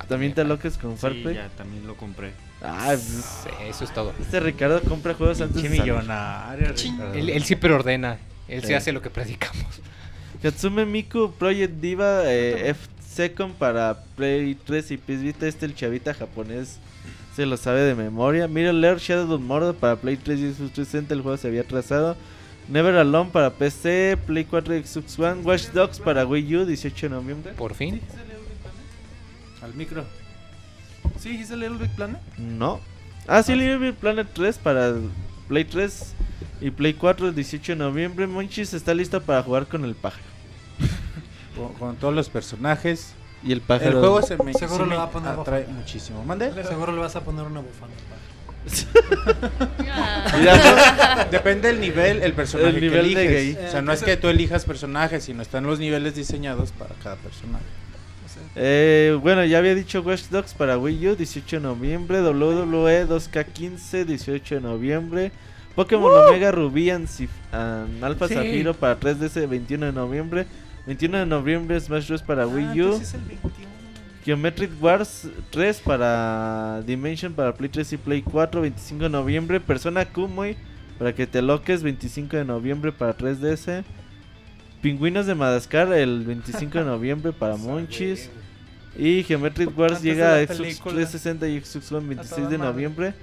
también 0.08 0.34
te 0.34 0.44
locas 0.44 0.78
con 0.78 0.96
Far 0.98 1.14
sí, 1.14 1.24
Cry. 1.24 1.34
ya 1.36 1.50
también 1.58 1.88
lo 1.88 1.96
compré. 1.96 2.32
Ah, 2.62 2.96
Sí, 2.98 3.50
eso 3.68 3.84
es 3.86 3.94
todo. 3.94 4.14
Este 4.20 4.40
Ricardo 4.40 4.82
compra 4.82 5.14
juegos 5.14 5.40
antes 5.42 5.62
de 5.64 5.70
millonario. 5.70 6.68
Ricardo. 6.74 7.14
Él, 7.14 7.30
él 7.30 7.44
sí 7.44 7.56
preordena. 7.56 8.18
Él 8.48 8.62
sí 8.62 8.68
Sí. 8.68 8.74
hace 8.74 8.92
lo 8.92 9.02
que 9.02 9.10
predicamos. 9.10 9.66
Katsume 10.42 10.86
Miku 10.86 11.32
Project 11.34 11.74
Diva 11.80 12.22
eh, 12.26 12.74
Second 13.08 13.54
para 13.56 14.04
Play 14.16 14.56
3 14.56 14.92
y 14.92 14.98
PS 14.98 15.22
Vita. 15.22 15.48
Este 15.48 15.66
el 15.66 15.76
chavita 15.76 16.14
japonés 16.14 16.80
se 17.36 17.46
lo 17.46 17.58
sabe 17.58 17.82
de 17.82 17.96
memoria. 17.96 18.48
Middle 18.48 18.86
Earth 18.88 19.02
Shadow 19.02 19.34
of 19.36 19.42
Mordor 19.42 19.76
para 19.76 19.96
Play 19.98 20.18
3 20.18 20.40
y 20.40 20.44
Xbox 20.54 20.74
360. 20.74 21.14
El 21.14 21.22
juego 21.22 21.38
se 21.38 21.48
había 21.48 21.62
atrasado. 21.62 22.18
Never 22.68 22.96
Alone 22.96 23.32
para 23.34 23.50
PC, 23.52 24.18
Play 24.28 24.46
4 24.46 24.76
y 24.78 24.84
Xbox 24.84 25.18
One. 25.20 25.42
Watch 25.42 25.68
Dogs 25.70 26.00
para 26.00 26.26
Wii 26.26 26.56
U, 26.58 26.66
18 26.66 27.08
de 27.08 27.16
noviembre. 27.16 27.54
Por 27.54 27.74
fin. 27.74 28.00
Al 29.62 29.74
micro. 29.74 30.06
Sí, 31.22 31.30
hice 31.32 31.56
Little 31.58 31.78
Big 31.78 31.90
Planet. 31.96 32.20
No. 32.38 32.80
Ah, 33.28 33.44
sí, 33.44 33.54
Little 33.56 33.78
Big 33.78 33.96
Planet 33.96 34.28
3 34.34 34.58
para 34.58 34.94
Play 35.48 35.66
3 35.66 36.14
y 36.62 36.72
Play 36.72 36.94
4 36.94 37.28
el 37.30 37.36
18 37.36 37.74
de 37.74 37.76
noviembre. 37.78 38.26
Monchis 38.28 38.74
está 38.74 38.94
listo 38.94 39.22
para 39.22 39.44
jugar 39.44 39.68
con 39.68 39.86
el 39.86 39.96
pájaro. 39.96 40.24
Con, 41.56 41.74
con 41.74 41.96
todos 41.98 42.14
los 42.14 42.30
personajes. 42.30 43.14
Y 43.44 43.48
el 43.48 43.60
El 43.60 43.62
pájaro. 43.62 44.00
juego 44.00 44.22
se 44.22 44.38
me, 44.42 44.54
Seguro 44.54 44.84
sí 44.86 44.90
le 44.90 44.90
me 44.92 44.96
va 44.98 45.04
a 45.04 45.10
poner 45.12 45.32
atrae 45.32 45.62
bufanda. 45.62 45.80
muchísimo. 45.82 46.24
¿Mande? 46.24 46.64
Seguro 46.64 46.92
le 46.94 47.00
vas 47.00 47.16
a 47.16 47.22
poner 47.22 47.44
una 47.46 47.60
bufanda. 47.62 47.96
Mira, 50.38 51.26
Depende 51.32 51.70
del 51.70 51.80
nivel, 51.82 52.22
el 52.22 52.34
personaje 52.34 52.70
El 52.70 52.82
nivel 52.82 53.08
que 53.14 53.18
de 53.20 53.24
eliges. 53.42 53.56
gay. 53.58 53.68
O 53.68 53.72
sea, 53.72 53.82
no 53.82 53.92
es 53.94 54.04
que 54.04 54.16
tú 54.18 54.28
elijas 54.28 54.66
personajes, 54.66 55.24
sino 55.24 55.42
están 55.42 55.66
los 55.66 55.80
niveles 55.80 56.16
diseñados 56.16 56.72
para 56.72 56.94
cada 56.96 57.16
personaje. 57.18 57.64
Eh, 58.56 59.18
bueno, 59.22 59.46
ya 59.46 59.60
había 59.60 59.76
dicho 59.76 60.02
Watch 60.02 60.24
Dogs 60.30 60.54
para 60.54 60.78
Wii 60.78 61.10
U, 61.10 61.16
18 61.16 61.58
de 61.58 61.62
noviembre. 61.62 62.22
WWE 62.22 63.06
2K15, 63.08 64.06
18 64.06 64.56
de 64.56 64.62
noviembre. 64.62 65.32
Pokémon 65.76 66.12
Omega 66.28 66.52
Rubí 66.52 66.90
and, 66.90 67.08
and 67.52 68.04
Alpha 68.04 68.28
Sí. 68.28 68.34
Zafiro 68.34 68.74
para 68.74 69.00
3DS, 69.00 69.48
21 69.48 69.86
de 69.88 69.92
noviembre. 69.94 70.46
21 70.88 71.20
de 71.20 71.26
noviembre 71.26 71.80
Smash 71.80 72.08
Bros. 72.08 72.22
para 72.24 72.44
Ah, 72.44 72.48
Wii 72.48 72.82
U. 72.82 72.86
entonces 72.86 73.08
es 73.10 73.14
el 73.14 73.22
21. 73.22 73.70
Geometric 74.26 74.72
Wars 74.84 75.28
3 75.52 75.80
para 75.80 76.82
Dimension 76.86 77.34
para 77.34 77.54
Play 77.54 77.70
3 77.70 77.94
y 77.94 77.98
Play 77.98 78.22
4, 78.22 78.62
25 78.62 79.04
de 79.04 79.10
noviembre. 79.10 79.60
Persona 79.60 80.06
Kumoy 80.06 80.58
para 80.98 81.14
que 81.16 81.26
te 81.26 81.42
loques, 81.42 81.82
25 81.84 82.36
de 82.36 82.44
noviembre 82.46 82.92
para 82.92 83.16
3DS. 83.18 83.84
Pingüinos 84.82 85.26
de 85.26 85.36
Madagascar 85.36 85.92
el 85.94 86.24
25 86.26 86.80
de 86.80 86.86
noviembre 86.86 87.32
para 87.34 87.56
Monchis. 87.58 88.30
Y 88.98 89.24
Geometric 89.24 89.78
Wars 89.78 89.94
Antes 89.94 90.04
de 90.04 90.10
llega 90.10 90.36
a 90.36 90.40
Xbox 90.46 90.58
película. 90.58 90.94
360 90.96 91.48
y 91.48 91.62
Xbox 91.62 91.92
One 91.92 92.08
26 92.08 92.36
de 92.38 92.44
toda 92.46 92.58
madre. 92.58 92.72
noviembre. 92.74 93.14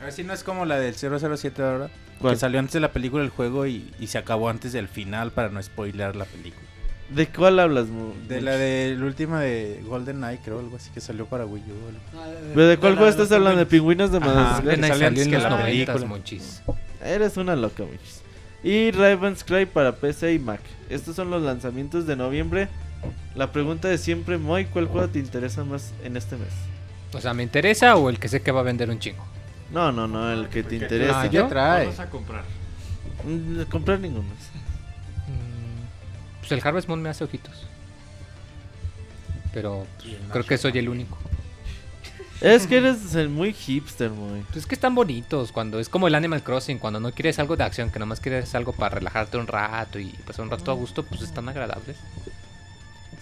A 0.00 0.04
ver 0.04 0.12
si 0.12 0.22
no 0.24 0.32
es 0.32 0.42
como 0.44 0.64
la 0.64 0.78
del 0.78 0.94
007 0.94 1.62
ahora. 1.62 1.90
¿Cuál? 2.20 2.34
Que 2.34 2.40
salió 2.40 2.58
antes 2.60 2.72
de 2.74 2.80
la 2.80 2.92
película 2.92 3.22
el 3.22 3.30
juego 3.30 3.66
y, 3.66 3.92
y 3.98 4.06
se 4.06 4.18
acabó 4.18 4.48
antes 4.48 4.72
del 4.72 4.88
final 4.88 5.32
para 5.32 5.48
no 5.50 5.62
spoilear 5.62 6.16
la 6.16 6.24
película. 6.24 6.62
¿De 7.10 7.28
cuál 7.28 7.60
hablas, 7.60 7.86
Mo- 7.86 8.14
De 8.28 8.40
la 8.40 8.52
de 8.56 8.96
la 8.98 9.04
última 9.04 9.40
de 9.40 9.80
Golden 9.86 10.16
Knight, 10.16 10.40
creo, 10.44 10.58
algo 10.58 10.76
así 10.76 10.90
que 10.90 11.00
salió 11.00 11.26
para 11.26 11.46
Wii 11.46 11.62
U. 11.62 12.18
¿Pero 12.54 12.66
de 12.66 12.76
cuál 12.78 12.94
juego 12.96 13.08
estás 13.10 13.30
hablando? 13.30 13.58
¿De 13.60 13.66
Pingüinos 13.66 14.10
de 14.10 14.18
Ajá. 14.18 14.26
Madagascar? 14.26 14.98
salió 14.98 15.22
en 15.22 15.30
que 15.30 15.34
los 15.36 15.42
la 15.44 15.50
90, 15.50 15.92
película. 15.92 16.06
monchis. 16.08 16.62
Eres 17.04 17.36
una 17.36 17.54
loca, 17.54 17.84
Monchis. 17.84 18.22
Y 18.66 18.90
Raven's 18.90 19.44
Cry 19.44 19.64
para 19.66 19.92
PC 19.94 20.34
y 20.34 20.38
Mac. 20.40 20.60
Estos 20.90 21.14
son 21.14 21.30
los 21.30 21.40
lanzamientos 21.40 22.04
de 22.04 22.16
noviembre. 22.16 22.66
La 23.36 23.52
pregunta 23.52 23.86
de 23.86 23.96
siempre, 23.96 24.38
Moy, 24.38 24.64
¿cuál 24.64 24.88
juego 24.88 25.06
te 25.08 25.20
interesa 25.20 25.62
más 25.62 25.92
en 26.02 26.16
este 26.16 26.34
mes? 26.36 26.48
O 27.12 27.20
sea, 27.20 27.32
¿me 27.32 27.44
interesa 27.44 27.94
o 27.94 28.10
el 28.10 28.18
que 28.18 28.26
sé 28.28 28.42
que 28.42 28.50
va 28.50 28.58
a 28.60 28.64
vender 28.64 28.90
un 28.90 28.98
chingo? 28.98 29.24
No, 29.72 29.92
no, 29.92 30.08
no, 30.08 30.32
el 30.32 30.48
que 30.48 30.64
te 30.64 30.74
Ah, 30.74 30.78
interesa. 30.82 31.30
¿qué 31.30 31.36
¿yo? 31.36 31.46
trae? 31.46 31.84
Vamos 31.84 32.00
a 32.00 32.10
comprar. 32.10 32.42
Mm, 33.24 33.62
comprar 33.70 34.00
ninguno. 34.00 34.24
Mm, 34.24 36.40
Pues 36.40 36.50
el 36.50 36.60
Harvest 36.66 36.88
Moon 36.88 37.00
me 37.00 37.08
hace 37.10 37.22
ojitos. 37.22 37.68
Pero 39.54 39.86
pues, 40.02 40.16
creo 40.32 40.44
que 40.44 40.58
soy 40.58 40.76
el 40.78 40.88
único. 40.88 41.16
Es 42.40 42.66
que 42.66 42.76
eres 42.76 43.14
el 43.14 43.28
muy 43.28 43.52
hipster, 43.52 44.10
Moy. 44.10 44.42
Pues 44.42 44.58
es 44.58 44.66
que 44.66 44.74
están 44.74 44.94
bonitos 44.94 45.52
cuando 45.52 45.80
es 45.80 45.88
como 45.88 46.06
el 46.06 46.14
Animal 46.14 46.42
Crossing, 46.42 46.78
cuando 46.78 47.00
no 47.00 47.10
quieres 47.12 47.38
algo 47.38 47.56
de 47.56 47.64
acción, 47.64 47.90
que 47.90 47.98
nomás 47.98 48.20
quieres 48.20 48.54
algo 48.54 48.72
para 48.72 48.96
relajarte 48.96 49.38
un 49.38 49.46
rato 49.46 49.98
y 49.98 50.08
pasar 50.26 50.44
un 50.44 50.50
rato 50.50 50.70
a 50.70 50.74
gusto, 50.74 51.02
pues 51.02 51.22
están 51.22 51.48
agradables. 51.48 51.96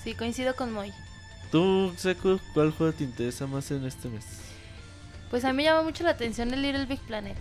Sí, 0.02 0.14
coincido 0.14 0.54
con 0.56 0.72
Moy. 0.72 0.92
Tú, 1.52 1.92
Seku, 1.96 2.40
¿cuál 2.52 2.72
juego 2.72 2.92
te 2.92 3.04
interesa 3.04 3.46
más 3.46 3.70
en 3.70 3.84
este 3.84 4.08
mes? 4.08 4.24
Pues 5.30 5.44
a 5.44 5.52
mí 5.52 5.62
llama 5.62 5.82
mucho 5.82 6.02
la 6.04 6.10
atención 6.10 6.52
el 6.52 6.62
Little 6.62 6.86
Big 6.86 7.00
Planet. 7.00 7.36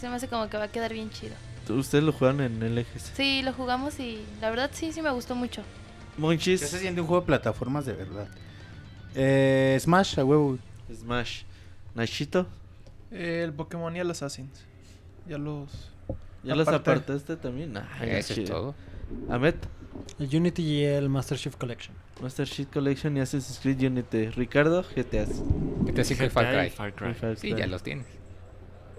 Se 0.00 0.08
me 0.08 0.16
hace 0.16 0.28
como 0.28 0.48
que 0.48 0.56
va 0.56 0.64
a 0.64 0.68
quedar 0.68 0.92
bien 0.92 1.10
chido. 1.10 1.34
¿Tú- 1.66 1.74
Ustedes 1.78 2.02
lo 2.02 2.12
juegan 2.12 2.40
en 2.40 2.62
LGS. 2.62 3.12
Sí, 3.14 3.42
lo 3.42 3.52
jugamos 3.52 4.00
y 4.00 4.20
la 4.40 4.50
verdad 4.50 4.70
sí, 4.72 4.92
sí 4.92 5.00
me 5.02 5.10
gustó 5.10 5.34
mucho. 5.34 5.60
¿Qué 5.62 6.16
se 6.16 6.20
Monchis, 6.20 6.60
siente 6.60 7.00
un 7.00 7.06
juego 7.06 7.20
de 7.20 7.26
plataformas 7.26 7.86
de 7.86 7.92
verdad? 7.92 8.26
Eh, 9.14 9.78
Smash, 9.80 10.18
a 10.18 10.24
huevo. 10.24 10.58
Smash. 10.94 11.42
Nachito, 11.94 12.46
El 13.10 13.52
Pokémon 13.52 13.94
y 13.94 14.00
el 14.00 14.10
Assassins. 14.10 14.64
Ya 15.28 15.38
los. 15.38 15.90
¿ya 16.42 16.54
los 16.54 16.66
apartaste 16.68 17.36
también? 17.36 17.76
Ay, 17.76 18.10
Eso 18.10 18.32
es 18.34 18.48
todo. 18.48 18.74
Ahmed, 19.28 19.54
El 20.18 20.34
Unity 20.34 20.62
y 20.62 20.84
el 20.84 21.08
Master 21.08 21.38
Chief 21.38 21.54
Collection. 21.56 21.94
Master 22.20 22.46
Sheet 22.46 22.68
Collection 22.72 23.16
y 23.16 23.20
Assassin's 23.20 23.58
Creed 23.60 23.82
Unity. 23.82 24.30
Ricardo, 24.30 24.82
GTA. 24.82 25.26
Que 25.86 25.92
te 25.92 26.04
sigue 26.04 26.30
Far 26.30 26.46
GTA 26.46 26.66
y 26.66 26.70
Cry. 26.70 26.76
Far 26.76 26.94
Cry. 26.94 27.36
Sí, 27.36 27.54
ya 27.54 27.66
los 27.66 27.82
tienes. 27.82 28.06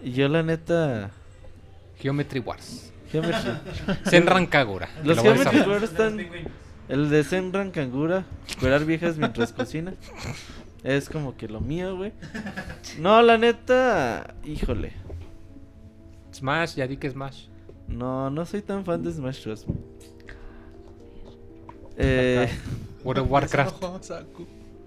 Y 0.03 0.11
yo, 0.11 0.27
la 0.27 0.43
neta. 0.43 1.11
Geometry 1.99 2.39
Wars. 2.39 2.91
Geometry. 3.11 3.51
Senran 4.09 4.45
Kagura. 4.45 4.89
Los 5.03 5.17
lo 5.17 5.23
Geometry. 5.23 5.61
Wars 5.61 5.83
están. 5.83 6.19
El 6.89 7.09
de 7.09 7.23
Senran 7.23 7.71
Kangura, 7.71 8.25
curar 8.59 8.83
viejas 8.85 9.17
mientras 9.17 9.53
cocina. 9.53 9.93
Es 10.83 11.09
como 11.09 11.35
que 11.37 11.47
lo 11.47 11.61
mío, 11.61 11.95
güey. 11.95 12.11
No, 12.99 13.21
la 13.21 13.37
neta. 13.37 14.35
Híjole. 14.43 14.91
Smash, 16.33 16.75
ya 16.75 16.87
di 16.87 16.97
que 16.97 17.09
Smash. 17.09 17.47
No, 17.87 18.29
no 18.29 18.45
soy 18.45 18.61
tan 18.61 18.83
fan 18.83 19.01
de 19.03 19.11
Smash 19.11 19.45
Bros. 19.45 19.65
Eh, 21.97 22.47
World 23.03 23.23
of 23.23 23.31
Warcraft. 23.31 23.83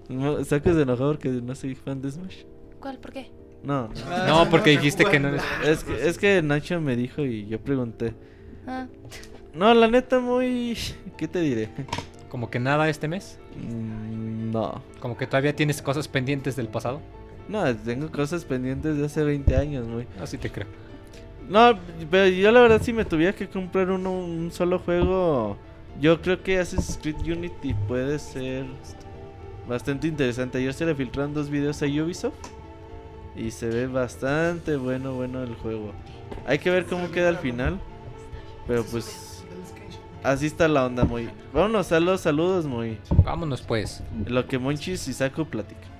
No, 0.09 0.41
¿Sacas 0.45 0.77
de 0.77 0.83
enojado 0.83 1.11
porque 1.11 1.27
no 1.27 1.53
soy 1.53 1.75
fan 1.75 2.01
de 2.01 2.09
Smash? 2.09 2.43
¿Cuál? 2.79 2.97
¿Por 2.97 3.11
qué? 3.11 3.29
No, 3.61 3.89
no. 3.89 4.27
No, 4.45 4.49
porque 4.49 4.69
dijiste 4.69 5.03
que 5.03 5.19
no 5.19 5.27
eres. 5.27 5.43
Es 5.65 5.83
que, 5.83 6.07
es 6.07 6.17
que 6.17 6.41
Nacho 6.41 6.79
me 6.79 6.95
dijo 6.95 7.25
y 7.25 7.45
yo 7.47 7.59
pregunté. 7.59 8.13
Ah, 8.65 8.87
No, 9.53 9.73
la 9.73 9.89
neta, 9.89 10.19
muy. 10.21 10.77
¿Qué 11.17 11.27
te 11.27 11.41
diré? 11.41 11.67
Como 12.29 12.49
que 12.49 12.59
nada 12.59 12.89
este 12.89 13.07
mes. 13.07 13.39
Mm, 13.55 14.51
No. 14.51 14.81
Como 14.99 15.17
que 15.17 15.27
todavía 15.27 15.55
tienes 15.55 15.81
cosas 15.81 16.07
pendientes 16.07 16.55
del 16.55 16.67
pasado. 16.67 17.01
No, 17.47 17.73
tengo 17.75 18.11
cosas 18.11 18.43
pendientes 18.45 18.97
de 18.97 19.05
hace 19.05 19.23
20 19.23 19.55
años, 19.55 19.87
güey. 19.87 20.07
Así 20.21 20.37
te 20.37 20.49
creo. 20.51 20.67
No, 21.49 21.77
pero 22.11 22.27
yo 22.27 22.51
la 22.51 22.59
verdad 22.61 22.81
si 22.81 22.91
me 22.91 23.05
tuviera 23.05 23.33
que 23.33 23.47
comprar 23.47 23.89
uno, 23.89 24.11
un 24.11 24.51
solo 24.51 24.79
juego, 24.79 25.55
yo 26.01 26.21
creo 26.21 26.43
que 26.43 26.59
Assassin's 26.59 26.99
Creed 27.01 27.21
Unity 27.21 27.73
puede 27.87 28.19
ser 28.19 28.65
bastante 29.67 30.07
interesante. 30.07 30.57
Ayer 30.57 30.73
se 30.73 30.85
le 30.85 30.93
filtraron 30.95 31.33
dos 31.33 31.49
videos 31.49 31.81
a 31.81 31.85
Ubisoft 31.85 32.33
y 33.35 33.51
se 33.51 33.67
ve 33.67 33.87
bastante 33.87 34.75
bueno, 34.75 35.13
bueno 35.13 35.41
el 35.43 35.55
juego. 35.55 35.93
Hay 36.45 36.59
que 36.59 36.69
ver 36.69 36.85
cómo 36.85 37.11
queda 37.11 37.29
al 37.29 37.37
final, 37.37 37.79
pero 38.67 38.83
pues 38.83 39.05
así 40.23 40.47
está 40.47 40.67
la 40.67 40.85
onda, 40.85 41.05
muy. 41.05 41.29
Vámonos 41.53 41.91
a 41.91 41.99
los 41.99 42.21
saludos, 42.21 42.65
muy. 42.65 42.97
Vámonos 43.23 43.61
pues. 43.61 44.01
Lo 44.25 44.47
que 44.47 44.57
Monchis 44.59 45.07
y 45.07 45.13
Saku 45.13 45.45
platican. 45.45 45.97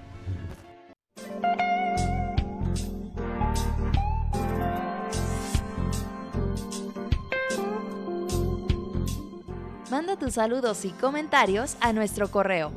Manda 9.90 10.18
tus 10.18 10.34
saludos 10.34 10.84
y 10.86 10.90
comentarios 10.90 11.78
a 11.80 11.94
nuestro 11.94 12.30
correo 12.30 12.72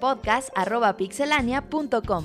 podcast@pixelania.com. 0.00 2.24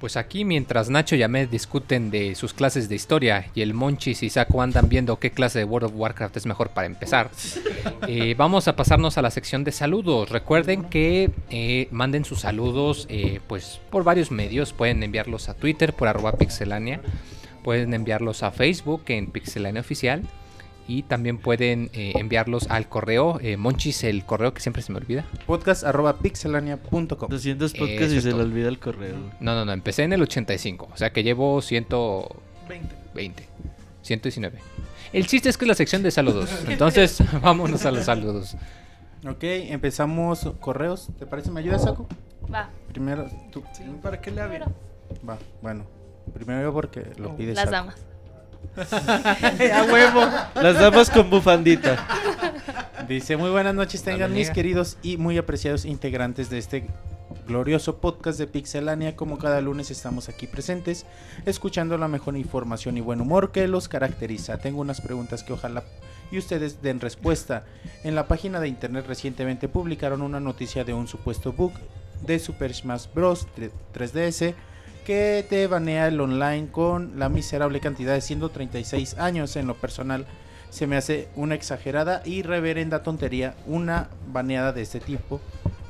Pues 0.00 0.16
aquí 0.16 0.46
mientras 0.46 0.88
Nacho 0.88 1.14
y 1.14 1.22
Ahmed 1.22 1.50
discuten 1.50 2.10
de 2.10 2.34
sus 2.34 2.54
clases 2.54 2.88
de 2.88 2.94
historia 2.94 3.50
y 3.54 3.60
el 3.60 3.74
Monchis 3.74 4.22
y 4.22 4.30
Saco 4.30 4.62
andan 4.62 4.88
viendo 4.88 5.18
qué 5.18 5.30
clase 5.30 5.58
de 5.58 5.66
World 5.66 5.90
of 5.90 5.92
Warcraft 5.94 6.38
es 6.38 6.46
mejor 6.46 6.70
para 6.70 6.86
empezar, 6.86 7.30
eh, 8.08 8.34
vamos 8.34 8.66
a 8.66 8.76
pasarnos 8.76 9.18
a 9.18 9.22
la 9.22 9.30
sección 9.30 9.62
de 9.62 9.72
saludos. 9.72 10.30
Recuerden 10.30 10.84
que 10.84 11.30
eh, 11.50 11.86
manden 11.90 12.24
sus 12.24 12.40
saludos 12.40 13.06
eh, 13.10 13.40
pues 13.46 13.82
por 13.90 14.02
varios 14.02 14.30
medios. 14.30 14.72
Pueden 14.72 15.02
enviarlos 15.02 15.50
a 15.50 15.54
Twitter 15.54 15.92
por 15.92 16.08
arroba 16.08 16.32
pixelania, 16.32 17.02
pueden 17.62 17.92
enviarlos 17.92 18.42
a 18.42 18.52
Facebook 18.52 19.02
en 19.08 19.26
pixelania 19.26 19.82
oficial 19.82 20.22
Y 20.90 21.04
también 21.04 21.38
pueden 21.38 21.88
eh, 21.92 22.14
enviarlos 22.16 22.68
al 22.68 22.88
correo. 22.88 23.38
eh, 23.40 23.56
Monchis, 23.56 24.02
el 24.02 24.24
correo 24.24 24.52
que 24.52 24.60
siempre 24.60 24.82
se 24.82 24.90
me 24.90 24.98
olvida. 24.98 25.24
Podcast 25.46 25.84
arroba 25.84 26.18
pixelania.com. 26.18 27.30
200 27.30 27.74
podcasts 27.74 28.02
Eso 28.02 28.14
y 28.16 28.20
se 28.20 28.32
le 28.32 28.42
olvida 28.42 28.68
el 28.68 28.80
correo. 28.80 29.14
No, 29.38 29.54
no, 29.54 29.64
no, 29.64 29.72
empecé 29.72 30.02
en 30.02 30.12
el 30.14 30.22
85. 30.22 30.88
O 30.92 30.96
sea 30.96 31.12
que 31.12 31.22
llevo 31.22 31.62
120. 31.62 32.96
20. 33.14 33.46
119. 34.02 34.58
El 35.12 35.26
chiste 35.28 35.48
es 35.48 35.56
que 35.56 35.64
es 35.64 35.68
la 35.68 35.74
sección 35.76 36.02
de 36.02 36.10
saludos. 36.10 36.50
Entonces, 36.66 37.22
vámonos 37.40 37.86
a 37.86 37.92
los 37.92 38.06
saludos. 38.06 38.56
Ok, 39.24 39.44
empezamos 39.44 40.50
correos. 40.58 41.10
¿Te 41.20 41.26
parece? 41.26 41.52
¿Me 41.52 41.60
ayudas, 41.60 41.84
Saco? 41.84 42.08
Va. 42.52 42.68
Primero, 42.88 43.28
tú. 43.52 43.62
Sí, 43.72 43.84
¿Para 44.02 44.20
qué 44.20 44.32
le 44.32 44.40
había? 44.40 44.66
Va, 45.28 45.38
bueno. 45.62 45.84
Primero 46.34 46.62
yo 46.62 46.72
porque 46.72 47.12
lo 47.16 47.36
pides. 47.36 47.54
Las 47.54 47.66
Saco. 47.66 47.76
damas. 47.76 48.09
a 48.76 49.84
huevo. 49.90 50.20
Las 50.54 50.78
damas 50.78 51.10
con 51.10 51.30
bufandita. 51.30 52.06
Dice, 53.08 53.36
muy 53.36 53.50
buenas 53.50 53.74
noches 53.74 54.02
tengan 54.02 54.32
mis 54.32 54.50
queridos 54.50 54.96
y 55.02 55.16
muy 55.16 55.36
apreciados 55.38 55.84
integrantes 55.84 56.50
de 56.50 56.58
este 56.58 56.86
glorioso 57.46 57.96
podcast 57.96 58.38
de 58.38 58.46
Pixelania. 58.46 59.16
Como 59.16 59.38
cada 59.38 59.60
lunes 59.60 59.90
estamos 59.90 60.28
aquí 60.28 60.46
presentes, 60.46 61.06
escuchando 61.46 61.98
la 61.98 62.08
mejor 62.08 62.36
información 62.36 62.96
y 62.96 63.00
buen 63.00 63.20
humor 63.20 63.50
que 63.50 63.66
los 63.66 63.88
caracteriza. 63.88 64.58
Tengo 64.58 64.80
unas 64.80 65.00
preguntas 65.00 65.42
que 65.42 65.52
ojalá 65.52 65.82
y 66.30 66.38
ustedes 66.38 66.82
den 66.82 67.00
respuesta. 67.00 67.64
En 68.04 68.14
la 68.14 68.28
página 68.28 68.60
de 68.60 68.68
internet 68.68 69.06
recientemente 69.06 69.68
publicaron 69.68 70.22
una 70.22 70.40
noticia 70.40 70.84
de 70.84 70.94
un 70.94 71.08
supuesto 71.08 71.52
bug 71.52 71.72
de 72.24 72.38
Super 72.38 72.72
Smash 72.72 73.06
Bros. 73.14 73.46
3DS 73.94 74.54
que 75.00 75.44
te 75.48 75.66
banea 75.66 76.08
el 76.08 76.20
online 76.20 76.68
con 76.70 77.18
la 77.18 77.28
miserable 77.28 77.80
cantidad 77.80 78.14
de 78.14 78.20
136 78.20 79.18
años 79.18 79.56
en 79.56 79.66
lo 79.66 79.74
personal. 79.74 80.26
Se 80.70 80.86
me 80.86 80.96
hace 80.96 81.28
una 81.34 81.54
exagerada 81.56 82.22
y 82.24 82.42
reverenda 82.42 83.02
tontería 83.02 83.54
una 83.66 84.08
baneada 84.32 84.72
de 84.72 84.82
este 84.82 85.00
tipo. 85.00 85.40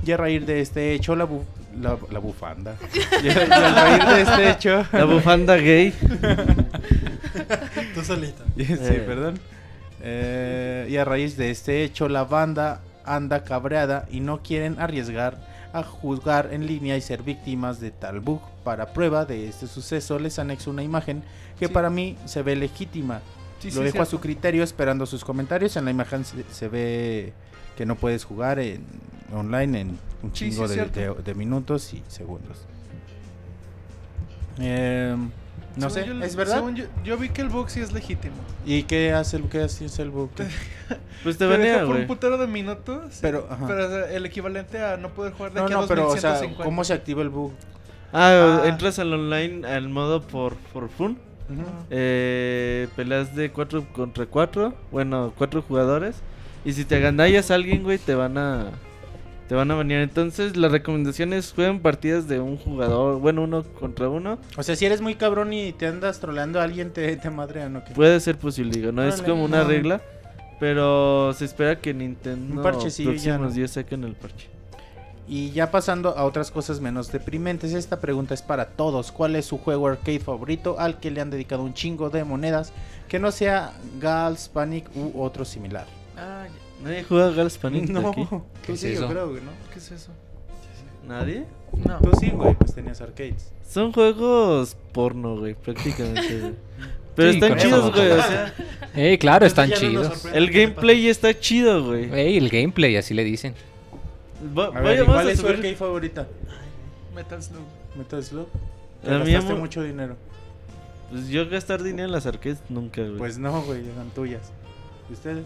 Y 0.06 0.12
a 0.12 0.16
raíz 0.16 0.46
de 0.46 0.60
este 0.62 0.94
hecho, 0.94 1.14
la, 1.14 1.26
bu- 1.28 1.44
la, 1.78 1.98
la 2.10 2.18
bufanda. 2.18 2.76
Y 3.22 3.28
a, 3.28 3.32
y 3.32 3.50
a 3.50 3.74
raíz 3.74 4.06
de 4.16 4.22
este 4.22 4.50
hecho. 4.50 4.86
La 4.92 5.04
bufanda 5.04 5.56
gay. 5.56 5.92
Tú 7.94 8.02
solito. 8.02 8.42
sí, 8.56 8.64
Eh. 8.68 9.04
perdón. 9.06 9.38
Eh, 10.02 10.86
y 10.90 10.96
a 10.96 11.04
raíz 11.04 11.36
de 11.36 11.50
este 11.50 11.84
hecho, 11.84 12.08
la 12.08 12.24
banda 12.24 12.80
anda 13.04 13.44
cabreada 13.44 14.06
y 14.10 14.20
no 14.20 14.42
quieren 14.42 14.78
arriesgar 14.80 15.36
a 15.74 15.82
juzgar 15.82 16.48
en 16.52 16.66
línea 16.66 16.96
y 16.96 17.00
ser 17.02 17.22
víctimas 17.22 17.80
de 17.80 17.90
tal 17.90 18.20
bug. 18.20 18.40
Para 18.64 18.92
prueba 18.92 19.24
de 19.24 19.48
este 19.48 19.66
suceso, 19.66 20.18
les 20.18 20.38
anexo 20.38 20.70
una 20.70 20.82
imagen 20.82 21.22
que 21.58 21.66
Sí. 21.68 21.72
para 21.72 21.88
mí 21.90 22.16
se 22.26 22.42
ve 22.42 22.56
legítima. 22.56 23.20
Sí, 23.60 23.68
Lo 23.70 23.78
sí, 23.78 23.84
dejo 23.84 24.02
a 24.02 24.06
su 24.06 24.20
criterio 24.20 24.62
esperando 24.62 25.06
sus 25.06 25.24
comentarios. 25.24 25.76
En 25.76 25.84
la 25.84 25.90
imagen 25.90 26.24
se, 26.24 26.44
se 26.50 26.68
ve 26.68 27.32
que 27.76 27.86
no 27.86 27.94
puedes 27.96 28.24
jugar 28.24 28.58
en, 28.58 28.84
online 29.34 29.80
en 29.80 29.88
un 30.22 30.34
Sí, 30.34 30.46
sí, 30.46 30.50
chingo 30.50 30.68
de, 30.68 30.74
cierto. 30.74 31.00
de- 31.00 31.22
de 31.22 31.34
minutos 31.34 31.92
y 31.94 32.02
segundos. 32.08 32.58
Em, 34.58 35.30
no 35.76 35.88
Según 35.90 35.90
sé, 35.90 36.18
yo- 36.20 36.24
¿es 36.24 36.36
verdad? 36.36 36.56
según 36.56 36.74
yo, 36.76 36.84
yo 37.04 37.16
vi 37.16 37.28
que 37.30 37.40
el 37.42 37.48
bug 37.48 37.70
sí 37.70 37.80
es 37.80 37.92
legítimo. 37.92 38.34
¿Y 38.66 38.82
qué 38.82 39.12
hace 39.12 39.36
el, 39.38 39.44
qué 39.48 39.62
hace 39.62 39.86
el 40.02 40.10
bug? 40.10 40.30
Pues 41.22 41.36
te 41.36 41.46
Te 41.46 41.50
deja 41.58 41.72
banea, 41.76 41.86
por 41.86 41.96
un 41.96 42.06
putero 42.06 42.38
de 42.38 42.46
minutos. 42.46 43.18
Pero, 43.20 43.46
ajá. 43.50 44.08
el 44.10 44.24
equivalente 44.26 44.82
a 44.82 44.96
no 44.96 45.10
poder 45.10 45.32
jugar 45.34 45.52
de 45.52 45.60
No, 45.60 45.66
aquí 45.66 45.74
a 45.74 45.76
no, 45.76 45.86
pero 45.86 46.08
o 46.08 46.16
sea, 46.16 46.30
2150. 46.30 46.64
¿cómo 46.64 46.82
se 46.84 46.92
activa 46.94 47.22
el 47.22 47.28
bug? 47.28 47.52
Ah, 48.12 48.60
Ah. 48.64 48.68
entras 48.68 48.98
al 48.98 49.12
online 49.12 49.66
al 49.66 49.88
modo 49.88 50.22
por, 50.22 50.56
por 50.72 50.88
fun. 50.88 51.18
Eh, 51.90 52.88
peleas 52.94 53.34
de 53.34 53.50
4 53.50 53.84
contra 53.92 54.26
4. 54.26 54.74
Bueno, 54.92 55.32
4 55.36 55.62
jugadores. 55.62 56.16
Y 56.64 56.72
si 56.74 56.84
te 56.84 56.96
agandallas 56.96 57.50
a 57.50 57.54
alguien, 57.54 57.82
güey, 57.82 57.98
te 57.98 58.14
van 58.14 58.38
a. 58.38 58.66
Te 59.48 59.56
van 59.56 59.68
a 59.72 59.74
banear. 59.74 60.02
Entonces, 60.02 60.56
la 60.56 60.68
recomendación 60.68 61.32
es 61.32 61.52
jueguen 61.52 61.80
partidas 61.80 62.28
de 62.28 62.38
un 62.38 62.56
jugador. 62.56 63.18
Bueno, 63.18 63.42
uno 63.42 63.64
contra 63.64 64.08
uno. 64.08 64.38
O 64.56 64.62
sea, 64.62 64.76
si 64.76 64.86
eres 64.86 65.00
muy 65.00 65.16
cabrón 65.16 65.52
y 65.52 65.72
te 65.72 65.88
andas 65.88 66.20
troleando 66.20 66.60
a 66.60 66.64
alguien, 66.64 66.92
te, 66.92 67.16
te 67.16 67.30
madrean, 67.30 67.74
¿o 67.76 67.84
qué? 67.84 67.92
Puede 67.92 68.20
ser 68.20 68.36
posible, 68.38 68.72
digo, 68.78 68.92
no 68.92 69.02
es 69.02 69.20
como 69.22 69.44
una 69.44 69.62
no. 69.62 69.68
regla. 69.68 70.00
Pero 70.60 71.32
se 71.32 71.46
espera 71.46 71.80
que 71.80 71.94
Nintendo 71.94 72.52
y 72.52 72.56
ya, 72.56 72.62
próximos 72.62 73.40
¿no? 73.40 73.50
días 73.50 73.70
saquen 73.72 74.04
el 74.04 74.14
parche. 74.14 74.48
Y 75.32 75.52
ya 75.52 75.70
pasando 75.70 76.18
a 76.18 76.24
otras 76.24 76.50
cosas 76.50 76.80
menos 76.80 77.12
deprimentes, 77.12 77.72
esta 77.72 78.00
pregunta 78.00 78.34
es 78.34 78.42
para 78.42 78.70
todos. 78.70 79.12
¿Cuál 79.12 79.36
es 79.36 79.44
su 79.46 79.58
juego 79.58 79.86
arcade 79.86 80.18
favorito 80.18 80.74
al 80.80 80.98
que 80.98 81.12
le 81.12 81.20
han 81.20 81.30
dedicado 81.30 81.62
un 81.62 81.72
chingo 81.72 82.10
de 82.10 82.24
monedas 82.24 82.72
que 83.08 83.20
no 83.20 83.30
sea 83.30 83.72
Gals, 84.00 84.48
Panic 84.48 84.86
u 84.96 85.22
otro 85.22 85.44
similar? 85.44 85.86
Ah, 86.16 86.46
¿Nadie 86.82 87.04
juega 87.04 87.30
Gals 87.30 87.58
Panic 87.58 87.88
no, 87.90 88.08
aquí? 88.08 88.26
tú 88.28 88.42
¿Qué 88.66 88.72
es 88.72 88.80
sí, 88.80 88.88
yo 88.88 88.92
eso? 88.94 89.08
creo, 89.08 89.28
güey, 89.30 89.40
¿no? 89.40 89.52
¿qué 89.72 89.78
es 89.78 89.92
eso? 89.92 90.10
¿Nadie? 91.06 91.44
No. 91.86 91.98
Tú 92.00 92.10
sí, 92.18 92.30
güey, 92.30 92.54
pues 92.56 92.74
tenías 92.74 93.00
arcades. 93.00 93.52
Son 93.68 93.92
juegos 93.92 94.76
porno, 94.92 95.36
güey, 95.38 95.54
prácticamente. 95.54 96.54
Pero 97.14 97.30
Sí, 97.32 97.38
están 97.38 97.56
chidos, 97.56 97.94
güey. 97.94 98.10
O 98.10 98.16
sea, 98.16 98.54
Ey, 98.96 99.16
claro, 99.18 99.46
están 99.46 99.70
no 99.70 99.76
chidos. 99.76 100.24
el 100.34 100.50
gameplay 100.50 101.06
está 101.06 101.38
chido, 101.38 101.84
güey. 101.84 102.12
Ey, 102.12 102.36
el 102.36 102.48
gameplay, 102.48 102.96
así 102.96 103.14
le 103.14 103.22
dicen. 103.22 103.54
Va- 104.56 104.66
A 104.66 104.70
voy- 104.70 104.82
ver, 104.82 104.96
¿y 104.96 105.00
vamos 105.00 105.14
¿cuál 105.14 105.28
a 105.28 105.32
es 105.32 105.38
su 105.38 105.46
arcade 105.46 105.76
favorita? 105.76 106.26
Metal 107.14 107.42
Slug. 107.42 107.62
Metal 107.96 108.22
Slug. 108.24 108.46
Gastaste 109.04 109.52
mu- 109.54 109.58
mucho 109.60 109.82
dinero. 109.82 110.16
Pues 111.10 111.28
yo 111.28 111.48
gastar 111.48 111.82
dinero 111.82 112.06
en 112.06 112.12
las 112.12 112.26
arcades 112.26 112.58
nunca, 112.68 113.02
güey. 113.02 113.18
Pues 113.18 113.36
no, 113.38 113.62
güey, 113.62 113.80
eran 113.88 114.10
tuyas. 114.10 114.52
¿Y 115.08 115.14
ustedes? 115.14 115.44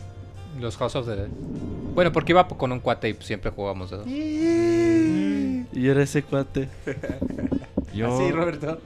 Los 0.60 0.76
House 0.76 0.94
of 0.94 1.06
the 1.06 1.16
Dead. 1.16 1.28
Bueno, 1.94 2.12
porque 2.12 2.32
iba 2.32 2.46
con 2.46 2.70
un 2.70 2.80
cuate 2.80 3.08
y 3.08 3.14
siempre 3.20 3.50
jugábamos 3.50 3.90
de 3.90 3.96
dos. 3.96 4.06
Y 4.06 5.88
era 5.88 6.02
ese 6.02 6.22
cuate. 6.22 6.68
Yo, 7.94 8.14
Así, 8.14 8.30
Roberto. 8.30 8.80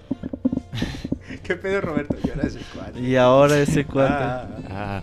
¿Qué 1.42 1.56
pedo, 1.56 1.80
Roberto? 1.80 2.16
Yo 2.24 2.32
era 2.34 2.46
ese 2.46 2.60
cuadro. 2.74 3.00
Y 3.00 3.16
ahora 3.16 3.58
ese 3.58 3.84
cuate. 3.84 4.12
Ah, 4.14 4.48
ah, 4.70 5.02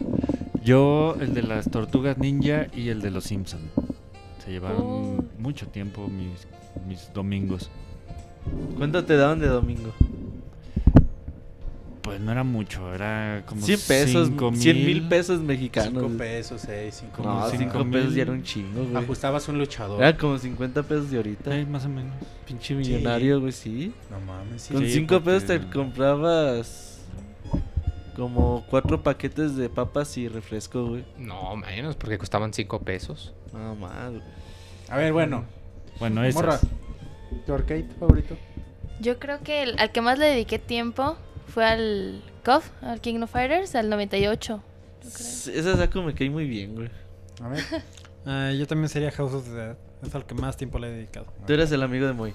yo 0.64 1.15
el 1.19 1.34
de 1.36 1.41
las 1.44 1.69
tortugas 1.69 2.18
ninja 2.18 2.68
y 2.73 2.90
el 2.90 3.02
de 3.02 3.11
los 3.11 3.26
Simpson. 3.26 3.61
Se 4.45 4.51
llevaron 4.51 4.81
Oh. 4.81 5.23
mucho 5.39 5.67
tiempo 5.67 6.07
mis, 6.07 6.47
mis 6.88 7.11
domingos. 7.13 7.69
¿Cuánto 8.77 9.03
te 9.03 9.17
daban 9.17 9.39
de 9.39 9.47
domingo? 9.47 9.91
Pues 12.03 12.22
no 12.22 12.31
era 12.31 12.43
mucho, 12.43 12.93
era 12.93 13.41
como 13.47 13.61
100 13.65 13.80
pesos, 13.88 14.27
cinco 14.27 14.51
100 14.53 14.85
mil 14.85 15.07
pesos 15.07 15.41
mexicanos. 15.41 16.03
5 16.03 16.17
pesos, 16.19 16.61
6, 16.63 16.95
5 16.99 17.11
Como 17.17 17.30
No, 17.39 17.49
cinco 17.49 17.63
5 17.80 17.91
pesos 17.91 18.07
mil. 18.09 18.15
ya 18.15 18.22
era 18.22 18.31
un 18.31 18.43
chingo, 18.43 18.84
güey. 18.84 18.95
Ajustabas 19.03 19.47
un 19.49 19.57
luchador. 19.57 19.99
Era 19.99 20.15
como 20.15 20.38
50 20.38 20.84
pesos 20.84 21.09
de 21.09 21.17
ahorita. 21.17 21.57
Eh, 21.57 21.65
más 21.65 21.84
o 21.85 21.89
menos. 21.89 22.13
Pinche 22.45 22.76
millonario, 22.76 23.39
güey, 23.39 23.51
sí. 23.51 23.91
No 24.11 24.19
mames, 24.19 24.61
sí. 24.61 24.73
Con 24.76 24.84
Sí, 24.84 24.91
5 24.91 25.22
pesos 25.22 25.45
te 25.45 25.59
comprabas 25.72 26.85
como 28.16 28.66
4 28.70 29.04
paquetes 29.04 29.56
de 29.56 29.70
papas 29.70 30.18
y 30.18 30.28
refresco, 30.28 30.86
güey. 30.88 31.06
No, 31.18 31.56
menos, 31.56 31.96
porque 31.96 32.18
costaban 32.18 32.54
5 32.54 32.80
pesos. 32.82 33.34
No 33.54 33.76
más, 33.76 34.12
güey. 34.12 34.24
A 34.90 34.98
ver, 34.98 35.14
bueno. 35.14 35.46
Bueno, 36.00 36.24
esas. 36.24 36.36
Morra, 36.44 36.60
¿tu 37.46 37.54
arcade 37.54 37.88
favorito? 38.00 38.36
Yo 39.00 39.20
creo 39.20 39.42
que 39.44 39.64
el- 39.64 39.80
al 39.80 39.92
que 39.92 40.02
más 40.02 40.18
le 40.20 40.26
dediqué 40.26 40.60
tiempo 40.60 41.18
fue 41.48 41.66
al 41.66 42.22
KOF, 42.44 42.70
al 42.82 43.02
King 43.02 43.22
of 43.22 43.32
Fighters, 43.32 43.76
al 43.76 43.90
98. 43.90 44.62
yo 45.04 45.10
creo. 45.12 45.60
Esa 45.60 45.78
saco 45.78 46.02
me 46.02 46.14
cae 46.14 46.30
muy 46.30 46.48
bien, 46.48 46.76
güey. 46.76 46.90
A 47.42 47.48
ver. 47.50 47.64
Ah, 48.28 48.52
yo 48.58 48.66
también 48.66 48.90
sería 48.90 49.12
House 49.12 49.34
of 49.36 49.46
the 49.46 49.52
Dead. 49.52 49.78
Es 50.02 50.16
al 50.16 50.26
que 50.26 50.34
más 50.34 50.58
tiempo 50.58 50.80
le 50.80 50.88
he 50.88 50.92
dedicado. 50.92 51.28
Tú 51.46 51.54
eres 51.54 51.72
el 51.72 51.84
amigo 51.84 52.08
de 52.08 52.14
Moy. 52.14 52.34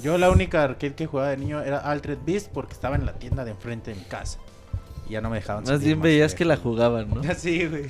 Yo 0.00 0.16
la 0.16 0.30
única 0.30 0.62
arcade 0.62 0.94
que 0.94 1.06
jugaba 1.06 1.30
de 1.30 1.36
niño 1.38 1.60
era 1.60 1.78
Altered 1.78 2.18
Beast 2.24 2.52
porque 2.52 2.74
estaba 2.74 2.94
en 2.94 3.04
la 3.04 3.14
tienda 3.14 3.44
de 3.44 3.50
enfrente 3.50 3.90
de 3.92 3.96
mi 3.98 4.04
casa. 4.04 4.38
Ya 5.10 5.20
no 5.20 5.28
me 5.28 5.36
dejaban 5.38 5.64
Más 5.64 5.82
bien 5.82 6.00
veías 6.00 6.34
que 6.34 6.44
la 6.44 6.56
jugaban, 6.56 7.10
¿no? 7.10 7.22
Sí, 7.36 7.66
güey. 7.66 7.86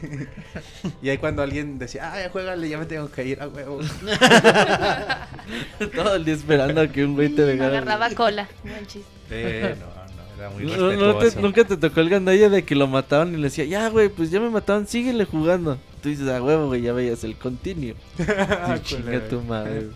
Y 1.03 1.11
ahí 1.11 1.19
cuando 1.19 1.43
alguien 1.43 1.79
decía, 1.79 2.13
ah, 2.13 2.21
ya 2.21 2.31
juégale, 2.31 2.69
ya 2.69 2.79
me 2.79 2.87
tengo 2.87 3.11
que 3.11 3.25
ir 3.27 3.41
a 3.43 3.49
huevo. 3.49 3.81
Todo 5.95 6.15
el 6.17 6.25
día 6.25 6.35
esperando 6.35 6.81
a 6.81 6.89
que 6.89 7.05
un 7.05 7.15
güey 7.15 7.29
te 7.31 7.43
dejara. 7.43 7.79
Agarraba 7.79 8.11
cola. 8.15 8.49
Eh, 9.31 9.75
no, 9.79 9.87
no, 9.87 10.39
era 10.39 10.51
muy 10.51 10.65
No, 10.65 10.77
no 10.77 10.89
te- 11.19 11.25
respetuoso. 11.25 11.41
nunca 11.41 11.65
te 11.65 11.77
tocó 11.77 12.01
el 12.01 12.11
gandalla 12.11 12.49
de 12.49 12.65
que 12.65 12.75
lo 12.75 12.87
mataban 12.87 13.35
y 13.35 13.37
le 13.37 13.45
decía, 13.45 13.65
ya, 13.65 13.89
güey, 13.89 14.09
pues 14.09 14.31
ya 14.31 14.41
me 14.41 14.51
mataron, 14.51 14.87
síguele 14.87 15.25
jugando. 15.25 15.79
Tú 16.03 16.09
dices, 16.09 16.29
a 16.29 16.43
huevo, 16.43 16.69
güey, 16.69 16.83
ya 16.83 16.93
veías 16.93 17.25
el 17.25 17.37
continuo. 17.37 17.95
Sí, 18.19 18.83
chinga 18.97 19.21
tu 19.29 19.41
madre. 19.43 19.89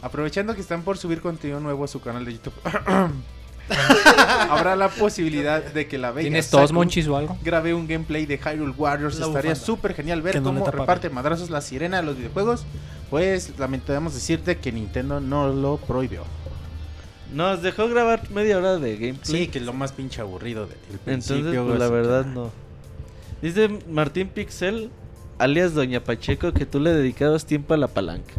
Aprovechando 0.00 0.54
que 0.54 0.60
están 0.60 0.82
por 0.82 0.98
subir 0.98 1.20
contenido 1.20 1.60
nuevo 1.60 1.84
a 1.84 1.88
su 1.88 2.00
canal 2.00 2.24
de 2.24 2.32
YouTube, 2.34 2.54
habrá 4.50 4.76
la 4.76 4.88
posibilidad 4.88 5.62
de 5.62 5.86
que 5.86 5.98
la 5.98 6.10
bella 6.12 6.26
¿Tienes 6.26 6.50
tos, 6.50 6.72
monchis 6.72 7.06
o 7.08 7.16
algo? 7.16 7.38
grabe 7.42 7.74
un 7.74 7.86
gameplay 7.86 8.26
de 8.26 8.38
Hyrule 8.38 8.74
Warriors. 8.76 9.18
La 9.18 9.26
Estaría 9.26 9.54
súper 9.54 9.94
genial 9.94 10.22
ver 10.22 10.42
cómo 10.42 10.68
reparte 10.70 11.10
madrazos 11.10 11.50
la 11.50 11.60
sirena 11.60 11.98
de 11.98 12.02
los 12.04 12.16
videojuegos. 12.16 12.64
Pues 13.10 13.52
lamentamos 13.58 14.14
decirte 14.14 14.56
que 14.56 14.72
Nintendo 14.72 15.20
no 15.20 15.48
lo 15.52 15.76
prohibió. 15.76 16.24
Nos 17.32 17.62
dejó 17.62 17.88
grabar 17.88 18.30
media 18.30 18.58
hora 18.58 18.76
de 18.76 18.96
gameplay. 18.96 19.42
Sí, 19.44 19.48
que 19.48 19.58
es 19.58 19.64
lo 19.64 19.72
más 19.72 19.92
pinche 19.92 20.20
aburrido 20.20 20.66
del 20.66 20.78
Entonces, 21.06 21.32
principio. 21.32 21.66
pues 21.66 21.78
la 21.78 21.88
verdad 21.88 22.26
no. 22.26 22.50
Dice 23.40 23.68
Martín 23.88 24.28
Pixel, 24.28 24.90
alias 25.38 25.74
Doña 25.74 26.04
Pacheco, 26.04 26.52
que 26.52 26.66
tú 26.66 26.78
le 26.78 26.92
dedicabas 26.92 27.46
tiempo 27.46 27.74
a 27.74 27.76
la 27.76 27.88
palanca. 27.88 28.34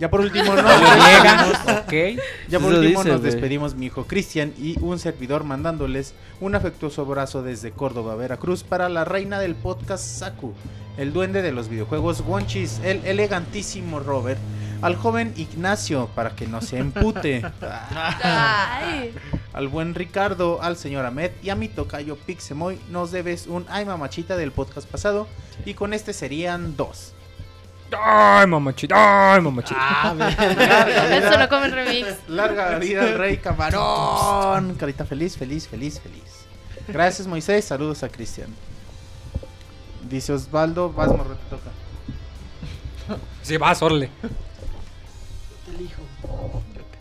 Ya 0.00 0.10
por 0.10 0.20
último, 0.20 0.54
no. 0.56 0.62
ok. 0.62 1.92
Ya 2.48 2.58
por 2.58 2.72
Eso 2.72 2.80
último 2.80 3.00
dice, 3.00 3.08
nos 3.10 3.22
despedimos 3.22 3.74
mi 3.74 3.86
hijo 3.86 4.06
Cristian 4.06 4.52
y 4.58 4.76
un 4.80 4.98
servidor 4.98 5.44
mandándoles 5.44 6.14
un 6.40 6.54
afectuoso 6.54 7.02
abrazo 7.02 7.42
desde 7.42 7.70
Córdoba, 7.70 8.16
Veracruz 8.16 8.64
para 8.64 8.88
la 8.88 9.04
reina 9.04 9.38
del 9.38 9.54
podcast 9.54 10.02
Saku, 10.02 10.54
el 10.96 11.12
duende 11.12 11.42
de 11.42 11.52
los 11.52 11.68
videojuegos 11.68 12.22
Wonchis, 12.22 12.80
el 12.82 13.04
elegantísimo 13.04 14.00
Robert, 14.00 14.40
al 14.80 14.96
joven 14.96 15.34
Ignacio 15.36 16.08
para 16.14 16.30
que 16.30 16.46
no 16.46 16.62
se 16.62 16.78
empute, 16.78 17.42
al 19.52 19.68
buen 19.68 19.94
Ricardo, 19.94 20.62
al 20.62 20.76
señor 20.78 21.04
Ahmed 21.04 21.30
y 21.42 21.50
a 21.50 21.54
mi 21.56 21.68
tocayo 21.68 22.16
Pixemoy 22.16 22.80
nos 22.90 23.12
debes 23.12 23.46
un 23.46 23.66
ay 23.68 23.84
mamachita 23.84 24.36
del 24.38 24.50
podcast 24.50 24.88
pasado 24.88 25.28
y 25.66 25.74
con 25.74 25.92
este 25.92 26.14
serían 26.14 26.76
dos. 26.76 27.12
Ay, 27.98 28.46
mamachita, 28.46 29.34
ay, 29.34 29.40
mamachita. 29.40 29.80
Ah, 29.80 30.14
Eso 31.12 31.38
no 31.38 31.48
comen 31.48 31.72
remix. 31.72 32.28
Larga 32.28 32.78
vida 32.78 33.02
al 33.02 33.18
rey 33.18 33.38
camarón. 33.38 34.74
Carita 34.74 35.04
feliz, 35.04 35.36
feliz, 35.36 35.68
feliz, 35.68 36.00
feliz. 36.00 36.46
Gracias 36.88 37.26
Moisés, 37.26 37.64
saludos 37.64 38.02
a 38.02 38.08
Cristian. 38.08 38.54
Dice 40.08 40.32
Osvaldo, 40.32 40.92
vas 40.92 41.08
morro, 41.08 41.36
te 41.36 41.50
toca. 41.50 41.70
Sí, 43.42 43.56
vas, 43.56 43.82
orle. 43.82 44.10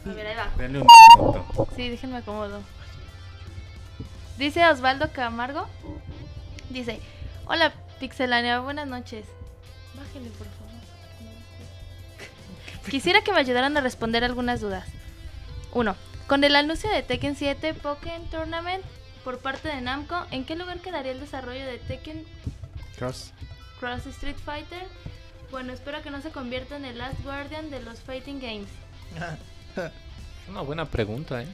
A 0.06 0.14
ver, 0.14 0.28
ahí 0.28 0.36
va. 0.36 0.52
Denle 0.58 0.80
un 0.80 0.88
minuto. 1.18 1.68
Sí, 1.76 1.90
déjenme 1.90 2.18
acomodo. 2.18 2.62
Dice 4.38 4.66
Osvaldo 4.68 5.12
Camargo. 5.12 5.68
Dice, 6.70 7.00
hola 7.46 7.74
Pixelania, 8.00 8.60
buenas 8.60 8.88
noches. 8.88 9.26
Bájale, 9.96 10.30
por 10.30 10.48
favor. 10.48 10.59
Quisiera 12.92 13.22
que 13.22 13.32
me 13.32 13.40
ayudaran 13.40 13.76
a 13.78 13.82
responder 13.82 14.24
algunas 14.24 14.62
dudas. 14.62 14.88
1. 15.74 15.96
Con 16.28 16.44
el 16.44 16.56
anuncio 16.56 16.90
de 16.90 17.04
Tekken 17.04 17.36
7 17.36 17.74
Pokémon 17.76 18.30
Tournament 18.30 18.84
por 19.24 19.40
parte 19.40 19.68
de 19.68 19.82
Namco, 19.82 20.26
¿en 20.32 20.46
qué 20.46 20.56
lugar 20.56 20.80
quedaría 20.80 21.12
el 21.12 21.20
desarrollo 21.20 21.66
de 21.66 21.78
Tekken 21.78 22.26
Cross. 22.98 23.34
Cross 23.80 24.08
Street 24.08 24.38
Fighter? 24.44 24.88
Bueno, 25.52 25.74
espero 25.74 26.02
que 26.02 26.12
no 26.12 26.22
se 26.22 26.32
convierta 26.32 26.76
en 26.78 26.86
el 26.86 26.98
Last 26.98 27.22
Guardian 27.24 27.70
de 27.70 27.82
los 27.82 28.00
Fighting 28.02 28.40
Games. 28.40 28.70
Una 30.50 30.62
buena 30.62 30.86
pregunta, 30.86 31.42
¿eh? 31.42 31.48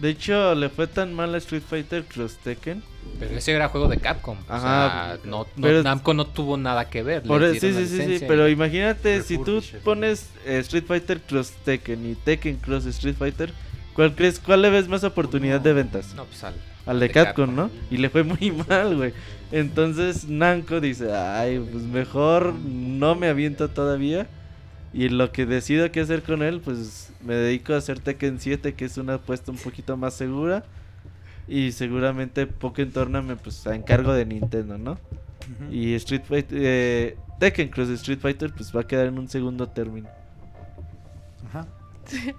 De 0.00 0.10
hecho, 0.10 0.54
le 0.54 0.68
fue 0.68 0.86
tan 0.86 1.14
mal 1.14 1.34
a 1.34 1.38
Street 1.38 1.62
Fighter 1.68 2.04
Cross 2.04 2.36
Tekken. 2.42 2.82
Pero 3.18 3.36
ese 3.36 3.52
era 3.52 3.68
juego 3.68 3.86
de 3.88 3.98
Capcom. 3.98 4.36
Ajá, 4.48 4.56
o 4.56 4.58
sea, 4.58 5.18
no, 5.24 5.46
no- 5.56 5.62
pero- 5.62 5.82
Namco 5.82 6.14
no 6.14 6.26
tuvo 6.26 6.56
nada 6.56 6.88
que 6.90 7.02
ver. 7.02 7.22
Por 7.22 7.44
e- 7.44 7.58
sí, 7.60 7.72
sí, 7.72 7.86
sí, 7.86 8.18
sí, 8.18 8.24
pero 8.26 8.48
imagínate 8.48 9.22
si 9.22 9.38
tú 9.38 9.62
pones 9.84 10.30
eh, 10.46 10.58
Street 10.58 10.84
Fighter 10.86 11.20
Cross 11.20 11.52
Tekken 11.64 12.10
y 12.10 12.14
Tekken 12.16 12.56
Cross 12.56 12.86
Street 12.86 13.14
Fighter, 13.16 13.52
¿cuál 13.94 14.14
crees, 14.14 14.40
cuál 14.40 14.62
le 14.62 14.70
ves 14.70 14.88
más 14.88 15.04
oportunidad 15.04 15.60
de 15.60 15.72
ventas? 15.72 16.14
No, 16.14 16.24
pues 16.24 16.42
al, 16.42 16.54
Al 16.86 16.98
de 16.98 17.10
Capcom, 17.10 17.54
¿no? 17.54 17.70
Y 17.90 17.98
le 17.98 18.10
fue 18.10 18.24
muy 18.24 18.50
mal, 18.68 18.96
güey. 18.96 19.12
Entonces 19.52 20.28
Namco 20.28 20.80
dice, 20.80 21.14
ay, 21.14 21.58
pues 21.70 21.84
mejor 21.84 22.52
no 22.54 23.14
me 23.14 23.28
aviento 23.28 23.68
todavía. 23.70 24.26
Y 24.92 25.08
lo 25.08 25.30
que 25.32 25.44
decido 25.46 25.90
qué 25.92 26.00
hacer 26.00 26.22
con 26.22 26.42
él, 26.42 26.60
pues 26.60 27.03
me 27.24 27.34
dedico 27.34 27.72
a 27.74 27.78
hacer 27.78 28.00
Tekken 28.00 28.38
7, 28.40 28.74
que 28.74 28.84
es 28.84 28.96
una 28.98 29.14
apuesta 29.14 29.50
un 29.50 29.58
poquito 29.58 29.96
más 29.96 30.14
segura. 30.14 30.64
Y 31.46 31.72
seguramente 31.72 32.46
Pokémon 32.46 32.92
Tournament, 32.92 33.40
pues 33.40 33.66
a 33.66 33.74
encargo 33.74 34.12
de 34.14 34.24
Nintendo, 34.24 34.78
¿no? 34.78 34.98
Y 35.70 35.92
Street 35.94 36.22
Fighter, 36.26 36.58
eh, 36.62 37.18
Tekken 37.38 37.68
Cross 37.68 37.90
Street 37.90 38.18
Fighter, 38.18 38.50
pues 38.54 38.74
va 38.74 38.80
a 38.80 38.86
quedar 38.86 39.06
en 39.08 39.18
un 39.18 39.28
segundo 39.28 39.68
término. 39.68 40.08
Ajá. 41.48 41.66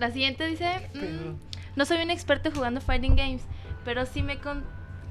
La 0.00 0.10
siguiente 0.10 0.46
dice, 0.46 0.88
mm, 0.94 1.76
no 1.76 1.84
soy 1.84 2.02
un 2.02 2.10
experto 2.10 2.50
jugando 2.50 2.80
fighting 2.80 3.16
games, 3.16 3.42
pero 3.84 4.06
si 4.06 4.22
me, 4.22 4.38
con- 4.38 4.64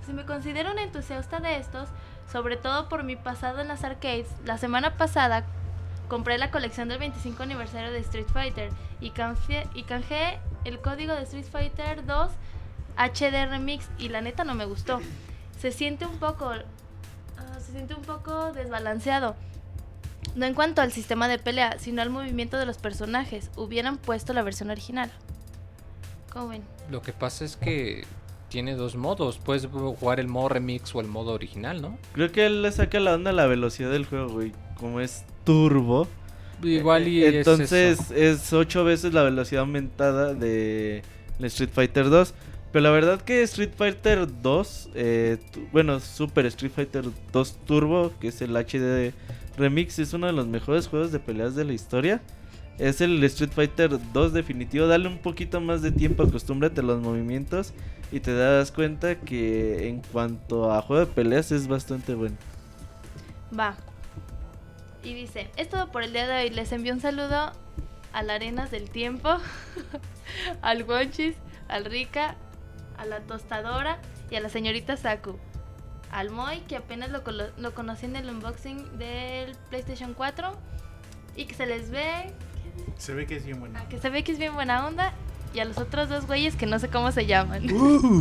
si 0.06 0.14
me 0.14 0.26
considero 0.26 0.72
un 0.72 0.80
entusiasta 0.80 1.40
de 1.40 1.58
estos, 1.58 1.88
sobre 2.32 2.58
todo 2.58 2.90
por 2.90 3.04
mi 3.04 3.16
pasado 3.16 3.62
en 3.62 3.68
las 3.68 3.84
arcades, 3.84 4.28
la 4.46 4.58
semana 4.58 4.98
pasada 4.98 5.46
compré 6.14 6.38
la 6.38 6.52
colección 6.52 6.90
del 6.90 7.00
25 7.00 7.42
aniversario 7.42 7.92
de 7.92 7.98
Street 7.98 8.28
Fighter 8.32 8.70
y, 9.02 9.10
canjeé- 9.14 9.68
y 9.74 9.82
canjeé 9.82 10.38
el 10.64 10.78
código 10.80 11.12
de 11.16 11.24
Street 11.24 11.48
Fighter 11.52 12.06
2 12.06 12.30
HD 12.98 13.50
Remix 13.50 13.90
y 13.98 14.10
la 14.10 14.22
neta 14.22 14.44
no 14.44 14.54
me 14.54 14.66
gustó. 14.66 15.00
Se 15.60 15.72
siente 15.72 16.06
un 16.06 16.20
poco... 16.20 16.52
ah, 16.52 17.60
se 17.60 17.72
siente 17.72 17.96
un 17.96 18.04
poco 18.04 18.54
desbalanceado. 18.54 19.36
No 20.36 20.46
en 20.46 20.54
cuanto 20.54 20.84
al 20.84 20.92
sistema 20.92 21.28
de 21.28 21.40
pelea, 21.40 21.80
sino 21.80 22.04
al 22.04 22.12
movimiento 22.12 22.58
de 22.58 22.68
los 22.68 22.78
personajes. 22.78 23.50
Hubieran 23.56 23.98
puesto 23.98 24.34
la 24.34 24.44
versión 24.44 24.70
original. 24.70 25.10
¿Cómo 26.32 26.50
ven? 26.50 26.62
Lo 26.92 27.02
que 27.02 27.12
pasa 27.12 27.44
es 27.44 27.56
que 27.58 28.06
tiene 28.50 28.76
dos 28.76 28.96
modos. 28.96 29.40
Puedes 29.40 29.66
jugar 29.66 30.20
el 30.20 30.28
modo 30.28 30.50
remix 30.50 30.94
o 30.94 31.02
el 31.02 31.08
modo 31.08 31.32
original, 31.34 31.82
¿no? 31.82 31.98
Creo 32.14 32.32
que 32.32 32.46
él 32.46 32.62
le 32.62 32.72
saca 32.72 33.00
la 33.00 33.16
onda 33.16 33.32
a 33.32 33.34
la 33.34 33.48
velocidad 33.48 33.90
del 33.90 34.06
juego, 34.06 34.30
güey. 34.30 34.52
Como 34.84 35.00
es 35.00 35.24
turbo. 35.46 36.10
Igual 36.62 37.08
y 37.08 37.24
es 37.24 37.36
Entonces 37.36 38.02
eso. 38.12 38.14
es, 38.14 38.52
ocho 38.52 38.84
veces 38.84 39.14
la 39.14 39.24
velocidad 39.24 39.62
aumentada 39.62 40.34
de 40.34 41.04
Street 41.40 41.70
Fighter 41.72 42.10
2. 42.10 42.34
Pero 42.74 42.84
la 42.84 42.90
verdad 42.90 43.22
que 43.22 43.44
Street 43.44 43.70
Fighter 43.78 44.28
2, 44.42 44.90
eh, 44.94 45.38
bueno, 45.72 46.02
Super 46.02 46.46
Street 46.48 46.74
Fighter 46.76 47.06
2 47.32 47.58
Turbo, 47.66 48.12
que 48.20 48.28
es 48.28 48.42
el 48.42 48.58
HD 48.58 49.14
Remix, 49.58 50.00
es 50.00 50.12
uno 50.12 50.28
de 50.28 50.34
los 50.34 50.48
mejores 50.48 50.90
juegos 50.90 51.14
de 51.14 51.20
peleas 51.20 51.56
de 51.56 51.64
la 51.64 51.72
historia. 51.72 52.22
Es 52.78 53.00
el 53.00 53.24
Street 53.24 53.52
Fighter 53.56 53.98
2 54.12 54.34
definitivo. 54.34 54.86
Dale 54.88 55.08
un 55.08 55.20
poquito 55.20 55.62
más 55.62 55.82
de 55.82 55.94
tiempo, 55.94 56.24
acostúmbrate 56.24 56.82
a 56.82 56.84
los 56.84 57.02
movimientos 57.02 57.72
y 58.12 58.20
te 58.20 58.36
das 58.36 58.74
cuenta 58.74 59.16
que 59.16 59.88
en 59.88 60.02
cuanto 60.12 60.74
a 60.74 60.82
juego 60.82 61.06
de 61.06 61.14
peleas 61.14 61.54
es 61.54 61.70
bastante 61.70 62.16
bueno. 62.16 62.36
Va. 63.58 63.78
Y 65.04 65.14
dice, 65.14 65.50
es 65.58 65.70
todo 65.70 65.92
por 65.92 66.04
el 66.04 66.14
día 66.14 66.28
de 66.28 66.44
hoy. 66.44 66.50
Les 66.50 66.72
envío 66.72 66.94
un 66.94 67.02
saludo 67.02 67.52
a 68.14 68.24
la 68.24 68.36
Arenas 68.36 68.72
del 68.72 68.90
Tiempo, 68.90 69.38
al 70.62 70.84
Gonchis, 70.84 71.36
al 71.68 71.86
Rica, 71.86 72.36
a 72.98 73.06
la 73.06 73.20
Tostadora 73.22 74.00
y 74.30 74.36
a 74.36 74.40
la 74.40 74.50
señorita 74.50 74.96
Saku. 74.98 75.38
Al 76.12 76.30
Moy, 76.30 76.60
que 76.62 76.76
apenas 76.78 77.10
lo, 77.10 77.24
lo 77.58 77.74
conocí 77.74 78.06
en 78.06 78.16
el 78.16 78.30
unboxing 78.30 78.98
del 79.00 79.56
PlayStation 79.70 80.14
4 80.14 80.52
y 81.36 81.46
que 81.46 81.56
se 81.56 81.66
les 81.66 81.90
ve, 81.90 82.32
Se 82.98 83.14
ve 83.16 83.26
que 83.26 83.36
es 83.38 83.46
bien 83.46 83.60
bueno. 83.60 83.80
que 83.90 84.00
se 84.00 84.10
ve 84.10 84.24
que 84.24 84.32
es 84.32 84.38
bien 84.38 84.54
buena 84.54 84.86
onda. 84.88 85.12
Y 85.56 85.60
a 85.60 85.66
los 85.66 85.78
otros 85.78 86.10
dos 86.10 86.26
güeyes 86.26 86.56
que 86.56 86.66
no 86.66 86.80
sé 86.80 86.88
cómo 86.90 87.12
se 87.12 87.28
llaman. 87.28 87.68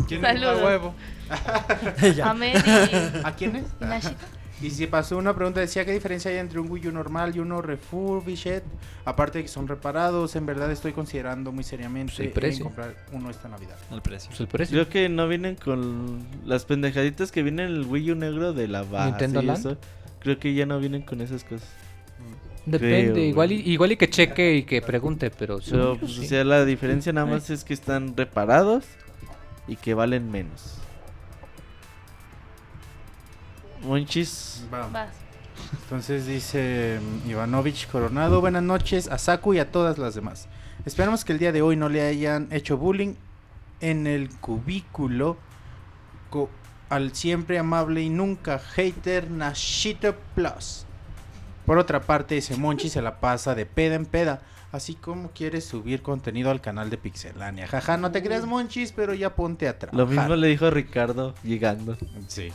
¿Quién 0.07 0.21
Saludos. 0.21 0.61
A 0.61 0.65
huevo. 0.65 0.95
Y, 2.03 2.21
¿A 2.21 3.35
quién 3.37 3.57
es? 3.57 3.67
y 3.81 3.85
Nashito. 3.85 4.25
Y 4.63 4.71
si 4.71 4.87
pasó 4.87 5.19
una 5.19 5.35
pregunta, 5.35 5.61
decía 5.61 5.85
qué 5.85 5.93
diferencia 5.93 6.31
hay 6.31 6.39
entre 6.39 6.61
un 6.61 6.71
Wii 6.71 6.89
U 6.89 6.93
normal 6.93 7.35
y 7.35 7.41
uno 7.41 7.61
refurbished. 7.61 8.63
Aparte 9.05 9.39
de 9.39 9.45
que 9.45 9.49
son 9.49 9.67
reparados, 9.67 10.37
en 10.37 10.47
verdad 10.47 10.71
estoy 10.71 10.93
considerando 10.93 11.51
muy 11.51 11.65
seriamente 11.65 12.13
Pues 12.15 12.27
el 12.29 12.33
precio. 12.33 12.65
comprar 12.65 12.95
uno 13.13 13.29
esta 13.31 13.49
Navidad. 13.49 13.77
El 13.91 14.03
precio. 14.03 14.29
Pues 14.29 14.41
el 14.41 14.47
precio. 14.47 14.75
Creo 14.75 14.89
que 14.89 15.09
no 15.09 15.27
vienen 15.27 15.57
con 15.57 16.21
las 16.45 16.65
pendejaditas 16.65 17.33
que 17.33 17.43
viene 17.43 17.65
en 17.65 17.71
el 17.71 17.87
Wii 17.87 18.13
U 18.13 18.15
negro 18.15 18.53
de 18.53 18.69
la 18.69 18.83
base. 18.83 19.11
Nintendo 19.11 19.43
Land. 19.43 19.59
eso. 19.59 19.77
Creo 20.21 20.39
que 20.39 20.55
ya 20.55 20.67
no 20.67 20.79
vienen 20.79 21.03
con 21.03 21.21
esas 21.21 21.43
cosas. 21.43 21.69
Depende, 22.65 23.13
creo, 23.13 23.25
igual, 23.25 23.51
y, 23.51 23.57
igual 23.57 23.91
y 23.91 23.97
que 23.97 24.09
cheque 24.09 24.55
y 24.55 24.63
que 24.63 24.81
pregunte, 24.81 25.31
pero... 25.31 25.59
Pero, 25.69 25.95
yo 25.95 25.99
pues, 25.99 26.13
sí. 26.13 26.21
o 26.27 26.29
sea, 26.29 26.45
la 26.45 26.65
diferencia 26.65 27.13
nada 27.13 27.27
más 27.27 27.51
es 27.51 27.65
que 27.65 27.75
están 27.75 28.17
reparados 28.17 28.85
y 29.67 29.75
que 29.75 29.95
valen 29.95 30.31
menos. 30.31 30.79
Monchis. 33.85 34.65
Vas. 34.71 35.09
Entonces 35.85 36.27
dice 36.27 36.99
mm, 37.27 37.31
Ivanovich 37.31 37.87
Coronado, 37.89 38.41
buenas 38.41 38.63
noches 38.63 39.09
a 39.09 39.19
Saku 39.19 39.55
y 39.55 39.59
a 39.59 39.71
todas 39.71 39.99
las 39.99 40.15
demás. 40.15 40.49
Esperamos 40.87 41.25
que 41.25 41.33
el 41.33 41.39
día 41.39 41.53
de 41.53 41.63
hoy 41.63 41.77
no 41.77 41.89
le 41.89 42.03
hayan 42.03 42.49
hecho 42.51 42.77
bullying 42.77 43.15
en 43.81 44.07
el 44.07 44.31
cubículo 44.31 45.37
co- 46.31 46.51
al 46.89 47.15
siempre 47.15 47.59
amable 47.59 48.03
y 48.03 48.09
nunca 48.11 48.59
hater 48.59 49.31
Nashito 49.31 50.15
Plus. 50.35 50.87
Por 51.67 51.79
otra 51.79 52.01
parte, 52.01 52.37
ese 52.37 52.57
Monchi 52.57 52.89
se 52.89 53.01
la 53.03 53.21
pasa 53.21 53.55
de 53.55 53.67
peda 53.67 53.95
en 53.95 54.05
peda, 54.07 54.43
así 54.73 54.95
como 54.95 55.31
quiere 55.31 55.61
subir 55.61 56.03
contenido 56.03 56.51
al 56.51 56.61
canal 56.61 56.91
de 56.91 56.97
Pixelania. 56.99 57.69
Jaja, 57.69 57.97
no 57.99 58.11
te 58.11 58.23
creas 58.23 58.45
Monchis, 58.47 58.91
pero 58.93 59.15
ya 59.15 59.37
ponte 59.37 59.69
a 59.69 59.79
trabajar. 59.79 59.99
Lo 59.99 60.07
mismo 60.13 60.35
le 60.37 60.49
dijo 60.49 60.71
Ricardo 60.71 61.35
llegando. 61.45 61.97
Sí. 62.27 62.53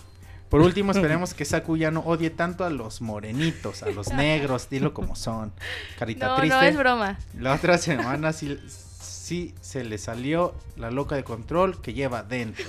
Por 0.50 0.62
último, 0.62 0.92
esperemos 0.92 1.34
que 1.34 1.44
Saku 1.46 1.76
ya 1.78 1.92
no 1.92 2.00
odie 2.02 2.30
tanto 2.30 2.64
a 2.64 2.70
los 2.70 3.02
morenitos, 3.02 3.84
a 3.84 3.90
los 3.90 4.14
negros, 4.14 4.70
dilo 4.70 4.94
como 4.94 5.16
son. 5.16 5.52
Carita 6.00 6.28
No, 6.28 6.36
triste. 6.38 6.56
no 6.56 6.62
es 6.64 6.78
broma. 6.78 7.18
La 7.38 7.54
otra 7.54 7.78
semana 7.78 8.32
sí, 8.32 8.58
sí 9.02 9.54
se 9.60 9.84
le 9.84 9.98
salió 9.98 10.56
la 10.78 10.90
loca 10.90 11.16
de 11.16 11.24
control 11.26 11.82
que 11.82 11.94
lleva 11.94 12.24
dentro. 12.24 12.66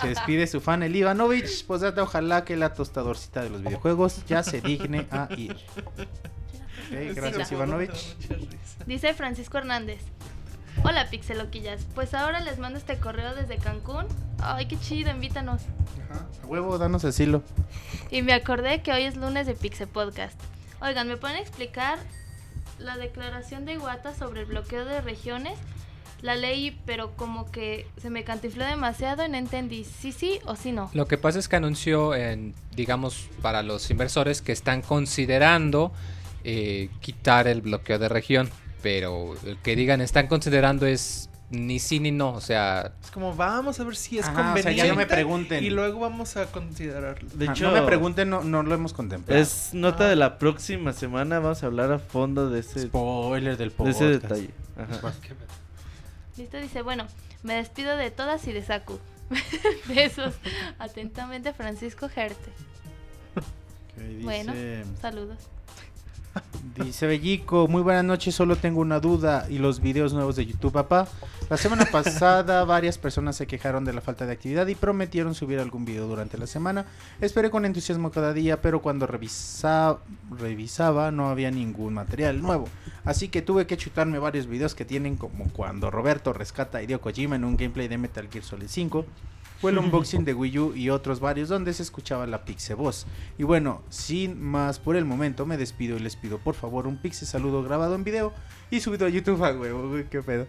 Se 0.00 0.08
despide 0.08 0.46
su 0.46 0.60
fan 0.62 0.82
el 0.82 0.96
Ivanovich. 0.96 1.66
Pues 1.66 1.82
ojalá 1.82 2.44
que 2.44 2.56
la 2.56 2.72
tostadorcita 2.72 3.42
de 3.42 3.50
los 3.50 3.62
videojuegos 3.62 4.24
ya 4.26 4.42
se 4.42 4.60
digne 4.62 5.06
a 5.10 5.28
ir. 5.36 5.56
Gracias 7.14 7.52
Ivanovich. 7.52 8.16
Dice 8.86 9.12
Francisco 9.12 9.58
Hernández. 9.58 10.00
Hola 10.84 11.08
Pixeloquillas, 11.10 11.84
pues 11.94 12.14
ahora 12.14 12.40
les 12.40 12.58
mando 12.58 12.78
este 12.78 12.98
correo 12.98 13.34
desde 13.34 13.58
Cancún. 13.58 14.06
Ay, 14.40 14.66
qué 14.66 14.78
chido, 14.78 15.10
invítanos. 15.10 15.62
A 16.42 16.46
huevo, 16.46 16.78
danos 16.78 17.04
asilo. 17.04 17.42
Y 18.10 18.22
me 18.22 18.32
acordé 18.32 18.82
que 18.82 18.92
hoy 18.92 19.02
es 19.02 19.16
lunes 19.16 19.46
de 19.46 19.54
Pixel 19.54 19.88
Podcast. 19.88 20.40
Oigan, 20.80 21.08
¿me 21.08 21.16
pueden 21.16 21.38
explicar 21.38 21.98
la 22.78 22.96
declaración 22.96 23.64
de 23.64 23.74
Iwata 23.74 24.14
sobre 24.14 24.40
el 24.42 24.46
bloqueo 24.46 24.84
de 24.84 25.00
regiones? 25.00 25.58
La 26.22 26.34
leí, 26.34 26.78
pero 26.86 27.14
como 27.16 27.50
que 27.50 27.86
se 28.00 28.08
me 28.08 28.24
cantifló 28.24 28.64
demasiado 28.64 29.24
y 29.24 29.28
no 29.28 29.36
entendí 29.36 29.84
si 29.84 30.12
sí 30.12 30.40
o 30.44 30.56
si 30.56 30.72
no. 30.72 30.90
Lo 30.94 31.06
que 31.06 31.18
pasa 31.18 31.38
es 31.38 31.48
que 31.48 31.56
anunció, 31.56 32.14
en, 32.14 32.54
digamos, 32.74 33.28
para 33.42 33.62
los 33.62 33.90
inversores 33.90 34.40
que 34.40 34.52
están 34.52 34.82
considerando 34.82 35.92
eh, 36.44 36.90
quitar 37.00 37.48
el 37.48 37.60
bloqueo 37.60 37.98
de 37.98 38.08
región. 38.08 38.50
Pero 38.86 39.34
el 39.44 39.58
que 39.58 39.74
digan 39.74 40.00
están 40.00 40.28
considerando 40.28 40.86
es 40.86 41.28
ni 41.50 41.80
sí 41.80 41.98
ni 41.98 42.12
no. 42.12 42.30
O 42.34 42.40
sea, 42.40 42.92
Es 43.02 43.10
como, 43.10 43.34
vamos 43.34 43.80
a 43.80 43.84
ver 43.84 43.96
si 43.96 44.18
es 44.20 44.24
Ajá, 44.26 44.32
o 44.32 44.36
sea, 44.36 44.44
conveniente. 44.44 44.76
ya 44.76 44.86
no 44.86 44.94
me 44.94 45.06
pregunten. 45.06 45.64
Y 45.64 45.70
luego 45.70 45.98
vamos 45.98 46.36
a 46.36 46.46
considerarlo. 46.46 47.28
De 47.34 47.48
Ah, 47.48 47.50
hecho, 47.50 47.64
no 47.64 47.72
me 47.72 47.82
pregunten, 47.82 48.30
no, 48.30 48.44
no 48.44 48.62
lo 48.62 48.72
hemos 48.76 48.92
contemplado. 48.92 49.42
es 49.42 49.70
nota 49.74 50.08
de 50.08 50.14
la 50.14 50.38
próxima 50.38 50.92
semana. 50.92 51.40
Vamos 51.40 51.64
a 51.64 51.66
hablar 51.66 51.90
a 51.90 51.98
fondo 51.98 52.48
de 52.48 52.60
ese, 52.60 52.82
spoiler 52.86 53.56
del 53.56 53.70
de 53.70 53.74
podcast. 53.74 54.00
ese 54.02 54.10
detalle. 54.20 54.50
Ajá. 54.78 55.12
Listo, 56.36 56.58
dice, 56.58 56.82
bueno, 56.82 57.06
me 57.42 57.54
despido 57.54 57.96
de 57.96 58.12
todas 58.12 58.46
y 58.46 58.52
de 58.52 58.62
Saku. 58.62 59.00
Besos. 59.88 60.34
Atentamente, 60.78 61.52
Francisco 61.54 62.08
Gerte. 62.08 62.52
Dice- 63.96 64.22
Bueno, 64.22 64.52
saludos. 65.00 65.38
Dice 66.76 67.06
Bellico, 67.06 67.68
muy 67.68 67.80
buenas 67.82 68.04
noches, 68.04 68.34
solo 68.34 68.56
tengo 68.56 68.80
una 68.80 69.00
duda 69.00 69.46
y 69.48 69.58
los 69.58 69.80
videos 69.80 70.12
nuevos 70.12 70.36
de 70.36 70.44
YouTube, 70.44 70.72
papá. 70.72 71.08
La 71.48 71.56
semana 71.56 71.86
pasada 71.92 72.64
varias 72.64 72.98
personas 72.98 73.36
se 73.36 73.46
quejaron 73.46 73.84
de 73.86 73.94
la 73.94 74.02
falta 74.02 74.26
de 74.26 74.32
actividad 74.32 74.66
y 74.66 74.74
prometieron 74.74 75.34
subir 75.34 75.58
algún 75.58 75.86
video 75.86 76.06
durante 76.06 76.36
la 76.36 76.46
semana. 76.46 76.84
Esperé 77.20 77.50
con 77.50 77.64
entusiasmo 77.64 78.10
cada 78.10 78.34
día, 78.34 78.60
pero 78.60 78.82
cuando 78.82 79.06
revisa- 79.06 79.98
revisaba 80.38 81.10
no 81.10 81.28
había 81.28 81.50
ningún 81.50 81.94
material 81.94 82.42
nuevo. 82.42 82.68
Así 83.04 83.28
que 83.28 83.40
tuve 83.40 83.66
que 83.66 83.78
chutarme 83.78 84.18
varios 84.18 84.46
videos 84.46 84.74
que 84.74 84.84
tienen 84.84 85.16
como 85.16 85.48
cuando 85.52 85.90
Roberto 85.90 86.34
rescata 86.34 86.78
a 86.78 86.82
Hideo 86.82 87.00
Kojima 87.00 87.36
en 87.36 87.44
un 87.44 87.56
gameplay 87.56 87.88
de 87.88 87.96
Metal 87.96 88.28
Gear 88.30 88.44
Solid 88.44 88.68
5. 88.68 89.06
Fue 89.60 89.70
el 89.70 89.78
unboxing 89.78 90.24
de 90.24 90.34
Wii 90.34 90.58
U 90.58 90.74
y 90.74 90.90
otros 90.90 91.18
varios 91.18 91.48
donde 91.48 91.72
se 91.72 91.82
escuchaba 91.82 92.26
la 92.26 92.44
Pixe 92.44 92.74
voz. 92.74 93.06
Y 93.38 93.44
bueno, 93.44 93.82
sin 93.88 94.40
más 94.40 94.78
por 94.78 94.96
el 94.96 95.04
momento, 95.04 95.46
me 95.46 95.56
despido 95.56 95.96
y 95.96 96.00
les 96.00 96.14
pido 96.14 96.38
por 96.38 96.54
favor 96.54 96.86
un 96.86 96.98
Pixe 96.98 97.24
saludo 97.24 97.62
grabado 97.62 97.94
en 97.94 98.04
video 98.04 98.32
y 98.70 98.80
subido 98.80 99.06
a 99.06 99.08
YouTube 99.08 99.42
a 99.44 99.52
huevo, 99.52 99.96
qué 100.10 100.22
pedo. 100.22 100.46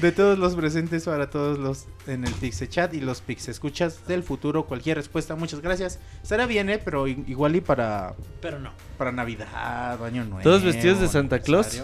De 0.00 0.12
todos 0.12 0.38
los 0.38 0.54
presentes 0.54 1.06
para 1.06 1.28
todos 1.28 1.58
los 1.58 1.86
en 2.06 2.24
el 2.24 2.32
Pixe 2.34 2.68
chat 2.68 2.94
y 2.94 3.00
los 3.00 3.20
Pixe 3.20 3.50
escuchas 3.50 4.06
del 4.06 4.22
futuro, 4.22 4.64
cualquier 4.66 4.96
respuesta, 4.98 5.34
muchas 5.34 5.60
gracias. 5.60 5.98
Estará 6.22 6.46
bien, 6.46 6.68
eh, 6.70 6.78
pero 6.78 7.08
igual 7.08 7.56
y 7.56 7.60
para 7.60 8.14
Pero 8.40 8.58
no, 8.58 8.70
para 8.98 9.12
Navidad, 9.12 10.04
Año 10.04 10.24
Nuevo. 10.24 10.42
¿Todos 10.42 10.62
vestidos 10.62 11.00
de 11.00 11.08
Santa 11.08 11.40
Claus? 11.40 11.82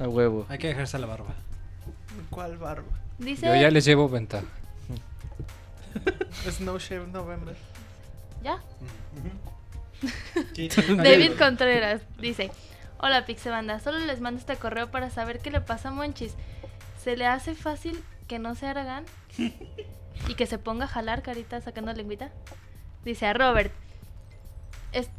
A 0.00 0.08
huevo. 0.08 0.46
hay 0.48 0.58
que 0.58 0.68
dejarse 0.68 0.98
la 0.98 1.06
barba. 1.06 1.34
¿Cuál 2.30 2.56
barba? 2.56 2.88
Dice, 3.18 3.46
yo 3.46 3.54
ya 3.54 3.70
les 3.70 3.84
llevo 3.84 4.08
ventaja. 4.08 4.44
Snow 6.50 6.78
Shave 6.78 7.06
November. 7.08 7.56
¿ya? 8.42 8.58
David 11.02 11.32
Contreras 11.38 12.02
dice, 12.20 12.50
hola 12.98 13.24
Pixebanda, 13.24 13.80
solo 13.80 13.98
les 14.00 14.20
mando 14.20 14.40
este 14.40 14.56
correo 14.56 14.90
para 14.90 15.10
saber 15.10 15.38
qué 15.40 15.50
le 15.50 15.60
pasa 15.60 15.88
a 15.88 15.92
Monchis. 15.92 16.34
¿Se 17.02 17.16
le 17.16 17.26
hace 17.26 17.54
fácil 17.54 18.02
que 18.28 18.38
no 18.38 18.54
se 18.54 18.66
hagan 18.66 19.04
y 20.28 20.34
que 20.34 20.46
se 20.46 20.58
ponga 20.58 20.84
a 20.84 20.88
jalar 20.88 21.22
carita 21.22 21.60
sacando 21.60 21.92
lengüita? 21.92 22.30
Dice 23.04 23.26
a 23.26 23.32
Robert, 23.32 23.72
"Es- 24.92 25.10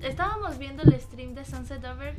estábamos 0.00 0.58
viendo 0.58 0.82
el 0.84 0.98
stream 1.00 1.34
de 1.34 1.44
Sunset 1.44 1.84
Over 1.84 2.14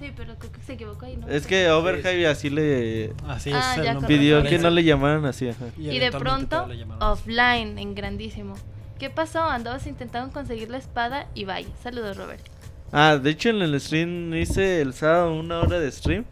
Sí, 0.00 0.12
pero 0.16 0.34
creo 0.38 0.52
que 0.52 0.60
se 0.62 0.72
equivocó 0.74 1.06
ahí, 1.06 1.16
¿no? 1.16 1.28
Es 1.28 1.46
que 1.46 1.70
Overhype 1.70 2.26
así 2.26 2.50
le 2.50 3.12
Así 3.26 3.50
Ah, 3.52 3.72
es 3.72 3.78
el 3.78 3.84
ya 3.84 3.94
nombre. 3.94 4.08
pidió 4.16 4.42
que 4.42 4.58
no 4.58 4.70
le 4.70 4.84
llamaran 4.84 5.24
así. 5.24 5.48
Ajá. 5.48 5.64
Y 5.78 5.84
de 5.86 5.96
eventualmente 5.96 6.56
pronto, 6.56 6.66
le 6.72 6.86
offline, 7.00 7.78
en 7.78 7.94
grandísimo. 7.94 8.54
¿Qué 8.98 9.10
pasó? 9.10 9.42
Andabas 9.42 9.86
intentando 9.86 10.32
conseguir 10.32 10.70
la 10.70 10.78
espada 10.78 11.26
y 11.34 11.44
bye. 11.44 11.66
Saludos, 11.82 12.16
Robert. 12.16 12.42
Ah, 12.92 13.18
de 13.20 13.30
hecho 13.30 13.50
en 13.50 13.62
el 13.62 13.78
stream 13.80 14.32
hice 14.34 14.80
el 14.80 14.92
sábado 14.94 15.34
una 15.34 15.60
hora 15.60 15.78
de 15.80 15.90
stream 15.90 16.24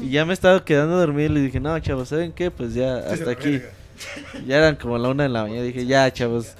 y 0.00 0.10
ya 0.10 0.24
me 0.24 0.32
estaba 0.32 0.64
quedando 0.64 0.98
dormido 0.98 1.30
y 1.30 1.34
le 1.34 1.40
dije, 1.40 1.58
no, 1.60 1.78
chavos, 1.80 2.08
¿saben 2.08 2.32
qué? 2.32 2.50
Pues 2.50 2.74
ya 2.74 2.98
hasta 2.98 3.30
aquí. 3.30 3.60
Ya 4.46 4.58
eran 4.58 4.76
como 4.76 4.98
la 4.98 5.08
una 5.10 5.22
de 5.24 5.28
la 5.28 5.42
mañana. 5.42 5.62
Dije, 5.62 5.86
ya, 5.86 6.10
chavos. 6.12 6.54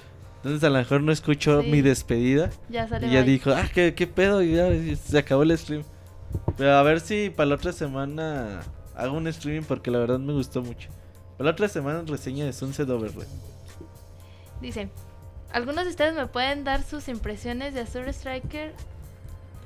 Entonces 0.45 0.65
a 0.65 0.71
lo 0.71 0.79
mejor 0.79 1.03
no 1.03 1.13
escuchó 1.13 1.63
Sí. 1.63 1.71
mi 1.71 1.83
despedida. 1.83 2.51
Ya 2.69 2.89
sale 2.89 3.07
Y 3.07 3.11
ya 3.13 3.21
bye. 3.23 3.31
dijo, 3.33 3.51
ah, 3.53 3.69
¿qué, 3.73 3.95
qué 3.95 4.07
pedo? 4.09 4.43
Y 4.43 4.55
ya 4.57 4.69
y 4.71 4.97
se 4.97 5.19
acabó 5.19 5.45
el 5.45 5.57
stream. 5.57 5.85
Pero 6.57 6.75
a 6.75 6.83
ver 6.83 7.01
si 7.01 7.31
para 7.31 7.51
la 7.51 7.55
otra 7.55 7.73
semana 7.73 8.61
hago 8.97 9.17
un 9.17 9.27
streaming 9.29 9.63
porque 9.63 9.91
la 9.91 9.99
verdad 10.01 10.19
me 10.19 10.33
gustó 10.33 10.63
mucho. 10.63 10.89
Para 11.39 11.47
la 11.47 11.51
otra 11.53 11.69
semana 11.69 12.03
reseña 12.07 12.45
de 12.45 12.53
Sunset 12.53 12.89
Overlay. 12.91 13.27
Dice, 14.61 14.89
¿algunos 15.53 15.85
de 15.85 15.91
ustedes 15.91 16.15
me 16.15 16.27
pueden 16.27 16.65
dar 16.65 16.83
sus 16.83 17.09
impresiones 17.09 17.75
de 17.75 17.81
Azure 17.81 18.11
Striker 18.13 18.73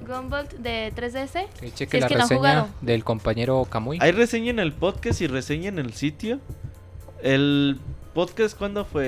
Gumball 0.06 0.46
de 0.58 0.92
3DS? 0.94 1.48
Que 1.60 1.68
Si 1.68 1.72
cheque 1.74 1.96
es 1.98 2.02
la 2.02 2.08
que 2.08 2.14
no 2.14 2.20
han 2.22 2.28
reseña 2.28 2.38
jugado. 2.38 2.68
del 2.82 3.02
compañero 3.04 3.64
Kamui. 3.64 3.98
Hay 4.00 4.12
reseña 4.12 4.50
en 4.50 4.58
el 4.58 4.72
podcast 4.72 5.20
y 5.22 5.26
reseña 5.26 5.68
en 5.68 5.78
el 5.78 5.92
sitio. 5.94 6.38
El 7.22 7.78
podcast, 8.16 8.56
¿cuándo 8.56 8.86
fue? 8.86 9.04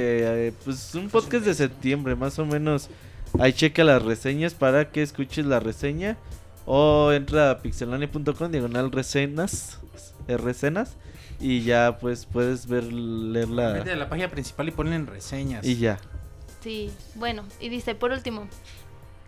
Eh, 0.49 0.53
pues 0.67 0.95
un 0.95 1.09
podcast 1.09 1.47
de 1.47 1.55
septiembre, 1.55 2.15
más 2.15 2.39
o 2.39 2.45
menos. 2.45 2.91
Ahí 3.39 3.55
checa 3.55 3.83
las 3.83 4.03
reseñas 4.03 4.53
para 4.53 4.91
que 4.91 5.03
escuches 5.03 5.47
la 5.47 5.61
reseña. 5.61 6.19
O 6.67 7.11
entra 7.13 7.51
a 7.51 7.59
pixelania.com, 7.63 8.53
diagonal 8.53 8.93
reseñas. 8.93 9.81
eh, 10.29 10.37
reseñas. 10.37 10.95
Y 11.41 11.63
ya 11.63 11.97
pues 11.99 12.27
puedes 12.27 12.67
ver, 12.67 12.85
leer 12.85 13.47
Vete 13.47 13.87
la... 13.87 13.93
a 13.93 13.97
la 13.97 14.09
página 14.11 14.29
principal 14.29 14.69
y 14.69 14.73
ponen 14.73 15.07
reseñas. 15.07 15.65
Y 15.65 15.77
ya. 15.77 15.99
Sí, 16.61 16.91
bueno, 17.15 17.45
y 17.61 17.71
dice, 17.71 17.95
por 17.95 18.11
último, 18.13 18.47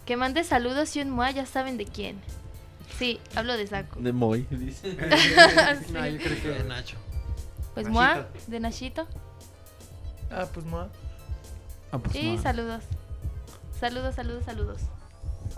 que 0.05 0.19
mande 0.19 0.45
saludos 0.45 0.95
y 0.97 1.01
un 1.01 1.09
mua, 1.11 1.31
ya 1.31 1.47
saben 1.47 1.79
de 1.79 1.87
quién. 1.87 2.17
Sí, 2.99 3.19
hablo 3.35 3.57
de 3.57 3.67
Saku. 3.67 3.99
De 4.03 4.13
Moy, 4.13 4.47
dice. 4.51 4.91
Sí. 5.87 5.93
No, 5.95 6.07
yo 6.07 6.19
creo 6.19 6.43
que 6.43 6.49
de 6.51 6.65
Nacho. 6.65 6.97
Pues 7.73 7.87
Nachito. 7.87 7.91
mua, 7.93 8.29
de 8.47 8.61
Nachito. 8.61 9.09
Ah, 10.31 10.47
pues 10.53 10.65
no. 10.67 10.89
Ah, 11.93 11.99
pues, 11.99 12.15
Y 12.15 12.39
saludos. 12.39 12.83
Saludos, 13.79 14.15
saludos, 14.15 14.45
saludos. 14.45 14.81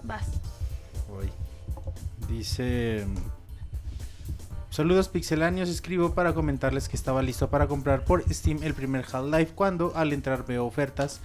Vas. 0.03 0.27
Voy. 1.09 1.31
Dice. 2.29 3.07
Saludos 4.71 5.09
pixeláneos, 5.09 5.69
escribo 5.69 6.15
para 6.15 6.33
comentarles 6.33 6.89
que 6.89 6.97
estaba 6.97 7.21
listo 7.21 7.51
para 7.51 7.67
comprar 7.67 8.05
por 8.05 8.23
Steam 8.33 8.63
el 8.63 8.73
primer 8.73 9.05
Half-Life 9.13 9.53
cuando 9.55 9.93
al 9.95 10.15
entrar 10.15 10.47
veo 10.47 10.65
ofertas 10.65 11.21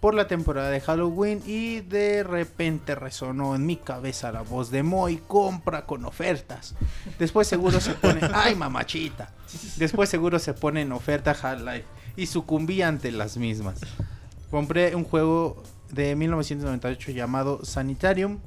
por 0.00 0.14
la 0.14 0.26
temporada 0.26 0.70
de 0.70 0.80
Halloween 0.80 1.40
y 1.46 1.80
de 1.80 2.24
repente 2.24 2.96
resonó 2.96 3.54
en 3.54 3.66
mi 3.66 3.76
cabeza 3.76 4.32
la 4.32 4.42
voz 4.42 4.70
de 4.70 4.82
Moy, 4.82 5.18
compra 5.28 5.86
con 5.86 6.04
ofertas. 6.04 6.74
Después 7.20 7.46
seguro 7.46 7.78
se 7.80 7.94
pone, 7.94 8.20
ay 8.34 8.56
mamachita. 8.56 9.30
Después 9.76 10.08
seguro 10.08 10.40
se 10.40 10.54
pone 10.54 10.82
en 10.82 10.90
oferta 10.90 11.36
Half-Life 11.40 11.97
y 12.18 12.26
sucumbí 12.26 12.82
ante 12.82 13.12
las 13.12 13.36
mismas. 13.36 13.78
Compré 14.50 14.96
un 14.96 15.04
juego 15.04 15.62
de 15.92 16.16
1998 16.16 17.12
llamado 17.12 17.64
Sanitarium. 17.64 18.38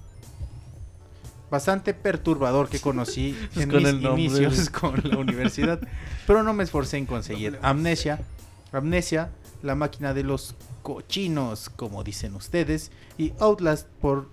Bastante 1.49 1.93
perturbador 1.93 2.67
que 2.67 2.79
conocí 2.79 3.35
en 3.55 3.69
Con 3.69 3.83
mis 3.83 3.89
el 3.89 4.03
inicios 4.03 4.69
con 4.81 5.01
la 5.03 5.17
universidad, 5.17 5.79
pero 6.27 6.43
no 6.43 6.53
me 6.53 6.65
esforcé 6.65 6.97
en 6.97 7.05
conseguir. 7.05 7.59
Amnesia, 7.61 8.19
Amnesia, 8.73 9.31
la 9.63 9.75
máquina 9.75 10.13
de 10.13 10.23
los 10.23 10.55
cochinos, 10.83 11.69
como 11.69 12.03
dicen 12.03 12.35
ustedes, 12.35 12.91
y 13.17 13.31
Outlast 13.39 13.87
por 14.01 14.27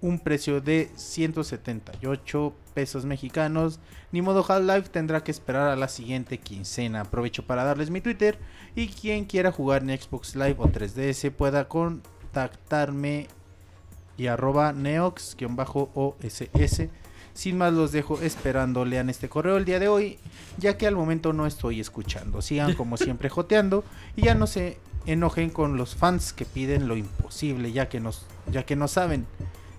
un 0.00 0.18
precio 0.18 0.60
de 0.60 0.90
178 0.96 2.54
pesos 2.74 3.04
mexicanos. 3.04 3.78
Ni 4.12 4.22
modo 4.22 4.44
Half-Life 4.46 4.88
tendrá 4.88 5.22
que 5.22 5.30
esperar 5.30 5.68
a 5.68 5.76
la 5.76 5.88
siguiente 5.88 6.38
quincena. 6.38 7.02
Aprovecho 7.02 7.46
para 7.46 7.64
darles 7.64 7.90
mi 7.90 8.00
Twitter 8.00 8.38
y 8.74 8.88
quien 8.88 9.24
quiera 9.24 9.52
jugar 9.52 9.82
en 9.82 9.98
Xbox 9.98 10.34
Live 10.34 10.56
o 10.58 10.66
3DS 10.66 11.30
pueda 11.32 11.68
contactarme 11.68 13.28
y 14.16 14.26
arroba 14.26 14.72
neox-oss 14.72 16.88
Sin 17.32 17.58
más 17.58 17.72
los 17.72 17.92
dejo 17.92 18.20
esperando 18.20 18.84
lean 18.84 19.08
este 19.08 19.28
correo 19.28 19.56
el 19.56 19.64
día 19.64 19.78
de 19.78 19.88
hoy, 19.88 20.18
ya 20.58 20.76
que 20.76 20.86
al 20.86 20.94
momento 20.94 21.32
no 21.32 21.46
estoy 21.46 21.80
escuchando. 21.80 22.42
Sigan 22.42 22.74
como 22.74 22.96
siempre 22.96 23.28
joteando 23.28 23.84
y 24.16 24.22
ya 24.22 24.34
no 24.34 24.46
se 24.46 24.78
enojen 25.06 25.50
con 25.50 25.76
los 25.76 25.94
fans 25.94 26.32
que 26.32 26.44
piden 26.44 26.86
lo 26.86 26.96
imposible, 26.96 27.72
ya 27.72 27.88
que 27.88 28.00
nos, 28.00 28.26
ya 28.50 28.64
que 28.64 28.76
no 28.76 28.88
saben. 28.88 29.26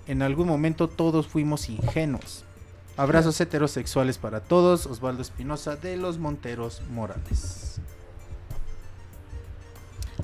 En 0.07 0.23
algún 0.23 0.47
momento 0.47 0.88
todos 0.88 1.27
fuimos 1.27 1.69
ingenuos. 1.69 2.43
Abrazos 2.97 3.39
heterosexuales 3.39 4.18
para 4.18 4.41
todos. 4.41 4.85
Osvaldo 4.85 5.22
Espinosa 5.22 5.76
de 5.76 5.97
los 5.97 6.18
Monteros 6.18 6.81
Morales. 6.91 7.80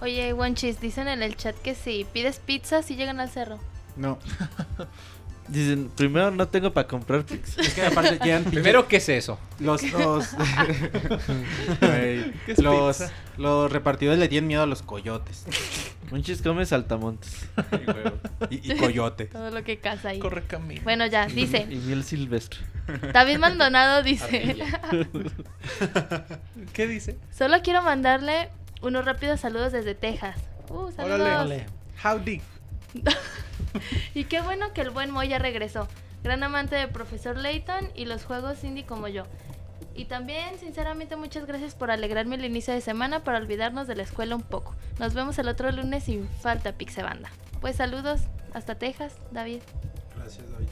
Oye, 0.02 0.34
Wanchis, 0.34 0.80
dicen 0.80 1.08
en 1.08 1.24
el 1.24 1.36
chat 1.36 1.56
que 1.58 1.76
si 1.76 2.06
pides 2.14 2.40
pizza, 2.40 2.84
si 2.84 2.96
llegan 2.96 3.20
al 3.20 3.30
cerro. 3.30 3.60
No, 3.96 4.20
Dicen, 5.48 5.90
primero 5.96 6.30
no 6.30 6.50
tengo 6.50 6.74
para 6.74 6.88
comprar 6.88 7.24
pizza. 7.24 7.62
es 7.62 7.74
que 7.74 7.86
aparte 7.86 8.20
llegan 8.22 8.44
Primero, 8.52 8.88
¿qué 8.88 8.98
es 8.98 9.08
eso? 9.08 9.40
Los, 9.60 9.82
los, 9.94 10.28
Güey, 11.82 12.34
los, 12.58 13.04
los 13.38 13.72
repartidores 13.72 14.20
le 14.20 14.28
tienen 14.28 14.48
miedo 14.48 14.64
a 14.64 14.66
los 14.66 14.82
coyotes. 14.82 15.46
Monchis 16.12 16.42
come 16.42 16.66
saltamontes. 16.66 17.48
Y, 18.50 18.74
y 18.74 18.78
coyote. 18.78 19.26
Todo 19.26 19.50
lo 19.52 19.64
que 19.64 19.78
caza 19.78 20.10
ahí. 20.10 20.20
Corre 20.20 20.44
camino. 20.44 20.82
Bueno, 20.84 21.06
ya, 21.06 21.28
dice. 21.28 21.66
Y 21.70 21.76
miel 21.76 22.04
silvestre. 22.04 22.60
David 23.14 23.38
Maldonado 23.38 24.04
dice. 24.04 24.56
¿Qué 26.74 26.88
dice? 26.88 27.18
Solo 27.32 27.62
quiero 27.62 27.82
mandarle 27.82 28.50
unos 28.82 29.06
rápidos 29.06 29.40
saludos 29.40 29.72
desde 29.72 29.96
Texas. 29.96 30.38
Uh, 30.70 30.92
saludos. 30.92 31.22
Órale. 31.22 31.66
Howdy. 32.04 32.42
Y 34.14 34.26
qué 34.26 34.42
bueno 34.42 34.74
que 34.74 34.82
el 34.82 34.90
buen 34.90 35.12
Moy 35.12 35.28
ya 35.28 35.40
regresó. 35.40 35.88
Gran 36.24 36.44
amante 36.44 36.76
de 36.76 36.88
Profesor 36.88 37.38
Layton 37.38 37.90
y 37.96 38.06
los 38.06 38.26
juegos 38.26 38.64
indie 38.64 38.86
como 38.86 39.08
yo. 39.08 39.24
Y 39.96 40.06
también, 40.06 40.60
sinceramente, 40.60 41.16
muchas 41.16 41.46
gracias 41.46 41.76
por 41.76 41.92
alegrarme 41.92 42.36
el 42.36 42.46
inicio 42.46 42.74
de 42.74 42.82
semana 42.82 43.24
para 43.24 43.38
olvidarnos 43.38 43.88
de 43.88 43.96
la 43.96 44.04
escuela 44.04 44.36
un 44.36 44.44
poco. 44.44 44.76
Nos 45.00 45.14
vemos 45.14 45.38
el 45.40 45.48
otro 45.48 45.72
lunes 45.72 46.04
sin 46.04 46.28
falta, 46.28 46.74
Pixebanda. 46.74 47.30
Pues 47.62 47.78
saludos 47.78 48.22
hasta 48.54 48.76
Texas, 48.76 49.16
David. 49.32 49.60
Gracias, 50.16 50.50
David. 50.52 50.68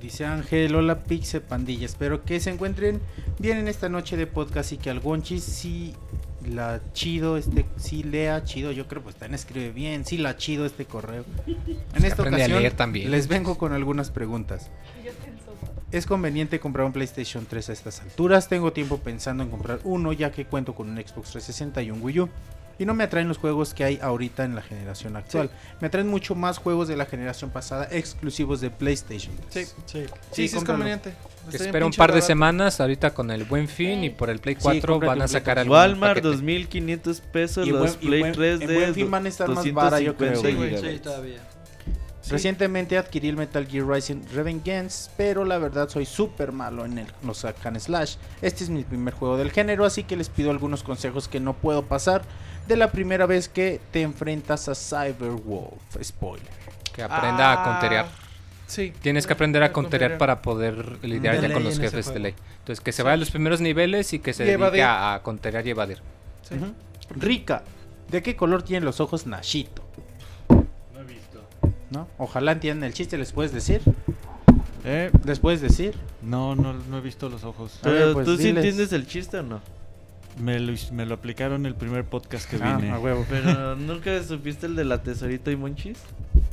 Dice 0.00 0.24
Ángel, 0.24 0.76
hola 0.76 1.00
Pixe 1.00 1.40
Pandilla, 1.40 1.84
espero 1.84 2.22
que 2.22 2.38
se 2.38 2.50
encuentren 2.50 3.00
bien 3.40 3.58
en 3.58 3.66
esta 3.66 3.88
noche 3.88 4.16
de 4.16 4.28
podcast 4.28 4.70
y 4.70 4.76
que 4.76 4.90
al 4.90 5.00
Gonchis 5.00 5.42
sí 5.42 5.96
la 6.46 6.80
chido, 6.92 7.36
este, 7.36 7.66
sí 7.76 8.02
lea 8.02 8.44
chido, 8.44 8.72
yo 8.72 8.86
creo 8.86 9.02
pues 9.02 9.16
también 9.16 9.34
escribe 9.34 9.70
bien, 9.70 10.04
sí 10.04 10.18
la 10.18 10.36
chido 10.36 10.66
este 10.66 10.84
correo. 10.84 11.24
En 11.46 12.04
esta 12.04 12.22
aprende 12.22 12.42
a 12.42 12.46
ocasión 12.46 12.62
leer 12.62 12.74
también. 12.74 13.10
les 13.10 13.28
vengo 13.28 13.58
con 13.58 13.72
algunas 13.72 14.10
preguntas. 14.10 14.70
¿Es 15.90 16.04
conveniente 16.04 16.60
comprar 16.60 16.84
un 16.84 16.92
PlayStation 16.92 17.46
3 17.48 17.70
a 17.70 17.72
estas 17.72 18.00
alturas? 18.02 18.48
Tengo 18.48 18.72
tiempo 18.72 18.98
pensando 18.98 19.42
en 19.42 19.50
comprar 19.50 19.80
uno 19.84 20.12
ya 20.12 20.30
que 20.30 20.44
cuento 20.44 20.74
con 20.74 20.90
un 20.90 20.96
Xbox 20.96 21.30
360 21.30 21.82
y 21.82 21.90
un 21.90 22.02
Wii 22.02 22.20
U. 22.20 22.28
Y 22.78 22.86
no 22.86 22.94
me 22.94 23.02
atraen 23.04 23.26
los 23.26 23.38
juegos 23.38 23.74
que 23.74 23.82
hay 23.82 23.98
ahorita 24.00 24.44
en 24.44 24.54
la 24.54 24.62
generación 24.62 25.16
actual. 25.16 25.50
Me 25.80 25.88
atraen 25.88 26.06
mucho 26.06 26.34
más 26.36 26.58
juegos 26.58 26.86
de 26.86 26.96
la 26.96 27.06
generación 27.06 27.50
pasada 27.50 27.88
exclusivos 27.90 28.60
de 28.60 28.70
PlayStation 28.70 29.34
3. 29.50 29.68
Sí. 29.68 29.74
Sí. 29.86 30.04
Sí, 30.30 30.48
sí, 30.48 30.56
es 30.56 30.64
conveniente. 30.64 31.12
Espera 31.52 31.86
un 31.86 31.92
par 31.92 32.10
de 32.10 32.14
barato. 32.14 32.26
semanas 32.26 32.80
ahorita 32.80 33.14
con 33.14 33.30
el 33.30 33.44
buen 33.44 33.66
fin 33.68 34.04
y 34.04 34.10
por 34.10 34.30
el 34.30 34.38
Play 34.38 34.54
Sí, 34.56 34.60
4 34.62 34.92
cómprate 34.94 35.08
van 35.18 35.22
a 35.22 35.28
sacar 35.28 35.54
4. 35.56 35.60
algún 35.62 35.76
Walmart, 35.76 36.10
paquete. 36.18 36.28
2500 36.28 37.20
pesos. 37.20 37.66
Y 37.66 37.70
los 37.70 37.80
buen- 37.80 37.92
y 38.00 38.06
Play 38.06 38.20
buen- 38.20 38.32
3 38.32 38.60
en 38.60 38.66
de 38.68 38.74
buen 38.76 38.94
fin 38.94 39.10
van 39.10 39.26
a 39.26 39.28
estar 39.28 39.48
más 39.48 39.72
barato, 39.72 40.02
yo 40.02 40.14
creo, 40.16 40.30
256 40.32 40.56
güey. 40.56 40.68
gigabytes. 40.70 40.96
Sí, 40.98 41.02
todavía. 41.02 41.38
Recientemente 42.30 42.98
adquirí 42.98 43.28
el 43.28 43.36
Metal 43.38 43.66
Gear 43.66 43.86
Rising 43.88 44.22
Revengeance, 44.34 45.10
pero 45.16 45.46
la 45.46 45.56
verdad 45.56 45.88
soy 45.88 46.04
súper 46.04 46.52
malo 46.52 46.84
en 46.84 46.98
el, 46.98 47.06
los 47.24 47.40
hack 47.40 47.64
and 47.64 47.78
slash. 47.80 48.16
Este 48.42 48.64
es 48.64 48.70
mi 48.70 48.84
primer 48.84 49.14
juego 49.14 49.38
del 49.38 49.50
género, 49.50 49.86
así 49.86 50.04
que 50.04 50.14
les 50.14 50.28
pido 50.28 50.50
algunos 50.50 50.82
consejos 50.82 51.26
que 51.26 51.40
no 51.40 51.54
puedo 51.54 51.86
pasar 51.86 52.20
de 52.68 52.76
la 52.76 52.92
primera 52.92 53.26
vez 53.26 53.48
que 53.48 53.80
te 53.90 54.02
enfrentas 54.02 54.68
a 54.68 54.74
Cyberwolf. 54.74 55.80
Spoiler. 56.02 56.46
Que 56.94 57.02
aprenda 57.02 57.52
Ah, 57.52 57.62
a 57.62 57.64
conterear. 57.64 58.06
Sí. 58.66 58.92
Tienes 59.00 59.26
que 59.26 59.32
aprender 59.32 59.62
a 59.62 59.72
conterear 59.72 60.18
para 60.18 60.42
poder 60.42 61.02
lidiar 61.02 61.40
De 61.40 61.48
ya 61.48 61.54
con 61.54 61.64
los 61.64 61.78
jefes 61.78 62.12
de 62.12 62.18
ley. 62.20 62.34
Entonces 62.60 62.82
que 62.84 62.92
se 62.92 63.02
vaya 63.02 63.14
a 63.14 63.16
los 63.16 63.30
primeros 63.30 63.60
niveles 63.62 64.12
y 64.12 64.18
que 64.18 64.32
se 64.34 64.44
Y 64.44 64.48
dedique 64.48 64.82
a, 64.82 65.14
a 65.14 65.22
conterear 65.22 65.66
y 65.66 65.70
evadir. 65.70 65.98
Sí. 66.42 66.54
Rika, 67.16 67.62
¿de 68.10 68.22
qué 68.22 68.36
color 68.36 68.62
tienen 68.62 68.84
los 68.84 69.00
ojos 69.00 69.26
Nashito? 69.26 69.82
No 70.50 71.00
he 71.00 71.04
visto. 71.04 71.42
¿No? 71.90 72.08
Ojalá 72.18 72.52
entiendan 72.52 72.88
el 72.88 72.92
chiste, 72.94 73.16
¿les 73.16 73.32
puedes 73.32 73.52
decir? 73.52 73.80
Eh, 74.84 75.10
¿Les 75.24 75.38
puedes 75.38 75.60
decir? 75.62 75.96
no, 76.22 76.54
no, 76.54 76.72
no 76.74 76.98
he 76.98 77.00
visto 77.00 77.28
los 77.30 77.44
ojos. 77.44 77.78
A 77.82 77.88
ver, 77.88 77.98
Pero, 78.02 78.12
pues, 78.12 78.26
¿Tú 78.26 78.36
sí 78.36 78.44
diles. 78.44 78.64
entiendes 78.64 78.92
el 78.92 79.06
chiste 79.06 79.38
o 79.38 79.42
no? 79.42 79.60
Me 80.40 80.60
lo, 80.60 80.72
me 80.92 81.04
lo 81.06 81.14
aplicaron 81.14 81.66
el 81.66 81.74
primer 81.74 82.04
podcast 82.04 82.48
que 82.48 82.56
Ah, 82.62 82.76
vine. 82.76 82.90
a 82.92 82.98
huevo. 82.98 83.26
Pero 83.30 83.74
¿nunca 83.76 84.22
supiste 84.22 84.66
el 84.66 84.76
de 84.76 84.84
la 84.84 85.02
tesorito 85.02 85.50
y 85.50 85.56
Monchis? 85.56 85.98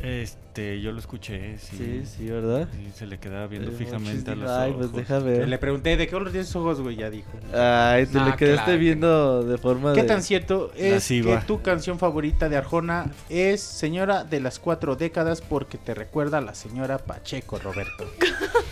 Este, 0.02 0.82
yo 0.82 0.92
lo 0.92 1.00
escuché, 1.00 1.58
sí. 1.58 1.78
Sí, 1.78 2.04
sí, 2.06 2.26
¿verdad? 2.30 2.68
Sí, 2.74 2.92
se 2.96 3.06
le 3.08 3.18
quedaba 3.18 3.48
viendo 3.48 3.72
Eh, 3.72 3.76
fijamente 3.76 4.32
a 4.32 4.36
los 4.36 4.44
dijo, 4.50 4.60
Ay, 4.60 4.72
ojos. 4.72 4.88
pues 4.92 5.08
deja 5.08 5.20
ver. 5.20 5.48
Le 5.48 5.58
pregunté, 5.58 5.98
¿de 5.98 6.06
qué 6.06 6.14
color 6.14 6.30
tienes 6.32 6.48
sus 6.48 6.58
ojos, 6.58 6.82
güey? 6.82 6.96
Ya 6.98 7.10
dijo. 7.10 7.30
Ay, 7.54 8.06
te 8.08 8.20
Ah, 8.20 8.26
le 8.30 8.36
quedaste 8.36 8.64
claro 8.66 8.80
viendo 8.80 9.44
de 9.44 9.58
forma 9.58 9.94
¿Qué 9.94 10.02
de... 10.02 10.08
tan 10.08 10.22
cierto 10.24 10.72
es 10.76 11.08
que 11.08 11.40
tu 11.48 11.62
canción 11.62 11.98
favorita 12.00 12.50
de 12.50 12.58
Arjona 12.58 13.12
es 13.30 13.62
Señora 13.62 14.24
de 14.24 14.40
las 14.42 14.60
Cuatro 14.60 14.96
Décadas 14.96 15.42
porque 15.42 15.78
te 15.78 15.94
recuerda 15.94 16.40
a 16.40 16.42
la 16.42 16.56
señora 16.56 16.98
Pacheco, 16.98 17.58
Roberto? 17.60 18.06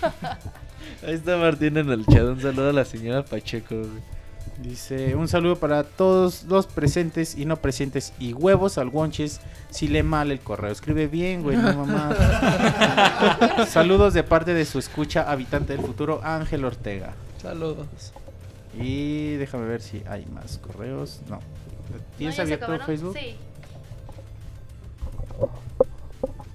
Ahí 1.08 1.14
está 1.16 1.38
Martín 1.38 1.78
en 1.78 1.90
el 1.90 2.06
chat. 2.06 2.24
Un 2.24 2.42
saludo 2.42 2.70
a 2.70 2.74
la 2.74 2.86
señora 2.86 3.24
Pacheco. 3.24 3.76
güey. 3.76 4.14
Dice, 4.62 5.16
un 5.16 5.28
saludo 5.28 5.56
para 5.58 5.84
todos 5.84 6.44
los 6.44 6.68
presentes 6.68 7.36
y 7.38 7.46
no 7.46 7.58
presentes 7.58 8.14
y 8.20 8.34
huevos 8.34 8.78
al 8.78 8.88
Wonches 8.90 9.42
si 9.72 9.88
lee 9.88 10.04
mal 10.04 10.32
el 10.32 10.40
correo. 10.40 10.72
Escribe 10.72 11.08
bien, 11.08 11.42
güey, 11.44 11.58
no 11.58 11.74
mamá. 11.86 12.16
Saludos 13.68 14.14
de 14.14 14.24
parte 14.24 14.54
de 14.54 14.64
su 14.66 14.78
escucha 14.80 15.30
habitante 15.30 15.76
del 15.76 15.86
futuro, 15.86 16.22
Ángel 16.24 16.64
Ortega. 16.66 17.14
Saludos. 17.42 17.88
Y 18.80 19.34
déjame 19.34 19.66
ver 19.68 19.82
si 19.82 20.04
hay 20.08 20.26
más 20.28 20.60
correos. 20.60 21.22
No. 21.30 21.40
¿Tienes 22.18 22.36
¿No, 22.38 22.44
ya 22.44 22.48
se 22.48 22.54
abierto 22.54 22.66
acabaron? 22.66 22.86
Facebook? 22.88 23.18
Sí. 23.18 23.36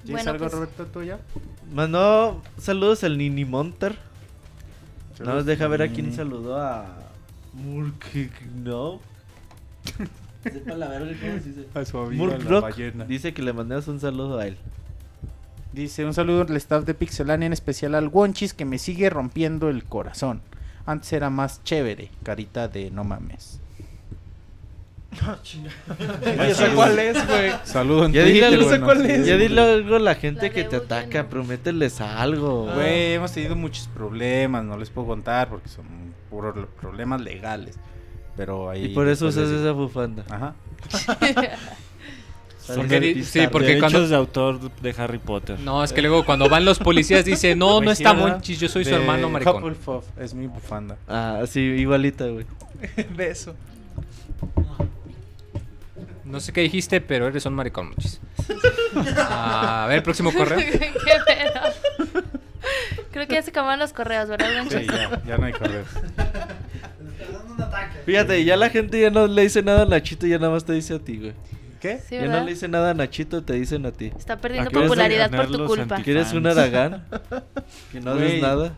¿Tienes 0.05 0.25
Bueno, 0.25 0.31
algo, 0.31 0.45
pues- 0.45 0.53
Roberto, 0.53 0.87
tú 0.87 1.03
ya? 1.03 1.19
Mandó 1.73 2.43
saludos 2.59 3.05
al 3.05 3.19
Nini 3.19 3.45
Monter. 3.45 3.97
Nada 5.21 5.35
más 5.35 5.47
deja 5.47 5.67
ver 5.67 5.83
a 5.83 5.89
quién 5.89 6.15
saludó 6.15 6.57
a... 6.61 6.87
Murk... 7.53 8.07
No. 8.55 9.01
Sepa 10.43 10.75
la 10.77 10.89
verga 10.89 11.13
cómo 11.21 11.39
se 11.41 11.49
dice. 11.49 11.67
A 11.75 11.85
su 11.85 11.99
amigo, 11.99 12.27
la 12.27 12.37
Murkrock 12.37 12.63
ballena. 12.63 13.05
dice 13.05 13.35
que 13.35 13.43
le 13.43 13.53
mandamos 13.53 13.89
un 13.89 14.01
saludo 14.01 14.39
a 14.39 14.47
él. 14.47 14.57
Dice 15.73 16.05
un 16.05 16.15
saludo 16.15 16.43
al 16.43 16.57
staff 16.57 16.85
de 16.85 16.95
Pixelania, 16.95 17.47
en 17.47 17.53
especial 17.53 17.95
al 17.95 18.09
Wonchis 18.09 18.55
que 18.55 18.65
me 18.65 18.79
sigue 18.79 19.11
rompiendo 19.11 19.69
el 19.69 19.85
corazón. 19.85 20.41
Antes 20.87 21.13
era 21.13 21.29
más 21.29 21.63
chévere, 21.65 22.11
carita 22.23 22.69
de 22.69 22.91
no 22.91 23.05
mames. 23.05 23.61
¿Y 26.37 26.41
esa 26.51 26.69
cuál 26.75 26.99
es, 26.99 27.27
güey? 27.27 27.53
Saludo 27.65 28.07
en 28.07 28.13
Ya 28.13 28.25
dile 28.25 28.41
Twitter, 28.41 28.55
algo, 28.59 28.71
no 28.71 28.77
sé 28.77 28.81
cuál 28.83 29.07
es. 29.11 29.27
ya 29.27 29.37
dile 29.37 29.61
algo 29.61 29.97
a 29.97 29.99
la 29.99 30.15
gente 30.15 30.49
La 30.49 30.53
que 30.55 30.65
te 30.65 30.77
ataca, 30.77 31.23
no. 31.25 31.29
promételes 31.29 32.01
algo. 32.01 32.71
Güey, 32.75 33.15
hemos 33.15 33.33
tenido 33.33 33.57
muchos 33.57 33.89
problemas, 33.89 34.65
no 34.65 34.77
les 34.77 34.91
puedo 34.91 35.09
contar 35.09 35.49
porque 35.49 35.69
son 35.69 35.87
puros 36.31 36.55
problemas 36.81 37.21
legales. 37.21 37.79
Pero 38.37 38.71
ahí 38.71 38.85
Y 38.87 38.89
por 38.91 39.09
eso 39.09 39.27
usas 39.27 39.49
esa 39.51 39.73
bufanda. 39.73 40.25
Ajá. 40.31 40.55
Porque 42.77 43.23
sí, 43.25 43.41
porque 43.51 43.69
Derechos 43.69 43.93
cuando- 43.93 44.09
de 44.09 44.15
autor 44.17 44.71
de 44.83 44.95
Harry 44.99 45.19
Potter. 45.19 45.59
No, 45.59 45.83
es 45.83 45.93
que 45.95 46.03
luego 46.03 46.27
cuando 46.27 46.51
van 46.51 46.67
los 46.67 46.79
policías 46.79 47.25
dice, 47.25 47.57
no, 47.57 47.81
no 47.81 47.91
está. 47.91 48.13
Monchis, 48.13 48.61
yo 48.61 48.69
soy 48.69 48.85
su 48.85 48.95
hermano 48.95 49.31
maricón. 49.31 49.63
Hufflepuff, 49.65 50.05
es 50.19 50.35
mi 50.35 50.47
bufanda. 50.49 50.99
Ah, 51.09 51.41
sí, 51.49 51.61
igualita, 51.61 52.27
güey. 52.27 52.45
Beso. 53.17 53.55
No 56.29 56.41
sé 56.41 56.53
qué 56.53 56.61
dijiste, 56.61 57.01
pero 57.01 57.27
eres 57.27 57.47
un 57.47 57.55
maricón, 57.55 57.89
Monchis. 57.89 58.21
a 59.19 59.87
ver, 59.89 60.03
próximo 60.03 60.33
correo. 60.33 60.59
¿Qué 60.71 60.93
pedo? 61.27 62.21
Creo 63.11 63.27
que 63.27 63.35
ya 63.35 63.43
se 63.43 63.51
acabaron 63.51 63.79
los 63.79 63.93
correos, 63.93 64.29
¿verdad? 64.29 64.49
Sí, 64.69 64.87
ya, 64.87 65.23
ya 65.27 65.39
no 65.39 65.47
hay 65.47 65.53
correos. 65.53 65.89
Fíjate, 68.07 68.45
ya 68.45 68.57
la 68.57 68.71
gente 68.71 69.01
ya 69.01 69.11
no 69.11 69.27
le 69.27 69.43
dice 69.43 69.63
nada 69.63 69.83
a 69.83 69.87
Nachito, 69.87 70.27
ya 70.27 70.39
nada 70.39 70.53
más 70.53 70.65
te 70.65 70.73
dice 70.73 70.95
a 70.95 70.99
ti, 70.99 71.19
güey. 71.19 71.33
¿Qué? 71.81 71.99
Sí, 71.99 72.17
ya 72.17 72.23
¿verdad? 72.23 72.39
no 72.41 72.45
le 72.45 72.51
dice 72.53 72.69
nada 72.69 72.91
a 72.91 72.95
Nachito, 72.95 73.43
te 73.43 73.53
dicen 73.55 73.87
a 73.87 73.93
ti. 73.93 74.13
Está 74.17 74.37
perdiendo 74.39 74.69
Acabas 74.71 74.85
de 74.85 74.89
popularidad 74.89 75.31
por 75.31 75.37
ganar 75.39 75.53
tu 75.53 75.59
los 75.59 75.69
culpa. 75.69 75.95
anti- 75.97 76.05
¿Quieres 76.05 76.33
un. 76.33 76.47
Aragán? 76.47 77.05
Que 77.93 78.01
no 78.01 78.13
haces 78.13 78.29
Güey. 78.29 78.41
nada. 78.43 78.73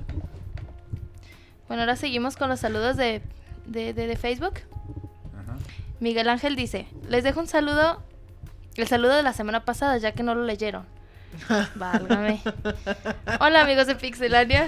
Bueno, 1.69 1.83
ahora 1.83 1.97
seguimos 1.97 2.37
con 2.37 2.49
los 2.49 2.61
saludos 2.61 2.97
de, 2.97 3.23
de, 3.67 3.93
de- 3.95 4.07
de 4.07 4.17
Facebook. 4.17 4.55
Miguel 6.01 6.29
Ángel 6.29 6.57
dice, 6.57 6.87
les 7.09 7.25
dejo 7.25 7.41
un 7.41 7.47
saludo, 7.47 8.03
el 8.77 8.89
saludo 8.89 9.17
de 9.17 9.23
la 9.23 9.33
semana 9.33 9.65
pasada, 9.65 9.99
ya 9.99 10.13
que 10.13 10.23
no 10.23 10.35
lo 10.35 10.45
leyeron. 10.45 10.87
Válgame. 11.77 12.41
Hola 13.41 13.61
amigos 13.63 13.87
de 13.87 13.95
Pixelania. 13.95 14.67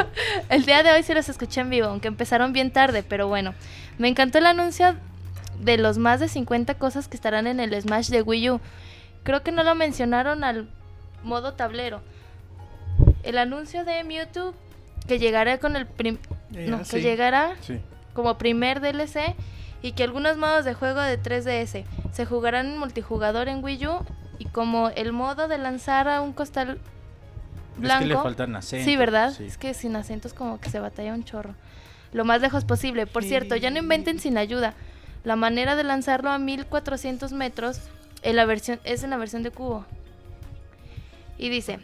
el 0.50 0.64
día 0.64 0.82
de 0.82 0.90
hoy 0.92 1.02
sí 1.02 1.14
los 1.14 1.28
escuché 1.28 1.60
en 1.60 1.70
vivo, 1.70 1.86
aunque 1.86 2.08
empezaron 2.08 2.52
bien 2.52 2.70
tarde, 2.70 3.02
pero 3.02 3.28
bueno. 3.28 3.54
Me 3.98 4.08
encantó 4.08 4.38
el 4.38 4.46
anuncio 4.46 4.96
de 5.60 5.78
los 5.78 5.98
más 5.98 6.20
de 6.20 6.28
50 6.28 6.74
cosas 6.74 7.08
que 7.08 7.16
estarán 7.16 7.46
en 7.46 7.60
el 7.60 7.80
Smash 7.80 8.08
de 8.08 8.22
Wii 8.22 8.50
U. 8.50 8.60
Creo 9.22 9.42
que 9.42 9.52
no 9.52 9.62
lo 9.62 9.74
mencionaron 9.74 10.42
al 10.44 10.68
modo 11.22 11.54
tablero. 11.54 12.02
El 13.22 13.38
anuncio 13.38 13.84
de 13.84 14.02
Mewtwo 14.02 14.54
que 15.06 15.18
llegará 15.18 15.58
con 15.58 15.76
el 15.76 15.86
prim- 15.86 16.18
Eh, 16.54 16.66
no, 16.68 16.82
que 16.82 17.00
llegará 17.00 17.54
Sí. 17.62 17.80
como 18.14 18.36
primer 18.36 18.80
DLC 18.80 19.34
y 19.82 19.92
que 19.92 20.04
algunos 20.04 20.36
modos 20.36 20.64
de 20.64 20.74
juego 20.74 21.00
de 21.00 21.20
3DS 21.20 21.84
se 22.12 22.26
jugarán 22.26 22.66
en 22.66 22.78
multijugador 22.78 23.48
en 23.48 23.62
Wii 23.62 23.86
U 23.88 23.98
y 24.38 24.44
como 24.46 24.88
el 24.90 25.12
modo 25.12 25.48
de 25.48 25.58
lanzar 25.58 26.08
a 26.08 26.20
un 26.20 26.32
costal 26.32 26.78
blanco. 27.76 28.04
Es 28.04 28.08
que 28.08 28.14
le 28.14 28.22
faltan 28.22 28.56
acentos. 28.56 28.84
Sí, 28.84 28.96
¿verdad? 28.96 29.32
sí. 29.32 29.44
Es 29.44 29.58
que 29.58 29.74
sin 29.74 29.96
acentos 29.96 30.34
como 30.34 30.60
que 30.60 30.70
se 30.70 30.80
batalla 30.80 31.14
un 31.14 31.24
chorro. 31.24 31.54
Lo 32.12 32.24
más 32.24 32.40
lejos 32.40 32.64
posible. 32.64 33.06
Por 33.06 33.24
cierto, 33.24 33.56
ya 33.56 33.70
no 33.70 33.78
inventen 33.78 34.18
sin 34.20 34.38
ayuda. 34.38 34.74
La 35.24 35.36
manera 35.36 35.76
de 35.76 35.84
lanzarlo 35.84 36.30
a 36.30 36.38
1400 36.38 37.32
metros 37.32 37.80
en 38.22 38.36
la 38.36 38.44
versión, 38.44 38.80
es 38.84 39.02
en 39.02 39.10
la 39.10 39.16
versión 39.16 39.42
de 39.42 39.50
cubo. 39.50 39.84
Y 41.38 41.48
dice, 41.48 41.80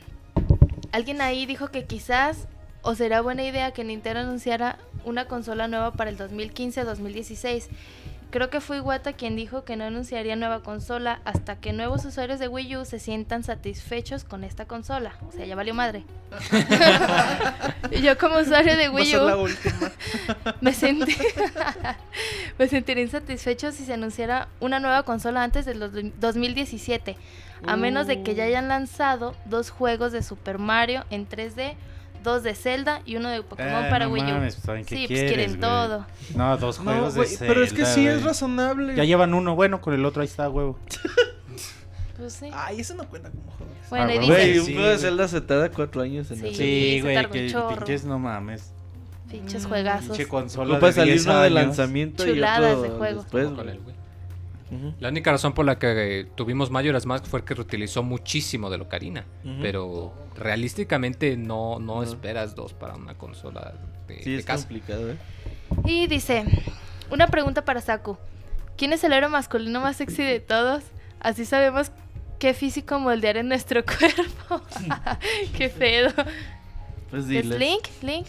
alguien 0.92 1.20
ahí 1.20 1.46
dijo 1.46 1.68
que 1.68 1.84
quizás 1.84 2.46
o 2.82 2.94
será 2.94 3.20
buena 3.20 3.42
idea 3.44 3.72
que 3.72 3.84
Nintendo 3.84 4.20
anunciara 4.20 4.78
una 5.04 5.26
consola 5.26 5.68
nueva 5.68 5.92
para 5.92 6.10
el 6.10 6.18
2015-2016. 6.18 7.66
Creo 8.30 8.50
que 8.50 8.60
fue 8.60 8.76
Iwata 8.76 9.14
quien 9.14 9.36
dijo 9.36 9.64
que 9.64 9.76
no 9.76 9.84
anunciaría 9.84 10.36
nueva 10.36 10.62
consola 10.62 11.20
hasta 11.24 11.56
que 11.56 11.72
nuevos 11.72 12.04
usuarios 12.04 12.38
de 12.38 12.46
Wii 12.48 12.76
U 12.76 12.84
se 12.84 12.98
sientan 12.98 13.42
satisfechos 13.42 14.24
con 14.24 14.44
esta 14.44 14.66
consola. 14.66 15.12
O 15.26 15.32
sea, 15.32 15.46
ya 15.46 15.56
valió 15.56 15.72
madre. 15.72 16.04
y 17.90 18.02
yo 18.02 18.18
como 18.18 18.38
usuario 18.38 18.76
de 18.76 18.90
Wii 18.90 19.16
U 19.16 19.48
me 20.60 20.74
sentí 20.74 21.16
me 22.58 22.68
sentiría 22.68 23.02
insatisfecho 23.02 23.72
si 23.72 23.84
se 23.86 23.94
anunciara 23.94 24.48
una 24.60 24.78
nueva 24.78 25.04
consola 25.04 25.42
antes 25.42 25.64
del 25.64 25.78
dos- 25.80 25.92
2017, 26.20 27.16
a 27.66 27.76
menos 27.76 28.06
de 28.06 28.22
que 28.22 28.34
ya 28.34 28.44
hayan 28.44 28.68
lanzado 28.68 29.34
dos 29.46 29.70
juegos 29.70 30.12
de 30.12 30.22
Super 30.22 30.58
Mario 30.58 31.04
en 31.10 31.26
3D, 31.26 31.76
dos 32.22 32.42
de 32.42 32.54
Zelda 32.54 33.02
y 33.04 33.16
uno 33.16 33.28
de 33.28 33.42
Pokémon 33.42 33.84
Ah, 33.84 33.88
para 33.90 34.06
no 34.06 34.12
Wii 34.12 34.22
U. 34.22 34.26
mames, 34.26 34.54
pues, 34.56 34.64
¿saben 34.66 34.84
qué 34.84 34.96
sí, 34.96 35.06
quieres, 35.06 35.24
pues 35.24 35.32
quieren 35.34 35.50
güey? 35.50 35.60
todo. 35.60 36.06
No, 36.36 36.56
dos 36.56 36.78
No, 36.78 36.84
juegos 36.84 37.14
güey, 37.14 37.28
de 37.36 37.46
pero 37.46 37.62
es 37.62 37.70
que 37.72 37.84
Zelda, 37.84 37.94
sí 37.94 38.06
es 38.06 38.14
güey. 38.14 38.24
razonable. 38.26 38.94
Ya 38.96 39.04
llevan 39.04 39.34
uno 39.34 39.54
bueno, 39.54 39.80
con 39.80 39.94
el 39.94 40.04
otro 40.04 40.22
ahí 40.22 40.28
está, 40.28 40.48
huevo. 40.48 40.78
Pues 42.16 42.32
sí. 42.32 42.50
Ay, 42.52 42.80
eso 42.80 42.94
no 42.94 43.08
cuenta 43.08 43.30
como 43.30 43.48
juego. 43.52 43.72
Bueno, 43.90 44.06
Ah, 44.10 44.14
y 44.14 44.18
dice, 44.18 44.32
Güey, 44.32 44.58
un 44.58 44.66
sí, 44.66 44.72
juego 44.72 44.88
de 44.88 44.94
güey. 44.94 45.04
Zelda 45.04 45.28
se 45.28 45.40
tarda 45.40 45.70
cuatro 45.70 46.02
años 46.02 46.28
en 46.32 46.36
Sí. 46.38 46.42
hacer. 46.46 46.56
Sí, 46.56 47.00
güey, 47.00 47.30
que 47.30 47.54
pinches 47.76 48.04
no 48.04 48.18
mames. 48.18 48.72
pinches 49.30 49.66
juegazos. 49.66 50.08
Pinche 50.16 50.26
consola 50.26 50.72
Ocupa 50.74 50.88
de 50.88 50.92
salir 50.94 51.12
10 51.14 51.26
uno 51.26 51.40
de 51.42 51.50
lanzamiento 51.50 52.24
Chuladas 52.26 52.60
y 52.60 52.72
otro 52.72 52.82
de 52.82 52.88
juego. 52.98 53.22
después, 53.22 53.50
güey. 53.50 53.78
La 55.00 55.08
única 55.08 55.30
razón 55.32 55.54
por 55.54 55.64
la 55.64 55.78
que 55.78 56.26
tuvimos 56.34 56.70
Majora's 56.70 57.06
Mask 57.06 57.24
fue 57.26 57.44
que 57.44 57.54
reutilizó 57.54 58.02
muchísimo 58.02 58.68
de 58.70 58.78
Locarina. 58.78 59.24
Ujú. 59.44 59.54
Pero 59.62 60.12
realísticamente 60.36 61.36
no, 61.36 61.78
no 61.78 62.02
esperas 62.02 62.54
dos 62.54 62.74
para 62.74 62.94
una 62.94 63.14
consola 63.14 63.74
de, 64.06 64.22
Sí, 64.22 64.32
de 64.32 64.38
es 64.38 64.44
casa. 64.44 64.64
complicado, 64.64 65.12
¿eh? 65.12 65.16
Y 65.84 66.06
dice, 66.06 66.44
una 67.10 67.28
pregunta 67.28 67.64
para 67.64 67.80
Saku. 67.80 68.16
¿Quién 68.76 68.92
es 68.92 69.02
el 69.04 69.12
héroe 69.12 69.28
masculino 69.30 69.80
más 69.80 69.96
sexy 69.96 70.22
de 70.22 70.40
todos? 70.40 70.84
Así 71.20 71.44
sabemos 71.44 71.90
qué 72.38 72.54
físico 72.54 72.98
moldear 72.98 73.36
en 73.38 73.48
nuestro 73.48 73.82
cuerpo. 74.48 74.62
qué 75.56 75.68
feo. 75.68 76.10
Pues 77.10 77.22
¿Es 77.24 77.28
dile. 77.28 77.58
Link? 77.58 78.26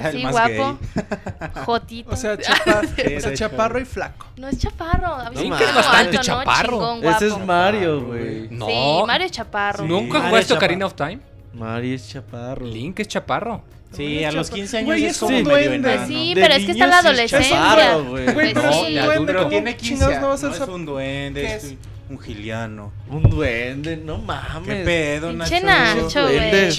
El 0.00 0.06
Así 0.06 0.22
más 0.22 0.32
guapo. 0.32 0.78
gay. 0.94 1.48
Jotito. 1.66 2.10
O 2.10 2.16
sea, 2.16 2.36
chapa- 2.38 2.82
Sí, 2.96 3.14
o 3.16 3.20
sea, 3.20 3.34
chaparro 3.34 3.80
y 3.80 3.84
flaco. 3.84 4.26
No 4.36 4.48
es 4.48 4.58
chaparro. 4.58 5.14
A 5.14 5.30
mí 5.30 5.36
No 5.36 5.42
sí 5.42 5.50
cae 5.50 5.68
Es 5.68 5.74
bastante 5.74 5.98
alto, 5.98 6.16
¿no? 6.16 6.22
chaparro. 6.22 6.70
Chingón, 6.94 7.04
Ese 7.14 7.26
es. 7.28 7.38
Mario, 7.38 8.00
güey. 8.06 8.48
No. 8.50 8.66
Sí, 8.66 9.02
Mario 9.06 9.26
es 9.26 9.32
chaparro. 9.32 9.84
Sí. 9.84 9.88
¿Nunca 9.88 10.14
Mario 10.18 10.28
jugaste. 10.30 10.54
Ocarina 10.54 10.86
of 10.86 10.94
Time? 10.94 11.20
Mario 11.54 11.94
es 11.94 12.08
chaparro. 12.08 12.66
Link 12.66 13.00
es 13.00 13.08
chaparro. 13.08 13.62
Sí, 13.92 14.24
a 14.24 14.32
los 14.32 14.48
15 14.50 14.78
años 14.78 14.86
Güey, 14.86 15.04
es 15.04 15.18
como 15.18 15.36
un 15.36 15.42
medio 15.44 15.50
duende. 15.68 15.74
enano. 15.92 16.06
Pues 16.06 16.08
sí, 16.08 16.34
De 16.34 16.40
pero 16.40 16.54
es 16.54 16.64
que 16.64 16.72
está 16.72 16.86
la 16.86 16.92
sí 16.92 16.98
es 16.98 17.04
adolescencia. 17.04 17.56
chaparro, 17.58 18.04
güey. 18.04 18.32
Güey, 18.32 18.54
pero 18.54 18.70
es 18.70 18.74
sí. 18.76 18.80
un 18.86 18.94
de 18.94 19.02
duende, 19.02 19.34
¿cómo 19.34 19.48
tiene 19.48 19.76
15 19.76 19.86
chingados 19.94 20.20
no 20.22 20.28
va 20.28 20.34
a 20.34 20.36
ser 20.38 20.48
no 20.48 20.54
es 20.54 20.68
un 20.70 20.86
duende, 20.86 21.40
¿Qué 21.42 21.54
es 21.54 21.64
es? 21.64 21.74
Un 22.08 22.18
giliano. 22.18 22.92
Un 23.08 23.22
duende, 23.22 23.96
no 23.96 24.18
mames. 24.18 24.68
¿Qué 24.68 24.84
pedo, 24.84 25.30
Pinche 25.30 25.60
Nacho? 25.60 26.02
Nacho, 26.02 26.22
güey. 26.22 26.70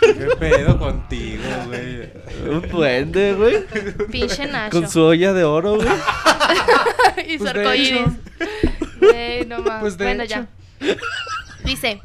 ¿Qué 0.00 0.28
pedo 0.38 0.78
contigo, 0.78 1.42
güey? 1.66 2.10
Un 2.48 2.68
duende, 2.70 3.34
güey. 3.34 3.64
Pinche 4.10 4.46
Nacho. 4.46 4.80
Con 4.80 4.88
su 4.88 5.02
olla 5.02 5.32
de 5.32 5.44
oro, 5.44 5.76
güey. 5.76 5.88
y 7.28 7.32
su 7.38 7.44
Pues 7.44 7.50
arcoíris. 7.54 8.00
Güey, 9.00 9.46
no 9.46 9.58
mames. 9.60 9.80
Pues 9.80 9.98
de 9.98 10.04
bueno, 10.04 10.22
hecho. 10.24 10.46
ya. 10.80 10.96
Dice. 11.64 12.00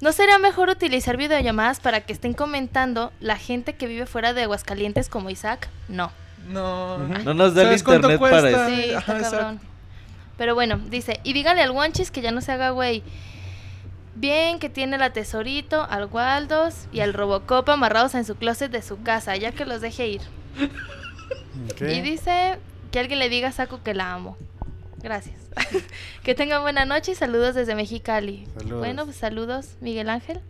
¿No 0.00 0.12
sería 0.12 0.38
mejor 0.38 0.68
utilizar 0.68 1.16
videollamadas 1.16 1.80
para 1.80 2.00
que 2.02 2.12
estén 2.12 2.34
comentando 2.34 3.12
la 3.20 3.38
gente 3.38 3.74
que 3.74 3.86
vive 3.86 4.06
fuera 4.06 4.34
de 4.34 4.42
Aguascalientes 4.42 5.08
como 5.08 5.30
Isaac? 5.30 5.68
No. 5.88 6.12
No. 6.48 6.98
No 6.98 7.32
nos 7.32 7.54
da 7.54 7.62
el 7.62 7.68
¿Sabes 7.68 7.82
cuánto 7.82 8.10
internet 8.10 8.30
para 8.30 8.40
cuesta? 8.50 8.68
eso. 8.68 8.76
Sí, 8.76 8.90
está 8.90 8.98
Ajá, 8.98 9.18
exacto. 9.18 9.66
Pero 10.36 10.54
bueno, 10.54 10.78
dice, 10.78 11.20
y 11.22 11.32
dígale 11.32 11.62
al 11.62 11.70
Wanchis 11.70 12.10
que 12.10 12.20
ya 12.20 12.32
no 12.32 12.40
se 12.40 12.52
haga 12.52 12.70
güey. 12.70 13.02
Bien 14.16 14.58
que 14.58 14.68
tiene 14.68 14.96
la 14.98 15.12
tesorito, 15.12 15.86
al 15.88 16.06
Waldos 16.06 16.86
y 16.92 17.00
al 17.00 17.14
Robocop 17.14 17.68
amarrados 17.68 18.14
en 18.14 18.24
su 18.24 18.36
closet 18.36 18.70
de 18.70 18.82
su 18.82 19.02
casa, 19.02 19.36
ya 19.36 19.52
que 19.52 19.64
los 19.64 19.80
deje 19.80 20.06
ir. 20.06 20.20
Y 21.80 22.00
dice 22.00 22.58
que 22.90 23.00
alguien 23.00 23.18
le 23.18 23.28
diga 23.28 23.48
a 23.48 23.52
Saku 23.52 23.82
que 23.82 23.94
la 23.94 24.12
amo. 24.12 24.36
Gracias. 25.02 25.36
que 26.22 26.34
tengan 26.34 26.62
buena 26.62 26.84
noche 26.84 27.12
y 27.12 27.14
saludos 27.14 27.54
desde 27.54 27.74
Mexicali. 27.74 28.46
Saludos. 28.56 28.78
Bueno, 28.78 29.04
pues 29.04 29.16
saludos, 29.16 29.76
Miguel 29.80 30.08
Ángel. 30.08 30.40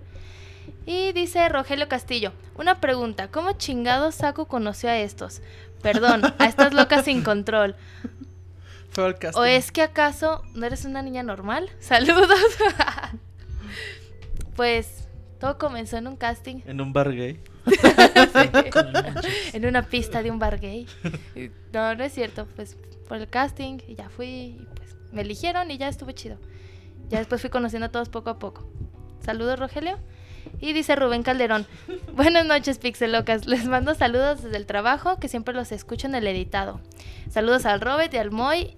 Y 0.86 1.12
dice 1.12 1.48
Rogelio 1.48 1.88
Castillo, 1.88 2.32
una 2.56 2.80
pregunta, 2.80 3.28
¿cómo 3.28 3.52
chingado 3.52 4.12
Saku 4.12 4.46
conoció 4.46 4.90
a 4.90 4.98
estos? 4.98 5.40
Perdón, 5.82 6.22
a 6.38 6.46
estas 6.46 6.72
locas 6.74 7.04
sin 7.04 7.22
control. 7.22 7.74
Fue 8.94 9.04
al 9.04 9.18
casting. 9.18 9.40
¿O 9.40 9.44
es 9.44 9.72
que 9.72 9.82
acaso 9.82 10.42
no 10.54 10.66
eres 10.66 10.84
una 10.84 11.02
niña 11.02 11.22
normal? 11.22 11.70
Saludos. 11.80 12.38
pues 14.56 15.08
todo 15.40 15.58
comenzó 15.58 15.96
en 15.96 16.06
un 16.06 16.16
casting. 16.16 16.60
En 16.66 16.80
un 16.80 16.92
bar 16.92 17.12
gay. 17.12 17.40
en 19.52 19.66
una 19.66 19.82
pista 19.82 20.22
de 20.22 20.30
un 20.30 20.38
bar 20.38 20.60
gay. 20.60 20.86
No, 21.72 21.94
no 21.94 22.04
es 22.04 22.12
cierto. 22.12 22.46
Pues 22.54 22.76
por 23.08 23.18
el 23.18 23.28
casting 23.28 23.78
y 23.88 23.96
ya 23.96 24.08
fui. 24.08 24.26
Y 24.26 24.68
pues 24.76 24.96
me 25.12 25.22
eligieron 25.22 25.70
y 25.70 25.78
ya 25.78 25.88
estuve 25.88 26.14
chido. 26.14 26.38
Ya 27.08 27.18
después 27.18 27.40
fui 27.40 27.50
conociendo 27.50 27.86
a 27.86 27.90
todos 27.90 28.08
poco 28.08 28.30
a 28.30 28.38
poco. 28.38 28.70
Saludos, 29.20 29.58
Rogelio. 29.58 29.98
Y 30.60 30.72
dice 30.72 30.96
Rubén 30.96 31.22
Calderón. 31.22 31.66
Buenas 32.14 32.46
noches, 32.46 32.78
Pixelocas. 32.78 33.46
Les 33.46 33.66
mando 33.66 33.94
saludos 33.94 34.42
desde 34.42 34.56
el 34.56 34.66
trabajo, 34.66 35.18
que 35.18 35.28
siempre 35.28 35.54
los 35.54 35.72
escucho 35.72 36.06
en 36.06 36.14
el 36.14 36.26
editado. 36.26 36.80
Saludos 37.30 37.66
al 37.66 37.80
Robert 37.80 38.12
y 38.14 38.18
al 38.18 38.30
Moy. 38.30 38.76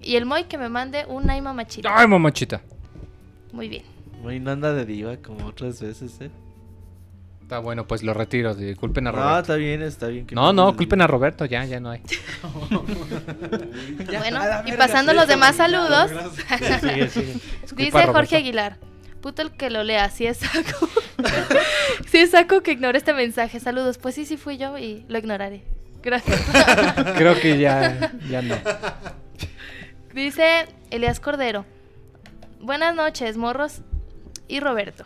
Y 0.00 0.16
el 0.16 0.26
Moy 0.26 0.44
que 0.44 0.58
me 0.58 0.68
mande 0.68 1.04
un 1.06 1.28
ay 1.30 1.40
mamachita. 1.40 1.90
Ay, 1.94 2.06
mamachita. 2.06 2.60
Muy 3.52 3.68
bien. 3.68 3.82
Güey, 4.22 4.40
no 4.40 4.50
anda 4.50 4.72
de 4.72 4.84
diva 4.84 5.16
como 5.18 5.46
otras 5.46 5.80
veces, 5.80 6.20
¿eh? 6.20 6.30
Está 7.42 7.60
bueno, 7.60 7.86
pues 7.86 8.02
lo 8.02 8.12
retiro. 8.12 8.54
Disculpen 8.54 9.06
a 9.06 9.12
No, 9.12 9.16
Roberto. 9.18 9.38
está 9.40 9.54
bien, 9.54 9.82
está 9.82 10.08
bien. 10.08 10.26
que 10.26 10.34
No, 10.34 10.52
no, 10.52 10.76
culpen 10.76 11.00
a 11.00 11.06
Roberto, 11.06 11.44
ya, 11.46 11.64
ya 11.64 11.80
no 11.80 11.90
hay. 11.90 12.02
Bueno, 14.18 14.40
y 14.66 14.72
pasando 14.72 15.12
los 15.14 15.26
demás 15.28 15.56
saludos. 15.56 16.10
Sigue, 16.80 17.08
sigue. 17.08 17.32
Disculpa, 17.62 17.84
Dice 17.84 18.06
Jorge. 18.12 18.36
Aguilar. 18.36 18.76
Puto 19.20 19.42
el 19.42 19.50
que 19.52 19.70
lo 19.70 19.82
lea, 19.82 20.08
si 20.10 20.26
es 20.26 20.38
saco. 20.38 20.88
si 22.08 22.18
es 22.18 22.30
saco 22.30 22.62
que 22.62 22.72
ignore 22.72 22.98
este 22.98 23.12
mensaje. 23.12 23.60
Saludos. 23.60 23.98
Pues 23.98 24.14
sí, 24.14 24.24
sí 24.24 24.36
fui 24.36 24.58
yo 24.58 24.78
y 24.78 25.04
lo 25.08 25.18
ignoraré. 25.18 25.64
Gracias. 26.02 26.40
Creo 27.16 27.38
que 27.40 27.58
ya, 27.58 28.12
ya 28.28 28.42
no. 28.42 28.56
Dice 30.14 30.66
Elias 30.90 31.20
Cordero. 31.20 31.64
Buenas 32.60 32.94
noches, 32.94 33.36
morros 33.36 33.82
y 34.46 34.60
Roberto. 34.60 35.04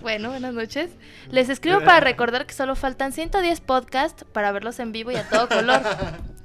Bueno, 0.00 0.30
buenas 0.30 0.54
noches. 0.54 0.90
Les 1.30 1.48
escribo 1.48 1.80
para 1.80 2.00
recordar 2.00 2.46
que 2.46 2.54
solo 2.54 2.74
faltan 2.74 3.12
110 3.12 3.60
podcasts 3.60 4.24
para 4.32 4.52
verlos 4.52 4.78
en 4.80 4.92
vivo 4.92 5.10
y 5.10 5.16
a 5.16 5.28
todo 5.28 5.48
color. 5.48 5.82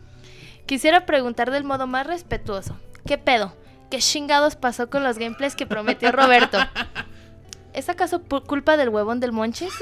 Quisiera 0.66 1.06
preguntar 1.06 1.52
del 1.52 1.64
modo 1.64 1.88
más 1.88 2.08
respetuoso. 2.08 2.78
¿Qué 3.06 3.18
pedo? 3.18 3.56
¿Qué 3.90 4.00
chingados 4.00 4.56
pasó 4.56 4.90
con 4.90 5.04
los 5.04 5.18
gameplays 5.18 5.56
que 5.56 5.66
prometió 5.66 6.12
Roberto? 6.12 6.58
¿Es 7.74 7.90
acaso 7.90 8.22
culpa 8.22 8.78
del 8.78 8.88
huevón 8.88 9.20
del 9.20 9.34
Monchis? 9.34 9.74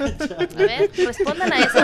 A 0.00 0.56
ver, 0.56 0.90
respondan 0.96 1.52
a 1.52 1.58
eso. 1.60 1.78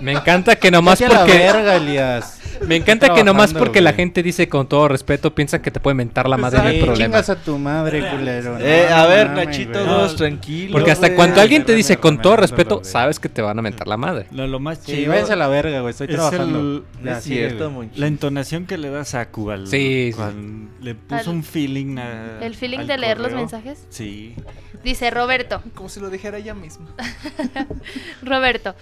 Me 0.00 0.12
encanta 0.12 0.56
que 0.56 0.70
nomás 0.70 0.98
Vete 1.00 1.12
a 1.12 1.18
la 1.18 1.24
porque. 1.24 1.38
verga, 1.38 1.76
Elías. 1.76 2.38
Me 2.66 2.76
encanta 2.76 3.12
que 3.14 3.24
nomás 3.24 3.52
porque 3.52 3.80
la 3.80 3.92
gente 3.92 4.22
dice 4.22 4.48
con 4.48 4.68
todo 4.68 4.88
respeto, 4.88 5.34
piensan 5.34 5.60
que 5.62 5.70
te 5.70 5.80
puede 5.80 5.94
mentar 5.94 6.28
la 6.28 6.36
madre, 6.36 6.58
no 6.58 6.64
hay 6.68 6.76
Sí, 6.78 6.84
problema. 6.84 7.04
chingas 7.18 7.30
a 7.30 7.36
tu 7.36 7.58
madre, 7.58 8.08
culero. 8.10 8.56
Eh, 8.60 8.86
No, 8.88 8.96
a 8.96 9.06
ver, 9.06 9.30
Nachito. 9.30 9.84
2, 9.84 10.16
tranquilo. 10.16 10.72
Porque 10.72 10.90
hasta 10.90 11.08
güey. 11.08 11.16
cuando 11.16 11.40
alguien 11.40 11.64
te 11.64 11.74
dice 11.74 11.96
con 11.98 12.20
todo 12.22 12.36
respeto, 12.36 12.80
sabes 12.84 13.18
que 13.18 13.28
te 13.28 13.42
van 13.42 13.58
a 13.58 13.62
mentar 13.62 13.86
la 13.88 13.96
madre. 13.96 14.26
Lo, 14.30 14.46
lo 14.46 14.60
más 14.60 14.78
Sí, 14.78 14.92
chido 14.96 15.10
váyanse 15.10 15.32
a 15.32 15.36
la 15.36 15.48
verga, 15.48 15.80
güey. 15.80 15.90
Estoy 15.90 16.06
es 16.08 16.14
trabajando. 16.14 16.84
el- 17.02 17.08
es 17.08 17.24
cierto, 17.24 17.70
güey. 17.70 17.90
La 17.96 18.06
entonación 18.06 18.66
que 18.66 18.78
le 18.78 18.90
da 18.90 19.04
Saku 19.04 19.50
al 19.50 19.66
Sí, 19.66 20.10
sí. 20.10 20.16
cuando 20.16 20.70
le 20.80 20.94
puso 20.94 21.30
Al- 21.30 21.36
un 21.36 21.42
feeling 21.44 21.98
a- 21.98 22.38
El 22.40 22.54
feeling 22.54 22.86
de 22.86 22.98
leer 22.98 23.18
los 23.20 23.32
mensajes. 23.32 23.86
Sí. 23.90 24.34
Dice 24.82 25.10
Roberto. 25.10 25.62
Como 25.74 25.88
si 25.88 25.98
lo 26.00 26.10
dijera 26.10 26.38
ella 26.38 26.54
misma. 26.54 26.86
Roberto. 28.22 28.74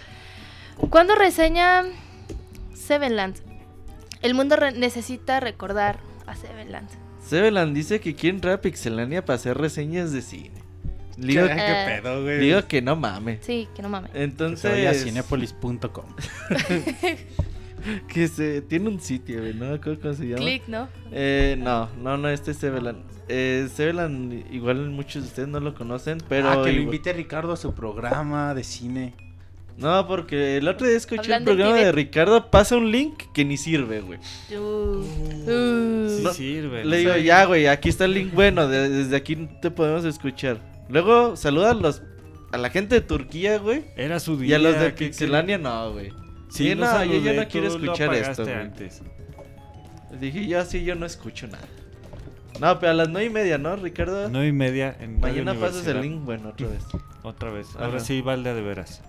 ¿Cuándo 0.91 1.15
reseña 1.15 1.84
Sevenland? 2.75 3.36
El 4.23 4.34
mundo 4.34 4.57
re- 4.57 4.73
necesita 4.73 5.41
recordar 5.41 5.99
a 6.26 6.34
Sevenland. 6.36 6.89
Sevelan 7.26 7.75
dice 7.75 8.01
que 8.01 8.15
quiere 8.15 8.36
entrar 8.36 8.55
a 8.55 8.60
Pixelania 8.60 9.25
para 9.25 9.36
hacer 9.36 9.57
reseñas 9.59 10.12
de 10.12 10.23
cine. 10.23 10.51
Digo, 11.17 11.47
¿Qué, 11.47 11.55
qué 11.55 12.01
pedo, 12.01 12.23
güey? 12.23 12.39
digo 12.41 12.67
que 12.67 12.81
no 12.83 12.97
mames. 12.97 13.41
Sí, 13.44 13.68
que 13.75 13.83
no 13.83 13.89
mames. 13.89 14.10
Que 14.10 14.18
se 14.18 14.25
Entonces, 14.25 14.70
vaya 14.73 14.91
a 14.91 14.94
cinepolis.com. 14.94 16.07
que 18.09 18.28
se 18.28 18.62
tiene 18.62 18.89
un 18.89 19.01
sitio, 19.01 19.41
güey, 19.41 19.55
no 19.55 19.78
cómo 19.81 20.15
se 20.15 20.25
llama. 20.26 20.36
Click, 20.41 20.67
¿no? 20.68 20.89
Eh, 21.10 21.57
no, 21.59 21.89
no, 22.01 22.17
no, 22.17 22.28
este 22.28 22.52
es 22.52 22.57
Sevelan. 22.59 23.02
Eh, 23.28 23.68
Sevelan, 23.75 24.44
igual 24.51 24.91
muchos 24.91 25.23
de 25.23 25.28
ustedes 25.28 25.49
no 25.49 25.60
lo 25.60 25.75
conocen, 25.75 26.18
pero. 26.28 26.49
ah, 26.51 26.62
que 26.65 26.73
lo 26.73 26.81
invite 26.81 27.12
Ricardo 27.12 27.52
a 27.52 27.57
su 27.57 27.75
programa 27.75 28.55
de 28.55 28.65
cine. 28.65 29.15
No, 29.76 30.07
porque 30.07 30.59
el 30.59 30.68
otro 30.68 30.86
día 30.86 30.97
escuché 30.97 31.34
el 31.34 31.44
programa 31.44 31.76
de. 31.76 31.92
Ricardo, 31.92 32.51
pasa 32.51 32.76
un 32.76 32.91
link 32.92 33.23
que 33.33 33.44
ni 33.44 33.57
sirve, 33.57 34.01
güey. 34.01 34.18
Uh, 34.51 34.60
uh. 34.60 36.09
Sí 36.09 36.23
No, 36.23 36.33
sirve. 36.33 36.84
Le 36.84 36.99
digo, 36.99 37.17
ya, 37.17 37.44
güey, 37.47 37.67
aquí 37.67 37.89
está 37.89 38.05
el 38.05 38.15
link 38.15 38.33
bueno, 38.34 38.68
de- 38.68 38.89
desde 38.89 39.17
aquí 39.17 39.49
te 39.60 39.70
podemos 39.70 40.05
escuchar. 40.05 40.59
Luego, 40.89 41.36
saluda 41.36 41.70
a 41.70 41.75
los 41.75 42.02
a 42.52 42.59
la 42.59 42.68
gente 42.70 42.97
de 42.97 43.01
Turquía, 43.01 43.59
güey. 43.59 43.84
Era 43.97 44.20
su 44.20 44.36
día. 44.36 44.51
Y 44.51 44.55
a 44.55 44.59
los 44.59 44.78
de 44.78 44.94
que- 44.94 45.07
Pixelania, 45.07 45.57
no, 45.59 45.92
güey. 45.92 46.12
Sí, 46.51 46.75
no, 46.75 47.05
yo 47.05 47.18
ya 47.20 47.33
no 47.33 47.49
quiero 47.49 47.68
escuchar 47.68 48.15
esto, 48.15 48.44
güey. 48.44 48.55
antes. 48.55 49.01
Dije, 50.20 50.47
yo 50.47 50.60
así, 50.60 50.84
yo 50.84 50.94
no 50.94 51.07
escucho 51.07 51.47
nada. 51.47 51.67
No, 52.62 52.78
pero 52.78 52.92
a 52.92 52.94
las 52.94 53.08
nueve 53.08 53.26
y 53.26 53.31
media, 53.31 53.58
¿no, 53.58 53.74
Ricardo? 53.76 54.28
Nueve 54.31 54.47
y 54.49 54.52
media 54.52 54.97
en 55.00 55.18
Mañana 55.20 55.52
pasas 55.55 55.86
el 55.89 56.00
link, 56.00 56.24
bueno, 56.24 56.50
otra 56.50 56.68
vez. 56.68 56.84
Otra 57.24 57.50
vez. 57.50 57.66
Ajá. 57.74 57.84
Ahora 57.86 58.00
sí, 58.00 58.20
Valde 58.20 58.55
de 58.55 58.62
veras. 58.62 59.02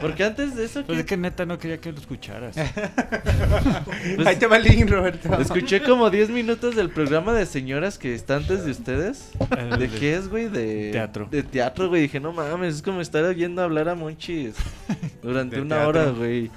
Porque 0.00 0.24
antes 0.24 0.54
de 0.56 0.64
eso, 0.64 0.84
Pues 0.84 0.96
¿qué? 0.96 1.00
es 1.00 1.06
que 1.06 1.16
neta 1.16 1.46
no 1.46 1.58
quería 1.58 1.78
que 1.80 1.92
lo 1.92 1.98
escucharas. 1.98 2.56
Pues- 4.16 4.26
Ahí 4.26 4.36
te 4.36 4.46
va 4.46 4.56
el 4.56 4.64
link, 4.64 4.88
Roberto. 4.90 5.38
Escuché 5.40 5.82
como 5.82 6.10
10 6.10 6.30
minutos 6.30 6.74
del 6.76 6.90
programa 6.90 7.32
de 7.32 7.46
señoras 7.46 7.98
que 7.98 8.14
está 8.14 8.36
antes 8.36 8.64
de 8.64 8.70
ustedes. 8.72 9.30
El 9.56 9.70
¿De 9.78 9.88
de- 9.88 9.98
qué 9.98 10.14
es, 10.16 10.28
güey? 10.28 10.48
De 10.48 10.90
Teatro. 10.92 11.28
De 11.30 11.42
teatro, 11.42 11.88
güey. 11.88 12.02
Dije, 12.02 12.20
no 12.20 12.32
mames, 12.32 12.76
es 12.76 12.82
como 12.82 13.00
estar 13.00 13.24
oyendo 13.24 13.62
hablar 13.62 13.88
a 13.88 13.94
Monchis 13.94 14.54
durante 15.22 15.56
De 15.56 15.62
una 15.62 15.76
teatro. 15.76 15.88
hora, 16.02 16.10
güey. 16.10 16.50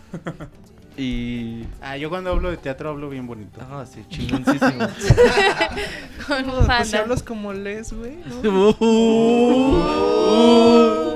Y. 0.98 1.64
Ah, 1.80 1.96
yo 1.96 2.10
cuando 2.10 2.32
hablo 2.32 2.50
de 2.50 2.58
teatro 2.58 2.90
hablo 2.90 3.08
bien 3.10 3.28
bonito. 3.28 3.62
Ah, 3.62 3.86
sí, 3.86 4.04
chingoncísimo. 4.10 4.80
Con 6.28 6.66
Pues 6.66 6.90
si 6.90 6.98
hablas 6.98 7.22
como 7.22 7.54
Les, 7.54 7.94
güey. 7.94 8.18
¿no? 8.44 8.76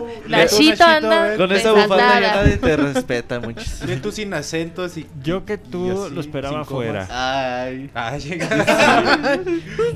Nachito 0.27 0.83
anda. 0.83 1.35
Con 1.35 1.51
esa 1.51 1.71
bufanda 1.71 2.19
ya 2.19 2.35
nadie 2.35 2.57
te 2.57 2.77
respeta, 2.77 3.39
Monchis. 3.39 3.83
Ve 3.87 3.97
tú 3.97 4.11
sin 4.11 4.35
acentos 4.35 4.95
y. 4.97 5.07
Yo 5.23 5.45
que 5.45 5.57
tú 5.57 6.05
así, 6.05 6.13
lo 6.13 6.21
esperaba 6.21 6.61
afuera. 6.61 7.07
Ay. 7.09 7.89
Ah, 7.95 8.15
llegaste. 8.17 8.55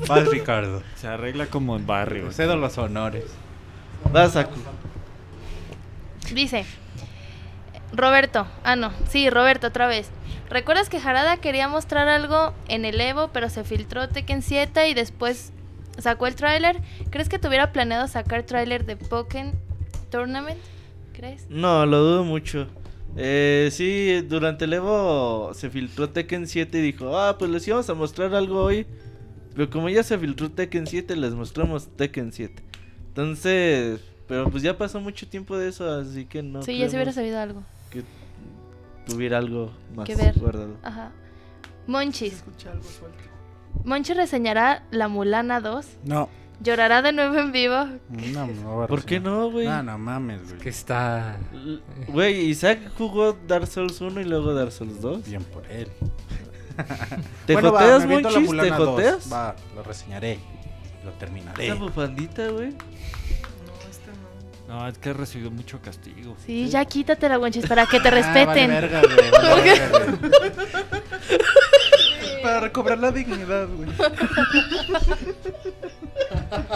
Vas, 0.08 0.28
Ricardo. 0.28 0.82
Se 0.96 1.06
arregla 1.06 1.46
como 1.46 1.76
en 1.76 1.86
barrio. 1.86 2.32
Cedo 2.32 2.56
los 2.56 2.76
honores. 2.76 3.24
Vas, 4.12 4.32
Saku. 4.32 4.58
Dice 6.34 6.66
Roberto, 7.92 8.46
ah 8.64 8.76
no, 8.76 8.92
sí, 9.08 9.30
Roberto 9.30 9.68
otra 9.68 9.86
vez. 9.86 10.10
¿Recuerdas 10.48 10.88
que 10.88 10.98
Harada 10.98 11.38
quería 11.38 11.68
mostrar 11.68 12.08
algo 12.08 12.54
en 12.68 12.84
el 12.84 13.00
Evo, 13.00 13.30
pero 13.32 13.48
se 13.48 13.64
filtró 13.64 14.08
Tekken 14.08 14.42
7 14.42 14.88
y 14.88 14.94
después 14.94 15.52
sacó 15.98 16.26
el 16.26 16.36
tráiler? 16.36 16.80
¿Crees 17.10 17.28
que 17.28 17.38
tuviera 17.38 17.72
planeado 17.72 18.06
sacar 18.06 18.44
tráiler 18.44 18.86
de 18.86 18.96
Pokémon 18.96 19.54
Tournament? 20.10 20.58
¿Crees? 21.12 21.48
No, 21.48 21.84
lo 21.86 21.98
dudo 21.98 22.24
mucho. 22.24 22.68
Eh, 23.16 23.70
sí, 23.72 24.20
durante 24.28 24.66
el 24.66 24.74
Evo 24.74 25.52
se 25.54 25.70
filtró 25.70 26.10
Tekken 26.10 26.46
7 26.46 26.78
y 26.78 26.82
dijo, 26.82 27.18
ah, 27.18 27.36
pues 27.38 27.50
les 27.50 27.66
íbamos 27.66 27.88
a 27.90 27.94
mostrar 27.94 28.34
algo 28.34 28.62
hoy. 28.62 28.86
Pero 29.54 29.70
como 29.70 29.88
ya 29.88 30.02
se 30.02 30.18
filtró 30.18 30.50
Tekken 30.50 30.86
7, 30.86 31.16
les 31.16 31.32
mostramos 31.32 31.88
Tekken 31.96 32.32
7. 32.32 32.62
Entonces, 33.08 34.00
pero 34.28 34.50
pues 34.50 34.62
ya 34.62 34.76
pasó 34.76 35.00
mucho 35.00 35.26
tiempo 35.26 35.56
de 35.56 35.68
eso, 35.68 35.90
así 35.90 36.26
que 36.26 36.42
no. 36.42 36.62
sí, 36.62 36.76
ya 36.76 36.88
se 36.90 36.96
hubiera 36.96 37.12
sabido 37.12 37.40
algo. 37.40 37.62
Tuviera 39.06 39.38
algo 39.38 39.70
más 39.94 40.06
Que 40.06 40.16
ver. 40.16 40.38
guardado. 40.38 40.76
Ajá. 40.82 41.12
Monchis. 41.86 42.34
Escucha 42.34 42.72
algo 42.72 42.84
suelto. 42.84 43.18
Monchis 43.84 44.16
reseñará 44.16 44.84
La 44.90 45.08
Mulana 45.08 45.60
2. 45.60 45.86
No. 46.04 46.28
Llorará 46.60 47.02
de 47.02 47.12
nuevo 47.12 47.36
en 47.38 47.52
vivo. 47.52 47.86
No, 48.08 48.46
no 48.80 48.86
¿Por 48.86 49.04
qué 49.04 49.20
no, 49.20 49.50
güey? 49.50 49.66
No, 49.66 49.82
no 49.82 49.98
mames, 49.98 50.48
güey. 50.48 50.58
Que 50.60 50.70
está... 50.70 51.36
Güey, 52.08 52.46
Isaac 52.46 52.78
jugó 52.96 53.36
Dark 53.46 53.66
Souls 53.66 54.00
1 54.00 54.20
y 54.20 54.24
luego 54.24 54.54
Dark 54.54 54.72
Souls 54.72 55.00
2. 55.00 55.24
Bien 55.28 55.44
por 55.44 55.66
él. 55.70 55.88
¿Te 57.46 57.52
Bueno, 57.54 57.70
joteas, 57.72 58.06
Monchis? 58.06 58.32
¿Te 58.34 58.40
Mulana 58.40 58.76
2. 58.78 58.88
joteas? 58.88 59.32
Va, 59.32 59.54
lo 59.74 59.82
reseñaré. 59.82 60.38
Lo 61.04 61.12
terminaré. 61.12 61.66
Esa 61.66 61.74
bufandita, 61.76 62.48
güey. 62.48 62.74
No, 64.68 64.88
es 64.88 64.98
que 64.98 65.10
he 65.10 65.12
recibido 65.12 65.50
mucho 65.50 65.80
castigo. 65.80 66.36
Sí, 66.44 66.68
ya 66.68 66.84
quítatela, 66.84 67.38
Monchis, 67.38 67.66
para 67.66 67.86
que 67.86 68.00
te 68.00 68.08
Ah, 68.08 68.10
vale 68.10 68.22
respeten. 68.22 68.68
verga, 68.70 69.00
güey, 69.00 69.30
vale 69.30 69.62
verga, 69.62 69.98
güey. 70.18 70.30
Para 72.42 72.60
recobrar 72.60 72.98
la 72.98 73.10
dignidad, 73.10 73.66
güey. 73.68 73.88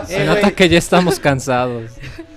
Se 0.07 0.23
Eh, 0.23 0.27
nota 0.27 0.41
güey. 0.41 0.55
que 0.55 0.69
ya 0.69 0.78
estamos 0.78 1.20
cansados. 1.20 1.93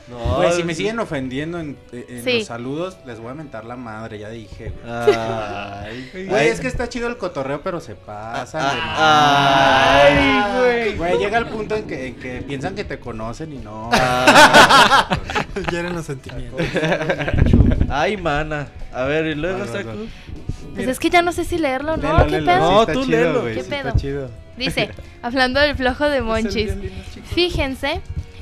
No, 0.10 0.36
Güey, 0.36 0.54
si 0.54 0.64
me 0.64 0.76
siguen 0.76 1.00
ofendiendo 1.00 1.60
en, 1.60 1.76
en 1.92 2.24
Sí. 2.24 2.38
los 2.40 2.48
saludos, 2.48 2.98
les 3.08 3.20
voy 3.20 3.32
a 3.32 3.34
mentar 3.34 3.66
la 3.66 3.76
madre, 3.76 4.20
ya 4.20 4.30
dije, 4.30 4.72
güey. 4.72 4.94
Ay, 4.94 6.28
Güey, 6.30 6.48
es 6.50 6.60
que 6.60 6.68
está 6.68 6.88
chido 6.88 7.08
el 7.08 7.18
cotorreo, 7.18 7.62
pero 7.64 7.80
se 7.82 7.96
pasa. 7.96 8.60
Ah, 8.64 10.04
ay, 10.04 10.60
güey. 10.60 10.96
Güey, 10.98 11.18
llega 11.18 11.40
el 11.40 11.48
punto 11.48 11.76
en 11.76 11.88
que, 11.88 12.08
en 12.08 12.16
que 12.16 12.42
piensan 12.44 12.76
que 12.76 12.84
te 12.84 13.00
conocen 13.00 13.54
y 13.54 13.58
no. 13.58 13.90
Ah. 13.94 15.18
Hieren 15.72 15.94
los 15.94 16.06
sentimientos. 16.06 16.60
Ay, 17.90 18.18
mana. 18.18 18.68
A 18.94 19.04
ver, 19.06 19.26
y 19.28 19.36
luego 19.36 19.66
Saku. 19.66 20.08
Pues 20.76 20.88
es 20.88 21.00
que 21.00 21.10
ya 21.10 21.22
no 21.22 21.32
sé 21.32 21.46
si 21.46 21.58
leerlo, 21.58 21.98
¿no? 21.98 22.26
Léelo, 22.26 22.26
¿Qué 22.26 22.32
léelo, 22.32 22.46
pedo? 22.46 22.72
No, 22.72 22.86
tú 22.88 23.06
chido, 23.06 23.18
léelo. 23.18 23.42
güey, 23.42 23.54
¿Qué 23.56 23.64
sí 23.64 23.70
está 23.70 23.84
pedo? 23.84 23.98
chido. 23.98 24.32
Dice, 24.58 24.90
hablando 25.22 25.60
del 25.60 25.76
flojo 25.76 26.06
de 26.10 26.22
Monchis. 26.22 26.72
Fíjense 27.34 28.02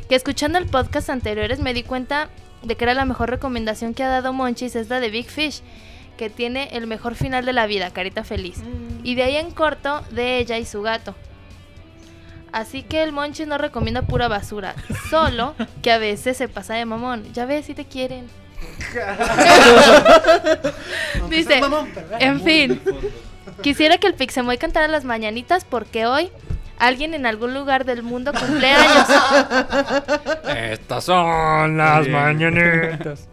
que 0.09 0.15
escuchando 0.15 0.57
el 0.57 0.65
podcast 0.67 1.09
anteriores 1.09 1.59
me 1.59 1.73
di 1.73 1.83
cuenta 1.83 2.29
de 2.63 2.75
que 2.75 2.83
era 2.85 2.93
la 2.93 3.05
mejor 3.05 3.29
recomendación 3.29 3.93
que 3.93 4.03
ha 4.03 4.09
dado 4.09 4.33
Monchis 4.33 4.75
es 4.75 4.89
la 4.89 4.99
de 4.99 5.09
Big 5.09 5.29
Fish, 5.29 5.61
que 6.17 6.29
tiene 6.29 6.69
el 6.73 6.87
mejor 6.87 7.15
final 7.15 7.45
de 7.45 7.53
la 7.53 7.65
vida, 7.65 7.91
carita 7.91 8.23
feliz. 8.23 8.59
Y 9.03 9.15
de 9.15 9.23
ahí 9.23 9.35
en 9.37 9.51
corto, 9.51 10.01
de 10.11 10.37
ella 10.37 10.57
y 10.57 10.65
su 10.65 10.81
gato. 10.81 11.15
Así 12.51 12.83
que 12.83 13.01
el 13.03 13.13
Monchis 13.13 13.47
no 13.47 13.57
recomienda 13.57 14.01
pura 14.01 14.27
basura, 14.27 14.75
solo 15.09 15.55
que 15.81 15.91
a 15.91 15.97
veces 15.97 16.35
se 16.37 16.49
pasa 16.49 16.73
de 16.73 16.83
mamón. 16.85 17.23
Ya 17.33 17.45
ves 17.45 17.65
si 17.65 17.73
te 17.73 17.85
quieren. 17.85 18.27
Dice, 21.29 21.61
en 22.19 22.41
fin, 22.41 22.81
quisiera 23.61 23.97
que 23.97 24.07
el 24.07 24.13
Pixemoy 24.15 24.57
cantara 24.57 24.87
las 24.87 25.05
mañanitas 25.05 25.65
porque 25.65 26.05
hoy 26.05 26.31
alguien 26.77 27.13
en 27.13 27.25
algún 27.25 27.53
lugar 27.53 27.85
del 27.85 28.03
mundo 28.03 28.33
cumple 28.33 28.71
años. 28.71 29.07
Estas 30.55 31.03
son 31.05 31.77
las 31.77 32.01
Bien. 32.05 32.11
mañanitas. 32.11 33.27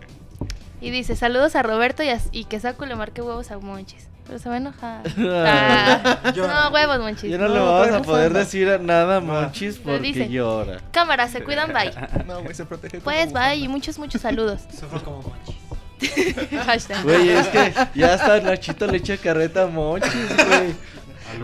Y 0.80 0.90
dice, 0.90 1.16
saludos 1.16 1.56
a 1.56 1.62
Roberto 1.64 2.04
y, 2.04 2.08
a- 2.10 2.20
y 2.30 2.44
que 2.44 2.60
Saku 2.60 2.84
le 2.86 2.94
marque 2.94 3.20
huevos 3.20 3.50
a 3.50 3.58
Monchis. 3.58 4.06
Pero 4.28 4.38
se 4.38 4.48
va 4.48 4.54
a 4.56 4.58
enojar. 4.58 5.02
Ah, 5.18 6.32
no, 6.36 6.70
huevos, 6.70 6.98
Monchis. 7.00 7.30
Ya 7.30 7.38
no, 7.38 7.48
le 7.48 7.58
vamos 7.58 7.88
a 7.88 8.02
poder 8.02 8.32
decir 8.32 8.78
nada 8.80 9.16
a 9.16 9.20
Monchis 9.20 9.78
porque 9.78 10.00
dice. 10.00 10.28
llora. 10.28 10.78
Cámara, 10.92 11.26
se 11.28 11.42
cuidan, 11.42 11.72
bye. 11.72 11.90
No, 12.26 12.42
güey, 12.42 12.54
se 12.54 12.64
protege. 12.66 13.00
Pues 13.00 13.32
bye 13.32 13.56
y 13.56 13.68
muchos, 13.68 13.98
muchos 13.98 14.20
saludos. 14.20 14.60
Sufro 14.78 15.02
como 15.02 15.22
Monchis. 15.22 15.56
Hashtag. 16.66 17.02
Güey, 17.02 17.30
es 17.30 17.48
que 17.48 17.72
ya 17.94 18.14
hasta 18.14 18.40
Nachito 18.40 18.86
le 18.86 18.98
echa 18.98 19.16
carreta 19.16 19.62
a 19.64 19.66
Monchis, 19.66 20.12
güey. 20.46 20.74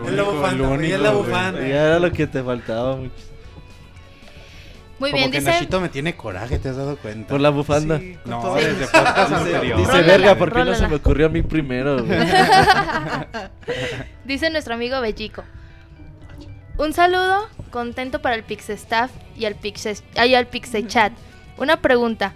Es 0.07 0.13
la 0.13 0.23
bufanda, 0.23 0.67
güey, 0.67 0.91
es 0.91 0.99
la 0.99 1.11
bufanda. 1.11 1.59
Ya 1.61 1.85
era 1.87 1.99
lo 1.99 2.11
que 2.11 2.27
te 2.27 2.43
faltaba, 2.43 2.95
Monchis. 2.97 3.25
Muy 4.99 5.11
Como 5.11 5.19
bien, 5.19 5.31
que 5.31 5.39
dice. 5.39 5.51
Nachito 5.51 5.81
me 5.81 5.89
tiene 5.89 6.15
coraje, 6.15 6.57
¿te 6.57 6.69
has 6.69 6.77
dado 6.77 6.97
cuenta? 6.97 7.29
Por 7.29 7.41
la 7.41 7.49
bufanda. 7.49 7.99
Sí, 7.99 8.17
No, 8.25 8.55
desde 8.55 8.87
podcast 8.87 9.31
anterior. 9.31 9.77
dice, 9.79 9.91
Rólala, 9.91 10.07
verga, 10.07 10.35
¿por 10.35 10.53
qué 10.53 10.63
no 10.63 10.73
se 10.73 10.87
me 10.87 10.95
ocurrió 10.95 11.25
a 11.25 11.29
mí 11.29 11.41
primero? 11.41 12.03
güey?" 12.05 12.19
Dice 14.23 14.49
nuestro 14.49 14.73
amigo 14.73 15.01
Bellico. 15.01 15.43
Un 16.77 16.93
saludo, 16.93 17.47
contento 17.71 18.21
para 18.21 18.35
el 18.35 18.43
Pixestaff 18.43 19.11
y 19.37 19.45
al 19.45 19.55
Pixe, 19.55 19.95
y 20.25 20.33
al 20.33 20.47
Pixechat. 20.47 21.13
Una 21.57 21.77
pregunta. 21.77 22.33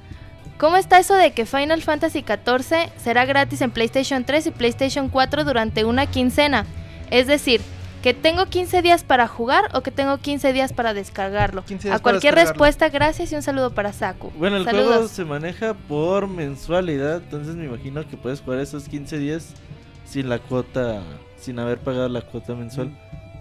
¿Cómo 0.57 0.75
está 0.75 0.99
eso 0.99 1.15
de 1.15 1.31
que 1.31 1.45
Final 1.45 1.81
Fantasy 1.81 2.23
XIV 2.25 2.89
será 2.97 3.25
gratis 3.25 3.61
en 3.61 3.71
PlayStation 3.71 4.25
3 4.25 4.47
y 4.47 4.51
PlayStation 4.51 5.09
4 5.09 5.45
durante 5.45 5.85
una 5.85 6.05
quincena? 6.05 6.65
Es 7.09 7.27
decir, 7.27 7.61
que 8.01 8.13
tengo 8.13 8.45
15 8.45 8.81
días 8.81 9.03
para 9.03 9.27
jugar 9.27 9.69
o 9.73 9.81
que 9.81 9.91
tengo 9.91 10.17
15 10.17 10.53
días 10.53 10.73
para 10.73 10.93
descargarlo. 10.93 11.63
15 11.65 11.89
días 11.89 11.99
A 11.99 12.01
para 12.01 12.13
cualquier 12.13 12.35
descargarlo. 12.35 12.53
respuesta, 12.65 12.89
gracias 12.89 13.31
y 13.31 13.35
un 13.35 13.41
saludo 13.41 13.71
para 13.71 13.91
Saku. 13.93 14.31
Bueno, 14.37 14.57
el 14.57 14.63
juego 14.63 14.91
Saludos. 14.91 15.11
se 15.11 15.25
maneja 15.25 15.73
por 15.73 16.27
mensualidad, 16.27 17.17
entonces 17.17 17.55
me 17.55 17.65
imagino 17.65 18.07
que 18.07 18.17
puedes 18.17 18.41
jugar 18.41 18.59
esos 18.59 18.87
15 18.87 19.17
días 19.17 19.53
sin 20.05 20.29
la 20.29 20.39
cuota, 20.39 21.01
sin 21.37 21.59
haber 21.59 21.79
pagado 21.79 22.07
la 22.09 22.21
cuota 22.21 22.55
mensual. 22.55 22.91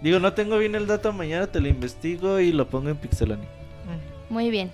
Digo, 0.01 0.19
no 0.19 0.33
tengo 0.33 0.57
bien 0.57 0.75
el 0.75 0.87
dato, 0.87 1.11
mañana 1.13 1.47
te 1.47 1.59
lo 1.59 1.67
investigo 1.67 2.39
y 2.39 2.51
lo 2.51 2.69
pongo 2.69 2.89
en 2.89 2.97
Pixelani. 2.97 3.43
Mm. 3.43 4.33
Muy 4.33 4.49
bien. 4.49 4.71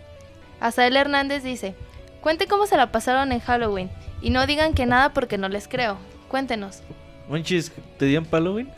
Azael 0.59 0.95
Hernández 0.95 1.43
dice, 1.43 1.75
cuenten 2.22 2.47
cómo 2.47 2.65
se 2.67 2.77
la 2.77 2.91
pasaron 2.91 3.31
en 3.31 3.39
Halloween 3.39 3.89
y 4.22 4.30
no 4.30 4.45
digan 4.47 4.73
que 4.73 4.85
nada 4.85 5.14
porque 5.14 5.38
no 5.38 5.47
les 5.49 5.67
creo. 5.67 5.97
Cuéntenos. 6.27 6.81
Monchis, 7.30 7.72
¿te 7.97 8.05
dieron 8.05 8.30
Halloween? 8.30 8.69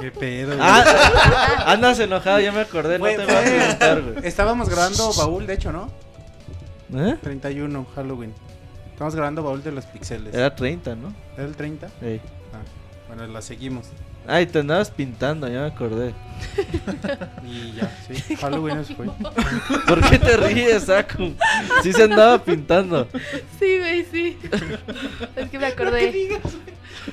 ¿Qué 0.00 0.10
pedo? 0.10 0.56
Ah, 0.60 1.64
andas 1.66 1.98
enojado, 2.00 2.40
ya 2.40 2.52
me 2.52 2.60
acordé, 2.60 2.98
no 2.98 3.04
te 3.04 3.16
voy 3.16 3.26
a 3.26 3.42
preguntar, 3.42 4.02
güey. 4.02 4.26
Estábamos 4.26 4.68
grabando 4.68 5.12
baúl, 5.14 5.46
de 5.46 5.54
hecho, 5.54 5.72
¿no? 5.72 5.90
¿Eh? 6.94 7.16
31, 7.22 7.86
Halloween. 7.94 8.34
Estamos 8.92 9.14
grabando 9.14 9.42
baúl 9.42 9.62
de 9.62 9.72
los 9.72 9.84
pixeles. 9.86 10.34
Era 10.34 10.54
30, 10.54 10.94
¿no? 10.94 11.12
¿Era 11.36 11.44
el 11.46 11.54
30? 11.56 11.88
Ey. 12.02 12.20
Ah, 12.52 12.58
bueno, 13.08 13.26
la 13.26 13.42
seguimos. 13.42 13.86
Ay, 14.28 14.46
te 14.46 14.58
andabas 14.58 14.90
pintando, 14.90 15.48
ya 15.48 15.60
me 15.60 15.66
acordé. 15.66 16.14
Y 17.44 17.72
ya, 17.74 17.90
sí. 18.06 18.36
Halloween 18.36 18.78
es 18.78 18.88
fue. 18.88 19.06
¿Por 19.86 20.10
qué 20.10 20.18
te 20.18 20.36
ríes, 20.36 20.84
Saku? 20.84 21.34
Sí 21.82 21.92
se 21.92 22.02
andaba 22.02 22.42
pintando. 22.42 23.08
Sí, 23.58 23.78
güey, 23.78 24.04
sí. 24.04 24.38
es 25.36 25.48
que 25.48 25.58
me 25.58 25.66
acordé. 25.66 26.40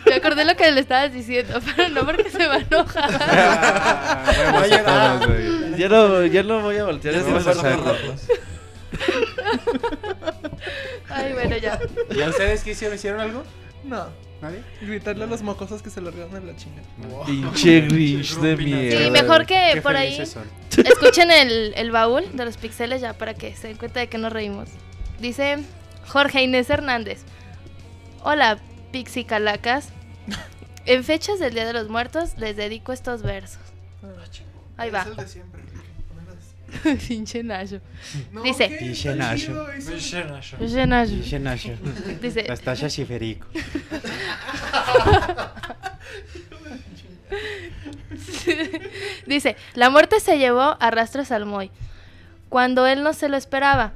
Me 0.06 0.16
acordé 0.16 0.44
lo 0.44 0.56
que 0.56 0.72
le 0.72 0.82
estabas 0.82 1.14
diciendo, 1.14 1.60
pero 1.76 1.90
no 1.90 2.06
porque 2.06 2.30
se 2.30 2.48
va 2.48 2.56
a 2.56 2.58
enojar. 2.58 3.12
Va 3.14 4.62
a 4.62 4.68
llorar, 4.68 5.28
güey. 5.28 5.78
Ya 5.78 5.90
no, 5.90 6.26
ya 6.26 6.44
no 6.44 6.62
voy 6.62 6.78
a 6.78 6.86
voltear 6.86 7.16
ese. 7.16 7.30
Ay, 11.10 11.34
bueno, 11.34 11.58
ya. 11.58 11.80
¿Y 12.10 12.22
a 12.22 12.30
ustedes 12.30 12.64
qué 12.64 12.72
hicieron? 12.72 12.96
¿Hicieron 12.96 13.22
algo? 13.22 13.44
No. 13.84 14.08
¿Nadie? 14.44 14.62
Gritarle 14.82 15.24
a 15.24 15.28
los 15.28 15.42
mocosos 15.42 15.82
que 15.82 15.90
se 15.90 16.02
largaron 16.02 16.36
en 16.36 16.48
la 16.48 16.56
chinga. 16.58 16.82
Pinche 17.26 17.80
Grinch 17.82 18.36
de 18.40 18.58
mierda. 18.58 19.06
Sí, 19.06 19.10
mejor 19.12 19.46
que 19.46 19.72
Qué 19.76 19.82
por 19.82 19.96
ahí 19.96 20.26
son. 20.26 20.44
escuchen 20.86 21.32
el, 21.32 21.74
el 21.78 21.92
baúl 21.92 22.26
de 22.34 22.44
los 22.44 22.58
pixeles 22.58 23.00
ya 23.00 23.14
para 23.14 23.34
que 23.36 23.56
se 23.56 23.70
den 23.70 23.78
cuenta 23.78 24.02
de 24.02 24.08
que 24.10 24.18
nos 24.18 24.34
reímos. 24.34 24.68
Dice 25.20 25.60
Jorge 26.08 26.44
Inés 26.44 26.70
Hernández. 26.70 27.22
Hola, 28.22 28.60
Pixie 28.92 29.26
Calacas. 29.26 29.90
En 30.86 31.06
fechas 31.06 31.40
del 31.40 31.54
Día 31.54 31.66
de 31.66 31.72
los 31.72 31.88
Muertos 31.88 32.32
les 32.38 32.58
dedico 32.58 32.92
estos 32.92 33.22
versos. 33.22 33.62
Ahí 34.76 34.90
va. 34.90 35.04
Es 35.04 35.08
el 35.08 35.16
de 35.16 35.28
siempre. 35.30 35.53
Pinche. 37.08 37.44
No, 37.44 37.54
Dice- 38.44 38.70
¿qué? 38.70 38.76
Pinche 38.78 39.12
Está 39.12 39.16
Nacho. 39.16 39.46
chido, 39.46 39.72
eso. 39.72 39.92
Pinche 39.92 40.24
Nacho. 40.26 40.58
Dice 40.60 41.40
Nacho. 41.40 41.70
Dice, 49.26 49.56
la 49.74 49.90
muerte 49.90 50.20
se 50.20 50.38
llevó 50.38 50.78
a 50.80 50.92
rastros 50.92 51.32
al 51.32 51.46
Moy, 51.46 51.72
cuando 52.50 52.86
él 52.88 53.04
no 53.04 53.14
se 53.14 53.30
lo 53.30 53.38
esperaba. 53.38 53.94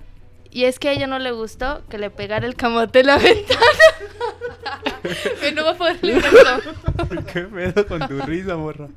Y 0.50 0.64
es 0.64 0.80
que 0.80 0.90
a 0.90 0.92
ella 0.94 1.08
no 1.08 1.20
le 1.20 1.32
gustó 1.32 1.84
que 1.90 1.98
le 1.98 2.10
pegara 2.10 2.48
el 2.48 2.56
camote 2.56 3.02
en 3.02 3.08
la 3.08 3.18
ventana. 3.18 3.60
que 5.42 5.52
no 5.52 5.66
va 5.66 5.72
a 5.72 5.76
poder 5.76 6.00
librarlo. 6.02 6.74
¿Qué 7.32 7.42
pedo 7.42 7.86
con 7.86 8.08
tu 8.08 8.20
risa, 8.22 8.56
morra? 8.56 8.88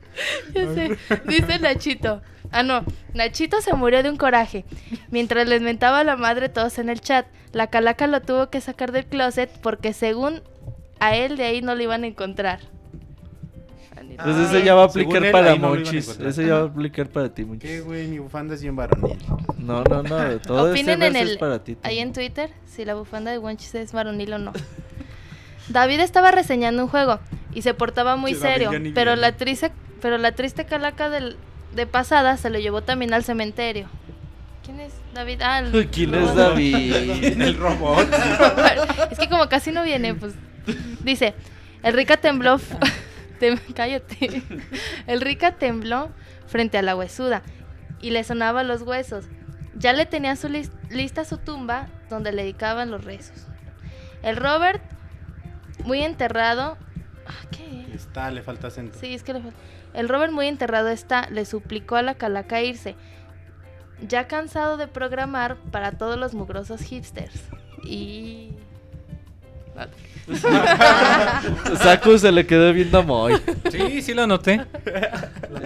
Ya 0.55 0.73
sé. 0.75 0.97
Dice 1.26 1.59
Nachito. 1.59 2.23
Ah, 2.52 2.62
no. 2.62 2.84
Nachito 3.14 3.60
se 3.60 3.72
murió 3.74 4.02
de 4.02 4.10
un 4.10 4.16
coraje. 4.16 4.64
Mientras 5.10 5.48
les 5.48 5.62
mentaba 5.62 6.00
a 6.00 6.04
la 6.04 6.16
madre 6.16 6.48
todos 6.48 6.78
en 6.78 6.88
el 6.88 7.00
chat, 7.00 7.26
la 7.52 7.68
calaca 7.68 8.06
lo 8.06 8.20
tuvo 8.22 8.50
que 8.50 8.60
sacar 8.60 8.92
del 8.92 9.06
closet 9.06 9.50
porque 9.60 9.92
según 9.92 10.42
a 10.98 11.14
él 11.16 11.36
de 11.36 11.44
ahí 11.44 11.62
no 11.62 11.74
lo 11.74 11.82
iban 11.82 12.04
a 12.04 12.06
encontrar. 12.08 12.60
Pues 14.22 14.36
ese 14.36 14.64
ya 14.64 14.74
va 14.74 14.82
a 14.82 14.86
aplicar 14.86 15.24
él, 15.24 15.32
para 15.32 15.54
no 15.56 15.68
Monchis. 15.68 16.04
encontrar. 16.04 16.28
Ese 16.30 16.46
ya 16.46 16.54
va 16.54 16.60
a 16.60 16.64
aplicar 16.64 17.08
para 17.08 17.32
ti, 17.32 17.44
Monchis. 17.44 17.70
¿Qué, 17.70 17.80
güey? 17.80 18.06
Mi 18.08 18.18
bufanda 18.18 18.54
es 18.54 18.62
bien 18.62 18.76
varonil. 18.76 19.18
No, 19.58 19.82
no, 19.84 20.02
no. 20.02 20.40
Todo 20.40 20.72
este 20.74 20.80
Opinen 20.80 21.02
en 21.02 21.12
verso 21.12 21.18
el, 21.22 21.28
es 21.30 21.38
para 21.38 21.64
ti. 21.64 21.76
ahí 21.82 21.98
en 21.98 22.12
Twitter 22.12 22.50
si 22.66 22.84
la 22.84 22.94
bufanda 22.94 23.30
de 23.30 23.38
Wonchis 23.38 23.74
es 23.76 23.92
varonil 23.92 24.32
o 24.34 24.38
no. 24.38 24.52
David 25.68 26.00
estaba 26.00 26.30
reseñando 26.32 26.82
un 26.82 26.88
juego 26.88 27.20
y 27.54 27.62
se 27.62 27.74
portaba 27.74 28.16
muy 28.16 28.34
Sí, 28.34 28.40
serio, 28.40 28.70
pero 28.94 29.16
la 29.16 29.36
triste, 29.36 29.70
pero 30.02 30.18
la 30.18 30.32
triste 30.32 30.64
calaca 30.66 31.08
del, 31.08 31.36
de 31.74 31.86
pasada 31.86 32.36
se 32.36 32.50
lo 32.50 32.58
llevó 32.58 32.82
también 32.82 33.15
al 33.15 33.24
cementerio. 33.24 33.89
¿Quién 34.65 34.81
es 34.81 34.92
David? 35.15 35.40
Ah, 35.42 35.58
el- 35.60 35.89
¿Quién 35.90 36.15
es 36.15 36.34
David? 36.34 37.40
El 37.42 37.57
robot. 37.57 38.08
es 39.10 39.18
que 39.18 39.28
como 39.28 39.49
casi 39.49 39.73
no 39.73 39.82
viene, 39.82 40.15
pues 40.15 40.34
dice, 41.02 41.34
el 41.82 41.94
rica 41.94 42.16
tembló, 42.18 42.58
tem- 43.40 43.60
cállate, 43.74 44.42
el 45.07 45.20
rica 45.20 45.52
tembló 45.52 46.10
frente 46.47 46.78
a 46.78 46.82
la 46.82 46.94
huesuda 46.97 47.42
y 48.00 48.10
le 48.10 48.23
sonaba 48.24 48.62
los 48.62 48.82
huesos. 48.82 49.24
Ya 49.74 49.92
le 49.92 50.05
tenía 50.07 50.36
su 50.36 50.49
lis- 50.49 50.73
lista 50.90 51.24
su 51.24 51.39
tumba 51.39 51.89
donde 52.10 52.32
le 52.32 52.42
dedicaban 52.42 52.90
los 52.90 53.05
rezos. 53.05 53.47
El 54.23 54.36
Robert, 54.36 54.82
muy 55.84 56.02
enterrado, 56.02 56.76
ah, 57.26 57.47
¿qué? 57.50 57.86
Está, 57.94 58.31
le 58.31 58.42
falta 58.42 58.66
acento. 58.68 58.99
Sí, 59.00 59.15
es 59.15 59.23
que 59.23 59.32
le 59.32 59.40
fal- 59.40 59.52
el 59.94 60.09
Robert 60.09 60.33
muy 60.33 60.47
enterrado 60.47 60.89
está, 60.89 61.28
le 61.31 61.44
suplicó 61.44 61.97
a 61.97 62.02
la 62.02 62.15
calaca 62.15 62.62
irse, 62.62 62.94
ya 64.07 64.27
cansado 64.28 64.77
de 64.77 64.86
programar 64.89 65.57
para 65.70 65.93
todos 65.93 66.17
los 66.19 66.35
mugrosos 66.35 66.81
hipsters. 66.83 67.41
Y... 67.85 68.51
Saku 71.83 72.19
se 72.19 72.31
le 72.33 72.47
quedó 72.47 72.73
viendo 72.73 72.99
a 72.99 73.02
Moy. 73.02 73.41
Sí, 73.70 74.02
sí 74.02 74.15
lo 74.15 74.27
noté. 74.27 74.65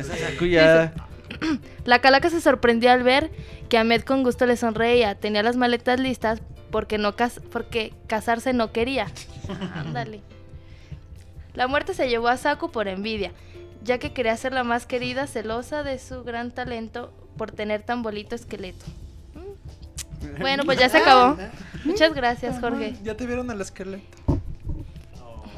Saku 0.02 0.46
ya. 0.46 0.92
La 1.84 1.98
calaca 2.00 2.30
se 2.30 2.40
sorprendió 2.40 2.90
al 2.92 3.02
ver 3.02 3.30
que 3.68 3.78
Ahmed 3.78 4.02
con 4.02 4.22
gusto 4.22 4.46
le 4.46 4.56
sonreía, 4.56 5.14
tenía 5.16 5.42
las 5.42 5.56
maletas 5.56 5.98
listas 6.00 6.40
porque, 6.70 6.98
no 6.98 7.14
cas- 7.16 7.40
porque 7.52 7.92
casarse 8.06 8.52
no 8.52 8.72
quería. 8.72 9.06
Ándale. 9.74 10.20
La 11.54 11.66
muerte 11.68 11.94
se 11.94 12.08
llevó 12.08 12.28
a 12.28 12.36
Saku 12.36 12.70
por 12.70 12.88
envidia, 12.88 13.32
ya 13.84 13.98
que 13.98 14.12
quería 14.12 14.36
ser 14.36 14.52
la 14.52 14.64
más 14.64 14.86
querida, 14.86 15.26
celosa 15.26 15.82
de 15.82 15.98
su 15.98 16.24
gran 16.24 16.50
talento 16.50 17.12
por 17.36 17.52
tener 17.52 17.82
tan 17.82 18.02
bonito 18.02 18.34
esqueleto. 18.34 18.84
Mm. 19.34 20.40
Bueno, 20.40 20.64
pues 20.64 20.78
ya 20.78 20.88
se 20.88 20.98
acabó. 20.98 21.36
Muchas 21.84 22.14
gracias, 22.14 22.58
Jorge. 22.60 22.96
Ya 23.02 23.16
te 23.16 23.26
vieron 23.26 23.50
el 23.50 23.60
esqueleto. 23.60 24.16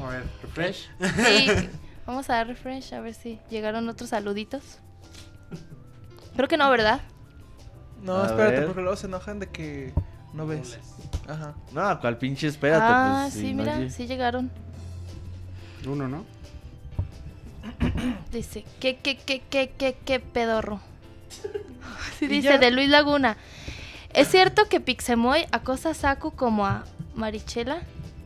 A 0.03 0.09
ver, 0.09 0.23
refresh. 0.43 0.89
Sí, 1.25 1.69
vamos 2.05 2.29
a 2.29 2.33
dar 2.35 2.47
refresh 2.47 2.93
a 2.93 3.01
ver 3.01 3.13
si 3.13 3.39
llegaron 3.49 3.87
otros 3.89 4.09
saluditos. 4.11 4.79
Creo 6.35 6.47
que 6.47 6.57
no, 6.57 6.69
¿verdad? 6.69 7.01
No, 8.03 8.17
A 8.21 8.27
espérate, 8.27 8.57
ver. 8.57 8.65
porque 8.67 8.81
luego 8.81 8.95
se 8.95 9.07
enojan 9.07 9.39
de 9.39 9.47
que 9.47 9.93
no 10.33 10.45
ves. 10.45 10.77
Ajá. 11.27 11.55
No, 11.71 11.99
cual 11.99 12.17
pinche, 12.17 12.47
espérate. 12.47 12.83
ah, 12.85 13.27
pues, 13.31 13.41
sí, 13.41 13.53
mira, 13.55 13.89
sí 13.89 14.05
llegaron. 14.05 14.51
Uno, 15.87 16.07
¿no? 16.07 16.25
Dice, 18.31 18.65
¿qué, 18.79 18.97
qué, 18.97 19.17
qué, 19.17 19.41
qué, 19.49 19.71
qué, 19.77 19.97
qué 20.05 20.19
pedorro? 20.19 20.79
Sí, 22.19 22.25
¿Y 22.25 22.27
dice, 22.29 22.49
ya? 22.49 22.57
de 22.57 22.71
Luis 22.71 22.89
Laguna. 22.89 23.37
¿Es 24.13 24.27
cierto 24.29 24.65
que 24.69 24.79
Pixemoy 24.79 25.45
acosa 25.51 25.91
a 25.91 25.93
Saku 25.93 26.31
como 26.31 26.65
a 26.65 26.83
Marichela? 27.15 27.81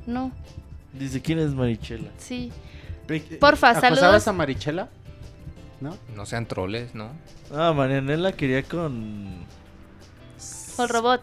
No, 0.07 0.31
Dice, 0.93 1.21
¿quién 1.21 1.39
es 1.39 1.51
Marichela? 1.53 2.09
sí. 2.17 2.51
Pe- 3.07 3.19
Porfa, 3.39 3.69
¿acosabas 3.71 3.99
saludos. 3.99 4.27
a 4.27 4.33
Marichela? 4.33 4.89
¿No? 5.81 5.97
No 6.15 6.25
sean 6.25 6.45
troles, 6.45 6.93
¿no? 6.95 7.09
Ah, 7.53 7.73
Marianela 7.73 8.31
quería 8.33 8.63
con. 8.63 9.45
El 10.79 10.89
robot. 10.89 11.21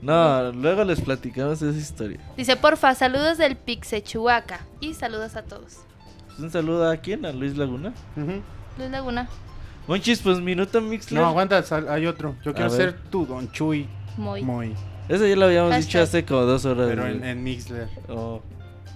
No, 0.00 0.52
luego 0.52 0.84
les 0.84 1.00
platicamos 1.00 1.60
esa 1.60 1.76
historia. 1.78 2.20
Dice, 2.36 2.56
porfa, 2.56 2.94
saludos 2.94 3.38
del 3.38 3.56
Pixechuaca. 3.56 4.60
Y 4.80 4.94
saludos 4.94 5.34
a 5.36 5.42
todos. 5.42 5.78
Pues 6.26 6.38
un 6.38 6.50
saludo 6.50 6.88
a 6.88 6.96
quién? 6.96 7.26
A 7.26 7.32
Luis 7.32 7.56
Laguna. 7.56 7.92
Luis 8.16 8.90
Laguna. 8.90 9.28
Monchis, 9.88 10.20
pues 10.20 10.40
minuto 10.40 10.80
Mixler. 10.80 11.20
No, 11.20 11.28
aguanta, 11.28 11.64
hay 11.88 12.06
otro. 12.06 12.36
Yo 12.44 12.52
quiero 12.52 12.70
ver. 12.70 12.92
ser 12.92 13.00
tu 13.10 13.26
Don 13.26 13.50
Chuy. 13.50 13.88
Muy. 14.16 14.42
Muy. 14.42 14.74
Eso 15.08 15.26
ya 15.26 15.34
lo 15.34 15.46
habíamos 15.46 15.72
Hashtag. 15.72 15.86
dicho 15.86 16.02
hace 16.02 16.24
como 16.24 16.42
dos 16.42 16.64
horas. 16.66 16.88
Pero 16.88 17.06
en 17.06 17.42
Mixler. 17.42 17.88
Oh. 18.08 18.42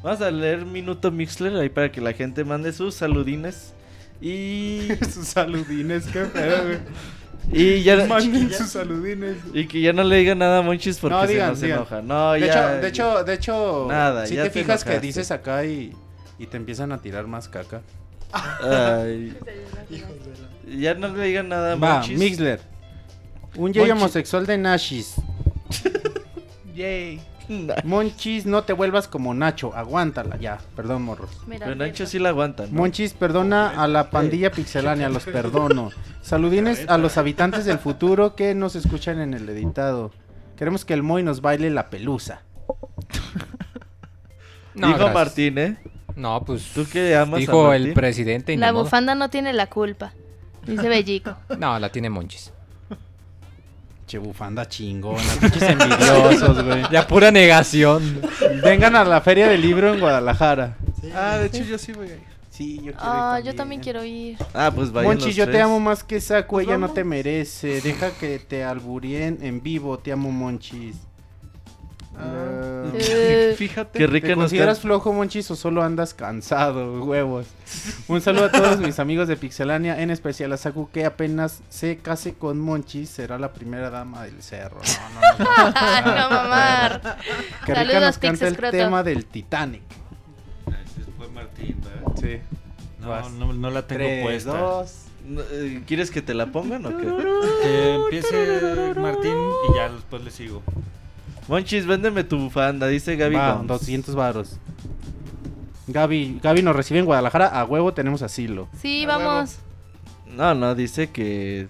Vamos 0.02 0.20
a 0.20 0.30
leer 0.30 0.66
minuto 0.66 1.10
Mixler 1.10 1.56
ahí 1.56 1.68
para 1.68 1.90
que 1.90 2.00
la 2.00 2.12
gente 2.12 2.44
mande 2.44 2.72
sus 2.72 2.94
saludines. 2.94 3.72
Y. 4.20 4.88
sus 5.12 5.28
saludines, 5.28 6.06
qué 6.06 6.24
pedo, 6.26 6.64
güey. 6.64 6.78
y 7.50 7.82
ya. 7.82 7.96
Manden 8.08 8.52
sus 8.52 8.70
saludines. 8.70 9.36
Y 9.52 9.66
que 9.66 9.80
ya 9.80 9.92
no 9.92 10.04
le 10.04 10.16
digan 10.16 10.38
nada 10.38 10.58
a 10.58 10.62
Monchis 10.62 10.98
porque 10.98 11.14
No, 11.16 11.26
se 11.26 11.32
digan, 11.32 11.48
nos 11.50 11.60
digan. 11.60 11.76
enoja. 11.78 12.02
No, 12.02 12.32
de, 12.32 12.40
ya. 12.40 12.46
hecho, 12.46 12.80
de 12.82 12.88
hecho, 12.88 13.24
de 13.24 13.34
hecho, 13.34 13.86
Nada, 13.88 14.26
si 14.26 14.34
ya 14.36 14.44
te 14.44 14.50
te 14.50 14.60
fijas 14.60 14.84
que 14.84 15.00
dices 15.00 15.30
acá 15.30 15.64
y, 15.64 15.94
y 16.38 16.46
te 16.46 16.56
empiezan 16.56 16.92
a 16.92 16.98
tirar 16.98 17.26
más 17.26 17.48
caca. 17.48 17.80
Ay. 18.32 19.36
Ya 20.78 20.94
no 20.94 21.08
le 21.08 21.24
digan 21.24 21.48
nada 21.48 21.72
a 21.72 21.76
Va, 21.76 21.94
Monchis. 21.98 22.18
Mixler. 22.18 22.60
Un 23.56 23.72
gay 23.72 23.82
Monchi- 23.84 23.92
homosexual 23.92 24.46
de 24.46 24.56
Nashis. 24.58 25.14
Yay. 26.74 27.20
Monchis, 27.84 28.46
no 28.46 28.64
te 28.64 28.72
vuelvas 28.72 29.08
como 29.08 29.34
Nacho. 29.34 29.74
Aguántala 29.74 30.36
ya. 30.38 30.58
Perdón, 30.76 31.02
morros. 31.02 31.30
Mira, 31.46 31.66
Pero 31.66 31.76
mira. 31.76 31.86
Nacho 31.88 32.06
sí 32.06 32.18
la 32.18 32.30
aguanta, 32.30 32.66
¿no? 32.66 32.72
Monchis, 32.72 33.12
perdona 33.14 33.82
a 33.82 33.88
la 33.88 34.10
pandilla 34.10 34.50
pixelánea, 34.50 35.08
los 35.08 35.24
perdono. 35.24 35.90
Saludines 36.22 36.88
a 36.88 36.98
los 36.98 37.16
habitantes 37.18 37.64
del 37.64 37.78
futuro 37.78 38.34
que 38.36 38.54
nos 38.54 38.76
escuchan 38.76 39.20
en 39.20 39.34
el 39.34 39.48
editado. 39.48 40.12
Queremos 40.56 40.84
que 40.84 40.94
el 40.94 41.02
Moy 41.02 41.22
nos 41.22 41.40
baile 41.40 41.70
la 41.70 41.90
pelusa. 41.90 42.42
No, 44.74 44.86
Dijo 44.86 44.98
gracias. 45.00 45.14
Martín, 45.14 45.58
¿eh? 45.58 45.76
No, 46.16 46.42
pues. 46.44 46.72
¿Tú 46.74 46.86
qué 46.90 47.14
amas 47.14 47.34
a 47.36 47.40
Dijo 47.40 47.72
el 47.74 47.82
Martín? 47.82 47.94
presidente 47.94 48.52
y 48.54 48.56
La 48.56 48.72
bufanda 48.72 49.14
no 49.14 49.28
tiene 49.28 49.52
la 49.52 49.66
culpa. 49.66 50.14
Dice 50.66 50.88
Bellico. 50.88 51.36
No, 51.58 51.78
la 51.78 51.90
tiene 51.90 52.08
Monchis. 52.08 52.51
Che, 54.12 54.18
bufanda 54.18 54.68
chingona, 54.68 55.22
pinches 55.40 55.62
envidiosos, 55.62 56.62
güey. 56.62 56.82
Ya 56.92 57.06
pura 57.06 57.30
negación. 57.30 58.20
Vengan 58.62 58.94
a 58.94 59.04
la 59.04 59.22
feria 59.22 59.48
del 59.48 59.62
libro 59.62 59.94
en 59.94 60.00
Guadalajara. 60.00 60.76
Ah, 61.14 61.38
de 61.38 61.46
hecho 61.46 61.64
yo 61.64 61.78
sí 61.78 61.92
voy 61.92 62.10
a 62.10 62.14
ir. 62.16 62.22
Sí, 62.50 62.76
yo 62.76 62.92
quiero 62.92 62.98
Ah, 63.00 63.40
yo 63.40 63.54
también 63.54 63.80
quiero 63.80 64.04
ir. 64.04 64.36
Ah, 64.52 64.70
pues 64.70 64.92
vayan 64.92 65.12
Monchis, 65.12 65.28
los 65.28 65.36
yo 65.36 65.50
te 65.50 65.62
amo 65.62 65.80
más 65.80 66.04
que 66.04 66.20
Saco, 66.20 66.56
Pues 66.56 66.66
ella 66.66 66.76
no 66.76 66.90
te 66.90 67.04
merece. 67.04 67.80
Deja 67.80 68.10
que 68.10 68.38
te 68.38 68.62
alburien 68.64 69.38
en 69.40 69.62
vivo, 69.62 69.98
te 69.98 70.12
amo, 70.12 70.30
Monchis. 70.30 70.96
Ah, 72.16 72.90
Eh, 72.94 73.54
Fíjate. 73.58 73.98
Qué 73.98 74.06
¿Te 74.06 74.12
rica 74.12 74.28
nos 74.30 74.36
consideras 74.38 74.78
can- 74.78 74.82
flojo, 74.82 75.12
Monchis, 75.12 75.50
o 75.50 75.56
solo 75.56 75.82
andas 75.82 76.14
cansado, 76.14 77.02
huevos? 77.04 77.46
Un 78.08 78.20
saludo 78.20 78.46
a 78.46 78.52
todos 78.52 78.78
mis 78.78 78.98
amigos 78.98 79.28
de 79.28 79.36
Pixelania, 79.36 80.00
en 80.00 80.10
especial 80.10 80.52
a 80.52 80.56
Saku, 80.56 80.90
que 80.90 81.04
apenas 81.04 81.60
se 81.68 81.98
case 81.98 82.34
con 82.34 82.60
Monchis, 82.60 83.08
será 83.08 83.38
la 83.38 83.52
primera 83.52 83.90
dama 83.90 84.24
del 84.24 84.42
cerro. 84.42 84.80
No, 85.38 85.44
no, 85.44 85.44
no. 85.44 86.16
no 86.16 86.30
mamar. 86.30 87.18
Que 87.64 87.74
rica 87.74 87.74
Saludos, 87.76 88.02
nos 88.02 88.18
canta 88.18 88.48
el 88.48 88.56
tema 88.56 89.02
del 89.02 89.24
Titanic. 89.26 89.82
Ese 90.66 91.10
fue 91.16 91.28
Martín, 91.28 91.76
¿verdad? 91.82 92.12
Sí. 92.20 92.40
No, 93.00 93.28
no, 93.30 93.52
no 93.52 93.70
la 93.70 93.86
tengo 93.86 94.00
Tres, 94.04 94.22
puesta. 94.22 94.56
dos. 94.58 94.94
Eh, 95.52 95.82
¿Quieres 95.86 96.10
que 96.10 96.20
te 96.20 96.34
la 96.34 96.46
pongan 96.46 96.84
o 96.86 96.90
qué? 96.96 97.06
Que 97.62 97.94
empiece 97.94 98.92
Martín 98.96 99.36
y 99.70 99.76
ya 99.76 99.88
después 99.88 100.22
le 100.24 100.30
sigo. 100.30 100.62
Monchis, 101.48 101.86
véndeme 101.86 102.24
tu 102.24 102.38
bufanda, 102.38 102.86
dice 102.86 103.16
Gaby 103.16 103.34
Va, 103.36 103.52
Gomes. 103.54 103.68
200 103.68 104.14
varos. 104.14 104.58
Gaby, 105.88 106.38
Gaby 106.42 106.62
nos 106.62 106.76
recibe 106.76 107.00
en 107.00 107.06
Guadalajara, 107.06 107.46
a 107.48 107.64
huevo 107.64 107.92
tenemos 107.92 108.22
asilo. 108.22 108.68
Sí, 108.80 109.04
A 109.04 109.16
huevo. 109.18 109.28
vamos. 109.30 109.56
No, 110.34 110.54
no, 110.54 110.74
dice 110.74 111.10
que 111.10 111.62
eh, 111.62 111.68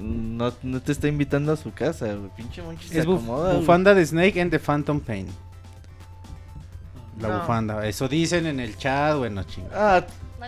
no, 0.00 0.52
no 0.62 0.80
te 0.82 0.92
está 0.92 1.06
invitando 1.08 1.52
a 1.52 1.56
su 1.56 1.72
casa, 1.72 2.06
güey. 2.14 2.30
Pinche 2.36 2.62
Monchis 2.62 2.90
se 2.90 2.98
Es 3.00 3.06
buf- 3.06 3.16
acomoda, 3.22 3.48
güey. 3.50 3.60
bufanda 3.60 3.94
de 3.94 4.04
Snake 4.06 4.40
and 4.40 4.50
the 4.50 4.58
Phantom 4.58 4.98
Pain. 5.00 5.26
La 7.20 7.28
No. 7.28 7.40
bufanda, 7.40 7.86
eso 7.86 8.08
dicen 8.08 8.46
en 8.46 8.60
el 8.60 8.76
chat, 8.76 9.16
bueno, 9.16 9.42
chinga. 9.44 9.68
Ah, 9.74 10.04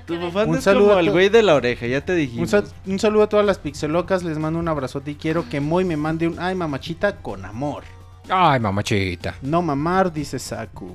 tu 0.06 0.16
bufanda 0.18 0.50
Un 0.52 0.58
es 0.58 0.64
saludo 0.64 0.86
como 0.88 0.96
a 0.96 1.00
el 1.00 1.06
to- 1.06 1.12
güey 1.12 1.28
de 1.28 1.42
la 1.42 1.54
oreja, 1.54 1.86
ya 1.86 2.00
te 2.04 2.12
Un, 2.12 2.18
dijimos. 2.18 2.50
sa- 2.50 2.64
un 2.86 2.98
saludo 2.98 3.22
a 3.24 3.28
todas 3.28 3.44
las 3.46 3.58
pixelocas, 3.58 4.22
les 4.22 4.38
mando 4.38 4.58
un 4.58 4.68
abrazote 4.68 5.10
y 5.12 5.14
quiero 5.14 5.48
que 5.48 5.60
Moy 5.60 5.84
me 5.84 5.96
mande 5.96 6.26
un 6.26 6.38
ay 6.40 6.54
mamachita 6.54 7.16
con 7.16 7.44
amor. 7.44 7.84
Ay, 8.28 8.60
mamachita. 8.60 9.34
No 9.42 9.62
mamar, 9.62 10.12
dice 10.12 10.38
Saku. 10.38 10.94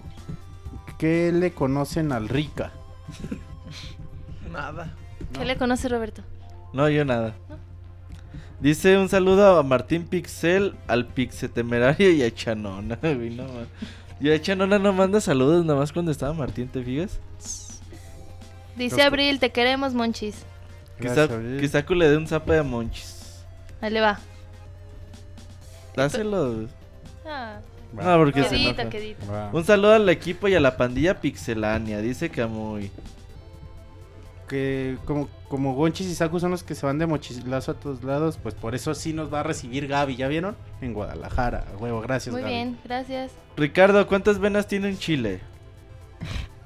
¿Qué 0.97 1.31
le 1.31 1.51
conocen 1.51 2.11
al 2.11 2.29
Rica? 2.29 2.71
Nada. 4.51 4.93
¿Qué 5.33 5.45
le 5.45 5.57
conoce 5.57 5.89
Roberto? 5.89 6.21
No, 6.73 6.87
yo 6.89 7.03
nada. 7.05 7.33
Dice 8.59 8.97
un 8.97 9.09
saludo 9.09 9.57
a 9.57 9.63
Martín 9.63 10.05
Pixel, 10.05 10.75
al 10.87 11.07
Pixetemerario 11.07 12.11
y 12.11 12.23
a 12.23 12.33
Chanona. 12.33 12.97
y 14.21 14.31
a 14.31 14.41
Chanona 14.41 14.79
no 14.79 14.93
manda 14.93 15.19
saludos 15.19 15.65
nada 15.65 15.79
más 15.79 15.91
cuando 15.91 16.11
estaba 16.11 16.33
Martín, 16.33 16.67
¿te 16.67 16.83
fijas? 16.83 17.19
Dice 18.77 19.01
Abril, 19.01 19.39
te 19.39 19.51
queremos, 19.51 19.93
Monchis. 19.93 20.45
Quizá, 20.99 21.27
Saku 21.69 21.95
le 21.95 22.09
dé 22.09 22.17
un 22.17 22.27
zape 22.27 22.57
a 22.57 22.63
Monchis. 22.63 23.43
Ahí 23.81 23.91
le 23.91 24.01
va. 24.01 24.19
Dáselo. 25.95 26.67
Ah, 27.25 27.59
No, 27.93 28.17
porque 28.17 28.43
se 28.43 28.57
quedito. 28.89 29.21
Un 29.51 29.63
saludo 29.63 29.93
al 29.93 30.09
equipo 30.09 30.47
y 30.47 30.55
a 30.55 30.59
la 30.59 30.75
pandilla 30.77 31.19
Pixelania, 31.21 31.99
dice 31.99 32.29
Camuy. 32.29 32.91
Que 34.47 34.97
como, 35.05 35.29
como 35.47 35.73
Gonchis 35.73 36.07
y 36.07 36.15
Saku 36.15 36.39
son 36.39 36.51
los 36.51 36.63
que 36.63 36.75
se 36.75 36.85
van 36.85 36.99
de 36.99 37.05
mochilazo 37.07 37.71
a 37.71 37.73
todos 37.75 38.03
lados, 38.03 38.37
pues 38.41 38.53
por 38.55 38.75
eso 38.75 38.93
sí 38.93 39.13
nos 39.13 39.33
va 39.33 39.39
a 39.39 39.43
recibir 39.43 39.87
Gaby, 39.87 40.15
¿ya 40.17 40.27
vieron? 40.27 40.55
En 40.81 40.93
Guadalajara, 40.93 41.63
huevo, 41.79 42.01
gracias 42.01 42.33
Muy 42.33 42.41
Gaby. 42.41 42.53
bien, 42.53 42.77
gracias. 42.83 43.31
Ricardo, 43.55 44.05
¿cuántas 44.07 44.39
venas 44.39 44.67
tiene 44.67 44.89
en 44.89 44.97
Chile? 44.97 45.39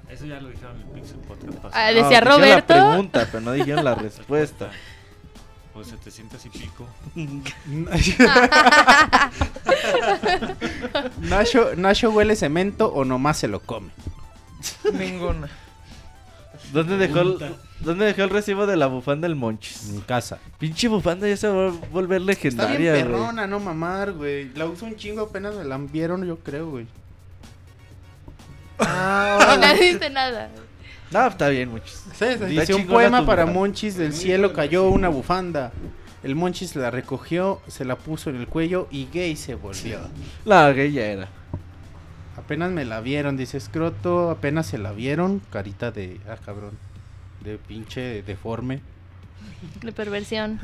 Eso 0.10 0.26
ya 0.26 0.40
lo 0.40 0.50
dijeron 0.50 0.76
en 0.82 0.82
el 0.88 0.88
Pixel 0.94 1.18
Podcast. 1.20 1.66
Ah, 1.76 1.90
No, 1.90 1.96
decía 1.96 2.08
dijeron 2.10 2.40
Roberto. 2.40 2.74
la 2.76 2.90
pregunta, 2.90 3.28
pero 3.32 3.42
no 3.42 3.52
dijeron 3.54 3.86
la 3.86 3.96
respuesta. 3.96 4.70
Pues 5.78 5.90
700 5.90 6.44
y 6.44 6.50
pico. 6.50 6.88
Nacho, 11.22 11.76
Nacho 11.76 12.10
huele 12.10 12.36
cemento 12.36 12.92
o 12.92 13.06
nomás 13.06 13.38
se 13.38 13.48
lo 13.48 13.60
come. 13.60 13.92
Ninguna. 14.92 15.48
¿Dónde 16.74 16.98
dejó, 16.98 17.20
el, 17.20 17.38
¿Dónde 17.82 18.06
dejó 18.06 18.24
el 18.24 18.32
recibo 18.32 18.66
de 18.66 18.76
la 18.76 18.88
bufanda 18.88 19.28
del 19.28 19.36
Monchis? 19.36 19.92
En 19.92 20.02
casa. 20.02 20.40
Pinche 20.58 20.88
bufanda 20.88 21.28
ya 21.28 21.38
se 21.38 21.48
va 21.48 21.68
a 21.68 21.72
volver 21.92 22.22
Está 22.22 22.26
bien 22.26 22.26
legendaria, 22.26 22.92
güey. 22.94 23.04
perrona, 23.04 23.46
no 23.46 23.60
mamar, 23.60 24.14
güey. 24.14 24.52
La 24.56 24.66
uso 24.66 24.84
un 24.84 24.96
chingo, 24.96 25.22
apenas 25.22 25.54
me 25.54 25.64
la 25.64 25.78
vieron, 25.78 26.26
yo 26.26 26.40
creo, 26.40 26.72
güey. 26.72 26.88
No 28.80 29.58
le 29.58 29.80
diste 29.80 30.10
nada. 30.10 30.50
No, 31.12 31.28
está 31.28 31.50
bien, 31.50 31.70
Monchis. 31.70 32.04
Dice 32.50 32.74
un 32.74 32.86
poema 32.86 33.26
para 33.26 33.44
bufanda. 33.44 33.60
Monchis, 33.60 33.98
del 33.98 34.14
cielo 34.14 34.54
cayó 34.54 34.90
una 34.90 35.10
bufanda. 35.10 35.72
El 36.24 36.36
Monchis 36.36 36.76
la 36.76 36.92
recogió, 36.92 37.62
se 37.68 37.86
la 37.86 37.96
puso 37.96 38.30
en 38.30 38.38
el 38.38 38.48
cuello 38.48 38.88
y 38.92 39.08
gay 39.14 39.36
se 39.36 39.56
volvió. 39.56 40.00
La 40.46 40.72
gay 40.74 40.92
ya 40.92 41.06
era. 41.06 41.28
Apenas 42.36 42.72
me 42.72 42.86
la 42.86 43.02
vieron, 43.02 43.38
dice 43.38 43.60
Scroto, 43.60 44.30
apenas 44.30 44.68
se 44.68 44.78
la 44.78 44.92
vieron, 44.92 45.42
carita 45.52 45.92
de, 45.92 46.20
ah 46.30 46.38
cabrón, 46.44 46.78
de 47.44 47.58
pinche 47.58 48.24
deforme. 48.24 48.82
De 49.82 49.92
perversión. 49.92 50.60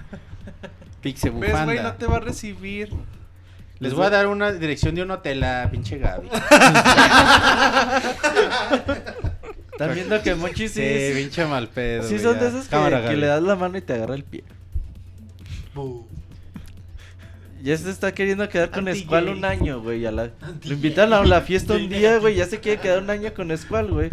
Pixe 1.02 1.30
¿Ves, 1.30 1.38
güey? 1.38 1.52
bufanda. 1.52 1.84
No 1.84 1.94
te 1.94 2.08
va 2.08 2.18
a 2.18 2.22
recibir. 2.22 2.90
Les 3.80 3.94
voy 3.94 4.06
a 4.06 4.10
dar 4.10 4.28
una 4.28 4.52
dirección 4.52 4.96
de 4.96 5.04
un 5.04 5.12
hotel 5.12 5.44
a 5.44 5.70
pinche 5.70 5.98
Gaby. 5.98 6.30
Están 9.74 9.94
viendo 9.96 10.22
que 10.22 10.36
Monchis 10.36 10.72
sí, 10.72 10.80
Sí, 10.82 10.86
es- 10.86 11.18
pinche 11.18 11.46
mal 11.46 11.68
pedo. 11.68 12.04
sí 12.04 12.18
son 12.20 12.36
ya. 12.36 12.42
de 12.44 12.48
esos 12.50 12.64
que, 12.66 12.70
Cámara, 12.72 13.00
que 13.02 13.06
Gaby. 13.08 13.20
le 13.20 13.28
das 13.28 13.44
la 13.44 13.56
mano 13.56 13.78
y 13.78 13.82
te 13.82 13.94
agarra 13.94 14.16
el 14.16 14.24
pie. 14.24 14.44
Ya 17.64 17.78
se 17.78 17.90
está 17.90 18.14
queriendo 18.14 18.48
quedar 18.50 18.72
con. 18.72 18.94
Squall 18.94 19.30
un 19.30 19.46
año, 19.46 19.82
güey. 19.82 20.06
a 20.06 20.12
la- 20.12 20.30
Lo 20.66 20.74
invitaron 20.74 21.14
a 21.14 21.24
la 21.24 21.42
fiesta 21.42 21.74
un 21.74 21.88
día, 21.90 22.18
güey. 22.20 22.36
Ya 22.36 22.46
se 22.46 22.60
quiere 22.60 22.82
quedar 22.82 23.02
un 23.02 23.10
año 23.10 23.34
con 23.34 23.56
Squall, 23.58 23.90
güey. 23.92 24.10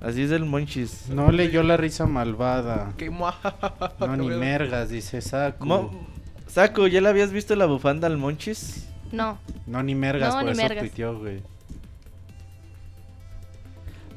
Así 0.00 0.22
es 0.22 0.30
el 0.30 0.44
Monchis. 0.44 1.08
No 1.08 1.30
leyó 1.32 1.62
la 1.62 1.76
risa 1.76 2.06
malvada. 2.06 2.92
Que 2.96 3.10
mua- 3.10 3.36
No, 4.00 4.16
ni 4.16 4.28
mergas, 4.36 4.88
dice 4.90 5.20
Saku. 5.20 5.64
Mo- 5.66 6.06
Saco, 6.46 6.86
¿ya 6.86 7.00
le 7.00 7.08
habías 7.08 7.30
visto 7.32 7.54
la 7.56 7.66
bufanda 7.66 8.06
al 8.06 8.16
Monchis? 8.16 8.86
No. 9.12 9.38
No, 9.66 9.82
ni 9.82 9.94
mergas, 9.94 10.28
No, 10.30 10.34
por 10.40 10.44
ni 10.44 10.50
eso 10.52 10.62
mergas. 10.62 10.80
tuiteó, 10.80 11.18
güey. 11.18 11.42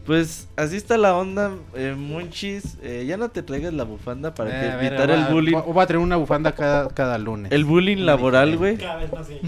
Pues 0.07 0.47
así 0.55 0.77
está 0.77 0.97
la 0.97 1.15
onda, 1.15 1.51
eh, 1.75 1.93
Monchis. 1.97 2.77
eh, 2.81 3.05
ya 3.07 3.17
no 3.17 3.29
te 3.29 3.43
traigas 3.43 3.73
la 3.73 3.83
bufanda 3.83 4.33
para 4.33 4.49
Eh, 4.49 4.53
que 4.71 4.75
ver, 4.77 4.85
evitar 4.93 5.09
va- 5.11 5.13
el 5.15 5.25
bullying. 5.33 5.55
va- 5.57 5.61
Voy 5.61 5.83
a 5.83 5.85
traer 5.85 5.99
una 5.99 6.15
bufanda 6.15 6.53
cada, 6.53 6.87
cada 6.89 7.17
lunes. 7.17 7.51
El 7.51 7.65
bullying 7.65 8.05
laboral, 8.05 8.55
güey. 8.57 8.77
Cada 8.77 8.95
vez 8.95 9.11
más 9.11 9.27
sí. 9.27 9.39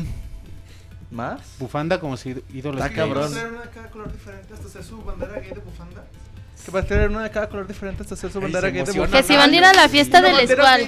¿Más? 1.11 1.41
Bufanda 1.59 1.99
como 1.99 2.17
si 2.17 2.35
ídolos 2.53 2.81
Está 2.83 2.93
cabrón. 2.93 3.31
¿Puedo 3.31 3.33
traer 3.33 3.49
una 3.49 3.63
de 3.63 3.69
cada 3.69 3.89
color 3.89 4.11
diferente 4.11 4.53
hasta 4.53 4.67
hacer 4.67 4.83
su 4.83 5.01
bandera 5.01 5.39
gay 5.39 5.53
de 5.53 5.59
bufanda? 5.61 6.03
Que 6.65 6.71
va 6.71 6.79
a 6.81 6.83
tener 6.83 7.09
una 7.09 7.23
de 7.23 7.31
cada 7.31 7.47
color 7.49 7.67
diferente 7.67 8.03
hasta 8.03 8.13
hacer 8.15 8.31
su 8.31 8.39
bandera 8.41 8.69
de 8.69 8.77
emociona. 8.77 8.99
bufanda. 9.07 9.17
Que 9.17 9.23
si 9.23 9.35
van 9.35 9.49
a 9.51 9.55
ir 9.55 9.63
a 9.63 9.73
la 9.73 9.89
fiesta 9.89 10.21
del 10.21 10.39
Escual. 10.41 10.81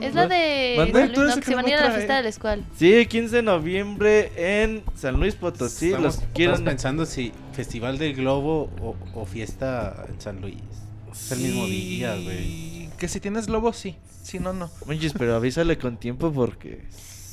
Es 0.00 0.14
la 0.14 0.26
de. 0.28 0.76
San 0.76 0.92
Luis, 0.92 1.18
no, 1.18 1.34
que 1.34 1.40
que 1.40 1.46
se 1.46 1.54
van 1.56 1.66
a 1.66 1.68
ir 1.68 1.74
a 1.74 1.84
la 1.88 1.90
fiesta 1.90 2.16
del 2.16 2.26
Escual. 2.26 2.64
Sí, 2.78 3.04
15 3.06 3.36
de 3.36 3.42
noviembre 3.42 4.32
en 4.36 4.84
San 4.94 5.16
Luis 5.20 5.34
Potosí. 5.34 5.88
Estamos, 5.88 6.16
los 6.18 6.24
quieren. 6.32 6.64
pensando 6.64 7.04
si 7.04 7.32
Festival 7.56 7.96
del 7.96 8.14
Globo 8.14 8.70
o, 8.80 8.96
o 9.14 9.24
fiesta 9.24 10.04
en 10.08 10.20
San 10.20 10.40
Luis. 10.42 10.62
Es 11.10 11.32
el 11.32 11.38
mismo 11.40 11.66
día, 11.66 12.14
güey. 12.16 12.44
Y 12.44 12.90
Que 12.98 13.08
si 13.08 13.18
tienes 13.18 13.46
globo, 13.46 13.72
sí. 13.72 13.96
Si 14.22 14.38
no, 14.38 14.52
no. 14.52 14.70
Monchis, 14.86 15.14
pero 15.14 15.34
avísale 15.34 15.78
con 15.78 15.96
tiempo 15.96 16.30
porque. 16.32 16.84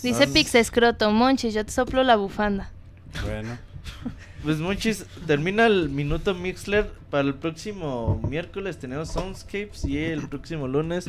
Dice 0.02 0.28
Pix 0.28 0.56
Escroto, 0.56 1.12
Monchis, 1.12 1.54
yo 1.54 1.66
te 1.66 1.72
soplo 1.72 2.04
la 2.04 2.16
bufanda. 2.16 2.72
Bueno. 3.26 3.58
Pues 4.44 4.58
Monchis, 4.58 5.06
termina 5.28 5.66
el 5.66 5.90
minuto 5.90 6.34
Mixler. 6.34 6.92
Para 7.10 7.28
el 7.28 7.36
próximo 7.36 8.22
miércoles 8.28 8.78
tenemos 8.78 9.12
Soundscapes 9.12 9.86
y 9.86 9.98
el 9.98 10.28
próximo 10.28 10.68
lunes 10.68 11.06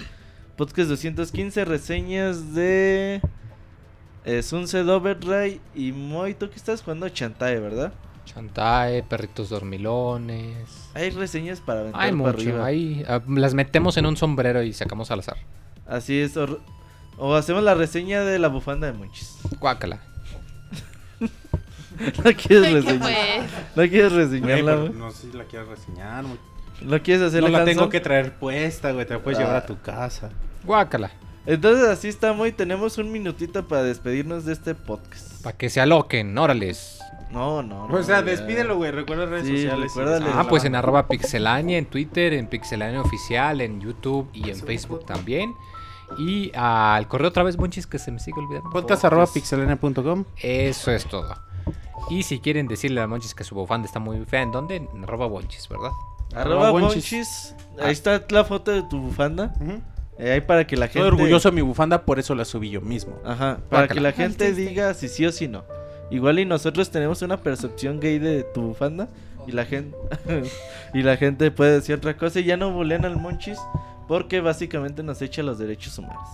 Podcast 0.56 0.88
215, 0.88 1.64
reseñas 1.64 2.54
de 2.54 3.20
eh, 4.24 4.42
Sunset 4.42 4.86
Overdrive 4.88 5.60
y 5.74 5.92
Moy. 5.92 6.34
¿Tú 6.34 6.48
que 6.48 6.56
estás 6.56 6.82
jugando 6.82 7.08
Chantae, 7.08 7.58
verdad? 7.58 7.92
Chantae, 8.24 9.02
perritos 9.02 9.48
dormilones. 9.50 10.90
Hay 10.94 11.10
reseñas 11.10 11.60
para 11.60 11.80
aventar 11.80 12.00
Hay 12.02 12.10
para 12.10 12.16
mucho. 12.16 12.28
arriba. 12.38 12.64
Ahí 12.64 13.04
ah, 13.08 13.20
las 13.28 13.54
metemos 13.54 13.96
en 13.96 14.06
un 14.06 14.16
sombrero 14.16 14.62
y 14.62 14.72
sacamos 14.72 15.10
al 15.10 15.20
azar. 15.20 15.36
Así 15.86 16.18
es. 16.20 16.36
O, 16.36 16.58
o 17.18 17.34
hacemos 17.34 17.62
la 17.62 17.74
reseña 17.74 18.22
de 18.22 18.38
la 18.38 18.48
bufanda 18.48 18.86
de 18.86 18.92
Monchis. 18.94 19.36
Guácala. 19.60 20.00
¿No 21.20 22.32
quieres 22.32 22.38
¿Qué 22.46 22.72
reseñar? 22.80 23.46
¿No 23.76 23.82
quieres 23.88 24.12
reseñarla? 24.12 24.76
güey? 24.76 24.92
no 24.94 25.10
sé 25.12 25.30
si 25.30 25.36
la 25.36 25.44
quiero 25.44 25.66
reseñar. 25.66 26.24
¿No 26.82 27.02
quieres 27.02 27.20
No 27.22 27.28
hacerle 27.28 27.50
la 27.50 27.64
tengo 27.64 27.88
que 27.88 28.00
traer 28.00 28.32
puesta, 28.36 28.90
güey. 28.92 29.06
Te 29.06 29.14
la 29.14 29.20
puedes 29.22 29.38
Ah. 29.38 29.42
llevar 29.42 29.56
a 29.56 29.66
tu 29.66 29.80
casa. 29.80 30.30
Guácala. 30.64 31.10
Entonces 31.46 31.86
así 31.88 32.08
estamos 32.08 32.48
y 32.48 32.52
tenemos 32.52 32.96
un 32.98 33.12
minutito 33.12 33.68
para 33.68 33.82
despedirnos 33.82 34.44
de 34.46 34.52
este 34.54 34.74
podcast. 34.74 35.42
Para 35.42 35.56
que 35.56 35.68
se 35.68 35.80
aloquen, 35.80 36.36
órales. 36.38 37.00
No, 37.30 37.62
no, 37.62 37.88
no. 37.88 37.94
O 37.94 38.02
sea, 38.02 38.22
despídelo, 38.22 38.76
güey. 38.76 38.92
Recuerda 38.92 39.26
redes 39.26 39.46
Sí, 39.46 39.56
sociales. 39.62 39.92
recuérdale. 39.94 40.26
Ah, 40.32 40.46
pues 40.48 40.64
en 40.64 40.74
arroba 40.76 41.08
pixelania 41.08 41.76
en 41.78 41.86
Twitter, 41.86 42.32
en 42.32 42.46
pixelania 42.46 43.00
oficial, 43.00 43.60
en 43.60 43.80
YouTube 43.80 44.28
y 44.32 44.50
en 44.50 44.56
Facebook 44.56 45.04
también. 45.04 45.52
Y 46.18 46.52
al 46.54 47.08
correo 47.08 47.28
otra 47.28 47.42
vez, 47.42 47.58
Monchis, 47.58 47.86
que 47.86 47.98
se 47.98 48.10
me 48.12 48.20
sigue 48.20 48.38
olvidando. 48.40 48.70
Podcast 48.70 49.04
arroba 49.04 49.26
pixelania.com. 49.26 50.24
Eso 50.40 50.92
es 50.92 51.04
todo. 51.06 51.34
Y 52.10 52.22
si 52.22 52.38
quieren 52.38 52.68
decirle 52.68 53.00
a 53.00 53.06
Monchis 53.06 53.34
que 53.34 53.42
su 53.44 53.54
bufanda 53.54 53.86
está 53.86 53.98
muy 53.98 54.24
fea, 54.24 54.42
¿en 54.42 54.52
dónde? 54.52 54.76
En 54.76 55.02
arroba 55.02 55.28
Monchis, 55.28 55.68
¿verdad? 55.68 55.90
Arroba 56.34 56.68
Arroba 56.68 56.70
Bonchis. 56.88 57.54
Ahí 57.82 57.92
está 57.92 58.22
la 58.30 58.44
foto 58.44 58.70
de 58.70 58.82
tu 58.82 58.98
bufanda. 59.00 59.52
Ujú. 59.60 59.80
Eh, 60.18 60.32
ahí 60.32 60.40
para 60.40 60.66
que 60.66 60.76
la 60.76 60.86
gente. 60.86 61.00
Estoy 61.00 61.08
orgulloso 61.08 61.50
de 61.50 61.54
mi 61.54 61.62
bufanda, 61.62 62.04
por 62.04 62.18
eso 62.18 62.34
la 62.34 62.44
subí 62.44 62.70
yo 62.70 62.80
mismo. 62.80 63.18
Ajá. 63.24 63.58
Para 63.68 63.88
que 63.88 64.00
la 64.00 64.12
gente 64.12 64.52
diga 64.52 64.94
si 64.94 65.08
sí 65.08 65.26
o 65.26 65.32
si 65.32 65.48
no. 65.48 65.64
Igual 66.10 66.38
y 66.38 66.44
nosotros 66.44 66.90
tenemos 66.90 67.22
una 67.22 67.38
percepción 67.38 68.00
gay 68.00 68.18
de 68.18 68.44
tu 68.44 68.62
bufanda. 68.62 69.08
Y 69.46 69.52
la 69.52 69.64
gente. 69.66 69.96
y 70.94 71.02
la 71.02 71.16
gente 71.16 71.50
puede 71.50 71.72
decir 71.72 71.96
otra 71.96 72.16
cosa. 72.16 72.40
Y 72.40 72.44
ya 72.44 72.56
no 72.56 72.72
bulean 72.72 73.04
al 73.04 73.16
Monchis. 73.16 73.58
Porque 74.08 74.40
básicamente 74.40 75.02
nos 75.02 75.22
echa 75.22 75.42
los 75.42 75.58
derechos 75.58 75.98
humanos. 75.98 76.28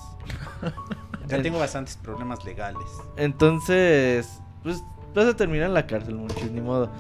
Ya 1.29 1.41
tengo 1.41 1.61
bastantes 1.61 1.97
problemas 1.97 2.45
legales. 2.45 2.83
Entonces, 3.17 4.41
pues 4.65 4.83
vas 5.15 5.27
a 5.27 5.37
terminar 5.37 5.69
en 5.69 5.75
la 5.75 5.87
cárcel, 5.87 6.17
Monchis, 6.17 6.51
ni 6.51 6.61
modo. 6.61 6.91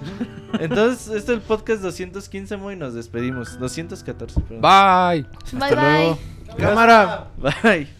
Entonces, 0.61 1.09
este 1.09 1.19
es 1.19 1.29
el 1.29 1.41
podcast 1.41 1.83
215, 1.83 2.57
Mo, 2.57 2.71
y 2.71 2.77
nos 2.77 2.95
despedimos. 2.95 3.59
214, 3.59 4.41
perdón. 4.43 4.61
Bye. 4.61 5.23
Bye 5.51 5.61
bye. 5.61 5.69
Cámara. 5.69 5.99
Bye. 6.11 6.40
Este 6.59 8.00